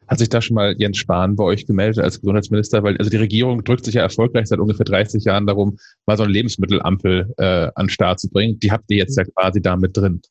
Hat 0.07 0.19
sich 0.19 0.29
da 0.29 0.41
schon 0.41 0.55
mal 0.55 0.75
Jens 0.77 0.97
Spahn 0.97 1.35
bei 1.35 1.43
euch 1.43 1.65
gemeldet 1.65 2.03
als 2.03 2.19
Gesundheitsminister? 2.19 2.83
Weil 2.83 2.97
also 2.97 3.09
die 3.09 3.17
Regierung 3.17 3.63
drückt 3.63 3.85
sich 3.85 3.95
ja 3.95 4.01
erfolgreich 4.01 4.47
seit 4.47 4.59
ungefähr 4.59 4.85
30 4.85 5.23
Jahren 5.23 5.47
darum, 5.47 5.77
mal 6.05 6.17
so 6.17 6.23
eine 6.23 6.31
Lebensmittelampel 6.31 7.33
äh, 7.37 7.69
an 7.75 7.85
den 7.85 7.89
Start 7.89 8.19
zu 8.19 8.29
bringen. 8.29 8.59
Die 8.59 8.71
habt 8.71 8.85
ihr 8.89 8.97
jetzt 8.97 9.17
ja 9.17 9.23
quasi 9.23 9.61
da 9.61 9.75
mit 9.75 9.97
drin. 9.97 10.21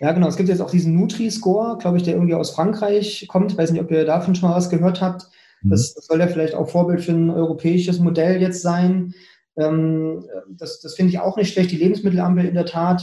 Ja, 0.00 0.12
genau. 0.12 0.28
Es 0.28 0.36
gibt 0.36 0.48
jetzt 0.48 0.62
auch 0.62 0.70
diesen 0.70 0.94
Nutri-Score, 0.94 1.78
glaube 1.78 1.98
ich, 1.98 2.02
der 2.02 2.14
irgendwie 2.14 2.34
aus 2.34 2.50
Frankreich 2.50 3.26
kommt. 3.28 3.52
Ich 3.52 3.58
weiß 3.58 3.70
nicht, 3.70 3.82
ob 3.82 3.90
ihr 3.90 4.04
davon 4.04 4.34
schon 4.34 4.48
mal 4.48 4.56
was 4.56 4.70
gehört 4.70 5.00
habt. 5.00 5.28
Mhm. 5.62 5.70
Das, 5.70 5.94
das, 5.94 6.06
soll 6.06 6.20
ja 6.20 6.26
vielleicht 6.26 6.54
auch 6.54 6.68
Vorbild 6.68 7.02
für 7.02 7.12
ein 7.12 7.30
europäisches 7.30 8.00
Modell 8.00 8.40
jetzt 8.40 8.62
sein. 8.62 9.14
Ähm, 9.56 10.24
das 10.48 10.80
das 10.80 10.94
finde 10.94 11.10
ich 11.10 11.18
auch 11.20 11.36
nicht 11.36 11.52
schlecht. 11.52 11.70
Die 11.70 11.76
Lebensmittelampel 11.76 12.46
in 12.46 12.54
der 12.54 12.66
Tat. 12.66 13.02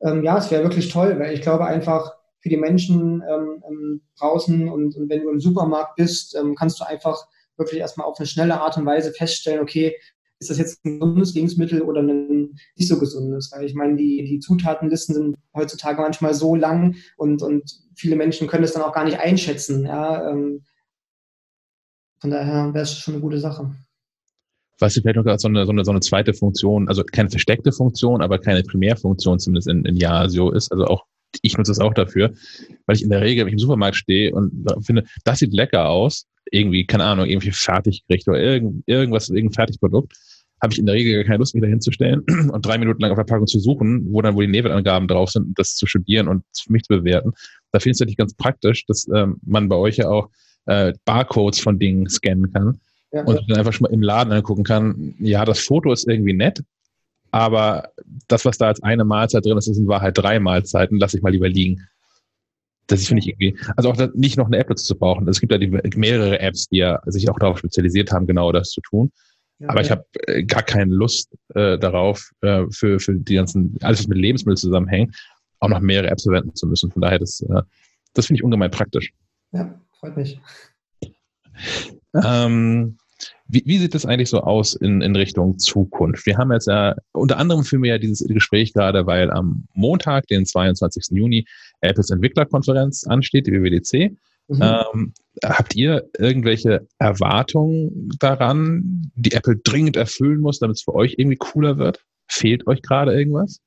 Ähm, 0.00 0.24
ja, 0.24 0.38
es 0.38 0.50
wäre 0.50 0.62
wirklich 0.62 0.88
toll, 0.88 1.18
weil 1.18 1.34
ich 1.34 1.42
glaube 1.42 1.66
einfach, 1.66 2.17
für 2.40 2.48
die 2.48 2.56
Menschen 2.56 3.22
ähm, 3.28 3.62
ähm, 3.68 4.00
draußen 4.18 4.68
und, 4.68 4.96
und, 4.96 5.08
wenn 5.08 5.22
du 5.22 5.30
im 5.30 5.40
Supermarkt 5.40 5.96
bist, 5.96 6.36
ähm, 6.36 6.54
kannst 6.54 6.80
du 6.80 6.86
einfach 6.86 7.26
wirklich 7.56 7.80
erstmal 7.80 8.06
auf 8.06 8.18
eine 8.18 8.26
schnelle 8.26 8.60
Art 8.60 8.76
und 8.76 8.86
Weise 8.86 9.12
feststellen, 9.12 9.60
okay, 9.60 9.96
ist 10.40 10.50
das 10.50 10.58
jetzt 10.58 10.84
ein 10.84 11.00
gesundes 11.00 11.34
Lebensmittel 11.34 11.82
oder 11.82 12.00
ein 12.00 12.54
nicht 12.76 12.88
so 12.88 12.98
gesundes? 12.98 13.50
Weil 13.52 13.64
ich 13.64 13.74
meine, 13.74 13.96
die, 13.96 14.24
die 14.24 14.38
Zutatenlisten 14.38 15.14
sind 15.14 15.36
heutzutage 15.54 16.00
manchmal 16.00 16.34
so 16.34 16.54
lang 16.54 16.94
und, 17.16 17.42
und 17.42 17.80
viele 17.96 18.14
Menschen 18.14 18.46
können 18.46 18.64
es 18.64 18.72
dann 18.72 18.82
auch 18.82 18.92
gar 18.92 19.04
nicht 19.04 19.18
einschätzen. 19.18 19.84
Ja? 19.84 20.30
Ähm, 20.30 20.62
von 22.20 22.30
daher 22.30 22.72
wäre 22.72 22.84
es 22.84 22.96
schon 22.96 23.14
eine 23.14 23.22
gute 23.22 23.38
Sache. 23.38 23.74
Was 24.78 24.94
vielleicht 24.94 25.16
noch 25.16 25.38
so 25.38 25.48
eine, 25.48 25.66
so, 25.66 25.72
eine, 25.72 25.84
so 25.84 25.90
eine 25.90 26.00
zweite 26.00 26.32
Funktion, 26.34 26.88
also 26.88 27.02
keine 27.02 27.30
versteckte 27.30 27.72
Funktion, 27.72 28.22
aber 28.22 28.38
keine 28.38 28.62
Primärfunktion 28.62 29.40
zumindest 29.40 29.66
in, 29.66 29.84
in 29.84 29.96
Yasio 29.96 30.52
ist, 30.52 30.70
also 30.70 30.84
auch 30.84 31.04
ich 31.42 31.56
nutze 31.56 31.72
es 31.72 31.80
auch 31.80 31.94
dafür, 31.94 32.32
weil 32.86 32.96
ich 32.96 33.02
in 33.02 33.10
der 33.10 33.20
Regel, 33.20 33.44
wenn 33.44 33.48
ich 33.48 33.54
im 33.54 33.58
Supermarkt 33.58 33.96
stehe 33.96 34.34
und 34.34 34.66
finde, 34.82 35.04
das 35.24 35.40
sieht 35.40 35.52
lecker 35.52 35.88
aus, 35.88 36.26
irgendwie, 36.50 36.86
keine 36.86 37.04
Ahnung, 37.04 37.26
irgendwie 37.26 37.50
Fertiggericht 37.50 38.28
oder 38.28 38.40
irgend, 38.40 38.82
irgendwas, 38.86 39.28
irgendein 39.28 39.54
Fertigprodukt, 39.54 40.12
habe 40.60 40.72
ich 40.72 40.78
in 40.78 40.86
der 40.86 40.94
Regel 40.94 41.24
keine 41.24 41.38
Lust, 41.38 41.54
mich 41.54 41.62
da 41.62 41.68
hinzustellen 41.68 42.22
und 42.52 42.66
drei 42.66 42.78
Minuten 42.78 43.00
lang 43.00 43.10
auf 43.10 43.18
der 43.18 43.24
Packung 43.24 43.46
zu 43.46 43.60
suchen, 43.60 44.06
wo 44.10 44.22
dann 44.22 44.34
wohl 44.34 44.46
die 44.46 44.52
Nebelanggaben 44.52 45.08
drauf 45.08 45.30
sind, 45.30 45.58
das 45.58 45.74
zu 45.76 45.86
studieren 45.86 46.28
und 46.28 46.44
für 46.56 46.72
mich 46.72 46.82
zu 46.82 46.94
bewerten. 46.94 47.32
Da 47.72 47.78
finde 47.78 47.90
ich 47.90 47.96
es 47.96 48.00
natürlich 48.00 48.16
ganz 48.16 48.34
praktisch, 48.34 48.86
dass 48.86 49.06
ähm, 49.14 49.36
man 49.44 49.68
bei 49.68 49.76
euch 49.76 49.96
ja 49.98 50.08
auch 50.08 50.30
äh, 50.66 50.92
Barcodes 51.04 51.60
von 51.60 51.78
Dingen 51.78 52.08
scannen 52.08 52.52
kann 52.52 52.80
ja, 53.12 53.24
und 53.24 53.40
dann 53.48 53.58
einfach 53.58 53.72
schon 53.72 53.84
mal 53.84 53.92
im 53.92 54.02
Laden 54.02 54.32
angucken 54.32 54.64
kann, 54.64 55.14
ja, 55.18 55.44
das 55.44 55.60
Foto 55.60 55.92
ist 55.92 56.08
irgendwie 56.08 56.34
nett, 56.34 56.62
aber 57.30 57.90
das, 58.28 58.44
was 58.44 58.58
da 58.58 58.68
als 58.68 58.82
eine 58.82 59.04
Mahlzeit 59.04 59.44
drin 59.44 59.58
ist, 59.58 59.68
ist 59.68 59.78
in 59.78 59.88
Wahrheit 59.88 60.16
drei 60.16 60.38
Mahlzeiten, 60.40 60.98
lasse 60.98 61.16
ich 61.16 61.22
mal 61.22 61.32
lieber 61.32 61.48
liegen. 61.48 61.86
Das 62.86 63.06
finde 63.06 63.20
ich 63.20 63.28
irgendwie, 63.28 63.58
also 63.76 63.90
auch 63.90 63.96
nicht 64.14 64.38
noch 64.38 64.46
eine 64.46 64.56
App 64.56 64.68
dazu 64.68 64.84
zu 64.86 64.98
brauchen. 64.98 65.28
Es 65.28 65.40
gibt 65.40 65.52
ja 65.52 65.58
die, 65.58 65.68
mehrere 65.68 66.40
Apps, 66.40 66.68
die 66.68 66.78
ja 66.78 67.00
sich 67.06 67.28
auch 67.28 67.38
darauf 67.38 67.58
spezialisiert 67.58 68.12
haben, 68.12 68.26
genau 68.26 68.50
das 68.50 68.70
zu 68.70 68.80
tun. 68.80 69.12
Ja, 69.58 69.70
aber 69.70 69.80
ich 69.80 69.90
habe 69.90 70.04
äh, 70.26 70.44
gar 70.44 70.62
keine 70.62 70.94
Lust 70.94 71.34
äh, 71.54 71.78
darauf, 71.78 72.30
äh, 72.40 72.64
für, 72.70 73.00
für 73.00 73.14
die 73.14 73.34
ganzen, 73.34 73.76
alles 73.82 74.00
was 74.00 74.06
mit 74.06 74.18
Lebensmitteln 74.18 74.56
zusammenhängt, 74.56 75.16
auch 75.58 75.68
noch 75.68 75.80
mehrere 75.80 76.10
Apps 76.10 76.22
verwenden 76.22 76.54
zu 76.54 76.66
müssen. 76.66 76.90
Von 76.90 77.02
daher, 77.02 77.18
das, 77.18 77.40
äh, 77.40 77.62
das 78.14 78.26
finde 78.26 78.38
ich 78.38 78.44
ungemein 78.44 78.70
praktisch. 78.70 79.12
Ja, 79.52 79.78
freut 79.98 80.16
mich. 80.16 80.40
Ähm, 82.14 82.97
wie, 83.48 83.62
wie 83.64 83.78
sieht 83.78 83.94
es 83.94 84.06
eigentlich 84.06 84.28
so 84.28 84.40
aus 84.42 84.74
in, 84.74 85.00
in 85.00 85.16
Richtung 85.16 85.58
Zukunft? 85.58 86.26
Wir 86.26 86.36
haben 86.36 86.52
jetzt 86.52 86.68
ja, 86.68 86.94
unter 87.12 87.38
anderem 87.38 87.64
führen 87.64 87.82
wir 87.82 87.92
ja 87.92 87.98
dieses 87.98 88.26
Gespräch 88.28 88.74
gerade, 88.74 89.06
weil 89.06 89.30
am 89.30 89.66
Montag, 89.74 90.26
den 90.26 90.46
22. 90.46 91.06
Juni, 91.10 91.46
Apples 91.80 92.10
Entwicklerkonferenz 92.10 93.04
ansteht, 93.04 93.46
die 93.46 93.52
WWDC. 93.52 94.16
Mhm. 94.48 94.62
Ähm, 94.62 95.12
habt 95.44 95.76
ihr 95.76 96.08
irgendwelche 96.18 96.86
Erwartungen 96.98 98.10
daran, 98.18 99.10
die 99.14 99.32
Apple 99.32 99.56
dringend 99.56 99.96
erfüllen 99.96 100.40
muss, 100.40 100.58
damit 100.58 100.76
es 100.76 100.82
für 100.82 100.94
euch 100.94 101.14
irgendwie 101.16 101.36
cooler 101.36 101.78
wird? 101.78 102.04
Fehlt 102.28 102.66
euch 102.66 102.82
gerade 102.82 103.18
irgendwas? 103.18 103.60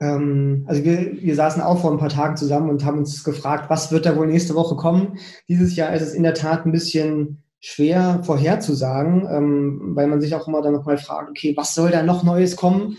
Ähm, 0.00 0.64
also 0.66 0.84
wir, 0.84 1.20
wir 1.20 1.34
saßen 1.34 1.60
auch 1.60 1.80
vor 1.80 1.92
ein 1.92 1.98
paar 1.98 2.08
Tagen 2.08 2.36
zusammen 2.36 2.70
und 2.70 2.84
haben 2.84 2.98
uns 2.98 3.24
gefragt, 3.24 3.68
was 3.68 3.90
wird 3.92 4.06
da 4.06 4.16
wohl 4.16 4.26
nächste 4.26 4.54
Woche 4.54 4.76
kommen? 4.76 5.18
Dieses 5.48 5.76
Jahr 5.76 5.92
ist 5.92 6.02
es 6.02 6.14
in 6.14 6.22
der 6.22 6.34
Tat 6.34 6.64
ein 6.64 6.72
bisschen 6.72 7.42
schwer 7.60 8.22
vorherzusagen, 8.24 9.26
ähm, 9.30 9.92
weil 9.94 10.06
man 10.06 10.20
sich 10.20 10.34
auch 10.34 10.46
immer 10.46 10.62
dann 10.62 10.74
nochmal 10.74 10.98
fragt, 10.98 11.30
okay, 11.30 11.54
was 11.56 11.74
soll 11.74 11.90
da 11.90 12.02
noch 12.02 12.22
Neues 12.22 12.56
kommen? 12.56 12.96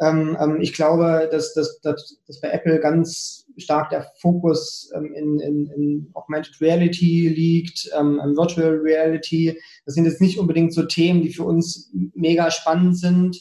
Ähm, 0.00 0.36
ähm, 0.40 0.60
ich 0.60 0.72
glaube, 0.72 1.28
dass, 1.30 1.54
dass, 1.54 1.80
dass, 1.80 2.18
dass 2.26 2.40
bei 2.40 2.50
Apple 2.50 2.80
ganz 2.80 3.46
stark 3.58 3.90
der 3.90 4.10
Fokus 4.20 4.90
ähm, 4.94 5.14
in, 5.14 5.38
in, 5.38 5.66
in 5.66 6.10
Augmented 6.14 6.60
Reality 6.60 7.28
liegt, 7.28 7.90
ähm, 7.96 8.18
Virtual 8.34 8.78
Reality. 8.82 9.58
Das 9.84 9.94
sind 9.94 10.06
jetzt 10.06 10.20
nicht 10.20 10.38
unbedingt 10.38 10.72
so 10.72 10.84
Themen, 10.84 11.22
die 11.22 11.32
für 11.32 11.44
uns 11.44 11.90
mega 12.14 12.50
spannend 12.50 12.98
sind. 12.98 13.40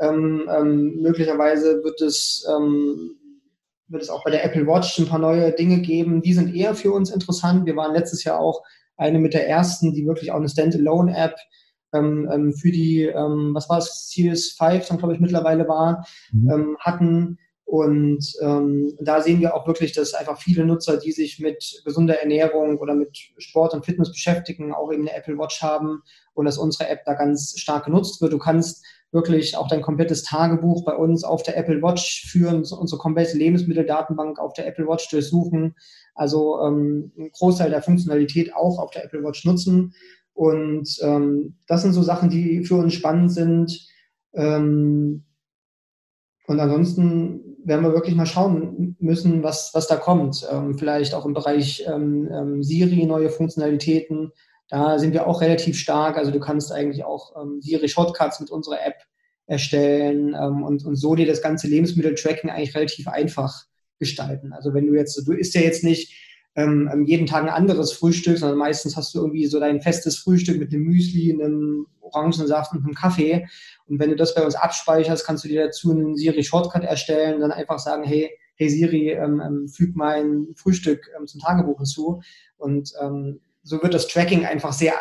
Ähm, 0.00 0.48
ähm, 0.52 0.96
möglicherweise 1.00 1.82
wird 1.84 2.00
es, 2.00 2.46
ähm, 2.50 3.16
wird 3.88 4.02
es 4.02 4.10
auch 4.10 4.24
bei 4.24 4.30
der 4.30 4.44
Apple 4.44 4.66
Watch 4.66 4.98
ein 4.98 5.06
paar 5.06 5.18
neue 5.18 5.52
Dinge 5.52 5.80
geben. 5.80 6.22
Die 6.22 6.32
sind 6.32 6.54
eher 6.54 6.74
für 6.74 6.92
uns 6.92 7.10
interessant. 7.10 7.66
Wir 7.66 7.76
waren 7.76 7.94
letztes 7.94 8.24
Jahr 8.24 8.40
auch 8.40 8.62
eine 9.00 9.18
mit 9.18 9.34
der 9.34 9.48
ersten, 9.48 9.92
die 9.92 10.06
wirklich 10.06 10.30
auch 10.30 10.36
eine 10.36 10.48
Standalone-App 10.48 11.34
ähm, 11.92 12.28
ähm, 12.32 12.52
für 12.52 12.70
die, 12.70 13.04
ähm, 13.04 13.50
was 13.54 13.68
war 13.68 13.78
es, 13.78 14.10
Series 14.10 14.52
5 14.52 14.86
dann 14.86 14.98
glaube 14.98 15.14
ich 15.14 15.20
mittlerweile 15.20 15.66
war, 15.66 16.06
mhm. 16.32 16.50
ähm, 16.50 16.76
hatten. 16.78 17.38
Und 17.64 18.34
ähm, 18.42 18.96
da 19.00 19.22
sehen 19.22 19.40
wir 19.40 19.54
auch 19.54 19.66
wirklich, 19.66 19.92
dass 19.92 20.14
einfach 20.14 20.38
viele 20.38 20.64
Nutzer, 20.64 20.96
die 20.96 21.12
sich 21.12 21.38
mit 21.38 21.82
gesunder 21.84 22.20
Ernährung 22.20 22.78
oder 22.78 22.94
mit 22.94 23.16
Sport 23.38 23.74
und 23.74 23.84
Fitness 23.84 24.10
beschäftigen, 24.10 24.74
auch 24.74 24.92
eben 24.92 25.06
eine 25.06 25.16
Apple 25.16 25.38
Watch 25.38 25.62
haben 25.62 26.02
und 26.34 26.46
dass 26.46 26.58
unsere 26.58 26.88
App 26.88 27.04
da 27.04 27.14
ganz 27.14 27.54
stark 27.58 27.84
genutzt 27.84 28.20
wird. 28.20 28.32
Du 28.32 28.38
kannst 28.38 28.84
wirklich 29.12 29.56
auch 29.56 29.68
dein 29.68 29.82
komplettes 29.82 30.22
Tagebuch 30.22 30.84
bei 30.84 30.94
uns 30.94 31.24
auf 31.24 31.42
der 31.42 31.56
Apple 31.56 31.82
Watch 31.82 32.26
führen, 32.30 32.64
unsere 32.64 32.98
komplette 32.98 33.36
Lebensmitteldatenbank 33.36 34.38
auf 34.38 34.52
der 34.52 34.66
Apple 34.66 34.86
Watch 34.86 35.08
durchsuchen. 35.08 35.74
Also 36.14 36.60
ähm, 36.60 37.12
einen 37.16 37.30
Großteil 37.32 37.70
der 37.70 37.82
Funktionalität 37.82 38.54
auch 38.54 38.78
auf 38.78 38.90
der 38.90 39.04
Apple 39.04 39.22
Watch 39.22 39.44
nutzen. 39.44 39.94
Und 40.32 40.98
ähm, 41.02 41.56
das 41.66 41.82
sind 41.82 41.92
so 41.92 42.02
Sachen, 42.02 42.30
die 42.30 42.64
für 42.64 42.76
uns 42.76 42.94
spannend 42.94 43.32
sind. 43.32 43.88
Ähm, 44.32 45.24
und 46.46 46.60
ansonsten 46.60 47.56
werden 47.64 47.84
wir 47.84 47.92
wirklich 47.92 48.14
mal 48.14 48.26
schauen 48.26 48.96
müssen, 49.00 49.42
was, 49.42 49.70
was 49.74 49.86
da 49.86 49.96
kommt. 49.96 50.46
Ähm, 50.50 50.78
vielleicht 50.78 51.14
auch 51.14 51.26
im 51.26 51.34
Bereich 51.34 51.84
ähm, 51.86 52.28
ähm, 52.32 52.62
Siri 52.62 53.06
neue 53.06 53.28
Funktionalitäten. 53.28 54.32
Da 54.70 54.98
sind 54.98 55.12
wir 55.12 55.26
auch 55.26 55.40
relativ 55.40 55.78
stark. 55.78 56.16
Also 56.16 56.30
du 56.30 56.40
kannst 56.40 56.72
eigentlich 56.72 57.04
auch 57.04 57.34
ähm, 57.40 57.60
Siri-Shortcuts 57.60 58.40
mit 58.40 58.50
unserer 58.50 58.84
App 58.86 58.96
erstellen 59.46 60.36
ähm, 60.40 60.62
und, 60.62 60.84
und 60.84 60.94
so 60.96 61.16
dir 61.16 61.26
das 61.26 61.42
ganze 61.42 61.66
Lebensmittel-Tracking 61.66 62.50
eigentlich 62.50 62.76
relativ 62.76 63.08
einfach 63.08 63.64
gestalten. 63.98 64.52
Also 64.52 64.72
wenn 64.72 64.86
du 64.86 64.94
jetzt, 64.94 65.16
du 65.26 65.32
isst 65.32 65.54
ja 65.54 65.60
jetzt 65.60 65.82
nicht 65.82 66.14
ähm, 66.54 66.88
ähm, 66.92 67.04
jeden 67.04 67.26
Tag 67.26 67.42
ein 67.42 67.48
anderes 67.48 67.92
Frühstück, 67.92 68.38
sondern 68.38 68.58
meistens 68.58 68.96
hast 68.96 69.14
du 69.14 69.18
irgendwie 69.18 69.46
so 69.46 69.60
dein 69.60 69.80
festes 69.80 70.18
Frühstück 70.18 70.58
mit 70.58 70.72
einem 70.72 70.84
Müsli, 70.84 71.32
einem 71.32 71.86
Orangensaft 72.00 72.72
und 72.72 72.84
einem 72.84 72.94
Kaffee. 72.94 73.46
Und 73.86 73.98
wenn 73.98 74.10
du 74.10 74.16
das 74.16 74.34
bei 74.34 74.44
uns 74.44 74.54
abspeicherst, 74.54 75.26
kannst 75.26 75.44
du 75.44 75.48
dir 75.48 75.64
dazu 75.64 75.90
einen 75.90 76.16
Siri 76.16 76.42
Shortcut 76.42 76.84
erstellen 76.84 77.36
und 77.36 77.40
dann 77.40 77.52
einfach 77.52 77.78
sagen, 77.78 78.04
hey, 78.04 78.30
hey 78.56 78.68
Siri, 78.68 79.10
ähm, 79.10 79.40
ähm, 79.44 79.68
füg 79.68 79.96
mein 79.96 80.48
Frühstück 80.54 81.08
ähm, 81.18 81.26
zum 81.26 81.40
Tagebuch 81.40 81.78
hinzu. 81.78 82.20
Und 82.56 82.92
ähm, 83.00 83.40
so 83.62 83.82
wird 83.82 83.94
das 83.94 84.08
Tracking 84.08 84.44
einfach 84.44 84.72
sehr, 84.72 84.94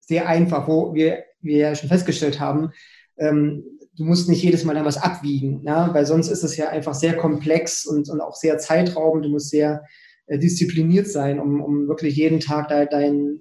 sehr 0.00 0.28
einfach, 0.28 0.68
wo 0.68 0.94
wir, 0.94 1.24
wir 1.40 1.56
ja 1.56 1.74
schon 1.74 1.88
festgestellt 1.88 2.40
haben, 2.40 2.72
ähm, 3.18 3.64
du 3.96 4.04
musst 4.04 4.28
nicht 4.28 4.42
jedes 4.42 4.64
Mal 4.64 4.74
dann 4.74 4.84
was 4.84 4.96
abwiegen, 4.96 5.62
ja? 5.62 5.92
weil 5.92 6.06
sonst 6.06 6.28
ist 6.28 6.42
es 6.42 6.56
ja 6.56 6.68
einfach 6.68 6.94
sehr 6.94 7.16
komplex 7.16 7.84
und, 7.86 8.08
und 8.08 8.20
auch 8.20 8.34
sehr 8.34 8.58
zeitraubend. 8.58 9.24
Du 9.24 9.28
musst 9.28 9.50
sehr 9.50 9.84
äh, 10.26 10.38
diszipliniert 10.38 11.08
sein, 11.08 11.38
um, 11.38 11.60
um 11.60 11.88
wirklich 11.88 12.16
jeden 12.16 12.40
Tag 12.40 12.68
da 12.68 12.86
dein, 12.86 13.40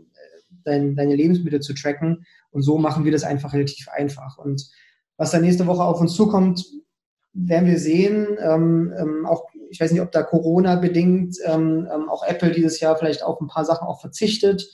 dein, 0.66 0.96
deine 0.96 1.16
Lebensmittel 1.16 1.62
zu 1.62 1.74
tracken. 1.74 2.26
Und 2.52 2.64
so 2.64 2.78
machen 2.78 3.06
wir 3.06 3.12
das 3.12 3.24
einfach 3.24 3.54
relativ 3.54 3.88
einfach. 3.90 4.38
Und 4.38 4.70
was 5.18 5.32
da 5.32 5.40
nächste 5.40 5.68
Woche 5.68 5.84
auf 5.84 6.02
uns 6.02 6.14
zukommt, 6.14 6.66
werden 7.34 7.70
wir 7.70 7.80
sehen. 7.80 8.38
Ähm, 8.42 8.94
ähm, 9.00 9.26
auch, 9.26 9.46
ich 9.70 9.80
weiß 9.80 9.92
nicht, 9.92 10.02
ob 10.02 10.12
da 10.12 10.24
Corona 10.24 10.76
bedingt 10.76 11.38
ähm, 11.46 11.88
ähm 11.94 12.10
auch 12.10 12.24
Apple 12.24 12.52
dieses 12.52 12.80
Jahr 12.80 12.98
vielleicht 12.98 13.24
auf 13.24 13.40
ein 13.40 13.48
paar 13.48 13.66
Sachen 13.66 13.88
auch 13.88 14.02
verzichtet 14.02 14.68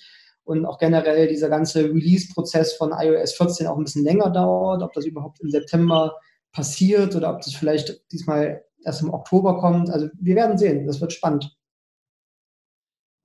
und 0.43 0.65
auch 0.65 0.77
generell 0.77 1.27
dieser 1.27 1.49
ganze 1.49 1.85
Release-Prozess 1.85 2.73
von 2.73 2.93
iOS 2.97 3.33
14 3.33 3.67
auch 3.67 3.77
ein 3.77 3.83
bisschen 3.83 4.03
länger 4.03 4.29
dauert, 4.29 4.83
ob 4.83 4.93
das 4.93 5.05
überhaupt 5.05 5.39
im 5.41 5.49
September 5.49 6.15
passiert 6.51 7.15
oder 7.15 7.33
ob 7.33 7.41
das 7.41 7.53
vielleicht 7.53 8.11
diesmal 8.11 8.63
erst 8.85 9.01
im 9.01 9.13
Oktober 9.13 9.57
kommt. 9.57 9.89
Also 9.89 10.07
wir 10.19 10.35
werden 10.35 10.57
sehen. 10.57 10.85
Das 10.85 11.01
wird 11.01 11.11
spannend. 11.11 11.51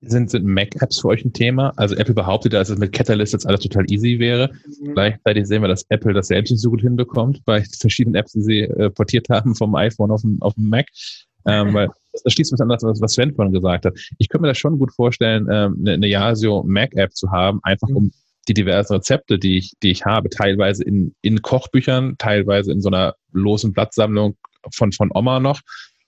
Sind, 0.03 0.31
sind 0.31 0.45
Mac-Apps 0.45 0.99
für 0.99 1.09
euch 1.09 1.23
ein 1.23 1.31
Thema? 1.31 1.73
Also 1.75 1.95
Apple 1.95 2.15
behauptet, 2.15 2.53
dass 2.53 2.69
es 2.69 2.79
mit 2.79 2.91
Catalyst 2.91 3.33
jetzt 3.33 3.45
alles 3.45 3.59
total 3.59 3.85
easy 3.91 4.17
wäre. 4.17 4.49
Mhm. 4.65 4.93
Gleichzeitig 4.93 5.45
sehen 5.45 5.61
wir, 5.61 5.67
dass 5.67 5.85
Apple 5.89 6.13
das 6.13 6.27
selbst 6.27 6.49
nicht 6.49 6.59
so 6.59 6.71
gut 6.71 6.81
hinbekommt 6.81 7.45
bei 7.45 7.63
verschiedenen 7.63 8.15
Apps, 8.15 8.31
die 8.31 8.41
sie 8.41 8.59
äh, 8.61 8.89
portiert 8.89 9.29
haben 9.29 9.53
vom 9.53 9.75
iPhone 9.75 10.09
auf 10.09 10.21
den, 10.21 10.41
auf 10.41 10.55
den 10.55 10.69
Mac. 10.69 10.87
Ähm, 11.45 11.73
weil 11.73 11.89
das 12.11 12.33
schließt 12.33 12.51
mich 12.51 12.61
an 12.61 12.69
das, 12.69 12.83
was 12.83 13.13
Sven 13.13 13.33
vorhin 13.33 13.53
gesagt 13.53 13.85
hat. 13.85 13.93
Ich 14.17 14.29
könnte 14.29 14.43
mir 14.43 14.49
das 14.49 14.57
schon 14.57 14.77
gut 14.77 14.93
vorstellen, 14.93 15.47
ähm, 15.51 15.77
eine, 15.79 15.93
eine 15.93 16.07
Yasio 16.07 16.63
Mac-App 16.63 17.15
zu 17.15 17.31
haben, 17.31 17.59
einfach 17.63 17.87
mhm. 17.87 17.95
um 17.95 18.11
die 18.47 18.53
diversen 18.53 18.95
Rezepte, 18.95 19.37
die 19.37 19.57
ich, 19.57 19.73
die 19.83 19.91
ich 19.91 20.05
habe, 20.05 20.29
teilweise 20.29 20.83
in, 20.83 21.13
in 21.21 21.41
Kochbüchern, 21.41 22.15
teilweise 22.17 22.71
in 22.71 22.81
so 22.81 22.89
einer 22.89 23.15
losen 23.31 23.71
Blattsammlung 23.71 24.35
von, 24.73 24.91
von 24.91 25.09
Oma 25.13 25.39
noch 25.39 25.61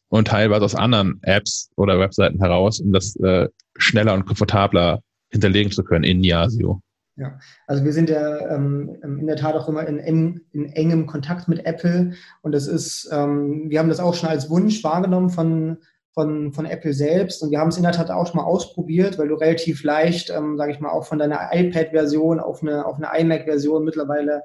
und 0.10 0.28
teilweise 0.28 0.66
aus 0.66 0.76
anderen 0.76 1.20
Apps 1.24 1.70
oder 1.76 2.00
Webseiten 2.00 2.40
heraus, 2.40 2.80
um 2.80 2.92
das 2.92 3.16
äh, 3.18 3.48
schneller 3.78 4.14
und 4.14 4.26
komfortabler 4.26 5.02
hinterlegen 5.32 5.72
zu 5.72 5.84
können 5.84 6.04
in 6.04 6.24
Yasio. 6.24 6.82
Ja, 7.16 7.38
also 7.68 7.84
wir 7.84 7.94
sind 7.94 8.10
ja 8.10 8.56
ähm, 8.56 8.98
in 9.04 9.28
der 9.28 9.36
Tat 9.36 9.56
auch 9.56 9.70
immer 9.70 9.88
in, 9.88 10.00
eng, 10.00 10.42
in, 10.52 10.66
engem 10.66 11.06
Kontakt 11.06 11.48
mit 11.48 11.64
Apple 11.66 12.14
und 12.42 12.54
das 12.54 12.68
ist, 12.68 13.08
ähm, 13.12 13.70
wir 13.70 13.78
haben 13.78 13.90
das 13.90 14.00
auch 14.00 14.16
schon 14.16 14.30
als 14.30 14.50
Wunsch 14.50 14.84
wahrgenommen 14.84 15.30
von, 15.30 15.78
von, 16.12 16.54
von 16.54 16.66
Apple 16.66 16.94
selbst 16.94 17.44
und 17.44 17.52
wir 17.52 17.60
haben 17.60 17.68
es 17.68 17.78
in 17.78 17.84
der 17.84 17.92
Tat 17.92 18.10
auch 18.10 18.26
schon 18.26 18.38
mal 18.38 18.48
ausprobiert, 18.48 19.20
weil 19.20 19.28
du 19.28 19.36
relativ 19.36 19.84
leicht, 19.84 20.32
ähm, 20.32 20.58
sage 20.58 20.72
ich 20.72 20.80
mal, 20.80 20.90
auch 20.90 21.06
von 21.06 21.20
deiner 21.20 21.50
iPad-Version 21.52 22.40
auf 22.40 22.64
eine, 22.64 22.84
auf 22.84 22.98
eine 22.98 23.10
iMac-Version 23.16 23.84
mittlerweile 23.84 24.42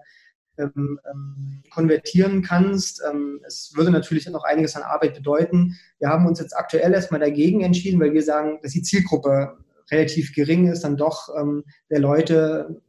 ähm, 0.59 0.99
ähm, 1.11 1.63
konvertieren 1.71 2.43
kannst. 2.43 3.01
Ähm, 3.09 3.41
es 3.47 3.73
würde 3.77 3.91
natürlich 3.91 4.29
noch 4.29 4.45
einiges 4.45 4.77
an 4.77 4.83
Arbeit 4.83 5.15
bedeuten. 5.15 5.79
Wir 6.01 6.09
haben 6.09 6.27
uns 6.27 6.39
jetzt 6.41 6.55
aktuell 6.55 6.93
erstmal 6.93 7.21
dagegen 7.21 7.63
entschieden, 7.63 8.01
weil 8.01 8.13
wir 8.13 8.23
sagen, 8.23 8.59
dass 8.63 8.73
die 8.73 8.83
Zielgruppe 8.83 9.57
relativ 9.91 10.35
gering 10.35 10.71
ist, 10.71 10.83
dann 10.83 10.97
doch 10.97 11.29
ähm, 11.39 11.65
der 11.91 12.01
Leute, 12.01 12.81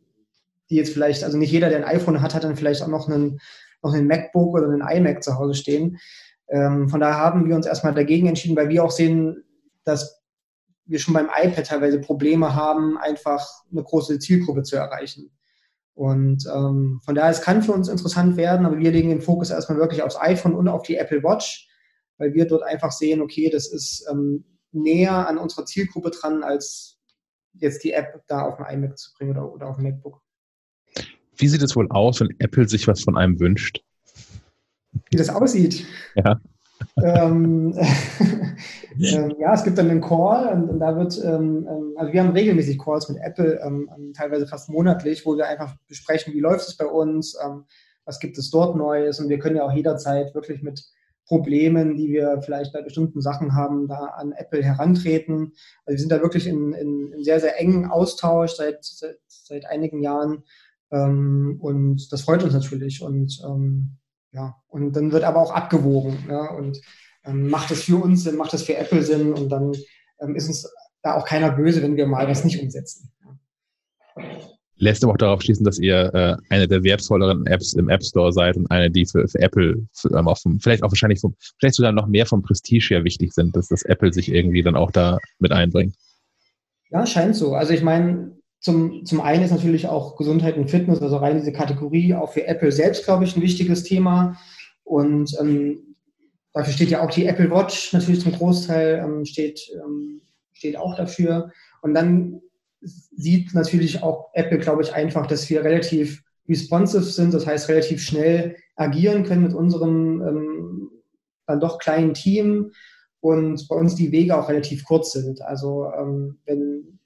die 0.69 0.75
jetzt 0.75 0.93
vielleicht, 0.93 1.23
also 1.23 1.37
nicht 1.37 1.51
jeder, 1.51 1.69
der 1.69 1.79
ein 1.79 1.95
iPhone 1.95 2.21
hat, 2.21 2.33
hat 2.33 2.43
dann 2.43 2.55
vielleicht 2.55 2.81
auch 2.81 2.87
noch 2.87 3.07
einen, 3.07 3.39
noch 3.81 3.93
einen 3.93 4.07
MacBook 4.07 4.55
oder 4.55 4.67
einen 4.69 4.81
iMac 4.81 5.23
zu 5.23 5.37
Hause 5.37 5.55
stehen. 5.55 5.97
Ähm, 6.49 6.89
von 6.89 6.99
daher 6.99 7.17
haben 7.17 7.47
wir 7.47 7.55
uns 7.55 7.65
erstmal 7.65 7.93
dagegen 7.93 8.27
entschieden, 8.27 8.55
weil 8.55 8.69
wir 8.69 8.83
auch 8.83 8.91
sehen, 8.91 9.43
dass 9.83 10.21
wir 10.85 10.99
schon 10.99 11.13
beim 11.13 11.29
iPad 11.29 11.65
teilweise 11.65 11.99
Probleme 12.01 12.55
haben, 12.55 12.97
einfach 12.97 13.47
eine 13.71 13.83
große 13.83 14.19
Zielgruppe 14.19 14.63
zu 14.63 14.75
erreichen. 14.75 15.31
Und 15.93 16.45
ähm, 16.47 17.01
von 17.03 17.13
daher, 17.13 17.29
es 17.29 17.41
kann 17.41 17.61
für 17.61 17.73
uns 17.73 17.89
interessant 17.89 18.37
werden, 18.37 18.65
aber 18.65 18.79
wir 18.79 18.91
legen 18.91 19.09
den 19.09 19.21
Fokus 19.21 19.51
erstmal 19.51 19.77
wirklich 19.77 20.01
aufs 20.01 20.19
iPhone 20.19 20.55
und 20.55 20.67
auf 20.67 20.83
die 20.83 20.95
Apple 20.95 21.23
Watch, 21.23 21.67
weil 22.17 22.33
wir 22.33 22.47
dort 22.47 22.63
einfach 22.63 22.91
sehen, 22.91 23.21
okay, 23.21 23.49
das 23.49 23.67
ist 23.71 24.07
ähm, 24.09 24.45
näher 24.71 25.27
an 25.27 25.37
unserer 25.37 25.65
Zielgruppe 25.65 26.11
dran, 26.11 26.43
als 26.43 26.99
jetzt 27.53 27.83
die 27.83 27.93
App 27.93 28.23
da 28.27 28.43
auf 28.43 28.59
ein 28.59 28.83
iMac 28.83 28.97
zu 28.97 29.11
bringen 29.13 29.31
oder, 29.31 29.51
oder 29.51 29.67
auf 29.67 29.77
ein 29.77 29.83
MacBook. 29.83 30.21
Wie 31.35 31.47
sieht 31.47 31.61
es 31.61 31.75
wohl 31.75 31.89
aus, 31.89 32.19
wenn 32.19 32.29
Apple 32.39 32.67
sich 32.67 32.87
was 32.87 33.01
von 33.01 33.17
einem 33.17 33.39
wünscht? 33.39 33.81
Wie 35.09 35.17
das 35.17 35.29
aussieht? 35.29 35.85
Ja 36.15 36.39
ähm, 37.03 37.73
ähm, 38.99 39.35
ja, 39.39 39.53
es 39.53 39.63
gibt 39.63 39.77
dann 39.77 39.89
einen 39.89 40.01
Call 40.01 40.53
und, 40.53 40.69
und 40.69 40.79
da 40.79 40.95
wird, 40.95 41.19
ähm, 41.23 41.67
ähm 41.69 41.93
also 41.97 42.13
wir 42.13 42.23
haben 42.23 42.31
regelmäßig 42.31 42.79
Calls 42.79 43.09
mit 43.09 43.21
Apple, 43.21 43.59
ähm, 43.63 43.89
ähm, 43.95 44.13
teilweise 44.13 44.47
fast 44.47 44.69
monatlich, 44.69 45.25
wo 45.25 45.35
wir 45.35 45.47
einfach 45.47 45.75
besprechen, 45.87 46.33
wie 46.33 46.39
läuft 46.39 46.67
es 46.67 46.77
bei 46.77 46.85
uns, 46.85 47.37
was 48.05 48.19
gibt 48.19 48.37
es 48.37 48.49
dort 48.49 48.75
Neues 48.75 49.19
und 49.19 49.29
wir 49.29 49.39
können 49.39 49.57
ja 49.57 49.63
auch 49.63 49.73
jederzeit 49.73 50.33
wirklich 50.33 50.63
mit 50.63 50.83
Problemen, 51.29 51.95
die 51.95 52.09
wir 52.09 52.41
vielleicht 52.41 52.73
bei 52.73 52.81
bestimmten 52.81 53.21
Sachen 53.21 53.55
haben, 53.55 53.87
da 53.87 54.05
an 54.17 54.33
Apple 54.33 54.61
herantreten. 54.61 55.53
Also 55.85 55.95
wir 55.95 55.99
sind 55.99 56.11
da 56.11 56.21
wirklich 56.21 56.47
in, 56.47 56.73
in, 56.73 57.13
in 57.13 57.23
sehr, 57.23 57.39
sehr 57.39 57.57
engen 57.57 57.85
Austausch 57.85 58.51
seit, 58.53 58.83
seit, 58.83 59.19
seit 59.27 59.65
einigen 59.65 60.01
Jahren 60.01 60.43
und 60.91 62.11
das 62.11 62.21
freut 62.23 62.43
uns 62.43 62.53
natürlich 62.53 63.03
und 63.03 63.39
ja, 64.31 64.55
und 64.67 64.95
dann 64.95 65.11
wird 65.11 65.23
aber 65.23 65.39
auch 65.39 65.51
abgewogen. 65.51 66.17
Ja, 66.29 66.51
und 66.51 66.81
ähm, 67.25 67.49
macht 67.49 67.71
das 67.71 67.83
für 67.83 67.97
uns 67.97 68.23
Sinn, 68.23 68.37
macht 68.37 68.53
das 68.53 68.63
für 68.63 68.75
Apple 68.75 69.01
Sinn 69.01 69.33
und 69.33 69.49
dann 69.49 69.73
ähm, 70.19 70.35
ist 70.35 70.47
uns 70.47 70.71
da 71.01 71.15
auch 71.15 71.25
keiner 71.25 71.51
böse, 71.51 71.81
wenn 71.81 71.95
wir 71.95 72.07
mal 72.07 72.27
was 72.27 72.43
nicht 72.43 72.61
umsetzen. 72.61 73.11
Ja. 73.23 74.29
Lässt 74.79 75.03
aber 75.03 75.13
auch 75.13 75.17
darauf 75.17 75.41
schließen, 75.41 75.65
dass 75.65 75.77
ihr 75.77 76.13
äh, 76.13 76.35
eine 76.49 76.67
der 76.67 76.83
wertvolleren 76.83 77.45
Apps 77.47 77.73
im 77.73 77.89
App 77.89 78.03
Store 78.03 78.31
seid 78.31 78.55
und 78.55 78.71
eine, 78.71 78.89
die 78.89 79.05
für, 79.05 79.27
für 79.27 79.39
Apple 79.39 79.85
für, 79.93 80.09
ähm, 80.17 80.27
auch 80.27 80.37
vom, 80.37 80.59
vielleicht 80.59 80.83
auch 80.83 80.91
wahrscheinlich 80.91 81.19
vom, 81.19 81.35
vielleicht 81.59 81.75
sogar 81.75 81.91
noch 81.91 82.07
mehr 82.07 82.25
vom 82.25 82.41
Prestige 82.41 82.87
her 82.89 83.03
wichtig 83.03 83.33
sind, 83.33 83.55
dass 83.55 83.67
das 83.67 83.83
Apple 83.83 84.13
sich 84.13 84.31
irgendwie 84.31 84.63
dann 84.63 84.75
auch 84.75 84.91
da 84.91 85.17
mit 85.39 85.51
einbringt. 85.51 85.95
Ja, 86.91 87.05
scheint 87.05 87.35
so. 87.35 87.53
Also 87.53 87.73
ich 87.73 87.83
meine, 87.83 88.31
zum, 88.61 89.05
zum 89.05 89.21
einen 89.21 89.43
ist 89.43 89.51
natürlich 89.51 89.87
auch 89.87 90.15
Gesundheit 90.15 90.57
und 90.57 90.69
Fitness, 90.69 91.01
also 91.01 91.17
rein 91.17 91.37
diese 91.37 91.53
Kategorie, 91.53 92.13
auch 92.13 92.31
für 92.31 92.47
Apple 92.47 92.71
selbst, 92.71 93.05
glaube 93.05 93.25
ich, 93.25 93.35
ein 93.35 93.41
wichtiges 93.41 93.83
Thema. 93.83 94.37
Und 94.83 95.35
ähm, 95.39 95.95
dafür 96.53 96.73
steht 96.73 96.89
ja 96.89 97.03
auch 97.03 97.11
die 97.11 97.25
Apple 97.25 97.51
Watch 97.51 97.93
natürlich 97.93 98.21
zum 98.21 98.31
Großteil, 98.31 99.03
ähm, 99.03 99.25
steht, 99.25 99.61
ähm, 99.73 100.21
steht 100.53 100.77
auch 100.77 100.95
dafür. 100.95 101.51
Und 101.81 101.93
dann 101.93 102.41
sieht 102.81 103.53
natürlich 103.53 104.03
auch 104.03 104.29
Apple, 104.33 104.57
glaube 104.57 104.83
ich, 104.83 104.93
einfach, 104.93 105.27
dass 105.27 105.49
wir 105.49 105.63
relativ 105.63 106.23
responsive 106.47 107.03
sind, 107.03 107.33
das 107.33 107.45
heißt 107.45 107.69
relativ 107.69 108.01
schnell 108.01 108.55
agieren 108.75 109.23
können 109.23 109.43
mit 109.43 109.53
unserem 109.53 110.21
ähm, 110.21 110.91
dann 111.45 111.59
doch 111.59 111.79
kleinen 111.79 112.13
Team 112.13 112.71
und 113.19 113.67
bei 113.67 113.75
uns 113.75 113.95
die 113.95 114.11
Wege 114.11 114.37
auch 114.37 114.49
relativ 114.49 114.85
kurz 114.85 115.11
sind. 115.11 115.41
Also 115.41 115.91
ähm, 115.97 116.39
wenn, 116.45 116.99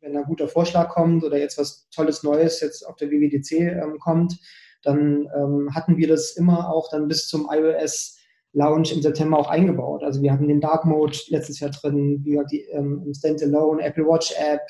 wenn 0.00 0.16
ein 0.16 0.24
guter 0.24 0.48
Vorschlag 0.48 0.88
kommt 0.88 1.24
oder 1.24 1.38
jetzt 1.38 1.58
was 1.58 1.88
Tolles 1.90 2.22
Neues 2.22 2.60
jetzt 2.60 2.86
auf 2.86 2.96
der 2.96 3.10
WWDC 3.10 3.52
ähm, 3.52 3.98
kommt, 3.98 4.38
dann 4.82 5.28
ähm, 5.36 5.74
hatten 5.74 5.96
wir 5.96 6.08
das 6.08 6.32
immer 6.32 6.72
auch 6.72 6.90
dann 6.90 7.08
bis 7.08 7.28
zum 7.28 7.48
iOS 7.50 8.18
Launch 8.54 8.92
im 8.92 9.00
September 9.00 9.38
auch 9.38 9.48
eingebaut. 9.48 10.02
Also 10.02 10.20
wir 10.20 10.32
hatten 10.32 10.48
den 10.48 10.60
Dark 10.60 10.84
Mode 10.84 11.16
letztes 11.28 11.60
Jahr 11.60 11.70
drin, 11.70 12.20
wie 12.24 12.38
die 12.50 12.62
ähm, 12.72 13.10
Standalone 13.16 13.82
Apple 13.82 14.04
Watch 14.04 14.34
App, 14.38 14.60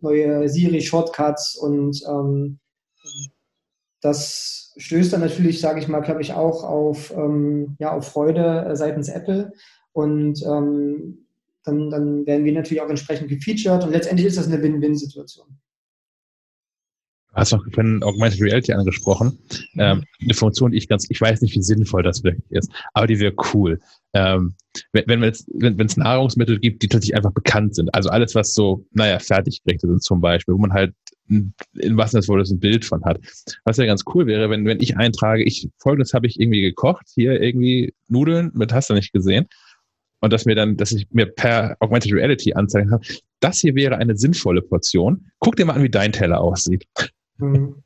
neue 0.00 0.48
Siri 0.48 0.80
Shortcuts 0.80 1.56
und 1.56 2.02
ähm, 2.08 2.58
das 4.00 4.74
stößt 4.76 5.12
dann 5.12 5.20
natürlich, 5.20 5.60
sage 5.60 5.80
ich 5.80 5.88
mal, 5.88 6.00
glaube 6.00 6.22
ich, 6.22 6.32
auch 6.32 6.64
auf, 6.64 7.12
ähm, 7.12 7.76
ja, 7.78 7.92
auf 7.92 8.08
Freude 8.08 8.66
äh, 8.68 8.76
seitens 8.76 9.08
Apple. 9.08 9.52
Und 9.92 10.42
ähm, 10.44 11.26
dann, 11.64 11.90
dann 11.90 12.26
werden 12.26 12.44
wir 12.44 12.52
natürlich 12.52 12.82
auch 12.82 12.90
entsprechend 12.90 13.28
gefeatured 13.28 13.82
und 13.84 13.90
letztendlich 13.90 14.26
ist 14.26 14.38
das 14.38 14.46
eine 14.46 14.62
Win-Win-Situation. 14.62 15.58
Du 17.36 17.40
hast 17.40 17.52
noch 17.52 17.66
von 17.72 18.02
Augmented 18.02 18.40
Reality 18.40 18.72
angesprochen. 18.72 19.38
Mhm. 19.74 19.80
Ähm, 19.80 20.04
eine 20.22 20.34
Funktion, 20.34 20.72
die 20.72 20.78
ich 20.78 20.88
ganz, 20.88 21.06
ich 21.10 21.20
weiß 21.20 21.42
nicht, 21.42 21.54
wie 21.54 21.62
sinnvoll 21.62 22.02
das 22.02 22.24
wirklich 22.24 22.50
ist, 22.50 22.70
aber 22.94 23.06
die 23.06 23.20
wäre 23.20 23.34
cool. 23.52 23.78
Ähm, 24.14 24.54
wenn, 24.92 25.04
wenn 25.06 25.22
es 25.22 25.44
wenn, 25.52 25.78
es 25.78 25.98
Nahrungsmittel 25.98 26.58
gibt, 26.58 26.82
die 26.82 26.88
tatsächlich 26.88 27.14
einfach 27.14 27.32
bekannt 27.32 27.74
sind, 27.74 27.94
also 27.94 28.08
alles, 28.08 28.34
was 28.34 28.54
so, 28.54 28.86
naja, 28.92 29.18
Fertiggerichte 29.18 29.86
sind 29.86 30.02
zum 30.02 30.22
Beispiel, 30.22 30.54
wo 30.54 30.58
man 30.58 30.72
halt 30.72 30.94
in 31.28 31.52
was 31.96 32.12
das 32.12 32.26
wohl 32.26 32.42
ein 32.42 32.58
Bild 32.58 32.86
von 32.86 33.04
hat. 33.04 33.18
Was 33.64 33.76
ja 33.76 33.84
ganz 33.84 34.04
cool 34.14 34.26
wäre, 34.26 34.48
wenn, 34.48 34.64
wenn 34.64 34.80
ich 34.80 34.96
eintrage, 34.96 35.44
ich 35.44 35.68
folgendes 35.78 36.14
habe 36.14 36.26
ich 36.26 36.40
irgendwie 36.40 36.62
gekocht, 36.62 37.04
hier 37.14 37.40
irgendwie 37.42 37.92
Nudeln 38.08 38.50
mit 38.54 38.72
hast 38.72 38.88
du 38.88 38.94
nicht 38.94 39.12
gesehen 39.12 39.46
und 40.20 40.32
dass 40.32 40.46
mir 40.46 40.54
dann, 40.54 40.78
dass 40.78 40.92
ich 40.92 41.06
mir 41.10 41.26
per 41.26 41.76
Augmented 41.80 42.12
Reality 42.12 42.54
anzeigen 42.54 42.90
kann, 42.90 43.00
das 43.40 43.58
hier 43.58 43.74
wäre 43.74 43.98
eine 43.98 44.16
sinnvolle 44.16 44.62
Portion. 44.62 45.26
Guck 45.40 45.56
dir 45.56 45.66
mal 45.66 45.74
an, 45.74 45.82
wie 45.82 45.90
dein 45.90 46.12
Teller 46.12 46.40
aussieht. 46.40 46.86
Mhm. 47.38 47.82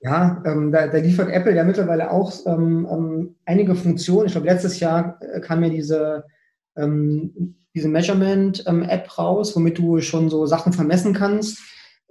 Ja, 0.00 0.42
ähm, 0.46 0.70
da, 0.70 0.86
da, 0.86 0.98
liefert 0.98 1.30
Apple 1.30 1.54
ja 1.54 1.64
mittlerweile 1.64 2.10
auch 2.10 2.32
ähm, 2.46 2.86
ähm, 2.90 3.34
einige 3.44 3.74
Funktionen. 3.74 4.26
Ich 4.26 4.32
glaube, 4.32 4.46
letztes 4.46 4.78
Jahr 4.78 5.18
äh, 5.20 5.40
kam 5.40 5.62
ja 5.64 5.70
diese, 5.70 6.24
ähm, 6.76 7.56
diese 7.74 7.88
Measurement-App 7.88 9.18
raus, 9.18 9.56
womit 9.56 9.78
du 9.78 10.00
schon 10.00 10.30
so 10.30 10.46
Sachen 10.46 10.72
vermessen 10.72 11.14
kannst. 11.14 11.58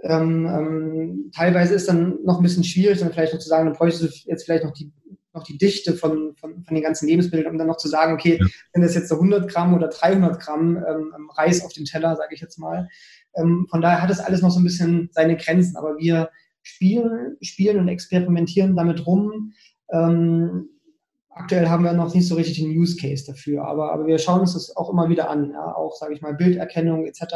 Ähm, 0.03 0.45
ähm, 0.45 1.31
teilweise 1.33 1.73
ist 1.73 1.87
dann 1.87 2.19
noch 2.23 2.37
ein 2.37 2.43
bisschen 2.43 2.65
schwierig, 2.65 2.99
dann 2.99 3.11
vielleicht 3.11 3.33
noch 3.33 3.39
zu 3.39 3.49
sagen, 3.49 3.65
dann 3.65 3.77
bräuchtest 3.77 4.03
du 4.03 4.29
jetzt 4.29 4.43
vielleicht 4.43 4.65
noch 4.65 4.73
die 4.73 4.91
noch 5.37 5.43
die 5.43 5.57
Dichte 5.57 5.93
von, 5.93 6.35
von, 6.35 6.63
von 6.63 6.75
den 6.75 6.83
ganzen 6.83 7.07
Lebensmitteln, 7.07 7.49
um 7.49 7.57
dann 7.57 7.67
noch 7.67 7.77
zu 7.77 7.87
sagen, 7.87 8.13
okay, 8.13 8.39
ja. 8.39 8.47
sind 8.73 8.81
das 8.81 8.95
jetzt 8.95 9.09
so 9.09 9.15
100 9.15 9.49
Gramm 9.49 9.73
oder 9.73 9.87
300 9.87 10.39
Gramm 10.39 10.77
ähm, 10.77 11.13
ähm, 11.15 11.29
Reis 11.29 11.63
auf 11.63 11.73
dem 11.73 11.85
Teller, 11.85 12.15
sage 12.15 12.33
ich 12.33 12.41
jetzt 12.41 12.57
mal. 12.57 12.89
Ähm, 13.35 13.67
von 13.69 13.81
daher 13.81 14.01
hat 14.01 14.09
es 14.09 14.19
alles 14.19 14.41
noch 14.41 14.51
so 14.51 14.59
ein 14.59 14.63
bisschen 14.63 15.09
seine 15.11 15.37
Grenzen, 15.37 15.77
aber 15.77 15.97
wir 15.97 16.29
spielen, 16.67 17.37
spielen 17.41 17.79
und 17.79 17.87
experimentieren 17.87 18.75
damit 18.75 19.05
rum. 19.05 19.53
Ähm, 19.91 20.69
aktuell 21.29 21.67
haben 21.67 21.83
wir 21.83 21.93
noch 21.93 22.13
nicht 22.13 22.27
so 22.27 22.35
richtig 22.35 22.59
den 22.59 22.77
Use 22.77 22.97
Case 22.97 23.25
dafür, 23.25 23.65
aber, 23.65 23.91
aber 23.93 24.07
wir 24.07 24.17
schauen 24.17 24.41
uns 24.41 24.53
das 24.53 24.75
auch 24.75 24.89
immer 24.89 25.09
wieder 25.09 25.29
an, 25.29 25.51
ja? 25.51 25.75
auch, 25.75 25.95
sage 25.95 26.13
ich 26.13 26.21
mal, 26.21 26.33
Bilderkennung 26.33 27.05
etc 27.05 27.35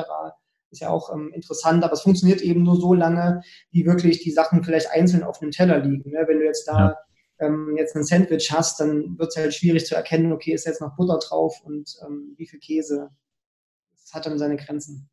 ist 0.72 0.80
ja 0.80 0.90
auch 0.90 1.14
ähm, 1.14 1.34
interessant, 1.34 1.84
aber 1.84 1.91
es 1.91 2.03
funktioniert 2.03 2.40
eben 2.40 2.64
nur 2.64 2.78
so 2.78 2.94
lange, 2.94 3.41
wie 3.72 3.86
wirklich 3.86 4.24
die 4.24 4.32
Sachen 4.32 4.64
vielleicht 4.64 4.90
einzeln 4.90 5.22
auf 5.22 5.41
einem 5.41 5.52
Teller 5.52 5.80
liegen. 5.80 6.12
Ne? 6.12 6.24
Wenn 6.26 6.40
du 6.40 6.45
jetzt 6.45 6.66
da 6.66 6.80
ja 6.80 6.98
ähm, 7.41 7.76
jetzt 7.78 7.95
ein 7.95 8.03
Sandwich 8.03 8.52
hast, 8.52 8.80
dann 8.80 9.18
wird 9.18 9.30
es 9.30 9.36
halt 9.36 9.53
schwierig 9.53 9.86
zu 9.86 9.95
erkennen, 9.95 10.32
okay, 10.32 10.53
ist 10.53 10.66
jetzt 10.66 10.82
noch 10.82 10.95
Butter 10.95 11.20
drauf 11.20 11.60
und 11.66 11.98
ähm, 12.06 12.36
wie 12.38 12.48
viel 12.48 12.60
Käse. 12.60 13.10
Das 13.91 14.14
hat 14.14 14.26
dann 14.26 14.38
seine 14.38 14.58
Grenzen. 14.58 15.10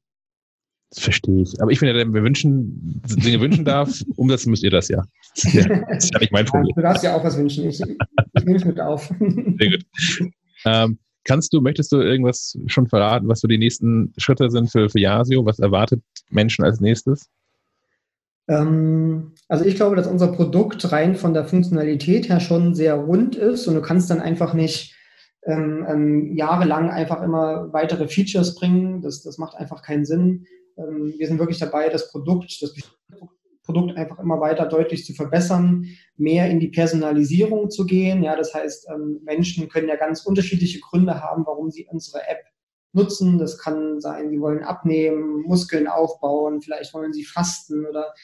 Das 0.91 1.01
verstehe 1.01 1.43
ich. 1.43 1.61
Aber 1.61 1.71
ich 1.71 1.79
finde, 1.79 1.95
wenn 1.95 2.15
wir 2.15 2.23
wünschen, 2.23 3.03
Dinge 3.23 3.41
wünschen 3.41 3.65
darf, 3.65 4.03
umsetzen 4.17 4.51
müsst 4.51 4.63
ihr 4.63 4.71
das 4.71 4.89
ja. 4.89 5.05
ja 5.53 5.69
das 5.91 6.05
ist 6.05 6.15
ja 6.15 6.21
nicht 6.21 6.33
mein 6.33 6.47
Problem. 6.47 6.75
du 6.75 6.83
darfst 6.83 7.05
ja 7.05 7.15
auch 7.15 7.23
was 7.23 7.37
wünschen. 7.37 7.69
Ich, 7.69 7.81
ich 7.81 8.45
nehme 8.45 8.57
es 8.57 8.65
mit 8.65 8.81
auf. 8.81 9.13
Sehr 9.19 9.71
gut. 9.71 9.85
Ähm, 10.65 10.99
kannst 11.25 11.53
du, 11.53 11.61
möchtest 11.61 11.93
du 11.93 12.01
irgendwas 12.01 12.59
schon 12.67 12.87
verraten, 12.87 13.29
was 13.29 13.41
so 13.41 13.49
die 13.49 13.59
nächsten 13.59 14.13
Schritte 14.17 14.51
sind 14.51 14.71
für, 14.71 14.89
für 14.89 14.99
Yasio? 14.99 15.45
Was 15.45 15.59
erwartet 15.59 16.03
Menschen 16.31 16.65
als 16.65 16.81
nächstes? 16.81 17.29
Ähm, 18.49 19.35
also 19.49 19.65
ich 19.67 19.77
glaube, 19.77 19.95
dass 19.95 20.07
unser 20.07 20.29
Produkt 20.29 20.91
rein 20.91 21.17
von 21.17 21.35
der 21.35 21.45
Funktionalität 21.45 22.31
her 22.31 22.41
schon 22.41 22.75
sehr 22.75 22.95
rund 22.95 23.37
ist 23.37 23.67
und 23.67 23.75
du 23.75 23.83
kannst 23.83 24.09
dann 24.09 24.21
einfach 24.21 24.55
nicht 24.55 24.95
ähm, 25.45 25.87
ähm, 25.89 26.37
jahrelang 26.37 26.91
einfach 26.91 27.23
immer 27.23 27.73
weitere 27.73 28.09
Features 28.09 28.55
bringen. 28.55 29.03
Das, 29.03 29.23
das 29.23 29.39
macht 29.39 29.57
einfach 29.57 29.83
keinen 29.83 30.07
Sinn. 30.07 30.47
Ähm, 30.79 31.15
wir 31.17 31.27
sind 31.27 31.39
wirklich 31.39 31.59
dabei, 31.59 31.89
das 31.89 32.11
Produkt, 32.11 32.63
das 32.63 32.75
Produkt 33.69 33.99
einfach 33.99 34.19
immer 34.19 34.41
weiter 34.41 34.65
deutlich 34.65 35.05
zu 35.05 35.13
verbessern, 35.13 35.87
mehr 36.17 36.49
in 36.49 36.59
die 36.59 36.69
Personalisierung 36.69 37.71
zu 37.71 37.85
gehen. 37.85 38.23
Ja, 38.23 38.35
das 38.35 38.55
heißt, 38.55 38.89
ähm, 38.91 39.21
Menschen 39.25 39.69
können 39.69 39.89
ja 39.89 39.97
ganz 39.97 40.25
unterschiedliche 40.25 40.81
Gründe 40.81 41.23
haben, 41.23 41.45
warum 41.45 41.71
sie 41.71 41.87
unsere 41.87 42.27
App 42.27 42.41
nutzen. 42.95 43.39
Das 43.39 43.59
kann 43.59 44.01
sein, 44.01 44.31
sie 44.31 44.41
wollen 44.41 44.63
abnehmen, 44.63 45.43
Muskeln 45.43 45.87
aufbauen, 45.87 46.63
vielleicht 46.63 46.95
wollen 46.95 47.13
sie 47.13 47.25
fasten 47.25 47.85
oder 47.85 48.15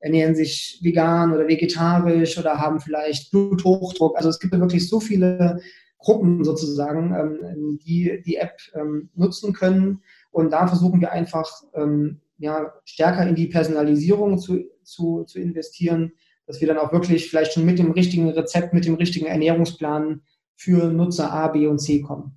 ernähren 0.00 0.34
sich 0.34 0.80
vegan 0.82 1.34
oder 1.34 1.48
vegetarisch 1.48 2.38
oder 2.38 2.58
haben 2.58 2.80
vielleicht 2.80 3.30
Bluthochdruck. 3.30 4.16
Also 4.16 4.30
es 4.30 4.38
gibt 4.38 4.54
ja 4.54 4.60
wirklich 4.60 4.88
so 4.88 5.00
viele 5.00 5.60
Gruppen 5.98 6.44
sozusagen, 6.44 7.14
ähm, 7.14 7.78
die 7.84 8.22
die 8.24 8.36
App 8.36 8.56
nutzen 9.14 9.52
können. 9.52 10.02
Und 10.34 10.50
da 10.50 10.66
versuchen 10.66 11.00
wir 11.00 11.12
einfach 11.12 11.48
ähm, 11.74 12.20
ja, 12.38 12.72
stärker 12.84 13.24
in 13.26 13.36
die 13.36 13.46
Personalisierung 13.46 14.36
zu, 14.38 14.64
zu, 14.82 15.22
zu 15.22 15.38
investieren, 15.38 16.12
dass 16.46 16.60
wir 16.60 16.66
dann 16.66 16.78
auch 16.78 16.92
wirklich 16.92 17.30
vielleicht 17.30 17.52
schon 17.52 17.64
mit 17.64 17.78
dem 17.78 17.92
richtigen 17.92 18.28
Rezept, 18.30 18.74
mit 18.74 18.84
dem 18.84 18.96
richtigen 18.96 19.26
Ernährungsplan 19.26 20.22
für 20.56 20.92
Nutzer 20.92 21.32
A, 21.32 21.48
B 21.48 21.68
und 21.68 21.78
C 21.78 22.00
kommen. 22.00 22.36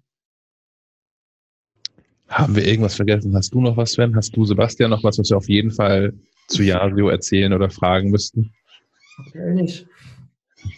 Haben 2.27 2.55
wir 2.55 2.67
irgendwas 2.67 2.95
vergessen? 2.95 3.35
Hast 3.35 3.55
du 3.55 3.61
noch 3.61 3.77
was, 3.77 3.93
Sven? 3.93 4.15
Hast 4.15 4.35
du, 4.35 4.45
Sebastian, 4.45 4.91
noch 4.91 5.03
was, 5.03 5.17
was 5.17 5.31
wir 5.31 5.37
auf 5.37 5.49
jeden 5.49 5.71
Fall 5.71 6.13
zu 6.47 6.61
Yario 6.61 7.09
erzählen 7.09 7.51
oder 7.51 7.71
fragen 7.71 8.11
müssten? 8.11 8.53
Aktuell 9.17 9.55
nicht. 9.55 9.87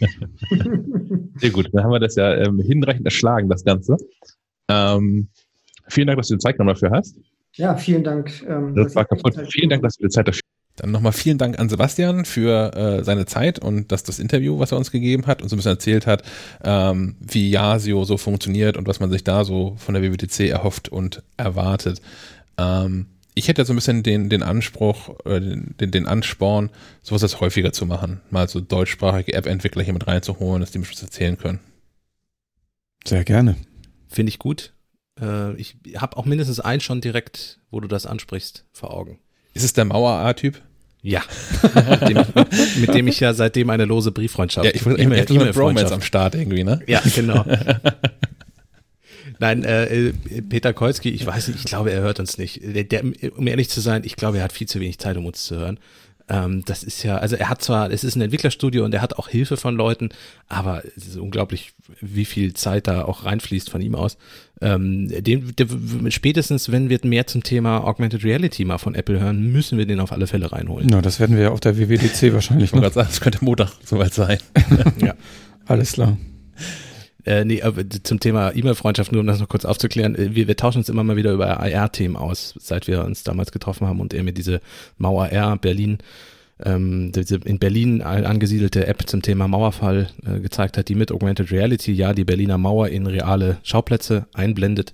Sehr 1.36 1.50
gut, 1.50 1.68
dann 1.72 1.84
haben 1.84 1.92
wir 1.92 2.00
das 2.00 2.14
ja 2.14 2.34
ähm, 2.34 2.60
hinreichend 2.60 3.04
erschlagen, 3.04 3.50
das 3.50 3.62
Ganze. 3.62 3.98
Ähm, 4.68 5.28
vielen 5.88 6.06
Dank, 6.06 6.18
dass 6.18 6.28
du 6.28 6.34
die 6.34 6.40
Zeit 6.40 6.56
genommen 6.56 6.74
dafür 6.74 6.90
hast. 6.96 7.16
Ja, 7.54 7.76
vielen 7.76 8.04
Dank. 8.04 8.44
Ähm, 8.48 8.74
das 8.74 8.94
war 8.94 9.04
kaputt. 9.04 9.34
Vielen 9.50 9.70
Dank, 9.70 9.82
dass 9.82 9.96
du 9.96 10.04
die 10.04 10.10
Zeit 10.10 10.28
dafür 10.28 10.40
dann 10.80 10.92
nochmal 10.92 11.12
vielen 11.12 11.38
Dank 11.38 11.58
an 11.58 11.68
Sebastian 11.68 12.24
für 12.24 12.74
äh, 12.74 13.04
seine 13.04 13.26
Zeit 13.26 13.58
und 13.58 13.92
dass 13.92 14.02
das 14.02 14.18
Interview, 14.18 14.58
was 14.58 14.72
er 14.72 14.78
uns 14.78 14.90
gegeben 14.90 15.26
hat, 15.26 15.42
uns 15.42 15.52
ein 15.52 15.56
bisschen 15.56 15.72
erzählt 15.72 16.06
hat, 16.06 16.22
ähm, 16.64 17.16
wie 17.20 17.50
Yasio 17.50 18.04
so 18.04 18.16
funktioniert 18.16 18.76
und 18.76 18.88
was 18.88 19.00
man 19.00 19.10
sich 19.10 19.22
da 19.24 19.44
so 19.44 19.74
von 19.76 19.94
der 19.94 20.02
WWDC 20.02 20.48
erhofft 20.48 20.88
und 20.88 21.22
erwartet. 21.36 22.00
Ähm, 22.56 23.06
ich 23.34 23.48
hätte 23.48 23.64
so 23.64 23.72
ein 23.72 23.76
bisschen 23.76 24.02
den, 24.02 24.28
den 24.28 24.42
Anspruch, 24.42 25.16
äh, 25.24 25.40
den, 25.40 25.90
den 25.90 26.06
Ansporn, 26.06 26.70
sowas 27.02 27.22
als 27.22 27.40
häufiger 27.40 27.72
zu 27.72 27.86
machen. 27.86 28.20
Mal 28.30 28.48
so 28.48 28.60
deutschsprachige 28.60 29.34
App-Entwickler 29.34 29.82
hier 29.82 29.92
mit 29.94 30.06
reinzuholen, 30.06 30.60
dass 30.60 30.70
die 30.70 30.78
mir 30.78 30.90
was 30.90 31.02
erzählen 31.02 31.36
können. 31.36 31.60
Sehr 33.06 33.24
gerne. 33.24 33.56
Finde 34.08 34.30
ich 34.30 34.38
gut. 34.38 34.72
Äh, 35.20 35.54
ich 35.56 35.76
habe 35.96 36.16
auch 36.16 36.24
mindestens 36.24 36.60
einen 36.60 36.80
schon 36.80 37.00
direkt, 37.00 37.58
wo 37.70 37.80
du 37.80 37.88
das 37.88 38.06
ansprichst, 38.06 38.64
vor 38.72 38.94
Augen. 38.94 39.18
Ist 39.54 39.64
es 39.64 39.72
der 39.72 39.84
Mauer-A-Typ? 39.84 40.60
Ja, 41.02 41.22
mit, 41.62 42.08
dem 42.08 42.18
ich, 42.18 42.76
mit 42.76 42.94
dem 42.94 43.08
ich 43.08 43.20
ja 43.20 43.32
seitdem 43.32 43.70
eine 43.70 43.84
lose 43.86 44.12
Brieffreundschaft. 44.12 44.66
Ja, 44.66 44.72
ich 44.74 44.84
bin 44.84 44.96
immer 44.96 45.16
e 45.16 45.20
e 45.20 45.52
Bromance 45.52 45.94
am 45.94 46.02
Start 46.02 46.34
irgendwie, 46.34 46.64
ne? 46.64 46.80
Ja, 46.86 47.00
genau. 47.14 47.44
Nein, 49.38 49.64
äh, 49.64 50.08
äh, 50.08 50.12
Peter 50.46 50.74
Kolski, 50.74 51.08
ich 51.08 51.24
weiß 51.24 51.48
nicht, 51.48 51.60
ich 51.60 51.64
glaube, 51.64 51.90
er 51.90 52.02
hört 52.02 52.20
uns 52.20 52.36
nicht. 52.36 52.60
Der, 52.62 52.84
der, 52.84 53.02
um 53.36 53.46
ehrlich 53.46 53.70
zu 53.70 53.80
sein, 53.80 54.02
ich 54.04 54.16
glaube, 54.16 54.36
er 54.36 54.44
hat 54.44 54.52
viel 54.52 54.68
zu 54.68 54.80
wenig 54.80 54.98
Zeit, 54.98 55.16
um 55.16 55.24
uns 55.24 55.44
zu 55.44 55.56
hören. 55.56 55.80
Ähm, 56.30 56.62
das 56.64 56.84
ist 56.84 57.02
ja, 57.02 57.16
also 57.16 57.34
er 57.34 57.48
hat 57.48 57.60
zwar, 57.60 57.90
es 57.90 58.04
ist 58.04 58.14
ein 58.14 58.20
Entwicklerstudio 58.22 58.84
und 58.84 58.94
er 58.94 59.02
hat 59.02 59.18
auch 59.18 59.28
Hilfe 59.28 59.56
von 59.56 59.74
Leuten, 59.74 60.10
aber 60.48 60.82
es 60.96 61.08
ist 61.08 61.16
unglaublich, 61.16 61.72
wie 62.00 62.24
viel 62.24 62.54
Zeit 62.54 62.86
da 62.86 63.04
auch 63.04 63.24
reinfließt 63.24 63.68
von 63.68 63.80
ihm 63.80 63.96
aus. 63.96 64.16
Ähm, 64.60 65.08
den, 65.08 65.52
der, 65.56 65.66
spätestens, 66.10 66.70
wenn 66.70 66.88
wir 66.88 67.00
mehr 67.02 67.26
zum 67.26 67.42
Thema 67.42 67.84
Augmented 67.84 68.22
Reality 68.22 68.64
mal 68.64 68.78
von 68.78 68.94
Apple 68.94 69.18
hören, 69.18 69.50
müssen 69.50 69.76
wir 69.76 69.86
den 69.86 69.98
auf 69.98 70.12
alle 70.12 70.28
Fälle 70.28 70.52
reinholen. 70.52 70.86
Na, 70.88 71.02
das 71.02 71.18
werden 71.18 71.34
wir 71.34 71.42
ja 71.44 71.50
auf 71.50 71.60
der 71.60 71.76
WWDC 71.76 72.32
wahrscheinlich 72.32 72.72
noch. 72.72 72.88
Das 72.92 73.20
könnte 73.20 73.44
Montag 73.44 73.72
soweit 73.84 74.14
sein. 74.14 74.38
ja. 74.98 75.14
Alles 75.66 75.92
klar. 75.92 76.16
Äh, 77.24 77.44
nee, 77.44 77.62
zum 78.02 78.20
Thema 78.20 78.54
E-Mail-Freundschaft, 78.54 79.12
nur 79.12 79.20
um 79.20 79.26
das 79.26 79.40
noch 79.40 79.48
kurz 79.48 79.64
aufzuklären, 79.64 80.14
äh, 80.14 80.34
wir, 80.34 80.48
wir 80.48 80.56
tauschen 80.56 80.78
uns 80.78 80.88
immer 80.88 81.04
mal 81.04 81.16
wieder 81.16 81.32
über 81.32 81.60
AR-Themen 81.60 82.16
aus, 82.16 82.54
seit 82.58 82.86
wir 82.86 83.04
uns 83.04 83.24
damals 83.24 83.52
getroffen 83.52 83.86
haben 83.86 84.00
und 84.00 84.14
er 84.14 84.22
mir 84.22 84.32
diese 84.32 84.60
Mauer 84.98 85.28
R 85.28 85.56
Berlin 85.56 85.98
ähm, 86.64 87.12
diese 87.12 87.36
in 87.36 87.58
Berlin 87.58 88.02
angesiedelte 88.02 88.86
App 88.86 89.08
zum 89.08 89.22
Thema 89.22 89.48
Mauerfall 89.48 90.10
äh, 90.26 90.40
gezeigt 90.40 90.76
hat, 90.76 90.88
die 90.88 90.94
mit 90.94 91.12
Augmented 91.12 91.50
Reality 91.50 91.92
ja 91.92 92.12
die 92.12 92.24
Berliner 92.24 92.58
Mauer 92.58 92.88
in 92.88 93.06
reale 93.06 93.58
Schauplätze 93.62 94.26
einblendet. 94.34 94.92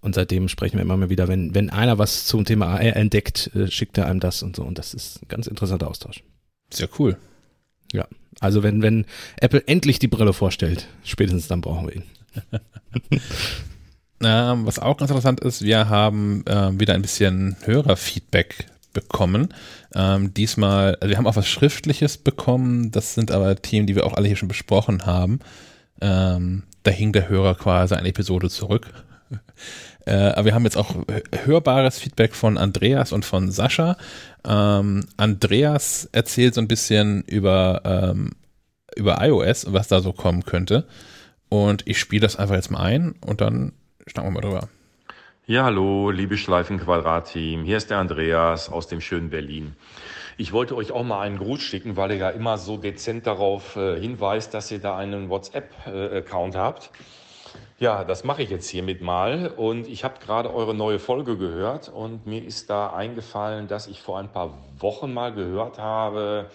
Und 0.00 0.14
seitdem 0.14 0.48
sprechen 0.48 0.76
wir 0.76 0.82
immer 0.82 0.96
mal 0.96 1.10
wieder, 1.10 1.26
wenn, 1.26 1.54
wenn 1.54 1.70
einer 1.70 1.98
was 1.98 2.26
zum 2.26 2.44
Thema 2.44 2.66
AR 2.68 2.96
entdeckt, 2.96 3.50
äh, 3.54 3.68
schickt 3.68 3.98
er 3.98 4.06
einem 4.06 4.20
das 4.20 4.42
und 4.42 4.54
so. 4.54 4.62
Und 4.62 4.78
das 4.78 4.94
ist 4.94 5.22
ein 5.22 5.28
ganz 5.28 5.48
interessanter 5.48 5.88
Austausch. 5.88 6.22
Sehr 6.72 6.88
cool. 6.98 7.16
Ja. 7.92 8.06
Also 8.40 8.62
wenn, 8.62 8.82
wenn 8.82 9.04
Apple 9.36 9.62
endlich 9.66 9.98
die 9.98 10.08
Brille 10.08 10.32
vorstellt, 10.32 10.86
spätestens 11.04 11.48
dann 11.48 11.60
brauchen 11.60 11.88
wir 11.88 11.96
ihn. 11.96 12.02
ähm, 14.22 14.66
was 14.66 14.78
auch 14.78 14.96
ganz 14.96 15.10
interessant 15.10 15.40
ist, 15.40 15.62
wir 15.62 15.88
haben 15.88 16.44
äh, 16.46 16.78
wieder 16.78 16.94
ein 16.94 17.02
bisschen 17.02 17.56
Hörerfeedback 17.64 18.66
bekommen. 18.92 19.54
Ähm, 19.94 20.32
diesmal, 20.34 20.96
also 20.96 21.10
wir 21.10 21.16
haben 21.16 21.26
auch 21.26 21.36
was 21.36 21.48
Schriftliches 21.48 22.18
bekommen, 22.18 22.90
das 22.90 23.14
sind 23.14 23.30
aber 23.30 23.56
Themen, 23.56 23.86
die 23.86 23.96
wir 23.96 24.06
auch 24.06 24.14
alle 24.14 24.28
hier 24.28 24.36
schon 24.36 24.48
besprochen 24.48 25.06
haben. 25.06 25.40
Ähm, 26.00 26.62
da 26.84 26.90
hing 26.90 27.12
der 27.12 27.28
Hörer 27.28 27.54
quasi 27.54 27.94
eine 27.94 28.08
Episode 28.08 28.48
zurück. 28.48 28.92
Äh, 30.08 30.32
aber 30.34 30.46
wir 30.46 30.54
haben 30.54 30.64
jetzt 30.64 30.76
auch 30.76 30.94
hörbares 31.44 31.98
Feedback 31.98 32.34
von 32.34 32.56
Andreas 32.56 33.12
und 33.12 33.24
von 33.24 33.50
Sascha. 33.50 33.96
Ähm, 34.46 35.04
Andreas 35.16 36.08
erzählt 36.12 36.54
so 36.54 36.60
ein 36.60 36.68
bisschen 36.68 37.22
über, 37.24 37.82
ähm, 37.84 38.30
über 38.96 39.18
iOS 39.20 39.64
und 39.64 39.74
was 39.74 39.88
da 39.88 40.00
so 40.00 40.12
kommen 40.12 40.44
könnte. 40.44 40.86
Und 41.50 41.86
ich 41.86 41.98
spiele 41.98 42.22
das 42.22 42.36
einfach 42.36 42.54
jetzt 42.54 42.70
mal 42.70 42.82
ein 42.82 43.14
und 43.24 43.40
dann 43.40 43.72
schnacken 44.06 44.30
wir 44.30 44.40
mal 44.40 44.40
drüber. 44.40 44.68
Ja, 45.46 45.64
hallo, 45.64 46.10
liebe 46.10 46.36
Schleifenquadrat-Team. 46.36 47.64
Hier 47.64 47.78
ist 47.78 47.90
der 47.90 47.98
Andreas 47.98 48.68
aus 48.68 48.86
dem 48.86 49.00
schönen 49.00 49.30
Berlin. 49.30 49.76
Ich 50.36 50.52
wollte 50.52 50.76
euch 50.76 50.92
auch 50.92 51.04
mal 51.04 51.22
einen 51.22 51.38
Gruß 51.38 51.62
schicken, 51.62 51.96
weil 51.96 52.12
ihr 52.12 52.16
ja 52.18 52.30
immer 52.30 52.58
so 52.58 52.76
dezent 52.76 53.26
darauf 53.26 53.76
äh, 53.76 53.98
hinweist, 53.98 54.54
dass 54.54 54.70
ihr 54.70 54.78
da 54.78 54.96
einen 54.96 55.30
WhatsApp-Account 55.30 56.54
äh, 56.54 56.58
habt. 56.58 56.90
Ja, 57.78 58.02
das 58.02 58.24
mache 58.24 58.42
ich 58.42 58.50
jetzt 58.50 58.68
hiermit 58.68 59.02
mal. 59.02 59.52
Und 59.56 59.86
ich 59.86 60.02
habe 60.02 60.14
gerade 60.18 60.52
eure 60.52 60.74
neue 60.74 60.98
Folge 60.98 61.36
gehört 61.36 61.88
und 61.88 62.26
mir 62.26 62.44
ist 62.44 62.70
da 62.70 62.92
eingefallen, 62.92 63.68
dass 63.68 63.86
ich 63.86 64.02
vor 64.02 64.18
ein 64.18 64.32
paar 64.32 64.52
Wochen 64.78 65.14
mal 65.14 65.32
gehört 65.32 65.78
habe, 65.78 66.50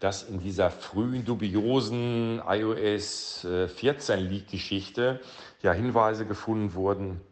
dass 0.00 0.22
in 0.22 0.40
dieser 0.40 0.70
frühen, 0.70 1.24
dubiosen 1.24 2.42
iOS 2.46 3.46
14 3.76 4.18
äh, 4.18 4.22
Leak-Geschichte 4.22 5.20
ja 5.62 5.72
Hinweise 5.72 6.26
gefunden 6.26 6.74
wurden, 6.74 7.22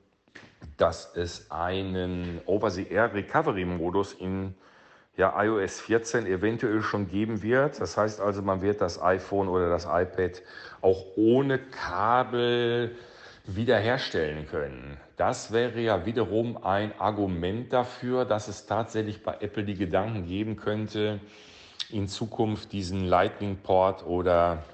dass 0.78 1.14
es 1.14 1.50
einen 1.50 2.40
Over-the-Air-Recovery-Modus 2.46 4.14
in 4.14 4.54
ja, 5.16 5.40
iOS 5.42 5.80
14 5.80 6.26
eventuell 6.26 6.82
schon 6.82 7.08
geben 7.08 7.42
wird. 7.42 7.80
Das 7.80 7.96
heißt 7.96 8.20
also, 8.20 8.42
man 8.42 8.62
wird 8.62 8.80
das 8.80 9.00
iPhone 9.00 9.48
oder 9.48 9.68
das 9.68 9.84
iPad 9.84 10.42
auch 10.80 11.04
ohne 11.16 11.58
Kabel 11.58 12.96
wiederherstellen 13.44 14.46
können. 14.46 14.98
Das 15.16 15.52
wäre 15.52 15.80
ja 15.80 16.06
wiederum 16.06 16.56
ein 16.64 16.98
Argument 16.98 17.72
dafür, 17.72 18.24
dass 18.24 18.48
es 18.48 18.66
tatsächlich 18.66 19.22
bei 19.22 19.36
Apple 19.40 19.64
die 19.64 19.74
Gedanken 19.74 20.26
geben 20.26 20.56
könnte, 20.56 21.20
in 21.90 22.08
Zukunft 22.08 22.72
diesen 22.72 23.04
Lightning-Port 23.04 24.06
oder 24.06 24.64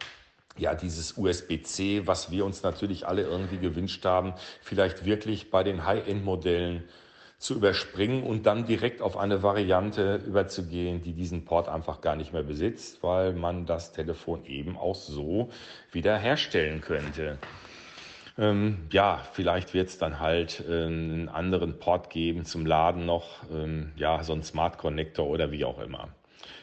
ja, 0.56 0.74
dieses 0.74 1.16
USB-C, 1.16 2.06
was 2.06 2.30
wir 2.30 2.44
uns 2.44 2.62
natürlich 2.62 3.06
alle 3.06 3.22
irgendwie 3.22 3.58
gewünscht 3.58 4.04
haben, 4.04 4.34
vielleicht 4.62 5.04
wirklich 5.04 5.50
bei 5.50 5.64
den 5.64 5.84
High-End-Modellen 5.86 6.84
zu 7.38 7.54
überspringen 7.54 8.22
und 8.22 8.44
dann 8.44 8.66
direkt 8.66 9.00
auf 9.00 9.16
eine 9.16 9.42
Variante 9.42 10.16
überzugehen, 10.26 11.02
die 11.02 11.14
diesen 11.14 11.46
Port 11.46 11.68
einfach 11.68 12.02
gar 12.02 12.14
nicht 12.14 12.34
mehr 12.34 12.42
besitzt, 12.42 13.02
weil 13.02 13.32
man 13.32 13.64
das 13.64 13.92
Telefon 13.92 14.44
eben 14.44 14.76
auch 14.76 14.94
so 14.94 15.50
wieder 15.90 16.18
herstellen 16.18 16.82
könnte. 16.82 17.38
Ähm, 18.40 18.88
ja, 18.90 19.20
vielleicht 19.34 19.74
wird 19.74 19.88
es 19.88 19.98
dann 19.98 20.18
halt 20.18 20.64
äh, 20.66 20.86
einen 20.86 21.28
anderen 21.28 21.78
Port 21.78 22.08
geben 22.08 22.46
zum 22.46 22.64
Laden 22.64 23.04
noch, 23.04 23.42
ähm, 23.52 23.92
ja, 23.96 24.24
so 24.24 24.32
ein 24.32 24.42
Smart 24.42 24.78
Connector 24.78 25.26
oder 25.26 25.52
wie 25.52 25.66
auch 25.66 25.78
immer. 25.78 26.08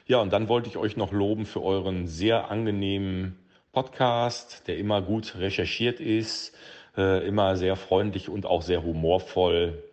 Ja, 0.08 0.20
und 0.20 0.34
dann 0.34 0.49
wollte 0.49 0.70
ich 0.70 0.78
euch 0.78 0.98
noch 0.98 1.12
loben 1.12 1.45
für 1.45 1.62
euren 1.62 2.08
sehr 2.08 2.49
angenehmen 2.49 3.38
Podcast, 3.74 4.68
der 4.68 4.80
immer 4.80 5.04
gut 5.04 5.36
recherchiert 5.38 5.99
ist, 5.99 6.56
äh, 6.98 7.28
immer 7.28 7.56
sehr 7.58 7.76
freundlich 7.76 8.28
und 8.28 8.48
auch 8.48 8.64
sehr 8.64 8.82
humorvoll. 8.82 9.84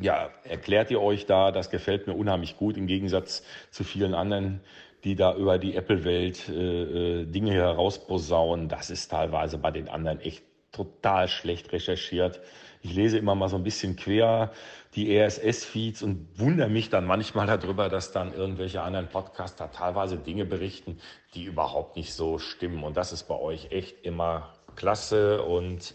Ja, 0.00 0.30
erklärt 0.42 0.90
ihr 0.90 1.00
euch 1.00 1.26
da, 1.26 1.52
das 1.52 1.70
gefällt 1.70 2.08
mir 2.08 2.14
unheimlich 2.14 2.56
gut 2.56 2.76
im 2.76 2.88
Gegensatz 2.88 3.44
zu 3.70 3.84
vielen 3.84 4.14
anderen, 4.14 4.62
die 5.04 5.14
da 5.14 5.36
über 5.36 5.58
die 5.58 5.76
Apple-Welt 5.76 6.48
äh, 6.48 7.20
äh 7.20 7.24
Dinge 7.26 7.52
herausposaunen. 7.52 8.68
Das 8.68 8.90
ist 8.90 9.12
teilweise 9.12 9.58
bei 9.58 9.70
den 9.70 9.88
anderen 9.88 10.18
echt 10.18 10.42
total 10.74 11.28
schlecht 11.28 11.72
recherchiert. 11.72 12.40
Ich 12.82 12.92
lese 12.92 13.16
immer 13.16 13.34
mal 13.34 13.48
so 13.48 13.56
ein 13.56 13.62
bisschen 13.62 13.96
quer 13.96 14.52
die 14.94 15.18
RSS-Feeds 15.18 16.02
und 16.02 16.28
wundere 16.36 16.68
mich 16.68 16.90
dann 16.90 17.06
manchmal 17.06 17.46
darüber, 17.46 17.88
dass 17.88 18.12
dann 18.12 18.34
irgendwelche 18.34 18.82
anderen 18.82 19.08
Podcaster 19.08 19.70
teilweise 19.72 20.18
Dinge 20.18 20.44
berichten, 20.44 20.98
die 21.34 21.44
überhaupt 21.44 21.96
nicht 21.96 22.12
so 22.12 22.38
stimmen. 22.38 22.84
Und 22.84 22.96
das 22.96 23.12
ist 23.12 23.24
bei 23.24 23.36
euch 23.36 23.72
echt 23.72 24.04
immer 24.04 24.52
klasse 24.76 25.42
und 25.42 25.94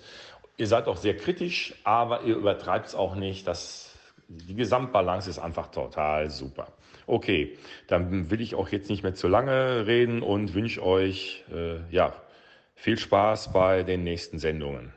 ihr 0.58 0.68
seid 0.68 0.88
auch 0.88 0.98
sehr 0.98 1.16
kritisch, 1.16 1.76
aber 1.84 2.24
ihr 2.24 2.36
übertreibt 2.36 2.88
es 2.88 2.96
auch 2.96 3.16
nicht. 3.16 3.48
Das, 3.48 3.96
die 4.28 4.56
Gesamtbalance 4.56 5.30
ist 5.30 5.40
einfach 5.40 5.72
total 5.72 6.30
super. 6.30 6.68
Okay, 7.08 7.58
dann 7.88 8.30
will 8.30 8.42
ich 8.42 8.56
auch 8.56 8.70
jetzt 8.70 8.90
nicht 8.90 9.04
mehr 9.04 9.16
zu 9.16 9.28
lange 9.28 9.88
reden 9.88 10.22
und 10.22 10.54
wünsche 10.54 10.84
euch 10.84 11.44
äh, 11.52 11.80
ja, 11.90 12.14
viel 12.80 12.98
Spaß 12.98 13.52
bei 13.52 13.84
den 13.84 14.04
nächsten 14.04 14.40
Sendungen. 14.40 14.94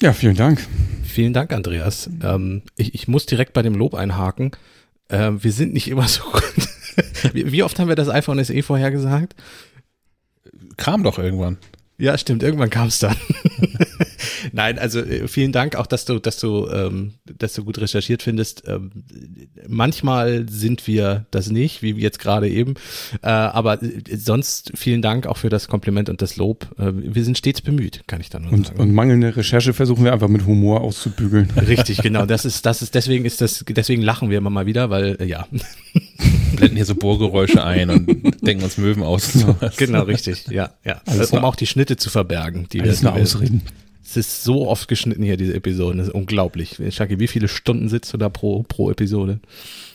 Ja, 0.00 0.12
vielen 0.12 0.36
Dank. 0.36 0.64
Vielen 1.04 1.32
Dank, 1.32 1.52
Andreas. 1.52 2.08
Ähm, 2.22 2.62
ich, 2.76 2.94
ich, 2.94 3.08
muss 3.08 3.26
direkt 3.26 3.52
bei 3.52 3.62
dem 3.62 3.74
Lob 3.74 3.94
einhaken. 3.94 4.52
Äh, 5.08 5.32
wir 5.36 5.52
sind 5.52 5.72
nicht 5.72 5.88
immer 5.88 6.08
so 6.08 6.22
gut. 6.24 6.68
wie, 7.32 7.52
wie, 7.52 7.62
oft 7.62 7.78
haben 7.78 7.88
wir 7.88 7.96
das 7.96 8.08
iPhone 8.08 8.42
SE 8.42 8.62
vorhergesagt? 8.62 9.34
Kam 10.76 11.02
doch 11.02 11.18
irgendwann. 11.18 11.58
Ja, 11.98 12.16
stimmt. 12.18 12.42
Irgendwann 12.42 12.70
kam 12.70 12.88
es 12.88 12.98
dann. 12.98 13.16
Nein, 14.52 14.78
also 14.78 15.00
äh, 15.00 15.28
vielen 15.28 15.52
Dank 15.52 15.76
auch, 15.76 15.86
dass 15.86 16.04
du, 16.04 16.18
dass 16.18 16.38
du, 16.38 16.68
ähm, 16.68 17.14
dass 17.38 17.54
du 17.54 17.64
gut 17.64 17.78
recherchiert 17.78 18.22
findest. 18.22 18.64
Ähm, 18.66 18.90
manchmal 19.68 20.46
sind 20.48 20.86
wir 20.86 21.26
das 21.30 21.50
nicht, 21.50 21.82
wie 21.82 21.92
jetzt 21.92 22.18
gerade 22.18 22.48
eben. 22.48 22.74
Äh, 23.22 23.28
aber 23.28 23.82
äh, 23.82 24.16
sonst 24.16 24.72
vielen 24.74 25.02
Dank 25.02 25.26
auch 25.26 25.36
für 25.36 25.48
das 25.48 25.68
Kompliment 25.68 26.08
und 26.08 26.22
das 26.22 26.36
Lob. 26.36 26.68
Äh, 26.78 26.92
wir 26.94 27.24
sind 27.24 27.38
stets 27.38 27.60
bemüht, 27.60 28.02
kann 28.06 28.20
ich 28.20 28.30
dann 28.30 28.42
nur 28.42 28.52
und, 28.52 28.66
sagen. 28.66 28.80
Und 28.80 28.92
mangelnde 28.92 29.36
Recherche 29.36 29.72
versuchen 29.72 30.04
wir 30.04 30.12
einfach 30.12 30.28
mit 30.28 30.46
Humor 30.46 30.80
auszubügeln. 30.80 31.50
Richtig, 31.56 31.98
genau. 31.98 32.26
Das 32.26 32.44
ist, 32.44 32.66
das 32.66 32.82
ist, 32.82 32.94
deswegen 32.94 33.24
ist 33.24 33.40
das, 33.40 33.64
deswegen 33.68 34.02
lachen 34.02 34.30
wir 34.30 34.38
immer 34.38 34.50
mal 34.50 34.66
wieder, 34.66 34.90
weil, 34.90 35.16
äh, 35.20 35.24
ja. 35.24 35.46
Blenden 36.56 36.76
hier 36.76 36.84
so 36.84 36.94
Bohrgeräusche 36.94 37.64
ein 37.64 37.90
und 37.90 38.46
denken 38.46 38.62
uns 38.62 38.78
Möwen 38.78 39.02
aus. 39.02 39.34
Und 39.34 39.40
sowas. 39.40 39.76
Genau, 39.76 40.02
richtig. 40.02 40.46
Ja, 40.48 40.70
ja. 40.84 41.00
Alles 41.06 41.30
um 41.32 41.44
auch 41.44 41.56
die 41.56 41.66
Schnitte 41.66 41.96
zu 41.96 42.10
verbergen. 42.10 42.68
Die 42.72 42.80
Alles 42.80 43.02
nur 43.02 43.12
Ausreden. 43.12 43.62
Es 44.04 44.16
ist 44.16 44.44
so 44.44 44.68
oft 44.68 44.86
geschnitten 44.88 45.22
hier, 45.22 45.36
diese 45.36 45.54
Episode. 45.54 45.96
Das 45.96 46.08
ist 46.08 46.14
unglaublich. 46.14 46.78
Shaki, 46.90 47.18
wie 47.18 47.26
viele 47.26 47.48
Stunden 47.48 47.88
sitzt 47.88 48.12
du 48.12 48.18
da 48.18 48.28
pro, 48.28 48.62
pro 48.62 48.90
Episode? 48.90 49.40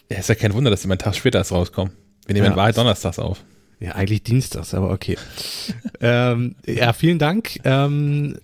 Ja, 0.10 0.18
ist 0.18 0.30
ja 0.30 0.36
kein 0.36 0.54
Wunder, 0.54 0.72
dass 0.72 0.86
mal 0.86 0.94
einen 0.94 1.00
Tag 1.00 1.16
später 1.16 1.38
erst 1.38 1.52
rauskommen. 1.52 1.94
Wir 2.26 2.34
nehmen 2.34 2.46
ja. 2.46 2.52
in 2.52 2.58
Wahrheit 2.58 2.78
donnerstags 2.78 3.20
auf. 3.20 3.44
Ja, 3.80 3.94
eigentlich 3.94 4.24
dienstags, 4.24 4.74
aber 4.74 4.92
okay. 4.92 5.18
ähm, 6.02 6.56
ja, 6.66 6.92
vielen 6.94 7.20
Dank. 7.20 7.60
Ähm, 7.64 8.38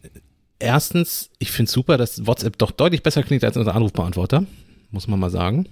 erstens, 0.60 1.30
ich 1.40 1.52
finde 1.52 1.72
super, 1.72 1.98
dass 1.98 2.26
WhatsApp 2.26 2.58
doch 2.58 2.72
deutlich 2.72 3.04
besser 3.04 3.24
klingt 3.24 3.44
als 3.44 3.58
unser 3.58 3.76
Anrufbeantworter. 3.76 4.46
Muss 4.92 5.08
man 5.08 5.20
mal 5.20 5.32
sagen. 5.32 5.68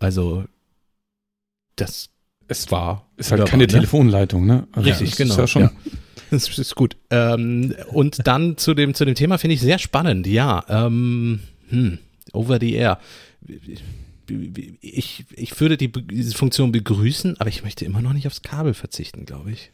Also, 0.00 0.44
das 1.76 2.08
es 2.48 2.70
war. 2.70 3.06
Ist 3.16 3.30
halt 3.30 3.46
keine 3.46 3.64
ne? 3.64 3.66
Telefonleitung, 3.68 4.46
ne? 4.46 4.66
Also 4.72 4.88
Richtig, 4.88 5.16
genau. 5.16 5.34
Ist 5.34 5.38
ja 5.38 5.46
schon, 5.46 5.62
ja. 5.62 5.70
Das 6.30 6.58
ist 6.58 6.74
gut. 6.74 6.96
Ähm, 7.10 7.74
und 7.92 8.26
dann 8.26 8.56
zu 8.56 8.74
dem, 8.74 8.94
zu 8.94 9.04
dem 9.04 9.14
Thema 9.14 9.38
finde 9.38 9.54
ich 9.54 9.60
sehr 9.60 9.78
spannend. 9.78 10.26
Ja, 10.26 10.64
ähm, 10.68 11.40
hm, 11.68 11.98
over 12.32 12.58
the 12.60 12.74
air. 12.74 12.98
Ich, 14.82 15.24
ich 15.30 15.58
würde 15.58 15.78
die, 15.78 15.90
diese 15.90 16.36
Funktion 16.36 16.70
begrüßen, 16.70 17.40
aber 17.40 17.48
ich 17.48 17.64
möchte 17.64 17.86
immer 17.86 18.02
noch 18.02 18.12
nicht 18.12 18.26
aufs 18.26 18.42
Kabel 18.42 18.74
verzichten, 18.74 19.24
glaube 19.24 19.52
ich. 19.52 19.70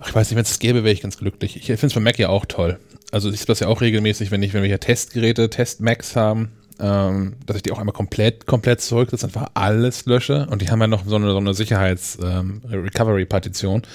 Ach, 0.00 0.08
ich 0.08 0.14
weiß 0.14 0.30
nicht, 0.30 0.36
wenn 0.36 0.44
es 0.44 0.50
das 0.50 0.60
gäbe, 0.60 0.84
wäre 0.84 0.92
ich 0.92 1.00
ganz 1.00 1.18
glücklich. 1.18 1.56
Ich 1.56 1.66
finde 1.66 1.86
es 1.86 1.92
von 1.92 2.04
Mac 2.04 2.16
ja 2.18 2.28
auch 2.28 2.46
toll. 2.46 2.78
Also 3.10 3.30
ich 3.30 3.38
sehe 3.38 3.46
das 3.46 3.60
ja 3.60 3.66
auch 3.66 3.80
regelmäßig, 3.80 4.30
wenn 4.30 4.42
ich, 4.42 4.54
wenn 4.54 4.62
wir 4.62 4.68
hier 4.68 4.78
Testgeräte, 4.78 5.50
Test-Macs 5.50 6.14
haben, 6.14 6.52
ähm, 6.78 7.34
dass 7.44 7.56
ich 7.56 7.62
die 7.62 7.72
auch 7.72 7.78
einmal 7.78 7.94
komplett, 7.94 8.46
komplett 8.46 8.80
zurücksetze, 8.80 9.26
einfach 9.26 9.50
alles 9.54 10.06
lösche. 10.06 10.46
Und 10.48 10.62
die 10.62 10.70
haben 10.70 10.80
ja 10.80 10.86
noch 10.86 11.04
so 11.04 11.16
eine, 11.16 11.32
so 11.32 11.38
eine 11.38 11.54
Sicherheits-Recovery-Partition. 11.54 13.82
Ähm, 13.82 13.88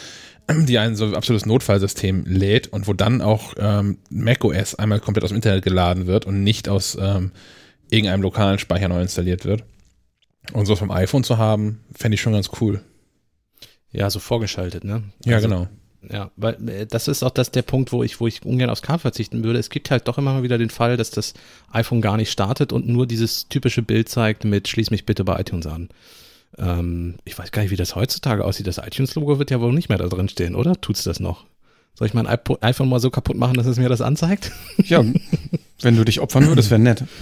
die 0.68 0.78
ein 0.78 0.95
so 0.95 1.14
absolutes 1.14 1.45
Notfallsystem 1.45 2.26
lädt 2.26 2.68
und 2.68 2.88
wo 2.88 2.94
dann 2.94 3.22
auch 3.22 3.53
ähm, 3.57 3.98
macOS 4.10 4.76
einmal 4.76 4.99
komplett 4.99 5.24
aus 5.24 5.30
dem 5.30 5.36
Internet 5.36 5.64
geladen 5.64 6.07
wird 6.07 6.26
und 6.26 6.44
nicht 6.44 6.70
aus 6.70 6.98
ähm, 6.99 7.32
irgendeinem 7.90 8.22
lokalen 8.22 8.60
Speicher 8.60 8.88
neu 8.88 9.02
installiert 9.02 9.45
wird. 9.45 9.64
Und 10.52 10.65
so 10.65 10.76
vom 10.76 10.91
iPhone 10.91 11.24
zu 11.24 11.38
haben, 11.38 11.80
fände 11.95 12.15
ich 12.15 12.22
schon 12.22 12.34
ganz 12.34 12.49
cool. 12.60 12.82
Ja, 13.91 14.10
so 14.10 14.20
vorgeschaltet, 14.20 14.84
ne? 14.84 15.03
Ja, 15.24 15.36
Also, 15.36 15.48
genau. 15.48 15.68
Ja, 16.11 16.32
weil 16.36 16.70
äh, 16.70 16.86
das 16.86 17.07
ist 17.07 17.24
auch 17.24 17.30
das 17.32 17.52
der 17.52 17.61
Punkt, 17.61 17.91
wo 17.91 18.03
ich, 18.03 18.20
wo 18.20 18.28
ich 18.28 18.45
ungern 18.45 18.70
aufs 18.70 18.82
Kabel 18.82 18.99
verzichten 18.99 19.44
würde. 19.44 19.60
Es 19.60 19.70
gibt 19.70 19.90
halt 19.90 20.07
doch 20.07 20.18
immer 20.18 20.34
mal 20.34 20.44
wieder 20.44 20.57
den 20.57 20.70
Fall, 20.70 20.98
dass 20.98 21.11
das 21.11 21.34
iPhone 21.72 22.02
gar 22.02 22.18
nicht 22.18 22.32
startet 22.32 22.74
und 22.74 22.88
nur 22.88 23.07
dieses 23.07 23.48
typische 23.48 23.84
Bild 23.84 24.10
zeigt 24.10 24.44
mit 24.44 24.68
schließ 24.68 24.91
mich 24.91 25.06
bitte 25.06 25.24
bei 25.24 25.40
iTunes 25.40 25.68
an. 25.68 25.90
Ähm, 26.57 27.15
ich 27.25 27.38
weiß 27.38 27.51
gar 27.51 27.61
nicht, 27.61 27.71
wie 27.71 27.75
das 27.75 27.95
heutzutage 27.95 28.45
aussieht. 28.45 28.67
Das 28.67 28.77
iTunes-Logo 28.77 29.39
wird 29.39 29.51
ja 29.51 29.59
wohl 29.61 29.73
nicht 29.73 29.89
mehr 29.89 29.97
da 29.97 30.07
drin 30.07 30.30
stehen, 30.30 30.55
oder? 30.55 30.80
Tut's 30.80 31.03
das 31.03 31.19
noch? 31.19 31.45
Soll 31.95 32.07
ich 32.07 32.13
mein 32.15 32.25
iPhone 32.27 32.89
mal 32.89 32.99
so 32.99 33.11
kaputt 33.11 33.38
machen, 33.38 33.53
dass 33.53 33.67
es 33.67 33.77
mir 33.77 33.89
das 33.89 34.01
anzeigt? 34.01 34.51
Ja, 34.85 35.03
wenn 35.81 35.95
du 35.95 36.03
dich 36.03 36.19
opfern 36.19 36.47
würdest, 36.47 36.71
wäre 36.71 36.81
nett. 36.81 37.03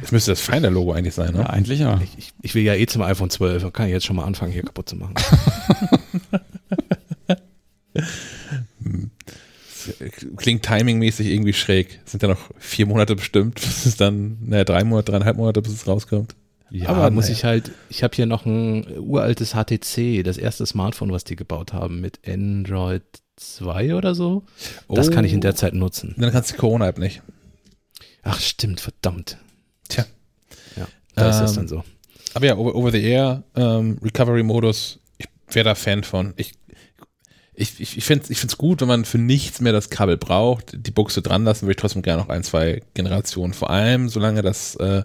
Das 0.00 0.12
müsste 0.12 0.32
das 0.32 0.40
Finder-Logo 0.42 0.92
eigentlich 0.92 1.14
sein, 1.14 1.34
Ja, 1.34 1.44
ne? 1.44 1.48
eigentlich 1.50 1.80
ja. 1.80 1.98
Ich, 2.02 2.18
ich, 2.18 2.32
ich 2.42 2.54
will 2.54 2.62
ja 2.62 2.74
eh 2.74 2.84
zum 2.84 3.00
iPhone 3.00 3.30
12, 3.30 3.62
dann 3.62 3.72
kann 3.72 3.86
ich 3.86 3.92
jetzt 3.92 4.04
schon 4.04 4.16
mal 4.16 4.26
anfangen, 4.26 4.52
hier 4.52 4.62
kaputt 4.62 4.86
zu 4.86 4.96
machen. 4.96 5.14
Klingt 10.36 10.62
timingmäßig 10.62 11.28
irgendwie 11.28 11.54
schräg. 11.54 12.00
Es 12.04 12.10
sind 12.12 12.22
ja 12.22 12.28
noch 12.28 12.50
vier 12.58 12.84
Monate 12.86 13.16
bestimmt, 13.16 13.54
bis 13.54 13.86
es 13.86 13.96
dann, 13.96 14.36
naja, 14.42 14.64
drei 14.64 14.84
Monate, 14.84 15.12
dreieinhalb 15.12 15.38
Monate, 15.38 15.62
bis 15.62 15.72
es 15.72 15.86
rauskommt. 15.86 16.34
Ja, 16.70 16.88
Aber 16.88 17.10
muss 17.10 17.24
naja. 17.26 17.36
ich 17.36 17.44
halt, 17.44 17.70
ich 17.88 18.02
habe 18.02 18.14
hier 18.16 18.26
noch 18.26 18.46
ein 18.46 18.86
uraltes 18.98 19.52
HTC, 19.54 20.22
das 20.24 20.38
erste 20.38 20.66
Smartphone, 20.66 21.12
was 21.12 21.24
die 21.24 21.36
gebaut 21.36 21.72
haben, 21.72 22.00
mit 22.00 22.20
Android 22.26 23.02
2 23.36 23.94
oder 23.94 24.14
so. 24.14 24.42
Das 24.88 25.08
Oh. 25.08 25.10
kann 25.12 25.24
ich 25.24 25.32
in 25.32 25.40
der 25.40 25.54
Zeit 25.54 25.74
nutzen. 25.74 26.14
Dann 26.18 26.32
kannst 26.32 26.50
du 26.50 26.54
die 26.54 26.60
Corona-App 26.60 26.98
nicht. 26.98 27.22
Ach 28.22 28.40
stimmt, 28.40 28.80
verdammt. 28.80 29.36
Tja. 29.88 30.04
Ja, 30.76 30.86
da 31.14 31.30
ist 31.30 31.38
das 31.40 31.50
Ähm, 31.52 31.56
dann 31.56 31.68
so. 31.68 31.84
Aber 32.32 32.46
ja, 32.46 32.56
over, 32.56 32.74
over 32.74 32.90
the 32.90 33.02
Air, 33.02 33.44
ähm, 33.54 33.98
Recovery-Modus, 34.02 34.98
ich 35.18 35.26
wäre 35.50 35.64
da 35.64 35.74
Fan 35.74 36.02
von. 36.02 36.32
Ich, 36.36 36.52
ich, 37.54 37.78
ich, 37.80 37.96
ich 37.98 38.04
finde 38.04 38.24
es 38.24 38.30
ich 38.30 38.38
find's 38.38 38.58
gut, 38.58 38.80
wenn 38.80 38.88
man 38.88 39.04
für 39.04 39.18
nichts 39.18 39.60
mehr 39.60 39.72
das 39.72 39.90
Kabel 39.90 40.16
braucht, 40.16 40.74
die 40.74 40.90
Buchse 40.90 41.22
dran 41.22 41.44
lassen, 41.44 41.62
würde 41.66 41.72
ich 41.72 41.76
trotzdem 41.76 42.02
gerne 42.02 42.22
noch 42.22 42.28
ein, 42.30 42.42
zwei 42.42 42.82
Generationen. 42.94 43.52
Vor 43.54 43.70
allem, 43.70 44.08
solange 44.08 44.42
das, 44.42 44.74
äh, 44.76 45.04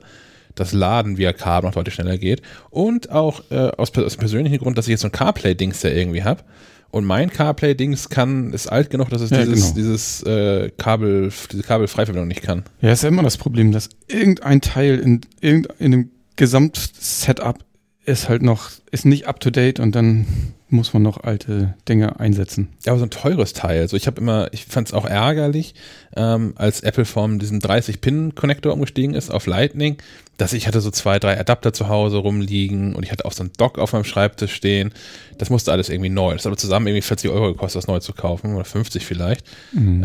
das 0.60 0.73
Laden 0.73 1.18
via 1.18 1.34
Kabel 1.34 1.68
noch 1.69 1.76
deutlich 1.76 1.95
schneller 1.95 2.18
geht. 2.18 2.41
Und 2.69 3.11
auch 3.11 3.44
äh, 3.49 3.69
aus, 3.77 3.95
aus 3.98 4.18
persönlichen 4.18 4.60
Grund, 4.60 4.77
dass 4.77 4.88
ich 4.88 4.91
jetzt 4.91 5.02
so 5.02 5.07
ein 5.07 5.11
CarPlay-Dings 5.11 5.81
ja 5.84 5.90
irgendwie 5.90 6.23
habe. 6.23 6.44
Und 6.91 7.06
mein 7.06 7.30
CarPlay-Dings 7.30 8.10
kann, 8.10 8.52
ist 8.52 8.68
alt 8.68 8.90
genug, 8.90 9.10
dass 9.10 9.22
es 9.22 9.30
Ja, 9.30 9.45
dieses, 9.45 9.61
genau. 9.61 9.76
dieses 9.76 10.23
äh, 10.23 10.72
Kabel, 10.77 11.31
diese 11.52 11.64
Kabelfreiverbindung 11.64 12.27
nicht 12.27 12.41
kann. 12.41 12.64
Ja, 12.81 12.91
ist 12.91 13.03
ja 13.03 13.10
immer 13.10 13.23
das 13.23 13.38
Problem, 13.38 13.72
dass 13.72 13.90
irgendein 14.07 14.61
Teil 14.61 14.98
in, 14.98 15.22
irgendein, 15.40 15.76
in 15.77 15.91
dem 15.91 16.11
Gesamtsetup 16.36 17.60
ist 18.06 18.27
halt 18.27 18.41
noch, 18.41 18.72
ist 18.91 19.06
nicht 19.06 19.27
up 19.27 19.40
to 19.40 19.52
date 19.52 19.80
und 19.80 19.94
dann 19.94 20.26
muss 20.69 20.94
man 20.94 21.03
noch 21.03 21.23
alte 21.23 21.76
Dinge 21.88 22.19
einsetzen. 22.19 22.69
Ja, 22.86 22.91
aber 22.91 22.99
so 22.99 23.06
ein 23.06 23.11
teures 23.11 23.53
Teil. 23.53 23.81
Also 23.81 23.98
ich 23.98 24.07
habe 24.07 24.19
immer, 24.19 24.49
ich 24.52 24.65
fand 24.65 24.88
es 24.88 24.94
auch 24.94 25.06
ärgerlich, 25.06 25.76
ähm, 26.15 26.53
als 26.56 26.81
Apple 26.81 27.06
vom 27.06 27.40
diesem 27.40 27.60
30-Pin-Connector 27.60 28.73
umgestiegen 28.73 29.14
ist 29.14 29.30
auf 29.30 29.45
Lightning, 29.45 29.98
dass 30.40 30.53
ich 30.53 30.68
hatte 30.68 30.80
so 30.80 30.90
zwei, 30.90 31.20
drei 31.20 31.38
Adapter 31.38 31.74
zu 31.74 31.90
Hause 31.90 32.18
rumliegen 32.18 32.95
und 32.95 33.03
ich 33.03 33.11
hatte 33.11 33.26
auch 33.26 33.34
so 33.34 33.44
ein 33.44 33.52
Dock 33.57 33.78
auf 33.78 33.91
meinem 33.91 34.06
Schreibtisch 34.06 34.53
stehen. 34.53 34.94
Das 35.38 35.49
musste 35.49 35.72
alles 35.74 35.90
irgendwie 35.90 36.10
neu. 36.10 36.32
Das 36.34 36.41
hat 36.41 36.48
aber 36.48 36.57
zusammen 36.57 36.88
irgendwie 36.88 37.02
40 37.02 37.30
Euro 37.30 37.48
gekostet, 37.53 37.84
das 37.84 37.88
neu 37.88 37.99
zu 37.99 38.14
kaufen 38.14 38.56
oder 38.56 38.64
50 38.64 39.06
vielleicht. 39.06 39.45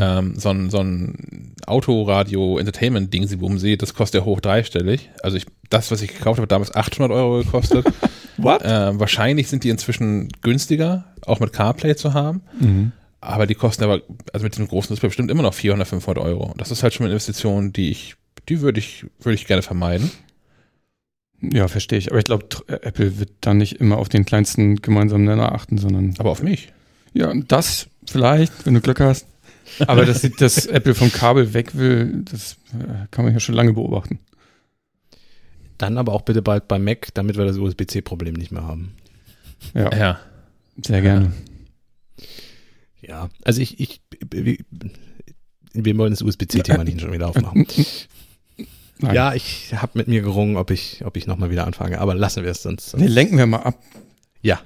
Ähm, 0.01 0.35
so 0.37 0.49
ein, 0.51 0.71
so 0.71 0.79
ein 0.79 1.55
Autoradio-Entertainment-Ding, 1.67 3.29
sie 3.29 3.37
bumsi, 3.37 3.77
das 3.77 3.95
kostet 3.95 4.23
ja 4.23 4.25
hoch 4.25 4.41
dreistellig. 4.41 5.11
Also 5.23 5.37
ich, 5.37 5.47
das, 5.71 5.93
was 5.93 6.03
ich 6.03 6.13
gekauft 6.13 6.39
habe, 6.39 6.49
damals 6.49 6.75
800 6.75 7.17
Euro 7.17 7.39
gekostet. 7.39 7.87
What? 8.37 8.63
Ähm, 8.65 8.99
wahrscheinlich 8.99 9.47
sind 9.49 9.63
die 9.63 9.71
inzwischen 9.71 10.31
günstiger, 10.43 11.05
auch 11.27 11.39
mit 11.39 11.53
CarPlay 11.53 11.95
zu 11.95 12.13
haben. 12.13 12.43
Mhm. 12.59 12.93
Aber 13.21 13.47
die 13.47 13.55
kosten 13.55 13.85
aber, 13.85 14.03
also 14.33 14.45
mit 14.45 14.59
dem 14.59 14.67
großen 14.67 14.93
Display 14.93 15.09
bestimmt 15.09 15.31
immer 15.31 15.43
noch 15.43 15.55
400, 15.55 15.87
500 15.87 16.23
Euro. 16.23 16.53
Das 16.59 16.73
ist 16.73 16.83
halt 16.83 16.93
schon 16.93 17.05
eine 17.05 17.13
Investition, 17.13 17.73
die 17.73 17.91
ich, 17.91 18.17
die 18.49 18.61
würde 18.61 18.79
ich, 18.81 19.07
würde 19.21 19.35
ich 19.35 19.47
gerne 19.47 19.63
vermeiden. 19.63 20.11
Ja, 21.41 21.69
verstehe 21.69 21.99
ich. 21.99 22.11
Aber 22.11 22.19
ich 22.19 22.25
glaube, 22.25 22.47
Apple 22.69 23.19
wird 23.19 23.31
da 23.43 23.53
nicht 23.55 23.75
immer 23.81 23.99
auf 23.99 24.09
den 24.09 24.25
kleinsten 24.25 24.77
gemeinsamen 24.77 25.25
Nenner 25.25 25.53
achten, 25.53 25.77
sondern 25.79 26.15
Aber 26.19 26.31
auf 26.31 26.43
mich. 26.43 26.73
ja, 27.13 27.33
das 27.35 27.89
vielleicht, 28.07 28.65
wenn 28.67 28.75
du 28.75 28.81
Glück 28.81 29.01
hast. 29.01 29.27
Aber 29.87 30.05
dass, 30.07 30.21
sie- 30.23 30.31
dass 30.31 30.67
Apple 30.67 30.95
vom 30.95 31.11
Kabel 31.13 31.53
weg 31.55 31.75
will, 31.77 32.23
das 32.31 32.57
äh, 32.73 33.07
kann 33.11 33.25
man 33.25 33.35
ja 33.35 33.41
schon 33.41 33.55
lange 33.55 33.73
beobachten. 33.73 34.19
Dann 35.79 35.99
aber 35.99 36.13
auch 36.13 36.23
bitte 36.23 36.41
bald 36.43 36.69
bei 36.69 36.79
Mac, 36.79 37.09
damit 37.15 37.37
wir 37.37 37.45
das 37.45 37.57
USB-C-Problem 37.59 38.35
nicht 38.35 38.53
mehr 38.53 38.63
haben. 38.63 38.93
Ja, 39.75 39.95
Ja. 39.97 40.21
sehr 40.83 41.03
gerne. 41.03 41.33
Ja, 43.03 43.29
also 43.45 43.61
ich, 43.61 43.81
ich, 43.81 44.01
wir, 44.31 44.57
wir 45.75 45.99
wollen 45.99 46.13
das 46.13 46.23
USB-C-Thema 46.23 46.85
nicht 46.85 47.01
schon 47.01 47.13
wieder 47.13 47.29
aufmachen. 47.29 47.67
Nein. 48.99 49.15
Ja, 49.15 49.35
ich 49.35 49.75
habe 49.75 49.93
mit 49.99 50.09
mir 50.09 50.23
gerungen, 50.23 50.57
ob 50.57 50.71
ich, 50.71 51.05
ob 51.05 51.17
ich 51.17 51.27
nochmal 51.27 51.51
wieder 51.51 51.67
anfange, 51.67 52.01
aber 52.01 52.15
lassen 52.15 52.45
wir 52.45 52.51
es 52.51 52.63
sonst. 52.63 52.91
sonst 52.91 53.03
Nee, 53.03 53.09
lenken 53.09 53.37
wir 53.37 53.47
mal 53.47 53.63
ab. 53.63 53.79
Ja, 54.41 54.61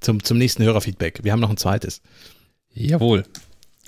zum, 0.00 0.22
zum 0.22 0.38
nächsten 0.38 0.64
Hörerfeedback. 0.64 1.20
Wir 1.22 1.32
haben 1.32 1.40
noch 1.40 1.50
ein 1.50 1.56
zweites. 1.56 2.02
Jawohl. 2.74 3.24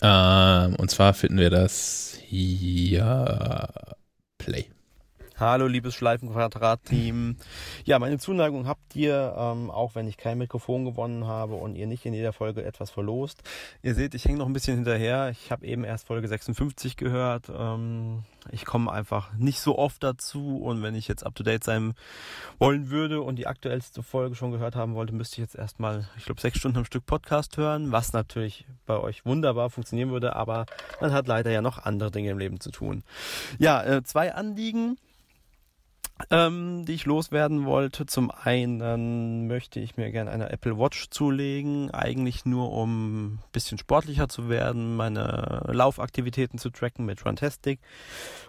Ähm, 0.03 0.77
und 0.77 0.91
zwar 0.91 1.15
finden 1.15 1.39
wir 1.39 1.51
das 1.51 2.19
hier 2.25 3.69
Play. 4.39 4.67
Hallo, 5.45 5.67
liebes 5.67 5.95
Schleifenquadrat-Team. 5.97 7.37
Ja, 7.85 7.99
meine 7.99 8.17
Zuneigung 8.17 8.67
habt 8.67 8.97
ihr, 8.97 9.35
ähm, 9.37 9.71
auch 9.71 9.95
wenn 9.95 10.09
ich 10.09 10.17
kein 10.17 10.39
Mikrofon 10.39 10.87
gewonnen 10.87 11.27
habe 11.27 11.57
und 11.57 11.77
ihr 11.77 11.87
nicht 11.87 12.07
in 12.07 12.15
jeder 12.15 12.33
Folge 12.33 12.65
etwas 12.65 12.91
verlost. 12.91 13.43
Ihr 13.83 13.95
seht, 13.95 14.15
ich 14.15 14.25
hänge 14.25 14.39
noch 14.39 14.47
ein 14.47 14.55
bisschen 14.55 14.77
hinterher. 14.77 15.29
Ich 15.29 15.53
habe 15.53 15.67
eben 15.67 15.85
erst 15.85 16.07
Folge 16.07 16.29
56 16.29 16.97
gehört. 16.97 17.53
Ähm, 17.55 18.23
ich 18.53 18.65
komme 18.65 18.91
einfach 18.91 19.35
nicht 19.35 19.61
so 19.61 19.77
oft 19.77 20.03
dazu 20.03 20.63
und 20.63 20.83
wenn 20.83 20.95
ich 20.95 21.09
jetzt 21.09 21.27
up-to-date 21.27 21.63
sein 21.63 21.93
wollen 22.59 22.89
würde 22.89 23.21
und 23.21 23.37
die 23.37 23.47
aktuellste 23.47 24.03
Folge 24.03 24.37
schon 24.37 24.51
gehört 24.51 24.77
haben 24.77 24.95
wollte, 24.95 25.15
müsste 25.15 25.35
ich 25.35 25.41
jetzt 25.41 25.57
erstmal, 25.57 26.09
ich 26.17 26.25
glaube, 26.25 26.41
sechs 26.41 26.59
Stunden 26.59 26.79
am 26.79 26.87
Stück 26.87 27.05
Podcast 27.05 27.59
hören, 27.59 27.93
was 27.93 28.15
natürlich 28.15 28.65
bei 28.87 28.99
euch 28.99 29.27
wunderbar 29.27 29.69
funktionieren 29.69 30.11
würde, 30.11 30.37
aber 30.37 30.65
man 31.03 31.13
hat 31.13 31.29
leider 31.29 31.51
ja 31.51 31.61
noch 31.61 31.85
andere 31.85 32.11
Dinge 32.11 32.31
im 32.31 32.39
Leben 32.39 32.61
zu 32.61 32.71
tun. 32.71 33.03
Ja, 33.59 33.83
äh, 33.85 34.03
zwei 34.05 34.35
Anliegen 34.35 34.97
ähm, 36.31 36.85
die 36.85 36.93
ich 36.93 37.07
loswerden 37.07 37.65
wollte. 37.65 38.07
Zum 38.07 38.31
einen 38.31 39.47
möchte 39.49 39.81
ich 39.81 39.97
mir 39.97 40.13
gerne 40.13 40.31
eine 40.31 40.51
Apple 40.51 40.79
Watch 40.79 41.11
zulegen, 41.11 41.91
eigentlich 41.91 42.45
nur 42.45 42.71
um 42.73 43.35
ein 43.35 43.39
bisschen 43.53 43.79
sportlicher 43.79 44.29
zu 44.29 44.49
werden, 44.49 44.97
meine 44.97 45.65
Laufaktivitäten 45.67 46.59
zu 46.59 46.71
tracken 46.71 47.05
mit 47.05 47.25
Runtastic. 47.27 47.81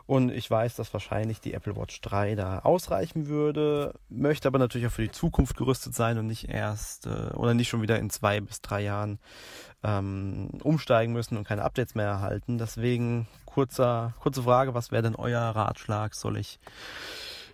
Und 0.05 0.29
ich 0.29 0.49
weiß, 0.49 0.75
dass 0.75 0.93
wahrscheinlich 0.93 1.41
die 1.41 1.53
Apple 1.53 1.75
Watch 1.75 1.99
3 2.01 2.35
da 2.35 2.59
ausreichen 2.59 3.27
würde, 3.27 3.93
möchte 4.09 4.47
aber 4.47 4.59
natürlich 4.59 4.87
auch 4.87 4.91
für 4.91 5.03
die 5.03 5.11
Zukunft 5.11 5.57
gerüstet 5.57 5.95
sein 5.95 6.19
und 6.19 6.27
nicht 6.27 6.47
erst 6.47 7.07
äh, 7.07 7.33
oder 7.33 7.55
nicht 7.55 7.69
schon 7.69 7.81
wieder 7.81 7.97
in 7.97 8.11
zwei 8.11 8.41
bis 8.41 8.61
drei 8.61 8.81
Jahren 8.81 9.17
ähm, 9.83 10.49
umsteigen 10.61 11.13
müssen 11.13 11.35
und 11.37 11.47
keine 11.47 11.63
Updates 11.63 11.95
mehr 11.95 12.05
erhalten. 12.05 12.59
Deswegen 12.59 13.27
kurzer, 13.45 14.13
kurze 14.19 14.43
Frage, 14.43 14.73
was 14.73 14.91
wäre 14.91 15.03
denn 15.03 15.15
euer 15.15 15.41
Ratschlag? 15.41 16.13
Soll 16.13 16.37
ich 16.37 16.59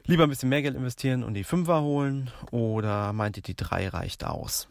lieber 0.06 0.24
ein 0.24 0.30
bisschen 0.30 0.50
mehr 0.50 0.62
Geld 0.62 0.76
investieren 0.76 1.24
und 1.24 1.34
die 1.34 1.44
Fünfer 1.44 1.82
holen 1.82 2.32
oder 2.52 3.14
meint 3.14 3.38
ihr, 3.38 3.44
die 3.44 3.56
drei 3.56 3.88
reicht 3.88 4.26
aus? 4.26 4.68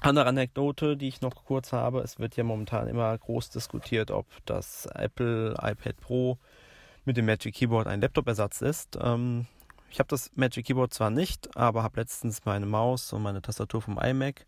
Andere 0.00 0.26
Anekdote, 0.26 0.96
die 0.96 1.08
ich 1.08 1.20
noch 1.20 1.44
kurz 1.44 1.72
habe, 1.72 2.00
es 2.00 2.18
wird 2.18 2.36
ja 2.36 2.44
momentan 2.44 2.88
immer 2.88 3.16
groß 3.16 3.50
diskutiert, 3.50 4.10
ob 4.10 4.26
das 4.44 4.86
Apple 4.86 5.54
iPad 5.60 5.96
Pro 6.00 6.38
mit 7.04 7.16
dem 7.16 7.26
Magic 7.26 7.54
Keyboard 7.54 7.86
ein 7.86 8.00
Laptop-Ersatz 8.00 8.60
ist. 8.60 8.98
Ähm, 9.00 9.46
ich 9.90 9.98
habe 10.00 10.08
das 10.08 10.30
Magic 10.34 10.66
Keyboard 10.66 10.92
zwar 10.92 11.10
nicht, 11.10 11.56
aber 11.56 11.82
habe 11.82 12.00
letztens 12.00 12.44
meine 12.44 12.66
Maus 12.66 13.12
und 13.12 13.22
meine 13.22 13.42
Tastatur 13.42 13.80
vom 13.80 13.98
iMac 13.98 14.46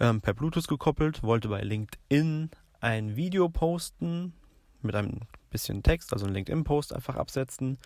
ähm, 0.00 0.20
per 0.20 0.34
Bluetooth 0.34 0.66
gekoppelt, 0.66 1.22
wollte 1.22 1.48
bei 1.48 1.60
LinkedIn 1.60 2.50
ein 2.80 3.16
Video 3.16 3.48
posten 3.48 4.34
mit 4.82 4.96
einem 4.96 5.20
bisschen 5.52 5.82
Text, 5.82 6.12
also 6.12 6.26
einen 6.26 6.34
LinkedIn-Post 6.34 6.94
einfach 6.94 7.16
absetzen. 7.16 7.78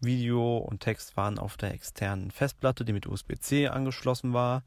Video 0.00 0.56
und 0.56 0.80
Text 0.80 1.16
waren 1.16 1.38
auf 1.38 1.56
der 1.56 1.74
externen 1.74 2.30
Festplatte, 2.30 2.84
die 2.84 2.92
mit 2.92 3.06
USB-C 3.06 3.68
angeschlossen 3.68 4.32
war. 4.32 4.62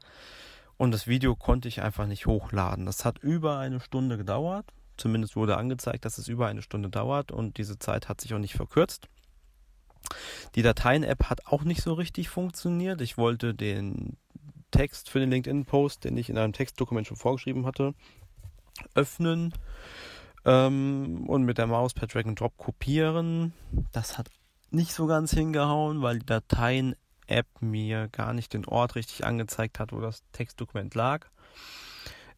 Und 0.76 0.92
das 0.92 1.06
Video 1.06 1.34
konnte 1.34 1.68
ich 1.68 1.82
einfach 1.82 2.06
nicht 2.06 2.26
hochladen. 2.26 2.86
Das 2.86 3.04
hat 3.04 3.18
über 3.18 3.58
eine 3.58 3.80
Stunde 3.80 4.16
gedauert. 4.16 4.66
Zumindest 4.96 5.34
wurde 5.34 5.56
angezeigt, 5.56 6.04
dass 6.04 6.18
es 6.18 6.28
über 6.28 6.46
eine 6.46 6.62
Stunde 6.62 6.88
dauert 6.88 7.32
und 7.32 7.58
diese 7.58 7.78
Zeit 7.78 8.08
hat 8.08 8.20
sich 8.20 8.32
auch 8.32 8.38
nicht 8.38 8.54
verkürzt. 8.54 9.08
Die 10.54 10.62
Dateien-App 10.62 11.30
hat 11.30 11.46
auch 11.46 11.64
nicht 11.64 11.82
so 11.82 11.94
richtig 11.94 12.28
funktioniert. 12.28 13.00
Ich 13.00 13.18
wollte 13.18 13.54
den 13.54 14.16
Text 14.70 15.10
für 15.10 15.18
den 15.18 15.30
LinkedIn-Post, 15.30 16.04
den 16.04 16.16
ich 16.16 16.28
in 16.30 16.38
einem 16.38 16.52
Textdokument 16.52 17.06
schon 17.06 17.16
vorgeschrieben 17.16 17.66
hatte, 17.66 17.94
öffnen 18.94 19.52
ähm, 20.44 21.24
und 21.26 21.44
mit 21.44 21.58
der 21.58 21.66
Maus 21.66 21.94
per 21.94 22.06
Drag 22.06 22.26
and 22.26 22.38
Drop 22.38 22.56
kopieren. 22.56 23.52
Das 23.92 24.18
hat 24.18 24.28
nicht 24.70 24.92
so 24.92 25.06
ganz 25.06 25.32
hingehauen, 25.32 26.02
weil 26.02 26.18
die 26.18 26.26
Dateien-App 26.26 27.46
mir 27.60 28.08
gar 28.08 28.32
nicht 28.32 28.52
den 28.52 28.66
Ort 28.66 28.94
richtig 28.94 29.24
angezeigt 29.24 29.78
hat, 29.78 29.92
wo 29.92 30.00
das 30.00 30.22
Textdokument 30.32 30.94
lag. 30.94 31.26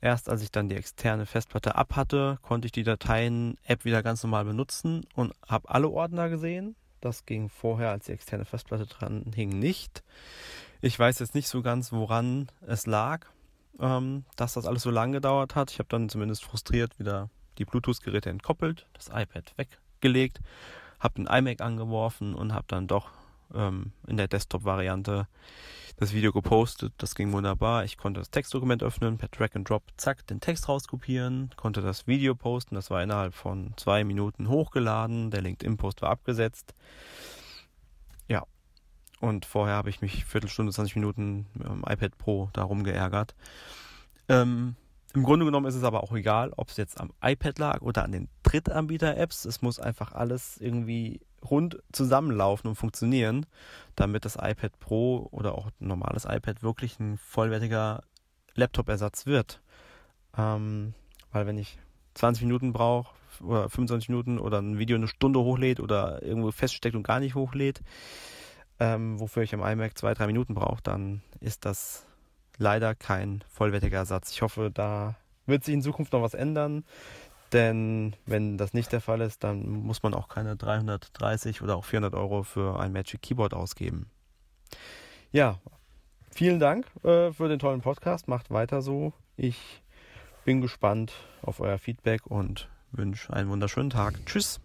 Erst 0.01 0.29
als 0.29 0.43
ich 0.43 0.51
dann 0.51 0.69
die 0.69 0.77
externe 0.77 1.27
Festplatte 1.27 1.75
ab 1.75 1.97
hatte, 1.97 2.39
konnte 2.43 2.67
ich 2.67 2.73
die 2.73 2.83
Dateien-App 2.83 3.85
wieder 3.85 4.03
ganz 4.03 4.23
normal 4.23 4.45
benutzen 4.45 5.07
und 5.15 5.33
habe 5.47 5.71
alle 5.71 5.89
Ordner 5.89 6.29
gesehen. 6.29 6.77
Das 7.01 7.25
ging 7.25 7.49
vorher, 7.49 7.91
als 7.91 8.07
die 8.07 8.13
externe 8.13 8.45
Festplatte 8.45 8.87
dran 8.87 9.33
hing, 9.35 9.59
nicht. 9.59 10.03
Ich 10.81 10.99
weiß 10.99 11.19
jetzt 11.19 11.35
nicht 11.35 11.49
so 11.49 11.63
ganz, 11.63 11.93
woran 11.93 12.49
es 12.67 12.87
lag, 12.87 13.27
ähm, 13.81 14.25
dass 14.37 14.55
das 14.55 14.67
alles 14.67 14.83
so 14.83 14.91
lange 14.91 15.15
gedauert 15.15 15.55
hat. 15.55 15.71
Ich 15.71 15.79
habe 15.79 15.89
dann 15.89 16.09
zumindest 16.09 16.45
frustriert 16.45 16.99
wieder 16.99 17.31
die 17.59 17.65
Bluetooth-Geräte 17.65 18.31
entkoppelt, 18.31 18.87
das 18.93 19.09
iPad 19.09 19.55
weggelegt, 19.57 20.41
habe 21.01 21.15
den 21.15 21.27
iMac 21.27 21.61
angeworfen 21.61 22.35
und 22.35 22.53
habe 22.53 22.67
dann 22.69 22.87
doch 22.87 23.11
ähm, 23.55 23.93
in 24.07 24.17
der 24.17 24.29
Desktop-Variante 24.29 25.27
das 25.97 26.13
Video 26.13 26.33
gepostet. 26.33 26.93
Das 26.99 27.15
ging 27.15 27.33
wunderbar. 27.33 27.85
Ich 27.85 27.97
konnte 27.97 28.21
das 28.21 28.31
Textdokument 28.31 28.83
öffnen, 28.83 29.19
per 29.19 29.29
Drag 29.29 29.55
and 29.55 29.69
Drop, 29.69 29.83
zack, 29.97 30.27
den 30.27 30.41
Text 30.41 30.69
rauskopieren, 30.69 31.51
konnte 31.57 31.81
das 31.81 32.07
Video 32.07 32.35
posten. 32.35 32.75
Das 32.75 32.91
war 32.91 33.03
innerhalb 33.03 33.35
von 33.35 33.73
zwei 33.77 34.05
Minuten 34.05 34.49
hochgeladen. 34.49 35.31
Der 35.31 35.43
LinkedIn-Post 35.43 36.03
war 36.03 36.11
abgesetzt. 36.11 36.75
Ja. 38.29 38.45
Und 39.21 39.47
vorher 39.47 39.77
habe 39.77 39.89
ich 39.89 40.03
mich 40.03 40.27
Viertelstunde, 40.27 40.73
20 40.73 40.97
Minuten 40.97 41.47
mit 41.55 41.67
dem 41.67 41.85
iPad 41.89 42.19
Pro 42.19 42.51
darum 42.53 42.85
geärgert. 42.85 43.35
Ähm, 44.29 44.77
Im 45.17 45.23
Grunde 45.23 45.47
genommen 45.47 45.65
ist 45.65 45.77
es 45.77 45.83
aber 45.83 46.03
auch 46.03 46.13
egal, 46.13 46.53
ob 46.59 46.69
es 46.69 46.77
jetzt 46.77 47.01
am 47.01 47.11
iPad 47.23 47.59
lag 47.59 47.81
oder 47.81 48.05
an 48.05 48.13
den 48.13 48.29
Drittanbieter-Apps. 48.43 49.47
Es 49.47 49.63
muss 49.63 49.81
einfach 49.81 50.13
alles 50.13 50.59
irgendwie 50.59 51.21
rund 51.43 51.79
zusammenlaufen 51.91 52.69
und 52.69 52.75
funktionieren, 52.75 53.47
damit 53.95 54.27
das 54.27 54.37
iPad 54.37 54.79
Pro 54.79 55.27
oder 55.31 55.55
auch 55.55 55.69
ein 55.69 55.89
normales 55.89 56.27
iPad 56.27 56.63
wirklich 56.63 57.01
ein 57.01 57.17
vollwertiger 57.17 58.03
Laptop-Ersatz 58.57 59.25
wird. 59.25 59.63
Ähm, 60.37 60.93
weil 61.33 61.47
wenn 61.47 61.57
ich 61.57 61.79
20 62.13 62.43
Minuten 62.45 62.75
brauche 62.75 63.15
oder 63.43 63.71
25 63.71 64.11
Minuten 64.11 64.39
oder 64.39 64.61
ein 64.61 64.79
Video 64.79 64.99
eine 64.99 65.09
Stunde 65.09 65.41
hochlädt 65.41 65.81
oder 65.81 66.23
irgendwo 66.23 66.51
feststeckt 66.51 66.95
und 66.95 67.05
gar 67.05 67.21
nicht 67.21 67.35
hochlädt, 67.35 67.81
ähm, 68.81 69.19
wofür 69.19 69.45
ich 69.45 69.55
am 69.55 69.65
iMac 69.65 69.97
zwei, 69.97 70.13
drei 70.13 70.27
Minuten 70.27 70.53
brauche, 70.53 70.83
dann 70.83 71.23
ist 71.41 71.65
das 71.65 72.07
leider 72.59 72.95
kein 72.95 73.43
vollwertiger 73.49 73.99
Ersatz. 73.99 74.31
Ich 74.33 74.43
hoffe, 74.43 74.71
da 74.73 75.15
wird 75.47 75.65
sich 75.65 75.75
in 75.75 75.83
Zukunft 75.83 76.13
noch 76.13 76.23
was 76.23 76.35
ändern. 76.35 76.85
Denn 77.53 78.15
wenn 78.27 78.59
das 78.59 78.75
nicht 78.75 78.91
der 78.93 79.01
Fall 79.01 79.21
ist, 79.21 79.45
dann 79.45 79.69
muss 79.69 80.03
man 80.03 80.15
auch 80.15 80.29
keine 80.29 80.57
330 80.57 81.63
oder 81.63 81.77
auch 81.77 81.85
400 81.85 82.15
Euro 82.15 82.43
für 82.43 82.81
ein 82.81 82.93
Magic 82.93 83.23
Keyboard 83.23 83.55
ausgeben. 83.55 84.11
Ja, 85.31 85.61
vielen 86.33 86.59
Dank 86.59 86.87
äh, 87.05 87.33
für 87.33 87.49
den 87.49 87.59
tollen 87.61 87.83
Podcast. 87.83 88.27
Macht 88.27 88.51
weiter 88.51 88.83
so. 88.83 89.13
Ich 89.37 89.81
bin 90.45 90.61
gespannt 90.61 91.13
auf 91.43 91.61
euer 91.61 91.79
Feedback 91.79 92.27
und 92.27 92.69
wünsche 92.91 93.33
einen 93.33 93.49
wunderschönen 93.49 93.91
Tag. 93.91 94.25
Tschüss. 94.27 94.61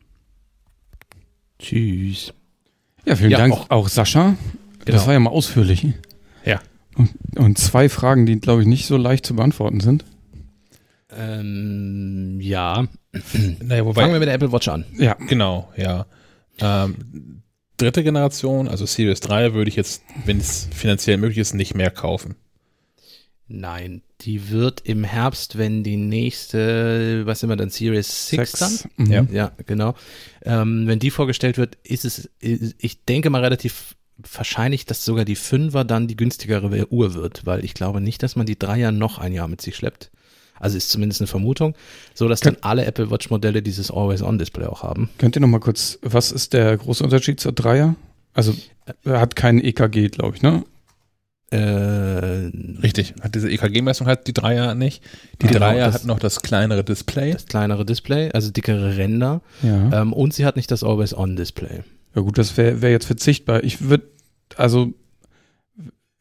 Tschüss. 1.59 2.33
Ja, 3.05 3.15
vielen 3.15 3.31
Ja, 3.31 3.37
Dank 3.37 3.53
auch- 3.53 3.69
auch, 3.69 3.87
Sascha. 3.89 4.35
Genau. 4.79 4.97
Das 4.97 5.05
war 5.05 5.13
ja 5.13 5.19
mal 5.19 5.29
ausführlich. 5.29 5.85
Und, 6.95 7.11
und 7.37 7.57
zwei 7.57 7.89
Fragen, 7.89 8.25
die, 8.25 8.39
glaube 8.39 8.61
ich, 8.61 8.67
nicht 8.67 8.85
so 8.85 8.97
leicht 8.97 9.25
zu 9.25 9.35
beantworten 9.35 9.79
sind. 9.79 10.05
Ähm, 11.15 12.39
ja. 12.41 12.87
Naja, 13.61 13.85
wobei, 13.85 14.01
Fangen 14.01 14.13
wir 14.13 14.19
mit 14.19 14.27
der 14.27 14.35
Apple 14.35 14.51
Watch 14.51 14.67
an. 14.67 14.85
Ja. 14.97 15.15
Genau, 15.27 15.71
ja. 15.75 16.05
Ähm, 16.59 17.41
dritte 17.77 18.03
Generation, 18.03 18.67
also 18.67 18.85
Series 18.85 19.19
3, 19.21 19.53
würde 19.53 19.69
ich 19.69 19.75
jetzt, 19.75 20.03
wenn 20.25 20.39
es 20.39 20.67
finanziell 20.73 21.17
möglich 21.17 21.39
ist, 21.39 21.53
nicht 21.53 21.75
mehr 21.75 21.91
kaufen. 21.91 22.35
Nein, 23.47 24.01
die 24.21 24.49
wird 24.49 24.81
im 24.85 25.03
Herbst, 25.03 25.57
wenn 25.57 25.83
die 25.83 25.97
nächste, 25.97 27.25
was 27.25 27.41
sind 27.41 27.49
wir 27.49 27.57
dann, 27.57 27.69
Series 27.69 28.29
6 28.29 28.51
dann? 28.53 28.79
Mhm. 28.95 29.11
Ja. 29.11 29.27
Ja, 29.31 29.51
genau. 29.65 29.95
Ähm, 30.43 30.87
wenn 30.87 30.99
die 30.99 31.11
vorgestellt 31.11 31.57
wird, 31.57 31.77
ist 31.83 32.05
es, 32.05 32.29
ich 32.39 33.03
denke 33.03 33.29
mal 33.29 33.43
relativ 33.43 33.97
wahrscheinlich, 34.33 34.85
dass 34.85 35.05
sogar 35.05 35.25
die 35.25 35.35
Fünfer 35.35 35.83
dann 35.83 36.07
die 36.07 36.15
günstigere 36.17 36.87
Uhr 36.91 37.13
wird, 37.13 37.45
weil 37.45 37.63
ich 37.65 37.73
glaube 37.73 38.01
nicht, 38.01 38.23
dass 38.23 38.35
man 38.35 38.45
die 38.45 38.57
Dreier 38.59 38.91
noch 38.91 39.17
ein 39.19 39.33
Jahr 39.33 39.47
mit 39.47 39.61
sich 39.61 39.75
schleppt. 39.75 40.11
Also 40.59 40.77
ist 40.77 40.89
zumindest 40.91 41.21
eine 41.21 41.27
Vermutung, 41.27 41.73
so 42.13 42.27
dass 42.27 42.39
dann 42.41 42.55
alle 42.61 42.85
Apple 42.85 43.09
Watch 43.09 43.29
Modelle 43.31 43.61
dieses 43.63 43.89
Always-On-Display 43.89 44.67
auch 44.67 44.83
haben. 44.83 45.09
Könnt 45.17 45.35
ihr 45.35 45.39
noch 45.41 45.47
mal 45.47 45.59
kurz, 45.59 45.97
was 46.03 46.31
ist 46.31 46.53
der 46.53 46.77
große 46.77 47.03
Unterschied 47.03 47.39
zur 47.39 47.51
Dreier? 47.51 47.95
Also, 48.33 48.53
er 49.03 49.19
hat 49.19 49.35
kein 49.35 49.59
EKG, 49.63 50.09
glaube 50.09 50.35
ich, 50.35 50.43
ne? 50.43 50.63
Äh, 51.49 52.49
Richtig. 52.81 53.13
Hat 53.21 53.35
diese 53.35 53.49
EKG-Messung 53.49 54.07
hat 54.07 54.25
die 54.27 54.33
Dreier 54.33 54.73
nicht. 54.73 55.03
Die 55.41 55.47
Genau, 55.47 55.59
Dreier 55.59 55.87
das- 55.87 55.95
hat 55.95 56.05
noch 56.05 56.19
das 56.19 56.41
kleinere 56.41 56.83
Display. 56.83 57.33
Das 57.33 57.45
kleinere 57.45 57.85
Display, 57.85 58.31
also 58.31 58.51
dickere 58.51 58.95
Ränder 58.97 59.41
Ja. 59.61 60.01
ähm, 60.01 60.13
und 60.13 60.33
sie 60.33 60.45
hat 60.45 60.55
nicht 60.55 60.71
das 60.71 60.83
Always-On-Display. 60.83 61.81
Ja 62.15 62.21
gut, 62.21 62.37
das 62.37 62.57
wäre 62.57 62.81
wär 62.81 62.91
jetzt 62.91 63.05
verzichtbar. 63.05 63.63
Ich 63.63 63.81
würde, 63.81 64.09
also, 64.57 64.93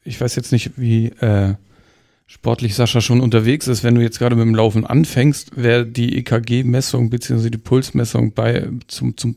ich 0.04 0.20
weiß 0.20 0.36
jetzt 0.36 0.52
nicht, 0.52 0.72
wie 0.76 1.06
äh, 1.06 1.54
sportlich 2.26 2.76
Sascha 2.76 3.00
schon 3.00 3.20
unterwegs 3.20 3.66
ist. 3.66 3.82
Wenn 3.82 3.96
du 3.96 4.02
jetzt 4.02 4.18
gerade 4.18 4.36
mit 4.36 4.44
dem 4.44 4.54
Laufen 4.54 4.86
anfängst, 4.86 5.56
wäre 5.56 5.84
die 5.84 6.16
EKG-Messung 6.18 7.10
bzw. 7.10 7.50
die 7.50 7.58
Pulsmessung 7.58 8.32
bei 8.32 8.68
zum, 8.86 9.16
zum 9.16 9.36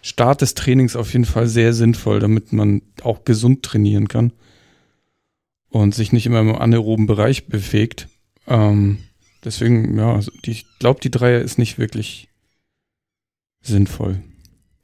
Start 0.00 0.40
des 0.40 0.54
Trainings 0.54 0.96
auf 0.96 1.12
jeden 1.12 1.24
Fall 1.24 1.46
sehr 1.46 1.74
sinnvoll, 1.74 2.20
damit 2.20 2.52
man 2.52 2.80
auch 3.02 3.24
gesund 3.24 3.62
trainieren 3.64 4.08
kann 4.08 4.32
und 5.68 5.94
sich 5.94 6.12
nicht 6.12 6.26
immer 6.26 6.40
im 6.40 6.54
anaeroben 6.54 7.06
Bereich 7.06 7.48
bewegt. 7.48 8.08
Ähm, 8.46 8.98
deswegen, 9.44 9.98
ja, 9.98 10.14
also 10.14 10.32
die, 10.44 10.52
ich 10.52 10.66
glaube, 10.78 11.00
die 11.00 11.10
Dreier 11.10 11.40
ist 11.40 11.58
nicht 11.58 11.78
wirklich 11.78 12.28
sinnvoll. 13.60 14.22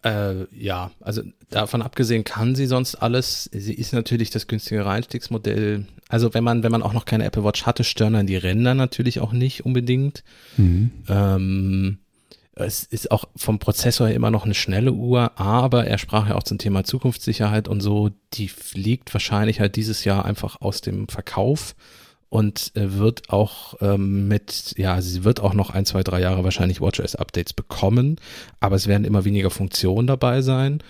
Äh, 0.05 0.47
ja, 0.53 0.91
also 1.01 1.23
davon 1.51 1.83
abgesehen 1.83 2.25
kann 2.25 2.55
sie 2.55 2.67
sonst 2.67 2.97
alles. 2.97 3.49
Sie 3.53 3.75
ist 3.75 3.93
natürlich 3.93 4.31
das 4.31 4.47
günstigere 4.47 4.91
Einstiegsmodell. 4.91 5.87
Also 6.09 6.35
wenn 6.35 6.45
man, 6.45 6.63
wenn 6.63 6.73
man 6.73 6.83
auch 6.83 6.93
noch 6.93 7.05
keine 7.05 7.25
Apple 7.25 7.45
Watch 7.45 7.67
hatte, 7.67 7.85
stören 7.85 8.15
dann 8.15 8.27
die 8.27 8.37
Ränder 8.37 8.75
natürlich 8.75 9.21
auch 9.21 9.33
nicht 9.33 9.65
unbedingt. 9.65 10.25
Mhm. 10.57 10.91
Ähm, 11.09 11.99
es 12.55 12.83
ist 12.83 13.11
auch 13.11 13.25
vom 13.35 13.59
Prozessor 13.59 14.09
her 14.09 14.17
immer 14.17 14.31
noch 14.31 14.45
eine 14.45 14.55
schnelle 14.55 14.93
Uhr, 14.93 15.39
aber 15.39 15.87
er 15.87 15.99
sprach 15.99 16.29
ja 16.29 16.35
auch 16.35 16.43
zum 16.43 16.59
Thema 16.59 16.85
Zukunftssicherheit 16.85 17.67
und 17.67 17.81
so, 17.81 18.11
die 18.35 18.49
fliegt 18.49 19.13
wahrscheinlich 19.15 19.61
halt 19.61 19.77
dieses 19.77 20.05
Jahr 20.05 20.25
einfach 20.27 20.61
aus 20.61 20.83
dem 20.83 21.09
Verkauf 21.09 21.75
und 22.33 22.73
äh, 22.77 22.95
wird 22.95 23.29
auch 23.29 23.75
ähm, 23.83 24.27
mit, 24.27 24.73
ja, 24.79 25.03
sie 25.03 25.23
wird 25.23 25.41
auch 25.41 25.53
noch 25.53 25.69
ein, 25.69 25.85
zwei, 25.85 26.03
drei 26.03 26.19
Jahre 26.19 26.45
wahrscheinlich 26.45 26.81
WatchOS-Updates 26.81 27.53
bekommen, 27.53 28.17
aber 28.59 28.75
es 28.75 28.87
werden 28.87 29.05
immer 29.05 29.27
weniger 29.27 29.51
Funktionen 29.51 30.07
dabei 30.07 30.41
sein, 30.41 30.83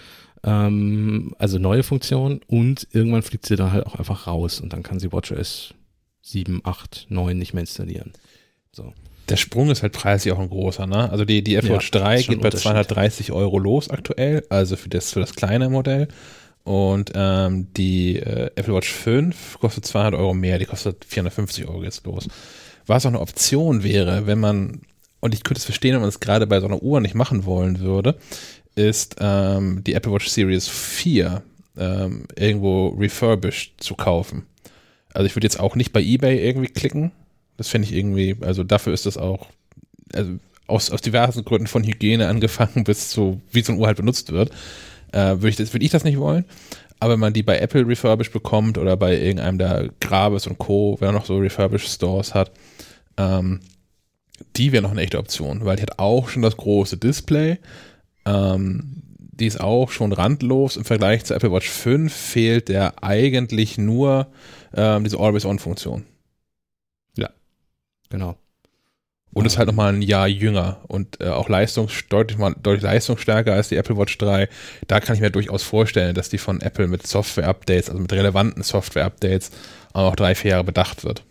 ähm, 0.45 1.35
also 1.41 1.59
neue 1.59 1.83
Funktionen 1.83 2.43
und 2.47 2.87
irgendwann 2.93 3.23
fliegt 3.23 3.45
sie 3.47 3.57
dann 3.57 3.73
halt 3.73 3.87
auch 3.87 3.97
einfach 3.97 4.29
raus 4.29 4.61
und 4.61 4.73
dann 4.73 4.85
kann 4.85 5.01
sie 5.01 5.11
WatchOS 5.11 5.75
7, 6.23 6.61
8, 6.63 7.07
9 7.09 7.37
nicht 7.37 7.55
mehr 7.55 7.63
installieren. 7.63 8.13
So. 8.71 8.93
Der 9.29 9.37
Sprung 9.37 9.69
ist 9.71 9.83
halt 9.83 9.95
preislich 9.95 10.33
auch 10.33 10.39
ein 10.39 10.49
großer, 10.49 10.87
ne? 10.87 11.11
Also 11.11 11.25
die, 11.25 11.43
die 11.43 11.57
Apple 11.57 11.71
Ja, 11.71 11.77
Watch 11.77 11.91
3 11.91 12.15
ist 12.15 12.25
schon 12.27 12.35
geht 12.35 12.43
bei 12.43 12.51
ein 12.51 12.53
Unterschied. 12.53 12.71
230 12.71 13.33
Euro 13.33 13.59
los 13.59 13.91
aktuell, 13.91 14.47
also 14.49 14.77
für 14.77 14.89
das, 14.89 15.11
für 15.11 15.21
das 15.21 15.35
kleine 15.35 15.69
Modell. 15.71 16.07
Und 16.65 17.13
ähm, 17.15 17.69
die 17.77 18.19
äh, 18.19 18.51
Apple 18.55 18.75
Watch 18.75 18.93
5 18.93 19.59
kostet 19.59 19.85
200 19.85 20.21
Euro 20.21 20.33
mehr, 20.33 20.59
die 20.59 20.67
kostet 20.67 21.05
450 21.05 21.67
Euro 21.67 21.83
jetzt 21.83 22.07
los. 22.07 22.29
Was 22.87 23.05
auch 23.05 23.11
eine 23.11 23.21
Option 23.21 23.83
wäre, 23.83 24.27
wenn 24.27 24.39
man, 24.39 24.83
und 25.21 25.35
ich 25.35 25.43
könnte 25.43 25.59
es 25.59 25.65
verstehen, 25.65 25.95
wenn 25.95 26.01
man 26.01 26.09
es 26.09 26.21
gerade 26.21 26.47
bei 26.47 26.61
so 26.61 26.67
einer 26.67 26.83
Uhr 26.83 27.01
nicht 27.01 27.15
machen 27.15 27.45
wollen 27.45 27.81
würde, 27.81 28.17
ist 28.75 29.17
ähm, 29.21 29.83
die 29.85 29.95
Apple 29.95 30.13
Watch 30.13 30.29
Series 30.29 30.69
4 30.69 31.43
ähm, 31.77 32.27
irgendwo 32.37 32.89
refurbished 32.89 33.75
zu 33.79 33.95
kaufen. 33.95 34.47
Also 35.13 35.27
ich 35.27 35.37
würde 35.37 35.47
jetzt 35.47 35.61
auch 35.61 35.77
nicht 35.77 35.93
bei 35.93 36.03
eBay 36.03 36.45
irgendwie 36.45 36.69
klicken. 36.69 37.13
Das 37.57 37.69
fände 37.69 37.87
ich 37.87 37.95
irgendwie, 37.95 38.37
also 38.41 38.65
dafür 38.65 38.93
ist 38.93 39.07
das 39.07 39.17
auch, 39.17 39.47
also 40.15 40.33
aus, 40.67 40.91
aus 40.91 41.01
diversen 41.01 41.45
Gründen 41.45 41.67
von 41.67 41.85
Hygiene 41.85 42.29
angefangen 42.29 42.85
bis 42.85 43.11
zu, 43.11 43.41
wie 43.51 43.63
so 43.63 43.73
eine 43.73 43.81
Uhr 43.81 43.87
halt 43.89 43.97
benutzt 43.97 44.33
wird, 44.33 44.51
äh, 45.13 45.37
würde 45.37 45.49
ich, 45.51 45.57
das- 45.57 45.73
würde 45.73 45.85
ich 45.85 45.91
das 45.93 46.05
nicht 46.05 46.19
wollen. 46.19 46.45
Aber 47.01 47.15
wenn 47.15 47.21
man 47.21 47.33
die 47.33 47.43
bei 47.43 47.59
Apple 47.59 47.87
refurbished 47.87 48.33
bekommt 48.33 48.79
oder 48.79 48.97
bei 48.97 49.19
irgendeinem 49.19 49.59
der 49.59 49.91
Grabes 50.01 50.47
und 50.47 50.59
Co., 50.59 50.97
wer 51.01 51.11
noch 51.13 51.25
so 51.25 51.39
refurbished 51.39 51.89
Stores 51.89 52.35
hat, 52.35 52.53
ähm, 53.17 53.61
die 54.57 54.73
wäre 54.73 54.83
noch 54.83 54.91
eine 54.93 55.01
echte 55.03 55.19
Option, 55.19 55.65
weil 55.65 55.77
die 55.77 55.83
hat 55.83 55.99
auch 55.99 56.29
schon 56.29 56.43
das 56.43 56.57
große 56.57 56.97
Display. 56.99 57.59
Ähm, 58.25 59.03
die 59.19 59.47
ist 59.47 59.61
auch 59.61 59.91
schon 59.91 60.13
randlos. 60.13 60.77
Im 60.77 60.85
Vergleich 60.85 61.25
zur 61.25 61.37
Apple 61.37 61.51
Watch 61.53 61.69
5 61.69 62.13
fehlt 62.13 62.69
der 62.69 63.03
eigentlich 63.03 63.79
nur 63.79 64.29
ähm, 64.75 65.05
diese 65.05 65.19
Always-On-Funktion. 65.19 66.05
Genau. 68.11 68.37
Und 69.35 69.47
ist 69.47 69.57
halt 69.57 69.67
nochmal 69.67 69.95
ein 69.95 70.03
Jahr 70.03 70.29
jünger. 70.29 70.81
Und 70.89 71.21
äh, 71.21 71.29
auch 71.29 71.49
leistungs 71.49 72.05
deutlich, 72.09 72.39
mal, 72.39 72.55
deutlich 72.63 72.83
leistungsstärker 72.83 73.55
als 73.55 73.69
die 73.69 73.77
Apple 73.77 73.97
Watch 73.97 74.19
3. 74.19 74.49
Da 74.89 75.01
kann 75.01 75.17
ich 75.17 75.23
mir 75.23 75.31
durchaus 75.31 75.63
vorstellen, 75.63 76.15
dass 76.15 76.29
die 76.29 76.39
von 76.39 76.61
Apple 76.61 76.87
mit 76.87 77.07
Software-Updates, 77.07 77.89
also 77.89 78.01
mit 78.01 78.13
relevanten 78.13 78.63
Software-Updates, 78.63 79.51
auch 79.95 80.17
drei, 80.17 80.35
vier 80.35 80.53
Jahre 80.53 80.65
bedacht 80.65 81.05
wird. 81.05 81.25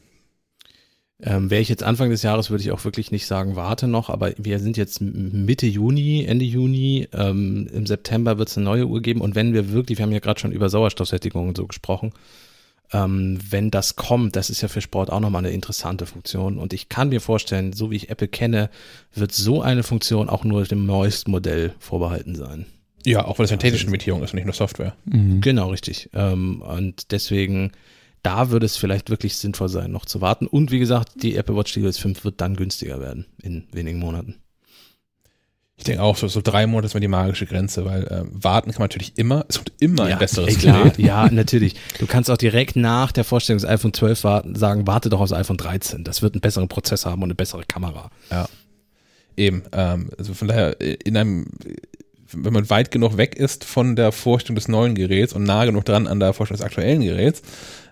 Ähm, 1.24 1.52
Wäre 1.52 1.62
ich 1.62 1.70
jetzt 1.70 1.84
Anfang 1.84 2.10
des 2.10 2.24
Jahres, 2.24 2.50
würde 2.50 2.64
ich 2.64 2.72
auch 2.72 2.84
wirklich 2.84 3.12
nicht 3.12 3.28
sagen, 3.28 3.56
warte 3.56 3.88
noch, 3.88 4.10
aber 4.10 4.32
wir 4.38 4.58
sind 4.60 4.76
jetzt 4.76 5.02
Mitte 5.02 5.68
Juni, 5.68 6.26
Ende 6.26 6.46
Juni, 6.46 7.08
ähm, 7.14 7.70
im 7.72 7.86
September 7.86 8.40
wird 8.40 8.50
es 8.50 8.58
eine 8.58 8.66
neue 8.66 8.88
Uhr 8.88 9.02
geben. 9.02 9.22
Und 9.22 9.36
wenn 9.36 9.54
wir 9.54 9.72
wirklich, 9.72 10.00
wir 10.00 10.04
haben 10.04 10.12
ja 10.12 10.20
gerade 10.20 10.40
schon 10.40 10.52
über 10.52 10.70
Sauerstoffsättigung 10.70 11.50
und 11.50 11.58
so 11.58 11.68
gesprochen, 11.68 12.12
ähm, 12.94 13.40
wenn 13.50 13.72
das 13.72 13.96
kommt, 13.96 14.36
das 14.36 14.50
ist 14.50 14.62
ja 14.62 14.68
für 14.68 14.82
Sport 14.82 15.12
auch 15.12 15.20
nochmal 15.20 15.46
eine 15.46 15.54
interessante 15.54 16.06
Funktion 16.06 16.58
und 16.58 16.74
ich 16.74 16.90
kann 16.90 17.10
mir 17.10 17.22
vorstellen, 17.22 17.74
so 17.74 17.92
wie 17.92 17.96
ich 17.96 18.10
Apple 18.10 18.28
kenne, 18.28 18.70
wird 19.14 19.32
so 19.32 19.62
eine 19.62 19.84
Funktion 19.84 20.30
auch 20.30 20.44
nur 20.44 20.64
dem 20.66 20.86
neuesten 20.86 21.32
Modell 21.32 21.74
vorbehalten 21.80 22.36
sein. 22.36 22.66
Ja, 23.06 23.26
auch 23.26 23.40
weil 23.40 23.46
es 23.46 23.52
eine 23.52 23.60
technische 23.60 23.86
Limitierung 23.86 24.22
ist 24.24 24.32
und 24.32 24.36
nicht 24.36 24.46
nur 24.46 24.54
Software. 24.54 24.96
Mhm. 25.06 25.42
Genau, 25.42 25.70
richtig. 25.70 26.10
Ähm, 26.14 26.62
und 26.62 27.12
deswegen 27.12 27.72
da 28.24 28.52
würde 28.52 28.66
es 28.66 28.78
vielleicht 28.78 29.10
wirklich 29.10 29.36
sinnvoll 29.38 29.70
sein, 29.70 29.92
noch 29.92 30.06
zu 30.06 30.22
warten. 30.22 30.48
Und 30.48 30.72
wie 30.72 30.80
gesagt, 30.80 31.24
die 31.24 31.36
Apple 31.36 31.56
Watch 31.56 31.74
Series 31.74 31.98
5 31.98 32.24
wird 32.24 32.40
dann 32.42 32.56
günstiger 32.56 33.00
werden 33.00 33.26
in 33.42 33.64
wenigen 33.72 34.00
Monaten. 34.00 34.36
Ich 35.82 35.86
denke 35.86 36.04
auch, 36.04 36.16
so, 36.16 36.28
so 36.28 36.42
drei 36.44 36.68
Monate 36.68 36.86
ist 36.86 36.94
mal 36.94 37.00
die 37.00 37.08
magische 37.08 37.48
Grenze, 37.48 37.86
weil 37.86 38.04
äh, 38.04 38.24
warten 38.32 38.70
kann 38.70 38.82
man 38.82 38.90
natürlich 38.90 39.14
immer. 39.16 39.46
Es 39.48 39.56
kommt 39.56 39.72
immer 39.80 40.08
ja, 40.08 40.14
ein 40.14 40.20
besseres 40.20 40.54
ey, 40.54 40.62
klar, 40.62 40.84
Gerät. 40.84 41.00
Ja, 41.00 41.28
natürlich. 41.32 41.74
Du 41.98 42.06
kannst 42.06 42.30
auch 42.30 42.38
direkt 42.38 42.76
nach 42.76 43.12
der 43.12 43.24
Vorstellung 43.24 43.58
des 43.58 43.68
iPhone 43.68 43.92
12 43.92 44.24
warten, 44.24 44.54
sagen, 44.54 44.86
warte 44.86 45.10
doch 45.10 45.20
aufs 45.20 45.34
iPhone 45.34 45.58
13. 45.58 46.04
Das 46.04 46.22
wird 46.22 46.36
einen 46.36 46.42
besseren 46.42 46.68
Prozessor 46.68 47.12
haben 47.12 47.24
und 47.24 47.30
eine 47.30 47.36
bessere 47.36 47.64
Kamera. 47.64 48.12
Ja. 48.30 48.48
Eben. 49.36 49.64
Ähm, 49.72 50.12
also 50.20 50.36
von 50.36 50.50
daher, 50.50 50.80
in 50.80 51.18
einem 51.18 51.48
wenn 52.34 52.54
man 52.54 52.70
weit 52.70 52.92
genug 52.92 53.18
weg 53.18 53.36
ist 53.36 53.64
von 53.64 53.96
der 53.96 54.12
Vorstellung 54.12 54.56
des 54.56 54.68
neuen 54.68 54.96
Geräts 54.96 55.34
und 55.34 55.44
nah 55.44 55.66
genug 55.66 55.86
dran 55.86 56.08
an 56.08 56.20
der 56.20 56.34
Vorstellung 56.34 56.60
des 56.60 56.66
aktuellen 56.66 57.02
Geräts, 57.02 57.42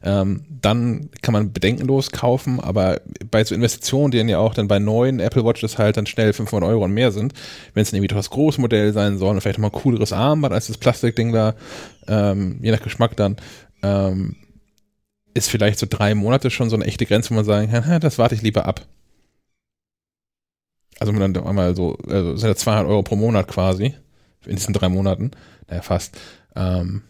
ähm, 0.03 0.45
dann 0.49 1.09
kann 1.21 1.33
man 1.33 1.51
bedenkenlos 1.51 2.11
kaufen, 2.11 2.59
aber 2.59 3.01
bei 3.29 3.43
so 3.43 3.53
Investitionen, 3.53 4.11
die 4.11 4.17
dann 4.17 4.29
ja 4.29 4.39
auch 4.39 4.53
dann 4.53 4.67
bei 4.67 4.79
neuen 4.79 5.19
Apple 5.19 5.43
Watches 5.43 5.77
halt 5.77 5.97
dann 5.97 6.05
schnell 6.05 6.31
500 6.33 6.69
Euro 6.69 6.85
und 6.85 6.93
mehr 6.93 7.11
sind, 7.11 7.33
wenn 7.73 7.83
es 7.83 7.91
dann 7.91 7.97
irgendwie 7.97 8.07
doch 8.07 8.17
das 8.17 8.29
Großmodell 8.29 8.93
sein 8.93 9.17
soll 9.17 9.35
und 9.35 9.41
vielleicht 9.41 9.59
nochmal 9.59 9.71
ein 9.77 9.81
cooleres 9.81 10.13
Armband 10.13 10.53
als 10.53 10.67
das 10.67 10.77
Plastikding 10.77 11.33
da, 11.33 11.55
ähm, 12.07 12.59
je 12.61 12.71
nach 12.71 12.81
Geschmack 12.81 13.15
dann, 13.17 13.37
ähm, 13.83 14.35
ist 15.33 15.49
vielleicht 15.49 15.79
so 15.79 15.87
drei 15.89 16.15
Monate 16.15 16.49
schon 16.49 16.69
so 16.69 16.75
eine 16.75 16.85
echte 16.85 17.05
Grenze, 17.05 17.31
wo 17.31 17.35
man 17.35 17.45
sagen 17.45 17.71
kann, 17.71 17.99
das 18.01 18.17
warte 18.17 18.35
ich 18.35 18.41
lieber 18.41 18.65
ab. 18.65 18.85
Also 20.99 21.13
man 21.13 21.33
dann 21.33 21.45
einmal 21.45 21.75
so, 21.75 21.97
also 22.07 22.35
sind 22.35 22.49
ja 22.49 22.55
200 22.55 22.87
Euro 22.87 23.03
pro 23.03 23.15
Monat 23.15 23.47
quasi 23.47 23.95
in 24.49 24.55
diesen 24.55 24.73
drei 24.73 24.89
Monaten, 24.89 25.31
naja, 25.67 25.81
fast. 25.81 26.17
Ähm, 26.55 27.03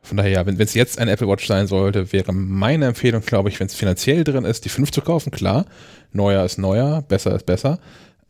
von 0.00 0.16
daher, 0.16 0.30
ja, 0.30 0.46
wenn 0.46 0.58
es 0.58 0.74
jetzt 0.74 0.98
ein 0.98 1.08
Apple 1.08 1.28
Watch 1.28 1.46
sein 1.46 1.66
sollte, 1.66 2.12
wäre 2.12 2.32
meine 2.32 2.86
Empfehlung, 2.86 3.22
glaube 3.22 3.48
ich, 3.50 3.60
wenn 3.60 3.66
es 3.66 3.74
finanziell 3.74 4.24
drin 4.24 4.44
ist, 4.44 4.64
die 4.64 4.70
5 4.70 4.90
zu 4.90 5.02
kaufen, 5.02 5.30
klar. 5.30 5.66
Neuer 6.12 6.44
ist 6.44 6.58
neuer, 6.58 7.02
besser 7.02 7.34
ist 7.34 7.44
besser. 7.44 7.78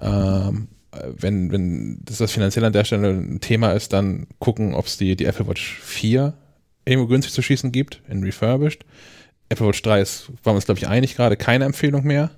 Ähm, 0.01 0.69
wenn, 1.17 1.53
wenn 1.53 2.01
das, 2.05 2.19
das 2.19 2.33
finanziell 2.33 2.65
an 2.65 2.73
der 2.73 2.85
Stelle 2.85 3.11
ein 3.11 3.41
Thema 3.41 3.73
ist, 3.73 3.93
dann 3.93 4.27
gucken, 4.39 4.75
ob 4.75 4.87
es 4.87 4.97
die, 4.97 5.15
die 5.15 5.27
Apple 5.27 5.47
Watch 5.47 5.79
4 5.83 6.35
irgendwo 6.85 7.07
günstig 7.07 7.33
zu 7.35 7.43
schießen 7.43 7.71
gibt, 7.71 8.03
in 8.09 8.25
Refurbished. 8.25 8.85
Apple 9.49 9.67
Watch 9.67 9.83
3 9.83 10.01
ist, 10.01 10.31
waren 10.43 10.55
wir 10.55 10.57
uns, 10.57 10.65
glaube 10.65 10.79
ich, 10.79 10.89
einig 10.89 11.15
gerade, 11.15 11.37
keine 11.37 11.65
Empfehlung 11.65 12.05
mehr. 12.05 12.31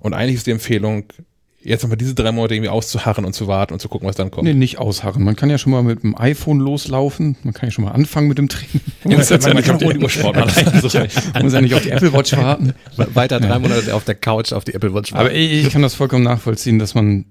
Und 0.00 0.14
eigentlich 0.14 0.36
ist 0.36 0.46
die 0.46 0.52
Empfehlung, 0.52 1.04
jetzt 1.62 1.82
nochmal 1.82 1.98
diese 1.98 2.14
drei 2.14 2.32
Monate 2.32 2.54
irgendwie 2.54 2.70
auszuharren 2.70 3.24
und 3.24 3.34
zu 3.34 3.46
warten 3.46 3.72
und 3.74 3.80
zu 3.80 3.88
gucken, 3.88 4.08
was 4.08 4.16
dann 4.16 4.30
kommt. 4.30 4.44
Nee, 4.44 4.54
nicht 4.54 4.78
ausharren. 4.78 5.22
Man 5.22 5.36
kann 5.36 5.50
ja 5.50 5.58
schon 5.58 5.72
mal 5.72 5.82
mit 5.82 6.02
dem 6.02 6.16
iPhone 6.16 6.58
loslaufen. 6.58 7.36
Man 7.42 7.52
kann 7.52 7.68
ja 7.68 7.70
schon 7.70 7.84
mal 7.84 7.92
anfangen 7.92 8.28
mit 8.28 8.38
dem 8.38 8.48
Training. 8.48 8.80
Man 9.04 9.16
muss 9.16 9.28
ja 9.28 9.36
nicht 9.36 9.70
auf 9.70 9.78
die 9.78 9.98
Uhrsport 9.98 10.36
muss 11.42 11.52
ja 11.52 11.60
nicht 11.60 11.74
auf 11.74 11.82
die 11.82 11.90
Apple 11.90 12.12
Watch 12.12 12.36
warten. 12.36 12.74
Weiter 12.96 13.40
drei 13.40 13.58
Monate 13.58 13.94
auf 13.94 14.04
der 14.04 14.14
Couch 14.14 14.52
auf 14.52 14.64
die 14.64 14.74
Apple 14.74 14.94
Watch 14.94 15.12
warten. 15.12 15.26
Aber 15.26 15.34
ich, 15.34 15.66
ich 15.66 15.70
kann 15.70 15.82
das 15.82 15.94
vollkommen 15.94 16.24
nachvollziehen, 16.24 16.78
dass 16.78 16.94
man 16.94 17.26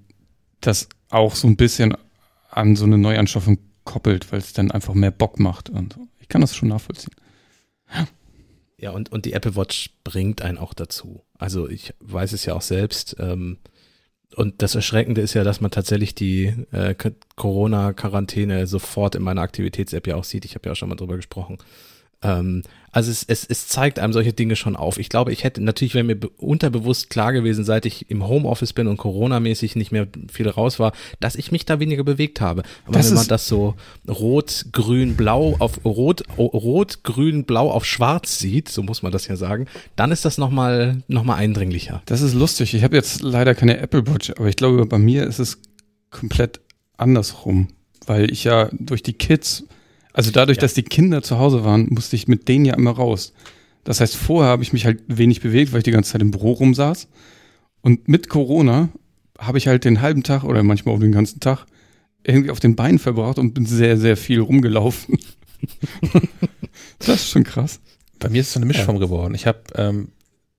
das 0.60 0.88
auch 1.10 1.34
so 1.34 1.48
ein 1.48 1.56
bisschen 1.56 1.96
an 2.50 2.76
so 2.76 2.84
eine 2.84 2.98
Neuanschaffung 2.98 3.58
koppelt, 3.84 4.30
weil 4.32 4.38
es 4.38 4.52
dann 4.52 4.70
einfach 4.70 4.94
mehr 4.94 5.10
Bock 5.10 5.38
macht. 5.40 5.70
Und 5.70 5.96
ich 6.20 6.28
kann 6.28 6.40
das 6.40 6.54
schon 6.54 6.68
nachvollziehen. 6.68 7.14
Ja, 8.78 8.90
und, 8.92 9.10
und 9.12 9.24
die 9.24 9.32
Apple 9.32 9.56
Watch 9.56 9.90
bringt 10.04 10.42
einen 10.42 10.58
auch 10.58 10.74
dazu. 10.74 11.22
Also 11.38 11.68
ich 11.68 11.94
weiß 12.00 12.32
es 12.32 12.44
ja 12.44 12.54
auch 12.54 12.62
selbst. 12.62 13.16
Ähm, 13.18 13.58
und 14.36 14.62
das 14.62 14.74
Erschreckende 14.74 15.20
ist 15.20 15.34
ja, 15.34 15.44
dass 15.44 15.60
man 15.60 15.70
tatsächlich 15.70 16.14
die 16.14 16.54
äh, 16.70 16.94
Corona-Quarantäne 17.36 18.66
sofort 18.66 19.14
in 19.14 19.22
meiner 19.22 19.42
Aktivitäts-App 19.42 20.06
ja 20.06 20.16
auch 20.16 20.24
sieht. 20.24 20.44
Ich 20.44 20.54
habe 20.54 20.68
ja 20.68 20.72
auch 20.72 20.76
schon 20.76 20.88
mal 20.88 20.94
drüber 20.94 21.16
gesprochen. 21.16 21.58
Ähm, 22.22 22.62
also 22.92 23.10
es, 23.10 23.24
es, 23.26 23.44
es 23.44 23.68
zeigt 23.68 23.98
einem 23.98 24.12
solche 24.12 24.32
Dinge 24.32 24.56
schon 24.56 24.74
auf. 24.76 24.98
Ich 24.98 25.08
glaube, 25.08 25.32
ich 25.32 25.44
hätte 25.44 25.62
natürlich, 25.62 25.94
wenn 25.94 26.06
mir 26.06 26.18
unterbewusst 26.38 27.10
klar 27.10 27.32
gewesen, 27.32 27.64
seit 27.64 27.86
ich 27.86 28.10
im 28.10 28.26
Homeoffice 28.26 28.72
bin 28.72 28.88
und 28.88 28.96
Corona-mäßig 28.96 29.76
nicht 29.76 29.92
mehr 29.92 30.08
viel 30.30 30.48
raus 30.48 30.78
war, 30.78 30.92
dass 31.20 31.36
ich 31.36 31.52
mich 31.52 31.64
da 31.64 31.78
weniger 31.78 32.02
bewegt 32.02 32.40
habe. 32.40 32.62
Aber 32.86 32.94
das 32.94 33.08
wenn 33.08 33.16
man 33.16 33.28
das 33.28 33.46
so 33.46 33.74
rot, 34.08 34.66
grün, 34.72 35.16
blau 35.16 35.56
auf 35.58 35.84
rot, 35.84 36.22
rot, 36.36 37.04
grün, 37.04 37.44
blau 37.44 37.70
auf 37.70 37.84
schwarz 37.84 38.38
sieht, 38.38 38.68
so 38.68 38.82
muss 38.82 39.02
man 39.02 39.12
das 39.12 39.28
ja 39.28 39.36
sagen, 39.36 39.66
dann 39.94 40.10
ist 40.10 40.24
das 40.24 40.38
nochmal 40.38 41.02
noch 41.06 41.24
mal 41.24 41.36
eindringlicher. 41.36 42.02
Das 42.06 42.22
ist 42.22 42.34
lustig. 42.34 42.74
Ich 42.74 42.82
habe 42.82 42.96
jetzt 42.96 43.22
leider 43.22 43.54
keine 43.54 43.78
Apple 43.78 44.06
Watch, 44.06 44.30
aber 44.30 44.48
ich 44.48 44.56
glaube, 44.56 44.84
bei 44.86 44.98
mir 44.98 45.26
ist 45.26 45.38
es 45.38 45.58
komplett 46.10 46.60
andersrum, 46.96 47.68
weil 48.06 48.30
ich 48.32 48.44
ja 48.44 48.68
durch 48.72 49.02
die 49.02 49.12
Kids 49.12 49.64
also 50.12 50.30
dadurch, 50.30 50.56
ja. 50.56 50.62
dass 50.62 50.74
die 50.74 50.82
Kinder 50.82 51.22
zu 51.22 51.38
Hause 51.38 51.64
waren, 51.64 51.88
musste 51.90 52.16
ich 52.16 52.28
mit 52.28 52.48
denen 52.48 52.64
ja 52.64 52.74
immer 52.74 52.92
raus. 52.92 53.32
Das 53.84 54.00
heißt, 54.00 54.16
vorher 54.16 54.50
habe 54.50 54.62
ich 54.62 54.72
mich 54.72 54.84
halt 54.84 55.02
wenig 55.06 55.40
bewegt, 55.40 55.72
weil 55.72 55.78
ich 55.78 55.84
die 55.84 55.90
ganze 55.90 56.12
Zeit 56.12 56.22
im 56.22 56.30
Büro 56.30 56.52
rumsaß. 56.52 57.08
Und 57.80 58.08
mit 58.08 58.28
Corona 58.28 58.90
habe 59.38 59.58
ich 59.58 59.68
halt 59.68 59.84
den 59.84 60.00
halben 60.00 60.22
Tag 60.22 60.44
oder 60.44 60.62
manchmal 60.62 60.94
auch 60.94 61.00
den 61.00 61.12
ganzen 61.12 61.40
Tag 61.40 61.64
irgendwie 62.22 62.50
auf 62.50 62.60
den 62.60 62.76
Beinen 62.76 62.98
verbracht 62.98 63.38
und 63.38 63.54
bin 63.54 63.64
sehr, 63.64 63.96
sehr 63.96 64.16
viel 64.16 64.40
rumgelaufen. 64.40 65.18
das 66.98 67.08
ist 67.08 67.30
schon 67.30 67.44
krass. 67.44 67.80
Bei 68.18 68.28
mir 68.28 68.42
ist 68.42 68.48
es 68.48 68.52
so 68.52 68.58
eine 68.58 68.66
Mischform 68.66 68.96
ja. 68.96 69.00
geworden. 69.00 69.34
Ich 69.34 69.46
habe 69.46 69.60
ähm, 69.76 70.08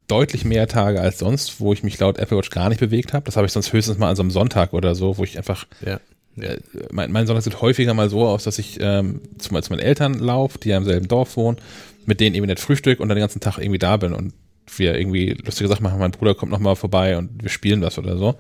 deutlich 0.08 0.46
mehr 0.46 0.68
Tage 0.68 1.00
als 1.00 1.20
sonst, 1.20 1.60
wo 1.60 1.74
ich 1.74 1.84
mich 1.84 2.00
laut 2.00 2.18
Apple 2.18 2.38
Watch 2.38 2.50
gar 2.50 2.70
nicht 2.70 2.80
bewegt 2.80 3.14
habe. 3.14 3.26
Das 3.26 3.38
habe 3.38 3.46
ich 3.46 3.54
sonst 3.54 3.72
höchstens 3.72 4.00
mal 4.00 4.10
an 4.10 4.16
so 4.16 4.24
einem 4.24 4.32
Sonntag 4.32 4.74
oder 4.74 4.96
so, 4.96 5.18
wo 5.18 5.24
ich 5.24 5.38
einfach 5.38 5.68
ja. 5.86 6.00
Äh, 6.38 6.58
mein, 6.92 7.12
mein 7.12 7.28
Sonntag 7.28 7.44
sieht 7.44 7.62
häufiger 7.62 7.94
mal 7.94 8.10
so 8.10 8.26
aus, 8.26 8.44
dass 8.44 8.60
ich 8.60 8.80
ähm, 8.82 9.22
zu, 9.38 9.50
zu 9.60 9.72
meinen 9.72 9.80
Eltern 9.80 10.16
laufe, 10.16 10.60
die 10.60 10.70
ja 10.70 10.78
im 10.78 10.86
selben 10.86 11.08
Dorf 11.08 11.38
wohnen, 11.38 11.58
mit 12.06 12.20
denen 12.20 12.36
irgendwie 12.36 12.52
nicht 12.52 12.62
Frühstück 12.62 13.00
und 13.00 13.10
dann 13.10 13.18
den 13.18 13.24
ganzen 13.24 13.42
Tag 13.42 13.58
irgendwie 13.58 13.80
da 13.80 13.98
bin 13.98 14.14
und 14.14 14.34
wir 14.78 14.98
irgendwie 14.98 15.38
lustige 15.44 15.68
Sachen 15.68 15.84
machen. 15.84 16.00
Mein 16.00 16.12
Bruder 16.12 16.36
kommt 16.36 16.52
nochmal 16.52 16.76
vorbei 16.76 17.18
und 17.18 17.42
wir 17.42 17.50
spielen 17.50 17.82
das 17.82 17.98
oder 17.98 18.18
so. 18.18 18.36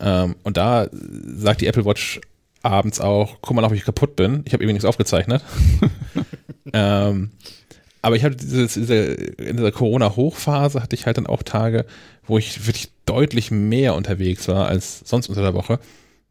Ähm, 0.00 0.36
und 0.42 0.56
da 0.56 0.88
sagt 1.36 1.60
die 1.60 1.66
Apple 1.66 1.84
Watch 1.84 2.20
abends 2.62 3.00
auch, 3.00 3.38
guck 3.40 3.56
mal, 3.56 3.64
ob 3.64 3.72
ich 3.72 3.84
kaputt 3.84 4.16
bin. 4.16 4.42
Ich 4.44 4.52
habe 4.52 4.62
irgendwie 4.62 4.74
nichts 4.74 4.84
aufgezeichnet. 4.84 5.42
ähm, 6.72 7.30
aber 8.02 8.16
ich 8.16 8.24
hatte 8.24 8.36
diese, 8.36 8.66
diese, 8.66 8.96
in 8.96 9.56
dieser 9.56 9.72
Corona-Hochphase 9.72 10.82
hatte 10.82 10.96
ich 10.96 11.06
halt 11.06 11.16
dann 11.16 11.26
auch 11.26 11.42
Tage, 11.42 11.86
wo 12.26 12.36
ich 12.36 12.66
wirklich 12.66 12.90
deutlich 13.06 13.50
mehr 13.50 13.94
unterwegs 13.94 14.48
war 14.48 14.66
als 14.66 15.00
sonst 15.04 15.28
unter 15.28 15.42
der 15.42 15.54
Woche 15.54 15.78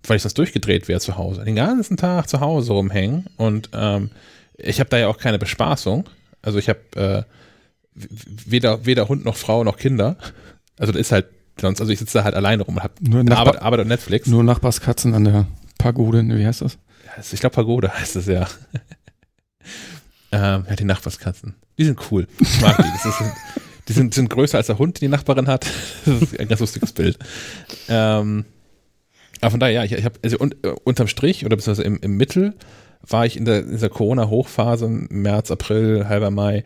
weil 0.08 0.18
ich 0.18 0.24
sonst 0.24 0.38
durchgedreht 0.38 0.88
wäre 0.88 1.00
zu 1.00 1.18
Hause. 1.18 1.44
Den 1.44 1.56
ganzen 1.56 1.98
Tag 1.98 2.28
zu 2.28 2.40
Hause 2.40 2.74
rumhängen 2.74 3.28
und 3.38 3.70
ähm, 3.74 4.12
ich 4.58 4.80
habe 4.80 4.90
da 4.90 4.98
ja 4.98 5.08
auch 5.08 5.18
keine 5.18 5.40
Bespaßung. 5.40 6.10
Also 6.42 6.60
ich 6.60 6.70
habe 6.70 6.80
äh, 6.96 7.24
weder, 7.94 8.86
weder 8.86 9.08
Hund 9.08 9.26
noch 9.26 9.36
Frau 9.36 9.64
noch 9.64 9.78
Kinder. 9.78 10.18
Also 10.78 10.92
das 10.92 11.02
ist 11.02 11.12
halt 11.12 11.28
sonst, 11.60 11.82
also 11.82 11.92
ich 11.92 12.00
sitze 12.00 12.20
da 12.20 12.24
halt 12.24 12.36
alleine 12.36 12.64
rum 12.64 12.78
und 12.78 12.84
habe 12.84 13.38
Arbeit, 13.38 13.62
Arbeit 13.62 13.80
und 13.82 13.88
Netflix. 13.88 14.28
Nur 14.28 14.44
Nachbarskatzen 14.44 15.14
an 15.14 15.26
der 15.26 15.48
Pagode, 15.78 16.24
wie 16.28 16.46
heißt 16.46 16.62
das? 16.62 16.78
Ich 17.32 17.40
glaube 17.40 17.56
Pagode 17.56 17.94
heißt 17.94 18.16
es 18.16 18.26
ja. 18.26 18.48
ähm, 20.32 20.66
ja, 20.70 20.76
die 20.78 20.86
Nachbarskatzen. 20.86 21.56
Die 21.78 21.86
sind 21.86 22.00
cool. 22.12 22.28
Ich 22.40 22.62
mag 22.62 22.78
die. 22.78 22.84
Das 22.84 23.06
ist, 23.06 23.22
die 23.88 23.94
sind, 23.94 24.14
sind 24.14 24.30
größer 24.30 24.58
als 24.58 24.68
der 24.68 24.78
Hund, 24.78 24.98
den 24.98 25.06
die 25.06 25.12
Nachbarin 25.12 25.48
hat. 25.48 25.66
Das 26.06 26.22
ist 26.22 26.40
ein 26.40 26.48
ganz 26.48 26.62
lustiges 26.62 26.94
Bild. 26.94 27.20
Ähm, 27.90 28.46
aber 29.42 29.52
von 29.52 29.60
daher, 29.60 29.74
ja, 29.74 29.84
ich, 29.84 29.92
ich 29.92 30.06
habe, 30.06 30.20
also 30.24 30.38
und, 30.38 30.56
uh, 30.66 30.76
unterm 30.84 31.08
Strich 31.08 31.46
oder 31.46 31.56
beziehungsweise 31.56 31.88
im, 31.88 32.00
im 32.02 32.16
Mittel 32.18 32.54
war 33.02 33.26
ich 33.26 33.36
in, 33.36 33.46
der, 33.46 33.62
in 33.62 33.72
dieser 33.72 33.90
Corona-Hochphase, 33.90 34.88
März, 34.88 35.52
April, 35.52 36.08
halber 36.08 36.32
Mai, 36.32 36.64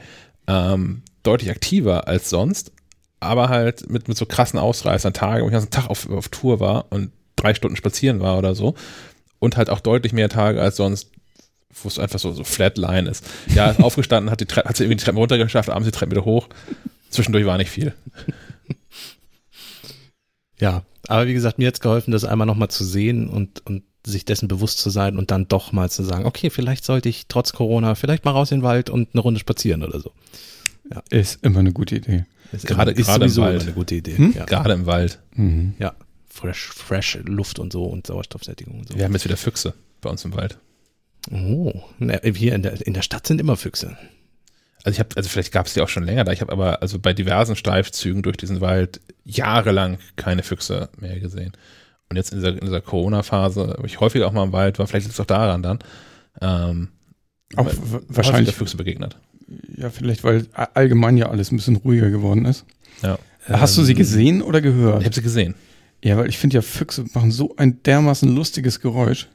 ähm, 0.48 1.02
deutlich 1.24 1.50
aktiver 1.50 2.08
als 2.08 2.30
sonst, 2.30 2.74
aber 3.20 3.50
halt 3.50 3.90
mit, 3.90 4.08
mit 4.08 4.18
so 4.18 4.26
krassen 4.26 4.60
Ausreißern, 4.60 5.14
Tage, 5.14 5.42
wo 5.42 5.48
ich 5.48 5.52
den 5.52 5.60
ganzen 5.60 5.72
Tag 5.72 5.90
auf, 5.90 6.10
auf 6.10 6.28
Tour 6.28 6.60
war 6.60 6.88
und 6.92 7.12
drei 7.36 7.54
Stunden 7.54 7.78
spazieren 7.78 8.20
war 8.20 8.38
oder 8.38 8.56
so. 8.56 8.76
Und 9.40 9.58
halt 9.58 9.70
auch 9.70 9.80
deutlich 9.80 10.14
mehr 10.14 10.30
Tage 10.30 10.62
als 10.62 10.78
sonst, 10.78 11.12
wo 11.82 11.88
es 11.88 12.00
einfach 12.00 12.20
so, 12.20 12.32
so 12.32 12.44
Flatline 12.44 13.10
ist. 13.10 13.26
Ja, 13.54 13.76
aufgestanden, 13.80 14.32
hat, 14.32 14.42
die 14.42 14.46
Tre 14.46 14.64
hat 14.64 14.76
sie 14.76 14.84
irgendwie 14.84 14.98
die 14.98 15.04
Treppen 15.04 15.20
runtergeschafft, 15.20 15.70
abends 15.70 15.88
die 15.88 15.92
Treppen 15.92 16.12
wieder 16.12 16.26
hoch. 16.26 16.48
Zwischendurch 17.10 17.46
war 17.46 17.58
nicht 17.58 17.70
viel. 17.70 17.94
Ja, 20.60 20.84
aber 21.08 21.28
wie 21.28 21.34
gesagt, 21.34 21.58
mir 21.58 21.68
hat 21.68 21.76
es 21.76 21.80
geholfen, 21.80 22.12
das 22.12 22.24
einmal 22.26 22.48
nochmal 22.48 22.70
zu 22.70 22.84
sehen 22.84 23.28
und, 23.30 23.66
und 23.66 23.84
sich 24.06 24.24
dessen 24.26 24.48
bewusst 24.48 24.78
zu 24.80 24.90
sein 24.90 25.18
und 25.18 25.32
dann 25.32 25.48
doch 25.48 25.72
mal 25.72 25.90
zu 25.90 26.04
sagen, 26.04 26.26
okay, 26.26 26.50
vielleicht 26.50 26.86
sollte 26.86 27.10
ich 27.10 27.26
trotz 27.28 27.54
Corona 27.54 27.96
vielleicht 27.96 28.24
mal 28.26 28.32
raus 28.32 28.52
in 28.52 28.60
den 28.60 28.64
Wald 28.64 28.90
und 28.90 29.10
eine 29.14 29.22
Runde 29.22 29.40
spazieren 29.40 29.84
oder 29.84 30.00
so. 30.00 30.12
Ja. 30.92 31.02
Ist 31.10 31.44
immer 31.44 31.60
eine 31.60 31.74
gute 31.74 31.96
Idee. 31.96 32.26
Ist 32.52 32.68
Gerade- 32.68 32.92
immer- 32.92 33.00
ist 33.00 33.08
gerade 33.08 33.26
im 33.26 33.30
sowieso 33.30 33.42
Wald. 33.42 33.62
eine 33.64 33.72
gute 33.74 33.96
Idee. 33.96 34.18
Hm? 34.18 34.34
Ja. 34.38 34.46
Gerade 34.46 34.74
im 34.74 34.86
Wald. 34.86 35.20
Mhm. 35.34 35.74
ja, 35.80 35.96
fresh, 36.30 36.70
fresh 36.70 37.18
Luft 37.26 37.58
und 37.58 37.74
so 37.74 37.84
und 37.86 38.06
Sauerstoffsättigung 38.06 38.80
und 38.82 38.90
so. 38.90 38.96
Wir 38.98 39.06
haben 39.06 39.14
jetzt 39.14 39.26
wieder 39.26 39.38
Füchse 39.38 39.74
bei 40.02 40.10
uns 40.12 40.24
im 40.26 40.36
Wald. 40.36 40.60
Oh, 41.32 41.74
na, 41.98 42.20
hier 42.24 42.54
in 42.54 42.62
der, 42.62 42.86
in 42.86 42.94
der 42.94 43.02
Stadt 43.02 43.26
sind 43.26 43.42
immer 43.42 43.58
Füchse. 43.58 43.98
Also 44.86 44.98
ich 44.98 45.00
habe, 45.00 45.10
also 45.18 45.28
vielleicht 45.30 45.52
gab 45.52 45.66
es 45.66 45.74
die 45.74 45.82
auch 45.82 45.90
schon 45.90 46.04
länger 46.04 46.24
da. 46.24 46.32
Ich 46.32 46.42
habe 46.42 46.52
aber 46.52 46.82
also 46.84 47.00
bei 47.00 47.12
diversen 47.12 47.56
Streifzügen 47.56 48.22
durch 48.22 48.38
diesen 48.38 48.62
Wald 48.62 49.02
jahrelang 49.24 49.98
keine 50.16 50.44
Füchse 50.44 50.90
mehr 51.00 51.20
gesehen. 51.20 51.54
Und 52.10 52.18
jetzt 52.18 52.32
in 52.32 52.38
dieser, 52.38 52.52
dieser 52.52 52.82
Corona-Phase, 52.82 53.78
wo 53.80 53.86
ich 53.86 54.00
häufiger 54.00 54.28
auch 54.28 54.32
mal 54.32 54.44
im 54.44 54.52
Wald 54.52 54.78
war, 54.78 54.86
vielleicht 54.86 55.08
liegt 55.08 55.16
es 55.16 55.20
auch 55.20 55.26
daran 55.26 55.64
dann, 55.64 55.80
ähm, 56.40 56.90
Auch 57.56 57.68
wahrscheinlich, 58.10 58.54
Füchse 58.54 58.78
begegnet. 58.78 59.18
ja, 59.76 59.90
vielleicht, 59.90 60.24
weil 60.24 60.46
allgemein 60.54 61.18
ja 61.18 61.30
alles 61.30 61.52
ein 61.52 61.56
bisschen 61.58 61.78
ruhiger 61.78 62.12
geworden 62.12 62.46
ist. 62.46 62.64
Ja. 63.02 63.18
Hast 63.48 63.76
du 63.80 63.84
sie 63.84 63.94
Ähm, 63.94 63.98
gesehen 63.98 64.42
oder 64.44 64.62
gehört? 64.62 65.00
Ich 65.02 65.06
habe 65.06 65.16
sie 65.16 65.24
gesehen. 65.24 65.56
Ja, 66.04 66.18
weil 66.18 66.30
ich 66.30 66.38
finde 66.38 66.56
ja, 66.56 66.62
Füchse 66.62 67.06
machen 67.16 67.32
so 67.32 67.56
ein 67.58 67.82
dermaßen 67.82 68.30
lustiges 68.34 68.80
Geräusch. 68.82 69.28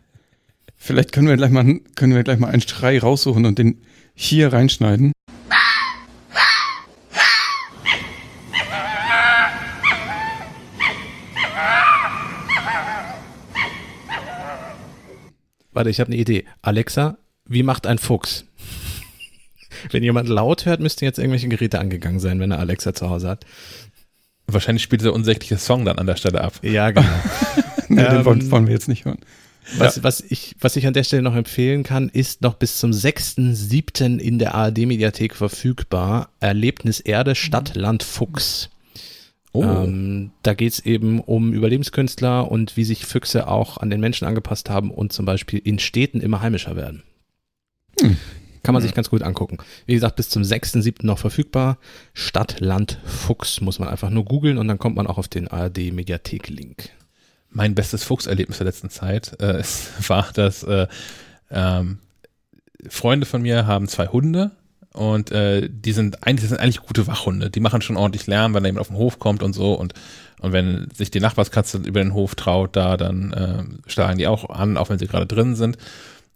Vielleicht 0.77 1.11
können 1.11 1.27
wir 1.27 1.37
gleich 1.37 1.51
mal, 1.51 1.81
können 1.97 2.15
wir 2.15 2.23
gleich 2.23 2.39
mal 2.39 2.51
einen 2.51 2.63
Schrei 2.63 3.01
raussuchen 3.01 3.45
und 3.47 3.59
den 3.59 3.81
hier 4.15 4.53
reinschneiden. 4.53 5.13
Warte, 15.73 15.91
ich 15.91 16.01
habe 16.01 16.09
eine 16.09 16.21
Idee. 16.21 16.45
Alexa, 16.63 17.19
wie 17.47 17.63
macht 17.63 17.87
ein 17.87 17.99
Fuchs? 17.99 18.45
Wenn 19.91 20.03
jemand 20.03 20.29
laut 20.29 20.67
hört, 20.67 20.81
müssten 20.81 21.05
jetzt 21.05 21.19
irgendwelche 21.19 21.49
Geräte 21.49 21.79
angegangen 21.79 22.19
sein, 22.19 22.41
wenn 22.41 22.51
er 22.51 22.59
Alexa 22.59 22.93
zu 22.93 23.09
Hause 23.09 23.29
hat. 23.29 23.47
Wahrscheinlich 24.49 24.83
spielt 24.83 25.01
dieser 25.01 25.13
unsägliche 25.13 25.59
Song 25.59 25.85
dann 25.85 25.99
an 25.99 26.07
der 26.07 26.17
Stelle 26.17 26.41
ab. 26.41 26.55
Ja, 26.63 26.91
genau. 26.91 27.07
Nee, 27.89 28.09
den 28.09 28.25
wollen, 28.25 28.51
wollen 28.51 28.67
wir 28.67 28.75
jetzt 28.75 28.89
nicht 28.89 29.05
hören. 29.05 29.19
Was, 29.79 30.03
was, 30.03 30.21
ich, 30.21 30.57
was 30.61 30.77
ich 30.77 30.87
an 30.87 30.95
der 30.95 31.05
Stelle 31.05 31.23
noch 31.23 31.35
empfehlen 31.37 31.83
kann, 31.83 32.09
ist 32.09 32.43
noch 32.43 32.55
bis 32.55 32.79
zum 32.79 32.91
6.7. 32.91 34.19
in 34.19 34.39
der 34.39 34.55
ARD-Mediathek 34.55 35.35
verfügbar. 35.35 36.31
Erlebnis 36.41 37.01
Erde, 37.01 37.35
Stadt, 37.35 37.75
Land, 37.75 38.03
Fuchs. 38.03 38.71
Oh, 39.53 39.63
Ähm, 39.65 40.31
da 40.43 40.55
geht's 40.55 40.79
eben 40.81 41.21
um 41.21 41.53
Überlebenskünstler 41.53 42.51
und 42.51 42.77
wie 42.77 42.85
sich 42.85 43.05
Füchse 43.05 43.49
auch 43.49 43.79
an 43.79 43.91
den 43.91 44.01
Menschen 44.01 44.27
angepasst 44.27 44.71
haben 44.71 44.91
und 44.91 45.13
zum 45.13 45.27
Beispiel 45.27 45.61
in 45.63 45.79
Städten 45.79 46.21
immer 46.21 46.41
heimischer 46.41 46.77
werden. 46.77 47.03
Hm. 48.01 48.17
Kann 48.63 48.75
man 48.75 48.83
sich 48.83 48.95
ganz 48.95 49.09
gut 49.09 49.23
angucken. 49.23 49.59
Wie 49.87 49.95
gesagt, 49.95 50.17
bis 50.17 50.29
zum 50.29 50.43
6.7. 50.43 51.05
noch 51.05 51.19
verfügbar. 51.19 51.79
Stadt, 52.13 52.61
Land, 52.61 53.01
Fuchs 53.05 53.61
muss 53.61 53.79
man 53.79 53.89
einfach 53.89 54.11
nur 54.11 54.25
googeln 54.25 54.59
und 54.59 54.69
dann 54.69 54.79
kommt 54.79 54.97
man 54.97 55.07
auch 55.07 55.19
auf 55.19 55.29
den 55.29 55.49
ARD-Mediathek-Link. 55.49 56.91
mein 57.51 57.75
bestes 57.75 58.05
Fuchserlebnis 58.05 58.59
der 58.59 58.67
letzten 58.67 58.91
Zeit 58.91 59.37
äh, 59.41 59.55
es 59.55 59.91
war, 60.09 60.31
dass 60.33 60.63
äh, 60.63 60.87
ähm, 61.51 61.99
Freunde 62.89 63.27
von 63.27 63.43
mir 63.43 63.67
haben 63.67 63.89
zwei 63.89 64.07
Hunde 64.07 64.53
und 64.93 65.31
äh, 65.31 65.69
die 65.71 65.93
sind 65.93 66.27
eigentlich, 66.27 66.43
das 66.43 66.51
sind 66.51 66.61
eigentlich 66.61 66.81
gute 66.81 67.07
Wachhunde. 67.07 67.51
Die 67.51 67.61
machen 67.61 67.81
schon 67.81 67.97
ordentlich 67.97 68.27
Lärm, 68.27 68.55
wenn 68.55 68.63
da 68.63 68.69
jemand 68.69 68.81
auf 68.81 68.89
den 68.89 68.97
Hof 68.97 69.19
kommt 69.19 69.43
und 69.43 69.53
so 69.53 69.75
und 69.75 69.95
und 70.41 70.53
wenn 70.53 70.89
sich 70.95 71.11
die 71.11 71.21
Nachbarskatze 71.21 71.79
über 71.79 72.03
den 72.03 72.15
Hof 72.15 72.35
traut, 72.35 72.75
da 72.75 72.97
dann 72.97 73.33
äh, 73.33 73.91
schlagen 73.91 74.19
die 74.19 74.27
auch 74.27 74.49
an, 74.49 74.79
auch 74.79 74.89
wenn 74.89 74.99
sie 74.99 75.07
gerade 75.07 75.27
drin 75.27 75.55
sind. 75.55 75.77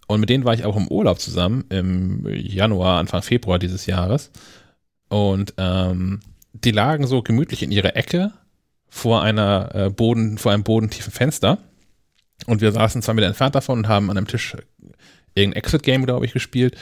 Und 0.06 0.20
mit 0.20 0.28
denen 0.28 0.44
war 0.44 0.52
ich 0.52 0.64
auch 0.64 0.76
im 0.76 0.88
Urlaub 0.88 1.20
zusammen 1.20 1.64
im 1.70 2.26
Januar, 2.28 2.98
Anfang 2.98 3.22
Februar 3.22 3.58
dieses 3.58 3.86
Jahres. 3.86 4.30
Und 5.08 5.54
ähm, 5.56 6.20
die 6.52 6.70
lagen 6.70 7.06
so 7.06 7.22
gemütlich 7.22 7.62
in 7.62 7.72
ihrer 7.72 7.96
Ecke 7.96 8.32
vor 8.88 9.22
einer 9.22 9.74
äh, 9.74 9.90
Boden, 9.90 10.36
vor 10.36 10.52
einem 10.52 10.64
bodentiefen 10.64 11.12
Fenster. 11.12 11.58
Und 12.46 12.60
wir 12.60 12.72
saßen 12.72 13.00
zwei 13.00 13.14
Meter 13.14 13.28
entfernt 13.28 13.54
davon 13.54 13.78
und 13.78 13.88
haben 13.88 14.10
an 14.10 14.18
einem 14.18 14.26
Tisch 14.26 14.54
irgendein 15.34 15.58
Exit-Game, 15.58 16.04
glaube 16.04 16.26
ich, 16.26 16.32
gespielt. 16.32 16.76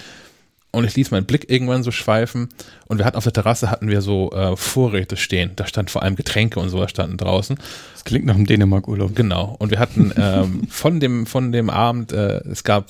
Und 0.73 0.85
ich 0.85 0.97
ließ 0.97 1.11
meinen 1.11 1.27
Blick 1.27 1.51
irgendwann 1.51 1.83
so 1.83 1.91
schweifen. 1.91 2.49
Und 2.89 2.99
wir 2.99 3.05
hatten 3.05 3.19
auf 3.19 3.25
der 3.25 3.33
Terrasse 3.35 3.71
hatten 3.71 3.89
wir 3.89 4.01
so 4.01 4.33
äh, 4.33 4.57
Vorräte 4.57 5.19
stehen. 5.19 5.53
Da 5.55 5.67
stand 5.67 5.91
vor 5.91 6.03
allem 6.03 6.17
Getränke 6.17 6.59
und 6.61 6.71
sowas 6.71 6.91
standen 6.91 7.19
draußen. 7.19 7.59
Das 7.93 8.05
klingt 8.05 8.25
nach 8.25 8.35
einem 8.35 8.47
Dänemark-Urlaub. 8.47 9.15
Genau. 9.15 9.55
Und 9.59 9.71
wir 9.71 9.79
hatten 9.79 10.13
ähm, 10.17 10.67
von 10.71 10.99
dem 10.99 11.27
von 11.27 11.53
dem 11.53 11.69
Abend, 11.69 12.13
äh, 12.13 12.39
es 12.49 12.65
gab, 12.65 12.89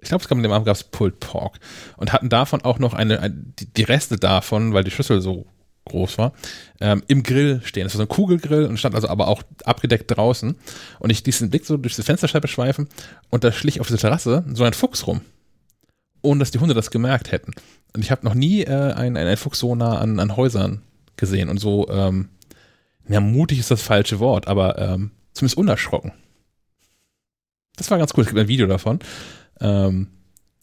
ich 0.00 0.08
glaube, 0.08 0.22
es 0.22 0.28
gab 0.28 0.38
an 0.38 0.42
dem 0.42 0.52
Abend 0.52 0.66
gab 0.66 0.74
es 0.74 0.84
Pulled 0.84 1.20
Pork 1.20 1.58
und 1.98 2.14
hatten 2.14 2.30
davon 2.30 2.62
auch 2.62 2.78
noch 2.78 2.94
eine, 2.94 3.20
ein, 3.20 3.52
die, 3.58 3.66
die 3.66 3.84
Reste 3.84 4.16
davon, 4.16 4.72
weil 4.72 4.84
die 4.84 4.90
Schüssel 4.90 5.20
so 5.20 5.46
groß 5.84 6.16
war, 6.16 6.32
ähm, 6.80 7.02
im 7.08 7.22
Grill 7.22 7.60
stehen. 7.64 7.84
Das 7.84 7.94
war 7.94 7.98
so 7.98 8.04
ein 8.04 8.08
Kugelgrill 8.08 8.64
und 8.66 8.78
stand 8.78 8.94
also 8.94 9.08
aber 9.08 9.28
auch 9.28 9.42
abgedeckt 9.64 10.16
draußen. 10.16 10.56
Und 10.98 11.10
ich 11.10 11.24
ließ 11.26 11.40
den 11.40 11.50
Blick 11.50 11.66
so 11.66 11.76
durch 11.76 11.96
die 11.96 12.02
Fensterscheibe 12.02 12.48
schweifen 12.48 12.88
und 13.30 13.44
da 13.44 13.52
schlich 13.52 13.80
auf 13.80 13.88
der 13.88 13.98
Terrasse 13.98 14.44
so 14.54 14.64
ein 14.64 14.72
Fuchs 14.72 15.06
rum. 15.06 15.20
Ohne 16.22 16.38
dass 16.38 16.50
die 16.50 16.58
Hunde 16.58 16.74
das 16.74 16.90
gemerkt 16.90 17.32
hätten. 17.32 17.52
Und 17.94 18.02
ich 18.02 18.10
habe 18.10 18.24
noch 18.24 18.34
nie 18.34 18.62
äh, 18.62 18.92
einen, 18.92 19.16
einen 19.16 19.36
Fuchs 19.36 19.58
so 19.58 19.74
nah 19.74 19.98
an, 19.98 20.18
an 20.18 20.36
Häusern 20.36 20.82
gesehen 21.16 21.48
und 21.48 21.58
so, 21.58 21.88
ähm, 21.88 22.28
ja, 23.08 23.20
mutig 23.20 23.58
ist 23.58 23.70
das 23.70 23.82
falsche 23.82 24.20
Wort, 24.20 24.46
aber 24.46 24.78
ähm, 24.78 25.10
zumindest 25.32 25.58
unerschrocken. 25.58 26.12
Das 27.76 27.90
war 27.90 27.98
ganz 27.98 28.12
cool. 28.16 28.22
Es 28.22 28.28
gibt 28.28 28.38
ein 28.38 28.48
Video 28.48 28.66
davon. 28.66 29.00
Ähm, 29.60 30.08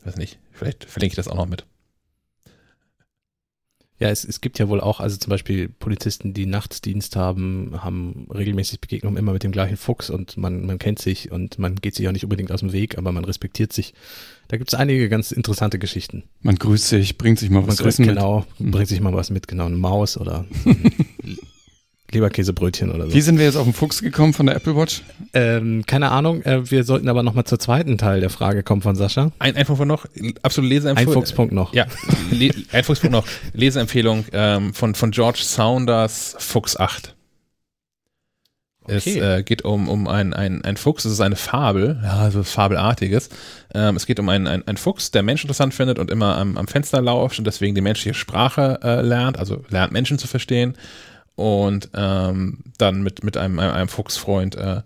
weiß 0.03 0.15
nicht, 0.15 0.39
vielleicht 0.51 0.85
verlinke 0.85 1.13
ich 1.13 1.17
das 1.17 1.27
auch 1.27 1.35
noch 1.35 1.47
mit. 1.47 1.65
Ja, 3.99 4.09
es, 4.09 4.23
es 4.23 4.39
gibt 4.39 4.59
ja 4.59 4.69
wohl 4.69 4.79
auch, 4.79 5.01
also 5.01 5.17
zum 5.17 5.29
Beispiel 5.29 5.67
Polizisten, 5.67 6.33
die 6.33 6.45
Nachtdienst 6.45 7.17
haben, 7.17 7.83
haben 7.83 8.27
regelmäßig 8.33 8.79
Begegnungen 8.79 9.17
immer 9.17 9.33
mit 9.33 9.43
dem 9.43 9.51
gleichen 9.51 9.75
Fuchs 9.75 10.09
und 10.09 10.37
man, 10.37 10.65
man 10.65 10.79
kennt 10.79 10.99
sich 10.99 11.31
und 11.31 11.59
man 11.59 11.75
geht 11.75 11.95
sich 11.95 12.07
auch 12.07 12.13
nicht 12.13 12.23
unbedingt 12.23 12.51
aus 12.53 12.61
dem 12.61 12.71
Weg, 12.71 12.97
aber 12.97 13.11
man 13.11 13.25
respektiert 13.25 13.73
sich. 13.73 13.93
Da 14.49 14.57
gibt 14.57 14.73
es 14.73 14.79
einige 14.79 15.09
ganz 15.09 15.31
interessante 15.31 15.77
Geschichten. 15.77 16.23
Man 16.41 16.55
grüßt 16.55 16.87
sich, 16.87 17.19
bringt 17.19 17.37
sich 17.37 17.51
mal 17.51 17.59
Man 17.59 17.69
was 17.69 17.75
zu 17.75 17.83
grüßt 17.83 17.99
mit. 17.99 18.09
genau, 18.09 18.45
bringt 18.57 18.87
sich 18.87 18.99
mal 18.99 19.13
was 19.13 19.29
mit, 19.29 19.47
genau, 19.47 19.67
eine 19.67 19.77
Maus 19.77 20.17
oder 20.17 20.43
ein 20.65 20.91
Leberkäsebrötchen 22.11 22.89
oder 22.89 23.05
so. 23.05 23.13
Wie 23.13 23.21
sind 23.21 23.37
wir 23.37 23.45
jetzt 23.45 23.57
auf 23.57 23.65
den 23.65 23.73
Fuchs 23.73 24.01
gekommen 24.01 24.33
von 24.33 24.47
der 24.47 24.55
Apple 24.55 24.75
Watch? 24.75 25.03
Ähm, 25.35 25.85
keine 25.85 26.09
Ahnung, 26.09 26.41
äh, 26.41 26.69
wir 26.71 26.83
sollten 26.83 27.09
aber 27.09 27.21
nochmal 27.21 27.43
zur 27.43 27.59
zweiten 27.59 27.99
Teil 27.99 28.21
der 28.21 28.31
Frage 28.31 28.63
kommen 28.63 28.81
von 28.81 28.95
Sascha. 28.95 29.31
Ein, 29.37 29.55
ein 29.55 29.67
Punkt 29.67 29.85
noch, 29.85 30.07
absolute 30.41 30.73
Ein 30.73 30.77
Leseempfehlung. 30.77 31.13
Fuchspunkt 31.13 31.53
noch. 31.53 31.71
Ja, 31.75 31.85
Le 32.31 32.49
ein 32.71 32.83
Fuchspunkt 32.83 33.11
noch. 33.13 33.27
Leseempfehlung 33.53 34.25
ähm, 34.33 34.73
von, 34.73 34.95
von 34.95 35.11
George 35.11 35.41
Saunders, 35.43 36.35
Fuchs 36.39 36.75
8. 36.75 37.15
Es 38.89 39.05
Okay. 39.05 39.19
äh, 39.19 39.43
geht 39.43 39.63
um, 39.63 39.87
um 39.87 40.07
ein, 40.07 40.33
ein, 40.33 40.77
Fuchs, 40.77 41.05
es 41.05 41.13
ist 41.13 41.21
eine 41.21 41.35
Fabel, 41.35 41.99
ja, 42.03 42.29
so 42.31 42.39
was 42.39 42.51
Fabelartiges. 42.51 43.29
Ähm, 43.73 43.95
es 43.95 44.05
geht 44.05 44.19
um 44.19 44.27
einen, 44.29 44.47
einen, 44.47 44.67
einen 44.67 44.77
Fuchs, 44.77 45.11
der 45.11 45.23
Menschen 45.23 45.45
interessant 45.45 45.73
findet 45.73 45.99
und 45.99 46.09
immer 46.09 46.37
am, 46.37 46.57
am 46.57 46.67
Fenster 46.67 47.01
lauscht 47.01 47.39
und 47.39 47.45
deswegen 47.45 47.75
die 47.75 47.81
menschliche 47.81 48.13
Sprache 48.15 48.79
äh, 48.83 49.01
lernt, 49.01 49.37
also 49.37 49.63
lernt 49.69 49.93
Menschen 49.93 50.17
zu 50.17 50.27
verstehen 50.27 50.75
und 51.35 51.89
ähm, 51.93 52.63
dann 52.77 53.03
mit, 53.03 53.23
mit 53.23 53.37
einem, 53.37 53.59
einem, 53.59 53.73
einem 53.73 53.87
Fuchsfreund 53.89 54.55
äh, 54.55 54.81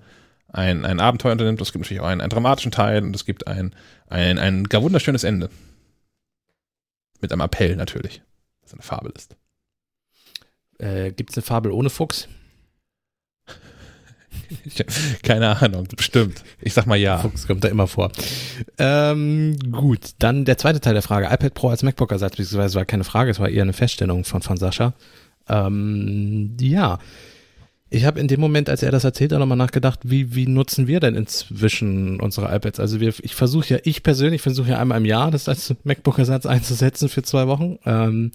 ein, 0.50 0.86
ein 0.86 1.00
Abenteuer 1.00 1.32
unternimmt. 1.32 1.62
Es 1.62 1.72
gibt 1.72 1.84
natürlich 1.84 2.02
auch 2.02 2.08
einen, 2.08 2.22
einen 2.22 2.30
dramatischen 2.30 2.72
Teil 2.72 3.04
und 3.04 3.16
es 3.16 3.26
gibt 3.26 3.48
ein, 3.48 3.74
ein, 4.08 4.38
ein 4.38 4.66
gar 4.66 4.84
wunderschönes 4.84 5.24
Ende. 5.24 5.50
Mit 7.22 7.32
einem 7.32 7.42
Appell 7.42 7.76
natürlich, 7.76 8.22
dass 8.62 8.72
es 8.72 8.74
eine 8.74 8.84
Fabel 8.84 9.14
ist. 9.16 9.36
Äh, 10.78 11.12
Gibt 11.14 11.32
es 11.32 11.38
eine 11.38 11.44
Fabel 11.44 11.72
ohne 11.72 11.90
Fuchs? 11.90 12.28
Keine 15.24 15.62
Ahnung, 15.62 15.88
bestimmt. 15.96 16.44
Ich 16.62 16.74
sag 16.74 16.86
mal 16.86 16.96
ja. 16.96 17.20
Fuchs 17.20 17.48
kommt 17.48 17.64
da 17.64 17.68
immer 17.68 17.88
vor. 17.88 18.12
Ähm, 18.78 19.58
gut, 19.72 20.12
dann 20.20 20.46
der 20.46 20.58
zweite 20.58 20.80
Teil 20.80 20.94
der 20.94 21.02
Frage. 21.02 21.28
iPad 21.28 21.54
Pro 21.54 21.70
als 21.70 21.84
MacBook-Ersatz, 21.84 22.36
beziehungsweise 22.36 22.76
war 22.76 22.86
keine 22.86 23.04
Frage, 23.04 23.32
es 23.32 23.40
war 23.40 23.50
eher 23.50 23.64
eine 23.64 23.74
Feststellung 23.74 24.24
von, 24.26 24.42
von 24.42 24.58
Sascha. 24.58 24.94
Ähm, 25.48 26.56
ja, 26.60 27.00
ich 27.94 28.06
habe 28.06 28.20
in 28.20 28.28
dem 28.28 28.40
Moment, 28.40 28.70
als 28.70 28.82
er 28.82 28.92
das 28.92 29.04
erzählt, 29.04 29.34
auch 29.34 29.40
nochmal 29.40 29.58
nachgedacht, 29.58 30.00
wie, 30.04 30.34
wie 30.34 30.48
nutzen 30.48 30.88
wir 30.88 31.00
denn 31.00 31.14
inzwischen 31.14 32.20
unsere 32.20 32.54
iPads? 32.54 32.80
Also 32.80 33.00
wir, 33.00 33.14
ich 33.22 33.36
versuche 33.36 33.76
ja, 33.76 33.80
ich 33.84 34.02
persönlich 34.02 34.42
versuche 34.42 34.72
ja 34.72 34.80
einmal 34.80 34.98
im 34.98 35.06
Jahr 35.06 35.30
das 35.30 35.48
als 35.48 35.76
MacBook-Ersatz 35.84 36.48
einzusetzen 36.48 37.08
für 37.08 37.22
zwei 37.22 37.46
Wochen. 37.48 37.78
Ähm, 37.86 38.32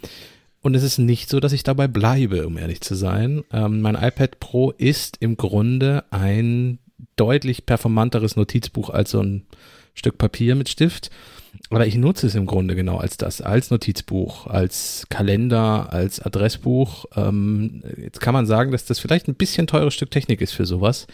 und 0.69 0.75
es 0.75 0.83
ist 0.83 0.99
nicht 0.99 1.31
so, 1.31 1.41
dass 1.41 1.55
ich 1.55 1.63
dabei 1.63 1.89
bleibe, 1.89 2.47
um 2.47 2.59
ehrlich 2.59 2.83
zu 2.83 2.95
sein. 2.95 3.43
Ähm, 3.55 3.81
mein 3.81 3.95
iPad 3.95 4.39
Pro 4.39 4.71
ist 4.73 5.17
im 5.21 5.39
Grunde 5.39 6.05
ein 6.11 6.79
deutlich 7.17 7.65
performanteres 7.65 8.37
Notizbuch 8.37 8.91
als 8.91 9.13
so 9.13 9.23
ein 9.23 9.47
Stück 9.95 10.19
Papier 10.19 10.57
mit 10.57 10.69
Stift. 10.69 11.09
Aber 11.71 11.87
ich 11.87 11.95
nutze 11.95 12.27
es 12.27 12.35
im 12.35 12.45
Grunde 12.45 12.75
genau 12.75 12.99
als 12.99 13.17
das, 13.17 13.41
als 13.41 13.71
Notizbuch, 13.71 14.47
als 14.47 15.07
Kalender, 15.09 15.91
als 15.91 16.21
Adressbuch. 16.21 17.07
Ähm, 17.17 17.83
jetzt 17.97 18.21
kann 18.21 18.35
man 18.35 18.45
sagen, 18.45 18.71
dass 18.71 18.85
das 18.85 18.99
vielleicht 18.99 19.27
ein 19.27 19.37
bisschen 19.37 19.69
teures 19.69 19.95
Stück 19.95 20.11
Technik 20.11 20.43
ist 20.43 20.53
für 20.53 20.67
sowas. 20.67 21.07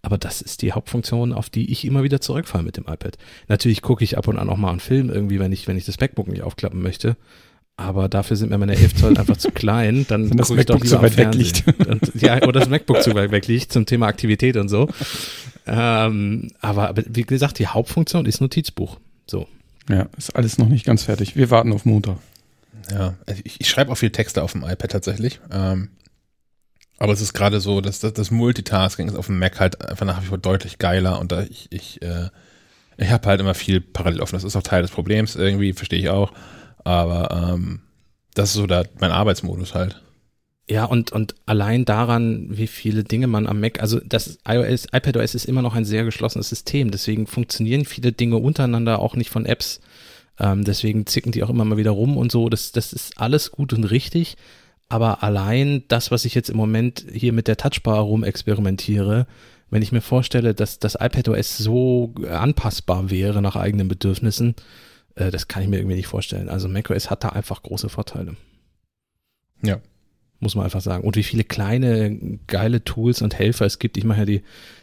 Aber 0.00 0.16
das 0.16 0.40
ist 0.40 0.62
die 0.62 0.72
Hauptfunktion, 0.72 1.34
auf 1.34 1.50
die 1.50 1.70
ich 1.70 1.84
immer 1.84 2.04
wieder 2.04 2.22
zurückfalle 2.22 2.64
mit 2.64 2.78
dem 2.78 2.84
iPad. 2.84 3.18
Natürlich 3.48 3.82
gucke 3.82 4.02
ich 4.02 4.16
ab 4.16 4.28
und 4.28 4.38
an 4.38 4.48
auch 4.48 4.56
mal 4.56 4.70
einen 4.70 4.80
Film 4.80 5.10
irgendwie, 5.10 5.40
wenn 5.40 5.52
ich, 5.52 5.68
wenn 5.68 5.76
ich 5.76 5.84
das 5.84 6.00
MacBook 6.00 6.28
nicht 6.28 6.42
aufklappen 6.42 6.80
möchte. 6.80 7.18
Aber 7.76 8.08
dafür 8.08 8.36
sind 8.36 8.50
mir 8.50 8.58
meine 8.58 8.76
11 8.76 8.94
Zoll 8.94 9.18
einfach 9.18 9.36
zu 9.36 9.50
klein. 9.54 10.06
Dann 10.08 10.30
Wenn 10.30 10.36
das 10.36 10.50
ich 10.50 10.66
doch 10.66 10.74
MacBook 10.76 10.84
lieber 10.84 10.96
zu 10.96 11.02
weit 11.02 11.16
weg 11.16 11.34
Fernsehen. 11.34 11.74
Und, 11.88 12.22
ja, 12.22 12.42
oder 12.42 12.60
das 12.60 12.68
MacBook 12.68 13.02
zu 13.02 13.14
weit 13.14 13.30
weg 13.30 13.46
liegt 13.46 13.72
zum 13.72 13.86
Thema 13.86 14.06
Aktivität 14.06 14.56
und 14.56 14.68
so. 14.68 14.88
Ähm, 15.66 16.50
aber, 16.60 16.88
aber 16.88 17.02
wie 17.08 17.22
gesagt, 17.22 17.58
die 17.58 17.66
Hauptfunktion 17.66 18.26
ist 18.26 18.40
Notizbuch. 18.40 18.98
So. 19.26 19.48
Ja, 19.88 20.06
ist 20.16 20.36
alles 20.36 20.58
noch 20.58 20.68
nicht 20.68 20.86
ganz 20.86 21.04
fertig. 21.04 21.36
Wir 21.36 21.50
warten 21.50 21.72
auf 21.72 21.84
Montag. 21.84 22.18
Ja, 22.90 23.14
also 23.26 23.40
ich, 23.44 23.60
ich 23.60 23.68
schreibe 23.68 23.90
auch 23.90 23.96
viel 23.96 24.10
Texte 24.10 24.42
auf 24.42 24.52
dem 24.52 24.62
iPad 24.62 24.92
tatsächlich. 24.92 25.40
Ähm, 25.50 25.88
aber 26.98 27.12
es 27.12 27.20
ist 27.20 27.32
gerade 27.32 27.60
so, 27.60 27.80
dass 27.80 27.98
das, 27.98 28.12
das 28.12 28.30
Multitasking 28.30 29.08
ist 29.08 29.16
auf 29.16 29.26
dem 29.26 29.38
Mac 29.38 29.58
halt 29.58 29.80
einfach 29.88 30.06
nach 30.06 30.22
wie 30.22 30.26
vor 30.26 30.38
deutlich 30.38 30.78
geiler 30.78 31.18
und 31.18 31.32
da 31.32 31.42
ich, 31.42 31.66
ich, 31.70 32.00
äh, 32.02 32.28
ich 32.96 33.10
habe 33.10 33.28
halt 33.28 33.40
immer 33.40 33.54
viel 33.54 33.80
parallel 33.80 34.20
offen. 34.20 34.36
Das 34.36 34.44
ist 34.44 34.54
auch 34.54 34.62
Teil 34.62 34.82
des 34.82 34.92
Problems, 34.92 35.34
irgendwie, 35.34 35.72
verstehe 35.72 35.98
ich 35.98 36.08
auch. 36.08 36.32
Aber 36.84 37.52
ähm, 37.54 37.80
das 38.34 38.50
ist 38.50 38.56
so 38.56 38.66
der, 38.66 38.86
mein 39.00 39.10
Arbeitsmodus 39.10 39.74
halt. 39.74 40.00
Ja, 40.68 40.86
und, 40.86 41.12
und 41.12 41.34
allein 41.44 41.84
daran, 41.84 42.46
wie 42.50 42.66
viele 42.66 43.04
Dinge 43.04 43.26
man 43.26 43.46
am 43.46 43.60
Mac, 43.60 43.82
also 43.82 44.00
das 44.00 44.38
iOS, 44.48 44.86
iPadOS 44.92 45.34
ist 45.34 45.44
immer 45.44 45.60
noch 45.60 45.74
ein 45.74 45.84
sehr 45.84 46.04
geschlossenes 46.04 46.48
System, 46.48 46.90
deswegen 46.90 47.26
funktionieren 47.26 47.84
viele 47.84 48.12
Dinge 48.12 48.38
untereinander 48.38 48.98
auch 48.98 49.14
nicht 49.14 49.28
von 49.28 49.44
Apps. 49.44 49.80
Ähm, 50.38 50.64
deswegen 50.64 51.06
zicken 51.06 51.32
die 51.32 51.42
auch 51.42 51.50
immer 51.50 51.64
mal 51.64 51.76
wieder 51.76 51.92
rum 51.92 52.16
und 52.16 52.32
so. 52.32 52.48
Das, 52.48 52.72
das 52.72 52.92
ist 52.92 53.18
alles 53.18 53.52
gut 53.52 53.72
und 53.72 53.84
richtig. 53.84 54.36
Aber 54.88 55.22
allein 55.22 55.84
das, 55.88 56.10
was 56.10 56.24
ich 56.24 56.34
jetzt 56.34 56.50
im 56.50 56.56
Moment 56.56 57.04
hier 57.12 57.32
mit 57.32 57.46
der 57.46 57.56
Touchbar 57.56 58.00
rumexperimentiere, 58.00 59.26
wenn 59.70 59.82
ich 59.82 59.92
mir 59.92 60.00
vorstelle, 60.00 60.54
dass 60.54 60.78
das 60.78 60.96
iPadOS 60.98 61.58
so 61.58 62.14
anpassbar 62.28 63.10
wäre 63.10 63.42
nach 63.42 63.56
eigenen 63.56 63.88
Bedürfnissen, 63.88 64.54
äh, 65.14 65.30
das 65.30 65.48
kann 65.48 65.62
ich 65.62 65.68
mir 65.68 65.78
irgendwie 65.78 65.96
nicht 65.96 66.06
vorstellen. 66.06 66.48
Also 66.48 66.68
macOS 66.68 67.10
hat 67.10 67.24
da 67.24 67.30
einfach 67.30 67.62
große 67.62 67.88
Vorteile. 67.88 68.36
Ja. 69.62 69.80
Muss 70.40 70.56
man 70.56 70.64
einfach 70.64 70.82
sagen. 70.82 71.04
Und 71.04 71.16
wie 71.16 71.22
viele 71.22 71.44
kleine, 71.44 72.38
geile 72.48 72.84
Tools 72.84 73.22
und 73.22 73.38
Helfer 73.38 73.64
es 73.64 73.78
gibt. 73.78 73.96
Ich 73.96 74.04
mache 74.04 74.20
ja 74.20 74.24
die, 74.26 74.42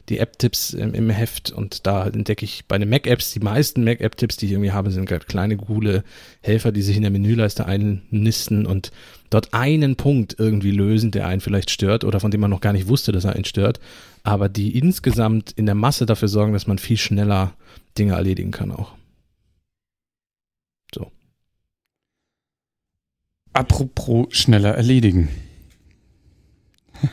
die 0.10 0.18
App-Tipps 0.18 0.74
im, 0.74 0.94
im 0.94 1.10
Heft 1.10 1.52
und 1.52 1.86
da 1.86 2.08
entdecke 2.08 2.46
ich 2.46 2.66
bei 2.68 2.80
den 2.80 2.90
Mac-Apps, 2.90 3.34
die 3.34 3.42
meisten 3.42 3.84
Mac-App-Tipps, 3.84 4.38
die 4.38 4.48
ich 4.48 4.54
irgendwie 4.54 4.72
habe, 4.72 4.90
sind 4.90 5.06
gerade 5.06 5.26
kleine, 5.26 5.58
coole 5.58 6.04
Helfer, 6.42 6.72
die 6.72 6.82
sich 6.82 6.96
in 6.96 7.04
der 7.04 7.12
Menüleiste 7.12 7.66
einnisten 7.66 8.66
und 8.66 8.92
dort 9.30 9.54
einen 9.54 9.98
Punkt 9.98 10.36
irgendwie 10.40 10.72
lösen, 10.72 11.12
der 11.12 11.28
einen 11.28 11.42
vielleicht 11.42 11.70
stört 11.70 12.06
oder 12.06 12.20
von 12.20 12.32
dem 12.32 12.42
man 12.42 12.50
noch 12.50 12.62
gar 12.62 12.74
nicht 12.74 12.88
wusste, 12.88 13.12
dass 13.12 13.26
er 13.26 13.34
einen 13.34 13.46
stört, 13.46 13.80
aber 14.24 14.50
die 14.50 14.78
insgesamt 14.78 15.52
in 15.52 15.66
der 15.66 15.76
Masse 15.76 16.06
dafür 16.06 16.28
sorgen, 16.28 16.54
dass 16.54 16.68
man 16.68 16.78
viel 16.78 16.98
schneller 16.98 17.54
Dinge 17.98 18.14
erledigen 18.14 18.52
kann 18.52 18.72
auch. 18.72 18.94
So. 20.94 21.12
Apropos 23.54 24.28
schneller 24.32 24.76
erledigen. 24.76 25.30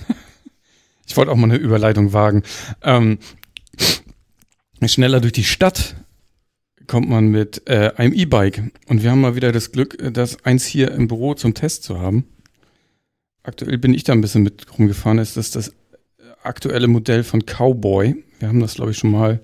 ich 1.07 1.17
wollte 1.17 1.33
auch 1.33 1.37
mal 1.37 1.51
eine 1.51 1.57
Überleitung 1.57 2.13
wagen. 2.13 2.43
Ähm, 2.83 3.19
schneller 4.85 5.21
durch 5.21 5.33
die 5.33 5.45
Stadt 5.45 5.97
kommt 6.87 7.09
man 7.09 7.29
mit 7.29 7.69
äh, 7.69 7.93
einem 7.97 8.13
E-Bike. 8.13 8.73
Und 8.87 9.03
wir 9.03 9.11
haben 9.11 9.21
mal 9.21 9.37
wieder 9.37 9.53
das 9.53 9.73
Glück, 9.73 10.01
äh, 10.03 10.11
das 10.11 10.45
eins 10.45 10.65
hier 10.65 10.91
im 10.91 11.07
Büro 11.07 11.35
zum 11.35 11.55
Test 11.55 11.85
zu 11.85 12.01
haben. 12.01 12.25
Aktuell 13.45 13.79
bin 13.79 13.95
ich 13.95 14.05
da 14.05 14.13
ein 14.13 14.21
bisschen 14.21 14.43
mit 14.43 14.67
rumgefahren. 14.77 15.19
Das 15.19 15.37
ist 15.37 15.55
das 15.55 15.73
aktuelle 16.43 16.89
Modell 16.89 17.23
von 17.23 17.45
Cowboy. 17.45 18.25
Wir 18.39 18.49
haben 18.49 18.61
das, 18.61 18.75
glaube 18.75 18.91
ich, 18.91 18.99
schon 18.99 19.11
mal, 19.11 19.41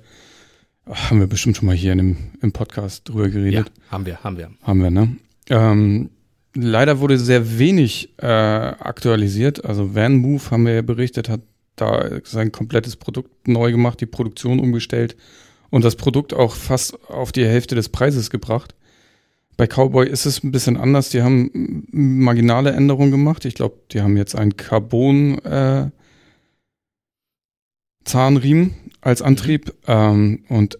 ach, 0.86 1.10
haben 1.10 1.20
wir 1.20 1.26
bestimmt 1.26 1.56
schon 1.56 1.66
mal 1.66 1.76
hier 1.76 1.92
in 1.92 1.98
dem, 1.98 2.16
im 2.40 2.52
Podcast 2.52 3.08
drüber 3.08 3.28
geredet. 3.28 3.68
Ja, 3.68 3.90
haben 3.90 4.06
wir, 4.06 4.22
haben 4.24 4.38
wir. 4.38 4.50
Haben 4.62 4.82
wir, 4.82 4.90
ne? 4.90 5.16
Ähm, 5.50 6.10
leider 6.54 7.00
wurde 7.00 7.18
sehr 7.18 7.58
wenig 7.58 8.14
äh, 8.18 8.26
aktualisiert. 8.26 9.64
Also 9.64 9.94
Van 9.94 10.16
Move, 10.16 10.50
haben 10.50 10.66
wir 10.66 10.74
ja 10.74 10.82
berichtet, 10.82 11.28
hat 11.28 11.40
da 11.76 12.08
sein 12.24 12.52
komplettes 12.52 12.96
Produkt 12.96 13.48
neu 13.48 13.72
gemacht, 13.72 14.00
die 14.00 14.06
Produktion 14.06 14.60
umgestellt 14.60 15.16
und 15.70 15.84
das 15.84 15.96
Produkt 15.96 16.32
auch 16.32 16.54
fast 16.54 16.98
auf 17.10 17.32
die 17.32 17.44
Hälfte 17.44 17.74
des 17.74 17.88
Preises 17.88 18.30
gebracht. 18.30 18.74
Bei 19.56 19.66
Cowboy 19.66 20.08
ist 20.08 20.26
es 20.26 20.42
ein 20.42 20.52
bisschen 20.52 20.76
anders. 20.76 21.10
Die 21.10 21.22
haben 21.22 21.86
marginale 21.90 22.72
Änderungen 22.72 23.10
gemacht. 23.10 23.44
Ich 23.44 23.54
glaube, 23.54 23.76
die 23.92 24.00
haben 24.00 24.16
jetzt 24.16 24.34
einen 24.34 24.56
Carbon 24.56 25.38
äh, 25.44 25.90
Zahnriemen 28.04 28.74
als 29.00 29.22
Antrieb 29.22 29.72
ähm, 29.86 30.44
und 30.48 30.78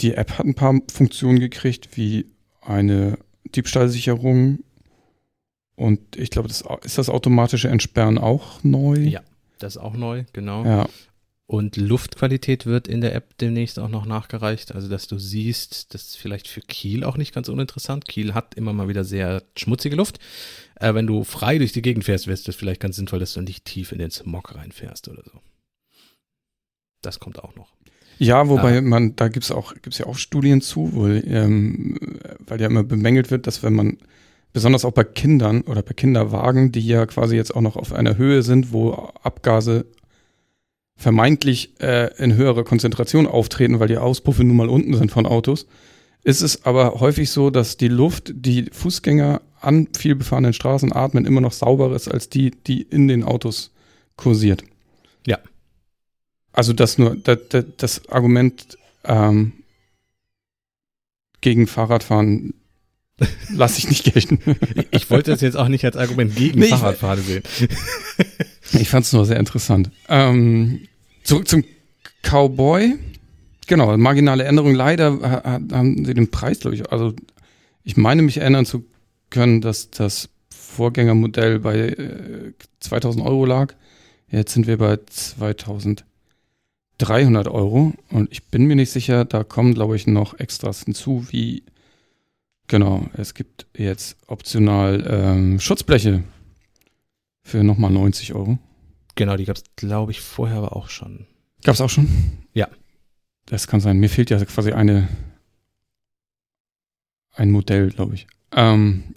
die 0.00 0.14
App 0.14 0.38
hat 0.38 0.46
ein 0.46 0.54
paar 0.54 0.78
Funktionen 0.92 1.40
gekriegt, 1.40 1.96
wie 1.96 2.26
eine 2.60 3.18
Diebstahlsicherung 3.54 4.60
und 5.76 6.16
ich 6.16 6.30
glaube, 6.30 6.48
das 6.48 6.64
ist 6.84 6.98
das 6.98 7.08
automatische 7.08 7.68
Entsperren 7.68 8.18
auch 8.18 8.62
neu. 8.62 8.98
Ja, 8.98 9.22
das 9.58 9.76
ist 9.76 9.82
auch 9.82 9.94
neu, 9.94 10.24
genau. 10.32 10.64
Ja. 10.64 10.88
Und 11.46 11.76
Luftqualität 11.76 12.64
wird 12.64 12.88
in 12.88 13.02
der 13.02 13.14
App 13.14 13.36
demnächst 13.36 13.78
auch 13.78 13.90
noch 13.90 14.06
nachgereicht. 14.06 14.74
Also, 14.74 14.88
dass 14.88 15.06
du 15.06 15.18
siehst, 15.18 15.92
das 15.92 16.02
ist 16.04 16.16
vielleicht 16.16 16.48
für 16.48 16.62
Kiel 16.62 17.04
auch 17.04 17.18
nicht 17.18 17.34
ganz 17.34 17.48
uninteressant. 17.48 18.06
Kiel 18.06 18.32
hat 18.32 18.54
immer 18.54 18.72
mal 18.72 18.88
wieder 18.88 19.04
sehr 19.04 19.42
schmutzige 19.56 19.96
Luft. 19.96 20.18
Äh, 20.76 20.94
wenn 20.94 21.06
du 21.06 21.24
frei 21.24 21.58
durch 21.58 21.72
die 21.72 21.82
Gegend 21.82 22.04
fährst, 22.04 22.26
wäre 22.26 22.38
es 22.38 22.56
vielleicht 22.56 22.80
ganz 22.80 22.96
sinnvoll, 22.96 23.18
dass 23.18 23.34
du 23.34 23.42
nicht 23.42 23.66
tief 23.66 23.92
in 23.92 23.98
den 23.98 24.10
Smog 24.10 24.54
reinfährst 24.54 25.08
oder 25.08 25.22
so. 25.24 25.40
Das 27.02 27.20
kommt 27.20 27.38
auch 27.42 27.54
noch. 27.54 27.74
Ja, 28.18 28.48
wobei 28.48 28.78
ah. 28.78 28.80
man, 28.80 29.16
da 29.16 29.28
gibt's 29.28 29.50
auch, 29.50 29.74
gibt's 29.74 29.98
ja 29.98 30.06
auch 30.06 30.16
Studien 30.16 30.60
zu, 30.60 30.94
wo, 30.94 31.06
ähm, 31.06 31.98
weil 32.46 32.60
ja 32.60 32.68
immer 32.68 32.84
bemängelt 32.84 33.30
wird, 33.30 33.46
dass 33.46 33.62
wenn 33.62 33.74
man, 33.74 33.98
besonders 34.52 34.84
auch 34.84 34.92
bei 34.92 35.04
Kindern 35.04 35.62
oder 35.62 35.82
bei 35.82 35.94
Kinderwagen, 35.94 36.72
die 36.72 36.86
ja 36.86 37.06
quasi 37.06 37.36
jetzt 37.36 37.54
auch 37.54 37.60
noch 37.60 37.76
auf 37.76 37.92
einer 37.92 38.16
Höhe 38.16 38.42
sind, 38.42 38.72
wo 38.72 38.92
Abgase 39.22 39.86
vermeintlich 40.96 41.80
äh, 41.80 42.14
in 42.22 42.34
höherer 42.34 42.64
Konzentration 42.64 43.26
auftreten, 43.26 43.80
weil 43.80 43.88
die 43.88 43.98
Auspuffe 43.98 44.44
nun 44.44 44.56
mal 44.56 44.68
unten 44.68 44.94
sind 44.94 45.10
von 45.10 45.26
Autos, 45.26 45.66
ist 46.22 46.42
es 46.42 46.64
aber 46.64 47.00
häufig 47.00 47.30
so, 47.30 47.50
dass 47.50 47.76
die 47.76 47.88
Luft, 47.88 48.32
die 48.34 48.66
Fußgänger 48.70 49.40
an 49.60 49.88
viel 49.96 50.14
befahrenen 50.14 50.52
Straßen 50.52 50.92
atmen, 50.92 51.24
immer 51.24 51.40
noch 51.40 51.52
sauberer 51.52 51.96
ist 51.96 52.08
als 52.08 52.28
die, 52.28 52.50
die 52.50 52.82
in 52.82 53.08
den 53.08 53.24
Autos 53.24 53.72
kursiert. 54.16 54.62
Ja. 55.26 55.38
Also 56.52 56.72
das 56.72 56.98
nur, 56.98 57.16
das, 57.16 57.38
das, 57.48 57.64
das 57.76 58.08
Argument 58.08 58.78
ähm, 59.04 59.52
gegen 61.40 61.66
Fahrradfahren 61.66 62.54
lasse 63.50 63.78
ich 63.78 63.88
nicht 63.88 64.12
gelten. 64.12 64.38
ich 64.90 65.10
wollte 65.10 65.30
das 65.30 65.40
jetzt 65.40 65.56
auch 65.56 65.68
nicht 65.68 65.84
als 65.84 65.96
Argument 65.96 66.34
gegen 66.34 66.60
nee, 66.60 66.66
Fahrradfahren 66.66 67.22
sehen. 67.22 67.42
ich 68.72 68.88
fand 68.88 69.06
es 69.06 69.12
nur 69.12 69.24
sehr 69.26 69.38
interessant. 69.38 69.90
Ähm, 70.08 70.80
zurück 71.22 71.48
zum 71.48 71.64
Cowboy. 72.22 72.94
Genau, 73.66 73.96
marginale 73.96 74.44
Änderung. 74.44 74.74
Leider 74.74 75.20
haben 75.72 76.04
sie 76.04 76.14
den 76.14 76.30
Preis, 76.30 76.60
glaube 76.60 76.74
ich, 76.74 76.90
also 76.90 77.14
ich 77.84 77.96
meine 77.96 78.22
mich 78.22 78.38
erinnern 78.38 78.66
zu 78.66 78.84
können, 79.30 79.60
dass 79.60 79.90
das 79.90 80.28
Vorgängermodell 80.50 81.58
bei 81.60 81.76
äh, 81.76 82.52
2000 82.80 83.24
Euro 83.24 83.44
lag. 83.44 83.74
Jetzt 84.30 84.52
sind 84.52 84.66
wir 84.66 84.78
bei 84.78 84.98
2000 85.06 86.04
300 86.98 87.48
Euro 87.48 87.94
und 88.10 88.30
ich 88.30 88.44
bin 88.44 88.66
mir 88.66 88.76
nicht 88.76 88.90
sicher, 88.90 89.24
da 89.24 89.42
kommen, 89.42 89.74
glaube 89.74 89.96
ich, 89.96 90.06
noch 90.06 90.38
Extras 90.38 90.84
hinzu, 90.84 91.26
wie, 91.30 91.64
genau, 92.68 93.08
es 93.14 93.34
gibt 93.34 93.66
jetzt 93.76 94.16
optional 94.26 95.04
ähm, 95.08 95.60
Schutzbleche 95.60 96.24
für 97.42 97.62
nochmal 97.64 97.90
90 97.90 98.34
Euro. 98.34 98.58
Genau, 99.14 99.36
die 99.36 99.44
gab 99.44 99.56
es, 99.56 99.64
glaube 99.76 100.12
ich, 100.12 100.20
vorher 100.20 100.58
aber 100.58 100.76
auch 100.76 100.88
schon. 100.88 101.26
Gab 101.64 101.74
es 101.74 101.80
auch 101.80 101.90
schon? 101.90 102.08
Ja. 102.54 102.68
Das 103.46 103.66
kann 103.66 103.80
sein. 103.80 103.98
Mir 103.98 104.08
fehlt 104.08 104.30
ja 104.30 104.42
quasi 104.44 104.72
eine, 104.72 105.08
ein 107.34 107.50
Modell, 107.50 107.90
glaube 107.90 108.14
ich. 108.14 108.26
Ähm, 108.52 109.14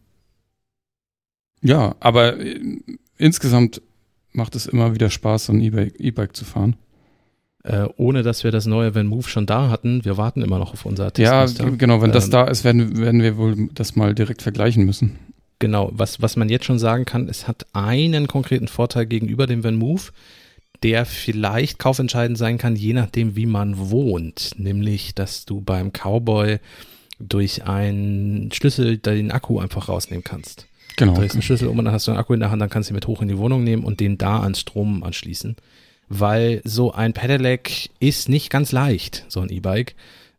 ja, 1.61 1.95
aber 1.99 2.39
äh, 2.39 2.59
insgesamt 3.17 3.81
macht 4.31 4.55
es 4.55 4.65
immer 4.65 4.93
wieder 4.93 5.09
Spaß, 5.09 5.45
so 5.45 5.53
ein 5.53 5.61
E-Bike 5.61 6.35
zu 6.35 6.43
fahren 6.43 6.75
äh, 7.65 7.87
ohne 7.97 8.21
dass 8.21 8.43
wir 8.43 8.51
das 8.51 8.67
neue 8.67 8.93
Van 8.93 9.07
Move 9.07 9.27
schon 9.27 9.45
da 9.45 9.69
hatten. 9.69 10.05
Wir 10.05 10.17
warten 10.17 10.41
immer 10.43 10.59
noch 10.59 10.73
auf 10.73 10.85
unser 10.85 11.11
Testmuster. 11.11 11.63
Ja, 11.63 11.69
genau, 11.71 12.01
wenn 12.01 12.11
das 12.11 12.25
ähm, 12.25 12.31
da 12.31 12.43
ist, 12.45 12.63
werden, 12.63 12.97
werden 12.97 13.21
wir 13.21 13.37
wohl 13.37 13.69
das 13.73 13.95
mal 13.95 14.13
direkt 14.13 14.43
vergleichen 14.43 14.85
müssen. 14.85 15.17
Genau, 15.57 15.89
was, 15.93 16.21
was 16.21 16.35
man 16.35 16.49
jetzt 16.49 16.65
schon 16.65 16.79
sagen 16.79 17.05
kann, 17.05 17.27
es 17.27 17.47
hat 17.47 17.65
einen 17.73 18.27
konkreten 18.27 18.67
Vorteil 18.67 19.07
gegenüber 19.07 19.47
dem 19.47 19.63
Van 19.63 19.75
Move, 19.75 20.01
der 20.83 21.05
vielleicht 21.05 21.79
kaufentscheidend 21.79 22.37
sein 22.37 22.57
kann, 22.59 22.75
je 22.75 22.93
nachdem, 22.93 23.35
wie 23.35 23.47
man 23.47 23.89
wohnt. 23.89 24.51
Nämlich, 24.57 25.15
dass 25.15 25.45
du 25.45 25.61
beim 25.61 25.91
Cowboy 25.91 26.59
durch 27.19 27.63
einen 27.63 28.51
Schlüssel 28.51 28.97
den 28.97 29.31
Akku 29.31 29.59
einfach 29.59 29.89
rausnehmen 29.89 30.23
kannst. 30.23 30.67
Genau. 30.97 31.13
Du 31.13 31.21
drehst 31.21 31.33
einen 31.33 31.41
Schlüssel 31.41 31.69
um 31.69 31.79
und 31.79 31.85
dann 31.85 31.93
hast 31.93 32.05
du 32.05 32.11
einen 32.11 32.19
Akku 32.19 32.33
in 32.33 32.41
der 32.41 32.51
Hand, 32.51 32.61
dann 32.61 32.69
kannst 32.69 32.89
du 32.89 32.93
ihn 32.93 32.95
mit 32.95 33.07
hoch 33.07 33.21
in 33.21 33.27
die 33.27 33.37
Wohnung 33.37 33.63
nehmen 33.63 33.83
und 33.83 34.01
den 34.01 34.17
da 34.19 34.41
ans 34.41 34.59
Strom 34.59 35.03
anschließen 35.03 35.55
weil 36.09 36.61
so 36.63 36.91
ein 36.91 37.13
Pedelec 37.13 37.89
ist 37.99 38.29
nicht 38.29 38.49
ganz 38.49 38.71
leicht, 38.71 39.25
so 39.27 39.41
ein 39.41 39.49
E-Bike. 39.49 39.95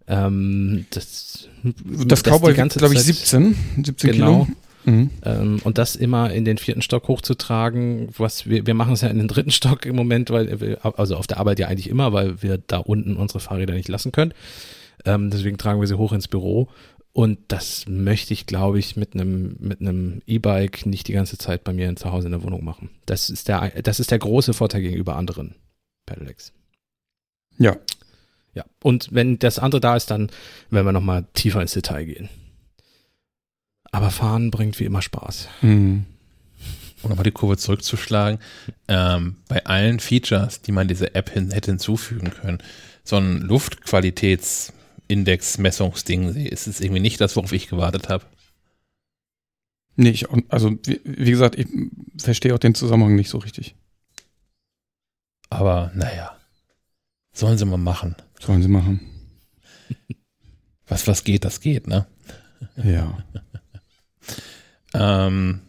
Ähm, 0.08 0.86
das 0.90 1.48
das 1.62 2.22
Cowboy 2.22 2.56
wiegt, 2.56 2.78
glaube 2.78 2.94
ich, 2.94 3.00
17, 3.00 3.56
17 3.84 4.12
genau. 4.12 4.44
Kilo. 4.44 4.56
Mhm. 4.84 5.10
Ähm, 5.24 5.60
und 5.64 5.78
das 5.78 5.96
immer 5.96 6.32
in 6.32 6.44
den 6.44 6.58
vierten 6.58 6.80
Stock 6.80 7.08
hochzutragen, 7.08 8.08
was 8.16 8.46
wir, 8.48 8.66
wir 8.66 8.74
machen 8.74 8.94
es 8.94 9.00
ja 9.00 9.08
in 9.08 9.18
den 9.18 9.26
dritten 9.26 9.50
Stock 9.50 9.84
im 9.84 9.96
Moment, 9.96 10.30
weil 10.30 10.60
wir, 10.60 10.78
also 10.98 11.16
auf 11.16 11.26
der 11.26 11.38
Arbeit 11.38 11.58
ja 11.58 11.66
eigentlich 11.66 11.90
immer, 11.90 12.12
weil 12.12 12.40
wir 12.40 12.58
da 12.64 12.78
unten 12.78 13.16
unsere 13.16 13.40
Fahrräder 13.40 13.74
nicht 13.74 13.88
lassen 13.88 14.12
können. 14.12 14.32
Ähm, 15.04 15.30
deswegen 15.30 15.58
tragen 15.58 15.80
wir 15.80 15.88
sie 15.88 15.98
hoch 15.98 16.12
ins 16.12 16.28
Büro. 16.28 16.68
Und 17.16 17.38
das 17.48 17.86
möchte 17.88 18.34
ich, 18.34 18.44
glaube 18.44 18.78
ich, 18.78 18.94
mit 18.94 19.14
einem 19.14 19.56
mit 19.58 19.80
einem 19.80 20.20
E-Bike 20.26 20.84
nicht 20.84 21.08
die 21.08 21.14
ganze 21.14 21.38
Zeit 21.38 21.64
bei 21.64 21.72
mir 21.72 21.96
zu 21.96 22.12
Hause 22.12 22.26
in 22.26 22.32
der 22.32 22.42
Wohnung 22.42 22.62
machen. 22.62 22.90
Das 23.06 23.30
ist 23.30 23.48
der 23.48 23.70
das 23.80 24.00
ist 24.00 24.10
der 24.10 24.18
große 24.18 24.52
Vorteil 24.52 24.82
gegenüber 24.82 25.16
anderen 25.16 25.54
Pedelecs. 26.04 26.52
Ja. 27.56 27.78
Ja. 28.52 28.66
Und 28.82 29.14
wenn 29.14 29.38
das 29.38 29.58
andere 29.58 29.80
da 29.80 29.96
ist, 29.96 30.10
dann 30.10 30.28
werden 30.68 30.84
wir 30.84 30.92
noch 30.92 31.00
mal 31.00 31.24
tiefer 31.32 31.62
ins 31.62 31.72
Detail 31.72 32.04
gehen. 32.04 32.28
Aber 33.90 34.10
Fahren 34.10 34.50
bringt 34.50 34.78
wie 34.78 34.84
immer 34.84 35.00
Spaß. 35.00 35.48
Mhm. 35.62 36.04
Um 37.00 37.08
nochmal 37.08 37.24
die 37.24 37.30
Kurve 37.30 37.56
zurückzuschlagen, 37.56 38.40
ähm, 38.88 39.36
bei 39.48 39.64
allen 39.64 40.00
Features, 40.00 40.60
die 40.60 40.72
man 40.72 40.86
dieser 40.86 41.16
App 41.16 41.30
hin, 41.30 41.50
hätte 41.50 41.70
hinzufügen 41.70 42.30
können, 42.30 42.58
so 43.04 43.16
ein 43.16 43.42
Luftqualitäts- 43.42 44.74
Index-Messungsding 45.08 46.34
ist 46.34 46.66
es 46.66 46.80
irgendwie 46.80 47.00
nicht 47.00 47.20
das, 47.20 47.36
worauf 47.36 47.52
ich 47.52 47.68
gewartet 47.68 48.08
habe. 48.08 48.24
Nee, 49.96 50.10
ich, 50.10 50.26
also 50.48 50.72
wie, 50.84 51.00
wie, 51.04 51.30
gesagt, 51.30 51.56
ich 51.58 51.66
verstehe 52.18 52.54
auch 52.54 52.58
den 52.58 52.74
Zusammenhang 52.74 53.14
nicht 53.14 53.30
so 53.30 53.38
richtig. 53.38 53.74
Aber 55.48 55.90
naja, 55.94 56.36
sollen 57.32 57.56
sie 57.56 57.64
mal 57.64 57.78
machen. 57.78 58.14
Sollen 58.40 58.62
sie 58.62 58.68
machen. 58.68 59.00
Was, 60.88 61.08
was 61.08 61.24
geht, 61.24 61.44
das 61.44 61.60
geht, 61.60 61.88
ne? 61.88 62.06
Ja. 62.84 63.18
ähm, 64.94 65.60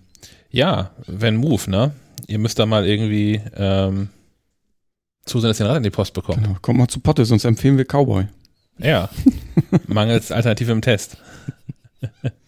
ja, 0.51 0.91
wenn 1.07 1.37
Move, 1.37 1.69
ne? 1.71 1.91
Ihr 2.27 2.37
müsst 2.37 2.59
da 2.59 2.67
mal 2.67 2.85
irgendwie 2.85 3.41
ähm, 3.55 4.09
zusehen, 5.25 5.49
dass 5.49 5.59
ihr 5.59 5.65
ein 5.65 5.69
Rad 5.69 5.77
in 5.77 5.83
die 5.83 5.89
Post 5.89 6.13
bekommt. 6.13 6.43
Genau, 6.43 6.57
kommt 6.61 6.77
mal 6.77 6.87
zu 6.87 6.99
Potte, 6.99 7.25
sonst 7.25 7.45
empfehlen 7.45 7.77
wir 7.77 7.85
Cowboy. 7.85 8.27
Ja, 8.79 9.09
mangels 9.87 10.31
Alternative 10.31 10.71
im 10.71 10.81
Test. 10.81 11.17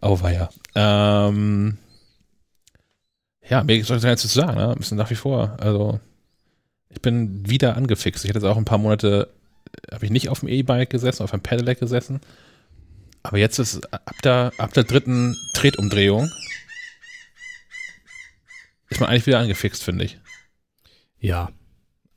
oh, 0.00 0.20
weia. 0.20 0.50
Ähm, 0.74 1.78
ja, 3.48 3.64
mir 3.64 3.84
soll 3.84 4.00
gar 4.00 4.10
nichts 4.10 4.22
zu 4.22 4.28
sagen, 4.28 4.56
ne? 4.56 4.74
Müssen 4.76 4.96
nach 4.96 5.10
wie 5.10 5.16
vor. 5.16 5.56
Also, 5.58 6.00
ich 6.90 7.02
bin 7.02 7.48
wieder 7.48 7.76
angefixt. 7.76 8.24
Ich 8.24 8.30
hatte 8.30 8.38
jetzt 8.38 8.48
auch 8.48 8.56
ein 8.56 8.64
paar 8.64 8.78
Monate, 8.78 9.28
habe 9.92 10.04
ich 10.04 10.10
nicht 10.10 10.28
auf 10.28 10.40
dem 10.40 10.48
E-Bike 10.48 10.90
gesessen, 10.90 11.22
auf 11.22 11.32
einem 11.32 11.42
Pedelec 11.42 11.80
gesessen. 11.80 12.20
Aber 13.22 13.38
jetzt 13.38 13.58
ist 13.58 13.92
ab 13.92 14.22
der, 14.22 14.52
ab 14.58 14.72
der 14.74 14.84
dritten 14.84 15.36
Tretumdrehung 15.54 16.30
ist 18.90 19.00
man 19.00 19.10
eigentlich 19.10 19.26
wieder 19.26 19.40
angefixt, 19.40 19.82
finde 19.82 20.04
ich. 20.04 20.18
Ja, 21.20 21.50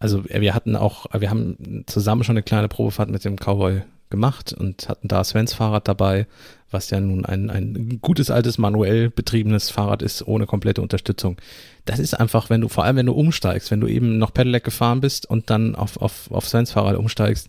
also 0.02 0.24
äh, 0.28 0.42
wir 0.42 0.54
hatten 0.54 0.76
auch, 0.76 1.06
wir 1.18 1.30
haben 1.30 1.84
zusammen 1.88 2.24
schon 2.24 2.34
eine 2.34 2.44
kleine 2.44 2.68
Probefahrt 2.68 3.10
mit 3.10 3.24
dem 3.24 3.38
Cowboy 3.38 3.84
gemacht 4.10 4.54
und 4.54 4.90
hatten 4.90 5.08
da 5.08 5.24
Svens 5.24 5.54
Fahrrad 5.54 5.88
dabei, 5.88 6.28
was 6.70 6.90
ja 6.90 7.00
nun 7.00 7.26
ein, 7.26 7.50
ein 7.50 8.00
gutes 8.02 8.30
altes 8.30 8.58
manuell 8.58 9.10
betriebenes 9.10 9.70
Fahrrad 9.70 10.02
ist, 10.02 10.28
ohne 10.28 10.46
komplette 10.46 10.82
Unterstützung. 10.82 11.38
Das 11.86 12.00
ist 12.00 12.14
einfach, 12.14 12.50
wenn 12.50 12.62
du, 12.62 12.68
vor 12.68 12.84
allem 12.84 12.98
wenn 12.98 13.06
du 13.06 13.14
umsteigst, 13.14 13.72
wenn 13.72 13.82
du 13.82 13.88
eben 13.88 14.18
noch 14.18 14.34
Pedelec 14.34 14.64
gefahren 14.64 15.02
bist 15.02 15.26
und 15.26 15.50
dann 15.50 15.76
auf, 15.76 15.98
auf, 15.98 16.30
auf 16.30 16.48
Svens 16.48 16.72
Fahrrad 16.72 16.98
umsteigst, 16.98 17.48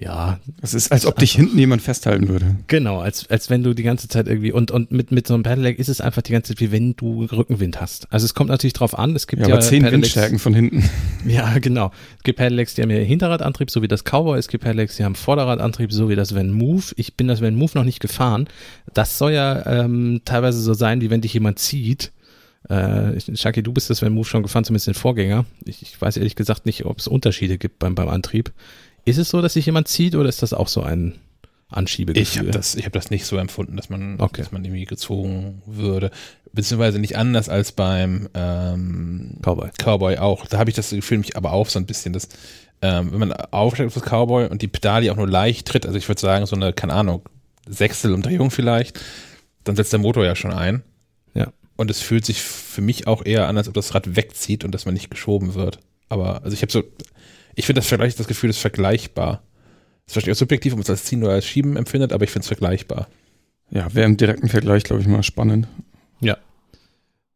ja. 0.00 0.40
Es 0.62 0.72
ist, 0.72 0.90
als 0.90 1.04
ob 1.04 1.18
dich 1.18 1.32
hinten 1.32 1.58
jemand 1.58 1.82
festhalten 1.82 2.28
würde. 2.28 2.56
Genau, 2.68 3.00
als, 3.00 3.28
als 3.28 3.50
wenn 3.50 3.62
du 3.62 3.74
die 3.74 3.82
ganze 3.82 4.08
Zeit 4.08 4.28
irgendwie, 4.28 4.50
und, 4.50 4.70
und 4.70 4.90
mit, 4.90 5.12
mit 5.12 5.26
so 5.26 5.34
einem 5.34 5.42
Pedelec 5.42 5.78
ist 5.78 5.88
es 5.88 6.00
einfach 6.00 6.22
die 6.22 6.32
ganze 6.32 6.54
Zeit, 6.54 6.60
wie 6.60 6.72
wenn 6.72 6.96
du 6.96 7.24
Rückenwind 7.24 7.82
hast. 7.82 8.10
Also 8.10 8.24
es 8.24 8.32
kommt 8.32 8.48
natürlich 8.48 8.72
drauf 8.72 8.98
an, 8.98 9.14
es 9.14 9.26
gibt 9.26 9.42
ja, 9.42 9.48
ja 9.48 9.54
aber 9.54 9.62
zehn 9.62 9.82
Pedelecs, 9.82 9.92
Windstärken 9.92 10.38
von 10.38 10.54
hinten. 10.54 10.88
Ja, 11.26 11.58
genau. 11.58 11.92
Es 12.16 12.22
gibt 12.22 12.38
Pedelecs, 12.38 12.74
die 12.74 12.82
haben 12.82 12.90
ja 12.90 12.96
Hinterradantrieb, 12.96 13.70
so 13.70 13.82
wie 13.82 13.88
das 13.88 14.04
Cowboy. 14.04 14.38
Es 14.38 14.48
gibt 14.48 14.64
Pedelecs, 14.64 14.96
die 14.96 15.04
haben 15.04 15.14
Vorderradantrieb, 15.14 15.92
so 15.92 16.08
wie 16.08 16.16
das 16.16 16.34
Van 16.34 16.50
Move. 16.50 16.84
Ich 16.96 17.14
bin 17.14 17.28
das 17.28 17.42
Van 17.42 17.54
Move 17.54 17.72
noch 17.74 17.84
nicht 17.84 18.00
gefahren. 18.00 18.48
Das 18.94 19.18
soll 19.18 19.32
ja 19.32 19.66
ähm, 19.66 20.22
teilweise 20.24 20.62
so 20.62 20.72
sein, 20.72 21.02
wie 21.02 21.10
wenn 21.10 21.20
dich 21.20 21.34
jemand 21.34 21.58
zieht. 21.58 22.10
Äh, 22.68 23.20
Shaki, 23.34 23.62
du 23.62 23.72
bist 23.72 23.90
das 23.90 24.00
Van 24.00 24.14
Move 24.14 24.26
schon 24.26 24.42
gefahren, 24.42 24.64
zumindest 24.64 24.86
den 24.86 24.94
Vorgänger. 24.94 25.44
Ich, 25.66 25.82
ich 25.82 26.00
weiß 26.00 26.16
ehrlich 26.16 26.36
gesagt 26.36 26.64
nicht, 26.64 26.86
ob 26.86 26.98
es 26.98 27.06
Unterschiede 27.06 27.58
gibt 27.58 27.78
beim, 27.78 27.94
beim 27.94 28.08
Antrieb. 28.08 28.52
Ist 29.04 29.18
es 29.18 29.30
so, 29.30 29.40
dass 29.42 29.54
sich 29.54 29.66
jemand 29.66 29.88
zieht 29.88 30.14
oder 30.14 30.28
ist 30.28 30.42
das 30.42 30.52
auch 30.52 30.68
so 30.68 30.82
ein 30.82 31.18
Anschiebegefühl? 31.68 32.22
Ich 32.22 32.38
habe 32.38 32.50
das, 32.50 32.76
hab 32.76 32.92
das 32.92 33.10
nicht 33.10 33.26
so 33.26 33.36
empfunden, 33.36 33.76
dass 33.76 33.88
man, 33.88 34.20
okay. 34.20 34.42
dass 34.42 34.52
man 34.52 34.64
irgendwie 34.64 34.84
gezogen 34.84 35.62
würde. 35.66 36.10
Beziehungsweise 36.52 36.98
nicht 36.98 37.16
anders 37.16 37.48
als 37.48 37.72
beim 37.72 38.28
ähm, 38.34 39.38
Cowboy. 39.42 39.70
Cowboy 39.78 40.18
auch. 40.18 40.46
Da 40.46 40.58
habe 40.58 40.70
ich 40.70 40.76
das 40.76 40.90
Gefühl, 40.90 41.18
mich 41.18 41.36
aber 41.36 41.52
auch 41.52 41.68
so 41.68 41.78
ein 41.78 41.86
bisschen, 41.86 42.12
dass 42.12 42.28
ähm, 42.82 43.12
wenn 43.12 43.20
man 43.20 43.32
aufsteigt 43.32 43.88
auf 43.88 43.94
das 43.94 44.10
Cowboy 44.10 44.46
und 44.46 44.62
die 44.62 44.68
Pedale 44.68 45.12
auch 45.12 45.16
nur 45.16 45.28
leicht 45.28 45.68
tritt, 45.68 45.86
also 45.86 45.98
ich 45.98 46.08
würde 46.08 46.20
sagen, 46.20 46.46
so 46.46 46.56
eine, 46.56 46.72
keine 46.72 46.94
Ahnung, 46.94 47.22
Sechstelumdrehung 47.68 48.50
vielleicht, 48.50 48.98
dann 49.64 49.76
setzt 49.76 49.92
der 49.92 50.00
Motor 50.00 50.24
ja 50.24 50.34
schon 50.34 50.52
ein. 50.52 50.82
Ja. 51.34 51.52
Und 51.76 51.90
es 51.90 52.00
fühlt 52.00 52.24
sich 52.24 52.40
für 52.40 52.80
mich 52.80 53.06
auch 53.06 53.24
eher 53.24 53.48
an, 53.48 53.56
als 53.56 53.68
ob 53.68 53.74
das 53.74 53.94
Rad 53.94 54.16
wegzieht 54.16 54.64
und 54.64 54.72
dass 54.74 54.86
man 54.86 54.94
nicht 54.94 55.10
geschoben 55.10 55.54
wird. 55.54 55.78
Aber, 56.08 56.42
also 56.42 56.54
ich 56.54 56.62
habe 56.62 56.72
so, 56.72 56.82
ich 57.54 57.66
finde 57.66 57.80
das 57.80 57.88
Vergleich, 57.88 58.14
das 58.16 58.26
Gefühl 58.26 58.50
ist 58.50 58.58
vergleichbar. 58.58 59.42
Das 60.06 60.16
ist 60.16 60.22
vielleicht 60.22 60.36
auch 60.36 60.40
subjektiv, 60.40 60.72
ob 60.72 60.78
man 60.78 60.82
es 60.82 60.90
als 60.90 61.04
Ziehen 61.04 61.22
oder 61.22 61.34
als 61.34 61.46
Schieben 61.46 61.76
empfindet, 61.76 62.12
aber 62.12 62.24
ich 62.24 62.30
finde 62.30 62.42
es 62.42 62.48
vergleichbar. 62.48 63.08
Ja, 63.70 63.92
wäre 63.94 64.06
im 64.06 64.16
direkten 64.16 64.48
Vergleich, 64.48 64.84
glaube 64.84 65.02
ich, 65.02 65.08
mal 65.08 65.22
spannend. 65.22 65.68
Ja. 66.20 66.36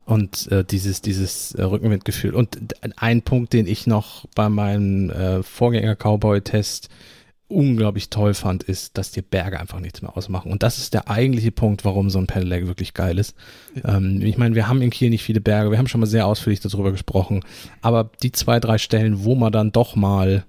Und 0.04 0.50
äh, 0.50 0.64
dieses, 0.64 1.00
dieses 1.00 1.54
äh, 1.54 1.62
Rückenwindgefühl. 1.62 2.34
Und 2.34 2.58
ein 2.96 3.22
Punkt, 3.22 3.52
den 3.52 3.66
ich 3.66 3.86
noch 3.86 4.26
bei 4.34 4.48
meinem 4.48 5.10
äh, 5.10 5.42
Vorgänger-Cowboy-Test 5.42 6.88
unglaublich 7.54 8.10
toll 8.10 8.34
fand, 8.34 8.64
ist, 8.64 8.98
dass 8.98 9.12
dir 9.12 9.22
Berge 9.22 9.60
einfach 9.60 9.80
nichts 9.80 10.02
mehr 10.02 10.16
ausmachen. 10.16 10.50
Und 10.50 10.62
das 10.62 10.78
ist 10.78 10.92
der 10.92 11.08
eigentliche 11.08 11.52
Punkt, 11.52 11.84
warum 11.84 12.10
so 12.10 12.18
ein 12.18 12.26
Pedelec 12.26 12.66
wirklich 12.66 12.94
geil 12.94 13.18
ist. 13.18 13.34
Ja. 13.74 13.96
Ähm, 13.96 14.20
ich 14.22 14.36
meine, 14.36 14.54
wir 14.54 14.68
haben 14.68 14.82
in 14.82 14.90
Kiel 14.90 15.10
nicht 15.10 15.22
viele 15.22 15.40
Berge, 15.40 15.70
wir 15.70 15.78
haben 15.78 15.86
schon 15.86 16.00
mal 16.00 16.06
sehr 16.06 16.26
ausführlich 16.26 16.60
darüber 16.60 16.92
gesprochen, 16.92 17.44
aber 17.80 18.10
die 18.22 18.32
zwei, 18.32 18.60
drei 18.60 18.78
Stellen, 18.78 19.24
wo 19.24 19.34
man 19.34 19.52
dann 19.52 19.72
doch 19.72 19.96
mal 19.96 20.44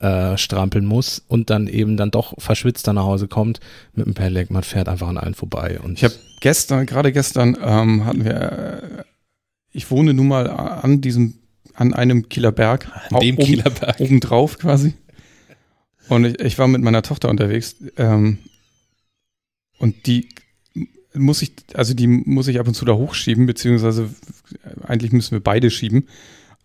äh, 0.00 0.36
strampeln 0.36 0.84
muss 0.84 1.22
und 1.26 1.50
dann 1.50 1.68
eben 1.68 1.96
dann 1.96 2.10
doch 2.10 2.34
verschwitzt 2.38 2.86
nach 2.86 3.04
Hause 3.04 3.28
kommt 3.28 3.60
mit 3.94 4.06
dem 4.06 4.14
Pedelec, 4.14 4.50
man 4.50 4.62
fährt 4.62 4.88
einfach 4.88 5.08
an 5.08 5.18
allen 5.18 5.34
vorbei. 5.34 5.78
Und 5.82 5.94
ich 5.94 6.04
habe 6.04 6.14
gestern, 6.40 6.86
gerade 6.86 7.12
gestern 7.12 7.56
ähm, 7.62 8.04
hatten 8.04 8.24
wir, 8.24 8.34
äh, 8.34 9.02
ich 9.72 9.90
wohne 9.90 10.14
nun 10.14 10.28
mal 10.28 10.48
an 10.48 11.00
diesem, 11.00 11.34
an 11.74 11.94
einem 11.94 12.28
Kieler 12.28 12.52
Berg. 12.52 12.88
An 13.10 13.20
dem 13.20 13.36
Kieler 13.36 13.70
Berg. 13.70 14.00
Obendrauf 14.00 14.58
quasi. 14.58 14.94
Und 16.08 16.24
ich, 16.24 16.40
ich 16.40 16.58
war 16.58 16.68
mit 16.68 16.82
meiner 16.82 17.02
Tochter 17.02 17.28
unterwegs 17.28 17.76
ähm, 17.96 18.38
und 19.78 20.06
die 20.06 20.28
muss 21.14 21.42
ich, 21.42 21.52
also 21.74 21.94
die 21.94 22.06
muss 22.06 22.48
ich 22.48 22.60
ab 22.60 22.68
und 22.68 22.74
zu 22.74 22.84
da 22.84 22.94
hochschieben, 22.94 23.46
beziehungsweise 23.46 24.10
eigentlich 24.82 25.12
müssen 25.12 25.32
wir 25.32 25.40
beide 25.40 25.70
schieben. 25.70 26.08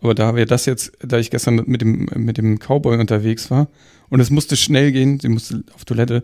Aber 0.02 0.16
da 0.16 0.36
wir 0.36 0.46
das 0.46 0.66
jetzt, 0.66 0.94
da 1.00 1.20
ich 1.20 1.30
gestern 1.30 1.64
mit 1.68 1.82
dem, 1.82 2.10
mit 2.16 2.38
dem 2.38 2.58
Cowboy 2.58 2.98
unterwegs 2.98 3.52
war 3.52 3.68
und 4.10 4.20
es 4.20 4.30
musste 4.30 4.58
schnell 4.58 4.92
gehen, 4.92 5.20
sie 5.20 5.30
musste 5.30 5.64
auf 5.74 5.86
Toilette, 5.86 6.24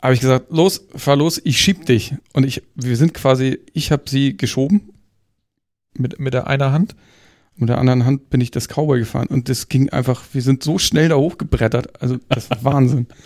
habe 0.00 0.14
ich 0.14 0.20
gesagt, 0.20 0.50
los, 0.50 0.84
fahr 0.96 1.16
los, 1.16 1.40
ich 1.44 1.60
schieb 1.60 1.86
dich. 1.86 2.14
Und 2.32 2.44
ich, 2.44 2.62
wir 2.74 2.96
sind 2.96 3.14
quasi, 3.14 3.60
ich 3.72 3.92
habe 3.92 4.02
sie 4.10 4.36
geschoben 4.36 4.90
mit, 5.96 6.18
mit 6.18 6.34
der 6.34 6.48
einer 6.48 6.72
Hand 6.72 6.96
mit 7.56 7.68
der 7.68 7.78
anderen 7.78 8.04
Hand 8.04 8.30
bin 8.30 8.40
ich 8.40 8.50
das 8.50 8.68
Cowboy 8.68 9.00
gefahren 9.00 9.28
und 9.28 9.48
das 9.48 9.68
ging 9.68 9.90
einfach, 9.90 10.22
wir 10.32 10.42
sind 10.42 10.62
so 10.62 10.78
schnell 10.78 11.08
da 11.08 11.16
hochgebrettert. 11.16 12.00
Also 12.02 12.18
das 12.28 12.50
war 12.50 12.64
Wahnsinn. 12.64 13.06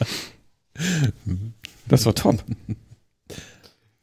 Das 1.89 2.05
war 2.05 2.15
top. 2.16 2.44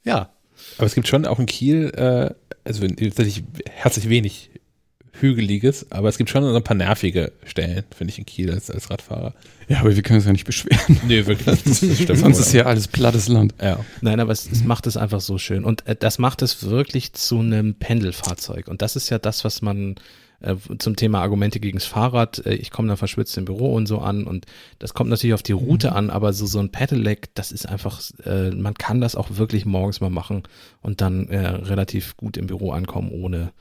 Ja. 0.06 0.32
Aber 0.78 0.88
es 0.88 0.96
gibt 0.96 1.08
schon 1.08 1.26
auch 1.26 1.38
in 1.38 1.46
Kiel, 1.48 1.92
äh, 1.96 2.34
also 2.64 2.88
tatsächlich 2.88 3.44
herzlich 3.70 4.08
wenig 4.08 4.52
Hügeliges, 5.20 5.92
aber 5.92 6.10
es 6.10 6.18
gibt 6.18 6.30
schon 6.30 6.44
so 6.44 6.56
ein 6.56 6.64
paar 6.64 6.76
nervige 6.76 7.32
Stellen, 7.46 7.84
finde 7.96 8.12
ich, 8.12 8.20
in 8.20 8.26
Kiel 8.26 8.52
als, 8.52 8.72
als 8.72 8.90
Radfahrer. 8.90 9.34
Ja, 9.68 9.80
aber 9.80 9.96
wir 9.96 10.02
können 10.02 10.18
uns 10.18 10.26
ja 10.26 10.32
nicht 10.32 10.46
beschweren. 10.46 11.00
Nee, 11.08 11.26
wirklich. 11.26 11.64
Das 11.64 11.78
stimmt 11.78 12.20
Sonst 12.20 12.40
ist 12.40 12.52
hier 12.52 12.66
alles 12.66 12.88
plattes 12.88 13.28
Land. 13.28 13.54
Ja. 13.62 13.80
Nein, 14.02 14.20
aber 14.20 14.32
es, 14.32 14.52
es 14.52 14.64
macht 14.64 14.88
es 14.88 14.98
einfach 14.98 15.22
so 15.22 15.38
schön. 15.38 15.64
Und 15.64 15.86
äh, 15.88 15.96
das 15.96 16.20
macht 16.20 16.42
es 16.42 16.64
wirklich 16.64 17.14
zu 17.14 17.40
einem 17.40 17.76
Pendelfahrzeug. 17.76 18.68
Und 18.68 18.82
das 18.82 18.96
ist 18.96 19.10
ja 19.10 19.20
das, 19.20 19.46
was 19.46 19.62
man 19.62 19.96
äh, 20.42 20.56
zum 20.80 20.96
Thema 20.96 21.22
Argumente 21.22 21.60
gegens 21.60 21.86
Fahrrad. 21.86 22.46
Äh, 22.46 22.56
ich 22.56 22.72
komme 22.72 22.88
dann 22.88 22.98
verschwitzt 22.98 23.38
im 23.38 23.46
Büro 23.46 23.74
und 23.74 23.88
so 23.88 24.00
an. 24.00 24.26
Und 24.26 24.46
das 24.80 24.94
kommt 24.94 25.10
natürlich 25.10 25.36
auf 25.36 25.44
die 25.44 25.54
Route 25.54 25.92
mhm. 25.92 25.96
an, 25.96 26.10
aber 26.10 26.34
so, 26.34 26.46
so 26.48 26.60
ein 26.60 26.72
Pedelec, 26.72 27.34
das 27.36 27.52
ist 27.52 27.68
einfach, 27.68 28.02
äh, 28.26 28.50
man 28.50 28.74
kann 28.74 29.00
das 29.00 29.16
auch 29.16 29.38
wirklich 29.38 29.66
morgens 29.66 30.02
mal 30.02 30.10
machen 30.10 30.44
und 30.82 31.02
dann 31.02 31.30
äh, 31.30 31.48
relativ 31.48 32.18
gut 32.18 32.36
im 32.36 32.48
Büro 32.48 32.72
ankommen, 32.72 33.12
ohne, 33.12 33.38
äh, 33.38 33.52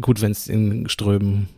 gut, 0.00 0.20
wenn 0.20 0.32
es 0.32 0.48
in 0.48 0.88
Strömen 0.88 1.48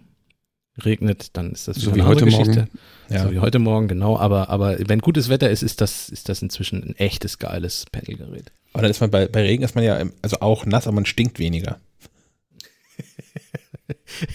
regnet, 0.84 1.36
dann 1.36 1.52
ist 1.52 1.68
das 1.68 1.76
So 1.76 1.94
wie 1.94 2.02
heute 2.02 2.24
Geschichte. 2.24 2.60
Morgen. 2.60 2.68
Ja. 3.10 3.24
So 3.24 3.32
wie 3.32 3.40
heute 3.40 3.58
Morgen, 3.58 3.88
genau. 3.88 4.18
Aber, 4.18 4.48
aber 4.48 4.76
wenn 4.88 5.00
gutes 5.00 5.28
Wetter 5.28 5.50
ist, 5.50 5.62
ist 5.62 5.80
das, 5.80 6.08
ist 6.08 6.28
das 6.28 6.40
inzwischen 6.40 6.82
ein 6.82 6.96
echtes 6.96 7.38
geiles 7.38 7.84
Pendelgerät. 7.92 8.52
Aber 8.72 8.82
dann 8.82 8.90
ist 8.90 9.00
man 9.00 9.10
bei, 9.10 9.26
bei 9.26 9.42
Regen 9.42 9.62
ist 9.62 9.74
man 9.74 9.84
ja 9.84 10.02
also 10.22 10.40
auch 10.40 10.64
nass, 10.64 10.86
aber 10.86 10.94
man 10.94 11.06
stinkt 11.06 11.38
weniger. 11.38 11.80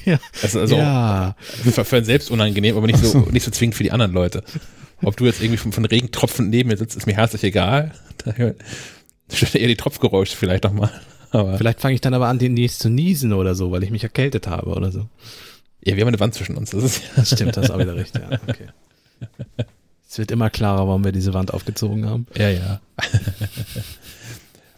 Ja. 0.05 0.19
Also, 0.41 0.59
also 0.59 0.75
ja. 0.75 1.35
für, 1.39 1.85
für 1.85 1.95
einen 1.97 2.05
selbst 2.05 2.29
unangenehm, 2.29 2.77
aber 2.77 2.87
nicht 2.87 2.99
so, 2.99 3.19
nicht 3.31 3.43
so 3.43 3.51
zwingend 3.51 3.75
für 3.75 3.83
die 3.83 3.91
anderen 3.91 4.11
Leute. 4.11 4.43
Ob 5.01 5.15
du 5.17 5.25
jetzt 5.25 5.41
irgendwie 5.41 5.57
von, 5.57 5.71
von 5.71 5.85
Regentropfen 5.85 6.49
neben 6.49 6.69
mir 6.69 6.77
sitzt, 6.77 6.95
ist 6.97 7.05
mir 7.05 7.15
herzlich 7.15 7.43
egal. 7.43 7.93
Daher 8.23 8.55
stört 9.31 9.55
eher 9.55 9.67
die 9.67 9.75
Tropfgeräusche 9.75 10.35
vielleicht 10.35 10.63
nochmal. 10.63 10.91
Aber 11.37 11.57
Vielleicht 11.57 11.79
fange 11.81 11.95
ich 11.95 12.01
dann 12.01 12.13
aber 12.13 12.27
an, 12.27 12.39
demnächst 12.39 12.79
zu 12.79 12.89
niesen 12.89 13.33
oder 13.33 13.55
so, 13.55 13.71
weil 13.71 13.83
ich 13.83 13.91
mich 13.91 14.03
erkältet 14.03 14.47
habe 14.47 14.71
oder 14.71 14.91
so. 14.91 15.07
ja, 15.83 15.95
wir 15.95 16.01
haben 16.01 16.07
eine 16.09 16.19
Wand 16.19 16.33
zwischen 16.33 16.57
uns. 16.57 16.71
Das 16.71 16.83
ist 16.83 17.01
Das 17.15 17.29
stimmt, 17.31 17.57
das 17.57 17.65
ist 17.65 17.71
auch 17.71 17.79
wieder 17.79 17.95
recht, 17.95 18.15
ja. 18.15 18.29
Okay. 18.47 18.67
Es 20.09 20.17
wird 20.17 20.31
immer 20.31 20.49
klarer, 20.49 20.87
warum 20.87 21.03
wir 21.03 21.11
diese 21.11 21.33
Wand 21.33 21.53
aufgezogen 21.53 22.09
haben. 22.09 22.27
Ja, 22.35 22.49
ja. 22.49 22.79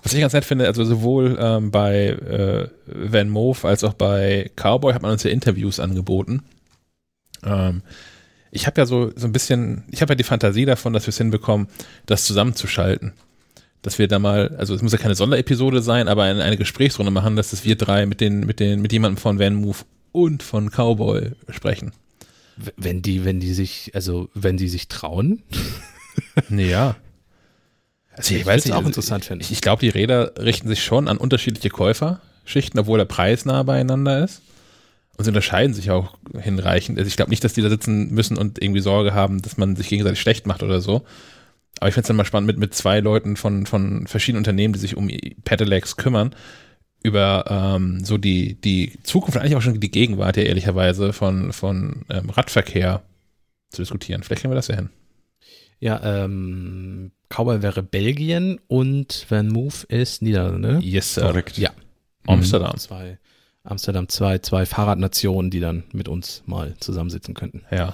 Was 0.01 0.13
ich 0.13 0.21
ganz 0.21 0.33
nett 0.33 0.45
finde, 0.45 0.65
also 0.65 0.85
sowohl 0.85 1.37
ähm, 1.39 1.71
bei 1.71 2.07
äh, 2.07 2.67
Van 2.85 3.29
Moof 3.29 3.65
als 3.65 3.83
auch 3.83 3.93
bei 3.93 4.49
Cowboy 4.55 4.93
hat 4.93 5.01
man 5.01 5.11
uns 5.11 5.23
ja 5.23 5.29
Interviews 5.29 5.79
angeboten. 5.79 6.43
Ähm, 7.43 7.83
ich 8.51 8.65
habe 8.65 8.81
ja 8.81 8.85
so, 8.85 9.11
so 9.15 9.27
ein 9.27 9.31
bisschen, 9.31 9.83
ich 9.91 10.01
habe 10.01 10.13
ja 10.13 10.15
die 10.15 10.23
Fantasie 10.23 10.65
davon, 10.65 10.93
dass 10.93 11.05
wir 11.05 11.09
es 11.09 11.17
hinbekommen, 11.17 11.67
das 12.05 12.25
zusammenzuschalten. 12.25 13.13
Dass 13.81 13.97
wir 13.97 14.07
da 14.07 14.19
mal, 14.19 14.55
also 14.57 14.75
es 14.75 14.81
muss 14.81 14.91
ja 14.91 14.97
keine 14.97 15.15
Sonderepisode 15.15 15.81
sein, 15.81 16.07
aber 16.07 16.23
eine, 16.23 16.43
eine 16.43 16.57
Gesprächsrunde 16.57 17.11
machen, 17.11 17.35
dass 17.35 17.51
das 17.51 17.63
wir 17.63 17.77
drei 17.77 18.05
mit 18.05 18.19
den, 18.19 18.41
mit 18.41 18.59
den, 18.59 18.81
mit 18.81 18.91
jemandem 18.91 19.17
von 19.17 19.39
Van 19.39 19.55
Move 19.55 19.77
und 20.11 20.43
von 20.43 20.69
Cowboy 20.69 21.31
sprechen. 21.49 21.93
Wenn 22.75 23.01
die, 23.01 23.23
wenn 23.23 23.39
die 23.39 23.53
sich, 23.53 23.91
also 23.93 24.29
wenn 24.33 24.57
die 24.57 24.67
sich 24.67 24.89
trauen, 24.89 25.43
Ja. 26.49 26.95
Also 28.11 28.33
ich, 28.33 28.41
Ich 28.41 28.45
weiß 28.45 28.65
nicht, 28.65 28.73
auch 28.73 28.77
also 28.77 28.89
interessant 28.89 29.25
finden. 29.25 29.43
Ich, 29.43 29.51
ich 29.51 29.61
glaube, 29.61 29.79
die 29.79 29.89
Räder 29.89 30.33
richten 30.39 30.67
sich 30.67 30.83
schon 30.83 31.07
an 31.07 31.17
unterschiedliche 31.17 31.69
Käuferschichten, 31.69 32.79
obwohl 32.79 32.97
der 32.97 33.05
Preis 33.05 33.45
nah 33.45 33.63
beieinander 33.63 34.23
ist. 34.23 34.41
Und 35.17 35.25
sie 35.25 35.29
unterscheiden 35.29 35.73
sich 35.73 35.91
auch 35.91 36.17
hinreichend. 36.39 36.97
Also 36.97 37.07
ich 37.07 37.17
glaube 37.17 37.29
nicht, 37.29 37.43
dass 37.43 37.53
die 37.53 37.61
da 37.61 37.69
sitzen 37.69 38.11
müssen 38.11 38.37
und 38.37 38.61
irgendwie 38.61 38.79
Sorge 38.79 39.13
haben, 39.13 39.41
dass 39.41 39.57
man 39.57 39.75
sich 39.75 39.89
gegenseitig 39.89 40.19
schlecht 40.19 40.47
macht 40.47 40.63
oder 40.63 40.79
so. 40.79 41.03
Aber 41.79 41.87
ich 41.87 41.93
finde 41.93 42.03
es 42.03 42.07
dann 42.07 42.17
mal 42.17 42.25
spannend, 42.25 42.47
mit, 42.47 42.57
mit 42.57 42.73
zwei 42.73 42.99
Leuten 42.99 43.37
von, 43.37 43.65
von 43.65 44.05
verschiedenen 44.05 44.41
Unternehmen, 44.41 44.73
die 44.73 44.79
sich 44.79 44.97
um 44.97 45.09
Pedelecs 45.45 45.95
kümmern, 45.95 46.35
über 47.01 47.45
ähm, 47.47 48.03
so 48.03 48.17
die, 48.17 48.55
die 48.59 48.99
Zukunft, 49.03 49.37
eigentlich 49.37 49.55
auch 49.55 49.61
schon 49.61 49.79
die 49.79 49.91
Gegenwart 49.91 50.35
ja 50.35 50.43
ehrlicherweise 50.43 51.13
von, 51.13 51.53
von 51.53 52.03
ähm, 52.09 52.29
Radverkehr 52.29 53.01
zu 53.69 53.81
diskutieren. 53.81 54.23
Vielleicht 54.23 54.41
kriegen 54.41 54.51
wir 54.51 54.55
das 54.55 54.67
ja 54.67 54.75
hin. 54.75 54.89
ja, 55.79 56.01
ähm, 56.03 57.11
Cowboy 57.29 57.61
wäre 57.61 57.83
Belgien 57.83 58.59
und 58.67 59.25
Van 59.29 59.47
Move 59.47 59.85
ist 59.87 60.21
Niederlande. 60.21 60.79
Yes, 60.81 61.13
sir. 61.13 61.21
Korrekt. 61.21 61.57
Ja. 61.57 61.69
Amsterdam. 62.27 62.75
Zwei, 62.77 63.17
Amsterdam, 63.63 64.09
zwei, 64.09 64.39
zwei 64.39 64.65
Fahrradnationen, 64.65 65.51
die 65.51 65.59
dann 65.59 65.83
mit 65.93 66.07
uns 66.07 66.43
mal 66.45 66.73
zusammensitzen 66.79 67.35
könnten. 67.35 67.63
Ja. 67.71 67.93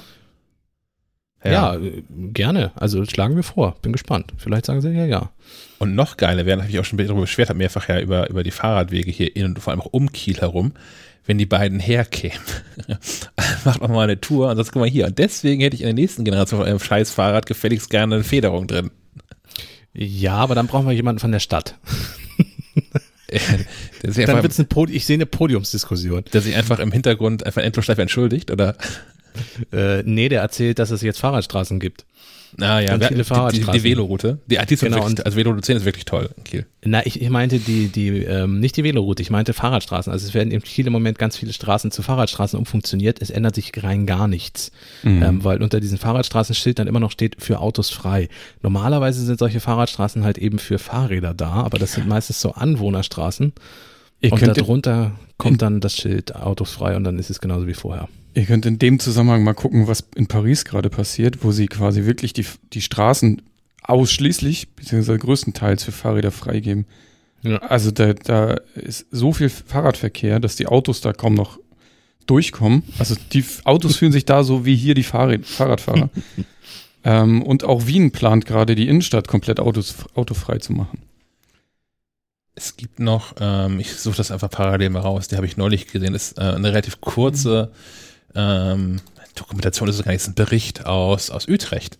Ja, 1.52 1.76
äh, 1.76 2.04
gerne. 2.10 2.72
Also 2.76 3.06
schlagen 3.06 3.36
wir 3.36 3.44
vor. 3.44 3.76
Bin 3.82 3.92
gespannt. 3.92 4.34
Vielleicht 4.38 4.66
sagen 4.66 4.82
sie 4.82 4.92
ja, 4.92 5.06
ja. 5.06 5.30
Und 5.80 5.96
noch 5.96 6.18
geiler 6.18 6.46
wäre, 6.46 6.62
habe 6.62 6.72
ich 6.72 6.80
auch 6.80 6.86
schon 6.86 6.98
darüber 6.98 7.22
beschwert, 7.22 7.50
habe 7.50 7.58
mehrfach 7.58 7.88
ja 7.90 8.00
über, 8.00 8.30
über 8.30 8.44
die 8.44 8.52
Fahrradwege 8.52 9.12
hier 9.12 9.36
in 9.36 9.46
und 9.46 9.60
vor 9.60 9.72
allem 9.72 9.82
auch 9.82 9.92
um 9.92 10.12
Kiel 10.12 10.38
herum, 10.38 10.74
wenn 11.26 11.38
die 11.38 11.46
beiden 11.46 11.80
herkämen. 11.80 12.40
Macht 13.66 13.82
noch 13.82 13.90
mal 13.90 14.04
eine 14.04 14.22
Tour 14.22 14.50
und 14.50 14.58
das 14.58 14.72
guck 14.72 14.82
mal 14.82 14.90
hier. 14.90 15.08
Und 15.08 15.18
deswegen 15.18 15.62
hätte 15.62 15.76
ich 15.76 15.82
in 15.82 15.88
der 15.88 15.94
nächsten 15.94 16.24
Generation 16.24 16.60
von 16.60 16.68
einem 16.68 16.80
scheiß 16.80 17.12
Fahrrad 17.12 17.46
gefälligst 17.46 17.90
gerne 17.90 18.16
eine 18.16 18.24
Federung 18.24 18.68
drin. 18.68 18.92
Ja, 19.94 20.36
aber 20.36 20.56
dann 20.56 20.68
brauchen 20.68 20.88
wir 20.88 20.94
jemanden 20.94 21.20
von 21.20 21.32
der 21.32 21.40
Stadt. 21.40 21.76
Dann 23.28 24.14
einfach, 24.16 24.44
wird's 24.44 24.60
ein 24.60 24.68
Pod 24.68 24.90
ich 24.90 25.06
sehe 25.06 25.16
eine 25.16 25.26
Podiumsdiskussion. 25.26 26.26
der 26.32 26.42
sich 26.42 26.56
einfach 26.56 26.80
im 26.80 26.92
Hintergrund 26.92 27.46
einfach 27.46 27.64
Endlosschleife 27.64 28.02
entschuldigt, 28.02 28.52
oder? 28.52 28.76
Äh, 29.72 30.04
nee, 30.04 30.30
der 30.30 30.42
erzählt, 30.42 30.80
dass 30.80 30.92
es 30.92 31.02
jetzt 31.02 31.20
Fahrradstraßen 31.20 31.80
gibt. 31.80 32.06
Ah 32.58 32.80
ja, 32.80 32.98
wir- 32.98 33.08
viele 33.08 33.10
die, 33.10 33.16
die, 33.16 33.24
Fahrradstraßen. 33.26 33.74
die 33.74 33.84
Veloroute. 33.84 34.40
Die, 34.48 34.56
die 34.56 34.74
ist 34.76 34.80
Genau, 34.80 34.96
wirklich, 34.98 35.06
und- 35.20 35.26
also 35.26 35.38
Veloroute 35.38 35.62
10 35.62 35.76
ist 35.76 35.84
wirklich 35.86 36.06
toll 36.06 36.30
in 36.38 36.44
Kiel. 36.46 36.66
Na, 36.86 37.06
ich, 37.06 37.22
ich 37.22 37.30
meinte 37.30 37.60
die, 37.60 37.90
die, 37.90 38.20
ähm, 38.24 38.62
nicht 38.62 38.78
die 38.78 38.86
Veloroute, 38.86 39.22
ich 39.22 39.30
meinte 39.30 39.52
Fahrradstraßen. 39.52 40.10
Also 40.14 40.26
es 40.26 40.34
werden 40.34 40.52
in 40.52 40.62
Kiel 40.62 40.88
im 40.88 40.94
Moment 40.94 41.20
ganz 41.20 41.36
viele 41.36 41.52
Straßen 41.52 41.92
zu 41.92 42.02
Fahrradstraßen 42.02 42.58
umfunktioniert. 42.58 43.22
Es 43.22 43.30
ändert 43.30 43.56
sich 43.56 43.72
rein 43.84 44.06
gar 44.06 44.30
nichts. 44.30 44.72
Mhm. 45.04 45.22
Ähm, 45.24 45.44
weil 45.44 45.62
unter 45.62 45.82
diesem 45.82 45.98
Fahrradstraßenschild 45.98 46.80
dann 46.80 46.88
immer 46.88 47.02
noch 47.02 47.12
steht, 47.12 47.44
für 47.44 47.60
Autos 47.60 47.90
frei. 47.90 48.30
Normalerweise 48.62 49.22
sind 49.26 49.38
solche 49.38 49.60
Fahrradstraßen 49.60 50.24
halt 50.24 50.38
eben 50.38 50.58
für 50.60 50.80
Fahrräder 50.80 51.34
da, 51.34 51.52
aber 51.52 51.78
das 51.78 51.92
sind 51.94 52.08
meistens 52.08 52.40
so 52.40 52.54
Anwohnerstraßen. 52.54 53.52
Ihr 54.22 54.32
und 54.32 54.40
könnt, 54.40 54.58
darunter 54.58 55.12
kommt 55.38 55.62
dann 55.62 55.82
das 55.82 55.96
Schild 55.96 56.36
Autos 56.36 56.72
frei 56.72 56.96
und 56.96 57.04
dann 57.04 57.20
ist 57.20 57.30
es 57.30 57.42
genauso 57.42 57.68
wie 57.68 57.74
vorher. 57.74 58.08
ihr 58.34 58.46
könnt 58.46 58.66
in 58.66 58.80
dem 58.80 59.00
Zusammenhang 59.00 59.44
mal 59.44 59.54
gucken, 59.54 59.88
was 59.88 60.06
in 60.16 60.28
Paris 60.28 60.66
gerade 60.66 60.90
passiert, 60.90 61.44
wo 61.44 61.52
sie 61.52 61.68
quasi 61.68 62.06
wirklich 62.06 62.34
die, 62.34 62.46
die 62.74 62.82
Straßen 62.82 63.42
ausschließlich, 63.84 64.76
beziehungsweise 64.76 65.20
größtenteils 65.20 65.84
für 65.84 65.92
Fahrräder 65.92 66.32
freigeben. 66.32 66.86
Ja. 67.44 67.58
Also 67.58 67.92
da, 67.92 68.14
da 68.14 68.56
ist 68.74 69.06
so 69.12 69.32
viel 69.32 69.50
Fahrradverkehr, 69.50 70.40
dass 70.40 70.56
die 70.56 70.68
Autos 70.68 71.02
da 71.02 71.14
kaum 71.14 71.36
noch 71.36 71.60
durchkommen. 72.26 72.84
Also 72.98 73.16
die 73.34 73.46
Autos 73.66 73.98
fühlen 73.98 74.12
sich 74.12 74.26
da 74.26 74.44
so 74.44 74.66
wie 74.66 74.76
hier 74.76 74.96
die 74.96 75.04
Fahrrad, 75.04 75.46
Fahrradfahrer. 75.46 76.10
ähm, 77.04 77.44
und 77.44 77.64
auch 77.64 77.86
Wien 77.86 78.12
plant 78.12 78.46
gerade 78.46 78.74
die 78.74 78.88
Innenstadt 78.88 79.28
komplett 79.28 79.60
Autos, 79.60 79.96
autofrei 80.16 80.58
zu 80.58 80.74
machen. 80.74 81.00
Es 82.56 82.78
gibt 82.78 83.00
noch, 83.00 83.36
ähm, 83.40 83.80
ich 83.80 83.94
suche 83.96 84.18
das 84.18 84.32
einfach 84.32 84.50
parallel 84.50 84.90
mal 84.90 85.02
raus, 85.02 85.28
die 85.28 85.36
habe 85.36 85.46
ich 85.46 85.58
neulich 85.58 85.88
gesehen, 85.88 86.16
ist 86.16 86.38
äh, 86.38 86.42
eine 86.42 86.70
relativ 86.70 87.02
kurze 87.02 87.72
ähm, 88.34 89.02
Dokumentation, 89.36 89.90
ist 89.90 89.98
es 89.98 90.04
gar 90.04 90.12
nicht, 90.12 90.22
ist 90.22 90.28
ein 90.30 90.36
Bericht 90.36 90.86
aus, 90.86 91.30
aus 91.30 91.48
Utrecht. 91.48 91.98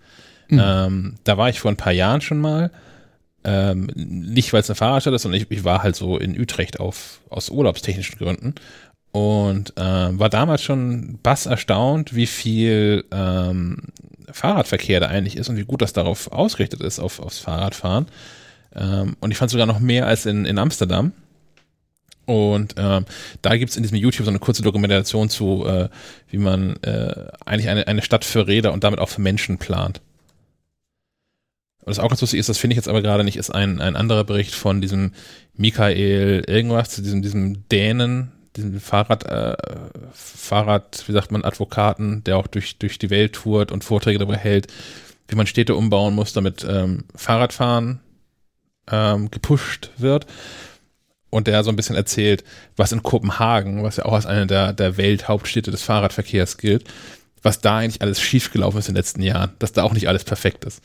Mhm. 0.48 0.62
Ähm, 0.64 1.16
da 1.24 1.38
war 1.38 1.50
ich 1.50 1.60
vor 1.60 1.72
ein 1.72 1.78
paar 1.78 1.92
Jahren 1.92 2.22
schon 2.22 2.40
mal, 2.40 2.72
ähm, 3.44 3.88
nicht 3.96 4.54
weil 4.54 4.62
es 4.62 4.70
eine 4.70 4.76
Fahrradstadt 4.76 5.14
ist, 5.14 5.24
sondern 5.24 5.42
ich, 5.42 5.52
ich 5.52 5.64
war 5.64 5.84
halt 5.84 5.96
so 5.96 6.18
in 6.18 6.40
Utrecht 6.40 6.80
auf, 6.80 7.20
aus 7.30 7.50
urlaubstechnischen 7.50 8.18
Gründen 8.18 8.56
und 9.12 9.74
ähm, 9.78 10.20
war 10.20 10.30
damals 10.30 10.62
schon 10.62 11.20
bass 11.24 11.46
erstaunt, 11.46 12.16
wie 12.16 12.28
viel 12.28 13.06
ähm, 13.12 13.78
Fahrradverkehr 14.32 15.00
da 15.00 15.08
eigentlich 15.08 15.38
ist 15.38 15.48
und 15.48 15.58
wie 15.58 15.64
gut 15.64 15.82
das 15.82 15.94
darauf 15.94 16.32
ausgerichtet 16.32 16.82
ist, 16.82 17.00
auf, 17.00 17.20
aufs 17.20 17.40
Fahrradfahren. 17.40 18.08
Ähm, 18.76 19.16
und 19.20 19.32
ich 19.32 19.38
fand 19.38 19.52
sogar 19.52 19.66
noch 19.66 19.80
mehr 19.80 20.08
als 20.08 20.26
in, 20.26 20.46
in 20.46 20.58
Amsterdam. 20.58 21.14
Und 22.26 22.76
ähm, 22.78 23.06
da 23.42 23.56
gibt's 23.56 23.78
in 23.78 23.84
diesem 23.84 23.98
YouTube 23.98 24.26
so 24.26 24.32
eine 24.32 24.40
kurze 24.40 24.64
Dokumentation 24.64 25.30
zu, 25.30 25.66
äh, 25.68 25.90
wie 26.30 26.40
man 26.40 26.76
äh, 26.82 27.28
eigentlich 27.46 27.70
eine, 27.70 27.88
eine 27.88 28.02
Stadt 28.02 28.26
für 28.26 28.48
Räder 28.48 28.74
und 28.74 28.84
damit 28.84 29.00
auch 29.00 29.10
für 29.10 29.22
Menschen 29.22 29.58
plant. 29.58 30.02
Und 31.80 31.96
das 31.96 32.00
auch 32.00 32.10
ganz 32.10 32.22
lustig 32.22 32.40
ist, 32.40 32.50
das 32.50 32.58
finde 32.58 32.74
ich 32.74 32.78
jetzt 32.78 32.88
aber 32.88 33.04
gerade 33.04 33.24
nicht, 33.24 33.38
ist 33.38 33.52
ein, 33.52 33.80
ein 33.80 33.96
anderer 33.96 34.24
Bericht 34.24 34.56
von 34.56 34.82
diesem 34.82 35.14
Michael 35.54 36.44
irgendwas, 36.48 36.96
diesem, 36.96 37.22
diesem 37.22 37.70
Dänen, 37.70 38.32
diesem 38.56 38.80
Fahrrad, 38.80 39.24
äh, 39.26 39.56
Fahrrad, 40.12 41.04
wie 41.08 41.12
sagt 41.12 41.32
man, 41.32 41.44
Advokaten, 41.44 42.24
der 42.24 42.38
auch 42.38 42.48
durch, 42.48 42.80
durch 42.80 42.98
die 42.98 43.12
Welt 43.12 43.34
tourt 43.34 43.72
und 43.72 43.84
Vorträge 43.84 44.18
darüber 44.18 44.38
hält, 44.38 44.68
wie 45.28 45.36
man 45.36 45.46
Städte 45.46 45.76
umbauen 45.76 46.16
muss, 46.16 46.34
damit 46.34 46.66
ähm, 46.68 47.04
Fahrradfahren 47.14 48.00
ähm, 48.92 49.32
gepusht 49.32 49.92
wird. 49.98 50.26
Und 51.30 51.48
der 51.48 51.64
so 51.64 51.70
ein 51.70 51.76
bisschen 51.76 51.96
erzählt, 51.98 52.44
was 52.78 52.92
in 52.92 53.04
Kopenhagen, 53.04 53.84
was 53.84 53.98
ja 53.98 54.06
auch 54.06 54.14
als 54.14 54.26
eine 54.26 54.48
der, 54.48 54.72
der 54.72 54.96
Welthauptstädte 54.98 55.70
des 55.70 55.84
Fahrradverkehrs 55.84 56.58
gilt, 56.58 56.86
was 57.42 57.60
da 57.60 57.78
eigentlich 57.78 58.02
alles 58.02 58.22
schiefgelaufen 58.22 58.80
ist 58.80 58.88
in 58.88 58.94
den 58.94 59.00
letzten 59.00 59.22
Jahren, 59.22 59.52
dass 59.60 59.74
da 59.74 59.84
auch 59.84 59.94
nicht 59.94 60.08
alles 60.08 60.24
perfekt 60.24 60.64
ist. 60.64 60.82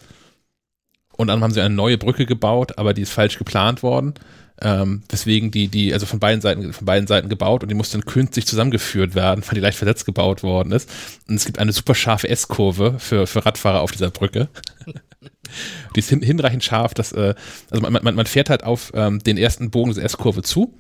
Und 1.16 1.28
dann 1.28 1.42
haben 1.42 1.52
sie 1.52 1.60
eine 1.60 1.74
neue 1.74 1.98
Brücke 1.98 2.26
gebaut, 2.26 2.78
aber 2.78 2.94
die 2.94 3.02
ist 3.02 3.12
falsch 3.12 3.38
geplant 3.38 3.82
worden. 3.82 4.14
Ähm, 4.62 5.02
weswegen 5.08 5.50
die, 5.50 5.68
die, 5.68 5.92
also 5.94 6.04
von 6.04 6.20
beiden 6.20 6.42
Seiten, 6.42 6.72
von 6.72 6.84
beiden 6.84 7.06
Seiten 7.06 7.30
gebaut 7.30 7.62
und 7.62 7.70
die 7.70 7.74
musste 7.74 7.96
dann 7.96 8.04
künstlich 8.04 8.46
zusammengeführt 8.46 9.14
werden, 9.14 9.42
weil 9.46 9.54
die 9.54 9.60
leicht 9.60 9.78
versetzt 9.78 10.04
gebaut 10.04 10.42
worden 10.42 10.72
ist. 10.72 10.90
Und 11.28 11.36
es 11.36 11.46
gibt 11.46 11.58
eine 11.58 11.72
super 11.72 11.94
scharfe 11.94 12.28
S-Kurve 12.28 12.96
für, 12.98 13.26
für 13.26 13.46
Radfahrer 13.46 13.80
auf 13.80 13.92
dieser 13.92 14.10
Brücke. 14.10 14.48
die 15.94 16.00
ist 16.00 16.10
hin, 16.10 16.22
hinreichend 16.22 16.62
scharf, 16.62 16.94
dass, 16.94 17.12
äh, 17.12 17.34
also 17.70 17.82
man, 17.82 18.02
man, 18.02 18.14
man 18.14 18.26
fährt 18.26 18.50
halt 18.50 18.64
auf 18.64 18.92
ähm, 18.94 19.20
den 19.20 19.38
ersten 19.38 19.70
Bogen 19.70 19.90
dieser 19.90 20.04
S-Kurve 20.04 20.42
zu 20.42 20.74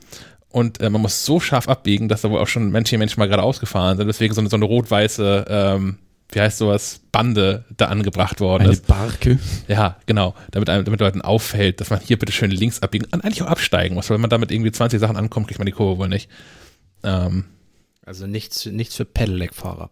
und 0.50 0.80
äh, 0.80 0.90
man 0.90 1.00
muss 1.00 1.24
so 1.24 1.40
scharf 1.40 1.68
abbiegen, 1.68 2.08
dass 2.08 2.22
da 2.22 2.30
wohl 2.30 2.40
auch 2.40 2.48
schon 2.48 2.70
manche 2.72 2.98
Menschen 2.98 3.20
mal 3.20 3.28
gerade 3.28 3.42
ausgefahren 3.42 3.96
sind, 3.96 4.08
deswegen 4.08 4.34
so 4.34 4.40
eine, 4.40 4.50
so 4.50 4.56
eine 4.56 4.64
rot-weiße, 4.64 5.46
ähm, 5.48 5.98
wie 6.32 6.40
heißt 6.40 6.58
sowas, 6.58 7.00
Bande 7.12 7.64
da 7.76 7.86
angebracht 7.86 8.40
worden 8.40 8.62
Eine 8.64 8.72
ist. 8.72 8.86
Barke. 8.86 9.38
Ja, 9.68 9.96
genau. 10.06 10.34
Damit, 10.52 10.68
einem, 10.70 10.84
damit 10.84 11.00
Leuten 11.00 11.22
auffällt, 11.22 11.80
dass 11.80 11.90
man 11.90 12.00
hier 12.00 12.18
bitte 12.18 12.32
schön 12.32 12.50
links 12.50 12.82
abbiegen 12.82 13.06
und 13.10 13.24
eigentlich 13.24 13.42
auch 13.42 13.48
absteigen 13.48 13.94
muss, 13.96 14.08
weil 14.08 14.14
wenn 14.14 14.20
man 14.22 14.30
damit 14.30 14.50
irgendwie 14.52 14.70
20 14.72 15.00
Sachen 15.00 15.16
ankommt, 15.16 15.48
kriegt 15.48 15.58
man 15.58 15.66
die 15.66 15.72
Kurve 15.72 15.98
wohl 15.98 16.08
nicht. 16.08 16.28
Ähm, 17.02 17.44
Also 18.04 18.26
nichts, 18.26 18.66
nichts 18.66 18.94
für 18.96 19.04
Pedelec-Fahrer. 19.04 19.90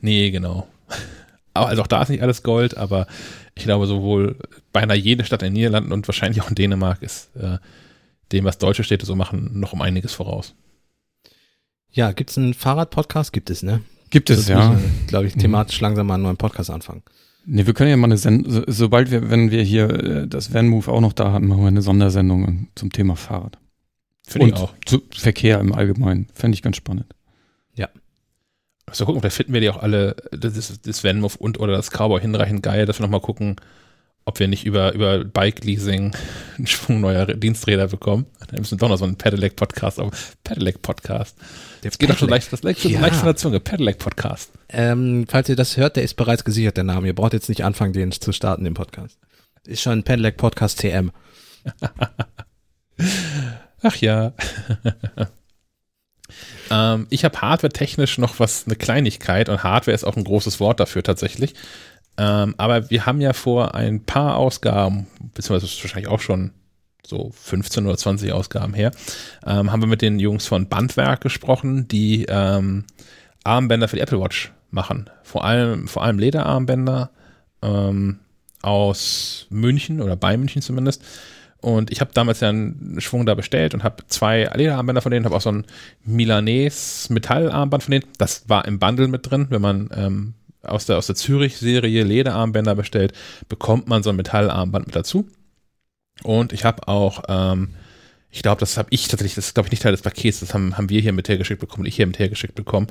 Nee, 0.00 0.30
genau. 0.30 0.66
Also 1.54 1.82
auch 1.82 1.86
da 1.86 2.02
ist 2.02 2.08
nicht 2.10 2.22
alles 2.22 2.42
Gold, 2.42 2.76
aber 2.76 3.06
ich 3.54 3.64
glaube, 3.64 3.86
sowohl 3.86 4.36
beinahe 4.72 4.96
jede 4.96 5.24
Stadt 5.24 5.42
in 5.42 5.46
den 5.46 5.52
Niederlanden 5.54 5.92
und 5.92 6.06
wahrscheinlich 6.06 6.42
auch 6.42 6.48
in 6.48 6.54
Dänemark 6.54 7.02
ist 7.02 7.34
äh, 7.36 7.58
dem, 8.32 8.44
was 8.44 8.58
deutsche 8.58 8.84
Städte 8.84 9.04
so 9.06 9.16
machen, 9.16 9.58
noch 9.58 9.72
um 9.72 9.82
einiges 9.82 10.12
voraus. 10.14 10.54
Ja, 11.90 12.12
gibt's 12.12 12.38
einen 12.38 12.54
Fahrrad-Podcast? 12.54 13.32
Gibt 13.32 13.50
es, 13.50 13.62
ne? 13.62 13.82
Gibt 14.10 14.30
es, 14.30 14.48
ja. 14.48 14.78
Glaube 15.06 15.26
ich, 15.26 15.34
thematisch 15.34 15.80
langsam 15.80 16.06
mal 16.06 16.14
einen 16.14 16.24
neuen 16.24 16.36
Podcast 16.36 16.70
anfangen. 16.70 17.02
Nee, 17.46 17.66
wir 17.66 17.74
können 17.74 17.90
ja 17.90 17.96
mal 17.96 18.06
eine 18.06 18.18
Sendung, 18.18 18.52
so, 18.52 18.62
sobald 18.66 19.10
wir, 19.10 19.30
wenn 19.30 19.50
wir 19.50 19.62
hier 19.62 19.88
äh, 19.88 20.28
das 20.28 20.52
Van 20.52 20.68
Move 20.68 20.90
auch 20.90 21.00
noch 21.00 21.12
da 21.12 21.32
haben, 21.32 21.48
machen 21.48 21.62
wir 21.62 21.68
eine 21.68 21.82
Sondersendung 21.82 22.68
zum 22.74 22.92
Thema 22.92 23.16
Fahrrad. 23.16 23.58
Finde 24.26 24.48
ich 24.48 24.52
Und 24.54 24.60
auch. 24.60 24.74
Zu 24.84 25.02
Verkehr 25.16 25.58
im 25.60 25.72
Allgemeinen. 25.72 26.26
Fände 26.34 26.54
ich 26.54 26.62
ganz 26.62 26.76
spannend. 26.76 27.06
So 28.92 29.04
gucken, 29.06 29.20
vielleicht 29.20 29.36
finden 29.36 29.52
wir 29.52 29.60
die 29.60 29.70
auch 29.70 29.82
alle, 29.82 30.16
das, 30.32 30.56
ist, 30.56 30.86
das 30.86 31.04
Van-Move 31.04 31.34
und 31.38 31.60
oder 31.60 31.74
das 31.74 31.90
Cowboy 31.90 32.20
hinreichend 32.20 32.62
geil, 32.62 32.86
dass 32.86 32.98
wir 32.98 33.02
nochmal 33.02 33.20
gucken, 33.20 33.56
ob 34.24 34.38
wir 34.38 34.48
nicht 34.48 34.64
über, 34.64 34.92
über 34.92 35.24
Bike-Leasing 35.24 36.14
einen 36.58 36.66
Schwung 36.66 37.00
neuer 37.00 37.26
Diensträder 37.26 37.88
bekommen. 37.88 38.26
Dann 38.48 38.60
müssen 38.60 38.72
wir 38.72 38.78
doch 38.78 38.88
noch 38.88 38.98
so 38.98 39.04
einen 39.04 39.16
Pedelec-Podcast, 39.16 39.98
aber 39.98 40.10
Pedelec-Podcast. 40.44 41.36
Das 41.82 41.98
geht 41.98 42.10
doch 42.10 42.18
schon 42.18 42.28
leicht, 42.28 42.52
das 42.52 42.62
leicht, 42.62 42.84
Ja. 42.84 43.00
leicht 43.00 43.16
von 43.16 43.26
der 43.26 43.36
Zunge. 43.36 43.60
Pedelec-Podcast. 43.60 44.50
Ähm, 44.68 45.26
falls 45.28 45.48
ihr 45.48 45.56
das 45.56 45.76
hört, 45.76 45.96
der 45.96 46.04
ist 46.04 46.14
bereits 46.14 46.44
gesichert, 46.44 46.76
der 46.76 46.84
Name. 46.84 47.06
Ihr 47.06 47.14
braucht 47.14 47.32
jetzt 47.32 47.48
nicht 47.48 47.64
anfangen, 47.64 47.92
den 47.92 48.12
zu 48.12 48.32
starten, 48.32 48.64
den 48.64 48.74
Podcast. 48.74 49.18
Ist 49.66 49.82
schon 49.82 49.92
ein 49.94 50.02
Pedelec 50.04 50.36
Podcast 50.36 50.80
TM. 50.80 51.10
Ach 53.82 53.96
ja. 53.96 54.32
ähm, 56.70 57.06
ich 57.10 57.24
habe 57.24 57.40
hardware-technisch 57.40 58.18
noch 58.18 58.38
was, 58.38 58.66
eine 58.66 58.76
Kleinigkeit 58.76 59.48
und 59.48 59.62
Hardware 59.62 59.94
ist 59.94 60.04
auch 60.04 60.16
ein 60.16 60.24
großes 60.24 60.60
Wort 60.60 60.80
dafür 60.80 61.02
tatsächlich. 61.02 61.54
Ähm, 62.16 62.54
aber 62.58 62.90
wir 62.90 63.06
haben 63.06 63.20
ja 63.20 63.32
vor 63.32 63.74
ein 63.74 64.04
paar 64.04 64.36
Ausgaben, 64.36 65.06
beziehungsweise 65.34 65.82
wahrscheinlich 65.82 66.10
auch 66.10 66.20
schon 66.20 66.52
so 67.06 67.30
15 67.34 67.86
oder 67.86 67.96
20 67.96 68.32
Ausgaben 68.32 68.74
her, 68.74 68.92
ähm, 69.46 69.72
haben 69.72 69.82
wir 69.82 69.88
mit 69.88 70.02
den 70.02 70.18
Jungs 70.18 70.46
von 70.46 70.68
Bandwerk 70.68 71.20
gesprochen, 71.20 71.88
die 71.88 72.26
ähm, 72.28 72.84
Armbänder 73.44 73.88
für 73.88 73.96
die 73.96 74.02
Apple 74.02 74.20
Watch 74.20 74.52
machen. 74.70 75.10
Vor 75.22 75.44
allem, 75.44 75.88
vor 75.88 76.04
allem 76.04 76.18
Lederarmbänder 76.18 77.10
ähm, 77.62 78.20
aus 78.62 79.46
München 79.50 80.00
oder 80.00 80.16
bei 80.16 80.36
München 80.36 80.62
zumindest. 80.62 81.02
Und 81.60 81.90
ich 81.90 82.00
habe 82.00 82.12
damals 82.14 82.40
ja 82.40 82.48
einen 82.48 83.00
Schwung 83.00 83.26
da 83.26 83.34
bestellt 83.34 83.74
und 83.74 83.84
habe 83.84 84.04
zwei 84.06 84.50
Lederarmbänder 84.54 85.02
von 85.02 85.12
denen, 85.12 85.26
habe 85.26 85.36
auch 85.36 85.42
so 85.42 85.52
ein 85.52 85.66
Milanese 86.04 87.12
Metallarmband 87.12 87.82
von 87.82 87.92
denen. 87.92 88.04
Das 88.16 88.48
war 88.48 88.64
im 88.66 88.78
Bundle 88.78 89.08
mit 89.08 89.30
drin. 89.30 89.48
Wenn 89.50 89.60
man 89.60 89.90
ähm, 89.94 90.34
aus 90.62 90.86
der, 90.86 90.98
aus 90.98 91.06
der 91.06 91.16
Zürich-Serie 91.16 92.04
Lederarmbänder 92.04 92.74
bestellt, 92.74 93.12
bekommt 93.48 93.88
man 93.88 94.02
so 94.02 94.10
ein 94.10 94.16
Metallarmband 94.16 94.86
mit 94.86 94.96
dazu. 94.96 95.28
Und 96.22 96.52
ich 96.52 96.64
habe 96.64 96.86
auch, 96.88 97.22
ähm, 97.28 97.74
ich 98.30 98.42
glaube, 98.42 98.60
das 98.60 98.76
habe 98.76 98.88
ich 98.90 99.08
tatsächlich, 99.08 99.34
das 99.34 99.46
ist 99.46 99.54
glaube 99.54 99.68
ich 99.68 99.72
nicht 99.72 99.82
Teil 99.82 99.92
des 99.92 100.02
Pakets, 100.02 100.40
das 100.40 100.54
haben, 100.54 100.76
haben 100.76 100.90
wir 100.90 101.00
hier 101.00 101.12
mit 101.12 101.28
hergeschickt 101.28 101.60
bekommen, 101.60 101.86
ich 101.86 101.96
hier 101.96 102.06
mit 102.06 102.18
hergeschickt 102.18 102.54
bekommen, 102.54 102.88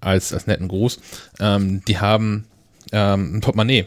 als, 0.00 0.32
als 0.32 0.46
netten 0.46 0.68
Gruß. 0.68 1.00
Ähm, 1.40 1.82
die 1.86 1.98
haben 1.98 2.46
ähm, 2.90 3.36
ein 3.36 3.40
Portemonnaie. 3.40 3.86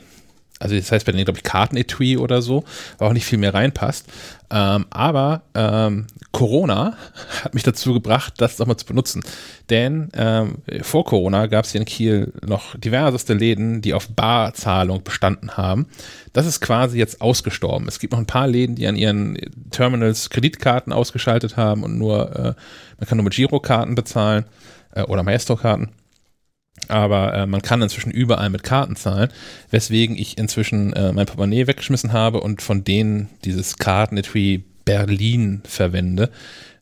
Also 0.60 0.76
das 0.76 0.92
heißt 0.92 1.06
bei 1.06 1.12
denen, 1.12 1.26
glaube 1.26 1.38
ich, 1.38 1.44
Kartenetui 1.44 2.18
oder 2.18 2.42
so, 2.42 2.64
wo 2.98 3.06
auch 3.06 3.14
nicht 3.14 3.26
viel 3.26 3.38
mehr 3.38 3.54
reinpasst. 3.54 4.08
Ähm, 4.50 4.86
aber 4.90 5.42
ähm, 5.54 6.08
Corona 6.32 6.98
hat 7.44 7.54
mich 7.54 7.64
dazu 7.64 7.94
gebracht, 7.94 8.36
das 8.38 8.62
auch 8.62 8.66
mal 8.66 8.78
zu 8.78 8.86
benutzen. 8.86 9.22
Denn 9.70 10.10
ähm, 10.14 10.60
vor 10.82 11.04
Corona 11.04 11.48
gab 11.48 11.66
es 11.66 11.72
hier 11.72 11.82
in 11.82 11.86
Kiel 11.86 12.32
noch 12.46 12.78
diverseste 12.78 13.34
Läden, 13.34 13.82
die 13.82 13.94
auf 13.94 14.08
Barzahlung 14.08 15.04
bestanden 15.04 15.58
haben. 15.58 15.88
Das 16.32 16.46
ist 16.46 16.62
quasi 16.62 16.98
jetzt 17.00 17.20
ausgestorben. 17.20 17.88
Es 17.90 18.00
gibt 18.00 18.14
noch 18.14 18.20
ein 18.20 18.26
paar 18.26 18.48
Läden, 18.48 18.76
die 18.76 18.88
an 18.88 18.96
ihren 18.96 19.38
Terminals 19.72 20.30
Kreditkarten 20.30 20.94
ausgeschaltet 20.94 21.58
haben 21.58 21.84
und 21.84 21.98
nur, 21.98 22.34
äh, 22.34 22.54
man 22.98 23.08
kann 23.08 23.18
nur 23.18 23.26
mit 23.26 23.34
Girokarten 23.34 23.96
bezahlen 23.96 24.46
äh, 24.94 25.02
oder 25.02 25.24
Maestro-Karten. 25.24 25.90
Aber 26.88 27.34
äh, 27.34 27.48
man 27.48 27.62
kann 27.62 27.82
inzwischen 27.82 28.12
überall 28.12 28.50
mit 28.50 28.64
Karten 28.64 28.96
zahlen, 28.96 29.30
weswegen 29.72 30.16
ich 30.18 30.38
inzwischen 30.38 30.94
äh, 30.94 31.14
mein 31.14 31.26
Portemonnaie 31.26 31.68
weggeschmissen 31.68 32.14
habe 32.14 32.42
und 32.42 32.62
von 32.62 32.84
denen 32.84 33.30
dieses 33.44 33.78
Kartenetui 33.78 34.64
Berlin 34.86 35.62
verwende. 35.66 36.30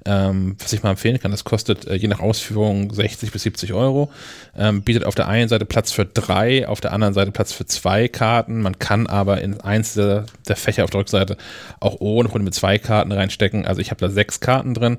Ähm, 0.06 0.58
was 0.60 0.74
ich 0.74 0.84
mal 0.84 0.90
empfehlen 0.90 1.18
kann, 1.20 1.32
das 1.32 1.46
kostet 1.46 1.88
äh, 1.88 1.96
je 1.96 2.10
nach 2.10 2.20
Ausführung 2.20 2.94
60 2.94 3.32
bis 3.32 3.44
70 3.44 3.72
Euro, 3.72 4.12
ähm, 4.58 4.82
bietet 4.82 5.06
auf 5.06 5.16
der 5.16 5.30
einen 5.30 5.48
Seite 5.48 5.64
Platz 5.64 5.94
für 5.94 6.06
drei, 6.06 6.68
auf 6.68 6.82
der 6.82 6.92
anderen 6.92 7.14
Seite 7.14 7.32
Platz 7.32 7.54
für 7.54 7.66
zwei 7.66 8.10
Karten. 8.10 8.62
Man 8.62 8.80
kann 8.80 9.08
aber 9.08 9.40
in 9.40 9.62
eins 9.62 9.94
der, 9.94 10.26
der 10.46 10.58
Fächer 10.58 10.84
auf 10.84 10.90
der 10.90 11.00
Rückseite 11.00 11.38
auch 11.80 12.02
ohne 12.02 12.28
Probleme 12.28 12.52
zwei 12.52 12.80
Karten 12.80 13.14
reinstecken. 13.14 13.66
Also 13.66 13.80
ich 13.80 13.92
habe 13.92 14.02
da 14.02 14.10
sechs 14.10 14.42
Karten 14.42 14.74
drin. 14.74 14.98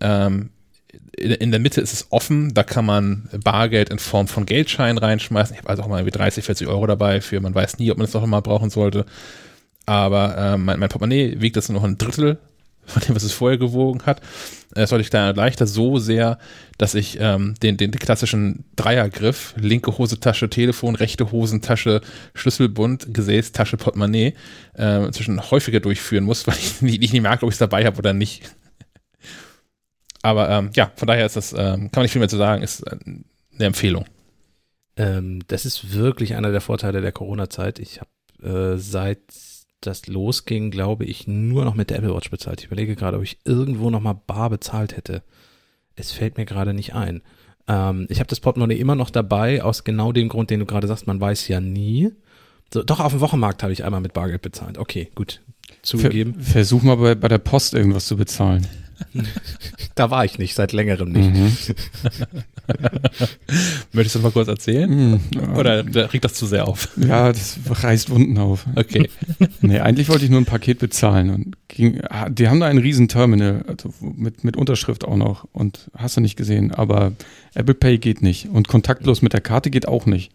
Ähm, 0.00 0.48
in, 1.16 1.50
der 1.50 1.60
Mitte 1.60 1.80
ist 1.80 1.92
es 1.92 2.06
offen, 2.10 2.54
da 2.54 2.62
kann 2.62 2.84
man 2.84 3.28
Bargeld 3.42 3.90
in 3.90 3.98
Form 3.98 4.28
von 4.28 4.46
Geldscheinen 4.46 4.98
reinschmeißen. 4.98 5.54
Ich 5.54 5.60
habe 5.60 5.70
also 5.70 5.82
auch 5.82 5.88
mal 5.88 5.98
irgendwie 5.98 6.16
30, 6.16 6.44
40 6.44 6.68
Euro 6.68 6.86
dabei 6.86 7.20
für, 7.20 7.40
man 7.40 7.54
weiß 7.54 7.78
nie, 7.78 7.90
ob 7.90 7.98
man 7.98 8.06
das 8.06 8.14
noch 8.14 8.26
mal 8.26 8.40
brauchen 8.40 8.70
sollte. 8.70 9.06
Aber 9.86 10.36
ähm, 10.36 10.64
mein, 10.64 10.80
mein 10.80 10.88
Portemonnaie 10.88 11.40
wiegt 11.40 11.56
jetzt 11.56 11.68
nur 11.68 11.80
noch 11.80 11.88
ein 11.88 11.98
Drittel 11.98 12.38
von 12.86 13.02
dem, 13.02 13.16
was 13.16 13.22
es 13.22 13.32
vorher 13.32 13.58
gewogen 13.58 14.02
hat. 14.06 14.20
Es 14.74 14.90
sollte 14.90 15.02
ich 15.02 15.10
da 15.10 15.30
leichter 15.30 15.66
so 15.66 15.98
sehr, 15.98 16.38
dass 16.78 16.94
ich 16.94 17.18
ähm, 17.20 17.54
den, 17.62 17.76
den, 17.76 17.90
klassischen 17.92 18.64
Dreiergriff, 18.76 19.54
linke 19.56 19.96
Hosentasche, 19.96 20.50
Telefon, 20.50 20.94
rechte 20.94 21.32
Hosentasche, 21.32 22.00
Schlüsselbund, 22.34 23.08
Gesäßtasche, 23.12 23.76
Portemonnaie, 23.76 24.34
äh, 24.76 25.06
inzwischen 25.06 25.50
häufiger 25.50 25.80
durchführen 25.80 26.24
muss, 26.24 26.46
weil 26.46 26.56
ich 26.56 26.82
nicht, 26.82 27.00
nicht 27.00 27.20
merke, 27.20 27.44
ob 27.44 27.50
ich 27.50 27.54
es 27.54 27.58
dabei 27.58 27.84
habe 27.84 27.98
oder 27.98 28.12
nicht. 28.12 28.42
Aber 30.26 30.50
ähm, 30.50 30.70
ja, 30.74 30.90
von 30.96 31.06
daher 31.06 31.24
ist 31.24 31.36
das, 31.36 31.52
ähm, 31.52 31.58
kann 31.58 31.90
man 31.94 32.02
nicht 32.02 32.10
viel 32.10 32.18
mehr 32.18 32.28
zu 32.28 32.36
sagen, 32.36 32.60
ist 32.60 32.80
äh, 32.80 32.96
eine 33.06 33.64
Empfehlung. 33.64 34.06
Ähm, 34.96 35.42
das 35.46 35.64
ist 35.64 35.94
wirklich 35.94 36.34
einer 36.34 36.50
der 36.50 36.60
Vorteile 36.60 37.00
der 37.00 37.12
Corona-Zeit. 37.12 37.78
Ich 37.78 38.00
habe 38.00 38.74
äh, 38.74 38.76
seit 38.76 39.20
das 39.80 40.08
losging, 40.08 40.72
glaube 40.72 41.04
ich, 41.04 41.28
nur 41.28 41.64
noch 41.64 41.76
mit 41.76 41.90
der 41.90 41.98
Apple 41.98 42.12
Watch 42.12 42.28
bezahlt. 42.28 42.58
Ich 42.58 42.66
überlege 42.66 42.96
gerade, 42.96 43.18
ob 43.18 43.22
ich 43.22 43.38
irgendwo 43.44 43.88
noch 43.88 44.00
mal 44.00 44.14
bar 44.14 44.50
bezahlt 44.50 44.96
hätte. 44.96 45.22
Es 45.94 46.10
fällt 46.10 46.38
mir 46.38 46.44
gerade 46.44 46.74
nicht 46.74 46.96
ein. 46.96 47.22
Ähm, 47.68 48.06
ich 48.08 48.18
habe 48.18 48.26
das 48.28 48.40
Portemonnaie 48.40 48.80
immer 48.80 48.96
noch 48.96 49.10
dabei, 49.10 49.62
aus 49.62 49.84
genau 49.84 50.10
dem 50.10 50.28
Grund, 50.28 50.50
den 50.50 50.58
du 50.58 50.66
gerade 50.66 50.88
sagst, 50.88 51.06
man 51.06 51.20
weiß 51.20 51.46
ja 51.46 51.60
nie. 51.60 52.10
So, 52.74 52.82
doch, 52.82 52.98
auf 52.98 53.12
dem 53.12 53.20
Wochenmarkt 53.20 53.62
habe 53.62 53.72
ich 53.72 53.84
einmal 53.84 54.00
mit 54.00 54.12
Bargeld 54.12 54.42
bezahlt. 54.42 54.76
Okay, 54.76 55.08
gut. 55.14 55.40
Zugegeben. 55.82 56.34
Ver 56.34 56.54
versuch 56.54 56.82
mal 56.82 56.96
bei, 56.96 57.14
bei 57.14 57.28
der 57.28 57.38
Post 57.38 57.74
irgendwas 57.74 58.06
zu 58.06 58.16
bezahlen. 58.16 58.66
Da 59.94 60.10
war 60.10 60.24
ich 60.24 60.38
nicht, 60.38 60.54
seit 60.54 60.72
längerem 60.72 61.10
nicht. 61.10 61.34
Mhm. 61.34 61.56
Möchtest 63.92 64.14
du 64.14 64.18
das 64.18 64.22
mal 64.22 64.30
kurz 64.30 64.48
erzählen? 64.48 64.90
Mhm. 64.90 65.20
Oder 65.56 65.82
da 65.82 66.06
regt 66.06 66.24
das 66.24 66.34
zu 66.34 66.46
sehr 66.46 66.68
auf? 66.68 66.88
Ja, 66.96 67.32
das 67.32 67.58
reißt 67.68 68.10
Wunden 68.10 68.38
auf. 68.38 68.66
Okay. 68.74 69.08
Nee, 69.60 69.80
eigentlich 69.80 70.08
wollte 70.08 70.24
ich 70.24 70.30
nur 70.30 70.40
ein 70.40 70.44
Paket 70.46 70.78
bezahlen 70.78 71.30
und 71.30 71.56
ging, 71.68 72.00
ah, 72.08 72.28
die 72.28 72.48
haben 72.48 72.60
da 72.60 72.66
ein 72.66 72.78
riesen 72.78 73.08
Terminal, 73.08 73.64
also 73.66 73.92
mit, 74.00 74.44
mit 74.44 74.56
Unterschrift 74.56 75.04
auch 75.04 75.16
noch 75.16 75.46
und 75.52 75.90
hast 75.96 76.16
du 76.16 76.20
nicht 76.20 76.36
gesehen, 76.36 76.72
aber 76.72 77.12
Apple 77.54 77.74
Pay 77.74 77.98
geht 77.98 78.22
nicht 78.22 78.48
und 78.48 78.68
kontaktlos 78.68 79.22
mit 79.22 79.32
der 79.32 79.40
Karte 79.40 79.70
geht 79.70 79.88
auch 79.88 80.06
nicht. 80.06 80.32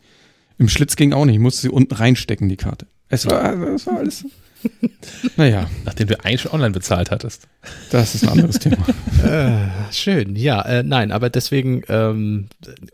Im 0.57 0.69
Schlitz 0.69 0.95
ging 0.95 1.13
auch 1.13 1.25
nicht, 1.25 1.35
ich 1.35 1.41
musste 1.41 1.61
sie 1.61 1.69
unten 1.69 1.93
reinstecken, 1.93 2.49
die 2.49 2.57
Karte. 2.57 2.87
Es 3.09 3.25
war, 3.25 3.55
das 3.55 3.87
war 3.87 3.97
alles. 3.97 4.25
Naja, 5.37 5.69
Nachdem 5.85 6.07
du 6.07 6.19
eigentlich 6.23 6.41
schon 6.41 6.51
online 6.51 6.71
bezahlt 6.71 7.11
hattest. 7.11 7.47
das 7.91 8.15
ist 8.15 8.23
ein 8.23 8.29
anderes 8.29 8.59
Thema. 8.59 8.77
Äh, 9.23 9.67
schön, 9.93 10.35
ja, 10.35 10.61
äh, 10.63 10.81
nein, 10.81 11.11
aber 11.11 11.29
deswegen, 11.29 11.83
ähm, 11.89 12.47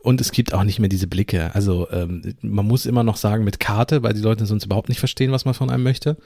und 0.03 0.19
es 0.19 0.31
gibt 0.31 0.53
auch 0.53 0.63
nicht 0.63 0.79
mehr 0.79 0.89
diese 0.89 1.07
Blicke. 1.07 1.55
Also 1.55 1.87
ähm, 1.89 2.35
man 2.41 2.67
muss 2.67 2.85
immer 2.85 3.03
noch 3.03 3.15
sagen 3.15 3.45
mit 3.45 3.61
Karte, 3.61 4.03
weil 4.03 4.13
die 4.13 4.21
Leute 4.21 4.45
sonst 4.45 4.65
überhaupt 4.65 4.89
nicht 4.89 4.99
verstehen, 4.99 5.31
was 5.31 5.45
man 5.45 5.53
von 5.53 5.69
einem 5.69 5.83
möchte. 5.83 6.17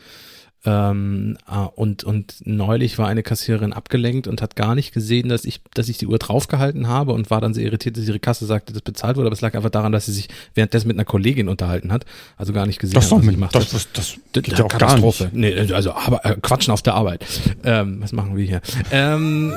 Ähm, 0.63 1.37
ah, 1.47 1.65
und, 1.65 2.03
und 2.03 2.35
neulich 2.45 2.99
war 2.99 3.07
eine 3.07 3.23
Kassiererin 3.23 3.73
abgelenkt 3.73 4.27
und 4.27 4.43
hat 4.43 4.55
gar 4.55 4.75
nicht 4.75 4.93
gesehen, 4.93 5.27
dass 5.27 5.43
ich, 5.43 5.59
dass 5.73 5.89
ich 5.89 5.97
die 5.97 6.05
Uhr 6.05 6.19
draufgehalten 6.19 6.87
habe 6.87 7.13
und 7.13 7.31
war 7.31 7.41
dann 7.41 7.55
sehr 7.55 7.63
irritiert, 7.65 7.97
dass 7.97 8.07
ihre 8.07 8.19
Kasse 8.19 8.45
sagte, 8.45 8.71
dass 8.71 8.83
bezahlt 8.83 9.17
wurde, 9.17 9.25
aber 9.27 9.33
es 9.33 9.41
lag 9.41 9.55
einfach 9.55 9.71
daran, 9.71 9.91
dass 9.91 10.05
sie 10.05 10.11
sich 10.13 10.27
währenddessen 10.53 10.87
mit 10.87 10.97
einer 10.97 11.05
Kollegin 11.05 11.49
unterhalten 11.49 11.91
hat, 11.91 12.05
also 12.37 12.53
gar 12.53 12.67
nicht 12.67 12.77
gesehen 12.79 12.93
Das, 12.93 13.05
hat, 13.05 13.11
was 13.13 13.19
ich 13.21 13.25
mit, 13.31 13.39
machte. 13.39 13.57
das, 13.57 13.71
das, 13.71 13.87
das 13.91 14.15
D- 14.35 14.41
geht 14.41 14.59
ja 14.59 14.65
auch 14.65 14.69
gar 14.69 14.79
Katastrophe. 14.81 15.31
nicht. 15.33 15.35
Nee, 15.35 15.73
also 15.73 15.93
aber, 15.93 16.23
äh, 16.25 16.35
Quatschen 16.39 16.71
auf 16.71 16.83
der 16.83 16.93
Arbeit. 16.93 17.25
Ähm, 17.63 17.97
was 18.01 18.11
machen 18.11 18.37
wir 18.37 18.45
hier? 18.45 18.61
Ähm, 18.91 19.53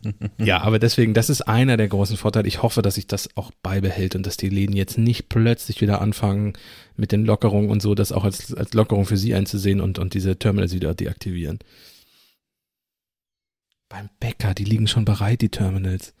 ja, 0.38 0.60
aber 0.60 0.78
deswegen, 0.78 1.14
das 1.14 1.30
ist 1.30 1.42
einer 1.42 1.76
der 1.76 1.88
großen 1.88 2.16
Vorteile. 2.16 2.48
Ich 2.48 2.62
hoffe, 2.62 2.82
dass 2.82 2.96
sich 2.96 3.06
das 3.06 3.36
auch 3.36 3.50
beibehält 3.62 4.14
und 4.14 4.26
dass 4.26 4.36
die 4.36 4.48
Läden 4.48 4.76
jetzt 4.76 4.98
nicht 4.98 5.28
plötzlich 5.28 5.80
wieder 5.80 6.00
anfangen 6.00 6.54
mit 6.96 7.12
den 7.12 7.24
Lockerungen 7.24 7.70
und 7.70 7.82
so, 7.82 7.94
das 7.94 8.12
auch 8.12 8.24
als, 8.24 8.54
als 8.54 8.74
Lockerung 8.74 9.06
für 9.06 9.16
sie 9.16 9.34
einzusehen 9.34 9.80
und, 9.80 9.98
und 9.98 10.14
diese 10.14 10.38
Terminals 10.38 10.72
wieder 10.72 10.94
deaktivieren. 10.94 11.58
Beim 13.88 14.08
Bäcker, 14.20 14.54
die 14.54 14.64
liegen 14.64 14.88
schon 14.88 15.04
bereit, 15.04 15.42
die 15.42 15.50
Terminals. 15.50 16.14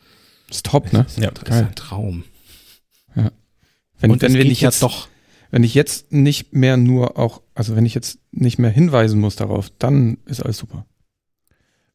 Ist 0.50 0.66
top, 0.66 0.92
ne? 0.92 1.06
Ja, 1.16 1.30
das 1.30 1.56
ist 1.56 1.62
ein 1.62 1.74
Traum. 1.74 2.24
Wenn, 4.02 4.10
Und 4.10 4.22
wenn, 4.22 4.34
wenn 4.34 4.50
ich 4.50 4.60
ja 4.60 4.68
jetzt 4.68 4.82
doch. 4.82 5.08
wenn 5.50 5.62
ich 5.62 5.74
jetzt 5.74 6.12
nicht 6.12 6.52
mehr 6.52 6.76
nur 6.76 7.18
auch, 7.18 7.40
also 7.54 7.76
wenn 7.76 7.86
ich 7.86 7.94
jetzt 7.94 8.18
nicht 8.32 8.58
mehr 8.58 8.70
hinweisen 8.70 9.20
muss 9.20 9.36
darauf, 9.36 9.70
dann 9.78 10.18
ist 10.26 10.42
alles 10.42 10.58
super. 10.58 10.84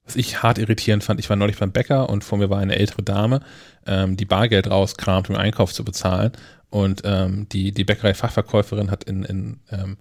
Was 0.08 0.16
ich 0.16 0.42
hart 0.42 0.58
irritierend 0.58 1.04
fand, 1.04 1.20
ich 1.20 1.30
war 1.30 1.36
neulich 1.36 1.58
beim 1.58 1.72
Bäcker 1.72 2.10
und 2.10 2.24
vor 2.24 2.38
mir 2.38 2.50
war 2.50 2.60
eine 2.60 2.78
ältere 2.78 3.04
Dame, 3.04 3.42
ähm, 3.86 4.18
die 4.18 4.26
Bargeld 4.26 4.70
rauskramt, 4.70 5.30
um 5.30 5.36
den 5.36 5.42
Einkauf 5.42 5.74
zu 5.74 5.84
bezahlen. 5.84 6.32
Und 6.70 7.02
ähm, 7.06 7.48
die, 7.50 7.72
die 7.72 7.84
Bäckerei-Fachverkäuferin 7.84 8.90
hat 8.90 9.04
in, 9.04 9.24
in 9.24 9.60
ähm, 9.70 9.98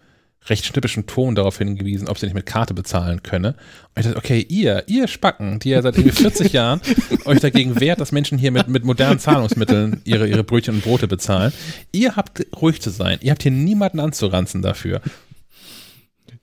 recht 0.49 0.65
schnippischem 0.65 1.07
Ton 1.07 1.35
darauf 1.35 1.59
hingewiesen, 1.59 2.09
ob 2.09 2.19
sie 2.19 2.27
nicht 2.27 2.35
mit 2.35 2.47
Karte 2.47 2.75
bezahlen 2.75 3.23
könne. 3.23 3.49
Und 3.95 4.01
ich 4.01 4.05
dachte, 4.05 4.19
okay, 4.19 4.45
ihr, 4.49 4.85
ihr 4.87 5.09
Spacken, 5.09 5.59
die 5.59 5.71
ja 5.71 5.83
seit 5.83 5.97
irgendwie 5.97 6.15
40 6.15 6.53
Jahren 6.53 6.81
euch 7.25 7.41
dagegen 7.41 7.81
wehrt, 7.81 8.01
dass 8.01 8.13
Menschen 8.13 8.39
hier 8.39 8.53
mit, 8.53 8.69
mit 8.69 8.85
modernen 8.85 9.19
Zahlungsmitteln 9.19 10.03
ihre, 10.05 10.29
ihre 10.29 10.45
Brötchen 10.45 10.77
und 10.77 10.85
Brote 10.85 11.09
bezahlen, 11.09 11.53
ihr 11.93 12.17
habt 12.17 12.47
ruhig 12.61 12.81
zu 12.81 12.91
sein. 12.91 13.19
Ihr 13.23 13.33
habt 13.33 13.43
hier 13.43 13.53
niemanden 13.53 14.01
anzuranzen 14.01 14.63
dafür. 14.63 15.01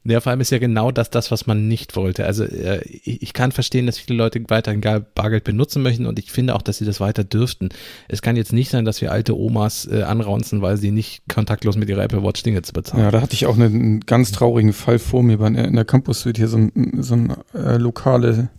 Ja, 0.05 0.19
vor 0.19 0.31
allem 0.31 0.41
ist 0.41 0.51
ja 0.51 0.57
genau 0.57 0.91
das, 0.91 1.09
das, 1.09 1.31
was 1.31 1.47
man 1.47 1.67
nicht 1.69 1.95
wollte. 1.95 2.25
Also 2.25 2.43
äh, 2.43 2.81
ich, 2.85 3.31
kann 3.31 3.53
verstehen, 3.53 3.85
dass 3.85 3.97
viele 3.97 4.17
Leute 4.17 4.43
weiterhin 4.49 4.81
Bargeld 5.15 5.45
benutzen 5.45 5.81
möchten 5.81 6.05
und 6.05 6.19
ich 6.19 6.31
finde 6.31 6.55
auch, 6.55 6.61
dass 6.61 6.77
sie 6.77 6.85
das 6.85 6.99
weiter 6.99 7.23
dürften. 7.23 7.69
Es 8.09 8.21
kann 8.21 8.35
jetzt 8.35 8.51
nicht 8.51 8.69
sein, 8.69 8.84
dass 8.84 8.99
wir 8.99 9.13
alte 9.13 9.38
Omas 9.38 9.88
äh, 9.88 10.03
anraunzen, 10.03 10.61
weil 10.61 10.75
sie 10.75 10.91
nicht 10.91 11.23
kontaktlos 11.30 11.77
mit 11.77 11.88
ihrer 11.88 12.03
Apple 12.03 12.21
Watch 12.21 12.43
Dinge 12.43 12.61
zu 12.63 12.73
bezahlen. 12.73 13.03
Ja, 13.03 13.11
da 13.11 13.21
hatte 13.21 13.34
ich 13.34 13.45
auch 13.45 13.55
einen, 13.55 13.73
einen 13.73 13.99
ganz 14.01 14.34
traurigen 14.34 14.73
Fall 14.73 14.99
vor 14.99 15.23
mir 15.23 15.38
bei, 15.38 15.47
in 15.47 15.75
der 15.75 15.85
Campus 15.85 16.21
Suite 16.21 16.38
hier 16.38 16.49
so 16.49 16.57
ein, 16.57 16.71
so 16.99 17.15
ein 17.15 17.34
äh, 17.53 17.77
lokale 17.77 18.49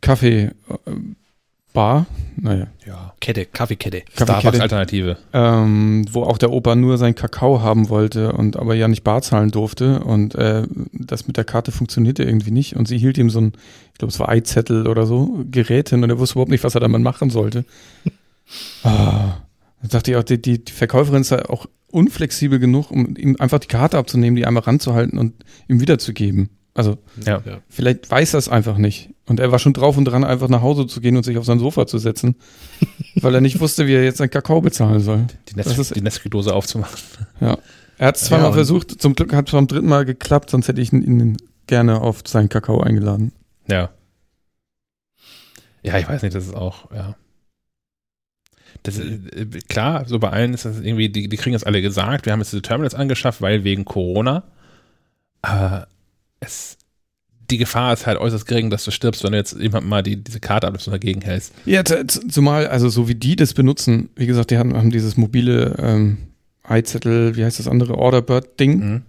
Kaffee 0.00 0.46
äh, 0.46 0.90
Bar, 1.76 2.06
naja, 2.36 2.68
Ja. 2.86 3.12
Kette, 3.20 3.44
Kaffeekette. 3.44 4.02
Starbucks-Alternative. 4.14 5.18
ähm, 5.34 6.06
wo 6.10 6.22
auch 6.22 6.38
der 6.38 6.50
Opa 6.50 6.74
nur 6.74 6.96
sein 6.96 7.14
Kakao 7.14 7.60
haben 7.60 7.90
wollte 7.90 8.32
und 8.32 8.56
aber 8.56 8.74
ja 8.74 8.88
nicht 8.88 9.04
bar 9.04 9.20
zahlen 9.20 9.50
durfte 9.50 10.00
und 10.00 10.34
äh, 10.36 10.62
das 10.92 11.26
mit 11.26 11.36
der 11.36 11.44
Karte 11.44 11.72
funktionierte 11.72 12.22
irgendwie 12.22 12.50
nicht 12.50 12.76
und 12.76 12.88
sie 12.88 12.96
hielt 12.96 13.18
ihm 13.18 13.28
so 13.28 13.40
ein, 13.42 13.52
ich 13.92 13.98
glaube 13.98 14.10
es 14.10 14.18
war 14.18 14.30
Eizettel 14.30 14.86
oder 14.86 15.04
so, 15.04 15.44
Gerät 15.50 15.90
hin 15.90 16.02
und 16.02 16.08
er 16.08 16.18
wusste 16.18 16.36
überhaupt 16.36 16.50
nicht, 16.50 16.64
was 16.64 16.74
er 16.74 16.80
damit 16.80 17.02
machen 17.02 17.28
sollte. 17.28 17.66
ah, 18.82 19.42
da 19.82 19.88
dachte 19.88 20.12
ich 20.12 20.16
auch, 20.16 20.24
die, 20.24 20.40
die, 20.40 20.64
die 20.64 20.72
Verkäuferin 20.72 21.20
ist 21.20 21.30
ja 21.30 21.46
auch 21.50 21.66
unflexibel 21.90 22.58
genug, 22.58 22.90
um 22.90 23.16
ihm 23.16 23.36
einfach 23.38 23.58
die 23.58 23.68
Karte 23.68 23.98
abzunehmen, 23.98 24.34
die 24.36 24.46
einmal 24.46 24.62
ranzuhalten 24.62 25.18
und 25.18 25.34
ihm 25.68 25.80
wiederzugeben. 25.80 26.48
Also 26.76 26.98
Ja. 27.24 27.42
vielleicht 27.68 28.10
weiß 28.10 28.34
er 28.34 28.38
es 28.38 28.48
einfach 28.48 28.76
nicht. 28.76 29.10
Und 29.26 29.40
er 29.40 29.50
war 29.50 29.58
schon 29.58 29.72
drauf 29.72 29.96
und 29.96 30.04
dran, 30.04 30.24
einfach 30.24 30.48
nach 30.48 30.60
Hause 30.60 30.86
zu 30.86 31.00
gehen 31.00 31.16
und 31.16 31.24
sich 31.24 31.38
auf 31.38 31.44
sein 31.46 31.58
Sofa 31.58 31.86
zu 31.86 31.98
setzen, 31.98 32.36
weil 33.16 33.34
er 33.34 33.40
nicht 33.40 33.60
wusste, 33.60 33.86
wie 33.86 33.94
er 33.94 34.04
jetzt 34.04 34.18
seinen 34.18 34.30
Kakao 34.30 34.60
bezahlen 34.60 35.00
soll. 35.00 35.26
Die, 35.48 35.56
Nes 35.56 35.88
die 35.90 36.00
Nesquik-Dose 36.02 36.54
aufzumachen. 36.54 36.98
Ja. 37.40 37.56
Er 37.98 38.08
hat 38.08 38.16
es 38.16 38.24
zweimal 38.24 38.50
Ja, 38.50 38.52
versucht, 38.52 39.00
zum 39.00 39.14
Glück 39.14 39.32
hat 39.32 39.48
es 39.48 39.52
beim 39.52 39.66
dritten 39.66 39.88
Mal 39.88 40.04
geklappt, 40.04 40.50
sonst 40.50 40.68
hätte 40.68 40.80
ich 40.82 40.92
ihn, 40.92 41.38
gerne 41.66 42.00
auf 42.02 42.20
seinen 42.26 42.48
Kakao 42.50 42.80
eingeladen. 42.80 43.32
Ja. 43.68 43.90
Ja, 45.82 45.98
ich 45.98 46.06
weiß 46.08 46.22
nicht, 46.22 46.34
das 46.34 46.46
ist 46.46 46.54
auch, 46.54 46.90
ja. 46.92 47.16
Das 48.82 48.98
ist, 48.98 49.32
äh, 49.34 49.46
klar, 49.68 50.06
so 50.06 50.18
bei 50.18 50.30
allen 50.30 50.52
ist 50.52 50.64
das 50.66 50.78
irgendwie, 50.80 51.08
die, 51.08 51.28
die 51.28 51.36
kriegen 51.36 51.54
das 51.54 51.64
alle 51.64 51.80
gesagt, 51.80 52.26
wir 52.26 52.32
haben 52.32 52.40
jetzt 52.40 52.52
diese 52.52 52.62
Terminals 52.62 52.94
angeschafft, 52.94 53.40
weil 53.40 53.64
wegen 53.64 53.84
Corona. 53.84 54.44
Aber 55.42 55.88
es, 56.40 56.76
die 57.50 57.58
Gefahr 57.58 57.92
ist 57.92 58.06
halt 58.06 58.18
äußerst 58.18 58.46
gering, 58.46 58.70
dass 58.70 58.84
du 58.84 58.90
stirbst, 58.90 59.22
wenn 59.24 59.32
du 59.32 59.38
jetzt 59.38 59.56
jemand 59.58 59.86
mal 59.86 60.02
die, 60.02 60.16
diese 60.22 60.40
Karte 60.40 60.66
und 60.68 60.86
dagegen 60.88 61.20
hältst. 61.20 61.52
Ja, 61.64 61.82
zumal, 61.84 62.66
also 62.66 62.88
so 62.88 63.08
wie 63.08 63.14
die 63.14 63.36
das 63.36 63.54
benutzen, 63.54 64.08
wie 64.16 64.26
gesagt, 64.26 64.50
die 64.50 64.58
haben, 64.58 64.76
haben 64.76 64.90
dieses 64.90 65.16
mobile 65.16 65.76
ähm, 65.78 66.18
Eizettel, 66.64 67.36
wie 67.36 67.44
heißt 67.44 67.58
das 67.58 67.68
andere, 67.68 67.96
Orderbird-Ding, 67.98 68.78
Mhm. 68.78 69.02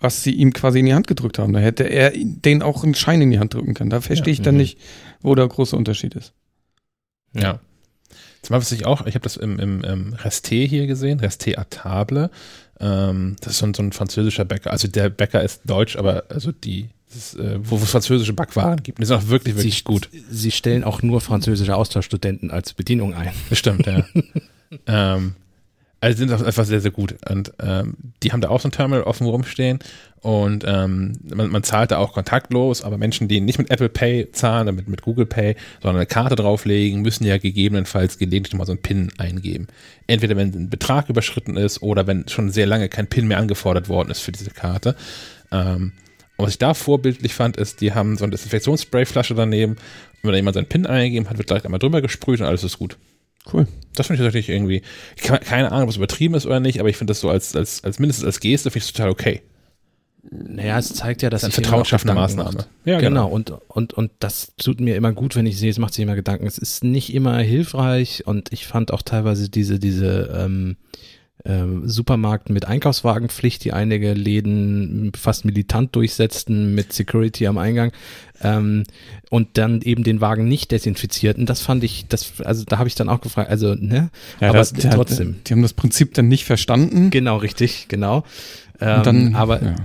was 0.00 0.22
sie 0.22 0.32
ihm 0.32 0.54
quasi 0.54 0.78
in 0.80 0.86
die 0.86 0.94
Hand 0.94 1.06
gedrückt 1.06 1.38
haben. 1.38 1.52
Da 1.52 1.58
hätte 1.60 1.84
er 1.84 2.12
den 2.14 2.62
auch 2.62 2.82
einen 2.84 2.94
Schein 2.94 3.20
in 3.20 3.30
die 3.30 3.38
Hand 3.38 3.52
drücken 3.52 3.74
können. 3.74 3.90
Da 3.90 4.00
verstehe 4.00 4.32
ich 4.32 4.40
dann 4.40 4.54
Mhm. 4.54 4.60
nicht, 4.62 4.78
wo 5.20 5.34
der 5.34 5.46
große 5.46 5.76
Unterschied 5.76 6.14
ist. 6.14 6.32
Ja. 7.34 7.60
Zumal 8.42 8.60
was 8.62 8.72
ich 8.72 8.86
auch, 8.86 9.04
ich 9.06 9.14
habe 9.14 9.22
das 9.24 9.36
im, 9.36 9.58
im, 9.58 9.84
im 9.84 10.14
Resté 10.14 10.66
hier 10.66 10.86
gesehen, 10.86 11.20
Resté 11.20 11.58
à 11.58 11.64
table. 11.68 12.30
Ähm, 12.80 13.36
das 13.40 13.52
ist 13.52 13.58
so 13.58 13.66
ein, 13.66 13.74
so 13.74 13.82
ein 13.82 13.92
französischer 13.92 14.44
Bäcker. 14.44 14.70
Also 14.70 14.88
der 14.88 15.10
Bäcker 15.10 15.42
ist 15.42 15.62
deutsch, 15.64 15.96
aber 15.96 16.24
also 16.28 16.50
die, 16.52 16.88
ist, 17.14 17.38
äh, 17.38 17.58
wo 17.62 17.80
wo 17.80 17.84
es 17.84 17.90
französische 17.90 18.32
Backwaren 18.32 18.82
gibt. 18.82 18.98
Die 18.98 19.04
sind 19.04 19.16
auch 19.16 19.28
wirklich, 19.28 19.56
wirklich 19.56 19.78
Sie, 19.78 19.84
gut. 19.84 20.08
Sie 20.30 20.50
stellen 20.50 20.84
auch 20.84 21.02
nur 21.02 21.20
französische 21.20 21.76
Austauschstudenten 21.76 22.50
als 22.50 22.72
Bedienung 22.72 23.14
ein. 23.14 23.32
Bestimmt, 23.48 23.86
ja. 23.86 24.04
ähm, 24.86 25.34
also 26.00 26.16
sind 26.16 26.32
auch 26.32 26.42
einfach 26.42 26.64
sehr, 26.64 26.80
sehr 26.80 26.90
gut. 26.90 27.16
Und 27.28 27.52
ähm, 27.60 27.94
die 28.22 28.32
haben 28.32 28.40
da 28.40 28.48
auch 28.48 28.60
so 28.60 28.68
ein 28.68 28.72
Terminal 28.72 29.02
offen 29.02 29.26
rumstehen 29.26 29.80
und 30.22 30.64
ähm, 30.66 31.12
man, 31.34 31.50
man 31.50 31.62
zahlt 31.62 31.90
da 31.90 31.98
auch 31.98 32.12
kontaktlos, 32.12 32.82
aber 32.82 32.98
Menschen, 32.98 33.26
die 33.26 33.40
nicht 33.40 33.58
mit 33.58 33.70
Apple 33.70 33.88
Pay 33.88 34.32
zahlen, 34.32 34.68
oder 34.68 34.72
mit, 34.72 34.88
mit 34.88 35.02
Google 35.02 35.24
Pay, 35.24 35.56
sondern 35.80 35.96
eine 35.96 36.06
Karte 36.06 36.36
drauflegen, 36.36 37.00
müssen 37.00 37.24
ja 37.24 37.38
gegebenenfalls 37.38 38.18
gelegentlich 38.18 38.54
mal 38.54 38.66
so 38.66 38.72
einen 38.72 38.82
PIN 38.82 39.10
eingeben. 39.16 39.68
Entweder 40.06 40.36
wenn 40.36 40.52
ein 40.52 40.70
Betrag 40.70 41.08
überschritten 41.08 41.56
ist 41.56 41.82
oder 41.82 42.06
wenn 42.06 42.28
schon 42.28 42.50
sehr 42.50 42.66
lange 42.66 42.90
kein 42.90 43.06
PIN 43.06 43.28
mehr 43.28 43.38
angefordert 43.38 43.88
worden 43.88 44.10
ist 44.10 44.20
für 44.20 44.32
diese 44.32 44.50
Karte. 44.50 44.94
Ähm, 45.50 45.92
und 46.36 46.46
was 46.46 46.52
ich 46.52 46.58
da 46.58 46.74
vorbildlich 46.74 47.34
fand, 47.34 47.56
ist, 47.56 47.80
die 47.80 47.94
haben 47.94 48.16
so 48.16 48.24
eine 48.24 48.32
Desinfektionssprayflasche 48.32 49.34
daneben. 49.34 49.72
Und 49.72 50.24
wenn 50.24 50.32
da 50.32 50.36
jemand 50.36 50.54
seinen 50.54 50.66
PIN 50.66 50.86
eingegeben 50.86 51.30
hat, 51.30 51.38
wird 51.38 51.48
gleich 51.48 51.64
einmal 51.64 51.80
drüber 51.80 52.02
gesprüht 52.02 52.40
und 52.40 52.46
alles 52.46 52.64
ist 52.64 52.78
gut. 52.78 52.98
Cool. 53.52 53.66
Das 53.94 54.06
finde 54.06 54.22
ich 54.22 54.26
tatsächlich 54.26 54.54
irgendwie, 54.54 54.82
ich 55.16 55.22
kann, 55.22 55.40
keine 55.40 55.72
Ahnung, 55.72 55.84
ob 55.84 55.90
es 55.90 55.96
übertrieben 55.96 56.34
ist 56.34 56.46
oder 56.46 56.60
nicht, 56.60 56.78
aber 56.80 56.88
ich 56.88 56.96
finde 56.96 57.10
das 57.12 57.20
so 57.20 57.30
als, 57.30 57.56
als, 57.56 57.82
als 57.84 57.98
mindestens 57.98 58.26
als 58.26 58.40
Geste 58.40 58.70
finde 58.70 58.84
ich 58.84 58.90
es 58.90 58.92
total 58.92 59.10
okay. 59.10 59.42
Naja, 60.30 60.78
es 60.78 60.92
zeigt 60.94 61.22
ja, 61.22 61.30
dass 61.30 61.40
Das 61.40 61.50
ist 61.50 61.58
eine 61.58 61.64
vertrauensschaffende 61.64 62.14
Maßnahme. 62.14 62.52
macht. 62.52 62.68
Ja, 62.84 63.00
genau. 63.00 63.28
Und, 63.28 63.52
und, 63.68 63.94
und 63.94 64.10
das 64.18 64.52
tut 64.56 64.80
mir 64.80 64.94
immer 64.96 65.12
gut, 65.12 65.34
wenn 65.34 65.46
ich 65.46 65.58
sehe, 65.58 65.70
es 65.70 65.78
macht 65.78 65.94
sich 65.94 66.02
immer 66.02 66.14
Gedanken. 66.14 66.46
Es 66.46 66.58
ist 66.58 66.84
nicht 66.84 67.14
immer 67.14 67.38
hilfreich 67.38 68.26
und 68.26 68.52
ich 68.52 68.66
fand 68.66 68.92
auch 68.92 69.02
teilweise 69.02 69.48
diese, 69.48 69.78
diese 69.78 70.30
ähm, 70.36 70.76
Supermarkt 71.84 72.50
mit 72.50 72.66
Einkaufswagenpflicht, 72.66 73.64
die 73.64 73.72
einige 73.72 74.12
Läden 74.12 75.12
fast 75.16 75.44
militant 75.44 75.96
durchsetzten 75.96 76.74
mit 76.74 76.92
Security 76.92 77.46
am 77.46 77.56
Eingang 77.56 77.92
ähm, 78.42 78.84
und 79.30 79.48
dann 79.56 79.80
eben 79.82 80.02
den 80.02 80.20
Wagen 80.20 80.48
nicht 80.48 80.70
desinfizierten. 80.70 81.46
Das 81.46 81.60
fand 81.60 81.84
ich, 81.84 82.06
das, 82.08 82.40
also 82.44 82.64
da 82.64 82.78
habe 82.78 82.88
ich 82.88 82.94
dann 82.94 83.08
auch 83.08 83.20
gefragt, 83.20 83.50
also, 83.50 83.74
ne? 83.74 84.10
Ja, 84.40 84.50
aber 84.50 84.58
das, 84.58 84.72
trotzdem. 84.72 85.36
Die 85.46 85.52
haben 85.52 85.62
das 85.62 85.72
Prinzip 85.72 86.14
dann 86.14 86.28
nicht 86.28 86.44
verstanden. 86.44 87.10
Genau, 87.10 87.36
richtig, 87.38 87.86
genau. 87.88 88.24
Ähm, 88.80 89.02
dann, 89.02 89.34
aber 89.34 89.62
ja. 89.62 89.76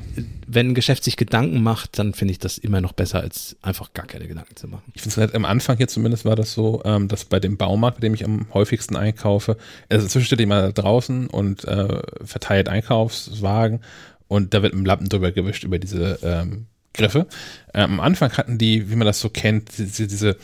wenn 0.47 0.69
ein 0.69 0.73
Geschäft 0.73 1.03
sich 1.03 1.17
Gedanken 1.17 1.61
macht, 1.61 1.99
dann 1.99 2.13
finde 2.13 2.31
ich 2.31 2.39
das 2.39 2.57
immer 2.57 2.79
noch 2.79 2.93
besser, 2.93 3.19
als 3.19 3.57
einfach 3.61 3.93
gar 3.93 4.05
keine 4.05 4.27
Gedanken 4.27 4.55
zu 4.55 4.67
machen. 4.67 4.83
Ich 4.93 5.01
finde 5.01 5.13
es 5.13 5.17
halt 5.17 5.35
am 5.35 5.45
Anfang 5.45 5.77
hier 5.77 5.87
zumindest 5.87 6.23
war 6.25 6.35
das 6.35 6.53
so, 6.53 6.81
ähm, 6.85 7.07
dass 7.07 7.25
bei 7.25 7.39
dem 7.39 7.57
Baumarkt, 7.57 7.97
bei 7.97 8.01
dem 8.01 8.13
ich 8.13 8.23
am 8.23 8.47
häufigsten 8.53 8.95
einkaufe, 8.95 9.57
also 9.89 10.05
inzwischen 10.05 10.25
steht 10.25 10.49
da 10.49 10.71
draußen 10.71 11.27
und 11.27 11.65
äh, 11.65 12.01
verteilt 12.23 12.69
Einkaufswagen 12.69 13.81
und 14.27 14.53
da 14.53 14.63
wird 14.63 14.73
ein 14.73 14.85
Lappen 14.85 15.09
drüber 15.09 15.31
gewischt 15.31 15.63
über 15.63 15.79
diese 15.79 16.19
ähm, 16.23 16.67
Griffe. 16.93 17.27
Ähm, 17.73 17.93
am 17.93 17.99
Anfang 17.99 18.31
hatten 18.31 18.57
die, 18.57 18.89
wie 18.89 18.95
man 18.95 19.05
das 19.05 19.19
so 19.19 19.29
kennt, 19.29 19.77
diese, 19.77 20.07
diese, 20.07 20.37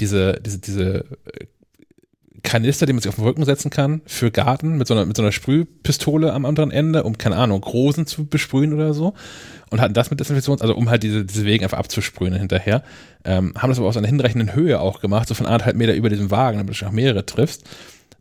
diese, 0.00 0.40
diese, 0.40 0.58
diese 0.58 1.04
Kanister, 2.42 2.86
die 2.86 2.92
man 2.92 3.02
sich 3.02 3.08
auf 3.08 3.16
den 3.16 3.24
Rücken 3.24 3.44
setzen 3.44 3.70
kann 3.70 4.00
für 4.06 4.30
Garten 4.30 4.76
mit 4.76 4.86
so 4.86 4.94
einer, 4.94 5.06
mit 5.06 5.16
so 5.16 5.22
einer 5.22 5.32
Sprühpistole 5.32 6.32
am 6.32 6.44
anderen 6.44 6.70
Ende, 6.70 7.02
um, 7.02 7.18
keine 7.18 7.36
Ahnung, 7.36 7.62
Rosen 7.64 8.06
zu 8.06 8.26
besprühen 8.26 8.72
oder 8.72 8.94
so. 8.94 9.14
Und 9.70 9.80
hatten 9.80 9.94
das 9.94 10.10
mit 10.10 10.20
Desinfektions, 10.20 10.62
also 10.62 10.74
um 10.74 10.88
halt 10.88 11.02
diese, 11.02 11.24
diese 11.24 11.44
Wegen 11.44 11.64
einfach 11.64 11.78
abzusprühen 11.78 12.34
hinterher. 12.34 12.82
Ähm, 13.24 13.52
haben 13.58 13.70
das 13.70 13.78
aber 13.78 13.88
aus 13.88 13.96
einer 13.96 14.06
hinreichenden 14.06 14.54
Höhe 14.54 14.80
auch 14.80 15.00
gemacht, 15.00 15.28
so 15.28 15.34
von 15.34 15.46
anderthalb 15.46 15.76
Meter 15.76 15.94
über 15.94 16.08
diesem 16.08 16.30
Wagen, 16.30 16.58
damit 16.58 16.80
du 16.80 16.86
auch 16.86 16.92
mehrere 16.92 17.26
triffst. 17.26 17.64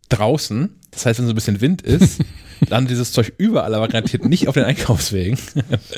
Draußen, 0.10 0.70
das 0.92 1.06
heißt, 1.06 1.20
wenn 1.20 1.28
so 1.28 1.34
ein 1.34 1.36
bisschen 1.36 1.62
Wind 1.62 1.82
ist, 1.82 2.22
dann 2.70 2.88
dieses 2.88 3.12
Zeug 3.12 3.34
überall, 3.38 3.74
aber 3.76 3.88
garantiert 3.88 4.26
nicht 4.26 4.48
auf 4.48 4.56
den 4.56 4.64
Einkaufswegen. 4.64 5.38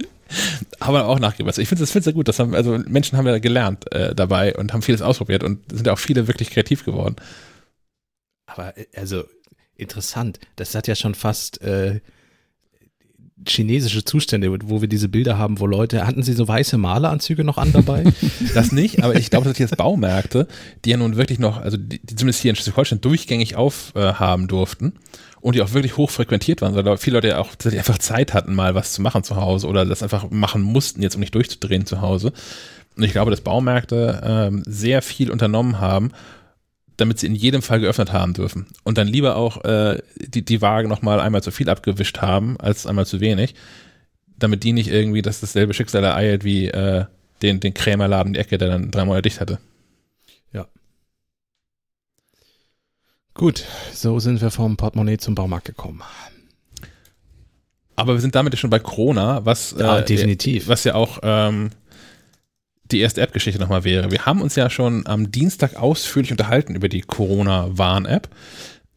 aber 0.80 1.08
auch 1.08 1.20
nachgebessert. 1.20 1.62
Ich 1.62 1.70
finde 1.70 1.84
das, 1.84 1.92
find's 1.92 2.06
sehr 2.06 2.14
gut. 2.14 2.28
Das 2.28 2.40
haben, 2.40 2.54
also 2.54 2.78
Menschen 2.88 3.18
haben 3.18 3.26
ja 3.26 3.40
gelernt 3.40 3.92
äh, 3.94 4.14
dabei 4.14 4.56
und 4.56 4.74
haben 4.74 4.82
vieles 4.82 5.02
ausprobiert 5.02 5.44
und 5.44 5.60
sind 5.72 5.88
ja 5.88 5.94
auch 5.94 6.00
viele 6.00 6.28
wirklich 6.28 6.52
kreativ 6.52 6.86
geworden. 6.86 7.16
Aber 8.60 8.78
äh, 8.78 8.86
also 8.96 9.24
interessant, 9.76 10.40
das 10.58 10.76
hat 10.76 10.88
ja 10.88 10.96
schon 10.96 11.16
fast 11.16 11.62
äh, 11.62 12.02
chinesische 13.48 14.04
Zustände, 14.04 14.54
wo 14.66 14.82
wir 14.82 14.90
diese 14.90 15.08
Bilder 15.08 15.38
haben, 15.38 15.62
wo 15.62 15.66
Leute, 15.66 16.06
hatten 16.06 16.24
sie 16.24 16.34
so 16.34 16.46
weiße 16.46 16.78
Maleranzüge 16.78 17.46
noch 17.46 17.58
an 17.58 17.72
dabei? 17.72 18.04
Das 18.54 18.74
nicht, 18.74 19.02
aber 19.04 19.16
ich 19.16 19.30
glaube, 19.30 19.48
dass 19.48 19.58
jetzt 19.58 19.78
Baumärkte, 19.78 20.48
die 20.84 20.90
ja 20.90 20.98
nun 20.98 21.16
wirklich 21.16 21.40
noch, 21.40 21.58
also 21.58 21.78
die, 21.78 22.00
die 22.00 22.16
zumindest 22.16 22.42
hier 22.42 22.50
in 22.50 22.56
Schleswig-Holstein 22.56 23.00
durchgängig 23.00 23.56
aufhaben 23.56 24.48
durften 24.50 24.94
und 25.40 25.56
die 25.56 25.62
auch 25.62 25.72
wirklich 25.72 25.96
hoch 25.96 26.10
frequentiert 26.10 26.62
waren, 26.62 26.76
weil 26.76 26.98
viele 26.98 27.18
Leute 27.18 27.30
ja 27.30 27.40
auch 27.40 27.52
einfach 27.64 28.00
Zeit 28.00 28.34
hatten, 28.34 28.56
mal 28.56 28.76
was 28.76 28.92
zu 28.92 29.02
machen 29.02 29.24
zu 29.24 29.38
Hause 29.38 29.68
oder 29.68 29.86
das 29.86 30.04
einfach 30.04 30.30
machen 30.32 30.62
mussten, 30.62 31.02
jetzt 31.02 31.16
um 31.16 31.22
nicht 31.22 31.36
durchzudrehen 31.36 31.86
zu 31.86 32.02
Hause. 32.02 32.34
Und 32.98 33.04
ich 33.04 33.14
glaube, 33.14 33.32
dass 33.32 33.42
Baumärkte 33.42 34.22
ähm, 34.24 34.64
sehr 34.66 35.02
viel 35.02 35.32
unternommen 35.32 35.80
haben, 35.80 36.12
damit 37.00 37.20
sie 37.20 37.28
in 37.28 37.36
jedem 37.36 37.62
Fall 37.62 37.80
geöffnet 37.80 38.12
haben 38.12 38.34
dürfen. 38.34 38.68
Und 38.84 38.98
dann 38.98 39.08
lieber 39.08 39.36
auch 39.36 39.64
äh, 39.64 40.02
die, 40.18 40.44
die 40.44 40.62
Waage 40.62 40.88
nochmal 40.88 41.20
einmal 41.20 41.44
zu 41.44 41.52
viel 41.52 41.70
abgewischt 41.70 42.20
haben, 42.20 42.58
als 42.60 42.86
einmal 42.86 43.06
zu 43.06 43.20
wenig, 43.20 43.56
damit 44.38 44.64
die 44.64 44.74
nicht 44.74 44.90
irgendwie 44.90 45.22
das 45.22 45.40
dasselbe 45.40 45.74
Schicksal 45.74 46.04
ereilt 46.04 46.44
wie 46.44 46.68
äh, 46.68 47.06
den, 47.42 47.60
den 47.60 47.74
Krämerladen 47.74 48.30
in 48.30 48.34
die 48.34 48.40
Ecke, 48.40 48.58
der 48.58 48.70
dann 48.70 48.92
drei 48.92 49.06
Monate 49.06 49.24
dicht 49.24 49.40
hatte. 49.40 49.60
Ja. 50.54 50.68
Gut, 53.34 53.64
so 53.94 54.20
sind 54.20 54.42
wir 54.42 54.52
vom 54.52 54.76
Portemonnaie 54.78 55.18
zum 55.18 55.36
Baumarkt 55.36 55.66
gekommen. 55.66 56.02
Aber 57.96 58.14
wir 58.14 58.22
sind 58.22 58.36
damit 58.36 58.54
ja 58.54 58.58
schon 58.58 58.70
bei 58.70 58.80
Corona, 58.80 59.46
was, 59.46 59.76
Ja, 59.78 60.00
äh, 60.00 60.06
definitiv. 60.06 60.68
was 60.68 60.84
ja 60.86 60.96
auch 60.96 61.20
ähm, 61.22 61.70
die 62.92 63.00
erste 63.00 63.22
App-Geschichte 63.22 63.60
nochmal 63.60 63.84
wäre. 63.84 64.12
Wir 64.12 64.26
haben 64.26 64.42
uns 64.42 64.56
ja 64.56 64.70
schon 64.70 65.06
am 65.06 65.32
Dienstag 65.32 65.76
ausführlich 65.76 66.32
unterhalten 66.32 66.76
über 66.76 66.90
die 66.90 67.02
Corona-Warn-App. 67.02 68.30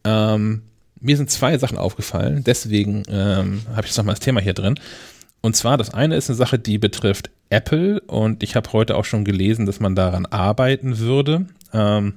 Ähm, 0.05 0.63
mir 1.01 1.17
sind 1.17 1.31
zwei 1.31 1.59
Sachen 1.59 1.79
aufgefallen, 1.79 2.45
deswegen 2.45 3.03
ähm, 3.09 3.63
habe 3.71 3.83
ich 3.83 3.89
jetzt 3.89 3.99
nochmal 3.99 4.15
das 4.15 4.21
Thema 4.25 4.41
hier 4.41 4.55
drin. 4.55 4.79
Und 5.41 5.57
zwar, 5.57 5.77
das 5.77 5.93
eine 5.93 6.17
ist 6.17 6.31
eine 6.31 6.37
Sache, 6.37 6.59
die 6.59 6.79
betrifft 6.79 7.31
Apple 7.51 8.01
und 8.03 8.43
ich 8.43 8.55
habe 8.57 8.73
heute 8.73 8.97
auch 8.97 9.05
schon 9.05 9.25
gelesen, 9.25 9.67
dass 9.67 9.81
man 9.81 9.95
daran 9.97 10.27
arbeiten 10.27 10.99
würde. 10.99 11.47
Ähm, 11.73 12.15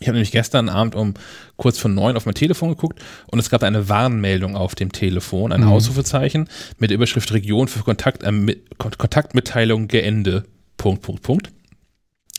ich 0.00 0.08
habe 0.08 0.14
nämlich 0.16 0.32
gestern 0.32 0.70
Abend 0.70 0.94
um 0.94 1.12
kurz 1.56 1.78
vor 1.78 1.90
neun 1.90 2.16
auf 2.16 2.24
mein 2.24 2.34
Telefon 2.34 2.70
geguckt 2.70 3.00
und 3.26 3.38
es 3.38 3.50
gab 3.50 3.62
eine 3.62 3.90
Warnmeldung 3.90 4.56
auf 4.56 4.74
dem 4.74 4.92
Telefon, 4.92 5.52
ein 5.52 5.60
Mhm. 5.60 5.68
Ausrufezeichen 5.68 6.48
mit 6.78 6.88
der 6.90 6.94
Überschrift 6.96 7.30
Region 7.34 7.68
für 7.68 7.80
Kontakt, 7.84 8.22
äh, 8.22 8.32
mit- 8.32 8.78
Kon- 8.78 8.96
Kontaktmitteilung 8.96 9.86
geende. 9.88 10.44
Punkt, 10.80 11.02
Punkt, 11.02 11.22
Punkt. 11.22 11.50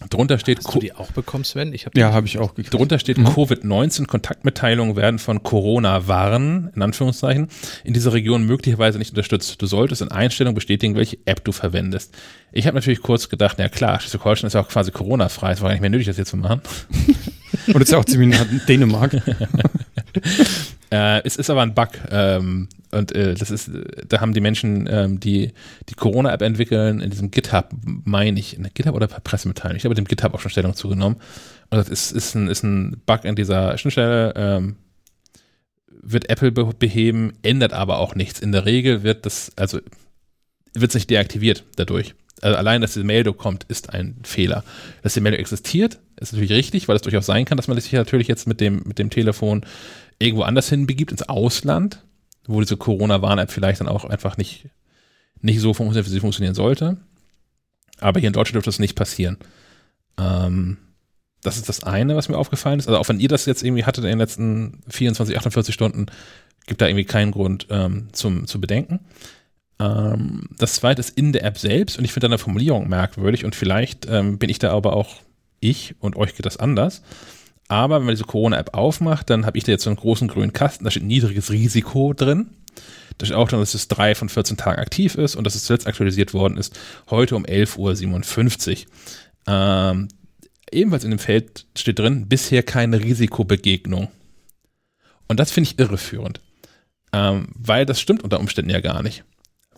Drunter 0.10 0.40
steht, 0.40 0.58
Hast 0.58 0.66
Co- 0.66 0.74
du 0.74 0.80
die 0.80 0.94
auch 0.94 1.12
bekommen, 1.12 1.44
Sven? 1.44 1.74
Ich 1.76 1.86
habe 1.86 2.00
Ja, 2.00 2.12
habe 2.12 2.26
ich 2.26 2.40
auch 2.40 2.56
gekriegt. 2.56 2.74
drunter 2.74 2.98
steht 2.98 3.20
Mhm. 3.20 3.28
Covid-19 3.28 4.08
Kontaktmitteilungen 4.08 4.96
werden 4.96 5.20
von 5.20 5.44
Corona 5.44 6.08
warn, 6.08 6.72
in 6.76 6.82
Anführungszeichen, 6.82 7.50
in 7.84 7.94
dieser 7.94 8.12
Region 8.14 8.44
möglicherweise 8.44 8.98
nicht 8.98 9.12
unterstützt. 9.12 9.62
Du 9.62 9.68
solltest 9.68 10.02
in 10.02 10.08
Einstellungen 10.10 10.56
bestätigen, 10.56 10.96
welche 10.96 11.20
App 11.26 11.44
du 11.46 11.52
verwendest. 11.52 12.16
Ich 12.52 12.66
habe 12.66 12.74
natürlich 12.74 13.04
kurz 13.04 13.30
gedacht, 13.30 13.58
na 13.60 13.70
klar, 13.70 14.00
Schleswig-Holstein 14.00 14.48
ist 14.48 14.54
ja 14.54 14.62
auch 14.62 14.70
quasi 14.70 14.90
Corona-frei, 14.90 15.52
es 15.52 15.62
war 15.62 15.70
gar 15.70 15.74
nicht 15.76 15.82
mehr 15.82 15.92
nötig, 15.92 16.08
das 16.08 16.18
jetzt 16.18 16.32
zu 16.32 16.38
machen. 16.38 16.62
Und 17.68 17.76
das 17.76 17.84
ist 17.84 17.92
ja 17.92 18.00
auch 18.00 18.06
ziemlich 18.06 18.30
nah 18.36 18.42
an 18.42 18.62
Dänemark. 18.68 19.12
Äh, 20.92 21.24
es 21.24 21.38
ist 21.38 21.50
aber 21.50 21.62
ein 21.62 21.74
Bug. 21.74 21.90
Ähm, 22.10 22.68
und 22.92 23.14
äh, 23.14 23.34
das 23.34 23.50
ist, 23.50 23.72
da 24.08 24.20
haben 24.20 24.34
die 24.34 24.42
Menschen, 24.42 24.88
ähm, 24.92 25.20
die 25.20 25.54
die 25.90 25.94
Corona-App 25.96 26.42
entwickeln, 26.42 27.00
in 27.00 27.10
diesem 27.10 27.32
GitHub, 27.32 27.70
meine 27.84 28.40
ich, 28.40 28.56
in 28.58 28.64
der 28.64 28.72
GitHub 28.72 28.96
oder 28.96 29.08
per 29.08 29.22
Pressemitteilung, 29.22 29.78
ich 29.78 29.86
habe 29.86 29.96
dem 29.96 30.06
GitHub 30.06 30.34
auch 30.34 30.42
schon 30.42 30.52
Stellung 30.52 30.76
zugenommen. 30.76 31.18
Und 31.70 31.78
das 31.78 31.88
ist, 31.88 32.12
ist, 32.12 32.36
ein, 32.36 32.50
ist 32.50 32.64
ein 32.64 33.02
Bug 33.06 33.24
in 33.24 33.36
dieser 33.36 33.78
Schnittstelle, 33.78 34.34
ähm, 34.36 34.76
wird 35.88 36.30
Apple 36.30 36.52
be 36.52 36.66
beheben, 36.78 37.34
ändert 37.42 37.72
aber 37.72 38.00
auch 38.00 38.16
nichts. 38.16 38.40
In 38.42 38.52
der 38.52 38.66
Regel 38.66 39.04
wird 39.04 39.26
das, 39.26 39.52
also 39.56 39.80
wird 40.74 40.92
es 40.92 40.96
nicht 40.96 41.10
deaktiviert 41.10 41.64
dadurch. 41.78 42.16
Also 42.42 42.58
allein, 42.58 42.82
dass 42.82 42.94
diese 42.94 43.06
Meldung 43.06 43.38
kommt, 43.38 43.66
ist 43.66 43.94
ein 43.94 44.18
Fehler. 44.24 44.64
Dass 45.04 45.14
die 45.14 45.22
Meldung 45.22 45.40
existiert, 45.40 46.00
ist 46.20 46.34
natürlich 46.34 46.52
richtig, 46.52 46.88
weil 46.88 46.96
es 46.96 47.02
durchaus 47.04 47.28
sein 47.28 47.46
kann, 47.46 47.56
dass 47.56 47.68
man 47.68 47.80
sich 47.80 47.94
natürlich 47.94 48.28
jetzt 48.28 48.48
mit 48.48 48.60
dem, 48.60 48.82
mit 48.86 49.00
dem 49.00 49.10
Telefon 49.10 49.64
irgendwo 50.22 50.44
anders 50.44 50.70
hin 50.70 50.88
begibt, 50.88 51.12
ins 51.12 51.28
Ausland, 51.28 52.04
wo 52.46 52.60
diese 52.60 52.78
Corona-Warn-App 52.78 53.52
vielleicht 53.52 53.82
dann 53.82 53.88
auch 53.88 54.06
einfach 54.06 54.38
nicht, 54.38 54.70
nicht 55.42 55.60
so 55.60 55.74
funktioniert, 55.74 56.06
wie 56.06 56.12
sie 56.12 56.20
funktionieren 56.20 56.56
sollte. 56.56 56.98
Aber 58.00 58.20
hier 58.20 58.28
in 58.28 58.34
Deutschland 58.34 58.56
dürfte 58.56 58.70
das 58.70 58.80
nicht 58.80 58.96
passieren. 58.96 59.38
Ähm, 60.18 60.78
das 61.44 61.58
ist 61.58 61.70
das 61.70 61.84
eine, 61.84 62.16
was 62.16 62.30
mir 62.30 62.38
aufgefallen 62.38 62.80
ist. 62.80 62.88
Also 62.88 63.00
auch 63.00 63.10
wenn 63.10 63.20
ihr 63.20 63.30
das 63.30 63.46
jetzt 63.46 63.64
irgendwie 63.64 63.86
hattet 63.86 64.04
in 64.04 64.10
den 64.10 64.20
letzten 64.20 64.82
24, 64.90 65.38
48 65.38 65.74
Stunden, 65.74 66.08
gibt 66.68 66.82
da 66.82 66.88
irgendwie 66.88 67.06
keinen 67.06 67.32
Grund 67.32 67.68
ähm, 67.70 68.10
zum, 68.12 68.48
zu 68.48 68.62
bedenken. 68.62 69.00
Ähm, 69.80 70.48
das 70.58 70.76
zweite 70.76 71.00
ist 71.00 71.18
in 71.18 71.34
der 71.34 71.44
App 71.44 71.58
selbst 71.58 71.98
und 71.98 72.06
ich 72.06 72.14
finde 72.14 72.28
deine 72.28 72.38
Formulierung 72.38 72.88
merkwürdig 72.88 73.46
und 73.46 73.56
vielleicht 73.56 74.06
ähm, 74.08 74.38
bin 74.38 74.50
ich 74.50 74.60
da 74.60 74.72
aber 74.72 74.94
auch 74.94 75.16
ich 75.60 75.96
und 76.00 76.16
euch 76.16 76.36
geht 76.36 76.46
das 76.46 76.58
anders. 76.58 77.02
Aber 77.72 78.00
wenn 78.00 78.06
man 78.06 78.16
diese 78.16 78.26
Corona-App 78.26 78.74
aufmacht, 78.74 79.30
dann 79.30 79.46
habe 79.46 79.58
ich 79.58 79.64
da 79.64 79.72
jetzt 79.72 79.86
so 79.86 79.90
einen 79.90 79.96
großen 79.96 80.28
grünen 80.28 80.52
Kasten, 80.52 80.84
da 80.84 80.92
steht 80.92 81.04
niedriges 81.04 81.52
Risiko 81.52 82.12
drin. 82.12 82.50
Da 83.18 83.26
steht 83.26 83.38
auch 83.38 83.48
drin, 83.48 83.62
dass 83.62 83.74
es 83.74 83.88
drei 83.88 84.14
von 84.14 84.28
14 84.28 84.58
Tagen 84.58 84.82
aktiv 84.82 85.16
ist 85.16 85.38
und 85.38 85.46
dass 85.46 85.56
es 85.56 85.64
zuletzt 85.64 85.88
aktualisiert 85.88 86.34
worden 86.34 86.58
ist, 86.58 86.78
heute 87.10 87.38
um 87.38 87.46
11.57 87.46 88.72
Uhr. 88.78 88.92
Ähm, 89.48 90.10
ebenfalls 90.70 91.06
in 91.06 91.12
dem 91.12 91.20
Feld 91.20 91.66
steht 91.78 92.00
drin, 92.00 92.28
bisher 92.28 92.62
keine 92.62 93.00
Risikobegegnung. 93.00 94.10
Und 95.30 95.40
das 95.40 95.52
finde 95.52 95.70
ich 95.70 95.80
irreführend. 95.80 96.42
Ähm, 97.14 97.48
weil 97.56 97.86
das 97.86 98.02
stimmt 98.02 98.22
unter 98.22 98.42
Umständen 98.42 98.72
ja 98.72 98.82
gar 98.82 99.02
nicht. 99.02 99.24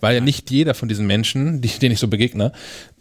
Weil 0.03 0.15
ja 0.15 0.21
nicht 0.21 0.51
jeder 0.51 0.73
von 0.73 0.89
diesen 0.89 1.07
Menschen, 1.07 1.61
die, 1.61 1.69
denen 1.69 1.93
ich 1.93 1.99
so 1.99 2.09
begegne, 2.09 2.51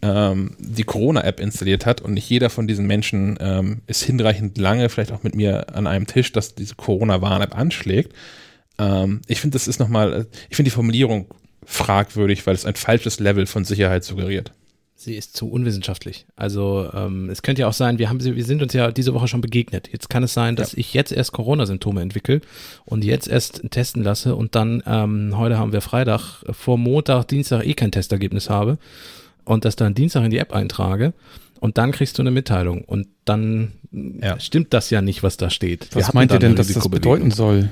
ähm, 0.02 0.56
die 0.58 0.84
Corona-App 0.84 1.40
installiert 1.40 1.84
hat 1.84 2.00
und 2.00 2.14
nicht 2.14 2.30
jeder 2.30 2.48
von 2.48 2.68
diesen 2.68 2.86
Menschen 2.86 3.36
ähm, 3.40 3.80
ist 3.88 4.04
hinreichend 4.04 4.56
lange 4.56 4.88
vielleicht 4.88 5.10
auch 5.10 5.24
mit 5.24 5.34
mir 5.34 5.74
an 5.74 5.88
einem 5.88 6.06
Tisch, 6.06 6.30
dass 6.30 6.54
diese 6.54 6.76
Corona-Warn-App 6.76 7.56
anschlägt. 7.56 8.14
Ähm, 8.78 9.20
ich 9.26 9.40
finde, 9.40 9.56
das 9.56 9.66
ist 9.66 9.80
nochmal, 9.80 10.28
ich 10.48 10.54
finde 10.54 10.70
die 10.70 10.74
Formulierung 10.74 11.26
fragwürdig, 11.64 12.46
weil 12.46 12.54
es 12.54 12.66
ein 12.66 12.76
falsches 12.76 13.18
Level 13.18 13.46
von 13.46 13.64
Sicherheit 13.64 14.04
suggeriert. 14.04 14.52
Sie 15.02 15.16
ist 15.16 15.36
zu 15.36 15.48
unwissenschaftlich. 15.50 16.26
Also 16.36 16.88
ähm, 16.94 17.28
es 17.30 17.42
könnte 17.42 17.62
ja 17.62 17.68
auch 17.68 17.72
sein, 17.72 17.98
wir, 17.98 18.08
haben, 18.08 18.20
sie- 18.20 18.36
wir 18.36 18.44
sind 18.44 18.62
uns 18.62 18.72
ja 18.72 18.90
diese 18.92 19.14
Woche 19.14 19.26
schon 19.28 19.40
begegnet. 19.40 19.88
Jetzt 19.92 20.08
kann 20.08 20.22
es 20.22 20.32
sein, 20.34 20.54
dass 20.56 20.74
ich 20.74 20.94
jetzt 20.94 21.10
erst 21.12 21.32
Corona-Symptome 21.32 22.00
entwickle 22.00 22.40
und 22.84 23.04
jetzt 23.04 23.26
erst 23.28 23.62
testen 23.70 24.02
lasse 24.02 24.36
und 24.36 24.54
dann, 24.54 24.82
ähm, 24.86 25.34
heute 25.36 25.58
haben 25.58 25.72
wir 25.72 25.80
Freitag, 25.80 26.42
vor 26.50 26.78
Montag, 26.78 27.26
Dienstag 27.28 27.66
eh 27.66 27.74
kein 27.74 27.90
Testergebnis 27.92 28.48
habe 28.48 28.78
und 29.44 29.64
das 29.64 29.74
dann 29.76 29.94
Dienstag 29.94 30.24
in 30.24 30.30
die 30.30 30.38
App 30.38 30.52
eintrage 30.52 31.12
und 31.60 31.78
dann 31.78 31.90
kriegst 31.92 32.18
du 32.18 32.22
eine 32.22 32.30
Mitteilung 32.30 32.82
und 32.84 33.08
dann 33.24 33.72
Ja. 34.22 34.38
stimmt 34.40 34.72
das 34.72 34.90
ja 34.90 35.02
nicht, 35.02 35.22
was 35.22 35.36
da 35.36 35.50
steht. 35.50 35.94
Wir 35.94 36.02
Was 36.02 36.14
meint 36.14 36.32
ihr 36.32 36.38
denn, 36.38 36.54
dass 36.56 36.68
das 36.68 36.88
bedeuten 36.88 37.30
soll? 37.30 37.68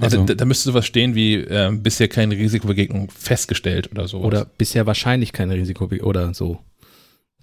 Also- 0.00 0.24
da, 0.24 0.34
da, 0.34 0.44
müsste 0.44 0.64
sowas 0.70 0.86
stehen 0.86 1.14
wie 1.14 1.34
ähm, 1.36 1.82
bisher 1.82 2.08
keine 2.08 2.36
Risikobegegnung 2.36 3.10
festgestellt 3.10 3.90
oder 3.90 4.08
so. 4.08 4.20
Oder 4.20 4.44
bisher 4.44 4.86
wahrscheinlich 4.86 5.32
keine 5.32 5.54
Risikobewegung 5.54 6.06
oder 6.08 6.34
so. 6.34 6.58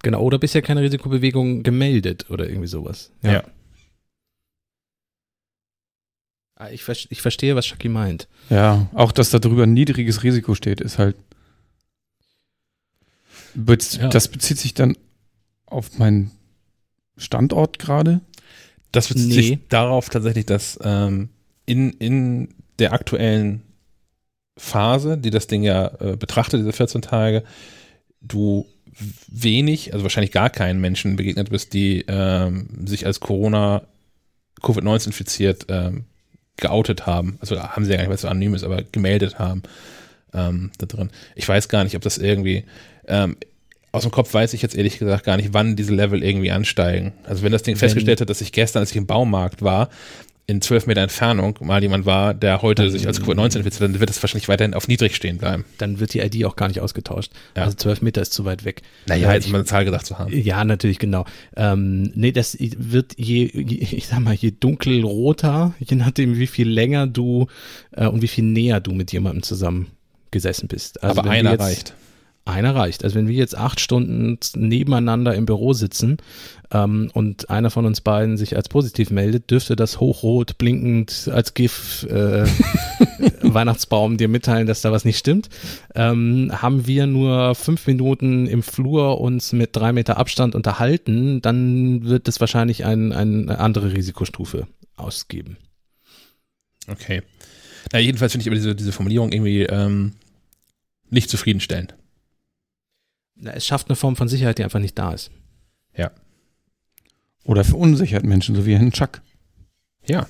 Genau, 0.01 0.21
oder 0.21 0.37
bisher 0.37 0.61
keine 0.61 0.81
Risikobewegung 0.81 1.63
gemeldet 1.63 2.29
oder 2.29 2.47
irgendwie 2.49 2.67
sowas. 2.67 3.11
ja. 3.23 3.43
Ah, 6.55 6.69
Ich, 6.69 6.83
ver- 6.83 6.95
ich 7.09 7.21
verstehe, 7.21 7.55
was 7.55 7.65
Shaki 7.65 7.89
meint. 7.89 8.27
Ja, 8.49 8.87
auch 8.93 9.11
dass 9.11 9.31
da 9.31 9.39
drüber 9.39 9.65
niedriges 9.65 10.23
Risiko 10.23 10.53
steht, 10.55 10.81
ist 10.81 10.97
halt. 10.99 11.15
Bez 13.55 13.95
Ja. 13.97 14.07
Das 14.09 14.27
bezieht 14.27 14.57
sich 14.59 14.73
dann 14.73 14.95
auf 15.65 15.97
meinen 15.97 16.31
Standort 17.17 17.79
gerade. 17.79 18.21
Das 18.91 19.07
bezieht 19.07 19.27
Nee. 19.29 19.33
sich 19.33 19.57
darauf 19.69 20.09
tatsächlich, 20.09 20.45
dass 20.45 20.79
ähm, 20.83 21.29
in, 21.65 21.91
in 21.93 22.49
der 22.79 22.93
aktuellen 22.93 23.61
Phase, 24.57 25.17
die 25.17 25.29
das 25.31 25.47
Ding 25.47 25.63
ja 25.63 25.87
äh, 25.99 26.15
betrachtet, 26.15 26.59
diese 26.59 26.73
14 26.73 27.01
Tage, 27.01 27.43
du 28.21 28.65
wenig, 29.27 29.93
also 29.93 30.03
wahrscheinlich 30.03 30.31
gar 30.31 30.49
keinen 30.49 30.79
Menschen 30.79 31.15
begegnet 31.15 31.49
bist, 31.49 31.73
die 31.73 32.05
ähm, 32.07 32.85
sich 32.85 33.05
als 33.05 33.19
Corona, 33.19 33.83
Covid-19 34.61 35.07
infiziert 35.07 35.65
ähm, 35.69 36.05
geoutet 36.57 37.07
haben. 37.07 37.37
Also 37.41 37.59
haben 37.59 37.85
sie 37.85 37.91
ja 37.91 37.97
gar 37.97 38.03
nicht, 38.03 38.09
weil 38.09 38.15
es 38.15 38.21
so 38.21 38.27
anonym 38.27 38.53
ist, 38.53 38.63
aber 38.63 38.83
gemeldet 38.83 39.39
haben 39.39 39.63
ähm, 40.33 40.71
da 40.77 40.85
drin. 40.85 41.09
Ich 41.35 41.47
weiß 41.47 41.69
gar 41.69 41.83
nicht, 41.83 41.95
ob 41.95 42.03
das 42.03 42.19
irgendwie 42.19 42.65
ähm, 43.07 43.37
aus 43.91 44.03
dem 44.03 44.11
Kopf 44.11 44.33
weiß 44.33 44.53
ich 44.53 44.61
jetzt 44.61 44.75
ehrlich 44.75 44.99
gesagt 44.99 45.23
gar 45.23 45.37
nicht, 45.37 45.53
wann 45.53 45.75
diese 45.75 45.93
Level 45.93 46.23
irgendwie 46.23 46.51
ansteigen. 46.51 47.13
Also 47.23 47.43
wenn 47.43 47.51
das 47.51 47.63
Ding 47.63 47.75
Wenn- 47.75 47.79
festgestellt 47.79 48.21
hat, 48.21 48.29
dass 48.29 48.41
ich 48.41 48.51
gestern, 48.51 48.81
als 48.81 48.91
ich 48.91 48.97
im 48.97 49.07
Baumarkt 49.07 49.61
war, 49.61 49.89
in 50.45 50.61
zwölf 50.61 50.87
Meter 50.87 51.01
Entfernung 51.01 51.57
mal 51.61 51.81
jemand 51.81 52.05
war, 52.05 52.33
der 52.33 52.61
heute 52.61 52.89
sich 52.89 53.07
als 53.07 53.21
Covid-19 53.21 53.57
infiziert, 53.57 53.75
hat, 53.75 53.81
dann 53.81 53.99
wird 53.99 54.09
es 54.09 54.21
wahrscheinlich 54.21 54.49
weiterhin 54.49 54.73
auf 54.73 54.89
niedrig 54.89 55.15
stehen 55.15 55.37
bleiben. 55.37 55.63
Dann 55.77 55.99
wird 55.99 56.13
die 56.13 56.19
ID 56.19 56.43
auch 56.45 56.57
gar 56.57 56.67
nicht 56.67 56.81
ausgetauscht. 56.81 57.31
Ja. 57.55 57.63
Also 57.63 57.77
12 57.77 58.01
Meter 58.01 58.21
ist 58.21 58.33
zu 58.33 58.43
weit 58.43 58.65
weg. 58.65 58.81
Naja, 59.07 59.29
Ja, 59.29 59.33
jetzt 59.35 59.49
mal 59.49 59.59
eine 59.59 59.65
Zahl 59.65 59.85
gedacht 59.85 60.05
zu 60.05 60.19
haben. 60.19 60.33
Ja, 60.33 60.65
natürlich, 60.65 60.99
genau. 60.99 61.25
Ähm, 61.55 62.11
nee, 62.15 62.33
das 62.33 62.57
wird 62.59 63.13
je, 63.17 63.49
je, 63.53 63.77
ich 63.77 64.07
sag 64.07 64.19
mal, 64.19 64.33
je 64.33 64.51
dunkelroter, 64.51 65.73
je 65.79 65.95
nachdem, 65.95 66.37
wie 66.37 66.47
viel 66.47 66.67
länger 66.67 67.07
du 67.07 67.47
äh, 67.91 68.07
und 68.07 68.21
wie 68.21 68.27
viel 68.27 68.43
näher 68.43 68.81
du 68.81 68.91
mit 68.91 69.13
jemandem 69.13 69.43
zusammen 69.43 69.87
gesessen 70.31 70.67
bist. 70.67 71.01
Also 71.01 71.21
Aber 71.21 71.29
einer 71.29 71.51
jetzt, 71.51 71.61
reicht. 71.61 71.93
Einer 72.45 72.75
reicht. 72.75 73.05
Also 73.05 73.15
wenn 73.15 73.29
wir 73.29 73.35
jetzt 73.35 73.57
acht 73.57 73.79
Stunden 73.79 74.37
nebeneinander 74.55 75.33
im 75.35 75.45
Büro 75.45 75.71
sitzen 75.71 76.17
ähm, 76.73 77.11
und 77.13 77.49
einer 77.49 77.69
von 77.69 77.85
uns 77.85 78.01
beiden 78.01 78.35
sich 78.35 78.55
als 78.55 78.67
positiv 78.67 79.11
meldet, 79.11 79.51
dürfte 79.51 79.75
das 79.75 79.99
hochrot, 79.99 80.57
blinkend 80.57 81.29
als 81.31 81.53
GIF 81.53 82.03
äh, 82.09 82.45
Weihnachtsbaum 83.41 84.17
dir 84.17 84.27
mitteilen, 84.27 84.65
dass 84.65 84.81
da 84.81 84.91
was 84.91 85.05
nicht 85.05 85.19
stimmt. 85.19 85.49
Ähm, 85.93 86.51
haben 86.51 86.87
wir 86.87 87.05
nur 87.05 87.53
fünf 87.55 87.85
Minuten 87.85 88.47
im 88.47 88.63
Flur 88.63 89.21
uns 89.21 89.53
mit 89.53 89.75
drei 89.75 89.93
Meter 89.93 90.17
Abstand 90.17 90.55
unterhalten, 90.55 91.41
dann 91.41 92.03
wird 92.03 92.27
es 92.27 92.39
wahrscheinlich 92.39 92.85
ein, 92.85 93.13
eine 93.13 93.59
andere 93.59 93.93
Risikostufe 93.93 94.67
ausgeben. 94.95 95.57
Okay. 96.87 97.21
Na, 97.91 97.99
jedenfalls 97.99 98.31
finde 98.31 98.43
ich 98.43 98.47
aber 98.47 98.55
diese, 98.55 98.75
diese 98.75 98.91
Formulierung 98.91 99.31
irgendwie 99.31 99.63
ähm, 99.63 100.13
nicht 101.09 101.29
zufriedenstellend. 101.29 101.95
Na, 103.35 103.51
es 103.51 103.65
schafft 103.65 103.89
eine 103.89 103.95
Form 103.95 104.15
von 104.15 104.27
Sicherheit, 104.27 104.57
die 104.57 104.63
einfach 104.63 104.79
nicht 104.79 104.97
da 104.97 105.13
ist. 105.13 105.31
Ja. 105.95 106.11
Oder 107.43 107.63
verunsichert 107.63 108.23
Menschen, 108.23 108.55
so 108.55 108.65
wie 108.65 108.73
Herrn 108.75 108.91
Chuck. 108.91 109.21
Ja. 110.05 110.27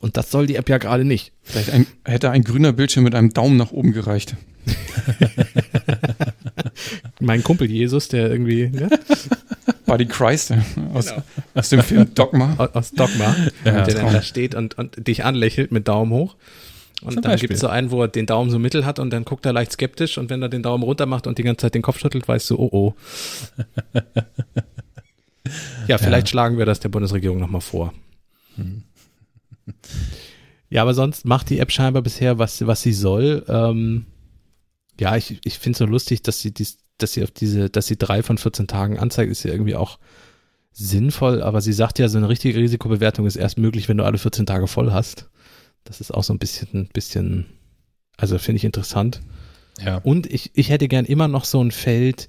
Und 0.00 0.18
das 0.18 0.30
soll 0.30 0.46
die 0.46 0.56
App 0.56 0.68
ja 0.68 0.76
gerade 0.76 1.02
nicht. 1.02 1.32
Vielleicht 1.42 1.70
ein, 1.70 1.86
hätte 2.04 2.30
ein 2.30 2.44
grüner 2.44 2.74
Bildschirm 2.74 3.04
mit 3.04 3.14
einem 3.14 3.32
Daumen 3.32 3.56
nach 3.56 3.72
oben 3.72 3.92
gereicht. 3.92 4.36
Mein 7.20 7.42
Kumpel 7.42 7.70
Jesus, 7.70 8.08
der 8.08 8.30
irgendwie 8.30 8.68
ne, 8.68 8.90
Buddy 9.86 10.04
Christ 10.04 10.50
äh, 10.50 10.58
aus, 10.92 11.10
aus 11.54 11.68
dem 11.70 11.82
Film 11.82 12.12
Dogma. 12.14 12.54
aus- 12.58 12.74
aus 12.74 12.90
Dogma, 12.90 13.34
Ja, 13.64 13.82
der 13.84 13.94
dann 13.94 14.12
da 14.12 14.20
steht 14.20 14.54
und, 14.54 14.76
und 14.76 15.06
dich 15.08 15.24
anlächelt 15.24 15.72
mit 15.72 15.88
Daumen 15.88 16.12
hoch. 16.12 16.36
Und 17.02 17.14
Zum 17.14 17.22
dann 17.22 17.38
gibt 17.38 17.54
es 17.54 17.60
so 17.60 17.68
einen, 17.68 17.90
wo 17.90 18.02
er 18.02 18.08
den 18.08 18.26
Daumen 18.26 18.50
so 18.50 18.58
mittel 18.58 18.84
hat 18.84 18.98
und 18.98 19.08
dann 19.10 19.24
guckt 19.24 19.46
er 19.46 19.54
leicht 19.54 19.72
skeptisch 19.72 20.18
und 20.18 20.28
wenn 20.28 20.42
er 20.42 20.50
den 20.50 20.62
Daumen 20.62 20.84
runter 20.84 21.06
macht 21.06 21.26
und 21.26 21.38
die 21.38 21.42
ganze 21.42 21.62
Zeit 21.62 21.74
den 21.74 21.82
Kopf 21.82 21.98
schüttelt, 21.98 22.28
weißt 22.28 22.50
du, 22.50 22.58
oh 22.58 22.68
oh. 22.72 22.94
ja, 25.88 25.98
vielleicht 25.98 26.28
schlagen 26.28 26.58
wir 26.58 26.66
das 26.66 26.80
der 26.80 26.88
Bundesregierung 26.88 27.38
nochmal 27.38 27.60
vor. 27.60 27.92
Ja, 30.70 30.82
aber 30.82 30.94
sonst 30.94 31.24
macht 31.24 31.50
die 31.50 31.58
App 31.60 31.70
scheinbar 31.70 32.02
bisher, 32.02 32.38
was, 32.38 32.66
was 32.66 32.82
sie 32.82 32.92
soll. 32.92 33.44
Ähm, 33.48 34.06
ja, 34.98 35.16
ich, 35.16 35.40
ich 35.44 35.58
finde 35.58 35.72
es 35.72 35.78
so 35.78 35.86
lustig, 35.86 36.22
dass 36.22 36.40
sie, 36.40 36.52
dies, 36.52 36.78
dass 36.98 37.12
sie 37.12 37.22
auf 37.22 37.30
diese, 37.30 37.70
dass 37.70 37.86
sie 37.86 37.96
drei 37.96 38.22
von 38.22 38.38
14 38.38 38.66
Tagen 38.66 38.98
anzeigt, 38.98 39.30
ist 39.30 39.44
ja 39.44 39.52
irgendwie 39.52 39.76
auch 39.76 39.98
sinnvoll, 40.72 41.42
aber 41.42 41.60
sie 41.60 41.72
sagt 41.72 42.00
ja, 42.00 42.08
so 42.08 42.18
eine 42.18 42.28
richtige 42.28 42.58
Risikobewertung 42.58 43.26
ist 43.26 43.36
erst 43.36 43.58
möglich, 43.58 43.88
wenn 43.88 43.98
du 43.98 44.04
alle 44.04 44.18
14 44.18 44.46
Tage 44.46 44.66
voll 44.66 44.90
hast. 44.90 45.28
Das 45.84 46.00
ist 46.00 46.12
auch 46.12 46.24
so 46.24 46.32
ein 46.32 46.38
bisschen, 46.38 46.68
ein 46.72 46.88
bisschen, 46.92 47.46
also 48.16 48.38
finde 48.38 48.56
ich 48.56 48.64
interessant. 48.64 49.20
Ja. 49.84 49.98
Und 49.98 50.26
ich, 50.26 50.50
ich 50.54 50.70
hätte 50.70 50.88
gern 50.88 51.04
immer 51.04 51.28
noch 51.28 51.44
so 51.44 51.62
ein 51.62 51.70
Feld, 51.70 52.28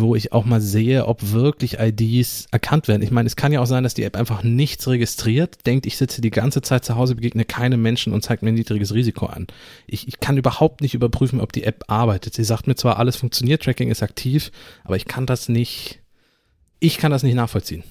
wo 0.00 0.14
ich 0.14 0.32
auch 0.32 0.44
mal 0.44 0.60
sehe, 0.60 1.06
ob 1.06 1.32
wirklich 1.32 1.78
IDs 1.78 2.46
erkannt 2.50 2.88
werden. 2.88 3.02
Ich 3.02 3.10
meine, 3.10 3.26
es 3.26 3.36
kann 3.36 3.52
ja 3.52 3.60
auch 3.60 3.66
sein, 3.66 3.82
dass 3.82 3.94
die 3.94 4.04
App 4.04 4.16
einfach 4.16 4.42
nichts 4.42 4.88
registriert, 4.88 5.66
denkt, 5.66 5.86
ich 5.86 5.96
sitze 5.96 6.20
die 6.20 6.30
ganze 6.30 6.62
Zeit 6.62 6.84
zu 6.84 6.96
Hause, 6.96 7.14
begegne 7.14 7.44
keinem 7.44 7.82
Menschen 7.82 8.12
und 8.12 8.22
zeigt 8.22 8.42
mir 8.42 8.50
ein 8.50 8.54
niedriges 8.54 8.94
Risiko 8.94 9.26
an. 9.26 9.46
Ich, 9.86 10.08
ich 10.08 10.20
kann 10.20 10.36
überhaupt 10.36 10.80
nicht 10.80 10.94
überprüfen, 10.94 11.40
ob 11.40 11.52
die 11.52 11.64
App 11.64 11.84
arbeitet. 11.88 12.34
Sie 12.34 12.44
sagt 12.44 12.66
mir 12.66 12.74
zwar, 12.74 12.98
alles 12.98 13.16
funktioniert, 13.16 13.62
Tracking 13.62 13.90
ist 13.90 14.02
aktiv, 14.02 14.50
aber 14.84 14.96
ich 14.96 15.06
kann 15.06 15.26
das 15.26 15.48
nicht, 15.48 16.00
ich 16.80 16.98
kann 16.98 17.10
das 17.10 17.22
nicht 17.22 17.34
nachvollziehen. 17.34 17.84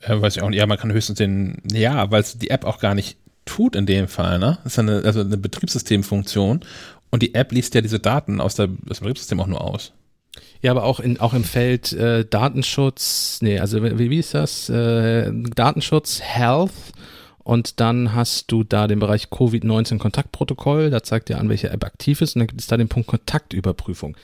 Äh, 0.00 0.20
weiß 0.20 0.36
ich 0.36 0.42
auch 0.42 0.50
nicht. 0.50 0.58
Ja, 0.58 0.66
man 0.66 0.78
kann 0.78 0.92
höchstens 0.92 1.18
den, 1.18 1.62
ja, 1.70 2.10
weil 2.10 2.20
es 2.20 2.38
die 2.38 2.50
App 2.50 2.64
auch 2.64 2.78
gar 2.78 2.94
nicht 2.94 3.16
tut 3.44 3.76
in 3.76 3.86
dem 3.86 4.08
Fall, 4.08 4.38
ne? 4.38 4.58
Das 4.64 4.74
ist 4.74 4.78
eine, 4.78 5.02
also 5.04 5.20
eine 5.20 5.36
Betriebssystemfunktion 5.36 6.60
und 7.10 7.22
die 7.22 7.34
App 7.34 7.52
liest 7.52 7.74
ja 7.74 7.80
diese 7.80 7.98
Daten 8.00 8.40
aus, 8.40 8.54
der, 8.54 8.68
aus 8.88 8.98
dem 8.98 9.04
Betriebssystem 9.04 9.40
auch 9.40 9.46
nur 9.46 9.60
aus. 9.60 9.92
Ja, 10.62 10.70
aber 10.70 10.84
auch 10.84 11.00
in 11.00 11.18
auch 11.18 11.34
im 11.34 11.42
Feld 11.42 11.92
äh, 11.92 12.24
Datenschutz, 12.24 13.40
nee, 13.42 13.58
also 13.58 13.82
wie, 13.82 14.10
wie 14.10 14.18
ist 14.18 14.32
das? 14.32 14.68
Äh, 14.68 15.32
Datenschutz, 15.32 16.20
Health 16.22 16.72
und 17.42 17.80
dann 17.80 18.14
hast 18.14 18.52
du 18.52 18.62
da 18.62 18.86
den 18.86 19.00
Bereich 19.00 19.24
Covid-19 19.26 19.98
Kontaktprotokoll, 19.98 20.90
da 20.90 21.02
zeigt 21.02 21.28
dir 21.28 21.38
an, 21.38 21.48
welche 21.48 21.70
App 21.70 21.84
aktiv 21.84 22.20
ist 22.20 22.36
und 22.36 22.40
dann 22.40 22.46
gibt 22.46 22.60
es 22.60 22.68
da 22.68 22.76
den 22.76 22.88
Punkt 22.88 23.08
Kontaktüberprüfung. 23.08 24.16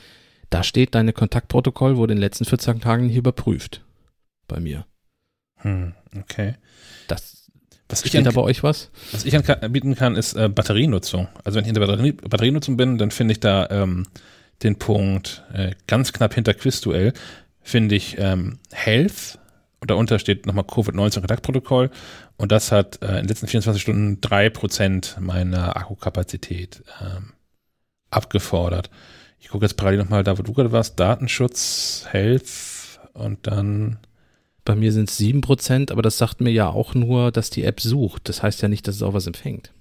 Da 0.51 0.63
steht 0.63 0.95
deine 0.95 1.13
Kontaktprotokoll 1.13 1.97
wurde 1.97 2.13
in 2.13 2.19
den 2.19 2.23
letzten 2.23 2.45
14 2.45 2.81
Tagen 2.81 3.09
nicht 3.09 3.17
überprüft. 3.17 3.83
Bei 4.47 4.61
mir. 4.61 4.87
Hm, 5.57 5.93
okay. 6.21 6.55
Das 7.09 7.51
Was 7.89 8.03
ich, 8.03 8.11
steht 8.11 8.25
da 8.25 8.31
an, 8.31 8.37
bei 8.37 8.43
euch 8.43 8.63
was? 8.63 8.91
was 9.11 9.25
ich 9.25 9.37
anbieten 9.37 9.97
kann, 9.97 10.15
ist 10.15 10.35
äh, 10.35 10.49
Batterienutzung. 10.49 11.27
Also 11.43 11.57
wenn 11.57 11.65
ich 11.65 11.69
in 11.69 11.75
der 11.75 11.85
Batterie, 11.85 12.13
Batterienutzung 12.13 12.77
bin, 12.77 12.97
dann 12.97 13.11
finde 13.11 13.33
ich 13.33 13.41
da 13.41 13.69
ähm, 13.71 14.07
den 14.63 14.79
Punkt 14.79 15.45
äh, 15.53 15.73
ganz 15.87 16.13
knapp 16.13 16.35
hinter 16.35 16.55
Quizduell, 16.55 17.13
finde 17.63 17.95
ich 17.95 18.17
ähm, 18.19 18.59
Health 18.73 19.39
und 19.81 19.91
darunter 19.91 20.19
steht 20.19 20.47
nochmal 20.47 20.65
Covid-19 20.65 21.21
Kontaktprotokoll 21.21 21.91
und 22.37 22.51
das 22.53 22.73
hat 22.73 23.01
äh, 23.03 23.09
in 23.09 23.15
den 23.17 23.29
letzten 23.29 23.47
24 23.47 23.81
Stunden 23.81 24.21
drei 24.21 24.51
Prozent 24.51 25.17
meiner 25.21 25.77
Akkukapazität 25.77 26.83
ähm, 27.01 27.33
abgefordert. 28.11 28.91
Ich 29.41 29.49
gucke 29.49 29.65
jetzt 29.65 29.77
parallel 29.77 30.01
nochmal 30.01 30.25
da, 30.25 30.39
wo 30.39 30.43
du 30.43 30.53
gerade 30.53 30.73
warst, 30.73 30.99
Datenschutz, 30.99 32.07
Health 32.11 33.01
und 33.13 33.47
dann 33.47 33.99
Bei 34.65 34.75
mir 34.75 34.93
sind 34.93 35.09
es 35.09 35.19
7%, 35.19 35.91
aber 35.91 36.03
das 36.03 36.19
sagt 36.19 36.43
mir 36.43 36.51
ja 36.51 36.69
auch 36.69 36.95
nur, 36.95 37.33
dass 37.33 37.49
die 37.49 37.65
App 37.65 37.81
sucht. 37.81 38.29
Das 38.29 38.43
heißt 38.43 38.61
ja 38.61 38.69
nicht, 38.69 38.87
dass 38.87 38.97
es 38.97 39.03
auch 39.03 39.15
was 39.15 39.27
empfängt. 39.27 39.73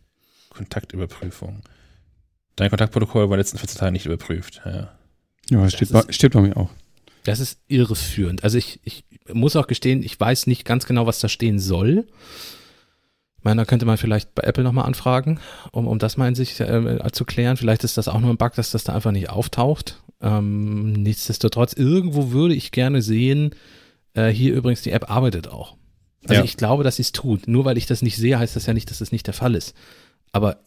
Kontaktüberprüfung. 0.49 1.62
Dein 2.58 2.70
Kontaktprotokoll 2.70 3.22
war 3.22 3.26
in 3.26 3.32
den 3.32 3.40
letzten 3.40 3.58
14 3.58 3.80
Tagen 3.80 3.94
nicht 3.94 4.06
überprüft. 4.06 4.62
Ja. 4.66 4.92
Ja, 5.50 5.64
das 5.64 5.74
steht, 5.74 5.92
bei, 5.94 6.04
steht 6.10 6.34
bei 6.34 6.42
mir 6.42 6.58
auch. 6.58 6.70
Das 7.24 7.40
ist 7.40 7.60
irreführend. 7.68 8.44
Also 8.44 8.58
ich, 8.58 8.80
ich 8.84 9.06
muss 9.32 9.56
auch 9.56 9.68
gestehen, 9.68 10.04
ich 10.04 10.20
weiß 10.20 10.48
nicht 10.48 10.66
ganz 10.66 10.86
genau, 10.86 11.06
was 11.08 11.20
da 11.20 11.30
stehen 11.30 11.60
soll. 11.60 12.06
Ich 13.38 13.44
meine, 13.44 13.62
da 13.62 13.66
könnte 13.66 13.86
man 13.86 13.98
vielleicht 13.98 14.36
bei 14.36 14.44
Apple 14.44 14.64
nochmal 14.64 14.86
anfragen, 14.86 15.40
um, 15.72 15.88
um 15.88 16.00
das 16.00 16.18
mal 16.18 16.28
in 16.28 16.36
sich 16.36 16.60
äh, 16.60 17.00
zu 17.14 17.24
klären. 17.24 17.56
Vielleicht 17.56 17.84
ist 17.86 17.98
das 17.98 18.08
auch 18.10 18.20
nur 18.20 18.32
ein 18.32 18.38
Bug, 18.38 18.54
dass 18.56 18.72
das 18.72 18.84
da 18.84 18.94
einfach 18.94 19.12
nicht 19.12 19.30
auftaucht. 19.30 20.02
Ähm, 20.22 20.92
nichtsdestotrotz, 20.94 21.74
irgendwo 21.74 22.32
würde 22.32 22.56
ich 22.56 22.72
gerne 22.72 23.02
sehen, 23.02 23.52
äh, 24.16 24.30
hier 24.30 24.54
übrigens, 24.54 24.82
die 24.82 24.92
App 24.92 25.10
arbeitet 25.10 25.48
auch. 25.48 25.78
Also 26.24 26.40
Ja. 26.42 26.44
ich 26.44 26.58
glaube, 26.58 26.84
dass 26.84 26.98
sie 26.98 27.04
es 27.04 27.12
tut. 27.14 27.48
Nur 27.48 27.64
weil 27.64 27.78
ich 27.78 27.86
das 27.86 28.02
nicht 28.02 28.18
sehe, 28.18 28.38
heißt 28.40 28.56
das 28.56 28.66
ja 28.66 28.74
nicht, 28.74 28.90
dass 28.90 28.98
das 28.98 29.12
nicht 29.12 29.28
der 29.28 29.34
Fall 29.36 29.56
ist. 29.56 29.76
Aber 30.34 30.58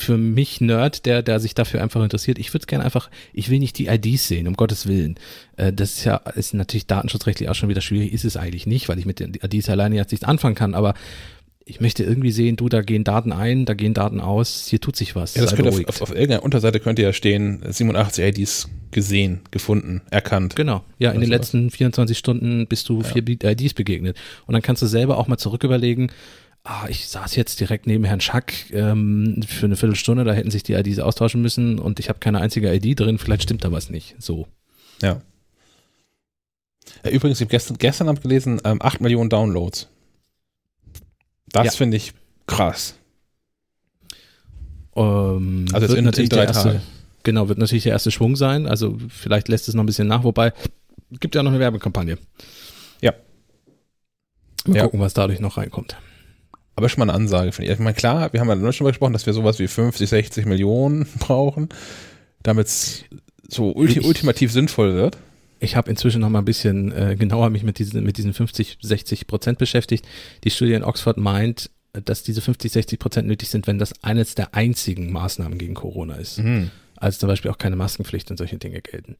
für 0.00 0.16
mich 0.16 0.60
Nerd, 0.60 1.06
der, 1.06 1.22
der 1.22 1.40
sich 1.40 1.54
dafür 1.54 1.82
einfach 1.82 2.02
interessiert, 2.02 2.38
ich 2.38 2.52
würde 2.52 2.62
es 2.62 2.66
gerne 2.66 2.84
einfach, 2.84 3.10
ich 3.32 3.50
will 3.50 3.58
nicht 3.58 3.78
die 3.78 3.88
IDs 3.88 4.28
sehen, 4.28 4.46
um 4.48 4.54
Gottes 4.54 4.86
Willen. 4.86 5.16
Äh, 5.56 5.72
das 5.72 5.98
ist 5.98 6.04
ja, 6.04 6.16
ist 6.34 6.54
natürlich 6.54 6.86
datenschutzrechtlich 6.86 7.48
auch 7.48 7.54
schon 7.54 7.68
wieder 7.68 7.80
schwierig, 7.80 8.12
ist 8.12 8.24
es 8.24 8.36
eigentlich 8.36 8.66
nicht, 8.66 8.88
weil 8.88 8.98
ich 8.98 9.06
mit 9.06 9.20
den 9.20 9.34
IDs 9.34 9.68
alleine 9.68 9.96
jetzt 9.96 10.12
nichts 10.12 10.26
anfangen 10.26 10.54
kann, 10.54 10.74
aber 10.74 10.94
ich 11.68 11.80
möchte 11.80 12.02
irgendwie 12.02 12.30
sehen, 12.30 12.56
du, 12.56 12.68
da 12.68 12.80
gehen 12.80 13.04
Daten 13.04 13.30
ein, 13.30 13.66
da 13.66 13.74
gehen 13.74 13.92
Daten 13.92 14.20
aus, 14.20 14.66
hier 14.68 14.80
tut 14.80 14.96
sich 14.96 15.14
was. 15.14 15.34
Ja, 15.34 15.42
das 15.42 15.54
könnte 15.54 15.70
auf, 15.70 15.84
auf, 15.86 16.00
auf 16.00 16.10
irgendeiner 16.10 16.42
Unterseite 16.42 16.80
könnte 16.80 17.02
ja 17.02 17.12
stehen, 17.12 17.62
87 17.68 18.24
IDs 18.24 18.70
gesehen, 18.90 19.42
gefunden, 19.50 20.00
erkannt. 20.10 20.56
Genau, 20.56 20.82
ja, 20.98 21.10
in 21.10 21.20
den 21.20 21.28
sowas. 21.28 21.40
letzten 21.40 21.70
24 21.70 22.16
Stunden 22.16 22.66
bist 22.66 22.88
du 22.88 23.02
vier 23.02 23.22
IDs 23.28 23.74
begegnet. 23.74 24.16
Und 24.46 24.54
dann 24.54 24.62
kannst 24.62 24.80
du 24.80 24.86
selber 24.86 25.18
auch 25.18 25.28
mal 25.28 25.36
zurück 25.36 25.62
überlegen, 25.62 26.10
ah, 26.68 26.86
ich 26.88 27.08
saß 27.08 27.34
jetzt 27.36 27.60
direkt 27.60 27.86
neben 27.86 28.04
Herrn 28.04 28.20
Schack 28.20 28.70
ähm, 28.72 29.42
für 29.46 29.66
eine 29.66 29.76
Viertelstunde, 29.76 30.24
da 30.24 30.32
hätten 30.32 30.50
sich 30.50 30.62
die 30.62 30.74
IDs 30.74 30.98
austauschen 30.98 31.40
müssen 31.40 31.78
und 31.78 31.98
ich 31.98 32.08
habe 32.10 32.18
keine 32.18 32.40
einzige 32.40 32.72
ID 32.74 33.00
drin, 33.00 33.18
vielleicht 33.18 33.44
stimmt 33.44 33.64
da 33.64 33.72
was 33.72 33.88
nicht. 33.90 34.16
So. 34.18 34.46
Ja. 35.00 35.22
Äh, 37.02 37.10
Übrigens, 37.10 37.38
ich 37.40 37.44
habe 37.46 37.50
gestern, 37.50 37.78
gestern 37.78 38.08
Abend 38.08 38.22
gelesen, 38.22 38.60
ähm, 38.64 38.82
8 38.82 39.00
Millionen 39.00 39.30
Downloads. 39.30 39.88
Das 41.50 41.64
Ja. 41.66 41.70
finde 41.72 41.96
ich 41.96 42.12
krass. 42.46 42.94
Ähm, 44.96 45.66
Also 45.72 45.84
jetzt 45.84 45.88
wird 45.90 45.98
in- 45.98 46.04
natürlich 46.04 46.30
in 46.30 46.36
der 46.36 46.46
erste. 46.48 46.82
Genau, 47.22 47.48
wird 47.48 47.58
natürlich 47.58 47.82
der 47.84 47.92
erste 47.92 48.10
Schwung 48.10 48.36
sein. 48.36 48.66
Also 48.66 48.96
vielleicht 49.08 49.48
lässt 49.48 49.68
es 49.68 49.74
noch 49.74 49.82
ein 49.82 49.86
bisschen 49.86 50.08
nach, 50.08 50.24
wobei 50.24 50.52
gibt 51.20 51.34
ja 51.34 51.42
noch 51.42 51.50
eine 51.50 51.60
Werbekampagne. 51.60 52.18
Ja. 53.00 53.12
Mal 54.66 54.76
Ja. 54.76 54.82
gucken, 54.84 55.00
was 55.00 55.14
dadurch 55.14 55.40
noch 55.40 55.56
reinkommt. 55.56 55.96
Aber 56.78 56.88
schon 56.88 57.00
mal 57.04 57.12
eine 57.12 57.14
Ansage, 57.20 57.50
finde 57.50 57.72
ich. 57.72 57.74
Ich 57.76 57.82
meine, 57.82 57.94
klar, 57.96 58.32
wir 58.32 58.38
haben 58.38 58.48
ja 58.48 58.54
neulich 58.54 58.76
schon 58.76 58.84
mal 58.84 58.90
gesprochen, 58.92 59.12
dass 59.12 59.26
wir 59.26 59.32
sowas 59.32 59.58
wie 59.58 59.66
50, 59.66 60.08
60 60.08 60.46
Millionen 60.46 61.06
brauchen, 61.18 61.68
damit 62.44 62.68
es 62.68 63.02
so 63.48 63.72
ulti 63.72 63.98
Ich- 63.98 64.04
ultimativ 64.06 64.52
sinnvoll 64.52 64.94
wird. 64.94 65.18
Ich 65.58 65.74
habe 65.74 65.90
inzwischen 65.90 66.20
noch 66.20 66.28
mal 66.28 66.38
ein 66.38 66.44
bisschen 66.44 66.92
äh, 66.92 67.16
genauer 67.18 67.50
mich 67.50 67.64
mit 67.64 67.80
diesen, 67.80 68.04
mit 68.04 68.16
diesen 68.16 68.32
50, 68.32 68.78
60 68.80 69.26
Prozent 69.26 69.58
beschäftigt. 69.58 70.06
Die 70.44 70.50
Studie 70.50 70.74
in 70.74 70.84
Oxford 70.84 71.16
meint, 71.16 71.68
dass 72.04 72.22
diese 72.22 72.40
50, 72.42 72.70
60 72.70 72.98
Prozent 73.00 73.26
nötig 73.26 73.48
sind, 73.48 73.66
wenn 73.66 73.80
das 73.80 73.92
eines 74.04 74.36
der 74.36 74.54
einzigen 74.54 75.10
Maßnahmen 75.10 75.58
gegen 75.58 75.74
Corona 75.74 76.14
ist. 76.14 76.38
Mhm. 76.38 76.70
als 76.94 77.18
zum 77.18 77.28
Beispiel 77.28 77.50
auch 77.50 77.58
keine 77.58 77.74
Maskenpflicht 77.74 78.30
und 78.30 78.36
solche 78.36 78.58
Dinge 78.58 78.80
gelten. 78.82 79.16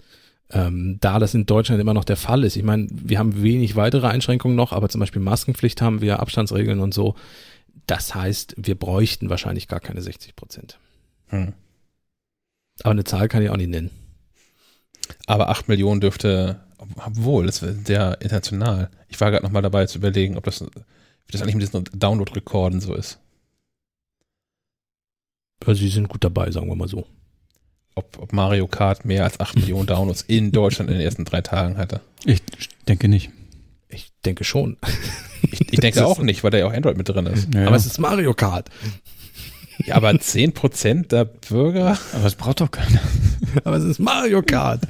Ähm, 0.50 0.96
da 1.00 1.18
das 1.18 1.34
in 1.34 1.44
Deutschland 1.44 1.80
immer 1.80 1.94
noch 1.94 2.04
der 2.04 2.16
Fall 2.16 2.44
ist, 2.44 2.56
ich 2.56 2.62
meine, 2.62 2.86
wir 2.90 3.18
haben 3.18 3.42
wenig 3.42 3.76
weitere 3.76 4.06
Einschränkungen 4.06 4.56
noch, 4.56 4.72
aber 4.72 4.88
zum 4.88 5.00
Beispiel 5.00 5.20
Maskenpflicht 5.20 5.82
haben 5.82 6.00
wir, 6.00 6.20
Abstandsregeln 6.20 6.80
und 6.80 6.94
so. 6.94 7.14
Das 7.86 8.14
heißt, 8.14 8.54
wir 8.56 8.74
bräuchten 8.74 9.30
wahrscheinlich 9.30 9.68
gar 9.68 9.80
keine 9.80 10.00
60 10.00 10.36
Prozent. 10.36 10.78
Hm. 11.28 11.52
Aber 12.82 12.92
eine 12.92 13.04
Zahl 13.04 13.28
kann 13.28 13.42
ich 13.42 13.50
auch 13.50 13.56
nicht 13.56 13.70
nennen. 13.70 13.90
Aber 15.26 15.48
8 15.50 15.68
Millionen 15.68 16.00
dürfte, 16.00 16.60
obwohl, 16.78 17.46
das 17.46 17.62
wäre 17.62 17.74
sehr 17.74 18.20
international. 18.20 18.90
Ich 19.08 19.20
war 19.20 19.30
gerade 19.30 19.44
noch 19.44 19.52
mal 19.52 19.62
dabei 19.62 19.86
zu 19.86 19.98
überlegen, 19.98 20.36
ob 20.36 20.44
das, 20.44 20.60
wie 20.60 21.32
das 21.32 21.42
eigentlich 21.42 21.56
mit 21.56 21.62
diesen 21.62 21.84
Download-Rekorden 21.98 22.80
so 22.80 22.94
ist. 22.94 23.18
Also 25.66 25.80
sie 25.80 25.88
sind 25.88 26.08
gut 26.08 26.24
dabei, 26.24 26.50
sagen 26.50 26.68
wir 26.68 26.76
mal 26.76 26.88
so. 26.88 27.06
Ob, 27.98 28.18
ob 28.20 28.32
Mario 28.32 28.66
Kart 28.68 29.04
mehr 29.04 29.24
als 29.24 29.40
8 29.40 29.56
Millionen 29.56 29.86
Downloads 29.86 30.22
in 30.22 30.52
Deutschland 30.52 30.88
in 30.90 30.96
den 30.98 31.04
ersten 31.04 31.24
drei 31.24 31.40
Tagen 31.40 31.76
hatte. 31.76 32.00
Ich 32.24 32.42
denke 32.86 33.08
nicht. 33.08 33.30
Ich 33.88 34.12
denke 34.24 34.44
schon. 34.44 34.76
Ich, 35.50 35.72
ich 35.72 35.80
denke 35.80 36.04
auch 36.06 36.18
nicht, 36.20 36.44
weil 36.44 36.50
da 36.50 36.58
ja 36.58 36.66
auch 36.66 36.72
Android 36.72 36.96
mit 36.96 37.08
drin 37.08 37.26
ist. 37.26 37.48
Ja, 37.54 37.66
Aber 37.66 37.76
es 37.76 37.86
ist 37.86 37.98
Mario 37.98 38.34
Kart. 38.34 38.68
Ja, 39.84 39.94
aber 39.94 40.10
10% 40.10 41.08
der 41.08 41.24
Bürger. 41.24 41.96
aber 42.12 42.24
es 42.24 42.34
braucht 42.34 42.60
doch 42.60 42.70
keiner. 42.70 43.00
Aber 43.64 43.76
es 43.76 43.84
ist 43.84 43.98
Mario 43.98 44.42
Kart. 44.42 44.82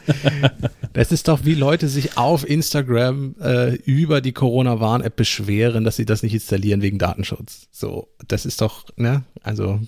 Das 0.93 1.13
ist 1.13 1.29
doch, 1.29 1.45
wie 1.45 1.55
Leute 1.55 1.89
sich 1.89 2.17
auf 2.19 2.49
Instagram 2.49 3.37
äh, 3.41 3.75
über 3.77 4.21
die 4.21 4.33
Corona-Warn-App 4.33 5.15
beschweren, 5.15 5.85
dass 5.85 5.97
sie 5.97 6.07
das 6.07 6.23
nicht 6.25 6.35
installieren 6.35 6.83
wegen 6.83 6.99
Datenschutz. 6.99 7.69
So, 7.71 8.09
das 8.27 8.47
ist 8.47 8.61
doch, 8.61 8.87
ne? 8.97 9.23
Also, 9.43 9.81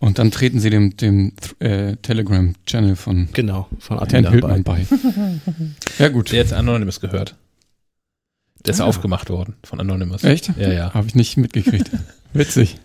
Und 0.00 0.18
dann 0.18 0.30
treten 0.30 0.60
sie 0.60 0.70
dem, 0.70 0.96
dem 0.96 1.32
äh, 1.58 1.96
Telegram-Channel 1.96 2.96
von 2.96 3.28
genau, 3.32 3.68
von 3.78 3.98
Herrn 4.08 4.30
Hildmann 4.30 4.62
bei. 4.62 4.86
bei. 4.90 4.96
ja, 5.98 6.08
gut. 6.08 6.32
Der 6.32 6.38
jetzt 6.38 6.52
Anonymous 6.52 7.00
gehört. 7.00 7.36
Der 8.64 8.72
ist 8.72 8.80
Ah. 8.80 8.84
aufgemacht 8.84 9.28
worden 9.30 9.54
von 9.62 9.78
Anonymous. 9.80 10.24
Echt? 10.24 10.50
Ja, 10.58 10.72
ja. 10.72 10.94
Habe 10.94 11.06
ich 11.06 11.14
nicht 11.14 11.36
mitgekriegt. 11.36 11.90
Witzig. 12.32 12.78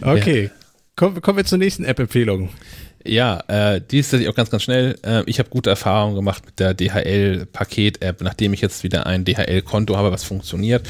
Okay. 0.00 0.50
Kommen, 0.96 1.20
kommen 1.20 1.38
wir 1.38 1.44
zur 1.44 1.58
nächsten 1.58 1.84
App-Empfehlung. 1.84 2.50
Ja, 3.06 3.40
äh, 3.48 3.80
die 3.82 3.98
ist 3.98 4.06
tatsächlich 4.06 4.28
auch 4.30 4.34
ganz, 4.34 4.50
ganz 4.50 4.62
schnell. 4.62 4.96
Äh, 5.02 5.22
ich 5.26 5.38
habe 5.38 5.50
gute 5.50 5.68
Erfahrungen 5.70 6.14
gemacht 6.14 6.46
mit 6.46 6.58
der 6.58 6.72
DHL-Paket-App, 6.72 8.22
nachdem 8.22 8.54
ich 8.54 8.60
jetzt 8.62 8.82
wieder 8.82 9.06
ein 9.06 9.24
DHL-Konto 9.24 9.96
habe, 9.96 10.10
was 10.10 10.24
funktioniert. 10.24 10.88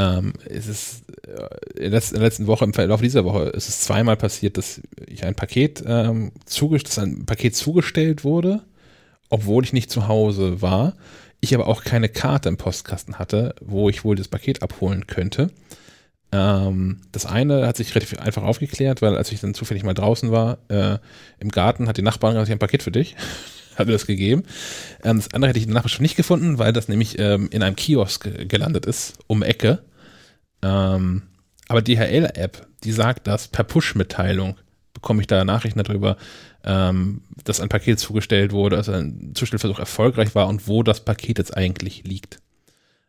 Ähm, 0.00 0.32
es 0.48 0.66
ist 0.66 1.02
äh, 1.26 1.84
in 1.84 1.90
der 1.90 2.00
letzten- 2.12 2.46
Woche, 2.46 2.64
im 2.64 2.72
Verlauf 2.72 3.00
dieser 3.02 3.24
Woche, 3.24 3.44
ist 3.50 3.68
es 3.68 3.80
zweimal 3.82 4.16
passiert, 4.16 4.56
dass 4.56 4.80
ich 5.06 5.24
ein 5.24 5.34
Paket 5.34 5.82
ähm, 5.86 6.32
dass 6.46 6.98
ein 6.98 7.26
Paket 7.26 7.54
zugestellt 7.54 8.24
wurde, 8.24 8.62
obwohl 9.28 9.64
ich 9.64 9.72
nicht 9.74 9.90
zu 9.90 10.08
Hause 10.08 10.62
war. 10.62 10.94
Ich 11.40 11.54
aber 11.54 11.66
auch 11.66 11.84
keine 11.84 12.08
Karte 12.08 12.48
im 12.48 12.56
Postkasten 12.56 13.18
hatte, 13.18 13.54
wo 13.60 13.88
ich 13.90 14.04
wohl 14.04 14.16
das 14.16 14.28
Paket 14.28 14.62
abholen 14.62 15.06
könnte. 15.06 15.50
Ähm, 16.32 17.00
das 17.12 17.26
eine 17.26 17.66
hat 17.66 17.76
sich 17.76 17.94
relativ 17.94 18.18
einfach 18.20 18.42
aufgeklärt, 18.44 19.02
weil 19.02 19.16
als 19.16 19.32
ich 19.32 19.40
dann 19.40 19.54
zufällig 19.54 19.82
mal 19.82 19.94
draußen 19.94 20.30
war, 20.30 20.58
äh, 20.68 20.98
im 21.40 21.50
Garten 21.50 21.88
hat 21.88 21.96
die 21.96 22.02
Nachbarin 22.02 22.34
gesagt, 22.36 22.48
ich 22.48 22.52
habe 22.52 22.58
ein 22.58 22.66
Paket 22.66 22.82
für 22.82 22.92
dich. 22.92 23.16
hat 23.76 23.86
mir 23.86 23.92
das 23.94 24.06
gegeben. 24.06 24.44
Ähm, 25.02 25.16
das 25.18 25.32
andere 25.34 25.48
hätte 25.48 25.58
ich 25.58 25.64
in 25.64 25.70
der 25.70 25.76
Nachbarschaft 25.76 26.02
nicht 26.02 26.16
gefunden, 26.16 26.58
weil 26.58 26.72
das 26.72 26.88
nämlich 26.88 27.18
ähm, 27.18 27.48
in 27.50 27.62
einem 27.62 27.76
Kiosk 27.76 28.24
ge- 28.24 28.44
gelandet 28.46 28.86
ist, 28.86 29.14
um 29.26 29.42
Ecke. 29.42 29.80
Ähm, 30.62 31.22
aber 31.68 31.82
die 31.82 31.94
DHL-App, 31.94 32.66
die 32.84 32.92
sagt 32.92 33.26
das 33.26 33.48
per 33.48 33.64
Push-Mitteilung, 33.64 34.56
bekomme 34.92 35.20
ich 35.20 35.26
da 35.26 35.44
Nachrichten 35.44 35.82
darüber, 35.82 36.16
ähm, 36.64 37.22
dass 37.44 37.60
ein 37.60 37.68
Paket 37.68 37.98
zugestellt 37.98 38.52
wurde, 38.52 38.76
also 38.76 38.92
ein 38.92 39.32
Zustellversuch 39.34 39.78
erfolgreich 39.78 40.34
war 40.34 40.48
und 40.48 40.68
wo 40.68 40.82
das 40.82 41.04
Paket 41.04 41.38
jetzt 41.38 41.56
eigentlich 41.56 42.04
liegt. 42.04 42.38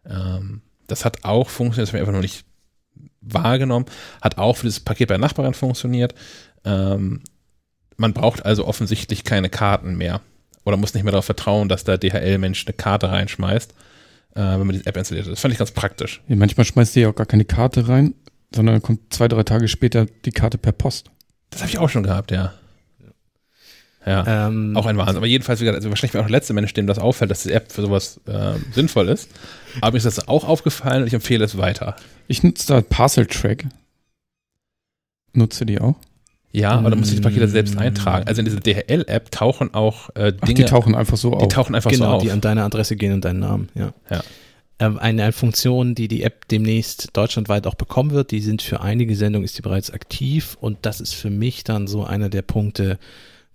Ähm, 0.06 0.62
das 0.88 1.06
hat 1.06 1.24
auch 1.24 1.50
funktioniert, 1.50 1.88
das 1.88 1.90
habe 1.90 1.98
ich 1.98 2.02
einfach 2.02 2.14
noch 2.14 2.22
nicht 2.22 2.46
wahrgenommen, 3.22 3.86
hat 4.22 4.38
auch 4.38 4.58
für 4.58 4.68
das 4.68 4.80
Paket 4.80 5.08
bei 5.08 5.14
der 5.14 5.20
Nachbarin 5.22 5.54
funktioniert. 5.54 6.16
Ähm, 6.66 7.22
man 7.98 8.14
braucht 8.14 8.46
also 8.46 8.66
offensichtlich 8.66 9.24
keine 9.24 9.50
Karten 9.50 9.96
mehr 9.96 10.22
oder 10.64 10.78
muss 10.78 10.94
nicht 10.94 11.04
mehr 11.04 11.12
darauf 11.12 11.26
vertrauen, 11.26 11.70
dass 11.70 11.84
der 11.84 11.98
DHL-Mensch 11.98 12.66
eine 12.66 12.74
Karte 12.74 13.10
reinschmeißt, 13.10 13.74
äh, 14.36 14.40
wenn 14.42 14.68
man 14.68 14.72
die 14.72 14.86
App 14.86 14.98
installiert. 14.98 15.26
hat. 15.28 15.34
Das 15.34 15.40
fand 15.42 15.54
ich 15.54 15.58
ganz 15.58 15.72
praktisch. 15.72 16.22
Ja, 16.28 16.36
manchmal 16.36 16.66
schmeißt 16.66 16.96
ihr 16.96 17.04
ja 17.04 17.10
auch 17.10 17.16
gar 17.16 17.26
keine 17.26 17.46
Karte 17.46 17.88
rein, 17.88 18.14
sondern 18.54 18.76
dann 18.76 18.82
kommt 18.82 19.14
zwei, 19.14 19.28
drei 19.28 19.44
Tage 19.44 19.68
später 19.68 20.06
die 20.26 20.32
Karte 20.32 20.58
per 20.58 20.72
Post. 20.72 21.12
Das 21.50 21.62
habe 21.62 21.70
ich 21.70 21.78
auch 21.78 21.90
schon 21.90 22.04
gehabt, 22.04 22.32
ja. 22.32 22.54
Ja. 24.06 24.48
Ähm, 24.48 24.76
Auch 24.76 24.88
ein 24.88 24.98
Wahnsinn. 24.98 25.18
Aber 25.18 25.28
jedenfalls, 25.28 25.60
wie 25.60 25.66
gesagt, 25.66 25.76
also 25.76 25.90
wahrscheinlich 25.90 26.14
bin 26.14 26.20
ich 26.22 26.24
auch 26.24 26.28
der 26.28 26.38
letzte 26.38 26.54
Mensch, 26.54 26.74
dem 26.74 26.88
das 26.88 26.98
auffällt, 26.98 27.30
dass 27.30 27.44
die 27.44 27.52
App 27.52 27.72
für 27.72 27.82
sowas 27.84 28.20
äh, 28.26 28.54
sinnvoll 28.74 29.10
ist. 29.10 29.30
Aber 29.80 29.92
mir 29.92 29.98
ist 29.98 30.06
das 30.06 30.28
auch 30.28 30.44
aufgefallen 30.44 31.02
und 31.04 31.08
ich 31.08 31.14
empfehle 31.14 31.46
es 31.46 31.58
weiter. 31.58 31.96
Ich 32.28 32.42
nutze 32.42 32.68
da 32.68 32.82
Parcel 32.82 33.28
Track. 33.28 33.66
Nutze 35.34 35.66
die 35.68 35.80
auch? 35.80 35.96
Ja, 36.54 36.72
aber 36.72 36.90
da 36.90 36.96
muss 36.98 37.10
ich 37.10 37.16
die 37.16 37.22
Pakete 37.22 37.48
selbst 37.48 37.76
Mm. 37.76 37.80
eintragen. 37.80 38.28
Also 38.28 38.40
in 38.42 38.46
dieser 38.46 38.60
DHL-App 38.60 39.32
tauchen 39.32 39.74
auch 39.74 40.10
äh, 40.16 40.34
Ach, 40.40 40.46
Dinge, 40.48 40.56
die 40.56 40.66
tauchen 40.66 40.96
einfach 40.96 41.16
so 41.18 41.30
die 41.32 41.36
auf. 41.38 41.48
tauchen 41.48 41.76
einfach 41.76 41.92
so 41.92 41.98
genau, 41.98 42.14
auf. 42.16 42.22
die 42.24 42.32
an 42.32 42.42
deine 42.42 42.64
Adresse 42.64 42.96
gehen 42.98 43.14
und 43.14 43.24
deinen 43.24 43.40
Namen, 43.40 43.70
ja. 43.76 43.94
Ja. 44.10 44.22
Ähm, 44.80 44.98
eine 44.98 45.32
Funktion, 45.32 45.96
die 45.96 46.08
die 46.08 46.24
App 46.24 46.48
demnächst 46.50 47.16
deutschlandweit 47.16 47.68
auch 47.68 47.76
bekommen 47.76 48.12
wird, 48.12 48.32
die 48.32 48.42
sind 48.42 48.62
für 48.62 48.82
einige 48.82 49.16
Sendungen, 49.16 49.46
ist 49.46 49.58
die 49.58 49.62
bereits 49.62 49.92
aktiv 49.92 50.58
und 50.60 50.80
das 50.82 51.00
ist 51.00 51.14
für 51.14 51.30
mich 51.30 51.64
dann 51.64 51.88
so 51.88 52.04
einer 52.04 52.30
der 52.30 52.42
Punkte, 52.42 52.98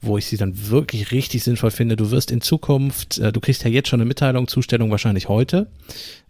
wo 0.00 0.18
ich 0.18 0.26
sie 0.26 0.36
dann 0.36 0.68
wirklich 0.68 1.10
richtig 1.10 1.42
sinnvoll 1.42 1.70
finde. 1.70 1.96
Du 1.96 2.10
wirst 2.10 2.30
in 2.30 2.40
Zukunft, 2.40 3.18
äh, 3.18 3.32
du 3.32 3.40
kriegst 3.40 3.64
ja 3.64 3.70
jetzt 3.70 3.88
schon 3.88 4.00
eine 4.00 4.08
Mitteilung, 4.08 4.46
Zustellung 4.46 4.90
wahrscheinlich 4.90 5.28
heute, 5.28 5.68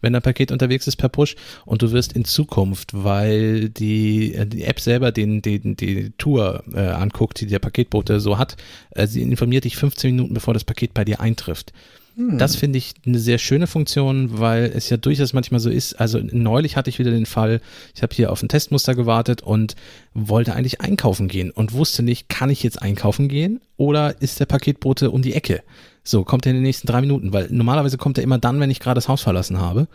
wenn 0.00 0.12
dein 0.12 0.22
Paket 0.22 0.52
unterwegs 0.52 0.86
ist 0.86 0.96
per 0.96 1.08
Push 1.08 1.36
und 1.64 1.82
du 1.82 1.90
wirst 1.92 2.12
in 2.12 2.24
Zukunft, 2.24 2.90
weil 2.92 3.68
die, 3.68 4.34
äh, 4.34 4.46
die 4.46 4.64
App 4.64 4.80
selber 4.80 5.12
den, 5.12 5.42
den, 5.42 5.76
die 5.76 6.10
Tour 6.16 6.62
äh, 6.72 6.80
anguckt, 6.80 7.40
die 7.40 7.46
der 7.46 7.58
Paketbote 7.58 8.20
so 8.20 8.38
hat, 8.38 8.56
äh, 8.90 9.06
sie 9.06 9.22
informiert 9.22 9.64
dich 9.64 9.76
15 9.76 10.14
Minuten 10.14 10.34
bevor 10.34 10.54
das 10.54 10.64
Paket 10.64 10.94
bei 10.94 11.04
dir 11.04 11.20
eintrifft. 11.20 11.72
Das 12.18 12.56
finde 12.56 12.78
ich 12.78 12.94
eine 13.04 13.18
sehr 13.18 13.36
schöne 13.36 13.66
Funktion, 13.66 14.38
weil 14.38 14.72
es 14.74 14.88
ja 14.88 14.96
durchaus 14.96 15.34
manchmal 15.34 15.60
so 15.60 15.68
ist. 15.68 16.00
Also 16.00 16.18
neulich 16.18 16.76
hatte 16.76 16.88
ich 16.88 16.98
wieder 16.98 17.10
den 17.10 17.26
Fall, 17.26 17.60
ich 17.94 18.02
habe 18.02 18.14
hier 18.14 18.32
auf 18.32 18.42
ein 18.42 18.48
Testmuster 18.48 18.94
gewartet 18.94 19.42
und 19.42 19.76
wollte 20.14 20.54
eigentlich 20.54 20.80
einkaufen 20.80 21.28
gehen 21.28 21.50
und 21.50 21.74
wusste 21.74 22.02
nicht, 22.02 22.30
kann 22.30 22.48
ich 22.48 22.62
jetzt 22.62 22.80
einkaufen 22.80 23.28
gehen 23.28 23.60
oder 23.76 24.22
ist 24.22 24.40
der 24.40 24.46
Paketbote 24.46 25.10
um 25.10 25.20
die 25.20 25.34
Ecke? 25.34 25.62
So, 26.04 26.24
kommt 26.24 26.46
er 26.46 26.50
in 26.50 26.56
den 26.56 26.62
nächsten 26.62 26.86
drei 26.86 27.02
Minuten, 27.02 27.34
weil 27.34 27.48
normalerweise 27.50 27.98
kommt 27.98 28.16
er 28.16 28.24
immer 28.24 28.38
dann, 28.38 28.60
wenn 28.60 28.70
ich 28.70 28.80
gerade 28.80 28.94
das 28.94 29.08
Haus 29.08 29.20
verlassen 29.20 29.60
habe. 29.60 29.86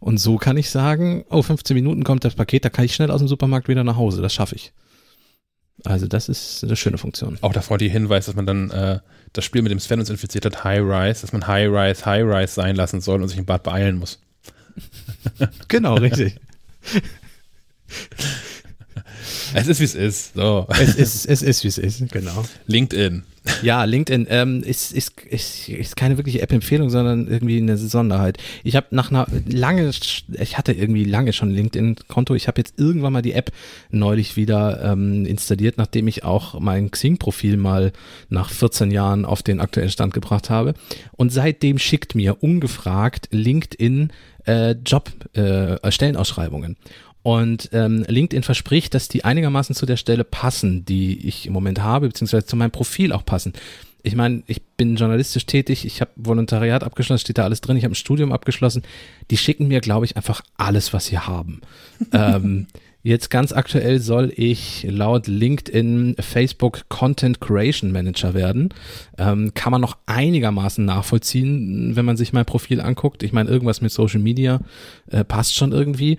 Und 0.00 0.18
so 0.18 0.36
kann 0.36 0.56
ich 0.56 0.70
sagen, 0.70 1.24
oh, 1.30 1.42
15 1.42 1.74
Minuten 1.74 2.02
kommt 2.02 2.24
das 2.24 2.34
Paket, 2.34 2.64
da 2.64 2.70
kann 2.70 2.86
ich 2.86 2.94
schnell 2.94 3.12
aus 3.12 3.20
dem 3.20 3.28
Supermarkt 3.28 3.68
wieder 3.68 3.84
nach 3.84 3.96
Hause, 3.96 4.20
das 4.20 4.34
schaffe 4.34 4.56
ich. 4.56 4.72
Also 5.84 6.08
das 6.08 6.28
ist 6.28 6.64
eine 6.64 6.74
schöne 6.74 6.98
Funktion. 6.98 7.38
Auch 7.40 7.52
davor 7.52 7.78
die 7.78 7.88
Hinweis, 7.88 8.26
dass 8.26 8.34
man 8.34 8.46
dann 8.46 8.70
äh, 8.70 8.98
das 9.32 9.44
Spiel 9.44 9.62
mit 9.62 9.72
dem 9.72 9.80
Sven 9.80 10.00
uns 10.00 10.10
infiziert 10.10 10.44
hat, 10.44 10.64
High 10.64 10.80
Rise, 10.80 11.22
dass 11.22 11.32
man 11.32 11.46
High 11.46 11.68
Rise, 11.68 12.04
High 12.04 12.24
Rise 12.24 12.52
sein 12.54 12.76
lassen 12.76 13.00
soll 13.00 13.22
und 13.22 13.28
sich 13.28 13.38
im 13.38 13.46
Bad 13.46 13.62
beeilen 13.62 13.98
muss. 13.98 14.20
Genau, 15.68 15.94
richtig. 15.94 16.36
Es 19.54 19.66
ist, 19.68 19.80
wie 19.80 19.84
es 19.84 19.94
ist. 19.94 20.34
So. 20.34 20.66
es, 20.70 20.94
ist, 20.94 21.26
es 21.26 21.42
ist, 21.42 21.64
wie 21.64 21.68
es 21.68 21.78
ist, 21.78 22.10
genau. 22.10 22.44
LinkedIn. 22.66 23.22
Ja, 23.62 23.84
LinkedIn 23.84 24.26
ähm, 24.30 24.62
ist, 24.62 24.92
ist, 24.92 25.20
ist, 25.22 25.68
ist 25.68 25.96
keine 25.96 26.16
wirkliche 26.16 26.42
App-Empfehlung, 26.42 26.90
sondern 26.90 27.26
irgendwie 27.28 27.58
eine 27.58 27.72
Besonderheit. 27.72 28.38
Ich 28.62 28.76
habe 28.76 28.88
nach 28.90 29.10
einer 29.10 29.26
lange, 29.46 29.90
ich 30.38 30.58
hatte 30.58 30.72
irgendwie 30.72 31.04
lange 31.04 31.32
schon 31.32 31.50
LinkedIn-Konto. 31.50 32.34
Ich 32.34 32.48
habe 32.48 32.60
jetzt 32.60 32.78
irgendwann 32.78 33.12
mal 33.12 33.22
die 33.22 33.32
App 33.32 33.50
neulich 33.90 34.36
wieder 34.36 34.82
ähm, 34.84 35.24
installiert, 35.24 35.78
nachdem 35.78 36.08
ich 36.08 36.24
auch 36.24 36.60
mein 36.60 36.90
Xing-Profil 36.90 37.56
mal 37.56 37.92
nach 38.28 38.50
14 38.50 38.90
Jahren 38.90 39.24
auf 39.24 39.42
den 39.42 39.60
aktuellen 39.60 39.90
Stand 39.90 40.14
gebracht 40.14 40.50
habe. 40.50 40.74
Und 41.12 41.32
seitdem 41.32 41.78
schickt 41.78 42.14
mir 42.14 42.42
ungefragt 42.42 43.28
LinkedIn 43.30 44.12
äh, 44.46 44.72
Job, 44.84 45.10
äh, 45.34 45.90
Stellenausschreibungen. 45.90 46.76
Und 47.28 47.68
ähm, 47.72 48.06
LinkedIn 48.08 48.42
verspricht, 48.42 48.94
dass 48.94 49.08
die 49.08 49.22
einigermaßen 49.22 49.74
zu 49.74 49.84
der 49.84 49.98
Stelle 49.98 50.24
passen, 50.24 50.86
die 50.86 51.28
ich 51.28 51.46
im 51.46 51.52
Moment 51.52 51.82
habe, 51.82 52.06
beziehungsweise 52.06 52.46
zu 52.46 52.56
meinem 52.56 52.70
Profil 52.70 53.12
auch 53.12 53.22
passen. 53.22 53.52
Ich 54.02 54.16
meine, 54.16 54.44
ich 54.46 54.62
bin 54.62 54.96
journalistisch 54.96 55.44
tätig, 55.44 55.84
ich 55.84 56.00
habe 56.00 56.10
Volontariat 56.16 56.82
abgeschlossen, 56.82 57.20
steht 57.20 57.36
da 57.36 57.44
alles 57.44 57.60
drin, 57.60 57.76
ich 57.76 57.84
habe 57.84 57.92
ein 57.92 57.96
Studium 57.96 58.32
abgeschlossen. 58.32 58.82
Die 59.30 59.36
schicken 59.36 59.68
mir, 59.68 59.82
glaube 59.82 60.06
ich, 60.06 60.16
einfach 60.16 60.40
alles, 60.56 60.94
was 60.94 61.04
sie 61.04 61.18
haben. 61.18 61.60
ähm, 62.14 62.66
jetzt 63.02 63.28
ganz 63.28 63.52
aktuell 63.52 64.00
soll 64.00 64.32
ich 64.34 64.86
laut 64.88 65.26
LinkedIn 65.26 66.16
Facebook 66.20 66.88
Content 66.88 67.42
Creation 67.42 67.92
Manager 67.92 68.32
werden. 68.32 68.70
Ähm, 69.18 69.52
kann 69.52 69.72
man 69.72 69.82
noch 69.82 69.98
einigermaßen 70.06 70.82
nachvollziehen, 70.82 71.94
wenn 71.94 72.06
man 72.06 72.16
sich 72.16 72.32
mein 72.32 72.46
Profil 72.46 72.80
anguckt. 72.80 73.22
Ich 73.22 73.34
meine, 73.34 73.50
irgendwas 73.50 73.82
mit 73.82 73.92
Social 73.92 74.20
Media 74.20 74.60
äh, 75.10 75.24
passt 75.24 75.56
schon 75.56 75.72
irgendwie. 75.72 76.16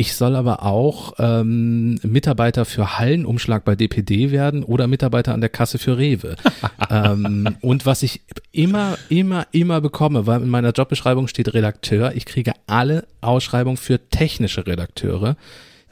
Ich 0.00 0.14
soll 0.14 0.34
aber 0.34 0.62
auch 0.62 1.12
ähm, 1.18 1.96
Mitarbeiter 2.02 2.64
für 2.64 2.98
Hallenumschlag 2.98 3.66
bei 3.66 3.76
DPD 3.76 4.30
werden 4.30 4.64
oder 4.64 4.86
Mitarbeiter 4.86 5.34
an 5.34 5.42
der 5.42 5.50
Kasse 5.50 5.76
für 5.76 5.98
Rewe. 5.98 6.36
ähm, 6.90 7.58
und 7.60 7.84
was 7.84 8.02
ich 8.02 8.22
immer, 8.50 8.96
immer, 9.10 9.46
immer 9.52 9.82
bekomme, 9.82 10.26
weil 10.26 10.40
in 10.40 10.48
meiner 10.48 10.70
Jobbeschreibung 10.70 11.28
steht 11.28 11.52
Redakteur, 11.52 12.14
ich 12.16 12.24
kriege 12.24 12.54
alle 12.66 13.08
Ausschreibungen 13.20 13.76
für 13.76 14.08
technische 14.08 14.66
Redakteure. 14.66 15.36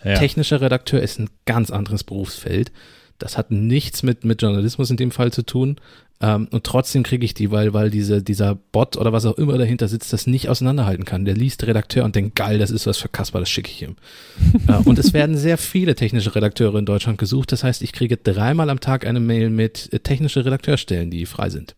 Ja. 0.02 0.14
Technischer 0.14 0.62
Redakteur 0.62 1.02
ist 1.02 1.18
ein 1.18 1.28
ganz 1.44 1.70
anderes 1.70 2.02
Berufsfeld. 2.02 2.72
Das 3.18 3.36
hat 3.36 3.50
nichts 3.50 4.02
mit, 4.02 4.24
mit 4.24 4.40
Journalismus 4.40 4.90
in 4.90 4.96
dem 4.96 5.10
Fall 5.10 5.34
zu 5.34 5.42
tun. 5.42 5.76
Ähm, 6.20 6.48
und 6.50 6.64
trotzdem 6.64 7.04
kriege 7.04 7.24
ich 7.24 7.34
die, 7.34 7.50
weil, 7.50 7.72
weil 7.72 7.90
diese, 7.90 8.22
dieser 8.22 8.56
Bot 8.56 8.96
oder 8.96 9.12
was 9.12 9.24
auch 9.24 9.38
immer 9.38 9.56
dahinter 9.56 9.86
sitzt, 9.86 10.12
das 10.12 10.26
nicht 10.26 10.48
auseinanderhalten 10.48 11.04
kann. 11.04 11.24
Der 11.24 11.34
liest 11.34 11.64
Redakteur 11.66 12.04
und 12.04 12.16
denkt, 12.16 12.34
geil, 12.34 12.58
das 12.58 12.70
ist 12.70 12.86
was 12.86 12.98
für 12.98 13.08
Kasper, 13.08 13.40
das 13.40 13.50
schicke 13.50 13.70
ich 13.70 13.82
ihm. 13.82 13.96
äh, 14.68 14.72
und 14.84 14.98
es 14.98 15.12
werden 15.12 15.36
sehr 15.36 15.58
viele 15.58 15.94
technische 15.94 16.34
Redakteure 16.34 16.76
in 16.76 16.86
Deutschland 16.86 17.18
gesucht. 17.18 17.52
Das 17.52 17.62
heißt, 17.62 17.82
ich 17.82 17.92
kriege 17.92 18.16
dreimal 18.16 18.70
am 18.70 18.80
Tag 18.80 19.06
eine 19.06 19.20
Mail 19.20 19.50
mit 19.50 19.92
äh, 19.92 20.00
technische 20.00 20.44
Redakteurstellen, 20.44 21.10
die 21.10 21.26
frei 21.26 21.50
sind. 21.50 21.76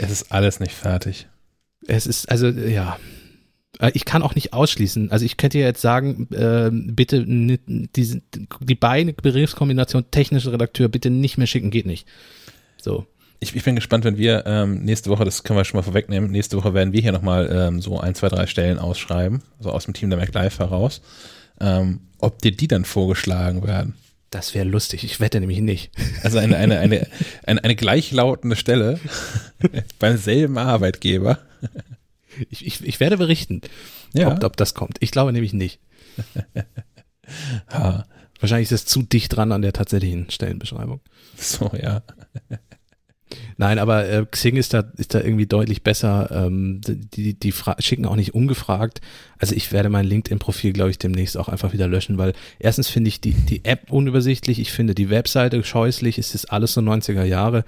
Es 0.00 0.10
ist 0.10 0.32
alles 0.32 0.60
nicht 0.60 0.72
fertig. 0.72 1.28
Es 1.86 2.06
ist, 2.06 2.30
also, 2.30 2.48
ja. 2.48 2.98
Äh, 3.78 3.90
Ich 3.94 4.04
kann 4.04 4.22
auch 4.22 4.34
nicht 4.34 4.52
ausschließen. 4.52 5.10
Also 5.10 5.24
ich 5.24 5.36
könnte 5.36 5.58
ja 5.58 5.66
jetzt 5.66 5.80
sagen, 5.80 6.28
äh, 6.32 6.70
bitte 6.72 7.24
diese, 7.26 8.22
die 8.60 8.74
beiden 8.74 9.14
Begriffskombination 9.14 10.10
technischer 10.10 10.52
Redakteur 10.52 10.88
bitte 10.88 11.10
nicht 11.10 11.38
mehr 11.38 11.46
schicken, 11.46 11.70
geht 11.70 11.86
nicht. 11.86 12.06
So. 12.80 13.06
Ich, 13.42 13.56
ich 13.56 13.64
bin 13.64 13.74
gespannt, 13.74 14.04
wenn 14.04 14.18
wir 14.18 14.44
ähm, 14.46 14.84
nächste 14.84 15.08
Woche, 15.08 15.24
das 15.24 15.44
können 15.44 15.58
wir 15.58 15.64
schon 15.64 15.78
mal 15.78 15.82
vorwegnehmen, 15.82 16.30
nächste 16.30 16.58
Woche 16.58 16.74
werden 16.74 16.92
wir 16.92 17.00
hier 17.00 17.12
nochmal 17.12 17.48
ähm, 17.50 17.80
so 17.80 17.98
ein, 17.98 18.14
zwei, 18.14 18.28
drei 18.28 18.46
Stellen 18.46 18.78
ausschreiben, 18.78 19.42
so 19.60 19.70
aus 19.70 19.86
dem 19.86 19.94
Team 19.94 20.10
der 20.10 20.18
MacLife 20.18 20.58
heraus, 20.58 21.00
ähm, 21.58 22.00
ob 22.18 22.42
dir 22.42 22.52
die 22.52 22.68
dann 22.68 22.84
vorgeschlagen 22.84 23.66
werden. 23.66 23.94
Das 24.28 24.54
wäre 24.54 24.66
lustig. 24.66 25.04
Ich 25.04 25.20
wette 25.20 25.40
nämlich 25.40 25.60
nicht. 25.60 25.90
Also 26.22 26.38
eine, 26.38 26.56
eine, 26.56 26.78
eine, 26.78 27.06
eine, 27.44 27.64
eine 27.64 27.74
gleichlautende 27.76 28.56
Stelle 28.56 29.00
beim 29.98 30.18
selben 30.18 30.56
Arbeitgeber. 30.58 31.38
Ich, 32.48 32.64
ich, 32.66 32.84
ich 32.84 33.00
werde 33.00 33.16
berichten, 33.18 33.60
Ja. 34.14 34.32
ob, 34.32 34.42
ob 34.44 34.56
das 34.56 34.74
kommt. 34.74 34.96
Ich 35.00 35.10
glaube 35.10 35.32
nämlich 35.32 35.52
nicht. 35.52 35.80
Ha, 37.72 38.06
Wahrscheinlich 38.40 38.72
ist 38.72 38.80
es 38.80 38.86
zu 38.86 39.02
dicht 39.02 39.36
dran 39.36 39.52
an 39.52 39.62
der 39.62 39.72
tatsächlichen 39.74 40.30
Stellenbeschreibung. 40.30 41.00
so, 41.36 41.70
ja. 41.80 42.02
Nein, 43.58 43.78
aber 43.78 44.08
äh, 44.08 44.26
Xing 44.28 44.56
ist 44.56 44.72
da, 44.74 44.90
ist 44.96 45.14
da 45.14 45.20
irgendwie 45.20 45.46
deutlich 45.46 45.82
besser. 45.84 46.28
Ähm, 46.46 46.80
die 46.84 47.38
die 47.38 47.52
fra 47.52 47.76
schicken 47.78 48.06
auch 48.06 48.16
nicht 48.16 48.34
ungefragt. 48.34 49.00
Also 49.38 49.54
ich 49.54 49.70
werde 49.72 49.90
mein 49.90 50.06
LinkedIn-Profil, 50.06 50.72
glaube 50.72 50.90
ich, 50.90 50.98
demnächst 50.98 51.36
auch 51.36 51.48
einfach 51.48 51.72
wieder 51.74 51.86
löschen, 51.86 52.18
weil 52.18 52.32
erstens 52.58 52.88
finde 52.88 53.08
ich 53.08 53.20
die, 53.20 53.32
die 53.34 53.64
App 53.66 53.92
unübersichtlich. 53.92 54.58
Ich 54.58 54.72
finde 54.72 54.94
die 54.96 55.10
Webseite 55.10 55.62
scheußlich. 55.62 56.18
Es 56.18 56.34
ist 56.34 56.46
alles 56.46 56.72
so 56.72 56.80
90er 56.80 57.24
Jahre. 57.24 57.64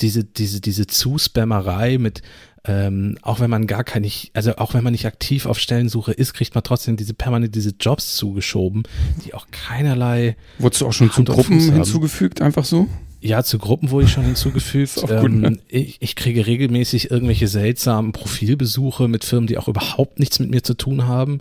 Diese, 0.00 0.24
diese, 0.24 0.60
diese 0.60 0.86
Zuspammerei 0.88 1.98
mit, 1.98 2.22
ähm, 2.66 3.18
auch 3.22 3.40
wenn 3.40 3.50
man 3.50 3.66
gar 3.66 3.84
keine, 3.84 4.10
also 4.32 4.56
auch 4.56 4.74
wenn 4.74 4.82
man 4.82 4.92
nicht 4.92 5.06
aktiv 5.06 5.46
auf 5.46 5.58
Stellensuche 5.58 6.12
ist, 6.12 6.32
kriegt 6.32 6.54
man 6.54 6.64
trotzdem 6.64 6.96
diese 6.96 7.14
permanent 7.14 7.54
diese 7.54 7.74
Jobs 7.78 8.16
zugeschoben, 8.16 8.84
die 9.24 9.34
auch 9.34 9.46
keinerlei 9.50 10.36
Wurdest 10.58 10.80
du 10.80 10.86
auch 10.86 10.92
schon 10.92 11.10
zu 11.10 11.18
Hand 11.18 11.28
Gruppen 11.28 11.60
hinzugefügt, 11.60 12.40
einfach 12.40 12.64
so? 12.64 12.88
ja, 13.24 13.42
zu 13.42 13.58
Gruppen 13.58 13.90
wurde 13.90 14.04
ich 14.04 14.12
schon 14.12 14.24
hinzugefügt. 14.24 14.96
Gut, 14.96 15.10
ähm, 15.10 15.40
ne? 15.40 15.58
ich, 15.68 15.96
ich 16.00 16.14
kriege 16.14 16.46
regelmäßig 16.46 17.10
irgendwelche 17.10 17.48
seltsamen 17.48 18.12
Profilbesuche 18.12 19.08
mit 19.08 19.24
Firmen, 19.24 19.46
die 19.46 19.56
auch 19.56 19.66
überhaupt 19.66 20.18
nichts 20.18 20.40
mit 20.40 20.50
mir 20.50 20.62
zu 20.62 20.74
tun 20.74 21.06
haben. 21.06 21.40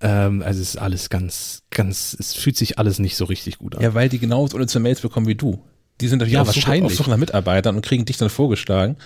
Ähm, 0.00 0.42
also 0.42 0.60
es 0.60 0.70
ist 0.70 0.76
alles 0.76 1.10
ganz, 1.10 1.64
ganz, 1.70 2.16
es 2.18 2.34
fühlt 2.34 2.56
sich 2.56 2.78
alles 2.78 3.00
nicht 3.00 3.16
so 3.16 3.24
richtig 3.24 3.58
gut 3.58 3.74
an. 3.74 3.82
Ja, 3.82 3.92
weil 3.94 4.08
die 4.08 4.20
genauso 4.20 4.54
unnütze 4.54 4.78
Mails 4.78 5.00
bekommen 5.00 5.26
wie 5.26 5.34
du. 5.34 5.58
Die 6.00 6.08
sind 6.08 6.18
natürlich 6.18 6.34
Ja, 6.34 6.42
auf, 6.42 6.48
Suche, 6.48 6.56
wahrscheinlich. 6.56 6.92
auf 6.92 6.94
Suche 6.98 7.10
nach 7.10 7.16
Mitarbeitern 7.16 7.76
und 7.76 7.82
kriegen 7.84 8.04
dich 8.04 8.16
dann 8.18 8.28
vorgeschlagen, 8.28 8.96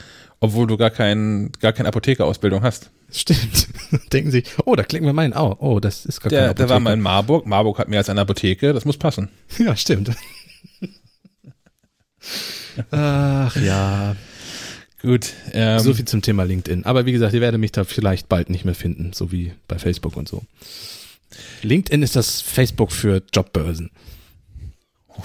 obwohl 0.40 0.66
du 0.66 0.76
gar, 0.76 0.90
kein, 0.90 1.52
gar 1.60 1.72
keine 1.72 1.88
Apothekerausbildung 1.88 2.62
hast. 2.62 2.90
Stimmt. 3.12 3.68
Denken 4.12 4.30
Sie, 4.30 4.42
oh, 4.64 4.74
da 4.76 4.82
klicken 4.82 5.06
wir 5.06 5.12
meinen. 5.12 5.32
Oh, 5.34 5.56
oh, 5.58 5.80
das 5.80 6.04
ist 6.06 6.20
gar 6.20 6.30
Der, 6.30 6.40
keine 6.42 6.54
der 6.54 6.68
war 6.68 6.80
mal 6.80 6.90
Apotheke. 6.90 6.94
in 6.98 7.02
Marburg. 7.02 7.46
Marburg 7.46 7.78
hat 7.78 7.88
mehr 7.88 7.98
als 7.98 8.08
eine 8.08 8.20
Apotheke. 8.20 8.72
Das 8.72 8.84
muss 8.84 8.96
passen. 8.96 9.28
Ja, 9.58 9.76
stimmt. 9.76 10.10
Ach 12.90 13.56
ja, 13.56 14.16
Gut. 15.02 15.32
Ähm, 15.52 15.78
so 15.78 15.94
viel 15.94 16.04
zum 16.04 16.20
Thema 16.22 16.42
LinkedIn. 16.44 16.84
Aber 16.84 17.06
wie 17.06 17.12
gesagt, 17.12 17.32
ihr 17.32 17.40
werdet 17.40 17.58
mich 17.60 17.72
da 17.72 17.84
vielleicht 17.84 18.28
bald 18.28 18.50
nicht 18.50 18.64
mehr 18.66 18.74
finden, 18.74 19.12
so 19.14 19.32
wie 19.32 19.52
bei 19.66 19.78
Facebook 19.78 20.16
und 20.16 20.28
so. 20.28 20.42
LinkedIn 21.62 22.02
ist 22.02 22.16
das 22.16 22.40
Facebook 22.42 22.92
für 22.92 23.22
Jobbörsen. 23.32 23.90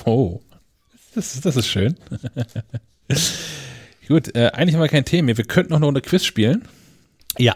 Oh, 0.06 0.40
das, 1.16 1.35
ist- 1.35 1.45
das 1.45 1.56
ist 1.56 1.68
schön. 1.68 1.95
Gut, 4.08 4.35
äh, 4.35 4.52
eigentlich 4.53 4.76
haben 4.76 4.82
wir 4.82 4.88
kein 4.90 5.06
Thema 5.06 5.27
mehr. 5.27 5.38
Wir 5.38 5.45
könnten 5.45 5.72
noch 5.72 5.77
eine 5.77 5.85
Runde 5.85 6.02
Quiz 6.02 6.26
spielen 6.26 6.64
Ja. 7.38 7.56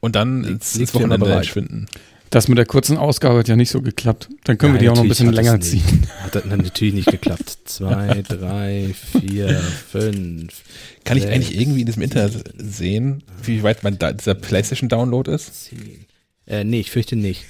und 0.00 0.14
dann 0.14 0.44
ins, 0.44 0.76
ins 0.76 0.94
Wochenende 0.94 1.18
bereit. 1.18 1.46
verschwinden. 1.46 1.86
Das 2.30 2.46
mit 2.46 2.58
der 2.58 2.66
kurzen 2.66 2.98
Ausgabe 2.98 3.38
hat 3.38 3.48
ja 3.48 3.56
nicht 3.56 3.70
so 3.70 3.80
geklappt. 3.80 4.28
Dann 4.44 4.58
können 4.58 4.74
wir 4.74 4.80
die 4.80 4.90
auch 4.90 4.96
noch 4.96 5.02
ein 5.02 5.08
bisschen 5.08 5.32
länger 5.32 5.58
ziehen. 5.62 6.06
Hat 6.20 6.34
das 6.34 6.44
natürlich 6.44 6.92
nicht 6.94 7.10
geklappt. 7.10 7.58
Zwei, 7.64 8.22
drei, 8.28 8.94
vier, 9.18 9.58
fünf. 9.58 10.62
Kann 11.04 11.16
ich 11.16 11.22
sechs, 11.22 11.34
eigentlich 11.34 11.58
irgendwie 11.58 11.80
in 11.80 11.86
diesem 11.86 12.02
Internet 12.02 12.52
sehen, 12.58 13.22
wie 13.42 13.62
weit 13.62 13.82
mein 13.82 13.98
da, 13.98 14.12
dieser 14.12 14.34
PlayStation-Download 14.34 15.32
ist? 15.32 15.64
zehn. 15.70 16.04
Äh, 16.46 16.64
nee, 16.64 16.80
ich 16.80 16.90
fürchte 16.90 17.16
nicht. 17.16 17.46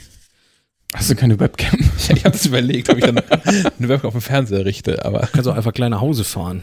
Hast 0.94 1.10
du 1.10 1.14
keine 1.14 1.38
Webcam? 1.38 1.78
Ich, 1.98 2.10
ich 2.10 2.24
habe 2.24 2.34
es 2.36 2.46
überlegt, 2.46 2.88
ob 2.88 2.96
ich 2.98 3.04
dann 3.04 3.18
eine 3.18 3.88
Webcam 3.88 4.08
auf 4.08 4.14
dem 4.14 4.22
Fernseher 4.22 4.64
richte, 4.64 5.04
aber 5.04 5.28
Kannst 5.32 5.46
auch 5.48 5.54
einfach 5.56 5.74
klein 5.74 5.90
nach 5.90 6.00
Hause 6.00 6.24
fahren. 6.24 6.62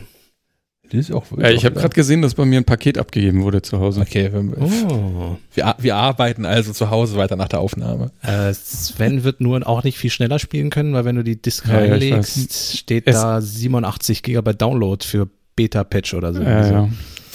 das 0.86 0.94
ist 1.02 1.12
auch 1.12 1.26
Ja, 1.38 1.50
ich 1.52 1.66
habe 1.66 1.76
gerade 1.76 1.94
gesehen, 1.94 2.22
dass 2.24 2.34
bei 2.34 2.45
mir 2.45 2.58
ein 2.60 2.64
Paket 2.66 2.98
abgegeben 2.98 3.44
wurde 3.44 3.62
zu 3.62 3.80
Hause. 3.80 4.02
Okay, 4.02 4.32
wir, 4.34 4.58
Oh. 4.60 5.38
wir, 5.54 5.76
wir 5.78 5.95
arbeiten 5.95 6.45
also 6.45 6.72
zu 6.74 6.90
Hause 6.90 7.18
weiter 7.18 7.36
nach 7.36 7.50
der 7.50 7.60
Aufnahme. 7.60 8.12
Äh, 8.24 8.54
Sven 8.54 9.24
wird 9.24 9.40
nur 9.42 9.68
auch 9.68 9.84
nicht 9.84 9.98
viel 10.00 10.10
schneller 10.10 10.40
spielen 10.40 10.72
können, 10.72 10.94
weil 10.94 11.06
wenn 11.06 11.16
du 11.18 11.24
die 11.24 11.40
Disk 11.40 11.68
Ja, 11.68 11.82
ja, 11.84 11.92
reinlegst, 11.92 12.78
steht 12.78 13.06
Es- 13.06 13.16
da 13.18 13.42
87 13.42 14.24
Gigabyte 14.24 14.60
Download 14.62 15.06
für 15.06 15.30
Beta-Patch 15.56 16.14
oder 16.16 16.34
so. 16.34 16.42
Ja, 16.42 16.72
ja. 16.72 16.90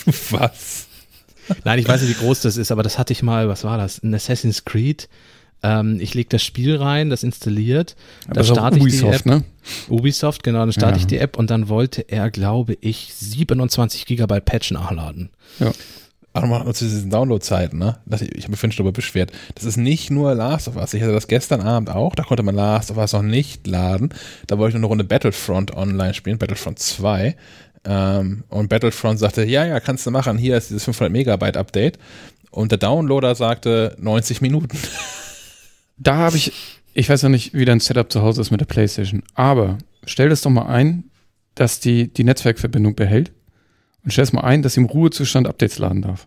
Was? 0.30 0.86
Nein, 1.64 1.78
ich 1.78 1.86
weiß 1.88 2.00
nicht, 2.02 2.10
wie 2.18 2.24
groß 2.24 2.40
das 2.40 2.56
ist, 2.56 2.72
aber 2.72 2.82
das 2.82 2.98
hatte 2.98 3.12
ich 3.12 3.22
mal, 3.22 3.48
was 3.48 3.64
war 3.64 3.76
das? 3.76 3.98
In 3.98 4.14
Assassin's 4.14 4.64
Creed. 4.64 5.08
Ähm, 5.62 5.98
ich 6.00 6.14
lege 6.14 6.28
das 6.30 6.42
Spiel 6.42 6.76
rein, 6.76 7.10
das 7.10 7.22
installiert. 7.22 7.94
Aber 8.24 8.34
Da 8.34 8.40
das 8.40 8.46
ist 8.46 8.50
auch 8.52 8.56
starte 8.56 8.76
ich 8.78 8.82
die 8.84 8.88
Ubisoft, 8.88 9.20
App. 9.20 9.26
ne? 9.26 9.44
Ubisoft, 9.88 10.42
genau, 10.42 10.60
dann 10.60 10.72
starte 10.72 10.94
Ja. 10.96 11.00
ich 11.00 11.06
die 11.06 11.18
App 11.18 11.36
und 11.38 11.50
dann 11.50 11.68
wollte 11.68 12.02
er, 12.08 12.30
glaube 12.30 12.76
ich, 12.80 13.12
27 13.14 14.06
Gigabyte 14.06 14.44
Patch 14.44 14.70
nachladen. 14.70 15.30
Aber 16.32 16.46
nochmal 16.46 16.74
zu 16.74 16.84
diesen 16.84 17.10
Download-Zeiten, 17.10 17.76
ne? 17.76 17.98
Ich 18.08 18.20
habe 18.20 18.30
mich 18.30 18.60
vorhin 18.60 18.70
schon 18.72 18.84
darüber 18.84 18.92
beschwert. 18.92 19.32
Das 19.56 19.64
ist 19.64 19.76
nicht 19.76 20.10
nur 20.10 20.32
Last 20.34 20.68
of 20.68 20.76
Us. 20.76 20.94
Ich 20.94 21.02
hatte 21.02 21.12
das 21.12 21.26
gestern 21.26 21.60
Abend 21.60 21.90
auch. 21.90 22.14
Da 22.14 22.22
konnte 22.22 22.42
man 22.44 22.54
Last 22.54 22.90
of 22.92 22.98
Us 22.98 23.12
noch 23.12 23.22
nicht 23.22 23.66
laden. 23.66 24.10
Da 24.46 24.56
wollte 24.56 24.70
ich 24.70 24.74
noch 24.74 24.80
eine 24.80 24.86
Runde 24.86 25.04
Battlefront 25.04 25.76
online 25.76 26.14
spielen, 26.14 26.38
Battlefront 26.38 26.78
2. 26.78 27.36
Ähm, 27.84 28.44
und 28.48 28.68
Battlefront 28.68 29.18
sagte, 29.18 29.44
ja, 29.44 29.66
ja, 29.66 29.80
kannst 29.80 30.06
du 30.06 30.10
machen. 30.12 30.38
Hier 30.38 30.56
ist 30.56 30.70
dieses 30.70 30.84
500 30.84 31.12
Megabyte 31.12 31.56
Update. 31.56 31.98
Und 32.52 32.70
der 32.70 32.78
Downloader 32.78 33.34
sagte 33.34 33.96
90 33.98 34.40
Minuten. 34.40 34.78
Da 36.00 36.16
habe 36.16 36.36
ich, 36.38 36.52
ich 36.94 37.08
weiß 37.08 37.22
ja 37.22 37.28
nicht, 37.28 37.52
wie 37.52 37.66
dein 37.66 37.78
Setup 37.78 38.10
zu 38.10 38.22
Hause 38.22 38.40
ist 38.40 38.50
mit 38.50 38.60
der 38.60 38.66
Playstation, 38.66 39.22
aber 39.34 39.76
stell 40.06 40.30
das 40.30 40.40
doch 40.40 40.50
mal 40.50 40.66
ein, 40.66 41.04
dass 41.54 41.78
die 41.78 42.08
die 42.08 42.24
Netzwerkverbindung 42.24 42.94
behält 42.94 43.32
und 44.02 44.10
stell 44.10 44.24
es 44.24 44.32
mal 44.32 44.40
ein, 44.40 44.62
dass 44.62 44.74
sie 44.74 44.80
im 44.80 44.86
Ruhezustand 44.86 45.46
Updates 45.46 45.78
laden 45.78 46.00
darf. 46.00 46.26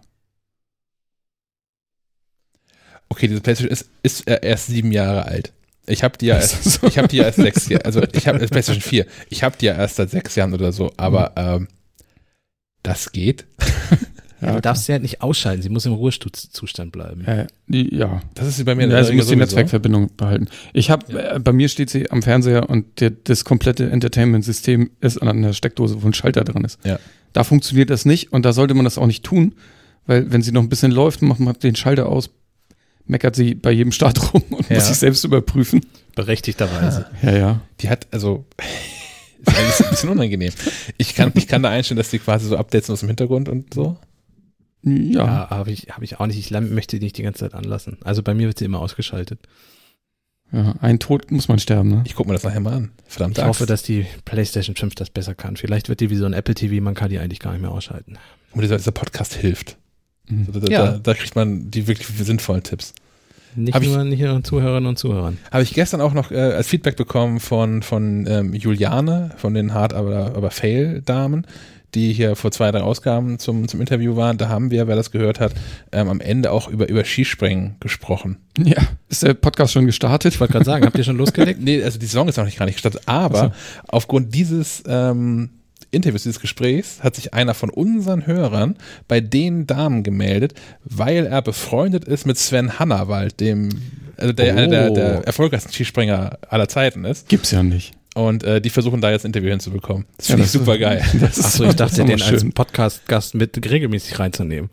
Okay, 3.10 3.28
diese 3.28 3.42
PlayStation 3.42 3.72
ist, 3.72 3.90
ist 4.04 4.28
äh, 4.28 4.40
erst 4.44 4.68
sieben 4.68 4.92
Jahre 4.92 5.26
alt. 5.26 5.54
Ich 5.88 6.04
habe 6.04 6.20
die 6.20 6.28
ja 6.28 6.36
erst, 6.40 6.64
so? 6.64 6.88
ich 6.88 7.00
habe 7.00 7.08
die 7.08 7.18
ja 7.18 7.24
erst 7.24 7.38
sechs 7.38 7.68
Jahre, 7.68 7.86
also 7.86 8.04
ich 8.14 8.28
habe 8.28 8.46
PlayStation 8.46 8.82
4. 8.82 9.08
Ich 9.30 9.44
habe 9.44 9.58
die 9.60 9.66
ja 9.66 9.74
erst 9.74 9.96
seit 9.96 10.12
sechs 10.12 10.36
Jahren 10.36 10.54
oder 10.54 10.72
so, 10.72 10.94
aber 10.98 11.34
ähm, 11.36 11.68
das 12.84 13.12
geht. 13.12 13.46
Ja, 14.46 14.56
du 14.56 14.62
darfst 14.62 14.86
sie 14.86 14.92
halt 14.92 15.02
nicht 15.02 15.22
ausschalten, 15.22 15.62
sie 15.62 15.70
muss 15.70 15.86
im 15.86 15.94
Ruhezustand 15.94 16.92
bleiben. 16.92 17.26
Äh, 17.26 17.48
die, 17.68 17.96
ja. 17.96 18.22
Das 18.36 18.48
ist 18.48 18.64
bei 18.66 18.76
mir 18.76 18.88
ja, 18.88 19.04
sie 19.04 19.14
muss 19.14 19.28
die. 19.28 19.36
Netzwerkverbindung 19.36 20.12
behalten. 20.16 20.48
Ich 20.74 20.90
habe, 20.90 21.36
äh, 21.36 21.40
bei 21.40 21.52
mir 21.54 21.70
steht 21.70 21.90
sie 21.90 22.10
am 22.12 22.22
Fernseher 22.22 22.70
und 22.70 23.00
der, 23.00 23.10
das 23.12 23.46
komplette 23.46 23.90
Entertainment-System 23.90 24.90
ist 25.02 25.18
an 25.22 25.28
einer 25.30 25.54
Steckdose, 25.54 26.02
wo 26.04 26.08
ein 26.08 26.14
Schalter 26.14 26.44
dran 26.44 26.64
ist. 26.64 26.80
Ja. 26.86 27.00
Da 27.34 27.44
funktioniert 27.44 27.90
das 27.90 28.06
nicht 28.06 28.32
und 28.32 28.46
da 28.46 28.54
sollte 28.54 28.74
man 28.74 28.84
das 28.86 28.98
auch 28.98 29.08
nicht 29.08 29.24
tun, 29.24 29.56
weil 30.06 30.32
wenn 30.32 30.42
sie 30.42 30.52
noch 30.52 30.62
ein 30.62 30.70
bisschen 30.70 30.92
läuft, 30.92 31.22
macht 31.22 31.40
man 31.40 31.56
den 31.60 31.76
Schalter 31.76 32.08
aus, 32.08 32.30
meckert 33.06 33.36
sie 33.36 33.56
bei 33.56 33.72
jedem 33.72 33.92
Start 33.92 34.34
rum 34.34 34.44
und 34.50 34.70
Ja. 34.70 34.76
muss 34.76 34.88
sich 34.88 34.98
selbst 34.98 35.24
überprüfen. 35.24 35.82
Berechtigterweise. 36.16 37.08
Ja, 37.22 37.32
ja. 37.32 37.62
Die 37.80 37.90
hat, 37.90 38.08
also, 38.12 38.46
ist 39.46 39.58
eigentlich 39.58 39.80
ein 39.86 39.90
bisschen 39.90 40.10
unangenehm. 40.10 40.54
Ich 40.98 41.16
kann, 41.16 41.32
ich 41.36 41.48
kann 41.48 41.64
da 41.64 41.70
einstellen, 41.70 41.98
dass 41.98 42.10
die 42.12 42.20
quasi 42.20 42.48
so 42.48 42.56
Updates 42.58 42.90
aus 42.90 43.00
dem 43.02 43.10
Hintergrund 43.10 43.50
und 43.50 43.74
so. 43.74 43.98
Ja. 44.84 45.26
Ja, 45.26 45.50
habe 45.50 45.72
ich, 45.72 45.88
hab 45.92 46.02
ich 46.02 46.20
auch 46.20 46.28
nicht. 46.28 46.38
Ich 46.38 46.52
möchte 46.52 47.00
die 47.00 47.06
nicht 47.06 47.18
die 47.18 47.24
ganze 47.24 47.40
Zeit 47.40 47.54
anlassen. 47.54 47.98
Also 48.04 48.22
bei 48.24 48.34
mir 48.34 48.48
wird 48.48 48.60
sie 48.60 48.66
immer 48.66 48.80
ausgeschaltet. 48.80 49.40
ja. 50.52 50.76
Ein 50.82 51.00
Tod 51.00 51.32
muss 51.32 51.48
man 51.48 51.58
sterben, 51.60 51.90
ne? 51.90 52.04
Ich 52.06 52.16
gucke 52.16 52.30
mir 52.30 52.34
das 52.36 52.44
nachher 52.44 52.60
mal 52.60 52.74
an. 52.74 52.92
Verdammt. 53.08 53.38
Ich 53.38 53.44
hoffe, 53.46 53.66
dass 53.66 53.82
die 53.84 54.06
PlayStation 54.26 54.76
5 54.76 54.96
das 54.96 55.10
besser 55.10 55.36
kann. 55.36 55.56
Vielleicht 55.58 55.90
wird 55.90 56.00
die 56.02 56.10
wie 56.10 56.16
so 56.16 56.26
ein 56.26 56.34
Apple 56.34 56.54
TV, 56.56 56.84
man 56.84 56.96
kann 56.96 57.10
die 57.10 57.20
eigentlich 57.20 57.40
gar 57.40 57.52
nicht 57.54 57.62
mehr 57.62 57.72
ausschalten. 57.72 58.18
Und 58.52 58.62
dieser, 58.62 58.78
dieser 58.78 58.92
Podcast 58.92 59.34
hilft. 59.36 59.78
Mhm. 60.28 60.48
Da, 60.52 60.60
da, 60.60 60.68
Ja. 60.72 60.86
da, 60.94 60.98
da 61.00 61.14
kriegt 61.14 61.36
man 61.36 61.72
die 61.72 61.88
wirklich 61.88 62.08
sinnvollen 62.08 62.64
Tipps. 62.64 62.94
Nicht 63.56 63.74
Hab 63.76 63.84
ich- 63.84 63.90
nur, 63.90 64.04
nicht 64.04 64.20
nur 64.22 64.44
Zuhörerinnen 64.44 64.88
und 64.90 64.98
Zuhörern. 64.98 65.38
Habe 65.52 65.64
ich 65.64 65.74
gestern 65.74 66.02
auch 66.02 66.14
noch 66.14 66.32
äh, 66.32 66.36
als 66.40 66.68
Feedback 66.68 66.96
bekommen 66.98 67.40
von, 67.40 67.84
von 67.84 68.26
ähm, 68.28 68.54
Juliane, 68.54 69.32
von 69.38 69.54
den 69.54 69.74
Hard 69.74 69.94
aber, 69.94 70.36
aber 70.36 70.50
Fail-Damen, 70.52 71.46
die 71.96 72.14
hier 72.14 72.36
vor 72.36 72.52
zwei, 72.52 72.72
drei 72.72 72.82
Ausgaben 72.82 73.40
zum, 73.40 73.68
zum 73.68 73.80
Interview 73.82 74.16
waren. 74.16 74.38
Da 74.38 74.50
haben 74.50 74.72
wir, 74.72 74.88
wer 74.88 74.96
das 74.96 75.12
gehört 75.12 75.40
hat, 75.40 75.54
ähm, 75.92 76.10
am 76.10 76.20
Ende 76.22 76.52
auch 76.52 76.68
über, 76.70 76.88
über 76.90 77.04
Skispringen 77.06 77.76
gesprochen. 77.80 78.38
Ja, 78.58 78.82
ist 79.10 79.24
der 79.24 79.34
Podcast 79.34 79.74
schon 79.74 79.86
gestartet? 79.86 80.34
Ich 80.34 80.40
wollte 80.40 80.54
gerade 80.54 80.66
sagen, 80.66 80.86
habt 80.86 80.98
ihr 80.98 81.04
schon 81.04 81.18
losgelegt? 81.24 81.60
Nee, 81.62 81.84
also 81.84 82.00
die 82.00 82.06
Saison 82.06 82.28
ist 82.28 82.38
noch 82.38 82.46
nicht 82.46 82.58
gar 82.58 82.66
nicht 82.66 82.76
gestartet, 82.76 83.02
aber 83.06 83.54
aufgrund 83.88 84.34
dieses 84.34 84.84
ähm, 84.88 85.50
Interviews, 85.92 86.24
dieses 86.24 86.40
Gesprächs, 86.40 87.04
hat 87.04 87.16
sich 87.16 87.34
einer 87.36 87.54
von 87.54 87.70
unseren 87.70 88.26
Hörern 88.26 88.76
bei 89.08 89.22
den 89.22 89.68
Damen 89.68 90.02
gemeldet, 90.02 90.56
weil 90.84 91.28
er 91.28 91.42
befreundet 91.44 92.06
ist 92.06 92.26
mit 92.26 92.38
Sven 92.38 92.80
Hannawald, 92.80 93.40
dem, 93.40 93.70
also 94.18 94.34
der 94.34 94.56
Oh. 94.56 94.58
einer 94.58 94.68
der, 94.68 94.90
der 94.92 95.28
erfolgreichsten 95.28 95.72
Skispringer 95.72 96.40
aller 96.50 96.68
Zeiten 96.68 97.06
ist. 97.06 97.30
Gibt's 97.30 97.52
ja 97.52 97.62
nicht. 97.62 97.94
Und 98.16 98.44
äh, 98.44 98.62
die 98.62 98.70
versuchen 98.70 99.02
da 99.02 99.10
jetzt 99.12 99.24
ein 99.26 99.30
Interview 99.30 99.50
hinzubekommen. 99.50 100.06
Das 100.18 100.28
Ja, 100.28 100.36
finde 100.36 100.46
ich 100.46 100.52
das 100.52 100.56
ist- 100.62 100.62
super 100.66 100.78
geil. 100.78 101.04
Achso, 101.24 101.64
ich 101.66 101.76
dachte, 101.76 102.06
den 102.06 102.22
als. 102.22 102.46
Podcast-Gast 102.54 103.34
mit 103.36 103.70
regelmäßig 103.70 104.20
reinzunehmen. 104.20 104.70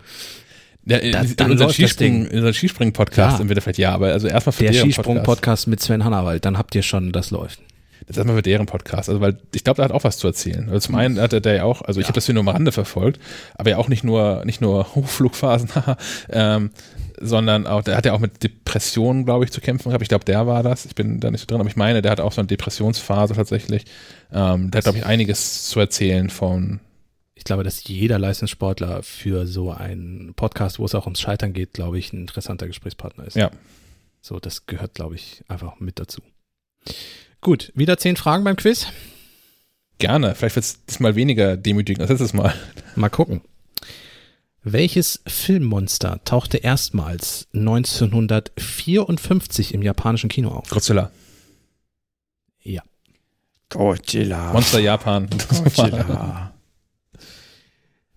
Ja, 0.85 0.99
in, 0.99 1.13
Da- 1.13 1.21
in, 1.23 1.37
dann 1.37 1.51
unseren 1.53 1.71
Skispringen, 1.73 2.27
in 2.27 2.37
unseren 2.39 2.55
Skispringen-Podcast 2.55 3.33
Ja. 3.33 3.37
sind 3.39 3.49
wir 3.49 3.55
da 3.55 3.61
vielleicht 3.63 3.79
ja, 3.79 3.93
aber 3.93 4.09
also 4.13 4.29
erstmal 4.29 4.53
für 4.53 4.65
Der 4.65 4.73
Skisprung-Podcast 4.75 5.69
mit 5.69 5.81
Sven 5.81 6.05
Hannawald, 6.05 6.45
dann 6.45 6.59
habt 6.59 6.75
ihr 6.75 6.83
schon, 6.83 7.13
das 7.13 7.31
läuft. 7.31 7.61
Das 8.07 8.11
ist 8.11 8.17
erstmal 8.17 8.37
für 8.37 8.43
deren 8.43 8.67
Podcast, 8.67 9.09
also 9.09 9.21
weil 9.21 9.37
ich 9.55 9.63
glaube, 9.63 9.77
da 9.77 9.85
hat 9.85 9.93
auch 9.93 10.05
was 10.05 10.17
zu 10.19 10.27
erzählen. 10.27 10.69
Also 10.69 10.81
zum 10.89 10.95
einen 10.97 11.21
hat 11.21 11.33
er 11.33 11.41
der 11.41 11.55
ja 11.55 11.65
auch, 11.65 11.83
also 11.83 12.01
ich 12.01 12.07
habe 12.07 12.15
das 12.15 12.27
hier 12.27 12.35
nur 12.35 12.43
am 12.43 12.49
Rande 12.49 12.73
verfolgt, 12.73 13.21
aber 13.55 13.71
ja 13.71 13.77
auch 13.77 13.89
nicht 13.89 14.05
nur 14.05 14.43
nicht 14.47 14.61
nur 14.61 14.87
Hochflugphasen, 14.95 15.69
ähm, 16.31 16.71
sondern 17.21 17.67
auch, 17.67 17.83
der 17.83 17.97
hat 17.97 18.07
ja 18.07 18.13
auch 18.13 18.19
mit 18.19 18.43
Depressionen, 18.43 19.25
glaube 19.25 19.45
ich, 19.45 19.53
zu 19.53 19.61
kämpfen 19.61 19.91
gehabt. 19.91 20.03
Ich 20.03 20.09
glaube, 20.09 20.25
der 20.25 20.47
war 20.47 20.63
das. 20.63 20.87
Ich 20.87 20.95
bin 20.95 21.21
da 21.21 21.31
nicht 21.31 21.41
so 21.41 21.47
drin, 21.47 21.61
aber 21.61 21.69
ich 21.69 21.77
meine, 21.77 22.03
der 22.03 22.11
hat 22.11 22.21
auch 22.21 22.33
so 22.33 22.41
eine 22.41 22.49
Depressionsphase 22.49 23.35
tatsächlich. 23.35 23.85
Ähm, 24.33 24.71
der 24.71 24.79
hat, 24.79 24.85
glaube 24.85 24.99
ich, 24.99 25.07
einiges 25.07 25.69
zu 25.69 25.79
erzählen 25.81 26.31
von. 26.31 26.81
Ich 27.35 27.45
glaube, 27.45 27.63
dass 27.63 27.85
jeder 27.85 28.19
Leistungssportler 28.19 29.03
für 29.03 29.47
so 29.47 29.71
einen 29.71 30.35
Podcast, 30.35 30.79
wo 30.79 30.85
es 30.85 30.95
auch 30.95 31.07
ums 31.07 31.21
Scheitern 31.21 31.53
geht, 31.53 31.73
glaube 31.73 31.99
ich, 31.99 32.13
ein 32.13 32.21
interessanter 32.21 32.67
Gesprächspartner 32.67 33.27
ist. 33.27 33.37
Ja. 33.37 33.51
So, 34.21 34.39
das 34.39 34.67
gehört, 34.67 34.95
glaube 34.95 35.15
ich, 35.15 35.43
einfach 35.49 35.81
mit 35.81 35.99
dazu. 35.99 36.21
Gut, 37.41 37.73
wieder 37.75 37.97
zehn 37.97 38.17
Fragen 38.17 38.45
beim 38.45 38.57
Quiz. 38.57 38.87
Gerne. 39.99 40.35
Vielleicht 40.35 40.57
wird 40.57 40.65
es 40.65 40.85
diesmal 40.85 41.15
weniger 41.15 41.57
demütigend 41.57 42.03
als 42.03 42.11
letztes 42.11 42.35
Mal. 42.35 42.55
Mal 42.97 43.09
gucken. 43.09 43.41
Welches 44.63 45.23
Filmmonster 45.27 46.21
tauchte 46.25 46.59
erstmals 46.59 47.49
1954 47.55 49.73
im 49.73 49.81
japanischen 49.83 50.29
Kino 50.29 50.51
auf? 50.51 50.69
Godzilla. 50.69 51.11
Ja. 52.63 52.83
Godzilla. 53.71 54.53
Monster 54.53 54.81
Japan. 54.81 55.31
Godzilla. 55.31 56.53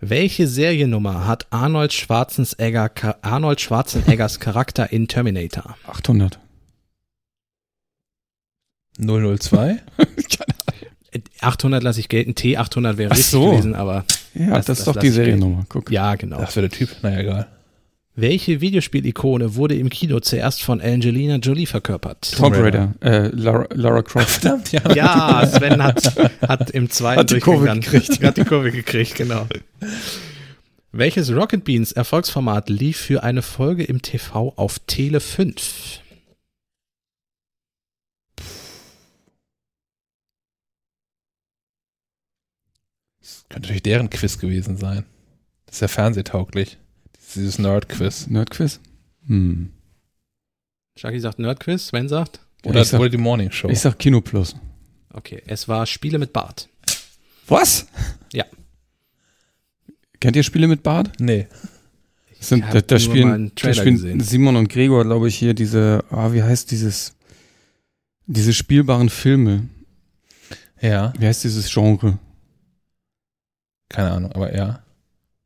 Welche 0.01 0.49
Seriennummer 0.49 1.25
hat 1.25 1.47
Arnold 1.51 1.93
Schwarzenegger, 1.93 2.91
Arnold 3.21 3.61
Schwarzeneggers 3.61 4.41
Charakter 4.41 4.91
in 4.91 5.07
Terminator? 5.07 5.77
800. 5.87 6.39
002. 8.97 9.81
800 11.39 11.83
lasse 11.83 12.01
ich 12.01 12.09
gelten, 12.09 12.31
T800 12.31 12.97
wäre 12.97 13.11
Ach 13.11 13.15
richtig 13.15 13.31
so. 13.31 13.51
gewesen, 13.51 13.75
aber 13.75 14.03
Ja, 14.35 14.47
Das- 14.57 14.65
das, 14.65 14.65
das 14.65 14.79
ist 14.79 14.87
doch 14.87 15.01
die. 15.01 15.09
Seriennummer. 15.09 15.65
Guck. 15.69 15.91
ja, 15.91 16.15
genau. 16.15 16.39
Das 16.39 16.55
wäre 16.55 16.67
der 16.69 16.77
Typ. 16.77 16.89
Naja, 17.01 17.19
egal. 17.19 17.47
Welche 18.15 18.61
Videospiel-Ikone 18.61 19.55
wurde 19.55 19.73
im 19.75 19.89
Kino 19.89 20.19
zuerst 20.19 20.61
von 20.61 20.79
Angelina 20.81 21.37
Jolie 21.37 21.65
verkörpert? 21.65 22.31
Tomb 22.37 22.55
Raider. 22.55 22.93
Äh, 23.01 23.29
Lara, 23.29 23.67
Lara 23.73 24.03
Croft. 24.03 24.29
Verdammt, 24.41 24.71
ja. 24.71 24.81
Ja, 24.93 25.47
Sven 25.47 25.81
hat, 25.81 26.13
hat 26.47 26.69
im 26.69 26.91
zweiten 26.91 27.21
Hat 27.21 27.31
die 27.31 27.39
Kurve 27.39 27.73
gekriegt. 27.73 28.21
Hat 28.23 28.37
die 28.37 28.43
Kurve 28.43 28.71
gekriegt, 28.71 29.15
genau. 29.15 29.47
Welches 30.91 31.31
Rocket 31.33 31.63
Beans 31.63 31.91
Erfolgsformat 31.91 32.69
lief 32.69 32.97
für 32.97 33.23
eine 33.23 33.41
Folge 33.41 33.83
im 33.83 34.01
TV 34.03 34.53
auf 34.57 34.77
Tele 34.85 35.19
5? 35.19 36.01
Könnte 43.53 43.67
natürlich 43.67 43.83
deren 43.83 44.09
Quiz 44.09 44.39
gewesen 44.39 44.77
sein. 44.77 45.05
Das 45.67 45.75
ist 45.75 45.81
ja 45.81 45.87
fernsehtauglich. 45.87 46.77
Dieses 47.35 47.59
Nerd-Quiz. 47.59 48.27
Nerdquiz? 48.27 48.79
Hm. 49.27 49.71
Shaki 50.97 51.19
sagt 51.19 51.37
Nerdquiz, 51.39 51.87
Sven 51.87 52.09
sagt? 52.09 52.39
Oder, 52.65 52.81
ich, 52.81 52.87
sag, 52.87 52.99
oder 52.99 53.09
die 53.09 53.17
Morning 53.17 53.51
Show. 53.51 53.69
ich 53.69 53.79
sag 53.79 53.99
Kino 53.99 54.21
Plus. 54.21 54.55
Okay, 55.11 55.41
es 55.45 55.67
war 55.67 55.85
Spiele 55.85 56.17
mit 56.17 56.33
Bart. 56.33 56.67
Was? 57.47 57.85
Ja. 58.31 58.45
Kennt 60.19 60.35
ihr 60.35 60.43
Spiele 60.43 60.67
mit 60.67 60.81
Bart? 60.83 61.11
nee. 61.19 61.47
Ich 62.39 62.47
Sind, 62.47 62.65
da, 62.71 62.81
da 62.81 62.81
nur 62.81 62.89
mal 62.89 62.99
spielen, 62.99 63.31
einen 63.31 63.47
da 63.49 63.55
Trailer 63.55 63.73
spielen 63.75 63.95
gesehen. 63.95 64.19
Simon 64.19 64.55
und 64.55 64.67
Gregor, 64.67 65.05
glaube 65.05 65.27
ich, 65.29 65.35
hier 65.35 65.53
diese, 65.53 66.03
ah, 66.09 66.33
wie 66.33 66.43
heißt 66.43 66.71
dieses, 66.71 67.15
diese 68.25 68.53
spielbaren 68.53 69.09
Filme. 69.09 69.69
Ja, 70.81 71.13
Wie 71.17 71.25
heißt 71.25 71.45
dieses 71.45 71.71
Genre? 71.71 72.19
Keine 73.93 74.11
Ahnung, 74.11 74.31
aber 74.33 74.53
ja. 74.53 74.83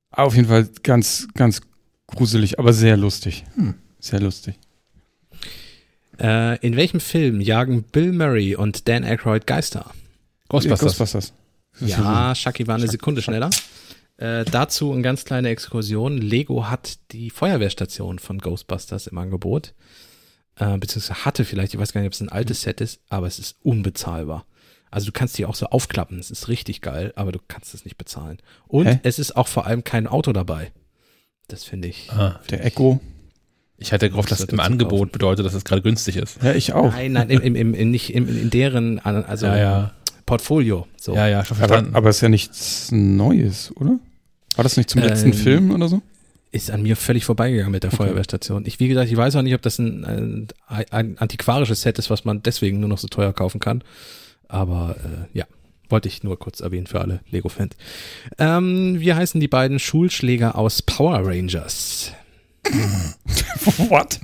Auf 0.10 0.36
jeden 0.36 0.48
Fall 0.48 0.68
ganz, 0.82 1.28
ganz 1.36 1.62
gruselig, 2.08 2.58
aber 2.58 2.74
sehr 2.74 2.98
lustig. 2.98 3.44
Hm. 3.56 3.76
Sehr 4.00 4.20
lustig. 4.20 4.56
Äh, 6.20 6.58
in 6.66 6.76
welchem 6.76 7.00
Film 7.00 7.42
jagen 7.42 7.84
Bill 7.84 8.12
Murray 8.14 8.56
und 8.56 8.88
Dan 8.88 9.04
Aykroyd 9.04 9.46
Geister? 9.46 9.92
Ghostbusters. 10.50 10.98
Ghostbusters. 10.98 11.34
Ja, 11.82 12.34
Shaki 12.34 12.66
war 12.66 12.76
eine 12.76 12.88
Sekunde 12.88 13.22
schneller. 13.22 13.50
Äh, 14.16 14.46
dazu 14.46 14.94
eine 14.94 15.04
ganz 15.04 15.26
kleine 15.26 15.50
Exkursion. 15.50 16.18
Lego 16.18 16.68
hat 16.68 16.98
die 17.12 17.30
Feuerwehrstation 17.30 18.18
von 18.18 18.40
Ghostbusters 18.40 19.08
im 19.08 19.18
Angebot. 19.18 19.76
Äh, 20.56 20.78
beziehungsweise 20.78 21.26
hatte 21.26 21.46
vielleicht, 21.46 21.74
ich 21.76 21.80
weiß 21.80 21.94
gar 21.94 22.02
nicht, 22.02 22.08
ob 22.08 22.14
es 22.14 22.22
ein 22.22 22.30
altes 22.30 22.62
Set 22.62 22.82
ist, 22.82 23.02
aber 23.10 23.28
es 23.28 23.38
ist 23.38 23.58
unbezahlbar. 23.62 24.46
Also 24.92 25.06
du 25.08 25.12
kannst 25.12 25.38
die 25.38 25.46
auch 25.46 25.56
so 25.56 25.68
aufklappen, 25.68 26.18
es 26.20 26.32
ist 26.32 26.48
richtig 26.48 26.82
geil, 26.82 27.12
aber 27.16 27.32
du 27.32 27.40
kannst 27.48 27.74
es 27.74 27.84
nicht 27.86 27.98
bezahlen. 27.98 28.38
Und 28.68 28.86
Hä? 28.88 29.00
es 29.04 29.20
ist 29.20 29.36
auch 29.36 29.48
vor 29.48 29.66
allem 29.68 29.84
kein 29.84 30.08
Auto 30.08 30.32
dabei. 30.34 30.72
Das 31.48 31.64
finde 31.64 31.88
ich. 31.90 32.10
Ah, 32.12 32.40
Der 32.50 32.66
Echo. 32.66 33.00
ich 33.78 33.92
hatte 33.94 34.10
gehofft, 34.10 34.32
dass 34.32 34.46
du 34.46 34.48
im 34.54 34.60
Angebot 34.60 35.00
kaufen. 35.00 35.12
bedeutet, 35.12 35.46
dass 35.46 35.54
es 35.54 35.64
gerade 35.66 35.82
günstig 35.82 36.16
ist. 36.18 36.42
Ja, 36.44 36.54
ich 36.54 36.74
auch. 36.74 36.92
Nein, 36.92 37.12
nein, 37.14 37.30
im, 37.30 37.42
im, 37.42 37.56
im, 37.56 37.74
in, 37.74 37.92
nicht 37.92 38.14
im, 38.14 38.28
in 38.28 38.50
deren, 38.50 39.00
also 39.00 39.46
Ja, 39.46 39.58
ja. 39.58 39.92
Portfolio. 40.26 40.88
So. 41.00 41.16
Ja, 41.16 41.28
ja, 41.28 41.46
schon 41.46 41.58
Aber, 41.58 41.68
verstanden. 41.68 41.96
aber 41.96 42.10
ist 42.10 42.22
ja 42.22 42.30
nichts 42.30 42.90
Neues, 42.92 43.72
oder? 43.78 44.00
War 44.56 44.64
das 44.64 44.76
nicht 44.78 44.90
zum 44.90 45.02
letzten 45.02 45.28
Ähm, 45.28 45.34
Film 45.34 45.72
oder 45.72 45.88
so? 45.88 46.02
ist 46.52 46.72
an 46.72 46.82
mir 46.82 46.96
völlig 46.96 47.26
vorbeigegangen 47.26 47.72
mit 47.74 47.84
der 47.84 47.90
Okay. 47.94 47.98
Feuerwehrstation. 47.98 48.66
Ich, 48.66 48.80
wie 48.80 48.88
gesagt, 48.88 49.12
ich 49.12 49.18
weiß 49.18 49.36
auch 49.36 49.42
nicht, 49.42 49.54
ob 49.54 49.62
das 49.62 49.80
ein, 49.80 50.06
ein, 50.06 50.48
ein 50.92 51.18
antiquarisches 51.18 51.82
Set 51.82 52.00
ist, 52.00 52.10
was 52.10 52.24
man 52.26 52.42
deswegen 52.42 52.80
nur 52.80 52.90
noch 52.90 52.98
so 52.98 53.08
teuer 53.10 53.34
kaufen 53.34 53.60
kann. 53.60 53.84
Aber 54.48 54.96
äh, 55.04 55.38
ja, 55.38 55.46
wollte 55.90 56.08
ich 56.08 56.24
nur 56.24 56.38
kurz 56.40 56.60
erwähnen 56.60 56.88
für 56.88 57.02
alle 57.02 57.22
Lego-Fans. 57.30 57.76
Ähm, 58.38 59.00
wie 59.00 59.14
heißen 59.14 59.40
die 59.42 59.48
beiden 59.48 59.80
Schulschläger 59.80 60.56
aus 60.58 60.82
Power 60.82 61.22
Rangers? 61.26 62.12
What? 63.90 64.20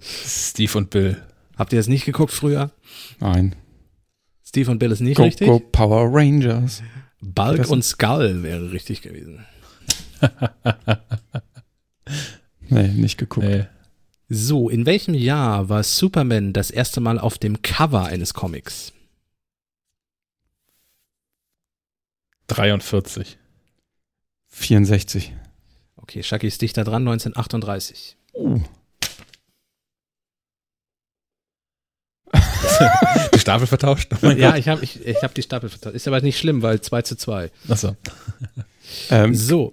Steve 0.00 0.78
und 0.78 0.90
Bill. 0.90 1.22
Habt 1.56 1.72
ihr 1.72 1.78
das 1.78 1.88
nicht 1.88 2.04
geguckt 2.04 2.32
früher? 2.32 2.70
Nein. 3.20 3.54
Steve 4.46 4.70
und 4.70 4.78
Bill 4.78 4.92
ist 4.92 5.00
nicht 5.00 5.16
Go, 5.16 5.24
richtig. 5.24 5.46
go 5.48 5.58
Power 5.60 6.08
Rangers. 6.12 6.82
Bulk 7.20 7.58
Das- 7.58 7.70
und 7.70 7.82
Skull 7.84 8.42
wäre 8.42 8.72
richtig 8.72 9.02
gewesen. 9.02 9.44
Nee, 12.68 12.88
nicht 12.88 13.18
geguckt. 13.18 13.46
Nee. 13.46 13.64
So, 14.28 14.68
in 14.68 14.86
welchem 14.86 15.14
Jahr 15.14 15.68
war 15.68 15.82
Superman 15.82 16.52
das 16.52 16.70
erste 16.70 17.00
Mal 17.00 17.18
auf 17.18 17.38
dem 17.38 17.62
Cover 17.62 18.06
eines 18.06 18.34
Comics? 18.34 18.92
43. 22.48 23.38
64. 24.48 25.32
Okay, 25.96 26.22
Shaki 26.22 26.46
ist 26.46 26.60
dichter 26.62 26.84
dran, 26.84 27.02
1938. 27.08 28.16
Oh. 28.34 28.60
Die 33.34 33.38
Stapel 33.38 33.66
vertauscht? 33.66 34.10
Oh 34.22 34.28
ja, 34.28 34.50
Gott. 34.50 34.58
ich 34.58 34.68
habe 34.68 34.82
ich, 34.84 35.04
ich 35.06 35.22
hab 35.22 35.34
die 35.34 35.42
Stapel 35.42 35.68
vertauscht. 35.68 35.94
Ist 35.94 36.08
aber 36.08 36.20
nicht 36.20 36.38
schlimm, 36.38 36.62
weil 36.62 36.80
2 36.80 37.02
zu 37.02 37.16
2. 37.16 37.50
Achso. 37.68 37.96
Ähm, 39.10 39.34
So, 39.34 39.72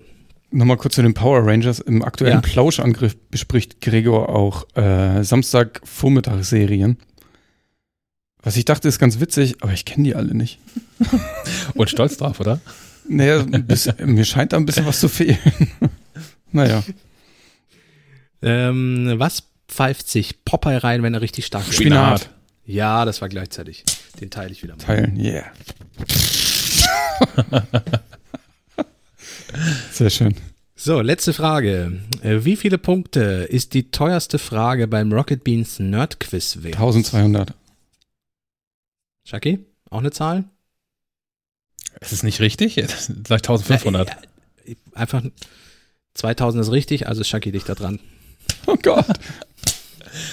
Nochmal 0.54 0.76
kurz 0.78 0.96
zu 0.96 1.02
den 1.02 1.14
Power 1.14 1.46
Rangers. 1.48 1.80
Im 1.80 2.04
aktuellen 2.04 2.36
Ja. 2.36 2.42
Plauschangriff 2.42 3.16
bespricht 3.30 3.80
Gregor 3.80 4.30
auch 4.30 4.68
äh, 4.76 5.24
Samstagvormittagsserien. 5.24 6.98
Was 8.44 8.58
ich 8.58 8.66
dachte, 8.66 8.88
ist 8.88 9.00
ganz 9.00 9.20
witzig, 9.20 9.58
aber 9.62 9.74
ich 9.74 9.86
kenne 9.86 10.04
die 10.04 10.16
alle 10.16 10.34
nicht. 10.34 10.60
Und 11.76 11.90
stolz 11.90 12.18
drauf, 12.18 12.40
oder? 12.40 12.60
Naja, 13.08 13.44
bisschen, 13.44 13.96
mir 14.14 14.26
scheint 14.26 14.54
da 14.54 14.58
ein 14.58 14.66
bisschen 14.66 14.86
was 14.86 15.00
zu 15.00 15.10
fehlen. 15.10 15.38
naja. 16.52 16.84
ähm, 18.42 19.14
was 19.18 19.44
pfeift 19.68 20.08
sich 20.08 20.44
Popeye 20.44 20.84
rein, 20.84 21.04
wenn 21.04 21.14
er 21.14 21.22
richtig 21.22 21.46
stark 21.46 21.66
wird. 21.66 21.76
Spinat. 21.76 22.30
Ja, 22.66 23.06
das 23.06 23.22
war 23.22 23.30
gleichzeitig. 23.30 23.84
Den 24.20 24.30
teile 24.30 24.52
ich 24.52 24.64
wieder 24.64 24.76
mal. 24.76 24.84
Teilen, 24.84 25.20
yeah. 25.20 25.46
Sehr 29.92 30.10
schön. 30.10 30.36
So, 30.76 31.02
letzte 31.02 31.34
Frage. 31.34 32.00
Äh, 32.24 32.44
Wie 32.44 32.56
viele 32.56 32.78
Punkte 32.78 33.48
ist 33.50 33.74
die 33.74 33.92
teuerste 33.92 34.40
Frage 34.40 34.88
beim 34.88 35.12
Rocket 35.12 35.44
Beans 35.44 35.80
Nerd 35.80 36.20
Quiz 36.20 36.64
wert? 36.64 36.76
1200. 36.76 37.54
Shaki, 39.32 39.66
auch 39.90 40.00
eine 40.00 40.12
Zahl? 40.12 40.44
Ist 42.02 42.12
es 42.12 42.22
nicht 42.22 42.42
richtig? 42.42 42.76
Das 42.76 43.06
sind 43.06 43.26
Vielleicht 43.28 43.46
1500. 43.48 44.10
Äh, 44.66 44.76
Einfach 44.94 45.24
2000 46.16 46.62
ist 46.66 46.72
richtig, 46.74 47.08
also 47.08 47.22
ist 47.22 47.30
Shaki 47.30 47.54
dich 47.54 47.64
da 47.64 47.74
dran. 47.74 48.00
Oh 48.68 48.76
Gott. 48.76 49.06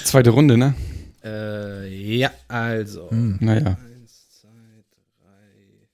Zweite 0.03 0.31
Runde, 0.31 0.57
ne? 0.57 0.75
Äh, 1.23 1.87
ja, 2.17 2.31
also. 2.49 3.09
Hm. 3.09 3.37
Naja. 3.39 3.77
Eins, 3.81 4.39
zwei, 4.41 4.49
drei. 5.21 5.87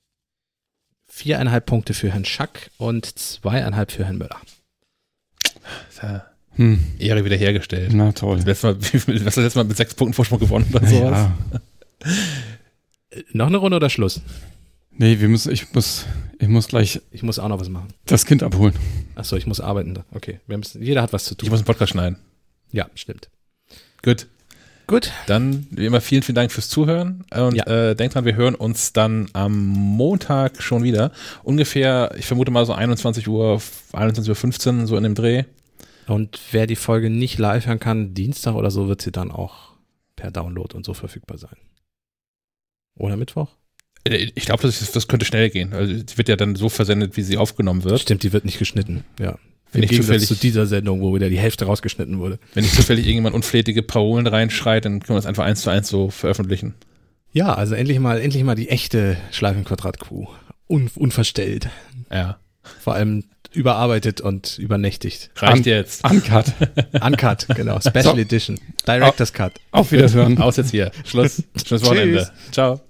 Viereinhalb 1.06 1.66
Punkte 1.67 1.93
für 1.93 2.11
Herrn 2.11 2.25
Schack 2.25 2.72
und 2.77 3.06
zweieinhalb 3.19 3.92
für 3.92 4.03
Herrn 4.06 4.17
Müller. 4.17 4.42
Ja, 6.01 6.25
Hm. 6.56 6.80
Ehre 6.98 7.24
wiederhergestellt. 7.24 7.93
Na 7.93 8.11
toll. 8.14 8.38
Das 8.38 8.45
letzte 8.45 8.67
Mal, 8.67 8.75
hast 8.93 9.08
du 9.08 9.11
letztes 9.42 9.56
Mal 9.56 9.64
mit 9.66 9.77
sechs 9.77 9.93
Punkten 9.93 10.14
Vorsprung 10.16 10.40
gewonnen 10.40 10.67
oder 10.74 10.88
sowas? 10.88 11.30
Ja. 12.03 12.11
Noch 13.32 13.48
eine 13.48 13.58
Runde 13.58 13.77
oder 13.77 13.90
Schluss? 13.90 14.22
Nee, 14.98 15.19
wir 15.19 15.27
müssen, 15.27 15.52
ich 15.52 15.74
muss, 15.74 16.06
ich 16.40 16.48
muss 16.48 16.68
gleich 16.68 17.02
Ich 17.11 17.22
muss 17.24 17.38
auch 17.40 17.48
noch 17.50 17.60
was 17.60 17.69
machen. 17.69 17.90
das 18.06 18.26
Kind 18.26 18.44
abholen. 18.44 18.74
Achso, 19.16 19.35
ich 19.35 19.45
muss 19.45 19.60
arbeiten. 19.60 19.94
da. 19.94 20.06
Okay, 20.14 20.40
wir 20.48 20.58
müssen, 20.58 20.82
jeder 20.82 21.02
hat 21.02 21.11
was 21.14 21.26
zu 21.26 21.34
Ich 21.34 21.38
tun. 21.38 21.50
muss 21.50 21.60
einen 21.60 21.66
Podcast 21.66 21.92
schneiden. 21.92 22.18
Ja, 22.72 22.88
stimmt. 22.95 23.30
Gut. 24.03 24.27
Gut. 24.88 25.11
Dann, 25.26 25.66
wie 25.72 25.85
immer, 25.88 26.00
vielen, 26.00 26.22
vielen 26.22 26.35
Dank 26.35 26.52
fürs 26.52 26.69
Zuhören. 26.69 27.26
Und 27.35 27.56
Ja. 27.56 27.66
äh, 27.66 27.95
denkt 27.95 28.14
dran, 28.16 28.24
wir 28.26 28.35
hören 28.35 28.53
uns 28.56 28.94
dann 28.94 29.27
am 29.34 29.58
Montag 29.66 30.61
schon 30.61 30.84
wieder. 30.84 31.11
Ungefähr, 31.44 32.14
ich 32.18 32.26
vermute 32.27 32.52
mal 32.52 32.66
so 32.68 32.74
21 32.74 33.27
Uhr, 33.27 33.60
21.15 33.94 34.82
Uhr, 34.82 34.88
so 34.88 34.95
in 34.95 35.03
dem 35.03 35.16
Dreh. 35.16 35.44
Und 36.08 36.40
wer 36.52 36.68
die 36.68 36.76
Folge 36.76 37.10
nicht 37.10 37.40
live 37.40 37.66
hören 37.66 37.80
kann, 37.80 38.14
Dienstag 38.14 38.53
oder 38.53 38.69
so, 38.69 38.88
wird 38.88 39.02
sie 39.02 39.11
dann 39.11 39.32
auch 39.32 39.74
per 40.16 40.30
Download 40.30 40.76
und 40.77 40.85
so 40.85 40.94
verfügbar 40.94 41.40
sein. 41.40 41.58
Oder 42.98 43.17
Mittwoch? 43.17 43.49
Äh, 44.03 44.30
Ich 44.35 44.45
glaube, 44.45 44.64
das, 44.64 44.91
das 44.91 45.07
könnte 45.07 45.25
schnell 45.25 45.49
gehen. 45.49 45.74
Also, 45.74 45.93
sie 45.93 46.17
wird 46.17 46.30
ja 46.30 46.35
dann 46.35 46.56
so 46.56 46.69
versendet, 46.69 47.17
wie 47.17 47.22
sie 47.22 47.38
aufgenommen 47.38 47.83
wird. 47.83 47.99
Stimmt, 48.01 48.24
die 48.24 48.33
wird 48.33 48.45
nicht 48.45 48.59
geschnitten. 48.59 49.03
Ja. 49.19 49.38
Wenn 49.72 49.83
Im 49.83 49.90
Gegensatz 49.90 50.22
zufällig- 50.22 50.27
zu 50.27 50.35
dieser 50.35 50.65
Sendung, 50.67 51.01
wo 51.01 51.14
wieder 51.15 51.30
die 51.30 51.40
Hälfte 51.40 51.65
rausgeschnitten 51.65 52.19
wurde. 52.19 52.40
Wenn 52.53 52.64
nicht 52.64 52.75
zufällig 52.75 53.06
irgendjemand 53.06 53.35
unflätige 53.35 53.83
Parolen 53.83 54.25
reinschreit, 54.27 54.85
dann 54.85 54.99
können 55.01 55.15
wir 55.17 55.22
das 55.22 55.25
einfach 55.25 55.43
eins 55.43 55.61
zu 55.61 55.69
eins 55.69 55.90
so 55.90 56.09
veröffentlichen. 56.09 56.75
Ja, 57.33 57.53
also 57.53 57.75
endlich 57.75 57.99
mal, 57.99 58.22
endlich 58.22 58.43
mal 58.45 58.56
die 58.56 58.69
echte 58.69 59.17
Schleifenquadrat-Crew. 59.32 60.27
Un, 60.69 60.90
unverstellt. 60.95 61.69
Ja. 62.09 62.40
Vor 62.80 62.93
allem 62.93 63.25
überarbeitet 63.56 64.22
und 64.22 64.58
übernächtigt. 64.59 65.30
Reicht 65.38 65.53
An- 65.58 65.64
jetzt. 65.64 66.03
Uncut. 66.09 66.45
Uncut, 67.01 67.48
genau. 67.56 67.80
Special 67.80 68.03
So. 68.03 68.17
Edition. 68.17 68.59
Director's 68.88 69.34
Cut. 69.34 69.53
Auf 69.72 69.92
Wiedersehen. 69.92 70.40
Aus 70.42 70.58
jetzt 70.58 70.72
hier. 70.72 70.92
Schluss. 71.06 71.43
Schönes 71.66 71.84
Wochenende. 71.85 72.30
Ciao. 72.51 72.82